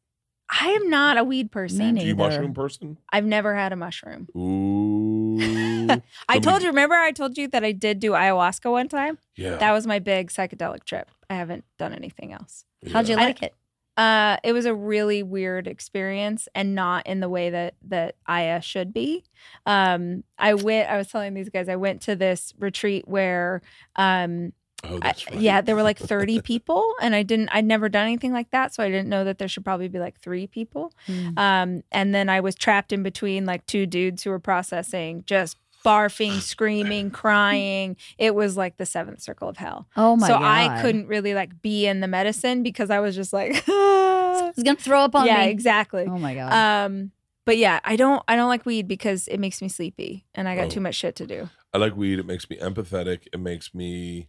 I 0.52 0.70
am 0.70 0.90
not 0.90 1.18
a 1.18 1.24
weed 1.24 1.52
person. 1.52 1.94
Me 1.96 2.02
Do 2.02 2.08
you 2.08 2.16
Neither. 2.16 2.30
mushroom 2.30 2.54
person? 2.56 2.98
I've 3.12 3.26
never 3.26 3.56
had 3.56 3.72
a 3.72 3.76
mushroom. 3.76 4.28
Ooh. 4.36 5.38
I 5.40 5.86
Somebody- 5.88 6.40
told 6.42 6.62
you, 6.62 6.68
remember 6.70 6.96
I 6.96 7.12
told 7.12 7.38
you 7.38 7.48
that 7.50 7.64
I 7.64 7.72
did 7.72 8.00
do 8.00 8.12
ayahuasca 8.12 8.70
one 8.70 8.88
time? 8.88 9.18
Yeah. 9.36 9.58
That 9.58 9.72
was 9.74 9.86
my 9.88 10.00
big 10.00 10.30
psychedelic 10.32 10.84
trip. 10.86 11.10
I 11.30 11.36
haven't 11.36 11.66
done 11.78 11.94
anything 11.94 12.34
else. 12.34 12.66
How'd 12.92 13.08
you 13.10 13.16
yeah. 13.16 13.22
I- 13.22 13.26
like 13.26 13.44
it? 13.44 13.56
Uh, 14.00 14.38
it 14.46 14.54
was 14.54 14.66
a 14.66 14.74
really 14.74 15.24
weird 15.24 15.68
experience 15.68 16.48
and 16.56 16.74
not 16.74 17.06
in 17.06 17.20
the 17.20 17.28
way 17.28 17.50
that 17.50 17.74
that 17.90 18.16
Aya 18.28 18.62
should 18.62 18.94
be. 18.94 19.26
Um, 19.66 20.24
I 20.38 20.54
went. 20.54 20.90
I 20.90 20.96
was 20.98 21.08
telling 21.10 21.34
these 21.34 21.50
guys 21.50 21.68
I 21.68 21.76
went 21.76 22.02
to 22.04 22.16
this 22.16 22.54
retreat 22.58 23.08
where, 23.08 23.62
um, 23.98 24.54
Oh, 24.86 24.96
I- 24.96 25.00
that's 25.08 25.30
right. 25.30 25.42
yeah, 25.42 25.60
there 25.60 25.76
were 25.76 25.84
like 25.84 26.00
thirty 26.00 26.40
people, 26.52 26.94
and 27.02 27.14
I 27.14 27.24
didn't. 27.24 27.50
I'd 27.52 27.66
never 27.66 27.90
done 27.90 28.06
anything 28.08 28.32
like 28.32 28.52
that, 28.52 28.74
so 28.74 28.82
I 28.82 28.88
didn't 28.88 29.10
know 29.10 29.26
that 29.26 29.38
there 29.38 29.50
should 29.50 29.66
probably 29.66 29.90
be 29.90 30.00
like 30.00 30.18
three 30.22 30.48
people. 30.48 30.94
Hmm. 31.06 31.38
Um, 31.38 31.84
and 31.92 32.16
then 32.16 32.30
I 32.30 32.40
was 32.40 32.56
trapped 32.56 32.94
in 32.94 33.04
between 33.04 33.46
like 33.46 33.66
two 33.66 33.86
dudes 33.86 34.24
who 34.24 34.30
were 34.30 34.40
processing, 34.40 35.24
just 35.28 35.58
barfing, 35.85 36.39
screaming, 36.41 37.11
crying. 37.11 37.95
It 38.18 38.35
was 38.35 38.57
like 38.57 38.77
the 38.77 38.85
seventh 38.85 39.22
circle 39.22 39.47
of 39.49 39.57
hell. 39.57 39.88
Oh 39.95 40.15
my 40.15 40.27
so 40.27 40.34
god! 40.34 40.43
I 40.43 40.81
couldn't 40.81 41.07
really 41.07 41.34
like 41.34 41.61
be 41.61 41.85
in 41.88 41.99
the 41.99 42.07
medicine 42.07 42.64
because 42.64 42.89
I 42.89 42.99
was 42.99 43.15
just 43.15 43.34
like, 43.34 43.64
I 43.68 44.51
was 44.56 44.64
gonna 44.64 44.76
throw 44.77 45.01
up 45.01 45.15
on 45.15 45.26
yeah, 45.26 45.45
me. 45.45 45.51
exactly. 45.51 46.06
Oh 46.07 46.18
my 46.18 46.34
god! 46.35 46.51
Um, 46.85 47.11
but 47.45 47.57
yeah, 47.57 47.80
I 47.84 47.95
don't 47.95 48.22
I 48.27 48.35
don't 48.35 48.49
like 48.49 48.65
weed 48.65 48.88
because 48.88 49.27
it 49.27 49.39
makes 49.39 49.61
me 49.61 49.69
sleepy 49.69 50.26
and 50.35 50.47
I 50.47 50.56
got 50.56 50.65
Oh. 50.65 50.69
too 50.69 50.81
much 50.81 50.95
shit 50.95 51.15
to 51.18 51.26
do. 51.27 51.49
I 51.73 51.77
like 51.77 51.95
weed. 51.95 52.19
It 52.19 52.26
makes 52.26 52.49
me 52.49 52.57
empathetic. 52.57 53.27
It 53.34 53.39
makes 53.39 53.73
me. 53.73 54.27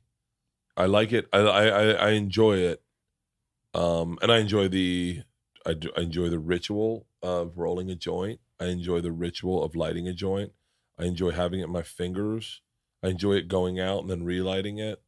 I 0.77 0.86
like 0.86 1.12
it. 1.12 1.27
I 1.32 1.39
I 1.39 1.64
I- 1.66 1.93
I 1.93 2.10
enjoy 2.10 2.59
it. 2.59 2.82
Um, 3.74 4.18
and 4.22 4.32
I 4.32 4.39
enjoy 4.39 4.68
the. 4.68 5.22
I, 5.66 5.74
do, 5.74 5.90
I 5.97 6.01
enjoy 6.01 6.28
the 6.31 6.39
ritual 6.39 7.06
of 7.22 7.59
rolling 7.59 7.90
a 7.90 7.94
joint. 7.94 8.40
I 8.59 8.66
enjoy 8.66 9.01
the 9.02 9.12
ritual 9.12 9.62
of 9.62 9.77
lighting 9.77 10.09
a 10.09 10.12
joint. 10.14 10.52
I 11.01 11.06
enjoy 11.06 11.31
having 11.31 11.60
it 11.60 11.64
in 11.64 11.70
my 11.70 11.82
fingers. 11.82 12.60
I 13.02 13.09
enjoy 13.09 13.35
it 13.35 13.48
going 13.48 13.81
out 13.81 14.01
and 14.01 14.10
then 14.10 14.24
relighting 14.24 14.78
it, 14.78 15.02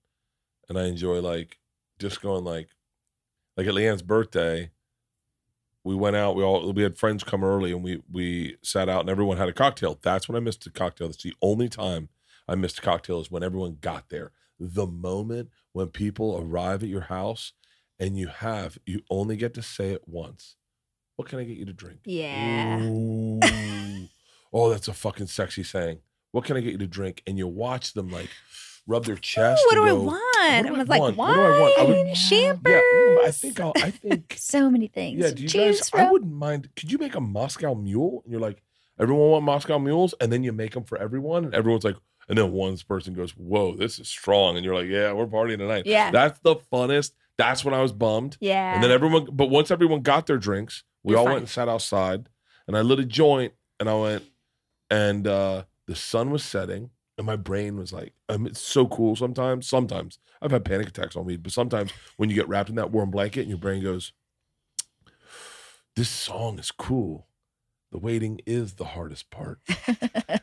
and 0.69 0.78
I 0.78 0.86
enjoy 0.86 1.20
like 1.20 1.59
just 1.98 2.23
going 2.23 2.44
like, 2.44 2.69
like 3.56 3.66
at 3.66 3.74
LeeAnn's 3.74 4.02
birthday. 4.02 4.70
We 5.85 5.94
went 5.94 6.16
out. 6.16 6.36
We 6.36 6.43
all 6.43 6.73
we 6.73 6.82
had 6.82 6.97
friends 6.97 7.24
come 7.24 7.44
early, 7.44 7.73
and 7.73 7.85
we 7.85 8.02
we 8.10 8.56
sat 8.62 8.89
out, 8.89 9.01
and 9.01 9.10
everyone 9.10 9.36
had 9.36 9.48
a 9.48 9.52
cocktail. 9.52 9.98
That's 10.01 10.28
when 10.28 10.36
I 10.36 10.40
missed 10.40 10.66
a 10.66 10.70
cocktail. 10.70 11.09
That's 11.09 11.23
the 11.23 11.35
only 11.43 11.69
time 11.69 12.09
I 12.48 12.55
missed 12.55 12.78
a 12.78 12.82
cocktail 12.82 13.20
is 13.20 13.31
when 13.31 13.43
everyone 13.43 13.78
got 13.81 14.09
there. 14.09 14.31
The 14.59 14.86
moment 14.86 15.51
when 15.73 15.89
people 15.89 16.39
arrive 16.40 16.82
at 16.82 16.89
your 16.89 17.02
house 17.02 17.52
and 17.98 18.16
you 18.16 18.28
have, 18.28 18.78
you 18.86 19.02
only 19.10 19.36
get 19.36 19.55
to 19.55 19.62
say 19.62 19.90
it 19.90 20.06
once. 20.06 20.56
What 21.16 21.28
can 21.28 21.40
I 21.40 21.44
get 21.44 21.56
you 21.56 21.66
to 21.66 21.73
drink? 21.73 22.01
Yeah. 22.05 22.78
Oh, 24.53 24.70
that's 24.70 24.89
a 24.89 24.93
fucking 24.93 25.27
sexy 25.29 25.62
saying. 25.62 25.99
What 26.33 26.45
can 26.45 26.57
I 26.57 26.61
get 26.61 26.73
you 26.73 26.79
to 26.79 26.87
drink? 26.87 27.23
And 27.27 27.39
you 27.39 27.47
watch 27.47 27.93
them 27.93 28.11
like 28.11 28.31
rub 28.87 29.05
their 29.05 29.15
oh, 29.15 29.19
chest. 29.19 29.62
what 29.66 29.74
do 29.74 29.85
go, 29.85 29.95
want? 29.95 30.07
what 30.07 30.62
do 30.62 30.74
I 30.74 30.77
I 30.77 30.79
was 30.79 30.89
like, 30.89 31.01
wine, 31.01 31.16
What 31.16 31.35
do 31.35 31.41
I 31.41 31.61
want? 31.61 32.09
I 32.11 32.15
champers. 32.15 32.73
Yeah, 32.73 33.27
I 33.27 33.31
think 33.31 33.61
I'll, 33.61 33.73
I 33.77 33.91
think 33.91 34.35
so 34.39 34.70
many 34.70 34.89
things. 34.89 35.20
yeah, 35.20 35.31
do 35.31 35.43
you 35.43 35.49
choose 35.49 35.79
guys? 35.81 35.91
from. 35.91 36.01
I 36.01 36.11
wouldn't 36.11 36.33
mind. 36.33 36.69
Could 36.77 36.91
you 36.91 36.99
make 36.99 37.15
a 37.15 37.20
Moscow 37.20 37.74
Mule? 37.74 38.23
And 38.24 38.33
you're 38.33 38.41
like, 38.41 38.62
everyone 38.99 39.31
want 39.31 39.45
Moscow 39.45 39.79
Mules, 39.79 40.15
and 40.20 40.33
then 40.33 40.43
you 40.43 40.53
make 40.53 40.73
them 40.74 40.85
for 40.85 40.99
everyone, 40.99 41.45
and 41.45 41.55
everyone's 41.55 41.85
like, 41.85 41.97
and 42.29 42.39
then 42.39 42.53
one 42.53 42.77
person 42.79 43.15
goes, 43.15 43.33
"Whoa, 43.33 43.74
this 43.74 43.99
is 43.99 44.09
strong," 44.09 44.57
and 44.57 44.65
you're 44.65 44.74
like, 44.74 44.87
"Yeah, 44.89 45.12
we're 45.12 45.27
partying 45.27 45.59
tonight." 45.59 45.87
Yeah. 45.87 46.11
that's 46.11 46.39
the 46.41 46.57
funnest. 46.73 47.12
That's 47.37 47.65
when 47.65 47.74
I 47.74 47.83
was 47.83 47.93
bummed, 47.93 48.37
Yeah. 48.41 48.74
and 48.74 48.83
then 48.83 48.91
everyone. 48.91 49.27
But 49.33 49.51
once 49.51 49.70
everyone 49.70 50.03
got 50.03 50.27
their 50.27 50.39
drinks, 50.39 50.85
we 51.03 51.12
You're 51.12 51.19
all 51.19 51.24
fine. 51.24 51.33
went 51.35 51.43
and 51.43 51.51
sat 51.51 51.69
outside, 51.69 52.29
and 52.66 52.77
I 52.77 52.83
lit 52.83 53.01
a 53.01 53.05
joint, 53.05 53.55
and 53.81 53.89
I 53.89 53.95
went, 53.95 54.23
and 54.93 55.27
uh 55.27 55.64
the 55.89 55.97
sun 55.97 56.31
was 56.31 56.44
setting. 56.44 56.90
And 57.19 57.27
my 57.27 57.36
brain 57.36 57.77
was 57.77 57.93
like, 57.93 58.14
um, 58.31 58.47
it's 58.47 58.60
so 58.60 58.86
cool 58.86 59.16
sometimes. 59.16 59.69
Sometimes 59.69 60.19
I've 60.40 60.51
had 60.51 60.64
panic 60.64 60.89
attacks 60.89 61.14
on 61.14 61.27
weed, 61.27 61.43
but 61.43 61.52
sometimes 61.52 61.93
when 62.16 62.31
you 62.31 62.35
get 62.35 62.48
wrapped 62.48 62.70
in 62.70 62.77
that 62.77 62.90
warm 62.90 63.10
blanket 63.10 63.40
and 63.43 63.51
your 63.51 63.59
brain 63.59 63.82
goes, 63.82 64.12
this 65.94 66.09
song 66.09 66.59
is 66.59 66.70
cool. 66.70 67.27
the 67.90 67.98
waiting 67.98 68.40
is 68.47 68.74
the 68.74 68.86
hardest 68.86 69.31
part. 69.31 69.60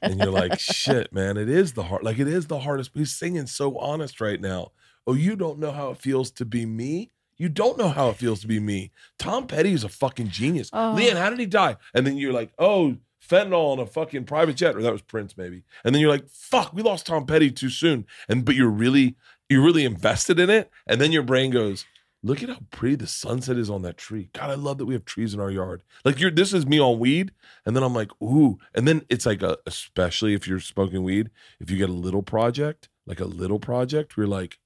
and 0.03 0.19
you're 0.19 0.31
like, 0.31 0.59
shit, 0.59 1.11
man, 1.11 1.37
it 1.37 1.49
is 1.49 1.73
the 1.73 1.83
hard, 1.83 2.03
like 2.03 2.19
it 2.19 2.27
is 2.27 2.45
the 2.45 2.59
hardest. 2.59 2.91
He's 2.93 3.15
singing 3.17 3.47
so 3.47 3.75
honest 3.79 4.21
right 4.21 4.39
now. 4.39 4.71
Oh, 5.07 5.13
you 5.13 5.35
don't 5.35 5.57
know 5.57 5.71
how 5.71 5.89
it 5.89 5.97
feels 5.97 6.29
to 6.31 6.45
be 6.45 6.67
me. 6.67 7.11
You 7.37 7.49
don't 7.49 7.79
know 7.79 7.89
how 7.89 8.09
it 8.09 8.17
feels 8.17 8.41
to 8.41 8.47
be 8.47 8.59
me. 8.59 8.91
Tom 9.17 9.47
Petty 9.47 9.71
is 9.73 9.83
a 9.83 9.89
fucking 9.89 10.29
genius. 10.29 10.69
Oh. 10.71 10.95
LeeAnn, 10.95 11.15
how 11.15 11.31
did 11.31 11.39
he 11.39 11.47
die? 11.47 11.77
And 11.95 12.05
then 12.05 12.17
you're 12.17 12.33
like, 12.33 12.51
oh, 12.59 12.97
fentanyl 13.29 13.71
on 13.71 13.79
a 13.79 13.85
fucking 13.85 14.25
private 14.25 14.55
jet, 14.55 14.75
or 14.75 14.81
that 14.81 14.91
was 14.91 15.01
Prince 15.01 15.37
maybe. 15.37 15.63
And 15.83 15.93
then 15.93 16.01
you're 16.01 16.11
like, 16.11 16.27
fuck, 16.29 16.73
we 16.73 16.81
lost 16.81 17.05
Tom 17.05 17.25
Petty 17.25 17.51
too 17.51 17.69
soon. 17.69 18.05
And 18.27 18.43
but 18.43 18.55
you're 18.55 18.69
really, 18.69 19.15
you're 19.47 19.63
really 19.63 19.85
invested 19.85 20.39
in 20.39 20.49
it. 20.49 20.69
And 20.87 20.99
then 20.99 21.11
your 21.11 21.23
brain 21.23 21.51
goes, 21.51 21.85
look 22.21 22.43
at 22.43 22.49
how 22.49 22.59
pretty 22.71 22.95
the 22.95 23.07
sunset 23.07 23.57
is 23.57 23.69
on 23.69 23.81
that 23.83 23.97
tree. 23.97 24.29
God, 24.33 24.49
I 24.49 24.55
love 24.55 24.77
that 24.79 24.85
we 24.85 24.93
have 24.93 25.05
trees 25.05 25.33
in 25.33 25.39
our 25.39 25.51
yard. 25.51 25.83
Like 26.03 26.19
you're 26.19 26.31
this 26.31 26.53
is 26.53 26.65
me 26.65 26.79
on 26.79 26.99
weed. 26.99 27.31
And 27.65 27.75
then 27.75 27.83
I'm 27.83 27.93
like, 27.93 28.11
ooh. 28.21 28.57
And 28.73 28.87
then 28.87 29.03
it's 29.09 29.25
like 29.25 29.41
a 29.41 29.57
especially 29.65 30.33
if 30.33 30.47
you're 30.47 30.59
smoking 30.59 31.03
weed, 31.03 31.29
if 31.59 31.69
you 31.69 31.77
get 31.77 31.89
a 31.89 31.93
little 31.93 32.23
project, 32.23 32.89
like 33.05 33.19
a 33.19 33.25
little 33.25 33.59
project, 33.59 34.17
we're 34.17 34.27
like, 34.27 34.59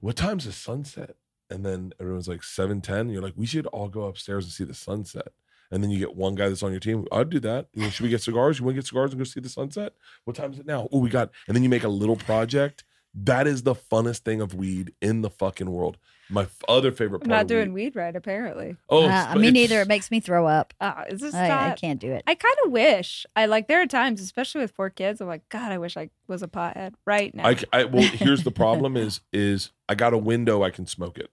what 0.00 0.16
time's 0.16 0.44
the 0.46 0.52
sunset? 0.52 1.16
And 1.48 1.64
then 1.64 1.92
everyone's 2.00 2.28
like 2.28 2.42
710. 2.42 3.10
You're 3.10 3.22
like, 3.22 3.34
we 3.36 3.46
should 3.46 3.66
all 3.66 3.88
go 3.88 4.04
upstairs 4.04 4.44
and 4.44 4.52
see 4.52 4.64
the 4.64 4.74
sunset. 4.74 5.28
And 5.72 5.82
then 5.82 5.90
you 5.90 5.98
get 5.98 6.14
one 6.14 6.34
guy 6.36 6.48
that's 6.48 6.62
on 6.62 6.70
your 6.70 6.80
team. 6.80 7.06
I'd 7.10 7.30
do 7.30 7.40
that. 7.40 7.66
You 7.72 7.82
know, 7.84 7.88
should 7.88 8.04
we 8.04 8.10
get 8.10 8.20
cigars? 8.22 8.58
You 8.58 8.64
want 8.66 8.76
to 8.76 8.82
get 8.82 8.86
cigars 8.86 9.10
and 9.12 9.18
go 9.18 9.24
see 9.24 9.40
the 9.40 9.48
sunset? 9.48 9.94
What 10.24 10.36
time 10.36 10.52
is 10.52 10.58
it 10.60 10.66
now? 10.66 10.86
Oh, 10.92 10.98
we 11.00 11.08
got. 11.08 11.30
And 11.48 11.56
then 11.56 11.62
you 11.64 11.68
make 11.70 11.82
a 11.84 11.88
little 11.88 12.16
project. 12.16 12.84
That 13.14 13.46
is 13.46 13.62
the 13.62 13.74
funnest 13.74 14.20
thing 14.20 14.40
of 14.40 14.54
weed 14.54 14.94
in 15.02 15.20
the 15.22 15.28
fucking 15.28 15.70
world. 15.70 15.98
My 16.30 16.42
f- 16.44 16.56
other 16.66 16.92
favorite 16.92 17.18
part. 17.20 17.26
I'm 17.26 17.30
not 17.30 17.40
of 17.42 17.46
doing 17.48 17.72
weed. 17.74 17.94
weed 17.94 17.96
right, 17.96 18.16
apparently. 18.16 18.76
Oh, 18.88 19.04
Uh, 19.06 19.34
me 19.34 19.48
it's- 19.48 19.52
neither. 19.52 19.82
It 19.82 19.88
makes 19.88 20.10
me 20.10 20.18
throw 20.20 20.46
up. 20.46 20.72
Oh, 20.80 20.94
is 21.10 21.20
this 21.20 21.34
I, 21.34 21.70
I 21.70 21.74
can't 21.74 22.00
do 22.00 22.10
it. 22.10 22.22
I 22.26 22.34
kind 22.34 22.54
of 22.64 22.72
wish. 22.72 23.26
I 23.36 23.44
like. 23.46 23.68
There 23.68 23.82
are 23.82 23.86
times, 23.86 24.22
especially 24.22 24.62
with 24.62 24.70
four 24.70 24.88
kids, 24.88 25.20
I'm 25.20 25.26
like, 25.26 25.46
God, 25.50 25.72
I 25.72 25.76
wish 25.78 25.96
I 25.98 26.08
was 26.26 26.42
a 26.42 26.48
pothead 26.48 26.94
right 27.04 27.34
now. 27.34 27.54
I 27.72 27.84
well, 27.84 28.02
here's 28.02 28.44
the 28.44 28.50
problem: 28.62 28.96
is 28.96 29.20
is 29.30 29.72
I 29.90 29.94
got 29.94 30.14
a 30.14 30.18
window 30.18 30.62
I 30.62 30.70
can 30.70 30.86
smoke 30.86 31.18
it. 31.18 31.30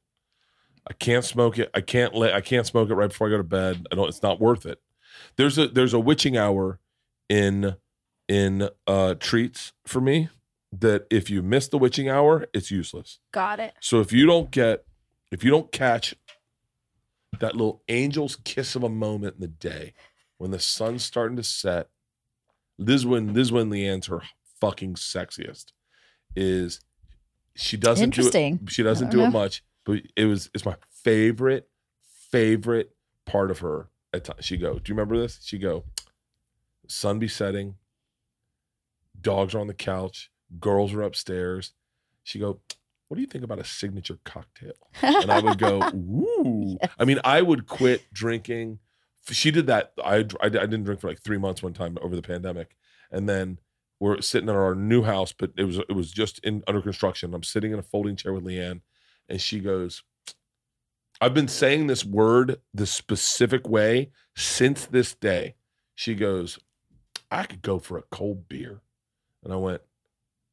I 0.87 0.93
can't 0.93 1.25
smoke 1.25 1.57
it. 1.59 1.69
I 1.73 1.81
can't 1.81 2.15
let. 2.15 2.33
I 2.33 2.41
can't 2.41 2.65
smoke 2.65 2.89
it 2.89 2.95
right 2.95 3.09
before 3.09 3.27
I 3.27 3.31
go 3.31 3.37
to 3.37 3.43
bed. 3.43 3.87
I 3.91 3.95
don't. 3.95 4.07
It's 4.07 4.23
not 4.23 4.39
worth 4.39 4.65
it. 4.65 4.79
There's 5.35 5.57
a 5.57 5.67
there's 5.67 5.93
a 5.93 5.99
witching 5.99 6.37
hour 6.37 6.79
in 7.27 7.75
in 8.27 8.69
uh 8.87 9.15
treats 9.15 9.73
for 9.85 10.01
me 10.01 10.29
that 10.71 11.05
if 11.09 11.29
you 11.29 11.41
miss 11.41 11.67
the 11.67 11.77
witching 11.77 12.09
hour, 12.09 12.45
it's 12.53 12.71
useless. 12.71 13.19
Got 13.31 13.59
it. 13.59 13.73
So 13.79 13.99
if 14.01 14.11
you 14.11 14.25
don't 14.25 14.51
get 14.51 14.85
if 15.31 15.43
you 15.43 15.51
don't 15.51 15.71
catch 15.71 16.15
that 17.39 17.53
little 17.53 17.83
angel's 17.87 18.35
kiss 18.37 18.75
of 18.75 18.83
a 18.83 18.89
moment 18.89 19.35
in 19.35 19.41
the 19.41 19.47
day 19.47 19.93
when 20.37 20.51
the 20.51 20.59
sun's 20.59 21.03
starting 21.03 21.37
to 21.37 21.43
set, 21.43 21.89
this 22.77 22.95
is 23.01 23.05
when 23.05 23.33
this 23.33 23.47
is 23.47 23.51
when 23.51 23.69
LeeAnn's 23.69 24.07
her 24.07 24.21
fucking 24.59 24.95
sexiest. 24.95 25.71
Is 26.35 26.79
she 27.55 27.75
doesn't 27.77 28.11
do 28.11 28.21
Interesting. 28.21 28.59
it 28.63 28.71
she 28.71 28.83
doesn't 28.83 29.09
do 29.09 29.17
don't 29.17 29.27
it 29.29 29.33
much, 29.33 29.63
but 29.85 30.01
it 30.15 30.25
was 30.25 30.49
it's 30.53 30.65
my 30.65 30.75
favorite, 30.89 31.69
favorite 32.31 32.95
part 33.25 33.51
of 33.51 33.59
her 33.59 33.89
at 34.13 34.25
times. 34.25 34.45
She 34.45 34.57
go, 34.57 34.73
Do 34.73 34.91
you 34.91 34.95
remember 34.95 35.17
this? 35.17 35.39
She 35.43 35.57
go, 35.57 35.85
sun 36.87 37.19
be 37.19 37.27
setting, 37.27 37.75
dogs 39.19 39.55
are 39.55 39.59
on 39.59 39.67
the 39.67 39.73
couch, 39.73 40.31
girls 40.59 40.93
are 40.93 41.01
upstairs. 41.01 41.73
She 42.23 42.39
go, 42.39 42.59
What 43.07 43.15
do 43.15 43.21
you 43.21 43.27
think 43.27 43.43
about 43.43 43.59
a 43.59 43.63
signature 43.63 44.19
cocktail? 44.25 44.73
And 45.01 45.31
I 45.31 45.39
would 45.39 45.57
go, 45.57 45.81
Ooh. 45.93 46.77
I 46.97 47.05
mean, 47.05 47.19
I 47.23 47.41
would 47.41 47.67
quit 47.67 48.11
drinking. 48.13 48.79
She 49.29 49.51
did 49.51 49.67
that. 49.67 49.93
I, 50.03 50.25
I, 50.41 50.45
I 50.45 50.49
didn't 50.49 50.83
drink 50.83 51.01
for 51.01 51.07
like 51.07 51.21
three 51.21 51.37
months 51.37 51.61
one 51.61 51.73
time 51.73 51.97
over 52.01 52.15
the 52.15 52.21
pandemic. 52.21 52.75
And 53.11 53.27
then 53.27 53.59
we're 53.99 54.21
sitting 54.21 54.49
in 54.49 54.55
our 54.55 54.75
new 54.75 55.03
house, 55.03 55.33
but 55.33 55.51
it 55.57 55.65
was 55.65 55.77
it 55.77 55.93
was 55.93 56.11
just 56.11 56.39
in 56.39 56.63
under 56.67 56.81
construction. 56.81 57.33
I'm 57.33 57.43
sitting 57.43 57.71
in 57.71 57.79
a 57.79 57.83
folding 57.83 58.15
chair 58.15 58.33
with 58.33 58.45
LeeAnn, 58.45 58.81
and 59.29 59.39
she 59.39 59.59
goes, 59.59 60.03
I've 61.21 61.33
been 61.33 61.47
saying 61.47 61.87
this 61.87 62.05
word 62.05 62.59
the 62.73 62.85
specific 62.85 63.67
way 63.67 64.11
since 64.35 64.85
this 64.85 65.13
day. 65.13 65.55
She 65.95 66.15
goes, 66.15 66.59
I 67.29 67.43
could 67.43 67.61
go 67.61 67.79
for 67.79 67.97
a 67.97 68.03
cold 68.03 68.47
beer. 68.47 68.81
And 69.43 69.53
I 69.53 69.57
went, 69.57 69.81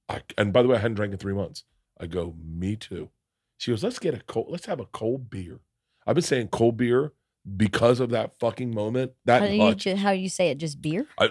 I, 0.09 0.23
and 0.36 0.53
by 0.53 0.62
the 0.62 0.69
way, 0.69 0.77
I 0.77 0.81
hadn't 0.81 0.97
drank 0.97 1.12
in 1.12 1.19
three 1.19 1.35
months. 1.35 1.65
I 1.98 2.07
go, 2.07 2.35
me 2.44 2.77
too. 2.77 3.11
She 3.59 3.70
goes, 3.70 3.82
let's 3.82 3.98
get 3.98 4.15
a 4.15 4.20
cold, 4.20 4.48
let's 4.51 4.66
have 4.66 4.81
a 4.81 4.86
cold 4.86 5.31
beer. 5.31 5.61
I've 6.07 6.15
been 6.15 6.23
saying 6.23 6.48
cold 6.48 6.77
beer 6.77 7.12
because 7.57 8.01
of 8.01 8.11
that 8.11 8.39
fucking 8.39 8.74
moment. 8.74 9.12
That 9.24 9.43
how 9.43 9.48
do 9.48 9.55
you 9.89 9.97
how 9.97 10.11
you 10.11 10.28
say 10.28 10.51
it? 10.51 10.59
Just 10.59 10.82
beer? 10.82 11.07
I, 11.19 11.31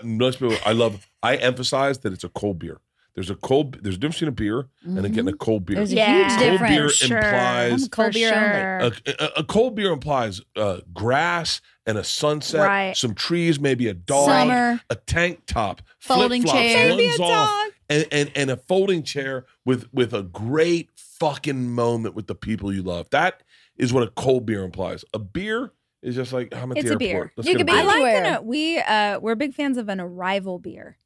I 0.65 0.71
love. 0.71 1.07
I 1.21 1.35
emphasize 1.35 1.99
that 1.99 2.13
it's 2.13 2.23
a 2.23 2.29
cold 2.29 2.59
beer. 2.59 2.79
There's 3.15 3.29
a 3.29 3.35
cold. 3.35 3.79
There's 3.81 3.95
a 3.95 3.97
difference 3.97 4.15
between 4.17 4.27
a 4.29 4.31
beer 4.33 4.67
and 4.83 4.97
then 4.97 5.11
getting 5.13 5.33
a 5.33 5.37
cold 5.37 5.65
beer. 5.65 5.77
There's 5.77 5.93
a 5.93 5.95
Yeah. 5.95 6.17
huge 6.27 6.37
Cold 6.37 6.51
difference. 6.51 6.69
beer 6.75 6.89
Sure. 6.89 7.17
implies 7.17 7.83
I'm 7.83 7.89
cold 7.89 8.13
beer 8.13 8.29
sure. 8.29 9.13
a, 9.17 9.23
a, 9.23 9.29
a 9.37 9.43
cold 9.45 9.75
beer 9.75 9.91
implies 9.93 10.41
uh, 10.57 10.81
grass 10.93 11.61
and 11.85 11.97
a 11.97 12.03
sunset, 12.03 12.61
Right. 12.67 12.97
some 12.97 13.13
trees, 13.15 13.59
maybe 13.59 13.87
a 13.87 13.93
dog, 13.93 14.27
Summer. 14.27 14.81
a 14.89 14.95
tank 14.95 15.43
top, 15.47 15.81
Folding 15.99 16.41
flip-flops, 16.41 16.67
chair. 16.67 16.89
Maybe 16.89 17.05
a 17.05 17.07
one's 17.09 17.19
off, 17.21 17.47
dog. 17.49 17.71
and, 17.89 18.05
and 18.11 18.31
and 18.35 18.51
a 18.51 18.57
folding 18.57 19.01
chair 19.03 19.45
with 19.63 19.87
with 19.93 20.13
a 20.13 20.23
great 20.23 20.89
fucking 20.95 21.69
moment 21.71 22.15
with 22.15 22.27
the 22.27 22.35
people 22.35 22.73
you 22.73 22.83
love. 22.83 23.09
That 23.11 23.43
is 23.77 23.93
what 23.93 24.03
a 24.03 24.09
cold 24.11 24.45
beer 24.45 24.63
implies. 24.63 25.05
A 25.13 25.19
beer 25.19 25.71
is 26.01 26.15
just 26.15 26.33
like 26.33 26.53
I'm 26.53 26.71
at 26.73 26.79
It's 26.79 26.89
the 26.89 26.95
a 26.95 26.97
beer. 26.97 27.31
Let's 27.37 27.47
You 27.47 27.53
get 27.55 27.61
a 27.61 27.65
could 27.65 27.67
be 27.67 27.71
beer. 27.73 27.81
I 27.81 27.85
like 27.85 27.95
Anywhere. 28.13 28.37
an, 28.39 28.45
we 28.45 28.77
uh 28.79 29.19
we're 29.21 29.35
big 29.35 29.53
fans 29.53 29.77
of 29.77 29.87
an 29.89 29.99
arrival 30.01 30.59
beer. 30.59 30.97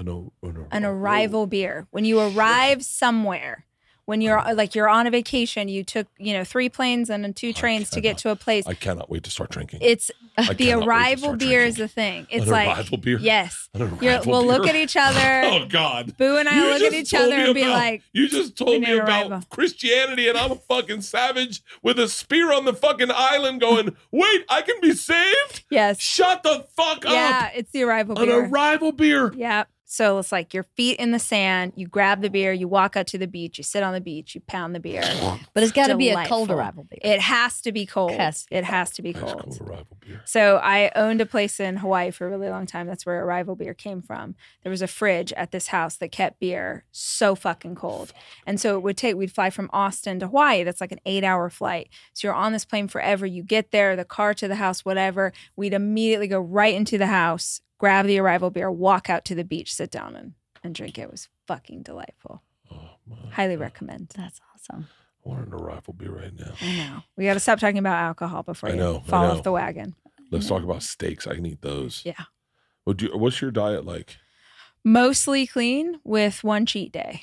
Oh, 0.00 0.02
an, 0.02 0.08
o- 0.08 0.32
an, 0.48 0.66
An 0.70 0.84
ar- 0.84 0.92
arrival 0.92 1.46
beer. 1.46 1.86
When 1.90 2.04
you 2.04 2.20
arrive 2.20 2.84
somewhere, 2.84 3.64
when 4.04 4.20
you're 4.22 4.38
uh, 4.38 4.54
like 4.54 4.74
you're 4.74 4.88
on 4.88 5.06
a 5.06 5.10
vacation, 5.10 5.68
you 5.68 5.84
took, 5.84 6.06
you 6.18 6.32
know, 6.32 6.42
three 6.44 6.68
planes 6.70 7.10
and 7.10 7.36
two 7.36 7.52
trains 7.52 7.90
to 7.90 8.00
get 8.00 8.16
to 8.18 8.30
a 8.30 8.36
place. 8.36 8.66
I 8.66 8.72
cannot 8.72 9.10
wait 9.10 9.22
to 9.24 9.30
start 9.30 9.50
drinking. 9.50 9.80
It's 9.82 10.10
I 10.38 10.54
the 10.54 10.66
cannot 10.66 10.86
arrival 10.86 11.36
beer 11.36 11.60
is 11.62 11.76
the 11.76 11.88
thing. 11.88 12.26
It's 12.30 12.46
An 12.46 12.50
like 12.50 12.68
arrival 12.68 12.96
beer? 12.96 13.18
Yes. 13.20 13.68
An 13.74 13.82
arrival 13.82 14.32
we'll 14.32 14.46
look 14.46 14.66
at 14.66 14.76
each 14.76 14.96
other. 14.96 15.18
Oh 15.48 15.66
God. 15.66 16.16
Boo 16.16 16.36
and 16.38 16.48
I 16.48 16.56
You 16.56 16.72
look 16.72 16.82
at 16.82 16.92
each 16.94 17.12
other 17.12 17.34
and 17.34 17.54
be 17.54 17.66
like, 17.66 18.02
you 18.12 18.28
just 18.28 18.56
told 18.56 18.80
me 18.80 18.92
about 18.96 19.30
rival." 19.30 19.42
Christianity, 19.50 20.28
and 20.28 20.38
I'm 20.38 20.52
a 20.52 20.56
fucking 20.56 21.02
savage 21.02 21.60
with 21.82 21.98
a 21.98 22.08
spear 22.08 22.52
on 22.52 22.64
the 22.64 22.72
fucking 22.74 23.10
island, 23.12 23.60
going, 23.60 23.94
"Wait, 24.10 24.44
I 24.48 24.62
can 24.62 24.80
be 24.80 24.92
saved? 24.94 25.64
yes. 25.70 26.00
Shut 26.00 26.42
the 26.44 26.66
fuck 26.76 27.04
Yeah, 27.04 27.10
up!" 27.10 27.14
Yeah, 27.14 27.50
it's 27.56 27.72
the 27.72 27.82
arrival 27.82 28.14
beer. 28.14 28.24
An 28.24 28.30
beer. 28.30 28.48
arrival 28.50 28.92
beer. 28.92 29.32
Yeah. 29.36 29.64
So 29.90 30.18
it's 30.18 30.30
like 30.30 30.52
your 30.52 30.64
feet 30.64 30.98
in 30.98 31.12
the 31.12 31.18
sand, 31.18 31.72
you 31.74 31.86
grab 31.88 32.20
the 32.20 32.28
beer, 32.28 32.52
you 32.52 32.68
walk 32.68 32.94
out 32.94 33.06
to 33.06 33.16
the 33.18 33.26
beach, 33.26 33.56
you 33.56 33.64
sit 33.64 33.82
on 33.82 33.94
the 33.94 34.02
beach, 34.02 34.34
you 34.34 34.42
pound 34.42 34.74
the 34.74 34.80
beer. 34.80 35.02
But 35.54 35.62
it's 35.62 35.72
got 35.72 35.86
to 35.88 35.96
be 35.96 36.10
a 36.10 36.26
cold 36.26 36.50
arrival 36.50 36.84
beer. 36.84 37.00
It 37.02 37.20
has 37.20 37.62
to 37.62 37.72
be 37.72 37.86
cold. 37.86 38.12
Has 38.12 38.46
it 38.50 38.64
has 38.64 38.90
to 38.92 39.02
be 39.02 39.12
Nice 39.12 39.22
cold. 39.22 39.42
cold 39.44 39.60
arrival 39.62 39.96
beer. 40.00 40.20
So 40.24 40.56
I 40.62 40.92
owned 40.94 41.20
a 41.22 41.26
place 41.26 41.58
in 41.58 41.78
Hawaii 41.78 42.10
for 42.10 42.26
a 42.26 42.30
really 42.30 42.50
long 42.50 42.66
time. 42.66 42.86
That's 42.86 43.06
where 43.06 43.24
Arrival 43.24 43.56
beer 43.56 43.74
came 43.74 44.02
from. 44.02 44.34
There 44.62 44.70
was 44.70 44.82
a 44.82 44.86
fridge 44.86 45.32
at 45.32 45.50
this 45.52 45.68
house 45.68 45.96
that 45.96 46.12
kept 46.12 46.38
beer 46.38 46.84
so 46.92 47.34
fucking 47.34 47.74
cold. 47.74 48.12
And 48.46 48.60
so 48.60 48.76
it 48.76 48.82
would 48.82 48.96
take 48.98 49.16
we'd 49.16 49.32
fly 49.32 49.48
from 49.50 49.70
Austin 49.72 50.20
to 50.20 50.26
Hawaii. 50.26 50.64
That's 50.64 50.80
like 50.82 50.92
an 50.92 51.00
8-hour 51.06 51.48
flight. 51.50 51.88
So 52.12 52.28
you're 52.28 52.34
on 52.34 52.52
this 52.52 52.64
plane 52.66 52.88
forever. 52.88 53.24
You 53.26 53.42
get 53.42 53.70
there, 53.70 53.96
the 53.96 54.04
car 54.04 54.34
to 54.34 54.46
the 54.48 54.56
house, 54.56 54.84
whatever. 54.84 55.32
We'd 55.56 55.72
immediately 55.74 56.28
go 56.28 56.40
right 56.40 56.74
into 56.74 56.98
the 56.98 57.06
house, 57.06 57.60
grab 57.78 58.06
the 58.06 58.18
Arrival 58.18 58.50
beer, 58.50 58.70
walk 58.70 59.08
out 59.08 59.24
to 59.26 59.34
the 59.34 59.44
beach, 59.44 59.74
sit 59.74 59.90
down 59.90 60.14
and 60.16 60.34
and 60.64 60.74
drink 60.74 60.98
it. 60.98 61.02
It 61.02 61.10
was 61.10 61.28
fucking 61.46 61.82
delightful. 61.82 62.42
Oh, 62.70 62.90
Highly 63.32 63.54
God. 63.54 63.60
recommend. 63.62 64.12
That's 64.16 64.40
awesome. 64.54 64.88
I 65.24 65.28
want 65.28 65.46
an 65.46 65.52
arrival 65.54 65.92
beer 65.94 66.10
right 66.10 66.34
now. 66.36 66.52
I 66.60 66.76
know. 66.76 67.02
We 67.16 67.24
got 67.24 67.34
to 67.34 67.40
stop 67.40 67.58
talking 67.60 67.78
about 67.78 68.02
alcohol 68.02 68.42
before 68.42 68.70
I 68.70 68.72
you 68.72 68.78
know, 68.78 69.02
I 69.06 69.08
fall 69.08 69.28
know. 69.28 69.34
off 69.34 69.42
the 69.44 69.52
wagon. 69.52 69.94
Let's 70.30 70.48
talk 70.48 70.62
about 70.62 70.82
steaks. 70.82 71.26
I 71.26 71.34
can 71.36 71.46
eat 71.46 71.62
those. 71.62 72.02
Yeah. 72.04 72.24
What 72.84 72.96
do 72.96 73.06
you, 73.06 73.16
what's 73.16 73.40
your 73.40 73.50
diet 73.50 73.84
like? 73.84 74.16
Mostly 74.84 75.46
clean 75.46 76.00
with 76.04 76.42
one 76.44 76.66
cheat 76.66 76.92
day. 76.92 77.22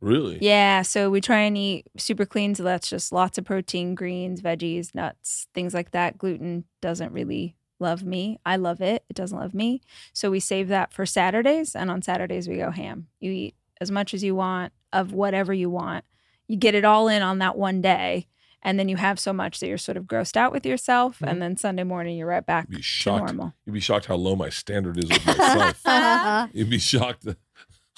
Really? 0.00 0.38
Yeah, 0.40 0.82
so 0.82 1.10
we 1.10 1.20
try 1.20 1.40
and 1.40 1.56
eat 1.56 1.86
super 1.96 2.26
clean. 2.26 2.54
So 2.54 2.62
that's 2.62 2.88
just 2.90 3.12
lots 3.12 3.38
of 3.38 3.44
protein, 3.44 3.94
greens, 3.94 4.42
veggies, 4.42 4.94
nuts, 4.94 5.46
things 5.54 5.72
like 5.74 5.92
that. 5.92 6.18
Gluten 6.18 6.64
doesn't 6.82 7.12
really 7.12 7.56
love 7.84 8.02
me. 8.02 8.38
I 8.44 8.56
love 8.56 8.80
it. 8.80 9.04
It 9.08 9.14
doesn't 9.14 9.38
love 9.38 9.54
me. 9.54 9.80
So 10.12 10.30
we 10.30 10.40
save 10.40 10.68
that 10.68 10.92
for 10.92 11.06
Saturdays. 11.06 11.76
And 11.76 11.90
on 11.90 12.02
Saturdays, 12.02 12.48
we 12.48 12.56
go 12.56 12.70
ham. 12.70 13.06
You 13.20 13.30
eat 13.30 13.54
as 13.80 13.90
much 13.90 14.12
as 14.14 14.24
you 14.24 14.34
want 14.34 14.72
of 14.92 15.12
whatever 15.12 15.52
you 15.54 15.70
want. 15.70 16.04
You 16.48 16.56
get 16.56 16.74
it 16.74 16.84
all 16.84 17.06
in 17.08 17.22
on 17.22 17.38
that 17.38 17.56
one 17.56 17.80
day. 17.80 18.26
And 18.66 18.78
then 18.78 18.88
you 18.88 18.96
have 18.96 19.20
so 19.20 19.32
much 19.34 19.60
that 19.60 19.66
you're 19.68 19.76
sort 19.76 19.98
of 19.98 20.04
grossed 20.04 20.36
out 20.38 20.50
with 20.50 20.64
yourself. 20.64 21.18
Mhm. 21.18 21.28
And 21.30 21.42
then 21.42 21.56
Sunday 21.58 21.84
morning, 21.84 22.16
you're 22.16 22.26
right 22.26 22.44
back 22.46 22.64
You'd 22.70 22.76
be 22.76 22.82
to 22.82 22.82
shocked. 22.82 23.26
normal. 23.26 23.52
You'd 23.66 23.74
be 23.74 23.80
shocked 23.80 24.06
how 24.06 24.14
low 24.16 24.34
my 24.36 24.48
standard 24.48 24.96
is 24.98 25.08
with 25.10 25.26
myself. 25.26 26.50
You'd 26.54 26.70
be 26.70 26.78
shocked. 26.78 27.26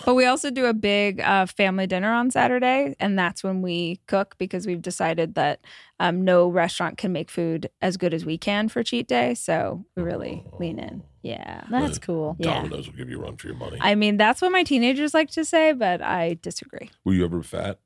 But 0.05 0.15
we 0.15 0.27
also 0.27 0.51
do 0.51 0.67
a 0.67 0.75
big 0.75 1.21
uh, 1.21 1.47
family 1.47 1.87
dinner 1.87 2.13
on 2.13 2.31
Saturday, 2.31 2.95
and 3.01 3.19
that's 3.19 3.43
when 3.43 3.63
we 3.63 4.01
cook 4.07 4.37
because 4.39 4.67
we've 4.67 4.83
decided 4.83 5.35
that 5.37 5.61
um, 5.99 6.23
no 6.25 6.49
restaurant 6.49 6.99
can 6.99 7.13
make 7.13 7.31
food 7.31 7.71
as 7.81 7.97
good 7.97 8.13
as 8.13 8.25
we 8.25 8.37
can 8.37 8.69
for 8.69 8.83
cheat 8.83 9.09
day. 9.09 9.35
So 9.35 9.87
we 9.97 10.03
really 10.03 10.45
lean 10.59 10.79
in. 10.79 11.03
Yeah. 11.23 11.65
That's 11.71 11.99
cool. 11.99 12.37
Yeah. 12.39 12.63
Will 12.63 12.83
give 12.83 13.09
you 13.09 13.19
a 13.19 13.23
run 13.23 13.37
for 13.37 13.49
your 13.49 13.57
money. 13.57 13.79
I 13.81 13.95
mean, 13.95 14.17
that's 14.17 14.43
what 14.43 14.53
my 14.53 14.63
teenagers 14.65 15.15
like 15.15 15.31
to 15.31 15.45
say, 15.45 15.73
but 15.73 16.03
I 16.03 16.39
disagree. 16.43 16.91
Were 17.05 17.15
you 17.15 17.25
ever 17.25 17.43
fat? 17.43 17.81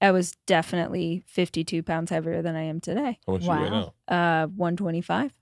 I 0.00 0.12
was 0.12 0.36
definitely 0.46 1.24
52 1.26 1.82
pounds 1.82 2.10
heavier 2.10 2.40
than 2.42 2.54
I 2.54 2.62
am 2.64 2.80
today. 2.80 3.18
How 3.26 3.32
much 3.32 3.42
you 3.42 3.48
weigh 3.50 3.56
Wow. 3.56 3.94
now? 4.08 4.42
Uh, 4.44 4.46
125. 4.48 5.32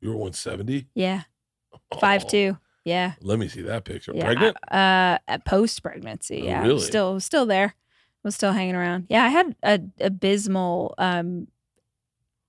You 0.00 0.10
were 0.10 0.16
170? 0.16 0.86
Yeah. 0.94 1.22
Five 1.98 2.28
two. 2.28 2.58
Yeah. 2.84 3.14
Let 3.20 3.38
me 3.38 3.48
see 3.48 3.62
that 3.62 3.84
picture. 3.84 4.12
Yeah. 4.14 4.24
Pregnant? 4.26 4.56
Uh, 4.70 5.18
post 5.46 5.82
pregnancy. 5.82 6.42
Oh, 6.42 6.46
Yeah. 6.46 6.62
really? 6.62 6.80
Still, 6.80 7.18
still 7.20 7.46
there. 7.46 7.74
Was 8.22 8.34
still 8.34 8.52
hanging 8.52 8.74
around. 8.74 9.06
Yeah. 9.10 9.24
I 9.24 9.28
had 9.28 9.54
a 9.62 9.80
abysmal 10.00 10.94
um 10.98 11.48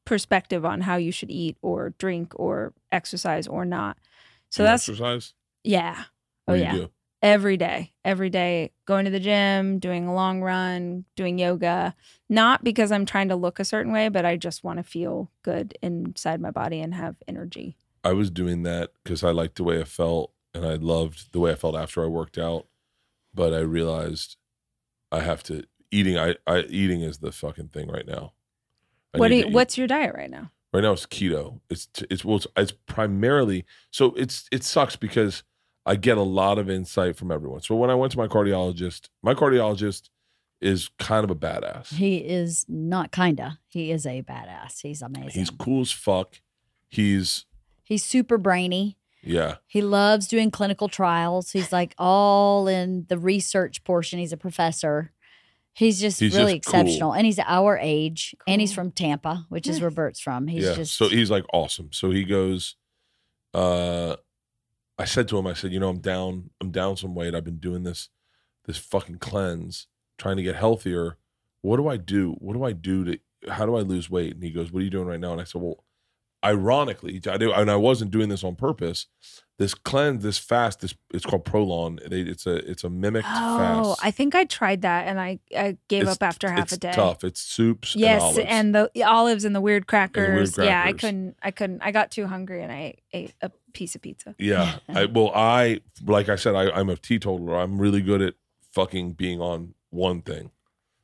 perspective 0.06 0.64
on 0.66 0.82
how 0.82 0.96
you 0.98 1.12
should 1.12 1.32
eat 1.32 1.58
or 1.62 1.94
drink 1.98 2.34
or 2.36 2.74
exercise 2.92 3.48
or 3.48 3.66
not. 3.66 3.98
So 4.50 4.64
You 4.64 4.68
that's 4.68 4.84
exercise? 4.88 5.34
yeah. 5.64 6.04
Oh 6.48 6.54
yeah. 6.54 6.72
do? 6.74 6.90
Every 7.22 7.58
day, 7.58 7.92
every 8.04 8.30
day, 8.30 8.72
going 8.86 9.06
to 9.06 9.12
the 9.12 9.20
gym, 9.20 9.80
doing 9.80 10.06
a 10.06 10.14
long 10.14 10.42
run, 10.42 11.06
doing 11.16 11.40
yoga. 11.40 11.96
Not 12.30 12.64
because 12.64 12.92
I'm 12.92 13.06
trying 13.08 13.30
to 13.30 13.36
look 13.36 13.60
a 13.60 13.66
certain 13.66 13.92
way, 13.92 14.10
but 14.10 14.26
I 14.26 14.36
just 14.38 14.64
want 14.64 14.78
to 14.78 14.84
feel 14.84 15.32
good 15.42 15.76
inside 15.82 16.40
my 16.40 16.52
body 16.52 16.82
and 16.82 16.94
have 16.94 17.16
energy. 17.28 17.78
I 18.06 18.14
was 18.14 18.30
doing 18.30 18.64
that 18.64 18.92
because 19.04 19.24
I 19.24 19.32
liked 19.32 19.56
the 19.56 19.64
way 19.64 19.82
I 19.82 19.84
felt 19.84 20.32
and 20.54 20.66
I 20.66 20.76
loved 20.76 21.34
the 21.34 21.40
way 21.40 21.52
I 21.52 21.56
felt 21.56 21.76
after 21.76 22.04
I 22.04 22.08
worked 22.08 22.38
out. 22.38 22.68
But 23.34 23.54
I 23.54 23.60
realized 23.60 24.38
I 25.12 25.20
have 25.22 25.44
to 25.44 25.64
eating. 25.92 26.18
I, 26.18 26.36
I 26.48 26.60
eating 26.70 27.02
is 27.02 27.18
the 27.18 27.34
fucking 27.34 27.70
thing 27.70 27.90
right 27.90 28.08
now. 28.08 28.34
I 29.14 29.18
what 29.18 29.28
do 29.30 29.36
you, 29.36 29.50
what's 29.50 29.78
your 29.78 29.88
diet 29.88 30.16
right 30.16 30.30
now? 30.30 30.52
right 30.76 30.82
now? 30.82 30.92
It's 30.92 31.06
keto. 31.06 31.62
It's 31.70 31.88
it's 32.10 32.24
well, 32.24 32.38
it's, 32.38 32.48
it's 32.56 32.72
primarily 32.86 33.66
so 33.92 34.14
it's 34.16 34.48
it 34.52 34.64
sucks 34.64 34.96
because 34.96 35.44
I 35.86 35.96
get 35.96 36.18
a 36.18 36.24
lot 36.24 36.58
of 36.58 36.70
insight 36.70 37.16
from 37.16 37.32
everyone. 37.32 37.62
So 37.62 37.76
when 37.76 37.90
I 37.90 37.96
went 37.96 38.12
to 38.14 38.18
my 38.18 38.28
cardiologist, 38.28 39.10
my 39.24 39.34
cardiologist 39.34 40.10
is 40.62 40.90
kind 41.00 41.24
of 41.24 41.32
a 41.32 41.36
badass. 41.36 41.94
He 41.94 42.18
is 42.18 42.66
not 42.68 43.12
kinda. 43.12 43.60
He 43.68 43.92
is 43.92 44.06
a 44.06 44.22
badass. 44.22 44.82
He's 44.82 45.02
amazing. 45.02 45.32
He's 45.32 45.50
cool 45.50 45.82
as 45.82 45.92
fuck. 45.92 46.40
He's 46.90 47.46
He's 47.86 48.04
super 48.04 48.38
brainy. 48.38 48.98
yeah. 49.24 49.56
He 49.68 49.82
loves 49.82 50.28
doing 50.28 50.52
clinical 50.52 50.90
trials. 50.90 51.52
He's 51.52 51.72
like 51.72 51.96
all 51.98 52.68
in 52.68 53.06
the 53.08 53.18
research 53.18 53.84
portion. 53.86 54.20
He's 54.20 54.34
a 54.34 54.38
professor. 54.38 55.14
He's 55.74 56.00
just 56.02 56.20
He's 56.20 56.36
really 56.36 56.60
just 56.60 56.72
cool. 56.72 56.82
exceptional. 56.82 57.14
And 57.14 57.26
he's 57.26 57.40
our 57.40 57.78
age. 57.82 58.36
And 58.48 58.60
he's 58.62 58.74
from 58.74 58.92
Tampa, 58.92 59.46
which 59.50 59.68
is 59.68 59.80
where 59.82 59.90
Bert's 59.92 60.20
from. 60.20 60.48
He's 60.48 60.64
yeah. 60.66 60.74
just 60.74 60.96
so 60.98 61.08
he's 61.10 61.30
like 61.32 61.46
awesome. 61.54 61.90
So 61.94 62.12
he 62.12 62.24
goes, 62.24 62.76
uh 63.54 64.16
I 64.98 65.06
said 65.06 65.28
to 65.30 65.38
him, 65.38 65.46
I 65.48 65.54
said, 65.54 65.72
you 65.74 65.80
know, 65.80 65.90
I'm 65.90 66.00
down, 66.00 66.50
I'm 66.62 66.72
down 66.72 66.96
some 66.98 67.14
weight. 67.16 67.36
I've 67.36 67.44
been 67.44 67.60
doing 67.60 67.84
this 67.84 68.10
this 68.66 68.78
fucking 68.78 69.20
cleanse, 69.20 69.88
trying 70.18 70.38
to 70.38 70.44
get 70.44 70.56
healthier. 70.56 71.18
What 71.62 71.78
do 71.78 71.88
I 71.88 71.98
do? 71.98 72.36
What 72.40 72.54
do 72.54 72.64
I 72.64 72.72
do 72.72 73.04
to 73.06 73.20
how 73.50 73.66
do 73.66 73.76
I 73.76 73.82
lose 73.82 74.10
weight? 74.10 74.34
And 74.34 74.44
he 74.44 74.50
goes, 74.52 74.72
What 74.72 74.80
are 74.82 74.84
you 74.86 74.90
doing 74.90 75.08
right 75.08 75.20
now? 75.20 75.34
And 75.34 75.42
I 75.42 75.44
said, 75.44 75.62
Well, 75.62 75.84
ironically, 76.46 77.22
I 77.30 77.38
do 77.38 77.52
and 77.52 77.70
I 77.72 77.76
wasn't 77.76 78.12
doing 78.12 78.30
this 78.30 78.44
on 78.44 78.56
purpose. 78.56 79.08
This 79.58 79.74
cleanse, 79.74 80.22
this 80.22 80.38
fast, 80.38 80.82
this 80.82 80.94
it's 81.14 81.26
called 81.26 81.46
Prolon. 81.46 82.00
It, 82.12 82.28
it's 82.28 82.46
a 82.46 82.56
it's 82.70 82.84
a 82.84 82.90
mimicked 82.90 83.28
Oh, 83.30 83.58
fast. 83.96 84.00
I 84.04 84.12
think 84.12 84.36
I 84.36 84.44
tried 84.44 84.82
that 84.82 85.08
and 85.08 85.18
I, 85.20 85.40
I 85.56 85.78
gave 85.88 86.02
It's- 86.04 86.16
up 86.18 86.24
after 86.24 86.52
half 86.52 86.72
a 86.74 86.78
day. 86.78 86.92
tough. 86.92 87.24
It's 87.24 87.40
soups 87.40 87.96
Yes, 87.96 88.22
and 88.22 88.24
olives. 88.38 88.48
and 88.50 88.76
the 88.96 89.04
olives 89.04 89.46
and 89.46 89.56
the 89.56 89.62
weird 89.62 89.88
crackers. 89.88 90.58
weird 90.58 90.68
Yeah, 90.70 90.84
I 90.86 90.92
couldn't. 90.92 91.38
I 91.42 91.52
couldn't. 91.52 91.82
I 91.82 91.92
got 91.92 92.12
too 92.12 92.28
hungry 92.28 92.64
and 92.64 92.72
I 92.72 92.96
ate 93.14 93.34
a 93.42 93.50
piece 93.74 93.96
of 93.96 94.02
pizza. 94.02 94.36
Yeah. 94.38 94.80
I, 94.90 95.06
well, 95.16 95.32
I 95.34 95.80
like 96.06 96.28
I 96.28 96.36
said, 96.36 96.54
I, 96.56 96.70
I'm 96.72 96.90
a 96.90 96.98
teetotaler. 96.98 97.56
I'm 97.58 97.80
really 97.80 98.02
good 98.02 98.22
at 98.22 98.34
fucking 98.74 99.14
being 99.14 99.40
on 99.40 99.74
one 99.90 100.22
thing, 100.22 100.52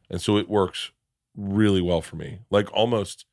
and 0.09 0.21
so 0.21 0.35
it 0.37 0.49
works 0.49 0.91
really 1.37 1.81
well 1.81 2.01
for 2.01 2.17
me. 2.17 2.39
Like 2.49 2.69
almost 2.73 3.25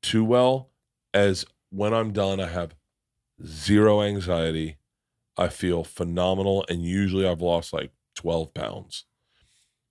too 0.00 0.24
well. 0.24 0.70
As 1.16 1.46
when 1.70 1.94
I'm 1.94 2.12
done, 2.12 2.40
I 2.40 2.48
have 2.48 2.74
zero 3.42 4.02
anxiety. 4.02 4.76
I 5.38 5.48
feel 5.48 5.82
phenomenal, 5.82 6.66
and 6.68 6.82
usually 6.82 7.26
I've 7.26 7.40
lost 7.40 7.72
like 7.72 7.90
12 8.16 8.52
pounds. 8.52 9.06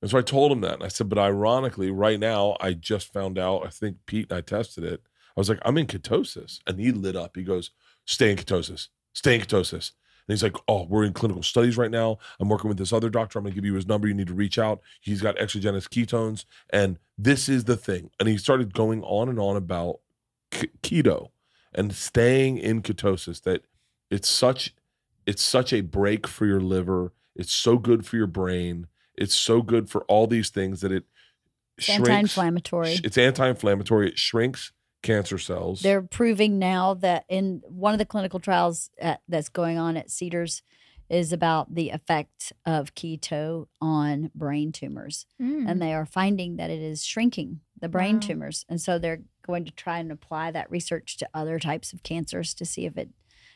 And 0.04 0.12
so 0.12 0.20
I 0.20 0.22
told 0.22 0.52
him 0.52 0.62
that, 0.62 0.76
and 0.76 0.84
I 0.84 0.88
said, 0.88 1.10
but 1.10 1.18
ironically, 1.18 1.90
right 1.90 2.20
now 2.20 2.58
I 2.60 2.74
just 2.74 3.12
found 3.12 3.40
out. 3.40 3.66
I 3.66 3.70
think 3.70 3.98
Pete 4.06 4.30
and 4.30 4.38
I 4.38 4.42
tested 4.42 4.84
it. 4.84 5.02
I 5.36 5.40
was 5.40 5.50
like, 5.50 5.58
I'm 5.66 5.80
in 5.80 5.88
ketosis, 5.88 6.60
and 6.68 6.80
he 6.80 6.92
lit 6.92 7.16
up. 7.16 7.36
He 7.36 7.42
goes, 7.42 7.72
stay 8.06 8.30
in 8.30 8.38
ketosis, 8.38 8.90
stay 9.14 9.34
in 9.34 9.42
ketosis. 9.42 9.94
And 10.28 10.34
he's 10.34 10.44
like, 10.44 10.58
oh, 10.68 10.86
we're 10.88 11.06
in 11.06 11.14
clinical 11.14 11.42
studies 11.42 11.76
right 11.76 11.90
now. 11.90 12.20
I'm 12.40 12.50
working 12.50 12.68
with 12.68 12.78
this 12.78 12.94
other 12.94 13.10
doctor. 13.10 13.40
I'm 13.40 13.46
going 13.46 13.54
to 13.54 13.56
give 13.56 13.66
you 13.66 13.74
his 13.74 13.88
number. 13.88 14.08
You 14.08 14.14
need 14.14 14.28
to 14.28 14.34
reach 14.36 14.60
out. 14.60 14.82
He's 15.02 15.22
got 15.22 15.40
exogenous 15.40 15.88
ketones. 15.88 16.46
And 16.70 17.00
this 17.18 17.50
is 17.50 17.64
the 17.64 17.78
thing. 17.78 18.12
And 18.20 18.30
he 18.30 18.38
started 18.38 18.76
going 18.76 19.04
on 19.04 19.28
and 19.30 19.40
on 19.40 19.56
about 19.56 20.02
k- 20.56 20.69
keto 20.82 21.30
and 21.73 21.94
staying 21.94 22.57
in 22.57 22.82
ketosis 22.82 23.41
that 23.44 23.65
it's 24.10 24.30
such 24.30 24.73
it's 25.26 25.44
such 25.44 25.73
a 25.73 25.82
break 25.82 26.27
for 26.27 26.45
your 26.45 26.61
liver. 26.61 27.11
It's 27.36 27.53
so 27.53 27.77
good 27.77 28.06
for 28.06 28.15
your 28.15 28.27
brain. 28.27 28.88
It's 29.15 29.36
so 29.36 29.61
good 29.61 29.90
for 29.90 30.03
all 30.03 30.27
these 30.27 30.49
things 30.49 30.82
that 30.82 30.91
it 30.91 31.03
it's 31.77 31.88
shrinks. 31.88 32.10
anti-inflammatory. 32.10 32.99
It's 33.03 33.18
anti-inflammatory. 33.18 34.10
It 34.10 34.18
shrinks 34.18 34.72
cancer 35.02 35.38
cells. 35.38 35.82
They're 35.82 36.02
proving 36.02 36.60
now 36.60 36.94
that 36.95 37.26
in 37.27 37.61
one 37.65 37.94
of 37.94 37.99
the 37.99 38.06
clinical 38.06 38.40
trials 38.40 38.90
at, 38.99 39.22
that's 39.27 39.49
going 39.49 39.77
on 39.77 39.98
at 39.98 40.10
Cedars 40.10 40.61
is 41.10 41.32
about 41.32 41.73
the 41.76 41.90
effect 41.91 42.52
of 42.65 42.95
keto 42.95 43.68
on 43.82 44.32
brain 44.34 44.72
tumors. 44.72 45.26
Mm. 45.41 45.69
And 45.69 45.82
they 45.82 45.94
are 45.94 46.06
finding 46.06 46.56
that 46.57 46.69
it 46.69 46.82
is 46.82 47.03
shrinking 47.06 47.60
the 47.80 47.90
brain 47.90 48.15
Wow. 48.15 48.22
tumors. 48.22 48.65
And 48.69 48.82
so 48.82 48.98
they're 48.98 49.22
going 49.45 49.65
to 49.65 49.72
try 49.72 49.99
and 49.99 50.11
apply 50.11 50.52
that 50.52 50.72
research 50.72 51.18
to 51.18 51.30
other 51.34 51.60
types 51.60 51.94
of 51.94 52.02
cancers 52.03 52.53
to 52.56 52.65
see 52.65 52.86
if 52.86 52.98
it 52.98 53.10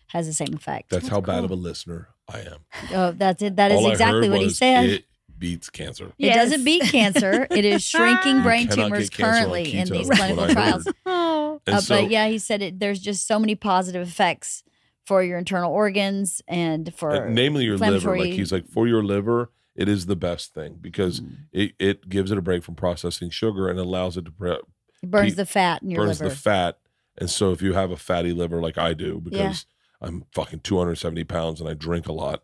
has 0.07 0.27
the 0.27 0.33
same 0.33 0.53
effect. 0.53 0.89
That's, 0.89 1.03
That's 1.03 1.13
how 1.13 1.21
bad 1.21 1.43
of 1.43 1.51
a 1.51 1.55
listener 1.55 2.09
I 2.27 2.39
am. 2.41 2.65
oh, 2.93 3.11
that's 3.11 3.41
it. 3.41 3.55
That 3.55 3.71
is 3.71 3.77
All 3.79 3.91
exactly 3.91 4.29
what 4.29 4.39
he 4.39 4.45
was, 4.45 4.57
said. 4.57 4.85
It 4.89 5.05
beats 5.37 5.69
cancer. 5.69 6.11
It 6.19 6.33
doesn't 6.33 6.63
beat 6.63 6.83
cancer. 6.83 7.47
It 7.49 7.65
is 7.65 7.83
shrinking 7.83 8.43
brain 8.43 8.67
tumors 8.67 9.09
get 9.09 9.17
cancer 9.23 9.25
on 9.25 9.33
currently 9.33 9.73
in 9.73 9.87
these 9.89 10.09
clinical 10.09 10.47
trials. 10.49 10.87
Oh. 11.05 11.61
Uh, 11.67 11.81
so, 11.81 11.95
but 12.01 12.11
yeah, 12.11 12.27
he 12.27 12.37
said 12.37 12.61
it, 12.61 12.79
there's 12.79 12.99
just 12.99 13.25
so 13.27 13.39
many 13.39 13.55
positive 13.55 14.07
effects 14.07 14.63
for 15.09 15.23
your 15.23 15.39
internal 15.39 15.73
organs 15.73 16.41
and 16.47 16.93
for 16.93 17.09
uh, 17.25 17.29
namely 17.29 17.63
your 17.65 17.77
liver. 17.79 18.15
Like 18.15 18.31
he's 18.33 18.51
like, 18.51 18.67
for 18.67 18.87
your 18.87 19.03
liver, 19.03 19.49
it 19.75 19.89
is 19.89 20.05
the 20.05 20.15
best 20.15 20.53
thing 20.53 20.77
because 20.79 21.19
Mm. 21.21 21.35
it, 21.51 21.71
it 21.79 22.07
gives 22.09 22.31
it 22.31 22.37
a 22.37 22.41
break 22.43 22.63
from 22.63 22.75
processing 22.75 23.31
sugar 23.31 23.67
and 23.69 23.79
allows 23.79 24.17
it 24.17 24.25
to 24.25 24.31
pre- 24.31 24.51
it 24.51 24.61
burns 25.03 25.31
Pe- 25.31 25.35
the 25.37 25.45
fat 25.47 25.81
in 25.81 25.89
your 25.89 26.05
burns 26.05 26.21
liver. 26.21 26.29
the 26.29 26.35
fat. 26.39 26.77
And 27.17 27.27
so 27.27 27.51
if 27.51 27.61
you 27.63 27.73
have 27.73 27.89
a 27.89 27.97
fatty 27.97 28.33
liver 28.33 28.61
like 28.61 28.77
I 28.77 28.93
do, 28.93 29.19
because 29.19 29.65
Yeah. 30.01 30.07
I'm 30.07 30.25
fucking 30.31 30.59
270 30.59 31.23
pounds 31.23 31.59
and 31.59 31.67
I 31.67 31.73
drink 31.73 32.07
a 32.07 32.13
lot, 32.13 32.43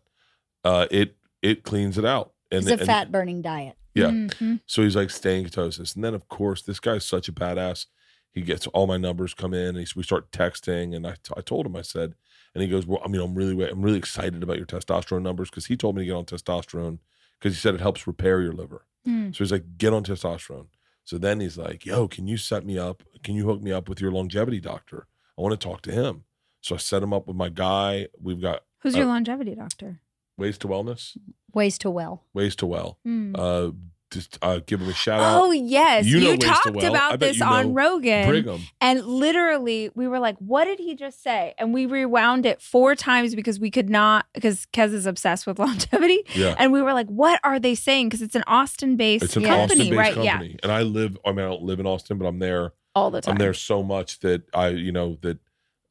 uh, 0.64 0.86
it 0.90 1.16
it 1.42 1.62
cleans 1.62 1.96
it 1.98 2.04
out. 2.04 2.32
And, 2.50 2.62
it's 2.62 2.68
a 2.70 2.72
and 2.74 2.82
fat 2.82 3.12
burning 3.12 3.42
diet. 3.42 3.76
Yeah. 3.94 4.10
Mhm. 4.10 4.60
so 4.66 4.82
he's 4.82 4.96
like 4.96 5.10
staying 5.10 5.44
ketosis. 5.46 5.94
And 5.94 6.02
then 6.02 6.14
of 6.14 6.26
course 6.28 6.62
this 6.62 6.80
guy's 6.80 7.06
such 7.06 7.28
a 7.28 7.32
badass. 7.32 7.86
He 8.32 8.42
gets 8.42 8.66
all 8.68 8.86
my 8.88 8.96
numbers 8.98 9.32
come 9.34 9.54
in. 9.54 9.68
And 9.68 9.78
he's, 9.78 9.94
we 9.96 10.02
start 10.02 10.30
texting, 10.32 10.94
and 10.96 11.06
I, 11.06 11.12
t- 11.22 11.32
I 11.36 11.40
told 11.40 11.64
him 11.64 11.76
I 11.76 11.80
said, 11.82 12.14
and 12.56 12.62
he 12.62 12.68
goes, 12.70 12.86
well, 12.86 13.02
I 13.04 13.08
mean, 13.08 13.20
I'm 13.20 13.34
really 13.34 13.68
I'm 13.68 13.82
really 13.82 13.98
excited 13.98 14.42
about 14.42 14.56
your 14.56 14.64
testosterone 14.64 15.20
numbers 15.22 15.50
because 15.50 15.66
he 15.66 15.76
told 15.76 15.94
me 15.94 16.02
to 16.02 16.06
get 16.06 16.14
on 16.14 16.24
testosterone 16.24 17.00
because 17.38 17.54
he 17.54 17.60
said 17.60 17.74
it 17.74 17.82
helps 17.82 18.06
repair 18.06 18.40
your 18.40 18.54
liver. 18.54 18.86
Mm. 19.06 19.36
So 19.36 19.44
he's 19.44 19.52
like, 19.52 19.76
get 19.76 19.92
on 19.92 20.04
testosterone. 20.04 20.68
So 21.04 21.18
then 21.18 21.40
he's 21.40 21.58
like, 21.58 21.84
yo, 21.84 22.08
can 22.08 22.26
you 22.26 22.38
set 22.38 22.64
me 22.64 22.78
up? 22.78 23.02
Can 23.22 23.34
you 23.34 23.44
hook 23.44 23.60
me 23.60 23.72
up 23.72 23.90
with 23.90 24.00
your 24.00 24.10
longevity 24.10 24.58
doctor? 24.58 25.06
I 25.38 25.42
want 25.42 25.52
to 25.52 25.62
talk 25.68 25.82
to 25.82 25.92
him. 25.92 26.24
So 26.62 26.74
I 26.76 26.78
set 26.78 27.02
him 27.02 27.12
up 27.12 27.26
with 27.28 27.36
my 27.36 27.50
guy. 27.50 28.08
We've 28.20 28.40
got 28.40 28.62
Who's 28.80 28.94
Uh, 28.94 29.00
your 29.00 29.06
longevity 29.08 29.54
doctor? 29.54 30.00
Ways 30.38 30.56
to 30.58 30.66
Wellness, 30.68 31.16
Ways 31.52 31.76
to 31.78 31.90
well. 31.90 32.24
Ways 32.32 32.56
to 32.56 32.66
Well. 32.66 32.98
Mm. 33.06 33.34
Uh, 33.36 33.72
just 34.16 34.38
uh, 34.42 34.60
give 34.66 34.80
him 34.80 34.88
a 34.88 34.92
shout 34.92 35.20
out. 35.20 35.40
Oh 35.42 35.50
yes, 35.52 36.04
You 36.06 36.18
you, 36.18 36.24
know 36.30 36.36
to 36.36 36.46
talked 36.46 36.70
Well. 36.74 36.90
About 36.90 37.20
this 37.20 37.38
you 37.38 37.44
on 37.44 37.74
Rogan, 37.74 38.28
Brigham. 38.28 38.60
and 38.80 39.04
literally 39.04 39.90
we 39.94 40.08
were 40.08 40.18
like, 40.18 40.36
"What 40.38 40.64
did 40.64 40.78
he 40.78 40.94
just 40.94 41.22
say?" 41.22 41.54
And 41.58 41.72
we 41.72 41.86
rewound 41.86 42.46
it 42.46 42.60
four 42.60 42.94
times 42.94 43.34
because 43.34 43.60
we 43.60 43.70
could 43.70 43.88
not 43.90 44.26
because 44.34 44.66
Kez 44.72 44.92
is 44.92 45.06
obsessed 45.06 45.46
with 45.46 45.58
longevity, 45.66 46.24
Yeah. 46.34 46.54
and 46.58 46.72
we 46.72 46.82
were 46.82 46.92
like, 46.92 47.06
"What 47.08 47.40
are 47.44 47.58
they 47.58 47.74
saying?" 47.74 48.08
Because 48.08 48.22
it's 48.22 48.34
an 48.34 48.44
Austin-based 48.46 49.24
It's 49.24 49.36
an 49.36 49.44
company, 49.44 49.92
Austin-based 49.92 49.98
right? 49.98 50.14
company, 50.14 50.56
and 50.62 50.72
I 50.72 50.82
live. 50.82 51.16
I 51.24 51.30
mean, 51.32 51.44
I 51.44 51.48
don't 51.48 51.62
live 51.62 51.78
in 51.80 51.86
Austin, 51.86 52.18
but 52.18 52.26
I'm 52.26 52.38
there. 52.38 52.72
All 52.94 53.10
the 53.10 53.20
time. 53.20 53.32
I'm 53.32 53.38
there 53.38 53.54
so 53.54 53.82
much 53.82 54.20
that 54.20 54.42
I, 54.54 54.68
you 54.68 54.90
know, 54.92 55.18
that 55.22 55.38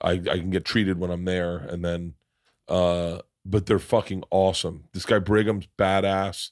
I 0.02 0.12
I 0.14 0.40
can 0.40 0.50
get 0.50 0.66
treated 0.66 1.00
when 1.00 1.12
I'm 1.12 1.26
there, 1.26 1.58
and 1.58 1.86
then, 1.86 2.16
uh, 2.68 3.20
but 3.46 3.66
they're 3.68 3.80
fucking 3.80 4.24
awesome. 4.32 4.86
This 4.94 5.06
guy 5.06 5.20
Brigham's 5.20 5.68
badass. 5.78 6.50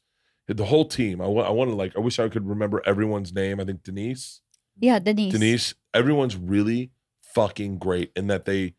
The 0.47 0.65
whole 0.65 0.85
team. 0.85 1.21
I 1.21 1.27
want. 1.27 1.47
I 1.47 1.51
want 1.51 1.69
to 1.69 1.75
like. 1.75 1.95
I 1.95 1.99
wish 1.99 2.19
I 2.19 2.27
could 2.27 2.47
remember 2.47 2.81
everyone's 2.85 3.33
name. 3.33 3.59
I 3.59 3.65
think 3.65 3.83
Denise. 3.83 4.41
Yeah, 4.77 4.99
Denise. 4.99 5.31
Denise. 5.31 5.73
Everyone's 5.93 6.35
really 6.35 6.91
fucking 7.21 7.77
great 7.77 8.11
in 8.15 8.27
that 8.27 8.45
they. 8.45 8.75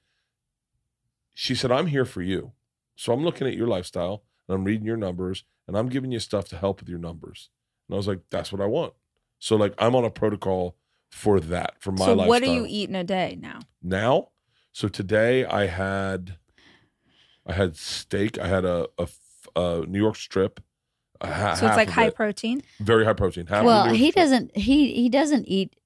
She 1.33 1.55
said, 1.55 1.73
"I'm 1.73 1.87
here 1.87 2.05
for 2.05 2.21
you, 2.21 2.53
so 2.97 3.13
I'm 3.13 3.25
looking 3.25 3.47
at 3.47 3.55
your 3.55 3.67
lifestyle 3.67 4.25
and 4.47 4.55
I'm 4.55 4.65
reading 4.65 4.87
your 4.87 4.97
numbers 4.99 5.45
and 5.67 5.77
I'm 5.77 5.89
giving 5.89 6.13
you 6.13 6.19
stuff 6.19 6.49
to 6.49 6.57
help 6.57 6.81
with 6.81 6.89
your 6.89 6.99
numbers." 6.99 7.49
And 7.89 7.95
I 7.95 7.97
was 7.97 8.07
like, 8.07 8.21
"That's 8.31 8.53
what 8.53 8.61
I 8.61 8.67
want." 8.67 8.93
So 9.39 9.57
like, 9.57 9.75
I'm 9.79 9.97
on 9.97 10.05
a 10.05 10.11
protocol 10.11 10.77
for 11.11 11.41
that 11.41 11.75
for 11.81 11.93
my 11.93 12.05
so 12.05 12.15
lifestyle. 12.15 12.29
what 12.29 12.43
do 12.43 12.51
you 12.51 12.67
eat 12.69 12.89
in 12.89 12.95
a 12.95 13.05
day 13.05 13.39
now? 13.41 13.61
now? 13.83 14.29
So 14.73 14.89
today 14.89 15.45
I 15.45 15.67
had, 15.67 16.37
I 17.47 17.53
had 17.53 17.77
steak. 17.77 18.39
I 18.39 18.49
had 18.49 18.65
a 18.65 18.89
a 19.57 19.85
New 19.87 19.99
York 19.99 20.17
strip. 20.17 20.61
A 21.29 21.33
ha- 21.35 21.55
So 21.55 21.67
it's 21.67 21.77
like 21.77 21.89
high 21.91 22.07
it. 22.07 22.15
protein. 22.15 22.63
very 22.81 23.05
high 23.05 23.13
protein. 23.13 23.47
Half 23.47 23.65
well, 23.65 23.87
he 23.87 24.11
doesn't. 24.11 24.57
He 24.57 24.95
he 24.95 25.09
doesn't 25.09 25.47
eat. 25.47 25.77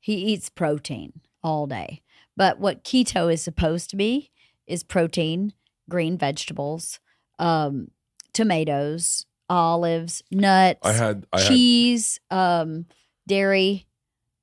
He 0.00 0.14
eats 0.14 0.48
protein 0.48 1.20
all 1.42 1.66
day. 1.66 2.02
But 2.36 2.58
what 2.58 2.82
keto 2.84 3.32
is 3.32 3.42
supposed 3.42 3.90
to 3.90 3.96
be 3.96 4.30
is 4.66 4.82
protein, 4.82 5.52
green 5.88 6.16
vegetables, 6.16 6.98
um, 7.38 7.90
tomatoes, 8.32 9.26
olives, 9.48 10.22
nuts, 10.30 10.80
I 10.82 10.92
had 10.92 11.26
I 11.32 11.40
had 11.40 11.48
cheese, 11.48 12.18
um, 12.30 12.86
dairy, 13.28 13.86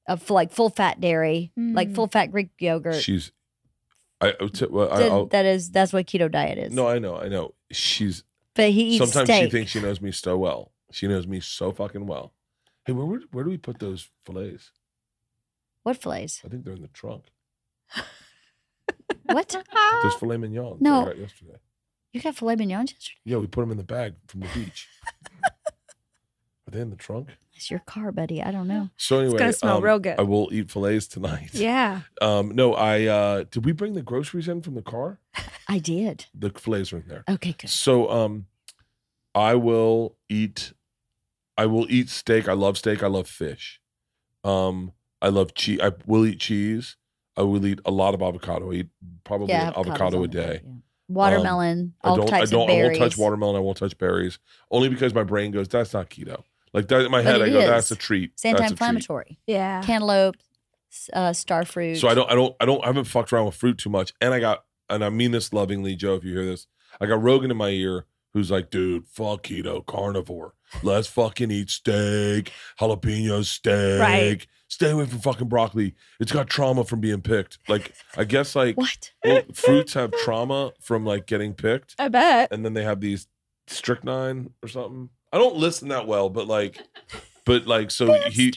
uh, 0.08 0.18
like 0.30 0.52
full 0.52 0.70
fat 0.70 1.02
dairy, 1.02 1.52
like 1.58 1.90
Mm. 1.90 1.96
full 1.96 2.08
fat 2.08 2.28
Greek 2.28 2.50
yogurt. 2.60 3.02
she's. 3.02 3.32
I, 4.22 4.34
I- 4.40 4.48
t- 4.48 4.66
well, 4.70 4.92
I 4.92 5.26
that 5.32 5.46
is 5.46 5.72
that's 5.72 5.94
what 5.94 6.06
keto 6.06 6.30
diet 6.32 6.58
is. 6.58 6.74
no, 6.74 6.88
I 6.88 7.00
know, 7.00 7.18
I 7.18 7.28
know. 7.28 7.54
She's 7.72 8.24
but 8.60 8.72
he 8.72 8.84
eats 8.96 8.98
sometimes 8.98 9.28
steak. 9.28 9.44
she 9.46 9.50
thinks 9.50 9.72
she 9.72 9.80
knows 9.80 10.02
me 10.02 10.12
so 10.12 10.38
well. 10.38 10.72
She 10.92 11.08
knows 11.08 11.26
me 11.26 11.40
so 11.40 11.72
fucking 11.72 12.06
well. 12.06 12.34
Hey, 12.86 12.94
where 12.94 13.06
where, 13.06 13.20
where 13.32 13.44
do 13.44 13.50
we 13.50 13.58
put 13.58 13.80
those 13.80 14.10
fillets? 14.26 14.72
what 15.84 15.98
fillets? 15.98 16.42
I 16.46 16.50
think 16.50 16.66
they're 16.66 16.74
in 16.74 16.82
the 16.82 16.88
trunk. 16.90 17.26
What? 19.26 19.56
Those 20.04 20.16
filet 20.16 20.38
mignons 20.38 20.82
No. 20.82 21.02
I 21.02 21.06
got 21.06 21.18
yesterday. 21.20 21.58
You 22.14 22.22
got 22.22 22.36
filet 22.36 22.56
mignons 22.56 22.92
yesterday? 22.92 23.20
Yeah, 23.26 23.38
we 23.38 23.46
put 23.46 23.62
them 23.62 23.72
in 23.72 23.78
the 23.78 23.84
bag 23.84 24.16
from 24.28 24.40
the 24.40 24.48
beach. 24.56 24.88
Are 25.46 26.72
they 26.72 26.82
in 26.82 26.90
the 26.90 26.96
trunk? 26.96 27.30
It's 27.60 27.70
your 27.70 27.82
car, 27.82 28.14
buddy. 28.14 28.42
I 28.42 28.52
don't 28.52 28.70
know. 28.70 28.90
So 28.96 29.20
anyway, 29.20 29.38
gonna 29.38 29.52
smell 29.52 29.78
um, 29.80 29.84
real 29.84 30.00
good. 30.00 30.18
I 30.18 30.22
will 30.22 30.48
eat 30.54 30.72
fillets 30.72 31.08
tonight. 31.08 31.50
Yeah. 31.54 32.04
Um, 32.22 32.56
no, 32.56 32.74
I 32.74 33.04
uh 33.06 33.44
did 33.52 33.66
we 33.66 33.74
bring 33.74 33.96
the 33.96 34.02
groceries 34.02 34.48
in 34.48 34.62
from 34.62 34.76
the 34.76 34.82
car? 34.82 35.20
I 35.68 35.78
did. 35.80 36.26
The 36.34 36.52
fillets 36.52 36.94
are 36.94 36.98
in 37.00 37.08
there. 37.10 37.26
Okay, 37.30 37.54
good. 37.58 37.70
So 37.70 38.10
um 38.10 38.46
I 39.36 39.56
will 39.56 40.16
eat 40.30 40.72
I 41.58 41.66
will 41.66 41.86
eat 41.90 42.08
steak. 42.08 42.48
I 42.48 42.54
love 42.54 42.78
steak. 42.78 43.04
I 43.04 43.08
love 43.08 43.28
fish. 43.28 43.82
Um 44.46 44.94
I 45.22 45.28
love 45.28 45.54
cheese. 45.54 45.82
I 45.82 45.92
will 46.06 46.26
eat 46.26 46.40
cheese. 46.40 46.96
I 47.36 47.42
will 47.42 47.66
eat 47.66 47.82
a 47.84 47.92
lot 47.92 48.14
of 48.14 48.22
avocado. 48.22 48.72
I 48.72 48.76
eat 48.76 48.88
probably 49.26 49.52
an 49.54 49.74
avocado 49.76 50.24
a 50.24 50.30
day. 50.30 50.46
plate, 50.46 50.62
yeah. 50.66 50.72
Watermelon, 51.10 51.94
I 52.04 52.10
all 52.10 52.16
don't 52.18 52.28
types 52.28 52.52
I 52.52 52.56
don't 52.56 52.70
of 52.70 52.70
I 52.70 52.80
berries. 52.80 53.00
won't 53.00 53.12
touch 53.12 53.18
watermelon, 53.20 53.56
I 53.58 53.60
won't 53.60 53.78
touch 53.78 53.98
berries. 53.98 54.40
Only 54.72 54.88
because 54.88 55.14
my 55.14 55.24
brain 55.24 55.52
goes, 55.52 55.68
that's 55.68 55.94
not 55.94 56.10
keto. 56.10 56.44
Like 56.74 56.88
that 56.90 57.06
in 57.06 57.12
my 57.12 57.22
head, 57.22 57.42
I 57.42 57.50
go, 57.50 57.60
is. 57.60 57.66
that's 57.68 57.92
a 57.92 57.96
treat. 57.96 58.32
It's 58.34 58.44
That's 58.44 58.54
a 58.54 58.58
treat. 58.58 58.64
anti-inflammatory. 58.64 59.40
Yeah. 59.48 59.82
Cantaloupe, 59.84 60.36
s- 60.92 61.10
uh, 61.14 61.34
star 61.34 61.66
fruit. 61.66 61.96
So 61.98 62.08
I 62.08 62.14
don't, 62.14 62.30
I 62.32 62.36
don't, 62.36 62.56
I 62.60 62.66
don't, 62.66 62.84
I 62.84 62.88
haven't 62.88 63.06
fucked 63.06 63.34
around 63.34 63.46
with 63.46 63.56
fruit 63.56 63.78
too 63.78 63.90
much. 63.90 64.14
And 64.22 64.34
I 64.34 64.40
got, 64.40 64.66
and 64.90 65.04
I 65.04 65.10
mean 65.10 65.32
this 65.32 65.52
lovingly, 65.54 65.96
Joe, 65.96 66.16
if 66.16 66.24
you 66.24 66.34
hear 66.34 66.46
this, 66.46 66.68
I 67.02 67.06
got 67.06 67.22
Rogan 67.22 67.52
in 67.52 67.58
my 67.58 67.70
ear 67.70 68.06
who's 68.34 68.52
like, 68.52 68.70
dude, 68.70 69.08
fuck 69.08 69.44
keto, 69.44 69.84
carnivore. 69.86 70.54
Let's 70.84 71.08
fucking 71.08 71.50
eat 71.50 71.70
steak, 71.72 72.52
jalapeno 72.80 73.44
steak. 73.44 74.00
Right. 74.02 74.48
Stay 74.68 74.92
away 74.92 75.08
from 75.08 75.18
fucking 75.20 75.48
broccoli. 75.48 75.96
It's 76.20 76.32
got 76.32 76.48
trauma 76.48 76.84
from 76.84 77.00
being 77.02 77.22
picked. 77.22 77.58
Like, 77.68 77.92
I 78.16 78.24
guess 78.24 78.56
like 78.56 78.78
What? 78.78 79.12
well, 79.26 79.42
fruits 79.52 79.96
have 79.96 80.12
trauma 80.12 80.74
from 80.80 81.06
like 81.08 81.26
getting 81.26 81.56
picked. 81.56 81.96
I 81.98 82.08
bet. 82.10 82.52
And 82.52 82.64
then 82.64 82.76
they 82.76 82.84
have 82.84 83.02
these 83.02 83.26
strychnine 83.66 84.52
or 84.62 84.68
something. 84.70 85.10
I 85.32 85.38
don't 85.38 85.56
listen 85.58 85.90
that 85.90 86.08
well, 86.08 86.30
but 86.30 86.48
like, 86.48 86.82
but 87.46 87.68
like, 87.68 87.92
so 87.92 88.14
he, 88.30 88.54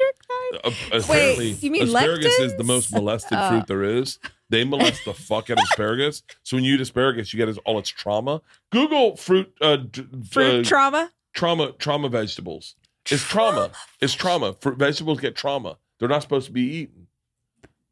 uh, 0.64 0.70
apparently, 0.92 1.50
you 1.52 1.70
mean 1.70 1.82
asparagus 1.82 2.38
is 2.38 2.56
the 2.56 2.64
most 2.64 2.92
molested 2.92 3.38
Oh. 3.40 3.48
fruit 3.50 3.66
there 3.66 3.82
is. 3.84 4.18
They 4.48 4.64
molest 4.64 5.04
the 5.04 5.14
fuck 5.14 5.48
out 5.50 5.58
of 5.58 5.64
asparagus. 5.64 6.22
So 6.42 6.56
when 6.56 6.64
you 6.64 6.74
eat 6.74 6.80
asparagus, 6.80 7.32
you 7.32 7.44
get 7.44 7.56
all 7.64 7.78
its 7.78 7.88
trauma. 7.90 8.42
Google 8.70 9.16
fruit, 9.16 9.52
uh, 9.62 9.76
d- 9.76 10.06
Fruit 10.30 10.60
uh, 10.66 10.68
trauma. 10.68 11.10
trauma, 11.32 11.72
trauma 11.72 12.08
vegetables. 12.10 12.74
It's 13.10 13.22
trauma. 13.22 13.70
It's 14.00 14.12
trauma. 14.14 14.52
Fruit 14.54 14.78
vegetables 14.78 15.20
get 15.20 15.34
trauma. 15.36 15.78
They're 15.98 16.08
not 16.08 16.22
supposed 16.22 16.46
to 16.46 16.52
be 16.52 16.62
eaten. 16.62 17.06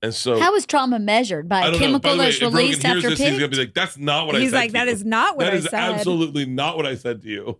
And 0.02 0.14
so 0.14 0.38
How 0.38 0.54
is 0.54 0.64
trauma 0.66 0.98
measured 0.98 1.48
by 1.48 1.66
a. 1.66 1.72
By 1.72 1.78
chemical 1.78 2.12
way, 2.12 2.16
that's 2.18 2.40
Rogan 2.42 2.56
released 2.58 2.84
after 2.84 3.10
this, 3.10 3.18
he's 3.18 3.32
gonna 3.38 3.48
be 3.48 3.56
like, 3.58 3.74
"That's 3.74 3.98
not 3.98 4.26
what 4.26 4.36
I 4.36 4.40
He's 4.40 4.52
like, 4.52 4.72
that 4.72 4.86
you." 4.86 4.92
is 4.94 5.04
not 5.04 5.36
what 5.36 5.44
That 5.44 5.52
I 5.52 5.56
is 5.56 5.64
said. 5.64 5.74
absolutely 5.74 6.46
not 6.46 6.76
what 6.76 6.86
I 6.86 6.94
said 6.94 7.20
to 7.22 7.28
you. 7.28 7.58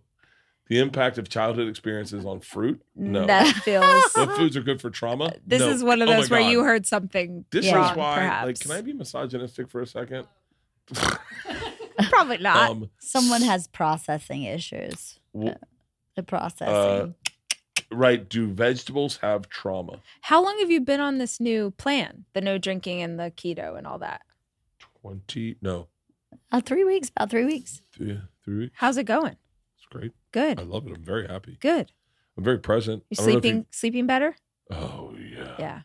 The 0.70 0.78
impact 0.78 1.18
of 1.18 1.28
childhood 1.28 1.68
experiences 1.68 2.24
on 2.24 2.40
fruit. 2.40 2.80
No. 2.96 3.26
That 3.26 3.44
feels. 3.64 3.84
what 4.14 4.36
foods 4.36 4.56
are 4.56 4.62
good 4.62 4.80
for 4.80 4.88
trauma? 4.88 5.32
This 5.46 5.60
No. 5.60 5.68
is 5.68 5.82
one 5.84 6.00
of 6.00 6.08
Oh 6.08 6.12
those 6.12 6.30
where 6.30 6.40
God. 6.40 6.48
you 6.50 6.62
heard 6.64 6.86
something. 6.86 7.44
This 7.50 7.66
Yeah. 7.66 7.90
is 7.90 7.96
why, 7.96 8.14
perhaps. 8.14 8.46
like, 8.46 8.60
can 8.60 8.70
I 8.70 8.80
be 8.80 8.92
misogynistic 8.94 9.68
for 9.68 9.82
a 9.82 9.86
second? 9.86 10.26
Probably 12.08 12.38
not. 12.38 12.70
Um, 12.70 12.90
Someone 13.00 13.42
has 13.42 13.66
processing 13.68 14.44
issues. 14.44 15.18
w- 15.34 15.54
The 16.16 16.22
processing. 16.22 16.74
uh, 16.74 17.08
right? 17.90 18.26
Do 18.28 18.46
vegetables 18.48 19.18
have 19.18 19.48
trauma? 19.48 20.00
How 20.22 20.42
long 20.42 20.58
have 20.60 20.70
you 20.70 20.80
been 20.80 21.00
on 21.00 21.18
this 21.18 21.40
new 21.40 21.72
plan? 21.72 22.24
The 22.32 22.40
no 22.40 22.58
drinking 22.58 23.02
and 23.02 23.18
the 23.18 23.30
keto 23.30 23.76
and 23.76 23.86
all 23.86 23.98
that. 23.98 24.22
Twenty? 25.02 25.56
No, 25.60 25.88
uh, 26.52 26.60
three 26.60 26.84
weeks. 26.84 27.10
About 27.10 27.30
three 27.30 27.44
weeks. 27.44 27.82
three, 27.92 28.20
three 28.44 28.58
weeks. 28.58 28.72
How's 28.76 28.96
it 28.96 29.04
going? 29.04 29.36
It's 29.94 30.14
Good. 30.32 30.60
I 30.60 30.62
love 30.62 30.86
it. 30.86 30.92
I'm 30.94 31.04
very 31.04 31.26
happy. 31.26 31.58
Good. 31.60 31.92
I'm 32.36 32.44
very 32.44 32.58
present. 32.58 33.02
You 33.10 33.16
I 33.18 33.22
don't 33.24 33.32
sleeping 33.32 33.66
sleeping 33.70 34.06
better? 34.06 34.36
oh 34.70 35.14
yeah. 35.18 35.54
Yeah. 35.58 35.80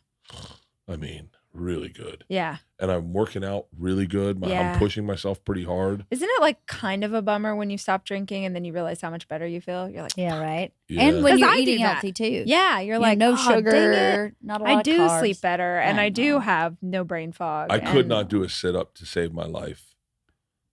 I 0.88 0.96
mean, 0.98 1.30
really 1.52 1.90
good. 1.90 2.24
Yeah. 2.30 2.58
And 2.80 2.92
I'm 2.92 3.12
working 3.14 3.44
out 3.44 3.66
really 3.76 4.06
good. 4.06 4.40
My, 4.40 4.50
Yeah. 4.50 4.74
I'm 4.74 4.80
pushing 4.80 5.06
myself 5.06 5.44
pretty 5.44 5.64
hard. 5.64 6.06
Isn't 6.12 6.30
it 6.30 6.42
like 6.42 6.64
kind 6.68 7.04
of 7.04 7.14
a 7.14 7.22
bummer 7.24 7.56
when 7.56 7.70
you 7.72 7.78
stop 7.80 8.06
drinking 8.06 8.46
and 8.46 8.56
then 8.56 8.64
you 8.66 8.72
realize 8.74 9.02
how 9.02 9.10
much 9.10 9.28
better 9.28 9.48
you 9.48 9.62
feel? 9.62 9.90
You're 9.90 10.04
like, 10.04 10.16
Yeah, 10.16 10.40
right. 10.40 10.72
Yeah. 10.88 11.02
And 11.02 11.24
when 11.24 11.34
'Cause 11.34 11.40
you're 11.40 11.50
I 11.50 11.56
do 11.56 11.62
eating 11.64 11.80
healthy 11.80 12.12
too. 12.12 12.44
yeah, 12.46 12.80
you're 12.82 12.96
You 12.98 13.00
know, 13.02 13.08
like, 13.08 13.18
no 13.18 13.32
"Oh, 13.32 13.36
dang 13.36 13.42
it." 13.42 13.56
sugar, 13.56 14.36
not 14.44 14.62
a 14.62 14.64
lot 14.66 14.80
of 14.80 14.84
things. 14.86 15.00
I 15.00 15.02
of 15.08 15.10
do 15.10 15.14
carbs. 15.16 15.20
sleep 15.20 15.42
better 15.42 15.78
and 15.80 16.00
I 16.00 16.04
I 16.06 16.10
do 16.10 16.40
have 16.40 16.78
no 16.84 17.04
brain 17.04 17.32
fog. 17.32 17.68
I 17.72 17.80
could 17.80 18.02
and- 18.02 18.10
not 18.10 18.30
do 18.30 18.44
a 18.44 18.50
sit 18.50 18.76
up 18.76 18.94
to 18.96 19.06
save 19.08 19.34
my 19.34 19.46
life. 19.46 19.95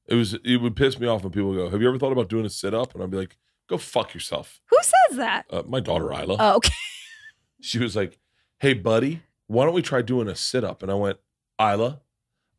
It 0.08 0.14
was 0.14 0.34
it 0.44 0.60
would 0.60 0.76
piss 0.76 0.98
me 0.98 1.06
off 1.06 1.22
when 1.22 1.32
people 1.32 1.54
go, 1.54 1.70
"Have 1.70 1.80
you 1.80 1.88
ever 1.88 1.98
thought 1.98 2.12
about 2.12 2.28
doing 2.28 2.44
a 2.44 2.50
sit 2.50 2.74
up?" 2.74 2.94
And 2.94 3.02
I'd 3.02 3.10
be 3.10 3.16
like, 3.16 3.36
"Go 3.68 3.78
fuck 3.78 4.14
yourself." 4.14 4.60
Who 4.70 4.76
says 4.82 5.18
that? 5.18 5.46
Uh, 5.50 5.62
my 5.66 5.80
daughter 5.80 6.12
Ila, 6.12 6.36
Oh, 6.38 6.56
okay. 6.56 6.74
she 7.60 7.78
was 7.78 7.94
like, 7.94 8.18
"Hey, 8.58 8.74
buddy, 8.74 9.22
why 9.46 9.64
don't 9.64 9.74
we 9.74 9.82
try 9.82 10.02
doing 10.02 10.28
a 10.28 10.34
sit 10.34 10.64
up?" 10.64 10.82
And 10.82 10.90
I 10.90 10.94
went, 10.94 11.18
"Ila, 11.60 12.00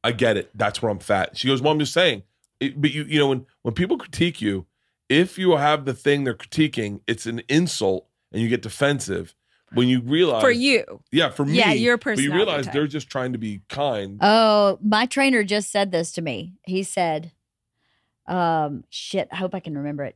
I 0.04 0.12
get 0.14 0.38
it. 0.38 0.52
That's 0.56 0.82
where 0.82 0.92
I'm 0.92 1.00
fat." 1.00 1.38
She 1.38 1.48
goes, 1.48 1.62
"Well, 1.62 1.74
I'm 1.74 1.80
just 1.80 1.94
saying." 1.94 2.24
It, 2.60 2.80
but 2.80 2.92
you 2.92 3.04
you 3.04 3.20
know 3.20 3.28
when 3.28 3.46
when 3.62 3.74
people 3.74 3.98
critique 3.98 4.42
you, 4.42 4.66
if 5.10 5.38
you 5.38 5.52
have 5.58 5.86
the 5.86 5.94
thing 5.94 6.24
they're 6.24 6.34
critiquing, 6.34 7.02
it's 7.08 7.26
an 7.26 7.42
insult 7.50 8.08
and 8.32 8.42
you 8.42 8.48
get 8.48 8.62
defensive. 8.62 9.36
When 9.74 9.88
you 9.88 10.02
realize 10.02 10.42
For 10.42 10.52
you. 10.52 11.02
yeah, 11.12 11.30
for 11.30 11.46
me, 11.46 11.58
Yeah, 11.58 11.72
your 11.72 11.98
But 11.98 12.18
you 12.20 12.34
realize 12.34 12.66
type. 12.66 12.74
they're 12.74 12.88
just 12.88 13.10
trying 13.10 13.34
to 13.34 13.40
be 13.40 13.62
kind. 13.70 14.18
Oh, 14.22 14.78
my 14.84 15.06
trainer 15.06 15.44
just 15.44 15.72
said 15.72 15.92
this 15.92 16.12
to 16.14 16.22
me. 16.22 16.54
He 16.66 16.84
said, 16.84 17.32
um, 18.28 18.84
shit, 18.90 19.28
I 19.32 19.38
hope 19.38 19.54
I 19.56 19.60
can 19.60 19.78
remember 19.78 20.04
it. 20.04 20.16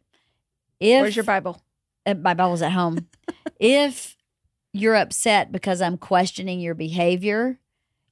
If 0.80 1.02
Where's 1.02 1.16
your 1.16 1.26
Bible? 1.26 1.62
uh, 2.06 2.14
my 2.14 2.34
Bible's 2.34 2.62
at 2.62 2.72
home. 2.72 3.08
if 3.60 4.16
you're 4.74 4.96
upset 4.96 5.52
because 5.52 5.82
I'm 5.82 5.98
questioning 5.98 6.60
your 6.60 6.76
behavior, 6.76 7.60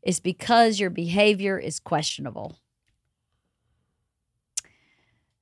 it's 0.02 0.20
because 0.20 0.80
your 0.80 0.90
behavior 0.90 1.58
is 1.60 1.80
questionable. 1.80 2.58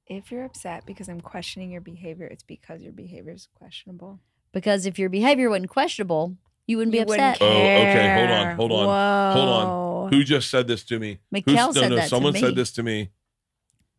If 0.05 0.31
you're 0.31 0.43
upset 0.43 0.85
because 0.85 1.07
I'm 1.07 1.21
questioning 1.21 1.71
your 1.71 1.81
behavior, 1.81 2.27
it's 2.27 2.43
because 2.43 2.81
your 2.81 2.91
behavior 2.91 3.31
is 3.33 3.47
questionable. 3.55 4.19
Because 4.53 4.85
if 4.85 4.97
your 4.97 5.09
behavior 5.09 5.49
wasn't 5.49 5.69
questionable, 5.69 6.37
you 6.67 6.77
wouldn't 6.77 6.93
be 6.93 6.99
You 6.99 7.05
wouldn't 7.05 7.27
upset. 7.35 7.45
Oh, 7.45 7.51
okay, 7.51 8.15
hold 8.17 8.31
on, 8.31 8.55
hold 8.55 8.71
on, 8.71 9.35
hold 9.37 9.49
on. 9.49 10.13
Who 10.13 10.23
just 10.23 10.49
said 10.49 10.67
this 10.67 10.83
to 10.85 10.99
me? 10.99 11.19
Who's- 11.31 11.43
Mikkel 11.43 11.73
said 11.73 11.81
no, 11.81 11.89
no, 11.89 11.95
that 11.97 12.03
to 12.03 12.09
someone 12.09 12.33
me. 12.33 12.39
said 12.39 12.55
this 12.55 12.71
to 12.73 12.83
me. 12.83 13.09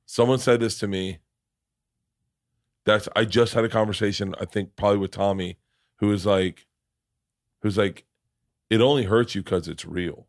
Someone 0.06 0.38
said 0.38 0.60
this 0.60 0.78
to 0.78 0.86
me. 0.88 1.18
That's 2.86 3.08
I 3.16 3.24
just 3.24 3.54
had 3.54 3.64
a 3.64 3.68
conversation, 3.68 4.34
I 4.40 4.44
think 4.44 4.76
probably 4.76 4.98
with 4.98 5.10
Tommy, 5.10 5.58
who 5.96 6.08
was 6.08 6.26
like, 6.26 6.66
who's 7.62 7.78
like, 7.78 8.04
it 8.70 8.80
only 8.80 9.04
hurts 9.04 9.34
you 9.34 9.42
because 9.42 9.68
it's 9.68 9.84
real. 9.84 10.26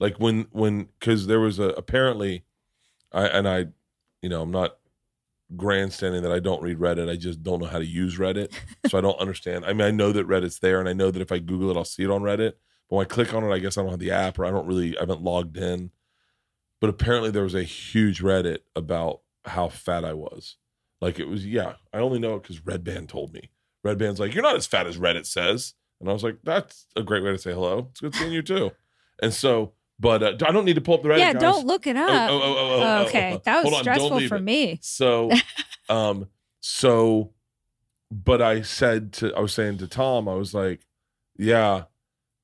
Like 0.00 0.18
when 0.18 0.46
when 0.50 0.88
because 0.98 1.26
there 1.28 1.40
was 1.40 1.58
a 1.58 1.68
apparently 1.70 2.44
I 3.12 3.26
and 3.28 3.48
I, 3.48 3.66
you 4.20 4.28
know, 4.28 4.42
I'm 4.42 4.50
not 4.50 4.76
grandstanding 5.54 6.22
that 6.22 6.32
I 6.32 6.40
don't 6.40 6.62
read 6.62 6.78
Reddit. 6.78 7.08
I 7.10 7.16
just 7.16 7.42
don't 7.42 7.60
know 7.60 7.68
how 7.68 7.78
to 7.78 7.86
use 7.86 8.18
Reddit, 8.18 8.52
so 8.88 8.98
I 8.98 9.00
don't 9.00 9.20
understand. 9.20 9.64
I 9.64 9.72
mean, 9.72 9.86
I 9.86 9.90
know 9.90 10.12
that 10.12 10.26
Reddit's 10.26 10.58
there, 10.58 10.80
and 10.80 10.88
I 10.88 10.92
know 10.92 11.10
that 11.10 11.22
if 11.22 11.30
I 11.30 11.38
Google 11.38 11.70
it, 11.70 11.76
I'll 11.76 11.84
see 11.84 12.04
it 12.04 12.10
on 12.10 12.22
Reddit. 12.22 12.54
But 12.88 12.96
when 12.96 13.06
I 13.06 13.08
click 13.08 13.34
on 13.34 13.44
it, 13.44 13.52
I 13.52 13.58
guess 13.58 13.76
I 13.76 13.82
don't 13.82 13.90
have 13.90 14.00
the 14.00 14.10
app, 14.10 14.38
or 14.38 14.44
I 14.44 14.50
don't 14.50 14.66
really, 14.66 14.96
I 14.96 15.00
haven't 15.00 15.22
logged 15.22 15.56
in. 15.56 15.90
But 16.80 16.90
apparently, 16.90 17.30
there 17.30 17.44
was 17.44 17.54
a 17.54 17.62
huge 17.62 18.22
Reddit 18.22 18.58
about 18.74 19.20
how 19.44 19.68
fat 19.68 20.04
I 20.04 20.12
was. 20.14 20.56
Like 21.00 21.18
it 21.18 21.28
was, 21.28 21.46
yeah. 21.46 21.74
I 21.92 21.98
only 21.98 22.18
know 22.18 22.36
it 22.36 22.42
because 22.42 22.60
Redban 22.60 23.08
told 23.08 23.32
me. 23.32 23.50
Redban's 23.86 24.18
like, 24.18 24.34
"You're 24.34 24.42
not 24.42 24.56
as 24.56 24.66
fat 24.66 24.86
as 24.86 24.98
Reddit 24.98 25.26
says," 25.26 25.74
and 26.00 26.08
I 26.08 26.12
was 26.12 26.24
like, 26.24 26.38
"That's 26.42 26.86
a 26.96 27.02
great 27.02 27.22
way 27.22 27.30
to 27.30 27.38
say 27.38 27.52
hello. 27.52 27.88
It's 27.90 28.00
good 28.00 28.14
seeing 28.14 28.32
you 28.32 28.42
too." 28.42 28.72
And 29.22 29.32
so, 29.32 29.72
but 29.98 30.22
uh, 30.22 30.46
I 30.46 30.52
don't 30.52 30.64
need 30.64 30.74
to 30.74 30.80
pull 30.80 30.94
up 30.94 31.02
the 31.02 31.08
Reddit. 31.10 31.18
yeah, 31.18 31.32
guys. 31.32 31.42
don't 31.42 31.66
look 31.66 31.86
it 31.86 31.96
Oh, 31.96 32.02
up. 32.06 32.30
oh, 32.30 32.40
oh, 32.42 32.42
oh, 32.42 32.56
oh, 32.58 32.82
oh, 32.82 33.06
okay, 33.06 33.40
that 33.44 33.64
was 33.64 33.74
on, 33.74 33.80
stressful 33.80 34.28
for 34.28 34.36
it. 34.36 34.42
me. 34.42 34.78
So, 34.82 35.30
um, 35.88 36.28
so, 36.60 37.32
but 38.10 38.42
I 38.42 38.62
said 38.62 39.12
to, 39.14 39.34
I 39.34 39.40
was 39.40 39.52
saying 39.54 39.78
to 39.78 39.86
Tom, 39.88 40.28
I 40.28 40.34
was 40.34 40.52
like, 40.54 40.80
yeah, 41.38 41.84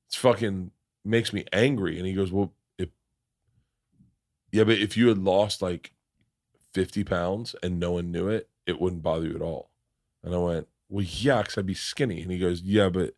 it's 0.07 0.15
fucking 0.15 0.71
makes 1.05 1.33
me 1.33 1.45
angry. 1.53 1.97
And 1.97 2.07
he 2.07 2.13
goes, 2.13 2.31
well, 2.31 2.53
if, 2.77 2.89
yeah, 4.51 4.63
but 4.63 4.77
if 4.77 4.95
you 4.97 5.07
had 5.09 5.17
lost 5.17 5.61
like 5.61 5.91
50 6.73 7.03
pounds 7.03 7.55
and 7.61 7.79
no 7.79 7.91
one 7.93 8.11
knew 8.11 8.27
it, 8.29 8.49
it 8.65 8.79
wouldn't 8.79 9.03
bother 9.03 9.27
you 9.27 9.35
at 9.35 9.41
all. 9.41 9.69
And 10.23 10.33
I 10.33 10.37
went, 10.37 10.67
well, 10.89 11.05
yeah, 11.07 11.41
because 11.41 11.57
I'd 11.57 11.65
be 11.65 11.73
skinny. 11.73 12.21
And 12.21 12.31
he 12.31 12.39
goes, 12.39 12.61
yeah, 12.61 12.89
but 12.89 13.13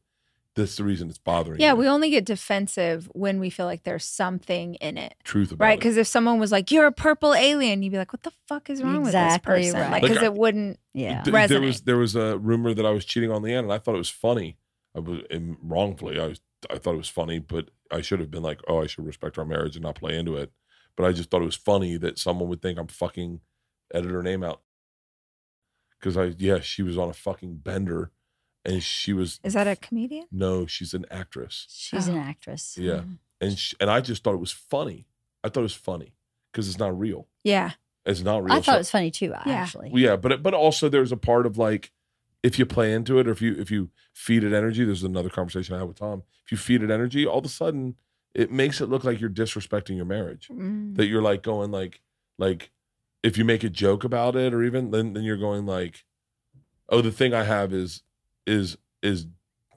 that's 0.55 0.77
the 0.77 0.83
reason 0.83 1.09
it's 1.09 1.17
bothering 1.17 1.59
Yeah, 1.59 1.71
you. 1.71 1.75
we 1.75 1.87
only 1.87 2.09
get 2.09 2.25
defensive 2.25 3.09
when 3.13 3.39
we 3.39 3.49
feel 3.49 3.65
like 3.65 3.83
there's 3.83 4.05
something 4.05 4.75
in 4.75 4.97
it. 4.97 5.15
Truth 5.23 5.51
about 5.51 5.63
Right, 5.65 5.77
because 5.79 5.97
if 5.97 6.07
someone 6.07 6.39
was 6.39 6.51
like, 6.51 6.71
"You're 6.71 6.87
a 6.87 6.91
purple 6.91 7.33
alien," 7.33 7.83
you'd 7.83 7.91
be 7.91 7.97
like, 7.97 8.13
"What 8.13 8.23
the 8.23 8.31
fuck 8.47 8.69
is 8.69 8.81
wrong 8.81 9.05
Exactly 9.05 9.51
with 9.53 9.63
this 9.63 9.71
person?" 9.73 9.79
right. 9.81 9.91
Like, 9.91 10.01
Like, 10.03 10.11
because 10.11 10.23
I- 10.23 10.25
it 10.25 10.29
uh, 10.29 10.33
wouldn't. 10.33 10.79
Yeah. 10.93 11.21
Th- 11.23 11.49
there 11.49 11.61
was 11.61 11.81
there 11.81 11.97
was 11.97 12.15
a 12.15 12.37
rumor 12.37 12.73
that 12.73 12.85
I 12.85 12.91
was 12.91 13.05
cheating 13.05 13.31
on 13.31 13.41
LeeAnn, 13.43 13.59
and 13.65 13.73
I 13.73 13.77
thought 13.77 13.95
it 13.95 13.99
was 13.99 14.09
funny. 14.09 14.57
I 14.95 14.99
was 14.99 15.21
and 15.29 15.57
wrongfully. 15.61 16.19
I 16.19 16.27
was 16.27 16.39
I 16.69 16.77
thought 16.77 16.93
it 16.95 16.97
was 16.97 17.09
funny, 17.09 17.39
but 17.39 17.69
I 17.91 18.01
should 18.01 18.19
have 18.19 18.31
been 18.31 18.41
like, 18.43 18.61
oh, 18.67 18.81
I 18.81 18.87
should 18.87 19.05
respect 19.05 19.37
our 19.37 19.45
marriage 19.45 19.75
and 19.75 19.83
not 19.83 19.95
play 19.95 20.17
into 20.17 20.35
it. 20.37 20.51
But 20.97 21.05
I 21.05 21.11
just 21.11 21.29
thought 21.29 21.41
it 21.41 21.45
was 21.45 21.55
funny 21.55 21.97
that 21.97 22.17
someone 22.17 22.47
would 22.49 22.61
think 22.61 22.79
I'm 22.79 22.87
fucking 22.87 23.41
edit 23.93 24.09
her 24.11 24.23
name 24.23 24.43
out 24.43 24.61
because 25.99 26.17
I 26.17 26.33
yeah 26.37 26.59
she 26.61 26.81
was 26.81 26.97
on 26.97 27.09
a 27.09 27.13
fucking 27.13 27.57
bender, 27.57 28.11
and 28.65 28.81
she 28.83 29.13
was 29.13 29.39
Is 29.43 29.53
that 29.53 29.67
a 29.67 29.75
comedian? 29.75 30.25
no 30.31 30.65
she's 30.65 30.93
an 30.93 31.05
actress 31.11 31.67
She's 31.69 32.09
Oh. 32.09 32.13
an 32.13 32.17
actress. 32.19 32.77
yeah 32.79 33.01
and 33.41 33.57
she, 33.59 33.75
and 33.79 33.89
I 33.89 34.01
just 34.01 34.23
thought 34.23 34.33
it 34.33 34.39
was 34.39 34.51
funny. 34.53 35.07
I 35.43 35.49
thought 35.49 35.59
it 35.59 35.63
was 35.63 35.73
funny 35.73 36.13
because 36.51 36.69
it's 36.69 36.79
not 36.79 36.97
real. 36.97 37.27
Yeah, 37.43 37.71
It's 38.05 38.21
not 38.21 38.43
real. 38.43 38.53
I 38.53 38.57
thought 38.57 38.65
So- 38.65 38.75
it 38.75 38.77
was 38.77 38.91
funny 38.91 39.11
too, 39.11 39.27
Yeah. 39.27 39.41
actually. 39.45 39.89
Well, 39.91 40.01
yeah, 40.01 40.15
but 40.15 40.41
but 40.41 40.53
also 40.53 40.87
there's 40.89 41.11
a 41.11 41.17
part 41.17 41.45
of 41.45 41.57
like 41.57 41.91
if 42.43 42.57
you 42.57 42.65
play 42.65 42.93
into 42.93 43.19
it 43.19 43.27
or 43.27 43.31
if 43.31 43.41
you 43.41 43.53
if 43.59 43.69
you 43.69 43.91
feed 44.13 44.43
it 44.43 44.53
energy, 44.53 44.85
there's 44.85 45.03
another 45.03 45.29
conversation 45.29 45.75
I 45.75 45.79
had 45.79 45.87
with 45.89 45.97
Tom. 45.99 46.23
If 46.45 46.51
you 46.51 46.57
feed 46.57 46.81
it 46.81 46.89
energy, 46.89 47.25
all 47.25 47.39
of 47.39 47.45
a 47.45 47.49
sudden 47.49 47.95
it 48.33 48.51
makes 48.51 48.79
it 48.81 48.87
look 48.87 49.03
like 49.03 49.19
you're 49.19 49.29
disrespecting 49.29 49.95
your 49.97 50.05
marriage. 50.05 50.47
Mm. 50.47 50.95
That 50.95 51.07
you're 51.07 51.21
like 51.21 51.43
going 51.43 51.71
like 51.71 52.01
like 52.39 52.71
if 53.21 53.37
you 53.37 53.43
make 53.45 53.63
a 53.65 53.69
joke 53.69 54.03
about 54.05 54.35
it 54.37 54.53
or 54.53 54.63
even 54.63 54.91
then 54.91 55.11
then 55.13 55.23
you're 55.23 55.37
going 55.37 55.65
like 55.65 56.05
oh 56.89 57.01
the 57.01 57.11
thing 57.11 57.33
I 57.33 57.43
have 57.43 57.73
is 57.73 58.01
is 58.47 58.77
is 59.01 59.27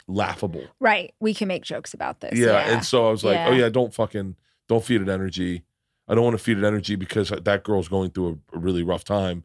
laughable. 0.07 0.65
right. 0.81 1.15
We 1.21 1.35
can 1.35 1.49
make 1.49 1.63
jokes 1.65 1.93
about 1.95 2.21
this. 2.21 2.39
Yeah, 2.39 2.47
Yeah, 2.47 2.75
and 2.75 2.85
so 2.85 3.07
I 3.07 3.11
was 3.11 3.25
like, 3.25 3.39
oh 3.39 3.51
Yeah. 3.53 3.65
yeah, 3.65 3.69
don't 3.69 3.93
fucking 3.93 4.37
don't 4.69 4.85
feed 4.85 5.01
it 5.03 5.09
energy. 5.09 5.65
I 6.09 6.15
don't 6.15 6.25
want 6.25 6.35
to 6.39 6.43
feed 6.43 6.57
it 6.59 6.65
energy 6.65 6.97
because 6.97 7.29
that 7.29 7.65
girl's 7.65 7.89
going 7.89 8.11
through 8.11 8.41
a, 8.53 8.57
a 8.57 8.59
really 8.59 8.83
rough 8.83 9.05
time, 9.05 9.45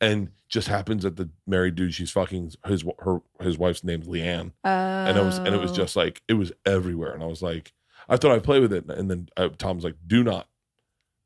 and 0.00 0.30
just 0.48 0.68
happens 0.68 1.02
that 1.02 1.16
the 1.16 1.28
married 1.46 1.74
dude 1.74 1.92
she's 1.94 2.12
fucking 2.12 2.52
his 2.66 2.84
her 3.00 3.20
his 3.40 3.58
wife's 3.58 3.82
name's 3.82 4.06
LeeAnn, 4.06 4.52
and 4.62 5.18
it 5.18 5.24
was 5.24 5.38
and 5.38 5.48
it 5.48 5.60
was 5.60 5.72
Oh. 5.72 5.74
just 5.74 5.96
like 5.96 6.22
it 6.28 6.34
was 6.34 6.52
everywhere, 6.64 7.12
and 7.12 7.22
I 7.22 7.26
was 7.26 7.42
like, 7.42 7.72
I 8.08 8.16
thought 8.16 8.30
I'd 8.30 8.44
play 8.44 8.60
with 8.60 8.72
it, 8.72 8.84
and 8.88 9.10
then 9.10 9.28
uh, 9.36 9.48
Tom's 9.58 9.82
like, 9.82 9.96
do 10.06 10.22
not, 10.22 10.46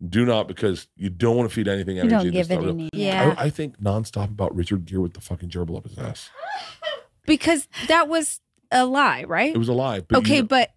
do 0.09 0.25
not 0.25 0.49
because 0.49 0.89
you 0.97 1.11
don't 1.11 1.37
want 1.37 1.51
to 1.51 1.55
feed 1.55 1.69
anything 1.69 1.97
You 1.97 2.03
energy. 2.05 2.31
don't 2.31 2.33
give 2.33 2.51
it 2.51 2.55
not 2.55 2.61
real. 2.65 2.71
any. 2.71 2.89
Yeah. 2.95 3.35
I, 3.37 3.45
I 3.45 3.51
think 3.51 3.79
nonstop 3.79 4.31
about 4.31 4.55
Richard 4.55 4.87
Gere 4.87 5.01
with 5.01 5.13
the 5.13 5.21
fucking 5.21 5.51
gerbil 5.51 5.77
up 5.77 5.87
his 5.87 5.99
ass. 5.99 6.31
because 7.29 7.69
that 7.87 8.09
was 8.09 8.41
a 8.73 8.85
lie, 8.85 9.23
right? 9.25 9.55
It 9.55 9.59
was 9.59 9.69
a 9.69 9.73
lie. 9.73 10.01
But 10.01 10.19
okay, 10.19 10.39
you, 10.39 10.43
but 10.45 10.73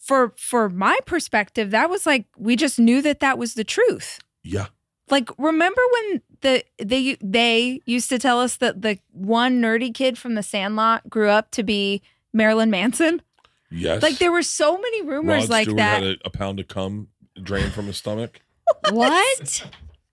for 0.00 0.32
for 0.36 0.68
my 0.68 0.98
perspective, 1.06 1.70
that 1.70 1.88
was 1.88 2.04
like 2.06 2.24
we 2.36 2.56
just 2.56 2.80
knew 2.80 3.00
that 3.02 3.20
that 3.20 3.38
was 3.38 3.54
the 3.54 3.62
truth. 3.64 4.18
yeah, 4.42 4.66
Like, 5.08 5.28
remember 5.38 5.80
when 5.92 6.22
the 6.40 6.64
they 6.82 7.16
they 7.22 7.80
used 7.86 8.08
to 8.08 8.18
tell 8.18 8.40
us 8.40 8.56
that 8.56 8.82
the 8.82 8.98
one 9.12 9.60
nerdy 9.62 9.94
kid 9.94 10.18
from 10.18 10.34
The 10.34 10.42
Sandlot 10.42 11.08
grew 11.08 11.28
up 11.28 11.52
to 11.52 11.62
be 11.62 12.02
Marilyn 12.32 12.70
Manson? 12.70 13.22
yes. 13.70 14.02
Like, 14.02 14.18
there 14.18 14.32
were 14.32 14.42
so 14.42 14.76
many 14.76 15.02
rumors 15.02 15.42
Rod 15.44 15.50
like 15.50 15.64
Stewart 15.64 15.78
that. 15.78 16.02
had 16.02 16.16
a, 16.16 16.26
a 16.26 16.30
pound 16.30 16.58
of 16.60 16.66
cum 16.68 17.08
drained 17.40 17.72
from 17.72 17.86
his 17.86 17.96
stomach. 17.96 18.40
What? 18.90 19.66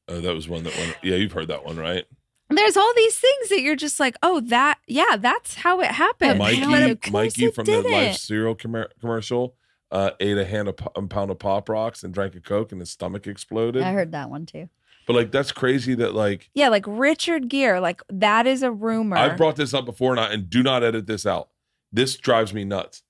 Oh, 0.07 0.22
that 0.22 0.34
was 0.35 0.47
one 0.49 0.64
that 0.64 0.76
one. 0.77 0.93
Yeah, 1.01 1.15
you've 1.15 1.31
heard 1.31 1.47
that 1.47 1.65
one, 1.65 1.77
right? 1.77 2.06
There's 2.49 2.76
all 2.77 2.91
these 2.95 3.15
things 3.17 3.49
that 3.49 3.61
you're 3.61 3.76
just 3.76 3.99
like, 3.99 4.15
oh, 4.23 4.39
that 4.41 4.80
yeah, 4.88 5.17
that's 5.17 5.55
how 5.55 5.80
it 5.81 5.91
happened. 5.91 6.39
Mikey- 6.39 6.61
But 6.61 6.69
Mikey, 6.69 7.11
Mikey 7.11 7.51
from 7.51 7.65
the. 7.65 7.81
Life 7.81 8.15
cereal 8.17 8.55
commer- 8.55 8.89
commercial 8.99 9.55
uh, 9.91 10.11
ate 10.19 10.38
a 10.38 10.45
hand 10.45 10.67
of 10.67 10.76
a 10.95 11.01
pound 11.03 11.31
of 11.31 11.39
pop 11.39 11.69
rocks 11.69 12.03
and 12.03 12.13
drank 12.13 12.35
a 12.35 12.39
coke, 12.41 12.71
and 12.71 12.80
his 12.81 12.89
stomach 12.91 13.27
exploded. 13.27 13.84
I 13.84 13.91
heard 13.93 14.11
that 14.11 14.30
one 14.30 14.45
too. 14.45 14.69
But 15.07 15.15
like, 15.15 15.31
that's 15.31 15.51
crazy. 15.51 15.95
That 15.95 16.13
like, 16.13 16.49
Yeah, 16.53 16.69
like 16.69 16.85
Richard 16.88 17.49
Gere, 17.49 17.80
like 17.80 18.01
that 18.09 18.45
is 18.45 18.61
a 18.61 18.71
rumor. 18.71 19.17
I've 19.17 19.38
brought 19.38 19.55
this 19.55 19.73
up 19.73 19.85
before, 19.85 20.11
and 20.11 20.19
I 20.19 20.31
and 20.34 20.49
do 20.49 20.61
not 20.61 20.84
edit 20.84 21.07
this 21.07 21.26
out. 21.26 21.49
This 21.91 22.15
drives 22.17 22.53
me 22.53 22.64
nuts. 22.64 23.01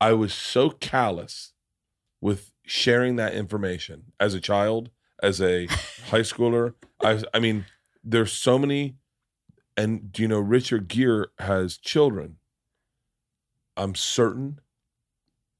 I 0.00 0.12
was 0.12 0.32
so 0.34 0.70
callous 0.70 1.52
with 2.20 2.52
sharing 2.66 3.16
that 3.16 3.32
information 3.34 4.12
as 4.20 4.34
a 4.34 4.40
child, 4.40 4.90
as 5.22 5.40
a 5.40 5.66
high 6.10 6.20
schooler. 6.20 6.74
I 7.02 7.22
I 7.32 7.38
mean, 7.38 7.64
there's 8.08 8.32
so 8.32 8.58
many, 8.58 8.96
and 9.76 10.10
do 10.10 10.22
you 10.22 10.28
know 10.28 10.40
Richard 10.40 10.88
Gere 10.88 11.26
has 11.38 11.76
children? 11.76 12.36
I'm 13.76 13.94
certain, 13.94 14.60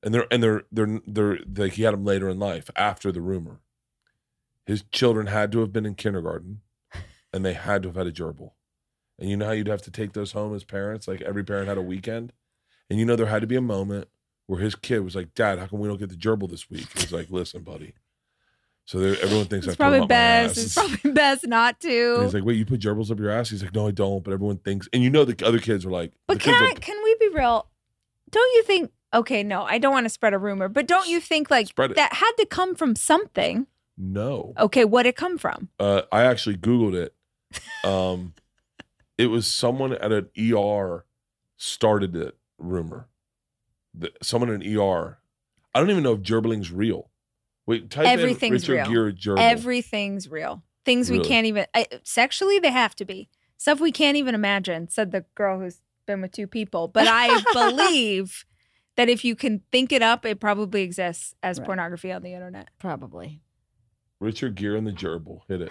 and 0.02 0.14
they're 0.14 0.26
and 0.30 0.42
they're 0.42 0.62
they're 0.72 1.00
they're 1.06 1.38
like 1.56 1.74
he 1.74 1.82
had 1.82 1.94
them 1.94 2.04
later 2.04 2.28
in 2.28 2.38
life 2.38 2.70
after 2.74 3.12
the 3.12 3.20
rumor. 3.20 3.60
His 4.66 4.82
children 4.92 5.28
had 5.28 5.52
to 5.52 5.60
have 5.60 5.72
been 5.72 5.86
in 5.86 5.94
kindergarten, 5.94 6.62
and 7.32 7.44
they 7.44 7.54
had 7.54 7.82
to 7.82 7.88
have 7.88 7.96
had 7.96 8.06
a 8.06 8.12
gerbil. 8.12 8.52
And 9.18 9.28
you 9.28 9.36
know 9.36 9.46
how 9.46 9.52
you'd 9.52 9.66
have 9.66 9.82
to 9.82 9.90
take 9.90 10.12
those 10.12 10.32
home 10.32 10.54
as 10.54 10.64
parents? 10.64 11.08
Like 11.08 11.20
every 11.22 11.44
parent 11.44 11.68
had 11.68 11.78
a 11.78 11.82
weekend. 11.82 12.32
And 12.88 12.98
you 12.98 13.04
know 13.04 13.16
there 13.16 13.26
had 13.26 13.40
to 13.42 13.46
be 13.46 13.56
a 13.56 13.60
moment 13.60 14.08
where 14.46 14.60
his 14.60 14.74
kid 14.74 15.00
was 15.00 15.16
like, 15.16 15.34
Dad, 15.34 15.58
how 15.58 15.66
come 15.66 15.80
we 15.80 15.88
don't 15.88 15.98
get 15.98 16.08
the 16.08 16.16
gerbil 16.16 16.48
this 16.48 16.70
week? 16.70 16.86
He's 16.96 17.12
like, 17.12 17.28
Listen, 17.30 17.62
buddy. 17.62 17.94
So 18.88 19.00
everyone 19.00 19.44
thinks 19.44 19.66
it's 19.66 19.74
I 19.74 19.76
probably 19.76 20.06
best. 20.06 20.56
It's 20.56 20.72
probably 20.72 21.10
best 21.12 21.46
not 21.46 21.76
And 21.84 21.90
to. 21.92 22.22
he's 22.22 22.32
like, 22.32 22.42
Wait, 22.44 22.56
you 22.56 22.64
put 22.64 22.80
gerbils 22.80 23.10
up 23.10 23.18
your 23.18 23.28
ass? 23.28 23.50
He's 23.50 23.62
like, 23.62 23.74
No, 23.74 23.86
I 23.86 23.90
don't. 23.90 24.24
But 24.24 24.32
everyone 24.32 24.56
thinks, 24.56 24.88
and 24.94 25.02
you 25.02 25.10
know 25.10 25.26
the 25.26 25.46
other 25.46 25.58
kids 25.58 25.84
are 25.84 25.90
like, 25.90 26.12
But 26.26 26.40
can 26.40 26.54
I, 26.54 26.70
are- 26.70 26.74
can 26.80 26.96
we 27.04 27.14
be 27.20 27.28
real? 27.28 27.66
Don't 28.30 28.54
you 28.54 28.62
think? 28.62 28.90
Okay, 29.12 29.42
no, 29.42 29.62
I 29.64 29.76
don't 29.76 29.92
want 29.92 30.06
to 30.06 30.08
spread 30.10 30.32
a 30.32 30.38
rumor, 30.38 30.68
but 30.68 30.86
don't 30.86 31.06
you 31.06 31.20
think 31.20 31.50
like 31.50 31.74
that 31.76 32.14
had 32.14 32.32
to 32.38 32.46
come 32.46 32.74
from 32.74 32.96
something? 32.96 33.66
no. 33.98 34.54
Okay, 34.58 34.86
what 34.86 35.04
it 35.04 35.16
come 35.16 35.36
from? 35.36 35.68
Uh, 35.78 36.02
I 36.10 36.22
actually 36.22 36.56
Googled 36.56 36.94
it. 36.94 37.14
Um, 37.84 38.32
it 39.18 39.26
was 39.26 39.46
someone 39.46 39.92
at 39.92 40.12
an 40.12 40.30
ER 40.38 41.04
started 41.58 42.16
it 42.16 42.38
rumor. 42.58 43.08
The, 43.92 44.12
someone 44.22 44.48
in 44.48 44.62
an 44.62 44.78
ER. 44.78 45.18
I 45.74 45.78
don't 45.80 45.90
even 45.90 46.02
know 46.04 46.12
if 46.14 46.20
gerbiling's 46.20 46.70
real. 46.72 47.07
Wait, 47.68 47.90
type 47.90 48.06
Everything's 48.06 48.66
in 48.66 48.74
Richard 48.76 48.90
real. 48.90 49.12
Gere. 49.12 49.38
Everything's 49.38 50.26
real. 50.30 50.62
Things 50.86 51.10
we 51.10 51.20
can't 51.20 51.46
even 51.46 51.66
I, 51.74 51.86
sexually 52.02 52.58
they 52.58 52.70
have 52.70 52.96
to 52.96 53.04
be 53.04 53.28
stuff 53.58 53.78
we 53.78 53.92
can't 53.92 54.16
even 54.16 54.34
imagine. 54.34 54.88
Said 54.88 55.10
the 55.12 55.26
girl 55.34 55.60
who's 55.60 55.82
been 56.06 56.22
with 56.22 56.32
two 56.32 56.46
people, 56.46 56.88
but 56.88 57.06
I 57.06 57.42
believe 57.52 58.46
that 58.96 59.10
if 59.10 59.22
you 59.22 59.36
can 59.36 59.60
think 59.70 59.92
it 59.92 60.00
up, 60.00 60.24
it 60.24 60.40
probably 60.40 60.80
exists 60.80 61.34
as 61.42 61.58
Right. 61.58 61.66
pornography 61.66 62.10
on 62.10 62.22
the 62.22 62.32
internet. 62.32 62.70
Probably. 62.78 63.42
Richard 64.18 64.54
Gere 64.54 64.78
and 64.78 64.86
the 64.86 64.92
gerbil. 64.92 65.40
Hit 65.46 65.60
it. 65.60 65.70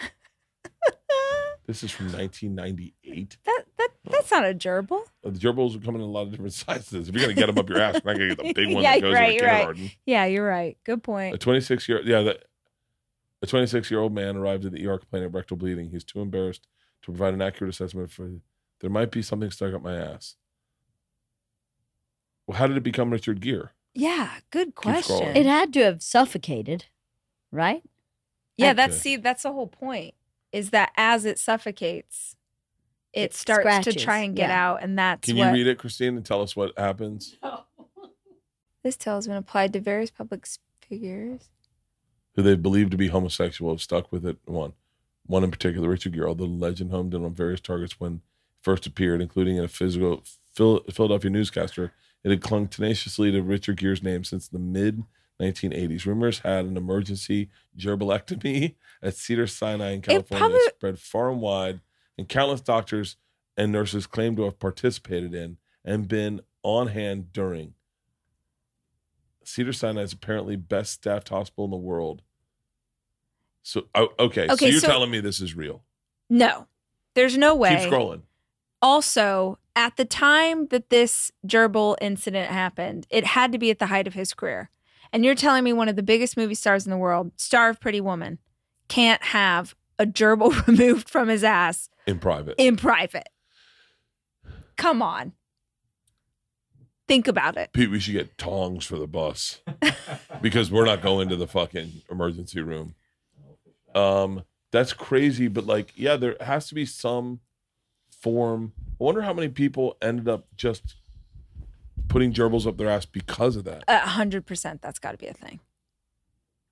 This 1.68 1.84
is 1.84 1.92
from 1.92 2.06
1998. 2.14 3.38
That 3.46 3.64
that 3.78 3.90
that's 4.10 4.32
not 4.32 4.46
a 4.46 4.54
gerbil. 4.54 5.02
Uh, 5.24 5.30
The 5.32 5.40
gerbils 5.40 5.76
are 5.76 5.80
coming 5.84 6.02
in 6.02 6.08
a 6.08 6.12
lot 6.12 6.24
of 6.24 6.32
different 6.32 6.54
sizes. 6.54 7.10
If 7.10 7.14
you're 7.16 7.24
gonna 7.24 7.34
get 7.34 7.48
them 7.48 7.58
up 7.58 7.68
your 7.70 7.80
ass, 7.82 7.96
you're 8.04 8.14
not 8.14 8.20
gonna 8.20 8.36
get 8.36 8.38
the 8.38 8.54
big 8.54 8.68
one 8.74 8.84
Yeah, 8.84 8.94
that 8.94 9.02
goes 9.02 9.14
right, 9.14 9.32
in 9.34 9.38
the 9.38 9.46
right. 9.46 9.98
Yeah, 10.06 10.26
you're 10.26 10.48
right. 10.48 10.78
Good 10.86 11.04
point. 11.04 11.30
A 11.30 11.32
point. 11.32 11.42
26 11.42 11.90
year 11.90 12.02
yeah, 12.06 12.22
that 12.22 12.46
a 13.42 13.48
26 13.48 13.92
year 13.92 14.00
old 14.00 14.14
man 14.14 14.38
arrived 14.38 14.64
at 14.66 14.72
the 14.72 14.88
ER 14.88 14.98
complaining 14.98 15.28
of 15.28 15.36
rectal 15.36 15.58
bleeding. 15.58 15.90
He's 15.90 16.06
too 16.06 16.22
embarrassed 16.22 16.68
to 17.04 17.12
provide 17.12 17.34
an 17.34 17.42
accurate 17.42 17.74
assessment 17.74 18.12
for 18.12 18.32
there 18.80 18.90
might 18.90 19.12
be 19.12 19.22
something 19.22 19.52
stuck 19.52 19.74
up 19.74 19.82
my 19.84 19.96
ass. 19.96 20.36
Well, 22.48 22.58
how 22.58 22.68
did 22.68 22.78
it 22.78 22.84
become 22.84 23.12
Richard 23.12 23.42
Gere? 23.42 23.70
Yeah, 23.94 24.30
good 24.52 24.74
question. 24.76 25.36
It 25.36 25.46
had 25.46 25.74
to 25.74 25.84
have 25.84 26.02
suffocated, 26.02 26.86
right? 27.52 27.84
yeah, 28.56 28.68
Okay. 28.68 28.76
that's 28.76 28.98
see, 29.00 29.18
that's 29.18 29.44
the 29.44 29.52
whole 29.52 29.68
point. 29.68 30.14
Is 30.52 30.70
that 30.72 30.92
as 30.96 31.26
it 31.26 31.40
suffocates, 31.40 32.38
it 33.14 33.32
It 33.32 33.34
starts 33.34 33.86
to 33.86 33.94
try 33.94 34.20
and 34.20 34.36
get 34.36 34.50
yeah. 34.50 34.70
out, 34.70 34.84
and 34.84 34.98
that's 34.98 35.28
Can 35.28 35.38
what 35.38 35.48
you 35.48 35.54
read 35.54 35.68
it, 35.68 35.80
Christine, 35.80 36.16
and 36.18 36.26
tell 36.26 36.42
us 36.42 36.56
what 36.56 36.78
happens? 36.78 37.36
this 38.84 38.96
tale 38.96 39.16
has 39.16 39.28
been 39.28 39.38
applied 39.38 39.74
to 39.74 39.80
various 39.80 40.12
public 40.12 40.48
figures. 40.82 41.50
Who 42.36 42.44
they 42.44 42.56
believe 42.56 42.92
to 42.92 42.98
be 42.98 43.08
homosexual 43.08 43.72
have 43.72 43.82
stuck 43.82 44.12
with 44.12 44.26
it. 44.26 44.38
One, 44.46 44.74
one 45.26 45.44
in 45.44 45.52
particular, 45.52 45.90
Richard 45.90 46.14
Gere. 46.14 46.28
Although 46.28 46.46
the 46.46 46.52
legend 46.52 46.92
homed 46.92 47.14
in 47.14 47.26
on 47.26 47.34
various 47.34 47.60
targets 47.60 48.00
when 48.00 48.22
first 48.62 48.86
appeared, 48.86 49.22
including 49.22 49.58
in 49.58 49.64
a 49.64 49.68
physical 49.68 50.24
Phil, 50.54 50.82
Philadelphia 50.92 51.32
newscaster, 51.32 51.94
it 52.24 52.30
had 52.30 52.42
clung 52.42 52.68
tenaciously 52.68 53.32
to 53.32 53.42
Richard 53.42 53.78
Gere's 53.78 54.04
name 54.04 54.24
since 54.24 54.48
the 54.48 54.60
mid 54.60 55.04
1980s. 55.42 56.06
Rumors 56.06 56.40
had 56.40 56.66
an 56.66 56.78
emergency 56.78 57.50
gerbilectomy 57.78 58.76
at 59.02 59.16
Cedars-Sinai 59.16 59.92
in 59.92 60.02
California 60.02 60.38
probably- 60.38 60.60
spread 60.70 61.00
far 61.00 61.30
and 61.32 61.42
wide, 61.42 61.82
and 62.18 62.28
countless 62.28 62.62
doctors 62.62 63.18
and 63.56 63.72
nurses 63.72 64.08
claimed 64.08 64.38
to 64.38 64.44
have 64.44 64.60
participated 64.60 65.34
in 65.34 65.58
and 65.86 66.08
been 66.08 66.42
on 66.64 66.88
hand 66.88 67.32
during. 67.32 67.74
Cedars-Sinai 69.44 70.02
is 70.02 70.14
apparently 70.14 70.56
best 70.56 70.94
staffed 70.94 71.30
hospital 71.30 71.66
in 71.66 71.72
the 71.72 71.78
world. 71.78 72.22
So 73.62 73.88
oh, 73.96 74.10
okay, 74.20 74.48
so 74.48 74.66
you're 74.66 74.80
so- 74.80 74.88
telling 74.88 75.12
me 75.12 75.20
this 75.20 75.40
is 75.42 75.56
real. 75.56 75.84
No, 76.30 76.68
there's 77.16 77.38
no 77.38 77.56
way. 77.56 77.78
Keep 77.78 77.92
scrolling. 77.92 78.22
Also, 78.82 79.58
at 79.76 79.96
the 79.98 80.06
time 80.06 80.68
that 80.68 80.90
this 80.90 81.32
gerbil 81.48 81.96
incident 82.02 82.52
happened, 82.52 83.08
it 83.10 83.26
had 83.26 83.52
to 83.52 83.58
be 83.58 83.70
at 83.72 83.80
the 83.80 83.88
height 83.88 84.08
of 84.08 84.14
his 84.14 84.34
career. 84.34 84.70
And 85.14 85.24
you're 85.26 85.36
telling 85.36 85.64
me 85.64 85.74
one 85.74 85.90
of 85.90 85.96
the 85.96 86.04
biggest 86.04 86.38
movie 86.38 86.56
stars 86.56 86.86
in 86.86 86.92
the 86.92 86.98
world, 86.98 87.32
star 87.38 87.70
of 87.70 87.80
Pretty 87.80 88.02
Woman, 88.02 88.40
can't 88.88 89.22
have 89.24 89.76
a 90.00 90.06
gerbil 90.06 90.66
removed 90.68 91.10
from 91.10 91.28
his 91.28 91.44
ass 91.44 91.90
In 92.06 92.20
private. 92.20 92.56
in 92.58 92.76
private. 92.76 93.28
Come 94.78 95.02
on. 95.02 95.34
Think 97.08 97.28
about 97.28 97.56
it. 97.58 97.72
Pete, 97.74 97.90
we 97.90 98.00
should 98.00 98.14
get 98.14 98.38
tongs 98.38 98.86
for 98.86 98.98
the 98.98 99.08
bus 99.08 99.62
because 100.42 100.70
we're 100.70 100.86
not 100.86 101.02
going 101.02 101.30
to 101.30 101.38
the 101.38 101.48
fucking 101.48 102.02
emergency 102.12 102.60
room. 102.62 102.96
Um, 103.96 104.44
that's 104.72 104.92
crazy, 104.94 105.48
but 105.48 105.66
like, 105.66 105.94
yeah, 105.96 106.18
there 106.18 106.36
has 106.42 106.68
to 106.68 106.76
be 106.76 106.86
some 106.86 107.40
form. 108.10 108.74
I 109.00 109.04
wonder 109.04 109.22
how 109.22 109.32
many 109.34 109.48
people 109.48 109.96
ended 110.02 110.28
up 110.28 110.48
just 110.58 110.96
putting 112.08 112.34
gerbils 112.34 112.66
up 112.68 112.78
their 112.78 112.90
ass 112.90 113.06
because 113.06 113.56
of 113.56 113.64
that. 113.66 113.84
A 113.88 114.00
hundred 114.00 114.46
percent, 114.46 114.82
that's 114.82 115.00
got 115.00 115.12
to 115.12 115.18
be 115.18 115.28
a 115.28 115.34
thing. 115.34 115.60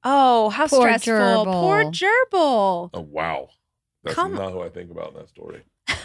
Oh, 0.04 0.50
how 0.50 0.68
Poor 0.68 0.82
stressful! 0.82 1.46
Poor 1.46 1.84
gerbil. 1.86 1.92
gerbil. 2.32 2.90
Oh 2.94 3.02
wow, 3.02 3.50
that's 4.04 4.16
Come- 4.16 4.36
not 4.36 4.52
who 4.52 4.62
I 4.62 4.70
think 4.70 4.92
about 4.92 5.10
in 5.10 5.16
that 5.16 5.30
story. 5.30 5.64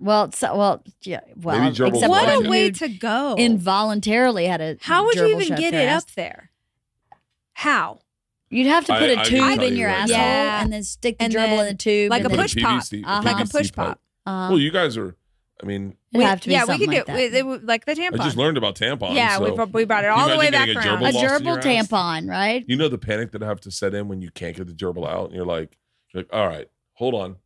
Well, 0.00 0.30
so, 0.30 0.56
well, 0.56 0.84
yeah. 1.02 1.22
Well, 1.34 1.58
Maybe 1.58 1.74
gerbils 1.74 1.94
except 1.94 2.08
What 2.10 2.28
a 2.28 2.40
it. 2.44 2.48
way 2.48 2.70
to 2.70 2.86
go! 2.88 3.34
involuntarily 3.36 4.46
had 4.46 4.60
a. 4.60 4.76
How 4.80 5.04
would 5.04 5.16
you 5.16 5.22
gerbil 5.22 5.30
even 5.32 5.46
shoved 5.48 5.60
get 5.60 5.70
their 5.72 5.80
it 5.88 5.90
ass. 5.90 6.02
up 6.04 6.10
there? 6.12 6.50
How? 7.54 7.98
You'd 8.48 8.68
have 8.68 8.84
to 8.84 8.92
I- 8.92 8.98
put 9.00 9.08
I 9.10 9.12
a 9.22 9.24
can 9.24 9.24
tube 9.56 9.62
in 9.64 9.72
you 9.72 9.78
your 9.80 9.88
right 9.88 10.02
asshole 10.02 10.16
now. 10.18 10.60
and 10.60 10.72
then 10.72 10.84
stick 10.84 11.18
the 11.18 11.24
And 11.24 11.34
gerbil 11.34 11.36
then- 11.46 11.58
in 11.58 11.66
the 11.66 11.74
tube. 11.74 12.10
like 12.12 12.22
and 12.22 12.32
a 12.32 12.36
then- 12.36 12.44
push 12.44 12.56
pop. 12.62 12.82
PVC, 12.82 13.02
Uh-huh. 13.04 13.22
Like 13.24 13.36
a 13.36 13.38
PVC 13.48 13.50
push 13.50 13.72
pipe. 13.72 13.86
pop. 13.86 14.00
Uh, 14.24 14.46
Well, 14.50 14.60
you 14.60 14.70
guys 14.70 14.96
are. 14.96 15.16
I 15.62 15.66
mean, 15.66 15.96
it'd 16.12 16.24
have 16.26 16.40
to 16.42 16.48
be 16.48 16.52
yeah, 16.54 16.62
we 16.62 16.66
something 16.66 16.88
can 16.88 16.90
do 16.90 16.96
like 16.98 17.08
it. 17.08 17.32
that. 17.32 17.38
It- 17.40 17.46
it 17.46 17.64
like 17.64 17.84
the 17.84 17.94
tampon. 17.94 18.20
I 18.20 18.24
just 18.24 18.36
learned 18.36 18.56
about 18.58 18.76
tampons. 18.76 19.14
yeah, 19.14 19.38
so. 19.38 19.44
we, 19.44 19.50
brought- 19.56 19.72
we 19.72 19.84
brought 19.84 20.04
it 20.04 20.08
all 20.10 20.28
the 20.28 20.36
way 20.36 20.50
back 20.50 20.66
getting 20.66 20.76
a 20.82 20.86
around. 20.86 21.02
gerbil 21.02 21.08
a 21.08 21.12
gerbil 21.28 21.62
tampon, 21.62 22.28
right? 22.30 22.64
You 22.68 22.76
know 22.76 22.88
the 22.88 22.98
panic 22.98 23.32
that 23.32 23.42
I 23.42 23.46
have 23.46 23.60
to 23.62 23.70
set 23.70 23.92
in 23.94 24.06
when 24.08 24.22
you 24.22 24.30
can't 24.30 24.56
get 24.56 24.66
the 24.68 24.72
gerbil 24.72 25.08
out, 25.08 25.26
and 25.26 25.34
you're 25.34 25.44
like, 25.46 25.76
you're 26.14 26.22
like, 26.22 26.32
all 26.32 26.46
right, 26.46 26.68
hold 26.94 27.14
on, 27.14 27.36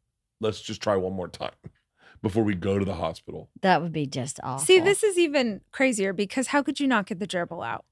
let's 0.41 0.60
just 0.60 0.82
try 0.82 0.94
one 0.97 1.15
more 1.15 1.28
time 1.28 1.52
before 2.23 2.42
we 2.44 2.55
go 2.55 2.78
to 2.78 2.84
the 2.84 2.94
hospital. 2.94 3.49
That 3.62 3.81
would 3.82 3.92
be 3.92 4.07
just 4.07 4.39
awful. 4.42 4.65
See, 4.66 4.78
this 4.78 5.02
is 5.02 5.18
even 5.18 5.62
crazier 5.73 6.12
because 6.12 6.49
how 6.49 6.62
could 6.62 6.81
you 6.81 6.86
not 6.86 7.07
get 7.07 7.18
the 7.18 7.26
gerbil 7.26 7.65
out? 7.66 7.84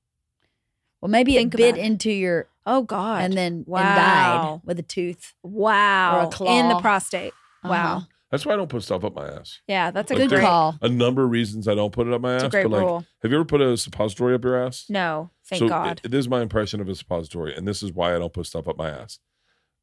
Well, 1.01 1.09
maybe 1.11 1.35
Think 1.35 1.55
it 1.55 1.57
bit 1.57 1.77
it. 1.79 1.81
into 1.81 2.11
your 2.13 2.49
Oh 2.67 2.83
God! 2.83 3.23
and 3.25 3.33
then 3.33 3.65
and 3.67 3.67
died 3.67 4.61
with 4.65 4.79
a 4.79 4.83
tooth. 4.83 5.35
wow, 5.43 6.21
Or 6.21 6.25
a 6.25 6.29
claw. 6.29 6.61
in 6.61 6.69
the 6.69 6.79
prostate. 6.79 7.33
Wow. 7.65 7.71
Uh-huh. 7.97 8.01
That's 8.31 8.47
why 8.47 8.53
I 8.53 8.57
don't 8.57 8.69
put 8.69 8.83
stuff 8.85 9.05
up 9.05 9.15
my 9.15 9.27
ass. 9.29 9.61
Yeah, 9.67 9.91
that's 9.91 10.11
a 10.11 10.15
Like 10.15 10.29
Good 10.31 10.41
call. 10.41 10.77
A 10.83 10.89
number 10.89 11.25
of 11.25 11.31
reasons 11.31 11.67
I 11.67 11.75
don't 11.75 11.93
put 11.93 12.07
it 12.07 12.13
up 12.13 12.21
my 12.21 12.37
It's 12.37 12.45
ass. 12.45 12.51
great 12.51 12.63
but 12.65 12.71
like, 12.73 12.81
rule. 12.83 13.05
have 13.23 13.31
you 13.31 13.37
ever 13.37 13.45
put 13.45 13.61
a 13.61 13.77
suppository 13.77 14.35
up 14.35 14.45
your 14.45 14.57
ass? 14.65 14.87
No, 14.89 15.31
thank 15.47 15.59
so 15.61 15.69
God. 15.69 16.01
It, 16.05 16.11
this 16.11 16.21
is 16.21 16.29
my 16.29 16.41
impression 16.41 16.81
of 16.81 16.89
a 16.89 16.95
suppository, 16.95 17.55
and 17.57 17.67
this 17.67 17.83
is 17.83 17.93
why 17.93 18.15
I 18.15 18.19
don't 18.19 18.33
put 18.33 18.47
stuff 18.47 18.69
up 18.69 18.77
my 18.79 18.89
ass. 18.91 19.19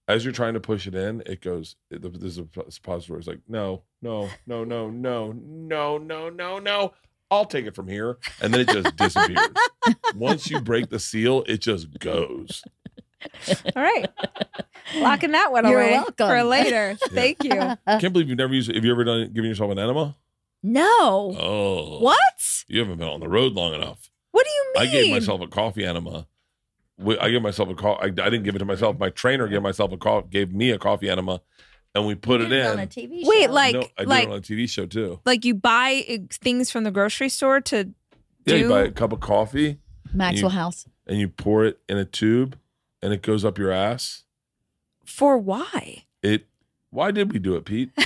As 0.07 0.23
you're 0.23 0.31
trying 0.33 0.53
to 0.53 0.61
push 0.61 0.87
it 0.87 0.95
in, 0.95 1.21
it 1.25 1.41
goes. 1.41 1.75
It, 1.91 2.01
this 2.01 2.37
is 2.37 2.39
a 2.39 2.45
suppository. 2.71 3.19
It's 3.19 3.27
like 3.27 3.41
no, 3.49 3.83
no, 4.01 4.29
no, 4.45 4.63
no, 4.63 4.89
no, 4.89 5.33
no, 5.33 5.97
no, 5.97 6.29
no, 6.29 6.59
no. 6.59 6.93
I'll 7.29 7.43
take 7.43 7.65
it 7.65 7.75
from 7.75 7.89
here, 7.89 8.17
and 8.41 8.53
then 8.53 8.61
it 8.61 8.69
just 8.69 8.95
disappears. 8.95 9.45
Once 10.15 10.49
you 10.49 10.61
break 10.61 10.89
the 10.89 10.99
seal, 10.99 11.43
it 11.47 11.57
just 11.59 11.99
goes. 11.99 12.63
All 13.75 13.81
right, 13.83 14.05
locking 14.97 15.31
that 15.31 15.51
one 15.51 15.67
You're 15.67 15.81
away 15.81 15.91
welcome. 15.93 16.27
for 16.27 16.43
later. 16.43 16.97
Thank 17.09 17.43
you. 17.43 17.51
I 17.53 17.77
can't 17.99 18.13
believe 18.13 18.29
you've 18.29 18.37
never 18.37 18.53
used. 18.53 18.73
Have 18.73 18.83
you 18.85 18.91
ever 18.91 19.03
done 19.03 19.31
giving 19.33 19.49
yourself 19.49 19.71
an 19.71 19.79
enema? 19.79 20.15
No. 20.63 21.35
Oh, 21.39 21.99
What? 21.99 22.63
You 22.67 22.79
haven't 22.79 22.97
been 22.97 23.07
on 23.07 23.19
the 23.19 23.29
road 23.29 23.53
long 23.53 23.73
enough. 23.73 24.09
What 24.31 24.45
do 24.45 24.51
you 24.51 24.73
mean? 24.75 24.87
I 24.87 24.91
gave 24.91 25.11
myself 25.13 25.41
a 25.41 25.47
coffee 25.47 25.85
enema. 25.85 26.27
We- 26.97 27.17
I 27.19 27.29
gave 27.29 27.41
myself 27.41 27.69
a 27.69 27.75
call. 27.75 27.97
I, 28.01 28.05
I 28.05 28.09
didn't 28.09 28.43
give 28.43 28.55
it 28.55 28.59
to 28.59 28.65
myself. 28.65 28.97
My 28.99 29.09
trainer 29.09 29.47
gave 29.47 29.61
myself 29.61 29.91
a 29.91 29.97
call. 29.97 30.23
Gave 30.23 30.51
me 30.53 30.71
a 30.71 30.79
coffee 30.79 31.09
enema, 31.09 31.41
and 31.95 32.05
we 32.07 32.15
put 32.15 32.41
it 32.41 32.45
You 32.45 32.49
did 32.49 32.65
in. 32.65 32.71
on 32.71 32.79
a 32.79 32.87
TV 32.87 33.21
Wait, 33.23 33.45
show. 33.45 33.51
like- 33.51 33.73
no, 33.75 33.81
I 33.97 34.01
did 34.01 34.07
like- 34.07 34.23
it 34.27 34.31
on 34.31 34.37
a 34.37 34.41
TV 34.41 34.67
show 34.69 34.85
too. 34.87 35.19
like 35.25 35.45
you 35.45 35.53
buy 35.53 36.03
uh, 36.09 36.17
things 36.31 36.71
from 36.71 36.83
the 36.83 36.91
grocery 36.91 37.29
store 37.29 37.61
to 37.61 37.93
Yeah, 38.45 38.55
you 38.55 38.63
do- 38.63 38.69
buy 38.69 38.81
a 38.81 38.91
cup 38.91 39.13
of 39.13 39.19
coffee 39.19 39.77
Maxwell 40.13 40.49
House. 40.51 40.87
and 41.05 41.19
you 41.19 41.29
pour 41.29 41.65
it 41.65 41.79
in 41.87 41.97
a 41.97 42.05
tube, 42.05 42.57
and 43.01 43.13
it 43.13 43.21
goes 43.21 43.43
up 43.45 43.57
your 43.57 43.71
ass. 43.71 44.23
for 45.05 45.37
why? 45.37 46.05
It. 46.21 46.47
Why 46.89 47.11
did 47.11 47.31
we 47.33 47.39
do 47.39 47.55
it, 47.55 47.65
Pete? 47.65 47.91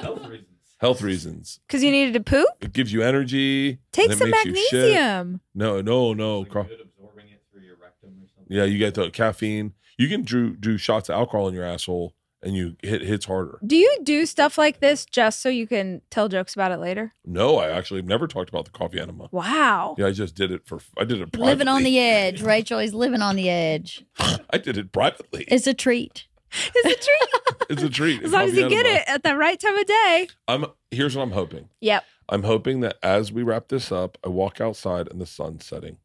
Health 0.00 0.26
reasons. 0.26 0.48
Health 0.78 1.02
reasons. 1.02 1.60
Because 1.66 1.82
you 1.82 1.90
needed 1.90 2.14
to 2.14 2.20
poop. 2.20 2.48
It 2.60 2.72
gives 2.72 2.92
you 2.92 3.02
energy. 3.02 3.78
Take 3.92 4.12
some 4.12 4.30
makes 4.30 4.44
you 4.44 4.56
shit. 4.56 4.72
magnesium. 4.92 5.40
No, 5.54 5.80
no, 5.80 6.12
no. 6.12 6.40
Like 6.40 6.50
co- 6.50 6.62
good 6.64 6.80
absorbing 6.80 7.28
it 7.28 7.42
through 7.50 7.62
your 7.62 7.76
rectum 7.76 8.10
or 8.22 8.28
something. 8.34 8.54
Yeah, 8.56 8.64
you 8.64 8.76
get 8.78 8.94
the 8.94 9.10
caffeine. 9.10 9.72
You 9.96 10.08
can 10.08 10.22
do 10.22 10.56
do 10.56 10.76
shots 10.76 11.08
of 11.08 11.14
alcohol 11.14 11.48
in 11.48 11.54
your 11.54 11.64
asshole, 11.64 12.12
and 12.44 12.54
you 12.54 12.76
hit 12.82 13.02
hits 13.02 13.24
harder. 13.24 13.58
Do 13.66 13.76
you 13.76 13.98
do 14.02 14.26
stuff 14.26 14.58
like 14.58 14.80
this 14.80 15.04
just 15.06 15.40
so 15.40 15.48
you 15.48 15.66
can 15.66 16.02
tell 16.10 16.28
jokes 16.28 16.54
about 16.54 16.70
it 16.72 16.78
later? 16.78 17.12
No, 17.24 17.56
I 17.56 17.70
actually 17.70 18.02
never 18.02 18.26
talked 18.28 18.50
about 18.50 18.66
the 18.66 18.70
coffee 18.70 19.00
enema. 19.00 19.28
Wow. 19.32 19.96
Yeah, 19.98 20.06
I 20.06 20.12
just 20.12 20.34
did 20.34 20.50
it 20.52 20.66
for. 20.66 20.80
I 20.98 21.04
did 21.04 21.20
it 21.20 21.32
privately. 21.32 21.46
Living 21.52 21.68
on 21.68 21.82
the 21.82 21.98
edge, 22.00 22.42
Rachel. 22.42 22.78
He's 22.78 22.94
living 22.94 23.22
on 23.22 23.36
the 23.36 23.48
edge. 23.50 24.04
I 24.18 24.58
did 24.58 24.76
it 24.76 24.92
privately. 24.92 25.44
It's 25.48 25.66
a 25.66 25.74
treat. 25.74 26.26
It's 26.74 26.86
a 26.86 27.04
treat. 27.04 27.30
It's 27.70 27.82
a 27.82 27.88
treat. 27.88 28.22
as 28.22 28.30
long 28.30 28.42
as 28.42 28.50
Coffee 28.50 28.60
you 28.62 28.68
get 28.68 28.84
it 28.84 29.02
at 29.06 29.22
the 29.22 29.34
right 29.36 29.58
time 29.58 29.76
of 29.76 29.86
day. 29.86 30.28
I'm. 30.46 30.66
Here's 30.90 31.16
what 31.16 31.22
I'm 31.22 31.30
hoping. 31.30 31.70
Yep. 31.80 32.04
I'm 32.28 32.42
hoping 32.42 32.80
that 32.80 32.96
as 33.02 33.32
we 33.32 33.42
wrap 33.42 33.68
this 33.68 33.90
up, 33.90 34.18
I 34.22 34.28
walk 34.28 34.60
outside 34.60 35.08
and 35.10 35.18
the 35.20 35.26
sun's 35.26 35.64
setting. 35.64 35.96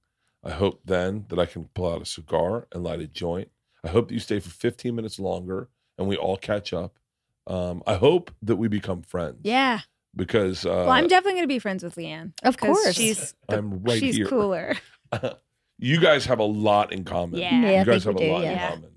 I 0.43 0.51
hope 0.51 0.82
then 0.85 1.26
that 1.30 1.38
I 1.38 1.45
can 1.45 1.66
pull 1.74 1.93
out 1.93 2.01
a 2.01 2.06
cigar 2.06 2.68
and 2.72 2.84
light 2.84 3.01
a 3.01 3.08
joint. 3.08 3.50
I 3.84 3.90
hope 3.90 4.08
that 4.08 4.14
you 4.14 4.19
stay 4.22 4.40
for 4.40 4.50
15 4.50 4.95
minutes 4.95 5.19
longer 5.19 5.69
and 6.00 6.08
we 6.08 6.16
all 6.18 6.38
catch 6.38 6.74
up. 6.74 6.98
Um, 7.45 7.84
I 7.86 7.95
hope 7.95 8.32
that 8.44 8.56
we 8.56 8.68
become 8.68 9.03
friends. 9.03 9.38
Yeah. 9.44 9.82
Because 10.16 10.66
uh, 10.66 10.69
well, 10.69 10.90
I'm 10.90 11.08
definitely 11.08 11.34
going 11.34 11.44
to 11.44 11.48
be 11.48 11.60
friends 11.60 11.84
with 11.84 11.95
LeeAnn. 11.95 12.34
Of 12.42 12.58
course. 12.58 12.95
She's 12.95 13.36
the, 13.48 13.58
I'm 13.58 13.84
right 13.84 14.00
she's 14.00 14.16
here. 14.16 14.26
cooler. 14.26 14.76
you 15.78 16.00
guys 16.00 16.26
have 16.26 16.40
a 16.40 16.44
lot 16.44 16.92
in 16.92 17.03
common. 17.03 17.40
Yeah. 17.40 17.61
Yeah, 17.61 17.68
I 17.68 17.80
you 17.80 17.86
guys 17.86 18.03
think 18.03 18.03
have 18.06 18.16
we 18.16 18.24
a 18.24 18.28
do, 18.28 18.34
lot 18.34 18.44
in 18.45 18.52
yeah. 18.52 18.69
common. 18.69 18.90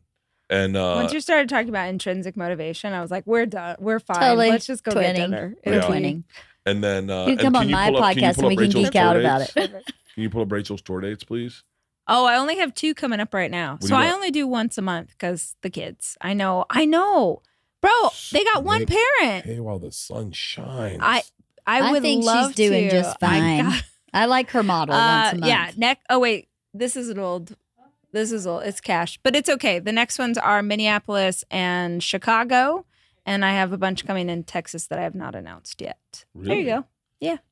And 0.50 0.76
uh, 0.76 0.92
Once 0.96 1.12
you 1.12 1.20
started 1.20 1.48
talking 1.48 1.68
about 1.70 1.88
intrinsic 1.88 2.36
motivation, 2.36 2.92
I 2.92 3.00
was 3.00 3.10
like, 3.10 3.26
we're 3.26 3.46
done. 3.46 3.76
We're 3.78 4.00
fine. 4.00 4.20
Totally. 4.20 4.50
Let's 4.50 4.66
just 4.66 4.84
go 4.84 4.92
Twinning. 4.92 5.00
get 5.00 5.14
dinner. 5.16 5.54
We're 5.64 5.74
Yeah. 5.74 5.80
twinning. 5.82 6.24
and 6.66 6.84
then 6.84 7.08
uh, 7.10 7.26
You 7.26 7.36
can 7.36 7.46
and 7.46 7.54
come 7.54 7.56
on 7.56 7.68
you 7.68 7.74
my 7.74 7.88
up- 7.88 7.94
podcast 7.94 8.34
pull 8.36 8.48
and 8.48 8.48
we 8.48 8.56
can 8.56 8.64
Rachel's 8.66 8.84
geek 8.90 8.96
out 8.96 9.12
tour 9.14 9.20
about 9.22 9.40
it. 9.42 9.54
Can 10.14 10.22
you 10.22 10.28
pull 10.30 10.42
up 10.42 10.52
Rachel's 10.52 10.82
tour 10.82 11.00
dates, 11.00 11.24
please? 11.24 11.62
Oh, 12.08 12.24
I 12.26 12.36
only 12.36 12.56
have 12.56 12.74
two 12.74 12.94
coming 12.94 13.20
up 13.20 13.32
right 13.32 13.50
now. 13.50 13.76
do 13.80 13.86
So 13.88 13.94
you 13.94 14.00
I 14.00 14.08
got? 14.08 14.14
only 14.16 14.30
do 14.30 14.46
once 14.46 14.76
a 14.78 14.82
month 14.82 15.10
because 15.10 15.54
the 15.62 15.70
kids. 15.70 16.16
I 16.20 16.34
know. 16.34 16.64
I 16.70 16.84
know. 16.84 17.42
Bro, 17.80 17.90
they 18.32 18.44
got 18.44 18.64
one 18.64 18.80
Make 18.80 18.88
parent. 19.20 19.44
Hey, 19.46 19.60
while 19.60 19.78
the 19.78 19.92
sun 19.92 20.32
shines. 20.32 20.98
I 21.00 21.22
I 21.66 21.80
I 21.80 21.92
would 21.92 22.02
think 22.02 22.22
she's 22.22 22.26
love 22.26 22.54
doing 22.54 22.84
to. 22.84 22.90
just 22.90 23.16
I 23.22 23.26
fine. 23.38 23.64
got- 23.64 23.82
I 24.14 24.26
like 24.26 24.50
her 24.50 24.62
model 24.62 24.94
once 24.94 25.32
uh, 25.34 25.36
a 25.36 25.40
month. 25.40 25.48
yeah, 25.48 25.70
neck. 25.76 26.00
Oh 26.10 26.18
wait, 26.18 26.48
this 26.74 26.96
is 26.96 27.08
an 27.08 27.18
old. 27.18 27.56
This 28.12 28.30
is 28.30 28.46
old. 28.46 28.64
It's 28.64 28.80
cash, 28.80 29.18
but 29.22 29.34
it's 29.34 29.48
okay. 29.48 29.78
The 29.78 29.90
next 29.92 30.18
ones 30.18 30.36
are 30.36 30.62
Minneapolis 30.62 31.44
and 31.50 32.02
Chicago, 32.02 32.84
and 33.24 33.42
I 33.44 33.52
have 33.52 33.72
a 33.72 33.78
bunch 33.78 34.04
coming 34.06 34.28
in 34.28 34.44
Texas 34.44 34.86
that 34.88 34.98
I 34.98 35.02
have 35.02 35.14
not 35.14 35.34
announced 35.34 35.80
yet. 35.80 36.24
There 36.34 36.54
you 36.56 36.64
Really? 36.64 36.64
go. 36.64 36.84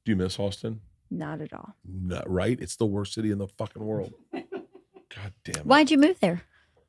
Do 0.05 0.13
you 0.13 0.17
miss 0.17 0.39
Austin? 0.39 0.81
Not 1.11 1.41
at 1.41 1.53
all. 1.53 1.75
No, 1.85 2.23
right? 2.27 2.59
It's 2.61 2.77
the 2.77 2.87
worst 2.87 3.15
city 3.15 3.31
in 3.31 3.39
the 3.39 3.49
fucking 3.49 3.83
world. 3.85 4.15
God 4.33 5.33
damn 5.45 5.57
it. 5.57 5.67
Why'd 5.67 5.91
you 5.91 5.99
move 5.99 6.21
there? 6.21 6.43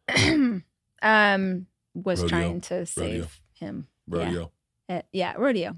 um, 1.01 1.65
was 1.93 2.21
Rodeo. 2.21 2.27
trying 2.27 2.61
to 2.61 2.85
save 2.85 3.03
Rodeo. 3.05 3.27
him. 3.59 3.87
Rodeo. 4.07 4.51
Uh, 4.89 5.01
yeah, 5.11 5.33
rodeo, 5.37 5.75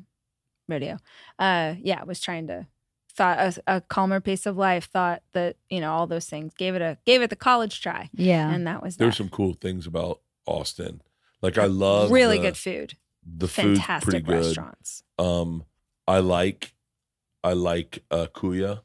rodeo. 0.68 0.98
Uh, 1.38 1.76
yeah, 1.80 2.04
was 2.04 2.20
trying 2.20 2.48
to 2.48 2.68
thought 3.16 3.38
a, 3.40 3.76
a 3.76 3.82
calmer 3.82 4.20
pace 4.20 4.46
of 4.46 4.58
life. 4.58 4.86
Thought 4.86 5.22
that 5.34 5.56
you 5.70 5.80
know 5.80 5.92
all 5.94 6.08
those 6.08 6.26
things. 6.26 6.54
Gave 6.56 6.76
it 6.76 6.82
a 6.82 6.98
gave 7.06 7.22
it 7.22 7.30
the 7.30 7.36
college 7.36 7.82
try, 7.82 8.10
Yeah. 8.14 8.50
and 8.52 8.66
that 8.68 8.82
was 8.84 8.98
There's 8.98 9.12
that. 9.14 9.18
some 9.18 9.30
cool 9.30 9.54
things 9.54 9.86
about 9.88 10.22
Austin. 10.48 11.02
Like 11.42 11.58
I 11.58 11.66
love 11.66 12.10
really 12.12 12.38
the- 12.38 12.44
good 12.44 12.58
food, 12.58 12.98
The 13.26 13.48
food's 13.48 13.54
pretty 13.56 13.76
fantastic 13.80 14.26
good. 14.26 14.34
restaurants. 14.36 15.04
Um, 15.20 15.66
I 16.08 16.20
like, 16.20 16.74
I 17.44 17.54
like 17.54 18.04
uh, 18.10 18.28
Kuya. 18.34 18.82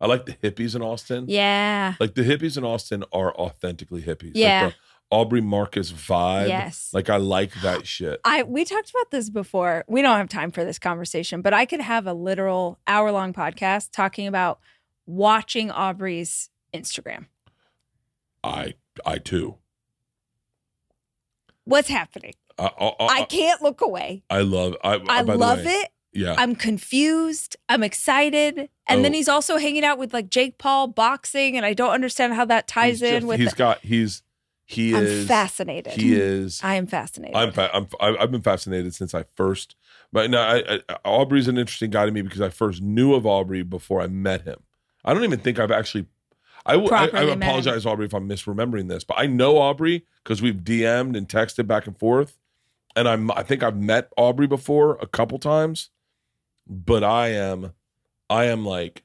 I 0.00 0.06
like 0.06 0.24
the 0.26 0.32
hippies 0.32 0.74
in 0.74 0.82
Austin. 0.82 1.26
Yeah. 1.28 1.94
Like 2.00 2.14
the 2.14 2.22
hippies 2.22 2.56
in 2.56 2.64
Austin 2.64 3.04
are 3.12 3.34
authentically 3.34 4.02
hippies. 4.02 4.32
Yeah. 4.34 4.64
Like 4.64 4.72
the 4.72 4.78
Aubrey 5.10 5.40
Marcus 5.40 5.92
vibe. 5.92 6.48
Yes. 6.48 6.90
Like 6.94 7.10
I 7.10 7.16
like 7.16 7.52
that 7.62 7.86
shit. 7.86 8.20
I 8.24 8.44
we 8.44 8.64
talked 8.64 8.90
about 8.90 9.10
this 9.10 9.28
before. 9.28 9.84
We 9.88 10.02
don't 10.02 10.16
have 10.16 10.28
time 10.28 10.52
for 10.52 10.64
this 10.64 10.78
conversation, 10.78 11.42
but 11.42 11.52
I 11.52 11.66
could 11.66 11.80
have 11.80 12.06
a 12.06 12.14
literal 12.14 12.78
hour 12.86 13.12
long 13.12 13.32
podcast 13.32 13.90
talking 13.92 14.26
about 14.26 14.60
watching 15.04 15.70
Aubrey's 15.70 16.48
Instagram. 16.72 17.26
I 18.42 18.74
I 19.04 19.18
too. 19.18 19.56
What's 21.64 21.88
happening? 21.88 22.34
I 22.58 22.70
I, 22.78 22.86
I, 22.86 23.06
I 23.20 23.24
can't 23.24 23.60
look 23.60 23.80
away. 23.80 24.22
I 24.30 24.40
love. 24.42 24.76
I, 24.82 24.94
I 25.08 25.20
love 25.22 25.64
way, 25.64 25.72
it. 25.72 25.88
Yeah. 26.12 26.34
I'm 26.38 26.54
confused. 26.56 27.56
I'm 27.68 27.82
excited. 27.82 28.68
And 28.88 29.04
then 29.04 29.12
Oh. 29.12 29.16
he's 29.16 29.28
also 29.28 29.58
hanging 29.58 29.84
out 29.84 29.98
with 29.98 30.12
like 30.12 30.28
Jake 30.30 30.58
Paul 30.58 30.88
boxing, 30.88 31.56
and 31.56 31.64
I 31.64 31.72
don't 31.74 31.90
understand 31.92 32.34
how 32.34 32.44
that 32.46 32.66
ties 32.66 33.00
He's 33.00 33.02
in 33.02 33.14
just- 33.20 33.26
with. 33.26 33.38
He's 33.40 33.50
the- 33.50 33.56
got. 33.56 33.78
He's. 33.80 34.22
He 34.64 34.94
I'm 34.94 35.02
is. 35.04 35.26
fascinated. 35.26 35.94
He 35.94 36.14
is. 36.14 36.60
I 36.62 36.76
am 36.76 36.86
fascinated. 36.86 37.34
I'm, 37.34 37.50
fa- 37.52 37.70
I'm 37.74 37.88
I've 38.00 38.30
been 38.30 38.40
fascinated 38.42 38.94
since 38.94 39.14
I 39.14 39.24
first. 39.34 39.74
But 40.12 40.30
no, 40.30 40.40
I, 40.40 40.80
I, 40.88 40.96
Aubrey's 41.04 41.48
an 41.48 41.58
interesting 41.58 41.90
guy 41.90 42.06
to 42.06 42.12
me 42.12 42.22
because 42.22 42.40
I 42.40 42.50
first 42.50 42.80
knew 42.80 43.14
of 43.14 43.26
Aubrey 43.26 43.62
before 43.64 44.00
I 44.00 44.06
met 44.06 44.42
him. 44.42 44.60
I 45.04 45.12
don't 45.12 45.24
even 45.24 45.40
think 45.40 45.58
I've 45.58 45.72
actually. 45.72 46.06
I, 46.66 46.74
w- 46.74 46.88
I, 46.92 47.04
I 47.04 47.06
Properly 47.08 47.26
met 47.26 47.32
him. 47.32 47.42
apologize, 47.42 47.84
Aubrey, 47.86 48.06
if 48.06 48.14
I'm 48.14 48.28
misremembering 48.28 48.88
this, 48.88 49.02
but 49.02 49.18
I 49.18 49.26
know 49.26 49.58
Aubrey 49.58 50.04
because 50.22 50.40
we've 50.40 50.56
DM'd 50.58 51.16
and 51.16 51.28
texted 51.28 51.66
back 51.66 51.88
and 51.88 51.98
forth, 51.98 52.38
and 52.94 53.08
I'm 53.08 53.28
I 53.32 53.42
think 53.42 53.64
I've 53.64 53.76
met 53.76 54.12
Aubrey 54.16 54.46
before 54.46 54.98
a 55.00 55.06
couple 55.08 55.38
times, 55.38 55.90
but 56.70 57.02
I 57.04 57.28
am, 57.28 57.72
I 58.30 58.44
am 58.44 58.64
like 58.64 59.02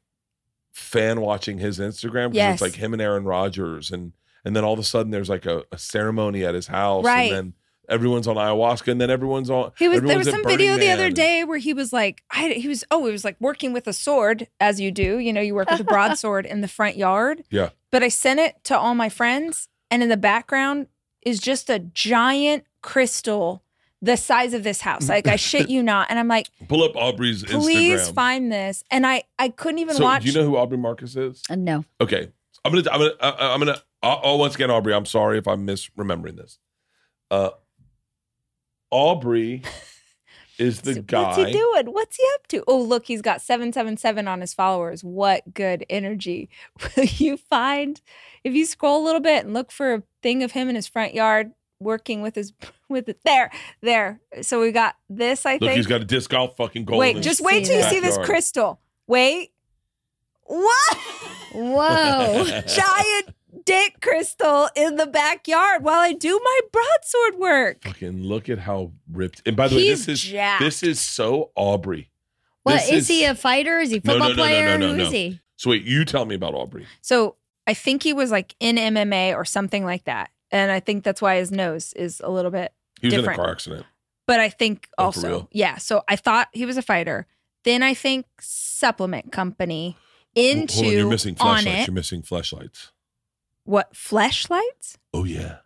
fan 0.71 1.19
watching 1.21 1.57
his 1.57 1.79
Instagram 1.79 2.27
because 2.31 2.35
Yes. 2.35 2.53
it's 2.55 2.61
like 2.61 2.75
him 2.75 2.93
and 2.93 3.01
Aaron 3.01 3.25
Rodgers, 3.25 3.91
and 3.91 4.13
and 4.45 4.55
then 4.55 4.63
all 4.63 4.73
of 4.73 4.79
a 4.79 4.83
sudden 4.83 5.11
there's 5.11 5.29
like 5.29 5.45
a, 5.45 5.63
a 5.71 5.77
ceremony 5.77 6.45
at 6.45 6.53
his 6.53 6.67
house, 6.67 7.03
Right. 7.03 7.31
and 7.31 7.35
then 7.35 7.53
everyone's 7.89 8.27
on 8.27 8.35
ayahuasca, 8.35 8.91
and 8.91 9.01
then 9.01 9.09
everyone's 9.09 9.49
on. 9.49 9.71
He 9.79 9.87
was. 9.87 10.01
There 10.01 10.17
was 10.17 10.29
some 10.29 10.43
video 10.45 10.77
the 10.77 10.89
other 10.91 11.09
day 11.09 11.43
where 11.43 11.57
he 11.57 11.73
was 11.73 11.91
like, 11.91 12.23
I, 12.31 12.49
he 12.49 12.67
was. 12.67 12.83
Oh, 12.91 13.05
he 13.05 13.11
was 13.11 13.25
like 13.25 13.37
working 13.39 13.73
with 13.73 13.87
a 13.87 13.93
sword, 13.93 14.47
as 14.59 14.79
you 14.79 14.91
do. 14.91 15.17
You 15.17 15.33
know, 15.33 15.41
you 15.41 15.55
work 15.55 15.69
with 15.71 15.79
a 15.79 15.83
broadsword 15.85 16.45
in 16.45 16.61
the 16.61 16.67
front 16.67 16.95
yard. 16.97 17.43
Yeah. 17.49 17.69
But 17.91 18.03
I 18.03 18.09
sent 18.09 18.39
it 18.39 18.63
to 18.65 18.77
all 18.77 18.93
my 18.93 19.09
friends, 19.09 19.67
and 19.89 20.03
in 20.03 20.09
the 20.09 20.17
background 20.17 20.87
is 21.21 21.39
just 21.39 21.69
a 21.69 21.79
giant 21.79 22.65
crystal 22.81 23.63
the 24.05 24.15
size 24.15 24.53
of 24.53 24.63
this 24.63 24.81
house. 24.81 25.09
Like 25.09 25.27
I 25.27 25.35
shit 25.35 25.69
you 25.69 25.81
not. 25.81 26.07
And 26.09 26.19
I'm 26.19 26.27
like, 26.27 26.49
Pull 26.67 26.83
up 26.83 26.95
Aubrey's 26.95 27.43
Instagram. 27.43 27.59
please 27.61 28.01
Instagram. 28.01 28.13
find 28.13 28.51
this. 28.51 28.83
And 28.91 29.05
I 29.05 29.23
I 29.39 29.49
couldn't 29.49 29.79
even 29.79 29.95
so, 29.95 30.03
watch. 30.03 30.23
do 30.23 30.29
you 30.29 30.35
know 30.35 30.45
who 30.45 30.57
Aubrey 30.57 30.77
Marcus 30.77 31.15
is? 31.15 31.41
Uh, 31.49 31.55
no. 31.55 31.83
Okay, 31.99 32.29
I'm 32.63 32.71
gonna, 32.71 32.89
I'm 32.91 32.99
gonna, 32.99 33.13
uh, 33.19 33.35
I'm 33.39 33.59
gonna. 33.59 33.81
Uh, 34.03 34.19
oh, 34.23 34.37
once 34.37 34.55
again, 34.55 34.69
Aubrey, 34.69 34.93
I'm 34.93 35.05
sorry 35.07 35.39
if 35.39 35.47
I'm 35.47 35.65
misremembering 35.65 36.37
this. 36.37 36.59
Uh, 37.31 37.49
Aubrey 38.91 39.63
is 40.59 40.81
the 40.81 41.01
guy. 41.01 41.23
What's 41.23 41.37
he 41.37 41.51
doing? 41.51 41.85
What's 41.87 42.17
he 42.17 42.23
up 42.35 42.47
to? 42.47 42.63
Oh, 42.67 42.81
look, 42.81 43.07
he's 43.07 43.23
got 43.23 43.41
777 43.41 44.27
on 44.27 44.41
his 44.41 44.53
followers. 44.53 45.03
What 45.03 45.55
good 45.55 45.83
energy. 45.89 46.49
Will 46.95 47.05
you 47.05 47.37
find 47.37 47.99
if 48.43 48.53
you 48.53 48.65
scroll 48.65 49.03
a 49.03 49.05
little 49.05 49.21
bit 49.21 49.45
and 49.45 49.55
look 49.55 49.71
for 49.71 49.95
a 49.95 50.03
thing 50.21 50.43
of 50.43 50.51
him 50.51 50.69
in 50.69 50.75
his 50.75 50.87
front 50.87 51.15
yard 51.15 51.51
working 51.79 52.21
with 52.21 52.35
his 52.35 52.53
with 52.89 53.09
it 53.09 53.19
there, 53.25 53.51
there. 53.81 54.19
So 54.41 54.61
we 54.61 54.71
got 54.71 54.95
this, 55.09 55.45
I 55.45 55.53
Look, 55.53 55.61
think. 55.61 55.73
he's 55.73 55.87
got 55.87 56.01
a 56.01 56.05
disc 56.05 56.29
golf 56.29 56.55
fucking 56.57 56.85
goal. 56.85 56.97
Wait, 56.99 57.21
just 57.21 57.41
wait 57.41 57.65
till 57.65 57.77
you 57.77 57.83
see 57.89 57.99
this 57.99 58.11
backyard. 58.17 58.25
crystal. 58.27 58.79
Wait. 59.07 59.51
What? 60.43 60.97
Whoa. 61.53 62.43
Giant 62.67 63.35
dick 63.65 63.99
crystal 64.01 64.69
in 64.75 64.95
the 64.95 65.07
backyard 65.07 65.83
while 65.83 65.99
I 65.99 66.13
do 66.13 66.39
my 66.43 66.59
broadsword 66.71 67.39
work. 67.39 67.83
Fucking 67.83 68.23
look 68.23 68.49
at 68.49 68.59
how 68.59 68.91
ripped. 69.11 69.41
And 69.45 69.55
by 69.55 69.67
the 69.67 69.75
way, 69.75 69.83
He's 69.87 70.05
this 70.05 70.23
is 70.23 70.29
jacked. 70.31 70.61
this 70.61 70.83
is 70.83 70.99
so 70.99 71.51
Aubrey. 71.55 72.11
What 72.63 72.73
This 72.81 72.91
is, 72.91 73.07
he 73.07 73.25
a 73.25 73.35
fighter? 73.35 73.79
Is 73.79 73.91
he 73.91 73.97
a 73.97 74.01
No, 74.03 74.17
no, 74.17 74.25
football 74.25 74.29
no, 74.29 74.35
no, 74.35 74.43
player? 74.43 74.77
no, 74.77 74.87
Who 74.89 74.97
no, 74.97 75.03
is 75.05 75.09
no. 75.11 75.17
he? 75.17 75.39
So 75.55 75.69
wait, 75.71 75.83
you 75.83 76.03
tell 76.05 76.25
me 76.25 76.35
about 76.35 76.53
Aubrey. 76.53 76.85
So 77.01 77.35
I 77.67 77.73
think 77.73 78.03
he 78.03 78.11
was 78.13 78.29
like 78.31 78.55
in 78.59 78.75
MMA 78.75 79.35
or 79.35 79.45
something 79.45 79.83
like 79.85 80.03
that. 80.05 80.29
And 80.55 80.71
I 80.71 80.79
think 80.79 81.03
that's 81.03 81.21
why 81.21 81.35
his 81.35 81.51
nose 81.51 81.91
is 81.93 82.21
a 82.23 82.29
little 82.29 82.51
bit, 82.51 82.71
He 83.01 83.07
was 83.07 83.13
Different. 83.15 83.37
in 83.37 83.41
a 83.41 83.43
car 83.45 83.51
accident. 83.51 83.85
but 84.25 84.39
I 84.39 84.49
think 84.49 84.87
Oh, 84.97 85.05
also, 85.05 85.49
yeah. 85.51 85.77
So 85.77 86.03
I 86.07 86.15
thought 86.15 86.47
he 86.53 86.65
was 86.65 86.77
a 86.77 86.81
fighter. 86.81 87.27
Then 87.65 87.83
I 87.83 87.93
think 87.93 88.25
supplement 88.39 89.31
company 89.31 89.97
into 90.35 90.75
Hold 90.75 90.85
on, 90.87 90.91
you're 90.93 91.09
missing 91.09 91.35
flashlights. 91.35 91.81
it. 91.81 91.87
You're 91.87 91.93
missing 91.95 92.21
flashlights. 92.21 92.91
What 93.65 93.93
fleshlights? 93.93 94.97
Oh 95.13 95.23
yeah, 95.25 95.57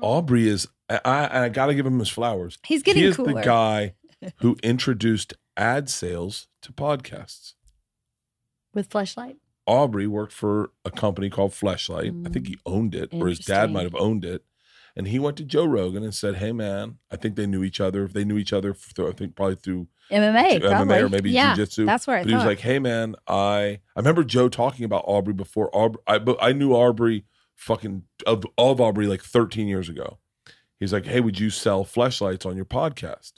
Aubrey 0.00 0.46
is. 0.48 0.68
I 0.90 1.00
I, 1.04 1.44
I 1.44 1.48
got 1.48 1.66
to 1.66 1.74
give 1.74 1.86
him 1.86 1.98
his 1.98 2.08
flowers. 2.10 2.58
He's 2.64 2.82
getting 2.82 3.02
he 3.02 3.08
is 3.08 3.16
cooler. 3.16 3.34
the 3.34 3.42
guy 3.42 3.94
who 4.36 4.56
introduced 4.62 5.32
ad 5.56 5.88
sales 5.90 6.46
to 6.62 6.72
podcasts. 6.72 7.54
With 8.74 8.88
flashlight? 8.90 9.36
Aubrey 9.68 10.06
worked 10.06 10.32
for 10.32 10.70
a 10.84 10.90
company 10.90 11.28
called 11.28 11.52
Fleshlight. 11.52 12.26
I 12.26 12.30
think 12.30 12.48
he 12.48 12.56
mm. 12.56 12.60
owned 12.64 12.94
it, 12.94 13.10
or 13.12 13.28
his 13.28 13.38
dad 13.38 13.70
might 13.70 13.84
have 13.84 13.94
owned 13.94 14.24
it. 14.24 14.42
And 14.96 15.06
he 15.06 15.18
went 15.18 15.36
to 15.36 15.44
Joe 15.44 15.66
Rogan 15.66 16.02
and 16.02 16.14
said, 16.14 16.36
"Hey, 16.36 16.52
man, 16.52 16.98
I 17.10 17.16
think 17.16 17.36
they 17.36 17.46
knew 17.46 17.62
each 17.62 17.80
other. 17.80 18.08
They 18.08 18.24
knew 18.24 18.38
each 18.38 18.52
other 18.52 18.72
through, 18.72 19.10
I 19.10 19.12
think 19.12 19.36
probably 19.36 19.56
through 19.56 19.86
MMA, 20.10 20.60
MMA 20.60 20.60
probably. 20.60 20.98
or 20.98 21.08
maybe 21.08 21.30
yeah, 21.30 21.54
jujitsu. 21.54 21.84
that's 21.86 22.06
where 22.06 22.16
I 22.16 22.22
But 22.22 22.30
he 22.30 22.34
was 22.34 22.44
like, 22.44 22.60
"Hey, 22.60 22.78
man, 22.78 23.14
I 23.28 23.80
I 23.94 23.98
remember 23.98 24.24
Joe 24.24 24.48
talking 24.48 24.84
about 24.84 25.04
Aubrey 25.06 25.34
before. 25.34 25.70
Aubrey, 25.72 26.00
I 26.06 26.18
but 26.18 26.38
I 26.40 26.52
knew 26.52 26.72
Aubrey 26.72 27.26
fucking 27.54 28.04
of 28.26 28.44
of 28.56 28.80
Aubrey 28.80 29.06
like 29.06 29.22
13 29.22 29.68
years 29.68 29.88
ago. 29.88 30.18
He's 30.80 30.92
like, 30.92 31.04
"Hey, 31.04 31.20
would 31.20 31.38
you 31.38 31.50
sell 31.50 31.84
fleshlights 31.84 32.46
on 32.46 32.56
your 32.56 32.64
podcast?" 32.64 33.34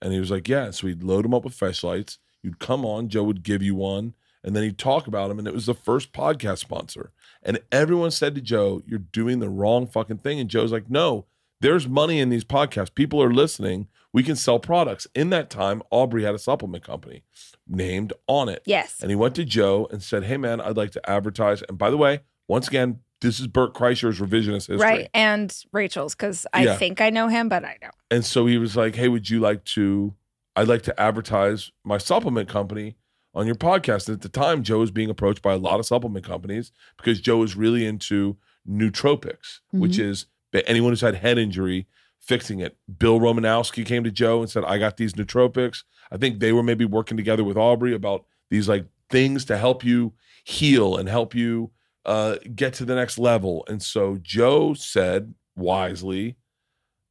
And 0.00 0.12
he 0.12 0.18
was 0.18 0.30
like, 0.30 0.48
"Yeah." 0.48 0.70
So 0.70 0.86
we'd 0.86 1.02
load 1.02 1.26
him 1.26 1.34
up 1.34 1.44
with 1.44 1.56
fleshlights. 1.56 2.16
You'd 2.42 2.58
come 2.58 2.84
on. 2.84 3.08
Joe 3.08 3.24
would 3.24 3.42
give 3.42 3.62
you 3.62 3.74
one, 3.74 4.14
and 4.46 4.56
then 4.56 4.62
he'd 4.62 4.78
talk 4.78 5.06
about 5.06 5.30
him. 5.30 5.38
And 5.38 5.46
it 5.46 5.52
was 5.52 5.66
the 5.66 5.74
first 5.74 6.12
podcast 6.14 6.58
sponsor. 6.58 7.12
And 7.42 7.58
everyone 7.70 8.10
said 8.12 8.34
to 8.36 8.40
Joe, 8.40 8.80
"You're 8.86 8.98
doing 9.00 9.40
the 9.40 9.50
wrong 9.50 9.86
fucking 9.86 10.18
thing." 10.18 10.40
And 10.40 10.48
Joe's 10.48 10.72
like, 10.72 10.88
"No, 10.88 11.26
there's 11.60 11.86
money 11.86 12.20
in 12.20 12.30
these 12.30 12.44
podcasts. 12.44 12.94
People 12.94 13.22
are 13.22 13.32
listening. 13.32 13.88
We 14.12 14.22
can 14.22 14.36
sell 14.36 14.58
products." 14.58 15.06
In 15.14 15.28
that 15.30 15.50
time, 15.50 15.82
Aubrey 15.90 16.22
had 16.24 16.34
a 16.34 16.38
supplement 16.38 16.82
company 16.84 17.24
named 17.68 18.12
Onnit. 18.30 18.60
yes. 18.64 19.00
And 19.02 19.10
he 19.10 19.16
went 19.16 19.34
to 19.34 19.44
Joe 19.44 19.88
and 19.90 20.00
said, 20.02 20.24
Hey, 20.24 20.36
man, 20.36 20.60
I'd 20.60 20.76
like 20.76 20.92
to 20.92 21.10
advertise. 21.10 21.62
And 21.62 21.76
by 21.76 21.90
the 21.90 21.96
way, 21.96 22.20
once 22.46 22.68
again, 22.68 23.00
this 23.20 23.40
is 23.40 23.48
Bert 23.48 23.74
Kreischer's 23.74 24.20
revisionist 24.20 24.68
history. 24.68 24.76
Right. 24.78 25.10
And 25.12 25.52
Rachel's, 25.72 26.14
because 26.14 26.46
I 26.52 26.64
Yeah. 26.64 26.76
think 26.76 27.00
I 27.00 27.10
know 27.10 27.26
him, 27.26 27.48
but 27.48 27.64
I 27.64 27.76
don't. 27.80 27.94
And 28.10 28.24
so 28.24 28.46
he 28.46 28.56
was 28.58 28.76
like, 28.76 28.94
Hey, 28.94 29.08
would 29.08 29.28
you 29.28 29.40
like 29.40 29.64
to? 29.64 30.14
I'd 30.54 30.68
like 30.68 30.82
to 30.82 30.98
advertise 31.00 31.72
my 31.84 31.98
supplement 31.98 32.48
company 32.48 32.94
on 33.36 33.46
your 33.46 33.54
podcast. 33.54 34.08
And 34.08 34.16
at 34.16 34.22
the 34.22 34.28
time, 34.28 34.64
Joe 34.64 34.78
was 34.80 34.90
being 34.90 35.10
approached 35.10 35.42
by 35.42 35.52
a 35.52 35.58
lot 35.58 35.78
of 35.78 35.86
supplement 35.86 36.24
companies 36.26 36.72
because 36.96 37.20
Joe 37.20 37.36
was 37.36 37.54
really 37.54 37.84
into 37.86 38.36
nootropics, 38.68 39.60
which 39.70 39.98
is 39.98 40.26
anyone 40.66 40.90
who's 40.90 41.02
had 41.02 41.16
head 41.16 41.38
injury, 41.38 41.86
fixing 42.18 42.60
it. 42.60 42.76
Bill 42.98 43.20
Romanowski 43.20 43.84
came 43.84 44.02
to 44.04 44.10
Joe 44.10 44.40
and 44.40 44.50
said, 44.50 44.64
I 44.64 44.78
got 44.78 44.96
these 44.96 45.12
nootropics. 45.12 45.84
I 46.10 46.16
think 46.16 46.40
they 46.40 46.52
were 46.52 46.62
maybe 46.62 46.84
working 46.84 47.16
together 47.16 47.44
with 47.44 47.56
Aubrey 47.58 47.94
about 47.94 48.24
these 48.50 48.68
like 48.68 48.86
things 49.10 49.44
to 49.44 49.58
help 49.58 49.84
you 49.84 50.14
heal 50.44 50.96
and 50.96 51.08
help 51.08 51.34
you 51.34 51.70
uh, 52.06 52.36
get 52.54 52.72
to 52.74 52.84
the 52.84 52.94
next 52.94 53.18
level. 53.18 53.64
And 53.68 53.82
so 53.82 54.18
Joe 54.22 54.72
said 54.74 55.34
wisely, 55.56 56.36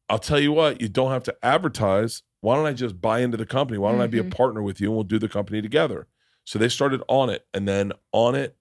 I'll 0.09 0.19
tell 0.19 0.39
you 0.39 0.51
what, 0.51 0.81
you 0.81 0.87
don't 0.87 1.11
have 1.11 1.23
to 1.23 1.35
advertise. 1.43 2.23
Why 2.41 2.55
don't 2.55 2.65
I 2.65 2.73
just 2.73 2.99
buy 3.01 3.19
into 3.19 3.37
the 3.37 3.45
company? 3.45 3.77
Why 3.77 3.91
don't 3.91 4.01
I 4.01 4.07
be 4.07 4.19
a 4.19 4.23
Mhm. 4.23 4.31
partner 4.35 4.61
with 4.61 4.79
you 4.81 4.87
and 4.87 4.95
we'll 4.95 5.03
do 5.03 5.19
the 5.19 5.29
company 5.29 5.61
together? 5.61 6.07
So 6.45 6.57
they 6.59 6.69
started 6.69 7.01
Onnit. 7.09 7.39
And 7.53 7.67
then 7.67 7.91
Onnit, 8.13 8.51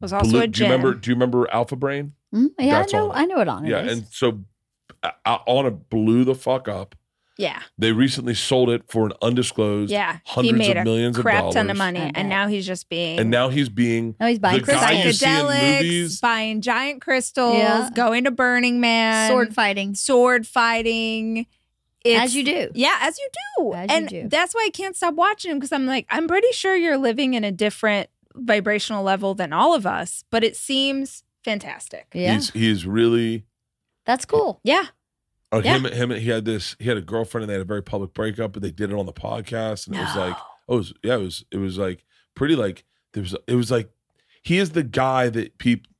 Was 0.00 0.12
also 0.12 0.30
Blue- 0.30 0.40
a 0.42 0.46
do 0.46 0.62
you 0.64 0.70
remember 0.70 0.94
do 0.94 1.10
you 1.10 1.14
remember 1.14 1.50
Alpha 1.50 1.76
Brain? 1.76 2.12
Mm, 2.34 2.48
yeah, 2.58 2.80
That's 2.80 2.94
I 2.94 2.98
know. 2.98 3.08
Onnit. 3.08 3.14
I 3.16 3.24
know 3.26 3.36
what 3.36 3.48
Onnit 3.48 3.68
yeah. 3.68 3.82
is. 3.82 3.92
And 3.98 4.06
so 4.10 4.40
uh, 5.02 5.10
uh, 5.24 5.38
Onnit 5.48 5.88
blew 5.90 6.24
the 6.24 6.34
fuck 6.34 6.68
up. 6.68 6.94
Yeah. 7.36 7.62
They 7.76 7.90
recently 7.90 8.34
sold 8.34 8.70
it 8.70 8.84
for 8.88 9.06
an 9.06 9.12
undisclosed 9.20 9.90
Yeah. 9.90 10.18
He 10.24 10.32
hundreds 10.32 10.56
made 10.58 10.70
of 10.76 10.82
a 10.82 10.84
millions 10.84 11.18
of 11.18 11.24
crap 11.24 11.40
dollars. 11.40 11.54
ton 11.56 11.68
of 11.68 11.76
money. 11.76 12.12
And 12.14 12.28
now 12.28 12.46
he's 12.46 12.64
just 12.64 12.88
being 12.88 13.18
And 13.18 13.28
now 13.28 13.48
he's 13.48 13.68
being 13.68 14.14
no, 14.20 14.28
he's 14.28 14.38
buying 14.38 14.60
the 14.60 14.66
guy 14.72 15.02
you 15.02 15.12
see 15.12 15.26
in 15.26 15.32
psychedelics, 15.32 16.20
buying 16.20 16.60
giant 16.60 17.00
crystals, 17.02 17.56
Yeah. 17.56 17.90
going 17.92 18.22
to 18.24 18.30
Burning 18.30 18.80
Man, 18.80 19.30
sword 19.30 19.52
fighting. 19.52 19.96
sword 19.96 20.46
fighting. 20.46 21.46
It's, 22.04 22.22
As 22.22 22.36
you 22.36 22.44
do. 22.44 22.70
Yeah, 22.74 22.98
as 23.00 23.18
you 23.18 23.28
do. 23.58 23.72
As 23.72 23.90
you 23.90 23.96
and 23.96 24.08
do. 24.08 24.28
that's 24.28 24.54
why 24.54 24.64
I 24.66 24.70
can't 24.70 24.94
stop 24.94 25.14
watching 25.14 25.50
him 25.50 25.58
because 25.58 25.72
I'm 25.72 25.86
like, 25.86 26.06
I'm 26.10 26.28
pretty 26.28 26.52
sure 26.52 26.76
you're 26.76 26.98
living 26.98 27.34
in 27.34 27.44
a 27.44 27.50
different 27.52 28.10
vibrational 28.34 29.02
level 29.02 29.34
than 29.34 29.52
all 29.52 29.74
of 29.74 29.86
us, 29.86 30.24
but 30.30 30.44
it 30.44 30.56
seems 30.56 31.24
fantastic. 31.44 32.06
Yeah. 32.12 32.34
He's 32.34 32.50
he's 32.50 32.86
really 32.86 33.44
That's 34.06 34.24
cool. 34.24 34.60
Yeah. 34.64 34.86
uh, 35.52 35.62
Yeah. 35.64 35.78
him 35.78 35.84
him 35.84 36.10
he 36.10 36.28
had 36.30 36.44
this 36.44 36.76
he 36.78 36.88
had 36.88 36.96
a 36.96 37.02
girlfriend 37.02 37.44
and 37.44 37.48
they 37.50 37.54
had 37.54 37.62
a 37.62 37.64
very 37.64 37.82
public 37.82 38.12
breakup, 38.12 38.52
but 38.52 38.62
they 38.62 38.70
did 38.70 38.90
it 38.90 38.96
on 38.96 39.06
the 39.06 39.12
podcast 39.12 39.86
and 39.86 39.96
it 39.96 40.00
was 40.00 40.16
like 40.16 40.36
oh 40.68 40.74
it 40.74 40.78
was, 40.78 40.94
yeah, 41.02 41.14
it 41.14 41.20
was 41.20 41.44
it 41.52 41.58
was 41.58 41.78
like 41.78 42.04
pretty 42.34 42.56
like 42.56 42.84
there 43.12 43.22
was 43.22 43.36
it 43.46 43.54
was 43.54 43.70
like 43.70 43.90
he 44.42 44.58
is 44.58 44.70
the 44.70 44.82
guy 44.82 45.28
that 45.30 45.56
people 45.58 45.90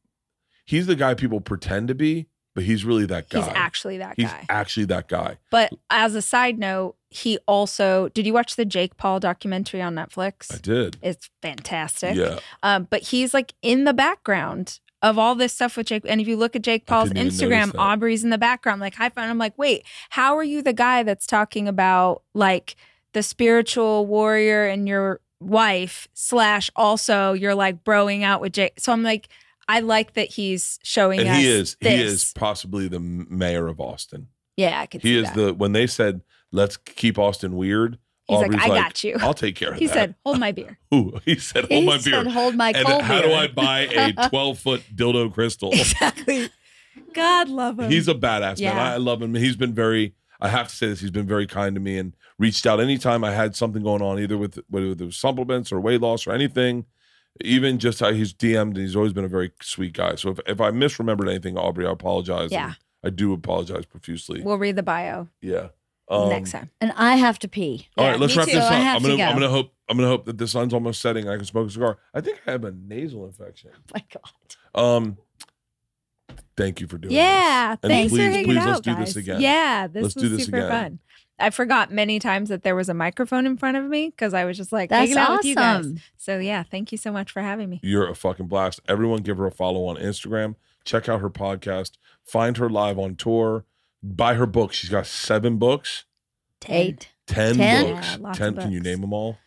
he's 0.67 0.87
the 0.87 0.97
guy 0.97 1.15
people 1.15 1.41
pretend 1.41 1.89
to 1.89 1.95
be, 1.95 2.27
but 2.55 2.65
he's 2.65 2.85
really 2.85 3.07
that 3.07 3.29
guy. 3.29 3.41
he's 3.41 3.49
actually 3.55 3.99
that 3.99 4.15
He's 4.17 4.27
guy. 4.27 4.39
He's 4.41 4.47
actually 4.49 4.87
that 4.87 5.09
guy. 5.09 5.39
But 5.51 5.73
as 5.91 6.15
a 6.15 6.23
side 6.23 6.59
note, 6.59 6.97
he 7.11 7.39
also 7.47 8.09
did 8.09 8.27
you 8.27 8.33
watch 8.33 8.57
the 8.57 8.65
Jake 8.65 8.97
Paul 8.97 9.21
documentary 9.21 9.83
on 9.83 9.95
Netflix? 9.95 10.53
I 10.53 10.59
did. 10.59 10.97
It's 11.03 11.31
fantastic. 11.43 12.17
Yeah. 12.17 12.39
Um, 12.63 12.87
but 12.91 13.03
he's 13.03 13.35
like 13.35 13.55
in 13.63 13.85
the 13.85 13.93
background 13.93 14.81
of 15.03 15.19
all 15.19 15.35
this 15.35 15.53
stuff 15.53 15.77
with 15.77 15.87
Jake. 15.87 16.03
And 16.07 16.21
if 16.21 16.27
you 16.27 16.37
look 16.37 16.57
at 16.57 16.63
Jake 16.63 16.87
Paul's 16.87 17.11
didn't 17.11 17.35
even 17.35 17.51
notice 17.51 17.73
Instagram. 17.73 17.79
Aubrey's 17.79 18.25
in 18.25 18.31
the 18.31 18.39
background, 18.39 18.81
like 18.81 18.95
high 18.95 19.11
five. 19.11 19.29
I'm 19.29 19.39
like, 19.39 19.57
wait, 19.59 19.85
how 20.11 20.37
are 20.37 20.43
you 20.45 20.63
the 20.63 20.73
guy 20.73 21.03
that's 21.03 21.27
talking 21.27 21.69
about 21.69 22.23
like 22.33 22.77
the 23.13 23.23
spiritual 23.23 24.07
warrior 24.07 24.67
and 24.67 24.89
your 24.89 25.21
wife 25.41 26.09
slash 26.15 26.71
also 26.75 27.35
you're 27.35 27.55
like 27.55 27.85
broing 27.85 28.23
out 28.23 28.41
with 28.41 28.55
Jake? 28.55 28.81
So 28.81 28.93
I'm 28.93 29.03
like, 29.03 29.29
I 29.69 29.81
like 29.81 30.15
that 30.15 30.29
he's 30.29 30.79
showing 30.83 31.21
And 31.21 31.29
us. 31.29 31.37
he 31.39 31.47
is 31.49 31.77
this. 31.81 31.93
he 31.93 32.03
is 32.03 32.33
possibly 32.35 32.89
the 32.89 33.01
mayor 33.01 33.67
of 33.67 33.81
Austin. 33.81 34.29
Yeah, 34.57 34.81
I 34.81 34.87
could. 34.87 35.03
He 35.03 35.17
is 35.17 35.27
that. 35.27 35.35
the 35.37 35.55
when 35.55 35.73
they 35.73 35.87
said 35.87 36.23
let's 36.53 36.77
keep 36.77 37.19
Austin 37.19 37.57
weird. 37.57 37.99
He's 38.27 38.39
like, 38.39 38.47
Aubrey's 38.47 38.63
I 38.63 38.69
got 38.69 39.05
you. 39.05 39.17
I'll 39.21 39.35
take 39.35 39.55
care 39.55 39.73
of 39.73 39.79
He 39.79 39.87
that. 39.87 39.93
said, 39.93 40.15
"Hold 40.25 40.39
my 40.41 40.51
beer." 40.53 40.79
Ooh, 40.95 41.21
he 41.27 41.37
said, 41.37 41.67
He 41.67 41.75
hold 41.75 41.85
my 41.87 41.99
said, 41.99 42.11
beer. 42.25 42.33
hold 42.33 42.55
my 42.55 42.71
and 42.71 42.87
how 43.03 43.21
beer. 43.21 43.29
do 43.29 43.35
I 43.35 43.49
buy 43.49 43.81
a 43.81 44.13
12 44.31 44.59
foot 44.59 44.83
dildo 44.95 45.33
crystal? 45.33 45.71
exactly. 45.75 46.49
God 47.13 47.49
love 47.51 47.79
him. 47.81 47.91
He's 47.91 48.09
a 48.09 48.15
badass 48.15 48.61
man. 48.63 48.79
I 48.79 48.97
love 48.97 49.21
him. 49.21 49.35
He's 49.35 49.57
been 49.57 49.75
very, 49.75 50.15
I 50.41 50.49
have 50.49 50.69
to 50.69 50.75
say 50.75 50.87
this, 50.89 51.01
he's 51.01 51.11
been 51.11 51.27
very 51.27 51.47
kind 51.47 51.75
to 51.75 51.81
me 51.81 51.99
and 51.99 52.15
reached 52.39 52.67
out 52.67 52.81
anytime 52.81 53.25
I 53.25 53.33
had 53.33 53.55
something 53.57 53.83
going 53.83 54.01
on, 54.01 54.19
either 54.19 54.39
with 54.39 54.59
whether 54.69 54.87
it 54.87 55.01
was 55.01 55.17
supplements 55.17 55.71
or 55.73 55.81
weight 55.81 56.01
loss 56.01 56.27
or 56.27 56.33
anything. 56.33 56.87
Even 57.41 57.79
just 57.79 57.99
how 58.01 58.13
he's 58.13 58.33
DM'd, 58.33 58.77
and 58.77 58.77
he's 58.77 58.95
always 58.95 59.13
been 59.13 59.25
a 59.25 59.29
very 59.29 59.51
sweet 59.61 59.93
guy. 59.93 60.15
So 60.15 60.31
if, 60.31 60.41
if 60.47 60.61
I 60.61 60.71
misremembered 60.71 61.29
anything, 61.29 61.59
Aubrey, 61.59 61.87
I 61.87 61.91
apologize. 61.91 62.53
Yeah. 62.53 62.75
I 63.03 63.11
do 63.11 63.33
apologize 63.33 63.85
profusely. 63.87 64.41
We'll 64.43 64.57
read 64.59 64.77
the 64.77 64.83
bio 64.83 65.29
yeah. 65.43 65.69
Um, 66.09 66.29
next 66.29 66.53
time. 66.53 66.71
and 66.81 66.93
I 66.97 67.17
have 67.17 67.39
to 67.41 67.49
pee. 67.49 67.89
All 67.97 68.07
right, 68.07 68.21
let's 68.21 68.37
wrap 68.37 68.47
too. 68.47 68.55
this 68.55 68.65
up. 68.65 68.73
I 68.73 68.77
have 68.77 68.97
I'm 68.97 69.03
gonna, 69.03 69.17
go. 69.17 69.23
I'm 69.25 69.35
gonna 69.35 69.49
hope, 69.49 69.73
I'm 69.89 69.97
gonna 69.97 70.09
hope 70.09 70.27
that 70.27 70.39
the 70.39 70.47
sun's 70.47 70.73
almost 70.75 71.01
setting 71.01 71.29
I 71.29 71.37
can 71.37 71.45
smoke 71.45 71.69
a 71.69 71.71
cigar. 71.71 71.99
I 72.15 72.21
think 72.21 72.41
I 72.47 72.53
have 72.53 72.65
a 72.65 72.73
nasal 72.73 73.27
infection. 73.27 73.71
my 73.95 74.03
God. 74.13 74.81
Um, 74.81 75.19
thank 76.57 76.81
you 76.81 76.87
for 76.87 76.99
doing 76.99 77.15
Yeah, 77.15 77.71
this. 77.77 77.79
And 77.83 77.91
thanks 77.91 78.13
please, 78.13 78.19
for 78.19 78.31
hanging 78.31 78.45
please, 78.47 78.59
out, 78.59 78.67
let's 78.69 78.81
do 78.81 78.95
guys. 78.95 79.07
this 79.07 79.17
again. 79.17 79.41
Yeah, 79.41 79.87
this 79.87 80.03
Let's 80.03 80.15
was 80.15 80.23
do 80.23 80.29
this 80.37 80.45
super 80.47 80.57
again. 80.59 80.71
fun. 80.71 80.99
I 81.39 81.51
forgot 81.51 81.91
many 81.93 82.19
times 82.19 82.49
that 82.49 82.63
there 82.63 82.77
was 82.77 82.89
a 82.89 82.95
microphone 82.95 83.45
in 83.47 83.57
front 83.57 83.77
of 83.77 83.85
me 83.85 84.09
because 84.11 84.35
I 84.35 84.45
was 84.45 84.57
just 84.57 84.73
like 84.73 84.91
That's 84.91 85.01
hanging 85.11 85.19
out 85.19 85.37
with 85.39 85.45
you 85.45 85.55
guys. 85.57 85.81
awesome. 85.81 86.01
So 86.17 86.39
yeah, 86.39 86.63
thank 86.63 86.93
you 86.93 86.99
so 86.99 87.11
much 87.13 87.33
for 87.33 87.43
having 87.43 87.69
me. 87.69 87.81
You're 87.83 88.09
a 88.09 88.15
fucking 88.15 88.47
blast. 88.47 88.81
Everyone 88.89 89.23
give 89.23 89.39
her 89.39 89.47
a 89.47 89.51
follow 89.51 89.87
on 89.87 89.97
Instagram. 89.97 90.55
Check 90.85 91.09
out 91.09 91.21
her 91.21 91.31
podcast. 91.31 91.93
Find 92.25 92.57
her 92.59 92.69
live 92.71 92.99
on 92.99 93.17
tour. 93.17 93.65
Buy 94.03 94.35
her 94.35 94.47
book. 94.47 94.73
She's 94.73 94.91
got 94.91 95.07
seven 95.07 95.57
books, 95.57 96.05
Eight. 96.69 97.11
10, 97.27 97.57
books. 97.57 97.59
Yeah, 98.21 98.33
10. 98.35 98.49
of 98.59 98.65
Can 98.65 98.73
you 98.73 98.81
name 98.81 99.01
them 99.01 99.13
all? 99.13 99.39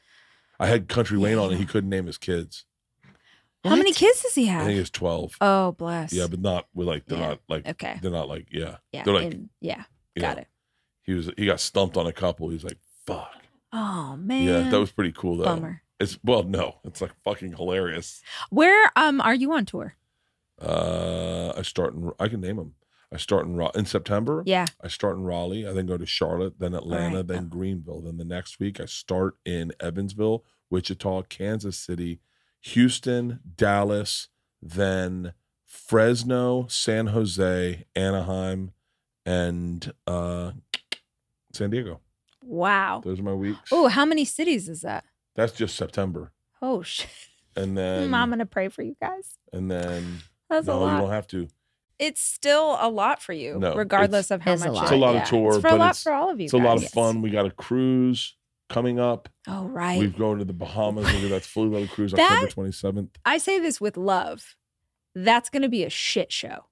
I 0.60 0.66
had 0.68 0.88
Country 0.90 1.18
Wayne 1.18 1.38
on 1.38 1.52
and 1.52 1.60
he 1.60 1.66
couldn't 1.66 1.90
name 1.90 2.08
his 2.08 2.18
kids. 2.18 2.66
How 3.64 3.76
many 3.76 3.92
kids 3.94 4.22
does 4.24 4.34
he 4.36 4.46
have? 4.48 4.64
I 4.64 4.66
think 4.66 4.80
it's 4.80 4.90
12. 4.90 5.38
oh, 5.42 5.72
bless. 5.74 6.12
Yeah, 6.14 6.28
but 6.28 6.40
not 6.40 6.68
with 6.74 6.88
like, 6.88 7.06
they're 7.06 7.18
Yeah. 7.20 7.28
not 7.30 7.40
like, 7.50 7.68
okay. 7.68 8.00
they're 8.02 8.12
not 8.12 8.28
like, 8.30 8.48
yeah. 8.52 8.78
Yeah. 8.92 9.04
They're 9.04 9.14
like, 9.14 9.34
and- 9.34 9.50
yeah. 9.62 9.84
Got 10.18 10.38
know, 10.38 10.42
it. 10.42 10.48
He 11.08 11.14
was, 11.14 11.32
he 11.38 11.48
got 11.48 11.60
stumped 11.60 11.98
on 11.98 12.06
a 12.06 12.14
couple. 12.14 12.50
He 12.50 12.56
was 12.56 12.64
like, 12.64 12.78
fuck. 13.08 13.42
Oh 13.74 14.16
man. 14.18 14.44
Yeah, 14.44 14.70
that 14.70 14.80
was 14.80 14.92
pretty 14.92 15.14
cool 15.14 15.38
though. 15.38 15.46
bummer. 15.46 15.82
It's, 16.00 16.20
well, 16.24 16.44
no, 16.44 16.76
it's 16.84 17.02
like 17.02 17.12
fucking 17.24 17.54
hilarious. 17.54 18.22
Where 18.52 18.92
um 18.96 19.20
are 19.22 19.34
you 19.34 19.52
on 19.54 19.66
tour? 19.66 19.96
Uh, 20.62 21.54
I 21.58 21.64
start 21.64 21.96
in, 21.96 22.12
I 22.20 22.28
can 22.28 22.42
name 22.42 22.58
them. 22.58 22.76
I 23.12 23.18
start 23.18 23.46
in, 23.46 23.60
in 23.74 23.86
September. 23.86 24.44
Yeah. 24.46 24.66
I 24.82 24.90
start 24.90 25.18
in 25.18 25.24
Raleigh. 25.24 25.66
I 25.66 25.72
then 25.72 25.86
go 25.86 25.98
to 25.98 26.06
Charlotte, 26.06 26.60
then 26.60 26.74
Atlanta, 26.74 27.18
right. 27.18 27.28
then 27.28 27.48
Greenville. 27.48 28.02
Then 28.02 28.18
the 28.18 28.26
next 28.26 28.60
week, 28.60 28.82
I 28.82 28.86
start 28.86 29.38
in 29.46 29.72
Evansville, 29.80 30.44
Wichita, 30.70 31.24
Kansas 31.24 31.78
City, 31.78 32.20
Houston, 32.62 33.40
Dallas, 33.56 34.28
then 34.62 35.34
Fresno, 35.66 36.68
San 36.68 37.08
Jose, 37.08 37.86
Anaheim, 37.96 38.72
and 39.26 39.94
uh, 40.06 40.52
San 41.58 41.70
Diego. 41.70 42.00
Wow. 42.44 43.02
Those 43.04 43.20
are 43.20 43.24
my 43.24 43.34
weeks. 43.34 43.70
Oh, 43.72 43.88
how 43.88 44.06
many 44.06 44.24
cities 44.26 44.70
is 44.70 44.82
that? 44.82 45.04
That's 45.36 45.54
just 45.54 45.76
September. 45.76 46.32
Oh 46.62 46.82
shit. 46.84 47.10
And 47.56 47.78
then, 47.78 48.14
I'm 48.14 48.30
gonna 48.30 48.46
pray 48.46 48.70
for 48.70 48.84
you 48.84 48.96
guys. 49.02 49.36
and 49.52 49.70
then, 49.70 50.20
That's 50.50 50.68
a 50.68 50.72
no, 50.72 50.86
you 50.92 50.98
don't 51.02 51.10
have 51.12 51.28
to. 51.28 51.48
It's 52.00 52.22
still 52.22 52.78
a 52.80 52.88
lot 52.90 53.22
for 53.24 53.34
you, 53.34 53.58
No, 53.58 53.74
regardless 53.76 54.30
of 54.30 54.42
how 54.42 54.54
it's 54.54 54.62
a 54.62 54.68
much. 54.68 54.76
lot. 54.76 54.82
you- 54.82 54.86
It's 54.86 54.92
a 54.92 54.96
lot 54.98 55.10
of 55.16 55.22
yeah. 55.22 55.24
tour, 55.26 55.48
It's 55.54 55.62
for 55.62 55.68
a 55.68 55.72
but 55.72 55.80
lot 55.80 55.86
it's- 55.90 56.04
for 56.04 56.14
all 56.14 56.30
of 56.30 56.40
you. 56.40 56.44
It's 56.46 56.54
a 56.54 56.58
lot 56.58 56.76
of 56.78 56.84
guys. 56.84 56.92
fun. 56.92 57.22
We 57.24 57.32
got 57.32 57.48
a 57.48 57.52
cruise 57.52 58.36
coming 58.70 59.00
up. 59.00 59.30
Oh 59.48 59.66
right. 59.66 60.00
We've 60.00 60.16
gone 60.16 60.38
to 60.40 60.46
the 60.46 60.54
Bahamas. 60.54 61.06
We'll 61.06 61.22
do 61.22 61.30
that 61.30 61.42
fully 61.44 61.70
loaded 61.70 61.90
cruise 61.90 62.12
That- 62.12 62.44
October 62.44 62.70
27th. 62.70 63.10
I 63.26 63.40
say 63.40 63.60
this 63.60 63.82
with 63.82 63.98
love. 63.98 64.56
That's 65.16 65.50
going 65.50 65.64
to 65.64 65.70
be 65.70 65.84
a 65.84 65.90
shit 65.90 66.32
show. 66.32 66.66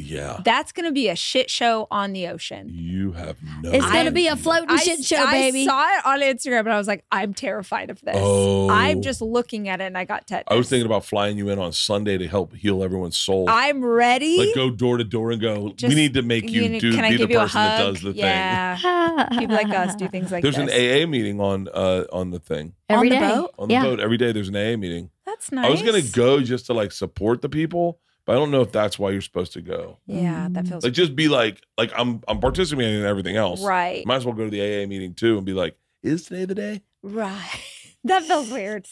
Yeah. 0.00 0.40
That's 0.44 0.70
going 0.72 0.86
to 0.86 0.92
be 0.92 1.08
a 1.08 1.16
shit 1.16 1.50
show 1.50 1.88
on 1.90 2.12
the 2.12 2.28
ocean. 2.28 2.68
You 2.72 3.12
have 3.12 3.36
no 3.62 3.72
It's 3.72 3.84
gonna 3.84 4.12
be 4.12 4.28
a 4.28 4.36
floating 4.36 4.70
I, 4.70 4.76
shit 4.76 5.00
s- 5.00 5.04
show, 5.06 5.26
baby. 5.26 5.62
I 5.62 5.66
saw 5.66 5.98
it 5.98 6.06
on 6.06 6.20
Instagram 6.20 6.60
and 6.60 6.72
I 6.72 6.78
was 6.78 6.86
like, 6.86 7.04
I'm 7.10 7.34
terrified 7.34 7.90
of 7.90 8.00
this. 8.02 8.14
Oh. 8.16 8.70
I'm 8.70 9.02
just 9.02 9.20
looking 9.20 9.68
at 9.68 9.80
it 9.80 9.84
and 9.84 9.98
I 9.98 10.04
got 10.04 10.26
tetanus. 10.26 10.46
I 10.48 10.54
was 10.54 10.68
thinking 10.68 10.86
about 10.86 11.04
flying 11.04 11.36
you 11.36 11.48
in 11.48 11.58
on 11.58 11.72
Sunday 11.72 12.16
to 12.16 12.28
help 12.28 12.54
heal 12.54 12.82
everyone's 12.84 13.18
soul. 13.18 13.46
I'm 13.48 13.84
ready. 13.84 14.38
like 14.38 14.54
go 14.54 14.70
door 14.70 14.98
to 14.98 15.04
door 15.04 15.32
and 15.32 15.40
go. 15.40 15.72
Just- 15.76 15.88
we 15.88 15.94
need 16.00 16.14
to 16.14 16.22
make 16.22 16.48
you, 16.48 16.68
know, 16.68 16.78
do 16.78 16.92
can 16.94 17.04
I 17.04 17.10
be 17.10 17.16
the 17.16 17.22
give 17.24 17.30
you 17.32 17.38
a 17.38 17.42
person 17.42 17.60
that 17.60 17.80
hug? 17.80 17.94
does 17.94 18.02
the 18.04 18.12
thing. 18.12 18.20
yeah. 18.20 19.28
People 19.38 19.56
like 19.56 19.68
us 19.70 19.94
do 19.96 20.08
things 20.08 20.30
like 20.30 20.42
that. 20.44 20.52
There's 20.54 20.68
this. 20.68 20.74
an 20.74 21.02
AA 21.04 21.06
meeting 21.10 21.40
on 21.40 21.68
uh 21.74 22.04
on 22.12 22.30
the 22.30 22.38
thing 22.38 22.72
Every 22.88 23.08
On 23.10 23.14
the 23.14 23.20
day. 23.26 23.34
boat? 23.34 23.54
on 23.58 23.68
the 23.68 23.74
yeah. 23.74 23.82
boat 23.82 24.00
every 24.00 24.16
day. 24.16 24.30
There's 24.32 24.48
an 24.48 24.56
AA 24.56 24.76
meeting. 24.76 25.10
That's 25.26 25.50
nice. 25.52 25.66
I 25.66 25.70
was 25.70 25.82
gonna 25.82 26.02
go 26.02 26.40
just 26.40 26.66
to 26.66 26.72
like 26.72 26.92
support 26.92 27.42
the 27.42 27.48
people, 27.48 27.98
but 28.28 28.34
I 28.34 28.40
don't 28.40 28.50
know 28.50 28.60
if 28.60 28.72
that's 28.72 28.98
why 28.98 29.08
you're 29.08 29.22
supposed 29.22 29.54
to 29.54 29.62
go. 29.62 30.00
Yeah, 30.04 30.48
that 30.50 30.64
mm-hmm. 30.64 30.70
feels 30.70 30.84
Like 30.84 30.92
just 30.92 31.16
be 31.16 31.28
like 31.28 31.62
like 31.78 31.90
I'm 31.96 32.20
I'm 32.28 32.40
participating 32.40 33.00
in 33.00 33.06
everything 33.06 33.36
else. 33.36 33.64
right. 33.64 34.04
Might 34.04 34.16
as 34.16 34.26
well 34.26 34.34
go 34.34 34.44
to 34.44 34.50
the 34.50 34.60
AA 34.60 34.86
meeting 34.86 35.14
too 35.14 35.38
and 35.38 35.46
be 35.46 35.54
like, 35.54 35.78
is 36.02 36.26
today 36.26 36.44
the 36.44 36.54
day? 36.54 36.82
Right. 37.02 37.48
that 38.04 38.24
feels 38.24 38.50
weird. 38.50 38.86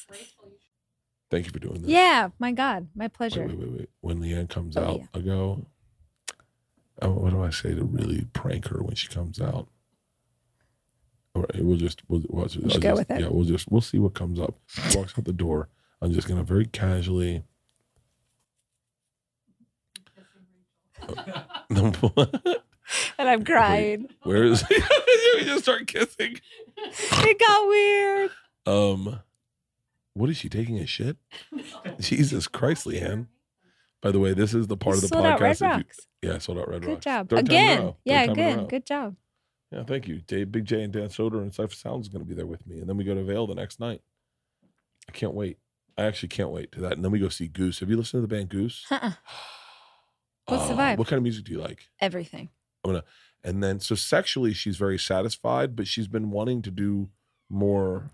Thank 1.31 1.44
you 1.44 1.52
for 1.52 1.58
doing 1.58 1.82
this. 1.82 1.90
Yeah. 1.90 2.31
My 2.39 2.50
God. 2.50 2.89
My 2.97 3.08
pleasure. 3.08 3.47
Wait, 3.47 3.58
wait, 3.58 3.68
wait, 3.68 3.78
wait. 3.81 3.90
When 4.00 4.20
LeeAnn 4.23 4.48
comes 4.48 4.74
Oh, 4.74 4.82
out, 4.84 5.00
yeah. 5.00 5.06
I 5.12 5.18
go. 5.20 5.66
Oh, 7.02 7.10
what 7.10 7.28
do 7.28 7.42
I 7.42 7.50
say 7.50 7.74
to 7.74 7.84
really 7.84 8.24
prank 8.32 8.68
her 8.68 8.82
when 8.82 8.94
she 8.94 9.08
comes 9.08 9.39
out? 9.39 9.68
All 11.34 11.42
right, 11.42 11.62
we'll 11.62 11.76
just 11.76 12.00
we'll, 12.08 12.23
we'll 12.31 12.44
just, 12.47 12.55
You 12.56 12.70
should 12.70 12.76
I'll 12.76 12.81
go 12.81 12.89
just- 12.97 13.10
with 13.10 13.18
it. 13.18 13.20
Yeah, 13.20 13.28
we'll 13.28 13.44
just 13.44 13.70
we'll 13.70 13.82
see 13.82 13.98
what 13.98 14.15
comes 14.15 14.40
up. 14.40 14.55
She 14.66 14.97
walks 14.97 15.12
out 15.18 15.26
the 15.26 15.34
door. 15.34 15.68
I'm 16.00 16.12
just 16.12 16.26
gonna 16.26 16.42
very 16.42 16.65
casually. 16.65 17.42
And 23.18 23.28
I'm 23.28 23.44
crying. 23.44 24.09
Where 24.23 24.44
is? 24.44 24.65
we 24.70 24.76
just 25.44 25.65
start 25.65 25.86
kissing. 25.89 26.41
it 26.76 27.39
got 27.41 27.68
weird. 27.68 28.31
Um, 28.65 29.20
what 30.15 30.31
is 30.31 30.36
she 30.36 30.49
taking 30.49 30.78
a 30.78 30.86
shit? 30.86 31.17
Jesus 32.01 32.47
Christ, 32.47 32.86
LeeAnn. 32.86 33.26
By 34.02 34.12
the 34.12 34.20
way, 34.20 34.35
this 34.35 34.55
is 34.55 34.67
the 34.68 34.76
part 34.76 34.94
You 34.97 34.99
of 34.99 35.02
the 35.02 35.09
sold 35.09 35.26
out 35.26 35.41
podcast. 35.41 35.60
Red 35.62 35.78
you- 36.23 36.28
yeah, 36.28 36.35
I 36.36 36.39
sold 36.39 36.59
out 36.59 36.68
Red 36.68 36.83
Good 36.83 36.91
Rocks. 36.93 37.05
job. 37.05 37.28
Third 37.28 37.47
time 37.47 37.55
in 37.57 37.60
a 37.68 37.73
Again. 37.75 37.94
Yeah, 38.05 38.20
Third 38.20 38.26
time 38.26 38.39
in 38.39 38.39
a 38.39 38.47
again. 38.49 38.59
row. 38.59 38.67
Good 38.67 38.86
job. 38.86 39.17
Yeah, 39.73 39.83
thank 39.85 40.07
you. 40.09 40.20
Jay, 40.28 40.44
Big 40.44 40.65
Jay 40.65 40.83
and 40.83 40.93
Dan 40.93 41.09
Soder 41.09 41.43
and 41.43 41.51
Cipha 41.52 41.75
Sounds 41.75 42.07
is 42.07 42.09
going 42.12 42.25
to 42.25 42.28
be 42.28 42.35
there 42.36 42.47
with 42.47 42.65
me. 42.67 42.78
And 42.78 42.89
then 42.89 42.97
we 42.97 43.05
go 43.05 43.15
to 43.15 43.25
Vail 43.25 43.47
the 43.49 43.55
next 43.55 43.81
night. 43.81 44.01
I 45.09 45.12
can't 45.12 45.35
wait. 45.35 45.59
I 45.99 46.05
actually 46.05 46.28
can't 46.28 46.51
wait 46.51 46.70
to 46.73 46.81
that. 46.83 46.93
And 46.93 47.05
then 47.05 47.10
we 47.10 47.18
go 47.18 47.28
see 47.28 47.49
Goose. 47.49 47.81
Have 47.81 47.91
you 47.91 47.97
listened 47.97 48.23
to 48.23 48.26
the 48.28 48.35
band 48.35 48.49
Goose? 48.49 48.85
Uh-uh. 48.91 49.12
What's 50.49 50.68
the 50.68 50.75
Oh, 50.75 50.76
vibe? 50.76 50.99
What 50.99 51.08
kind 51.08 51.18
of 51.18 51.23
music 51.23 51.44
do 51.44 51.52
you 51.52 51.58
like? 51.60 51.89
Everything. 52.00 52.49
I'm 52.84 52.92
gonna, 52.92 53.05
And 53.42 53.62
then, 53.62 53.81
so 53.81 53.94
sexually, 53.94 54.52
she's 54.52 54.76
very 54.76 54.99
satisfied, 54.99 55.75
but 55.76 55.86
she's 55.86 56.08
been 56.08 56.31
wanting 56.31 56.62
to 56.62 56.70
do 56.70 57.08
more. 57.49 58.10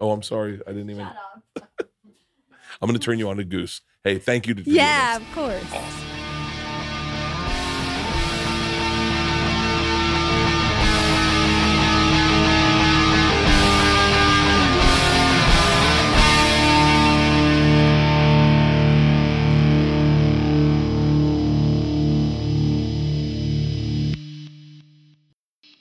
Oh, 0.00 0.10
I'm 0.10 0.22
sorry. 0.22 0.60
I 0.66 0.72
didn't 0.72 0.90
even. 0.90 1.08
I'm 2.82 2.88
going 2.88 2.92
to 2.94 2.98
turn 2.98 3.18
you 3.18 3.28
on 3.30 3.38
to 3.38 3.44
Goose. 3.44 3.80
Hey, 4.04 4.18
thank 4.18 4.46
you 4.46 4.54
to 4.54 4.62
Yeah, 4.70 5.16
of 5.16 5.32
course. 5.32 5.62
Awesome. 5.72 6.05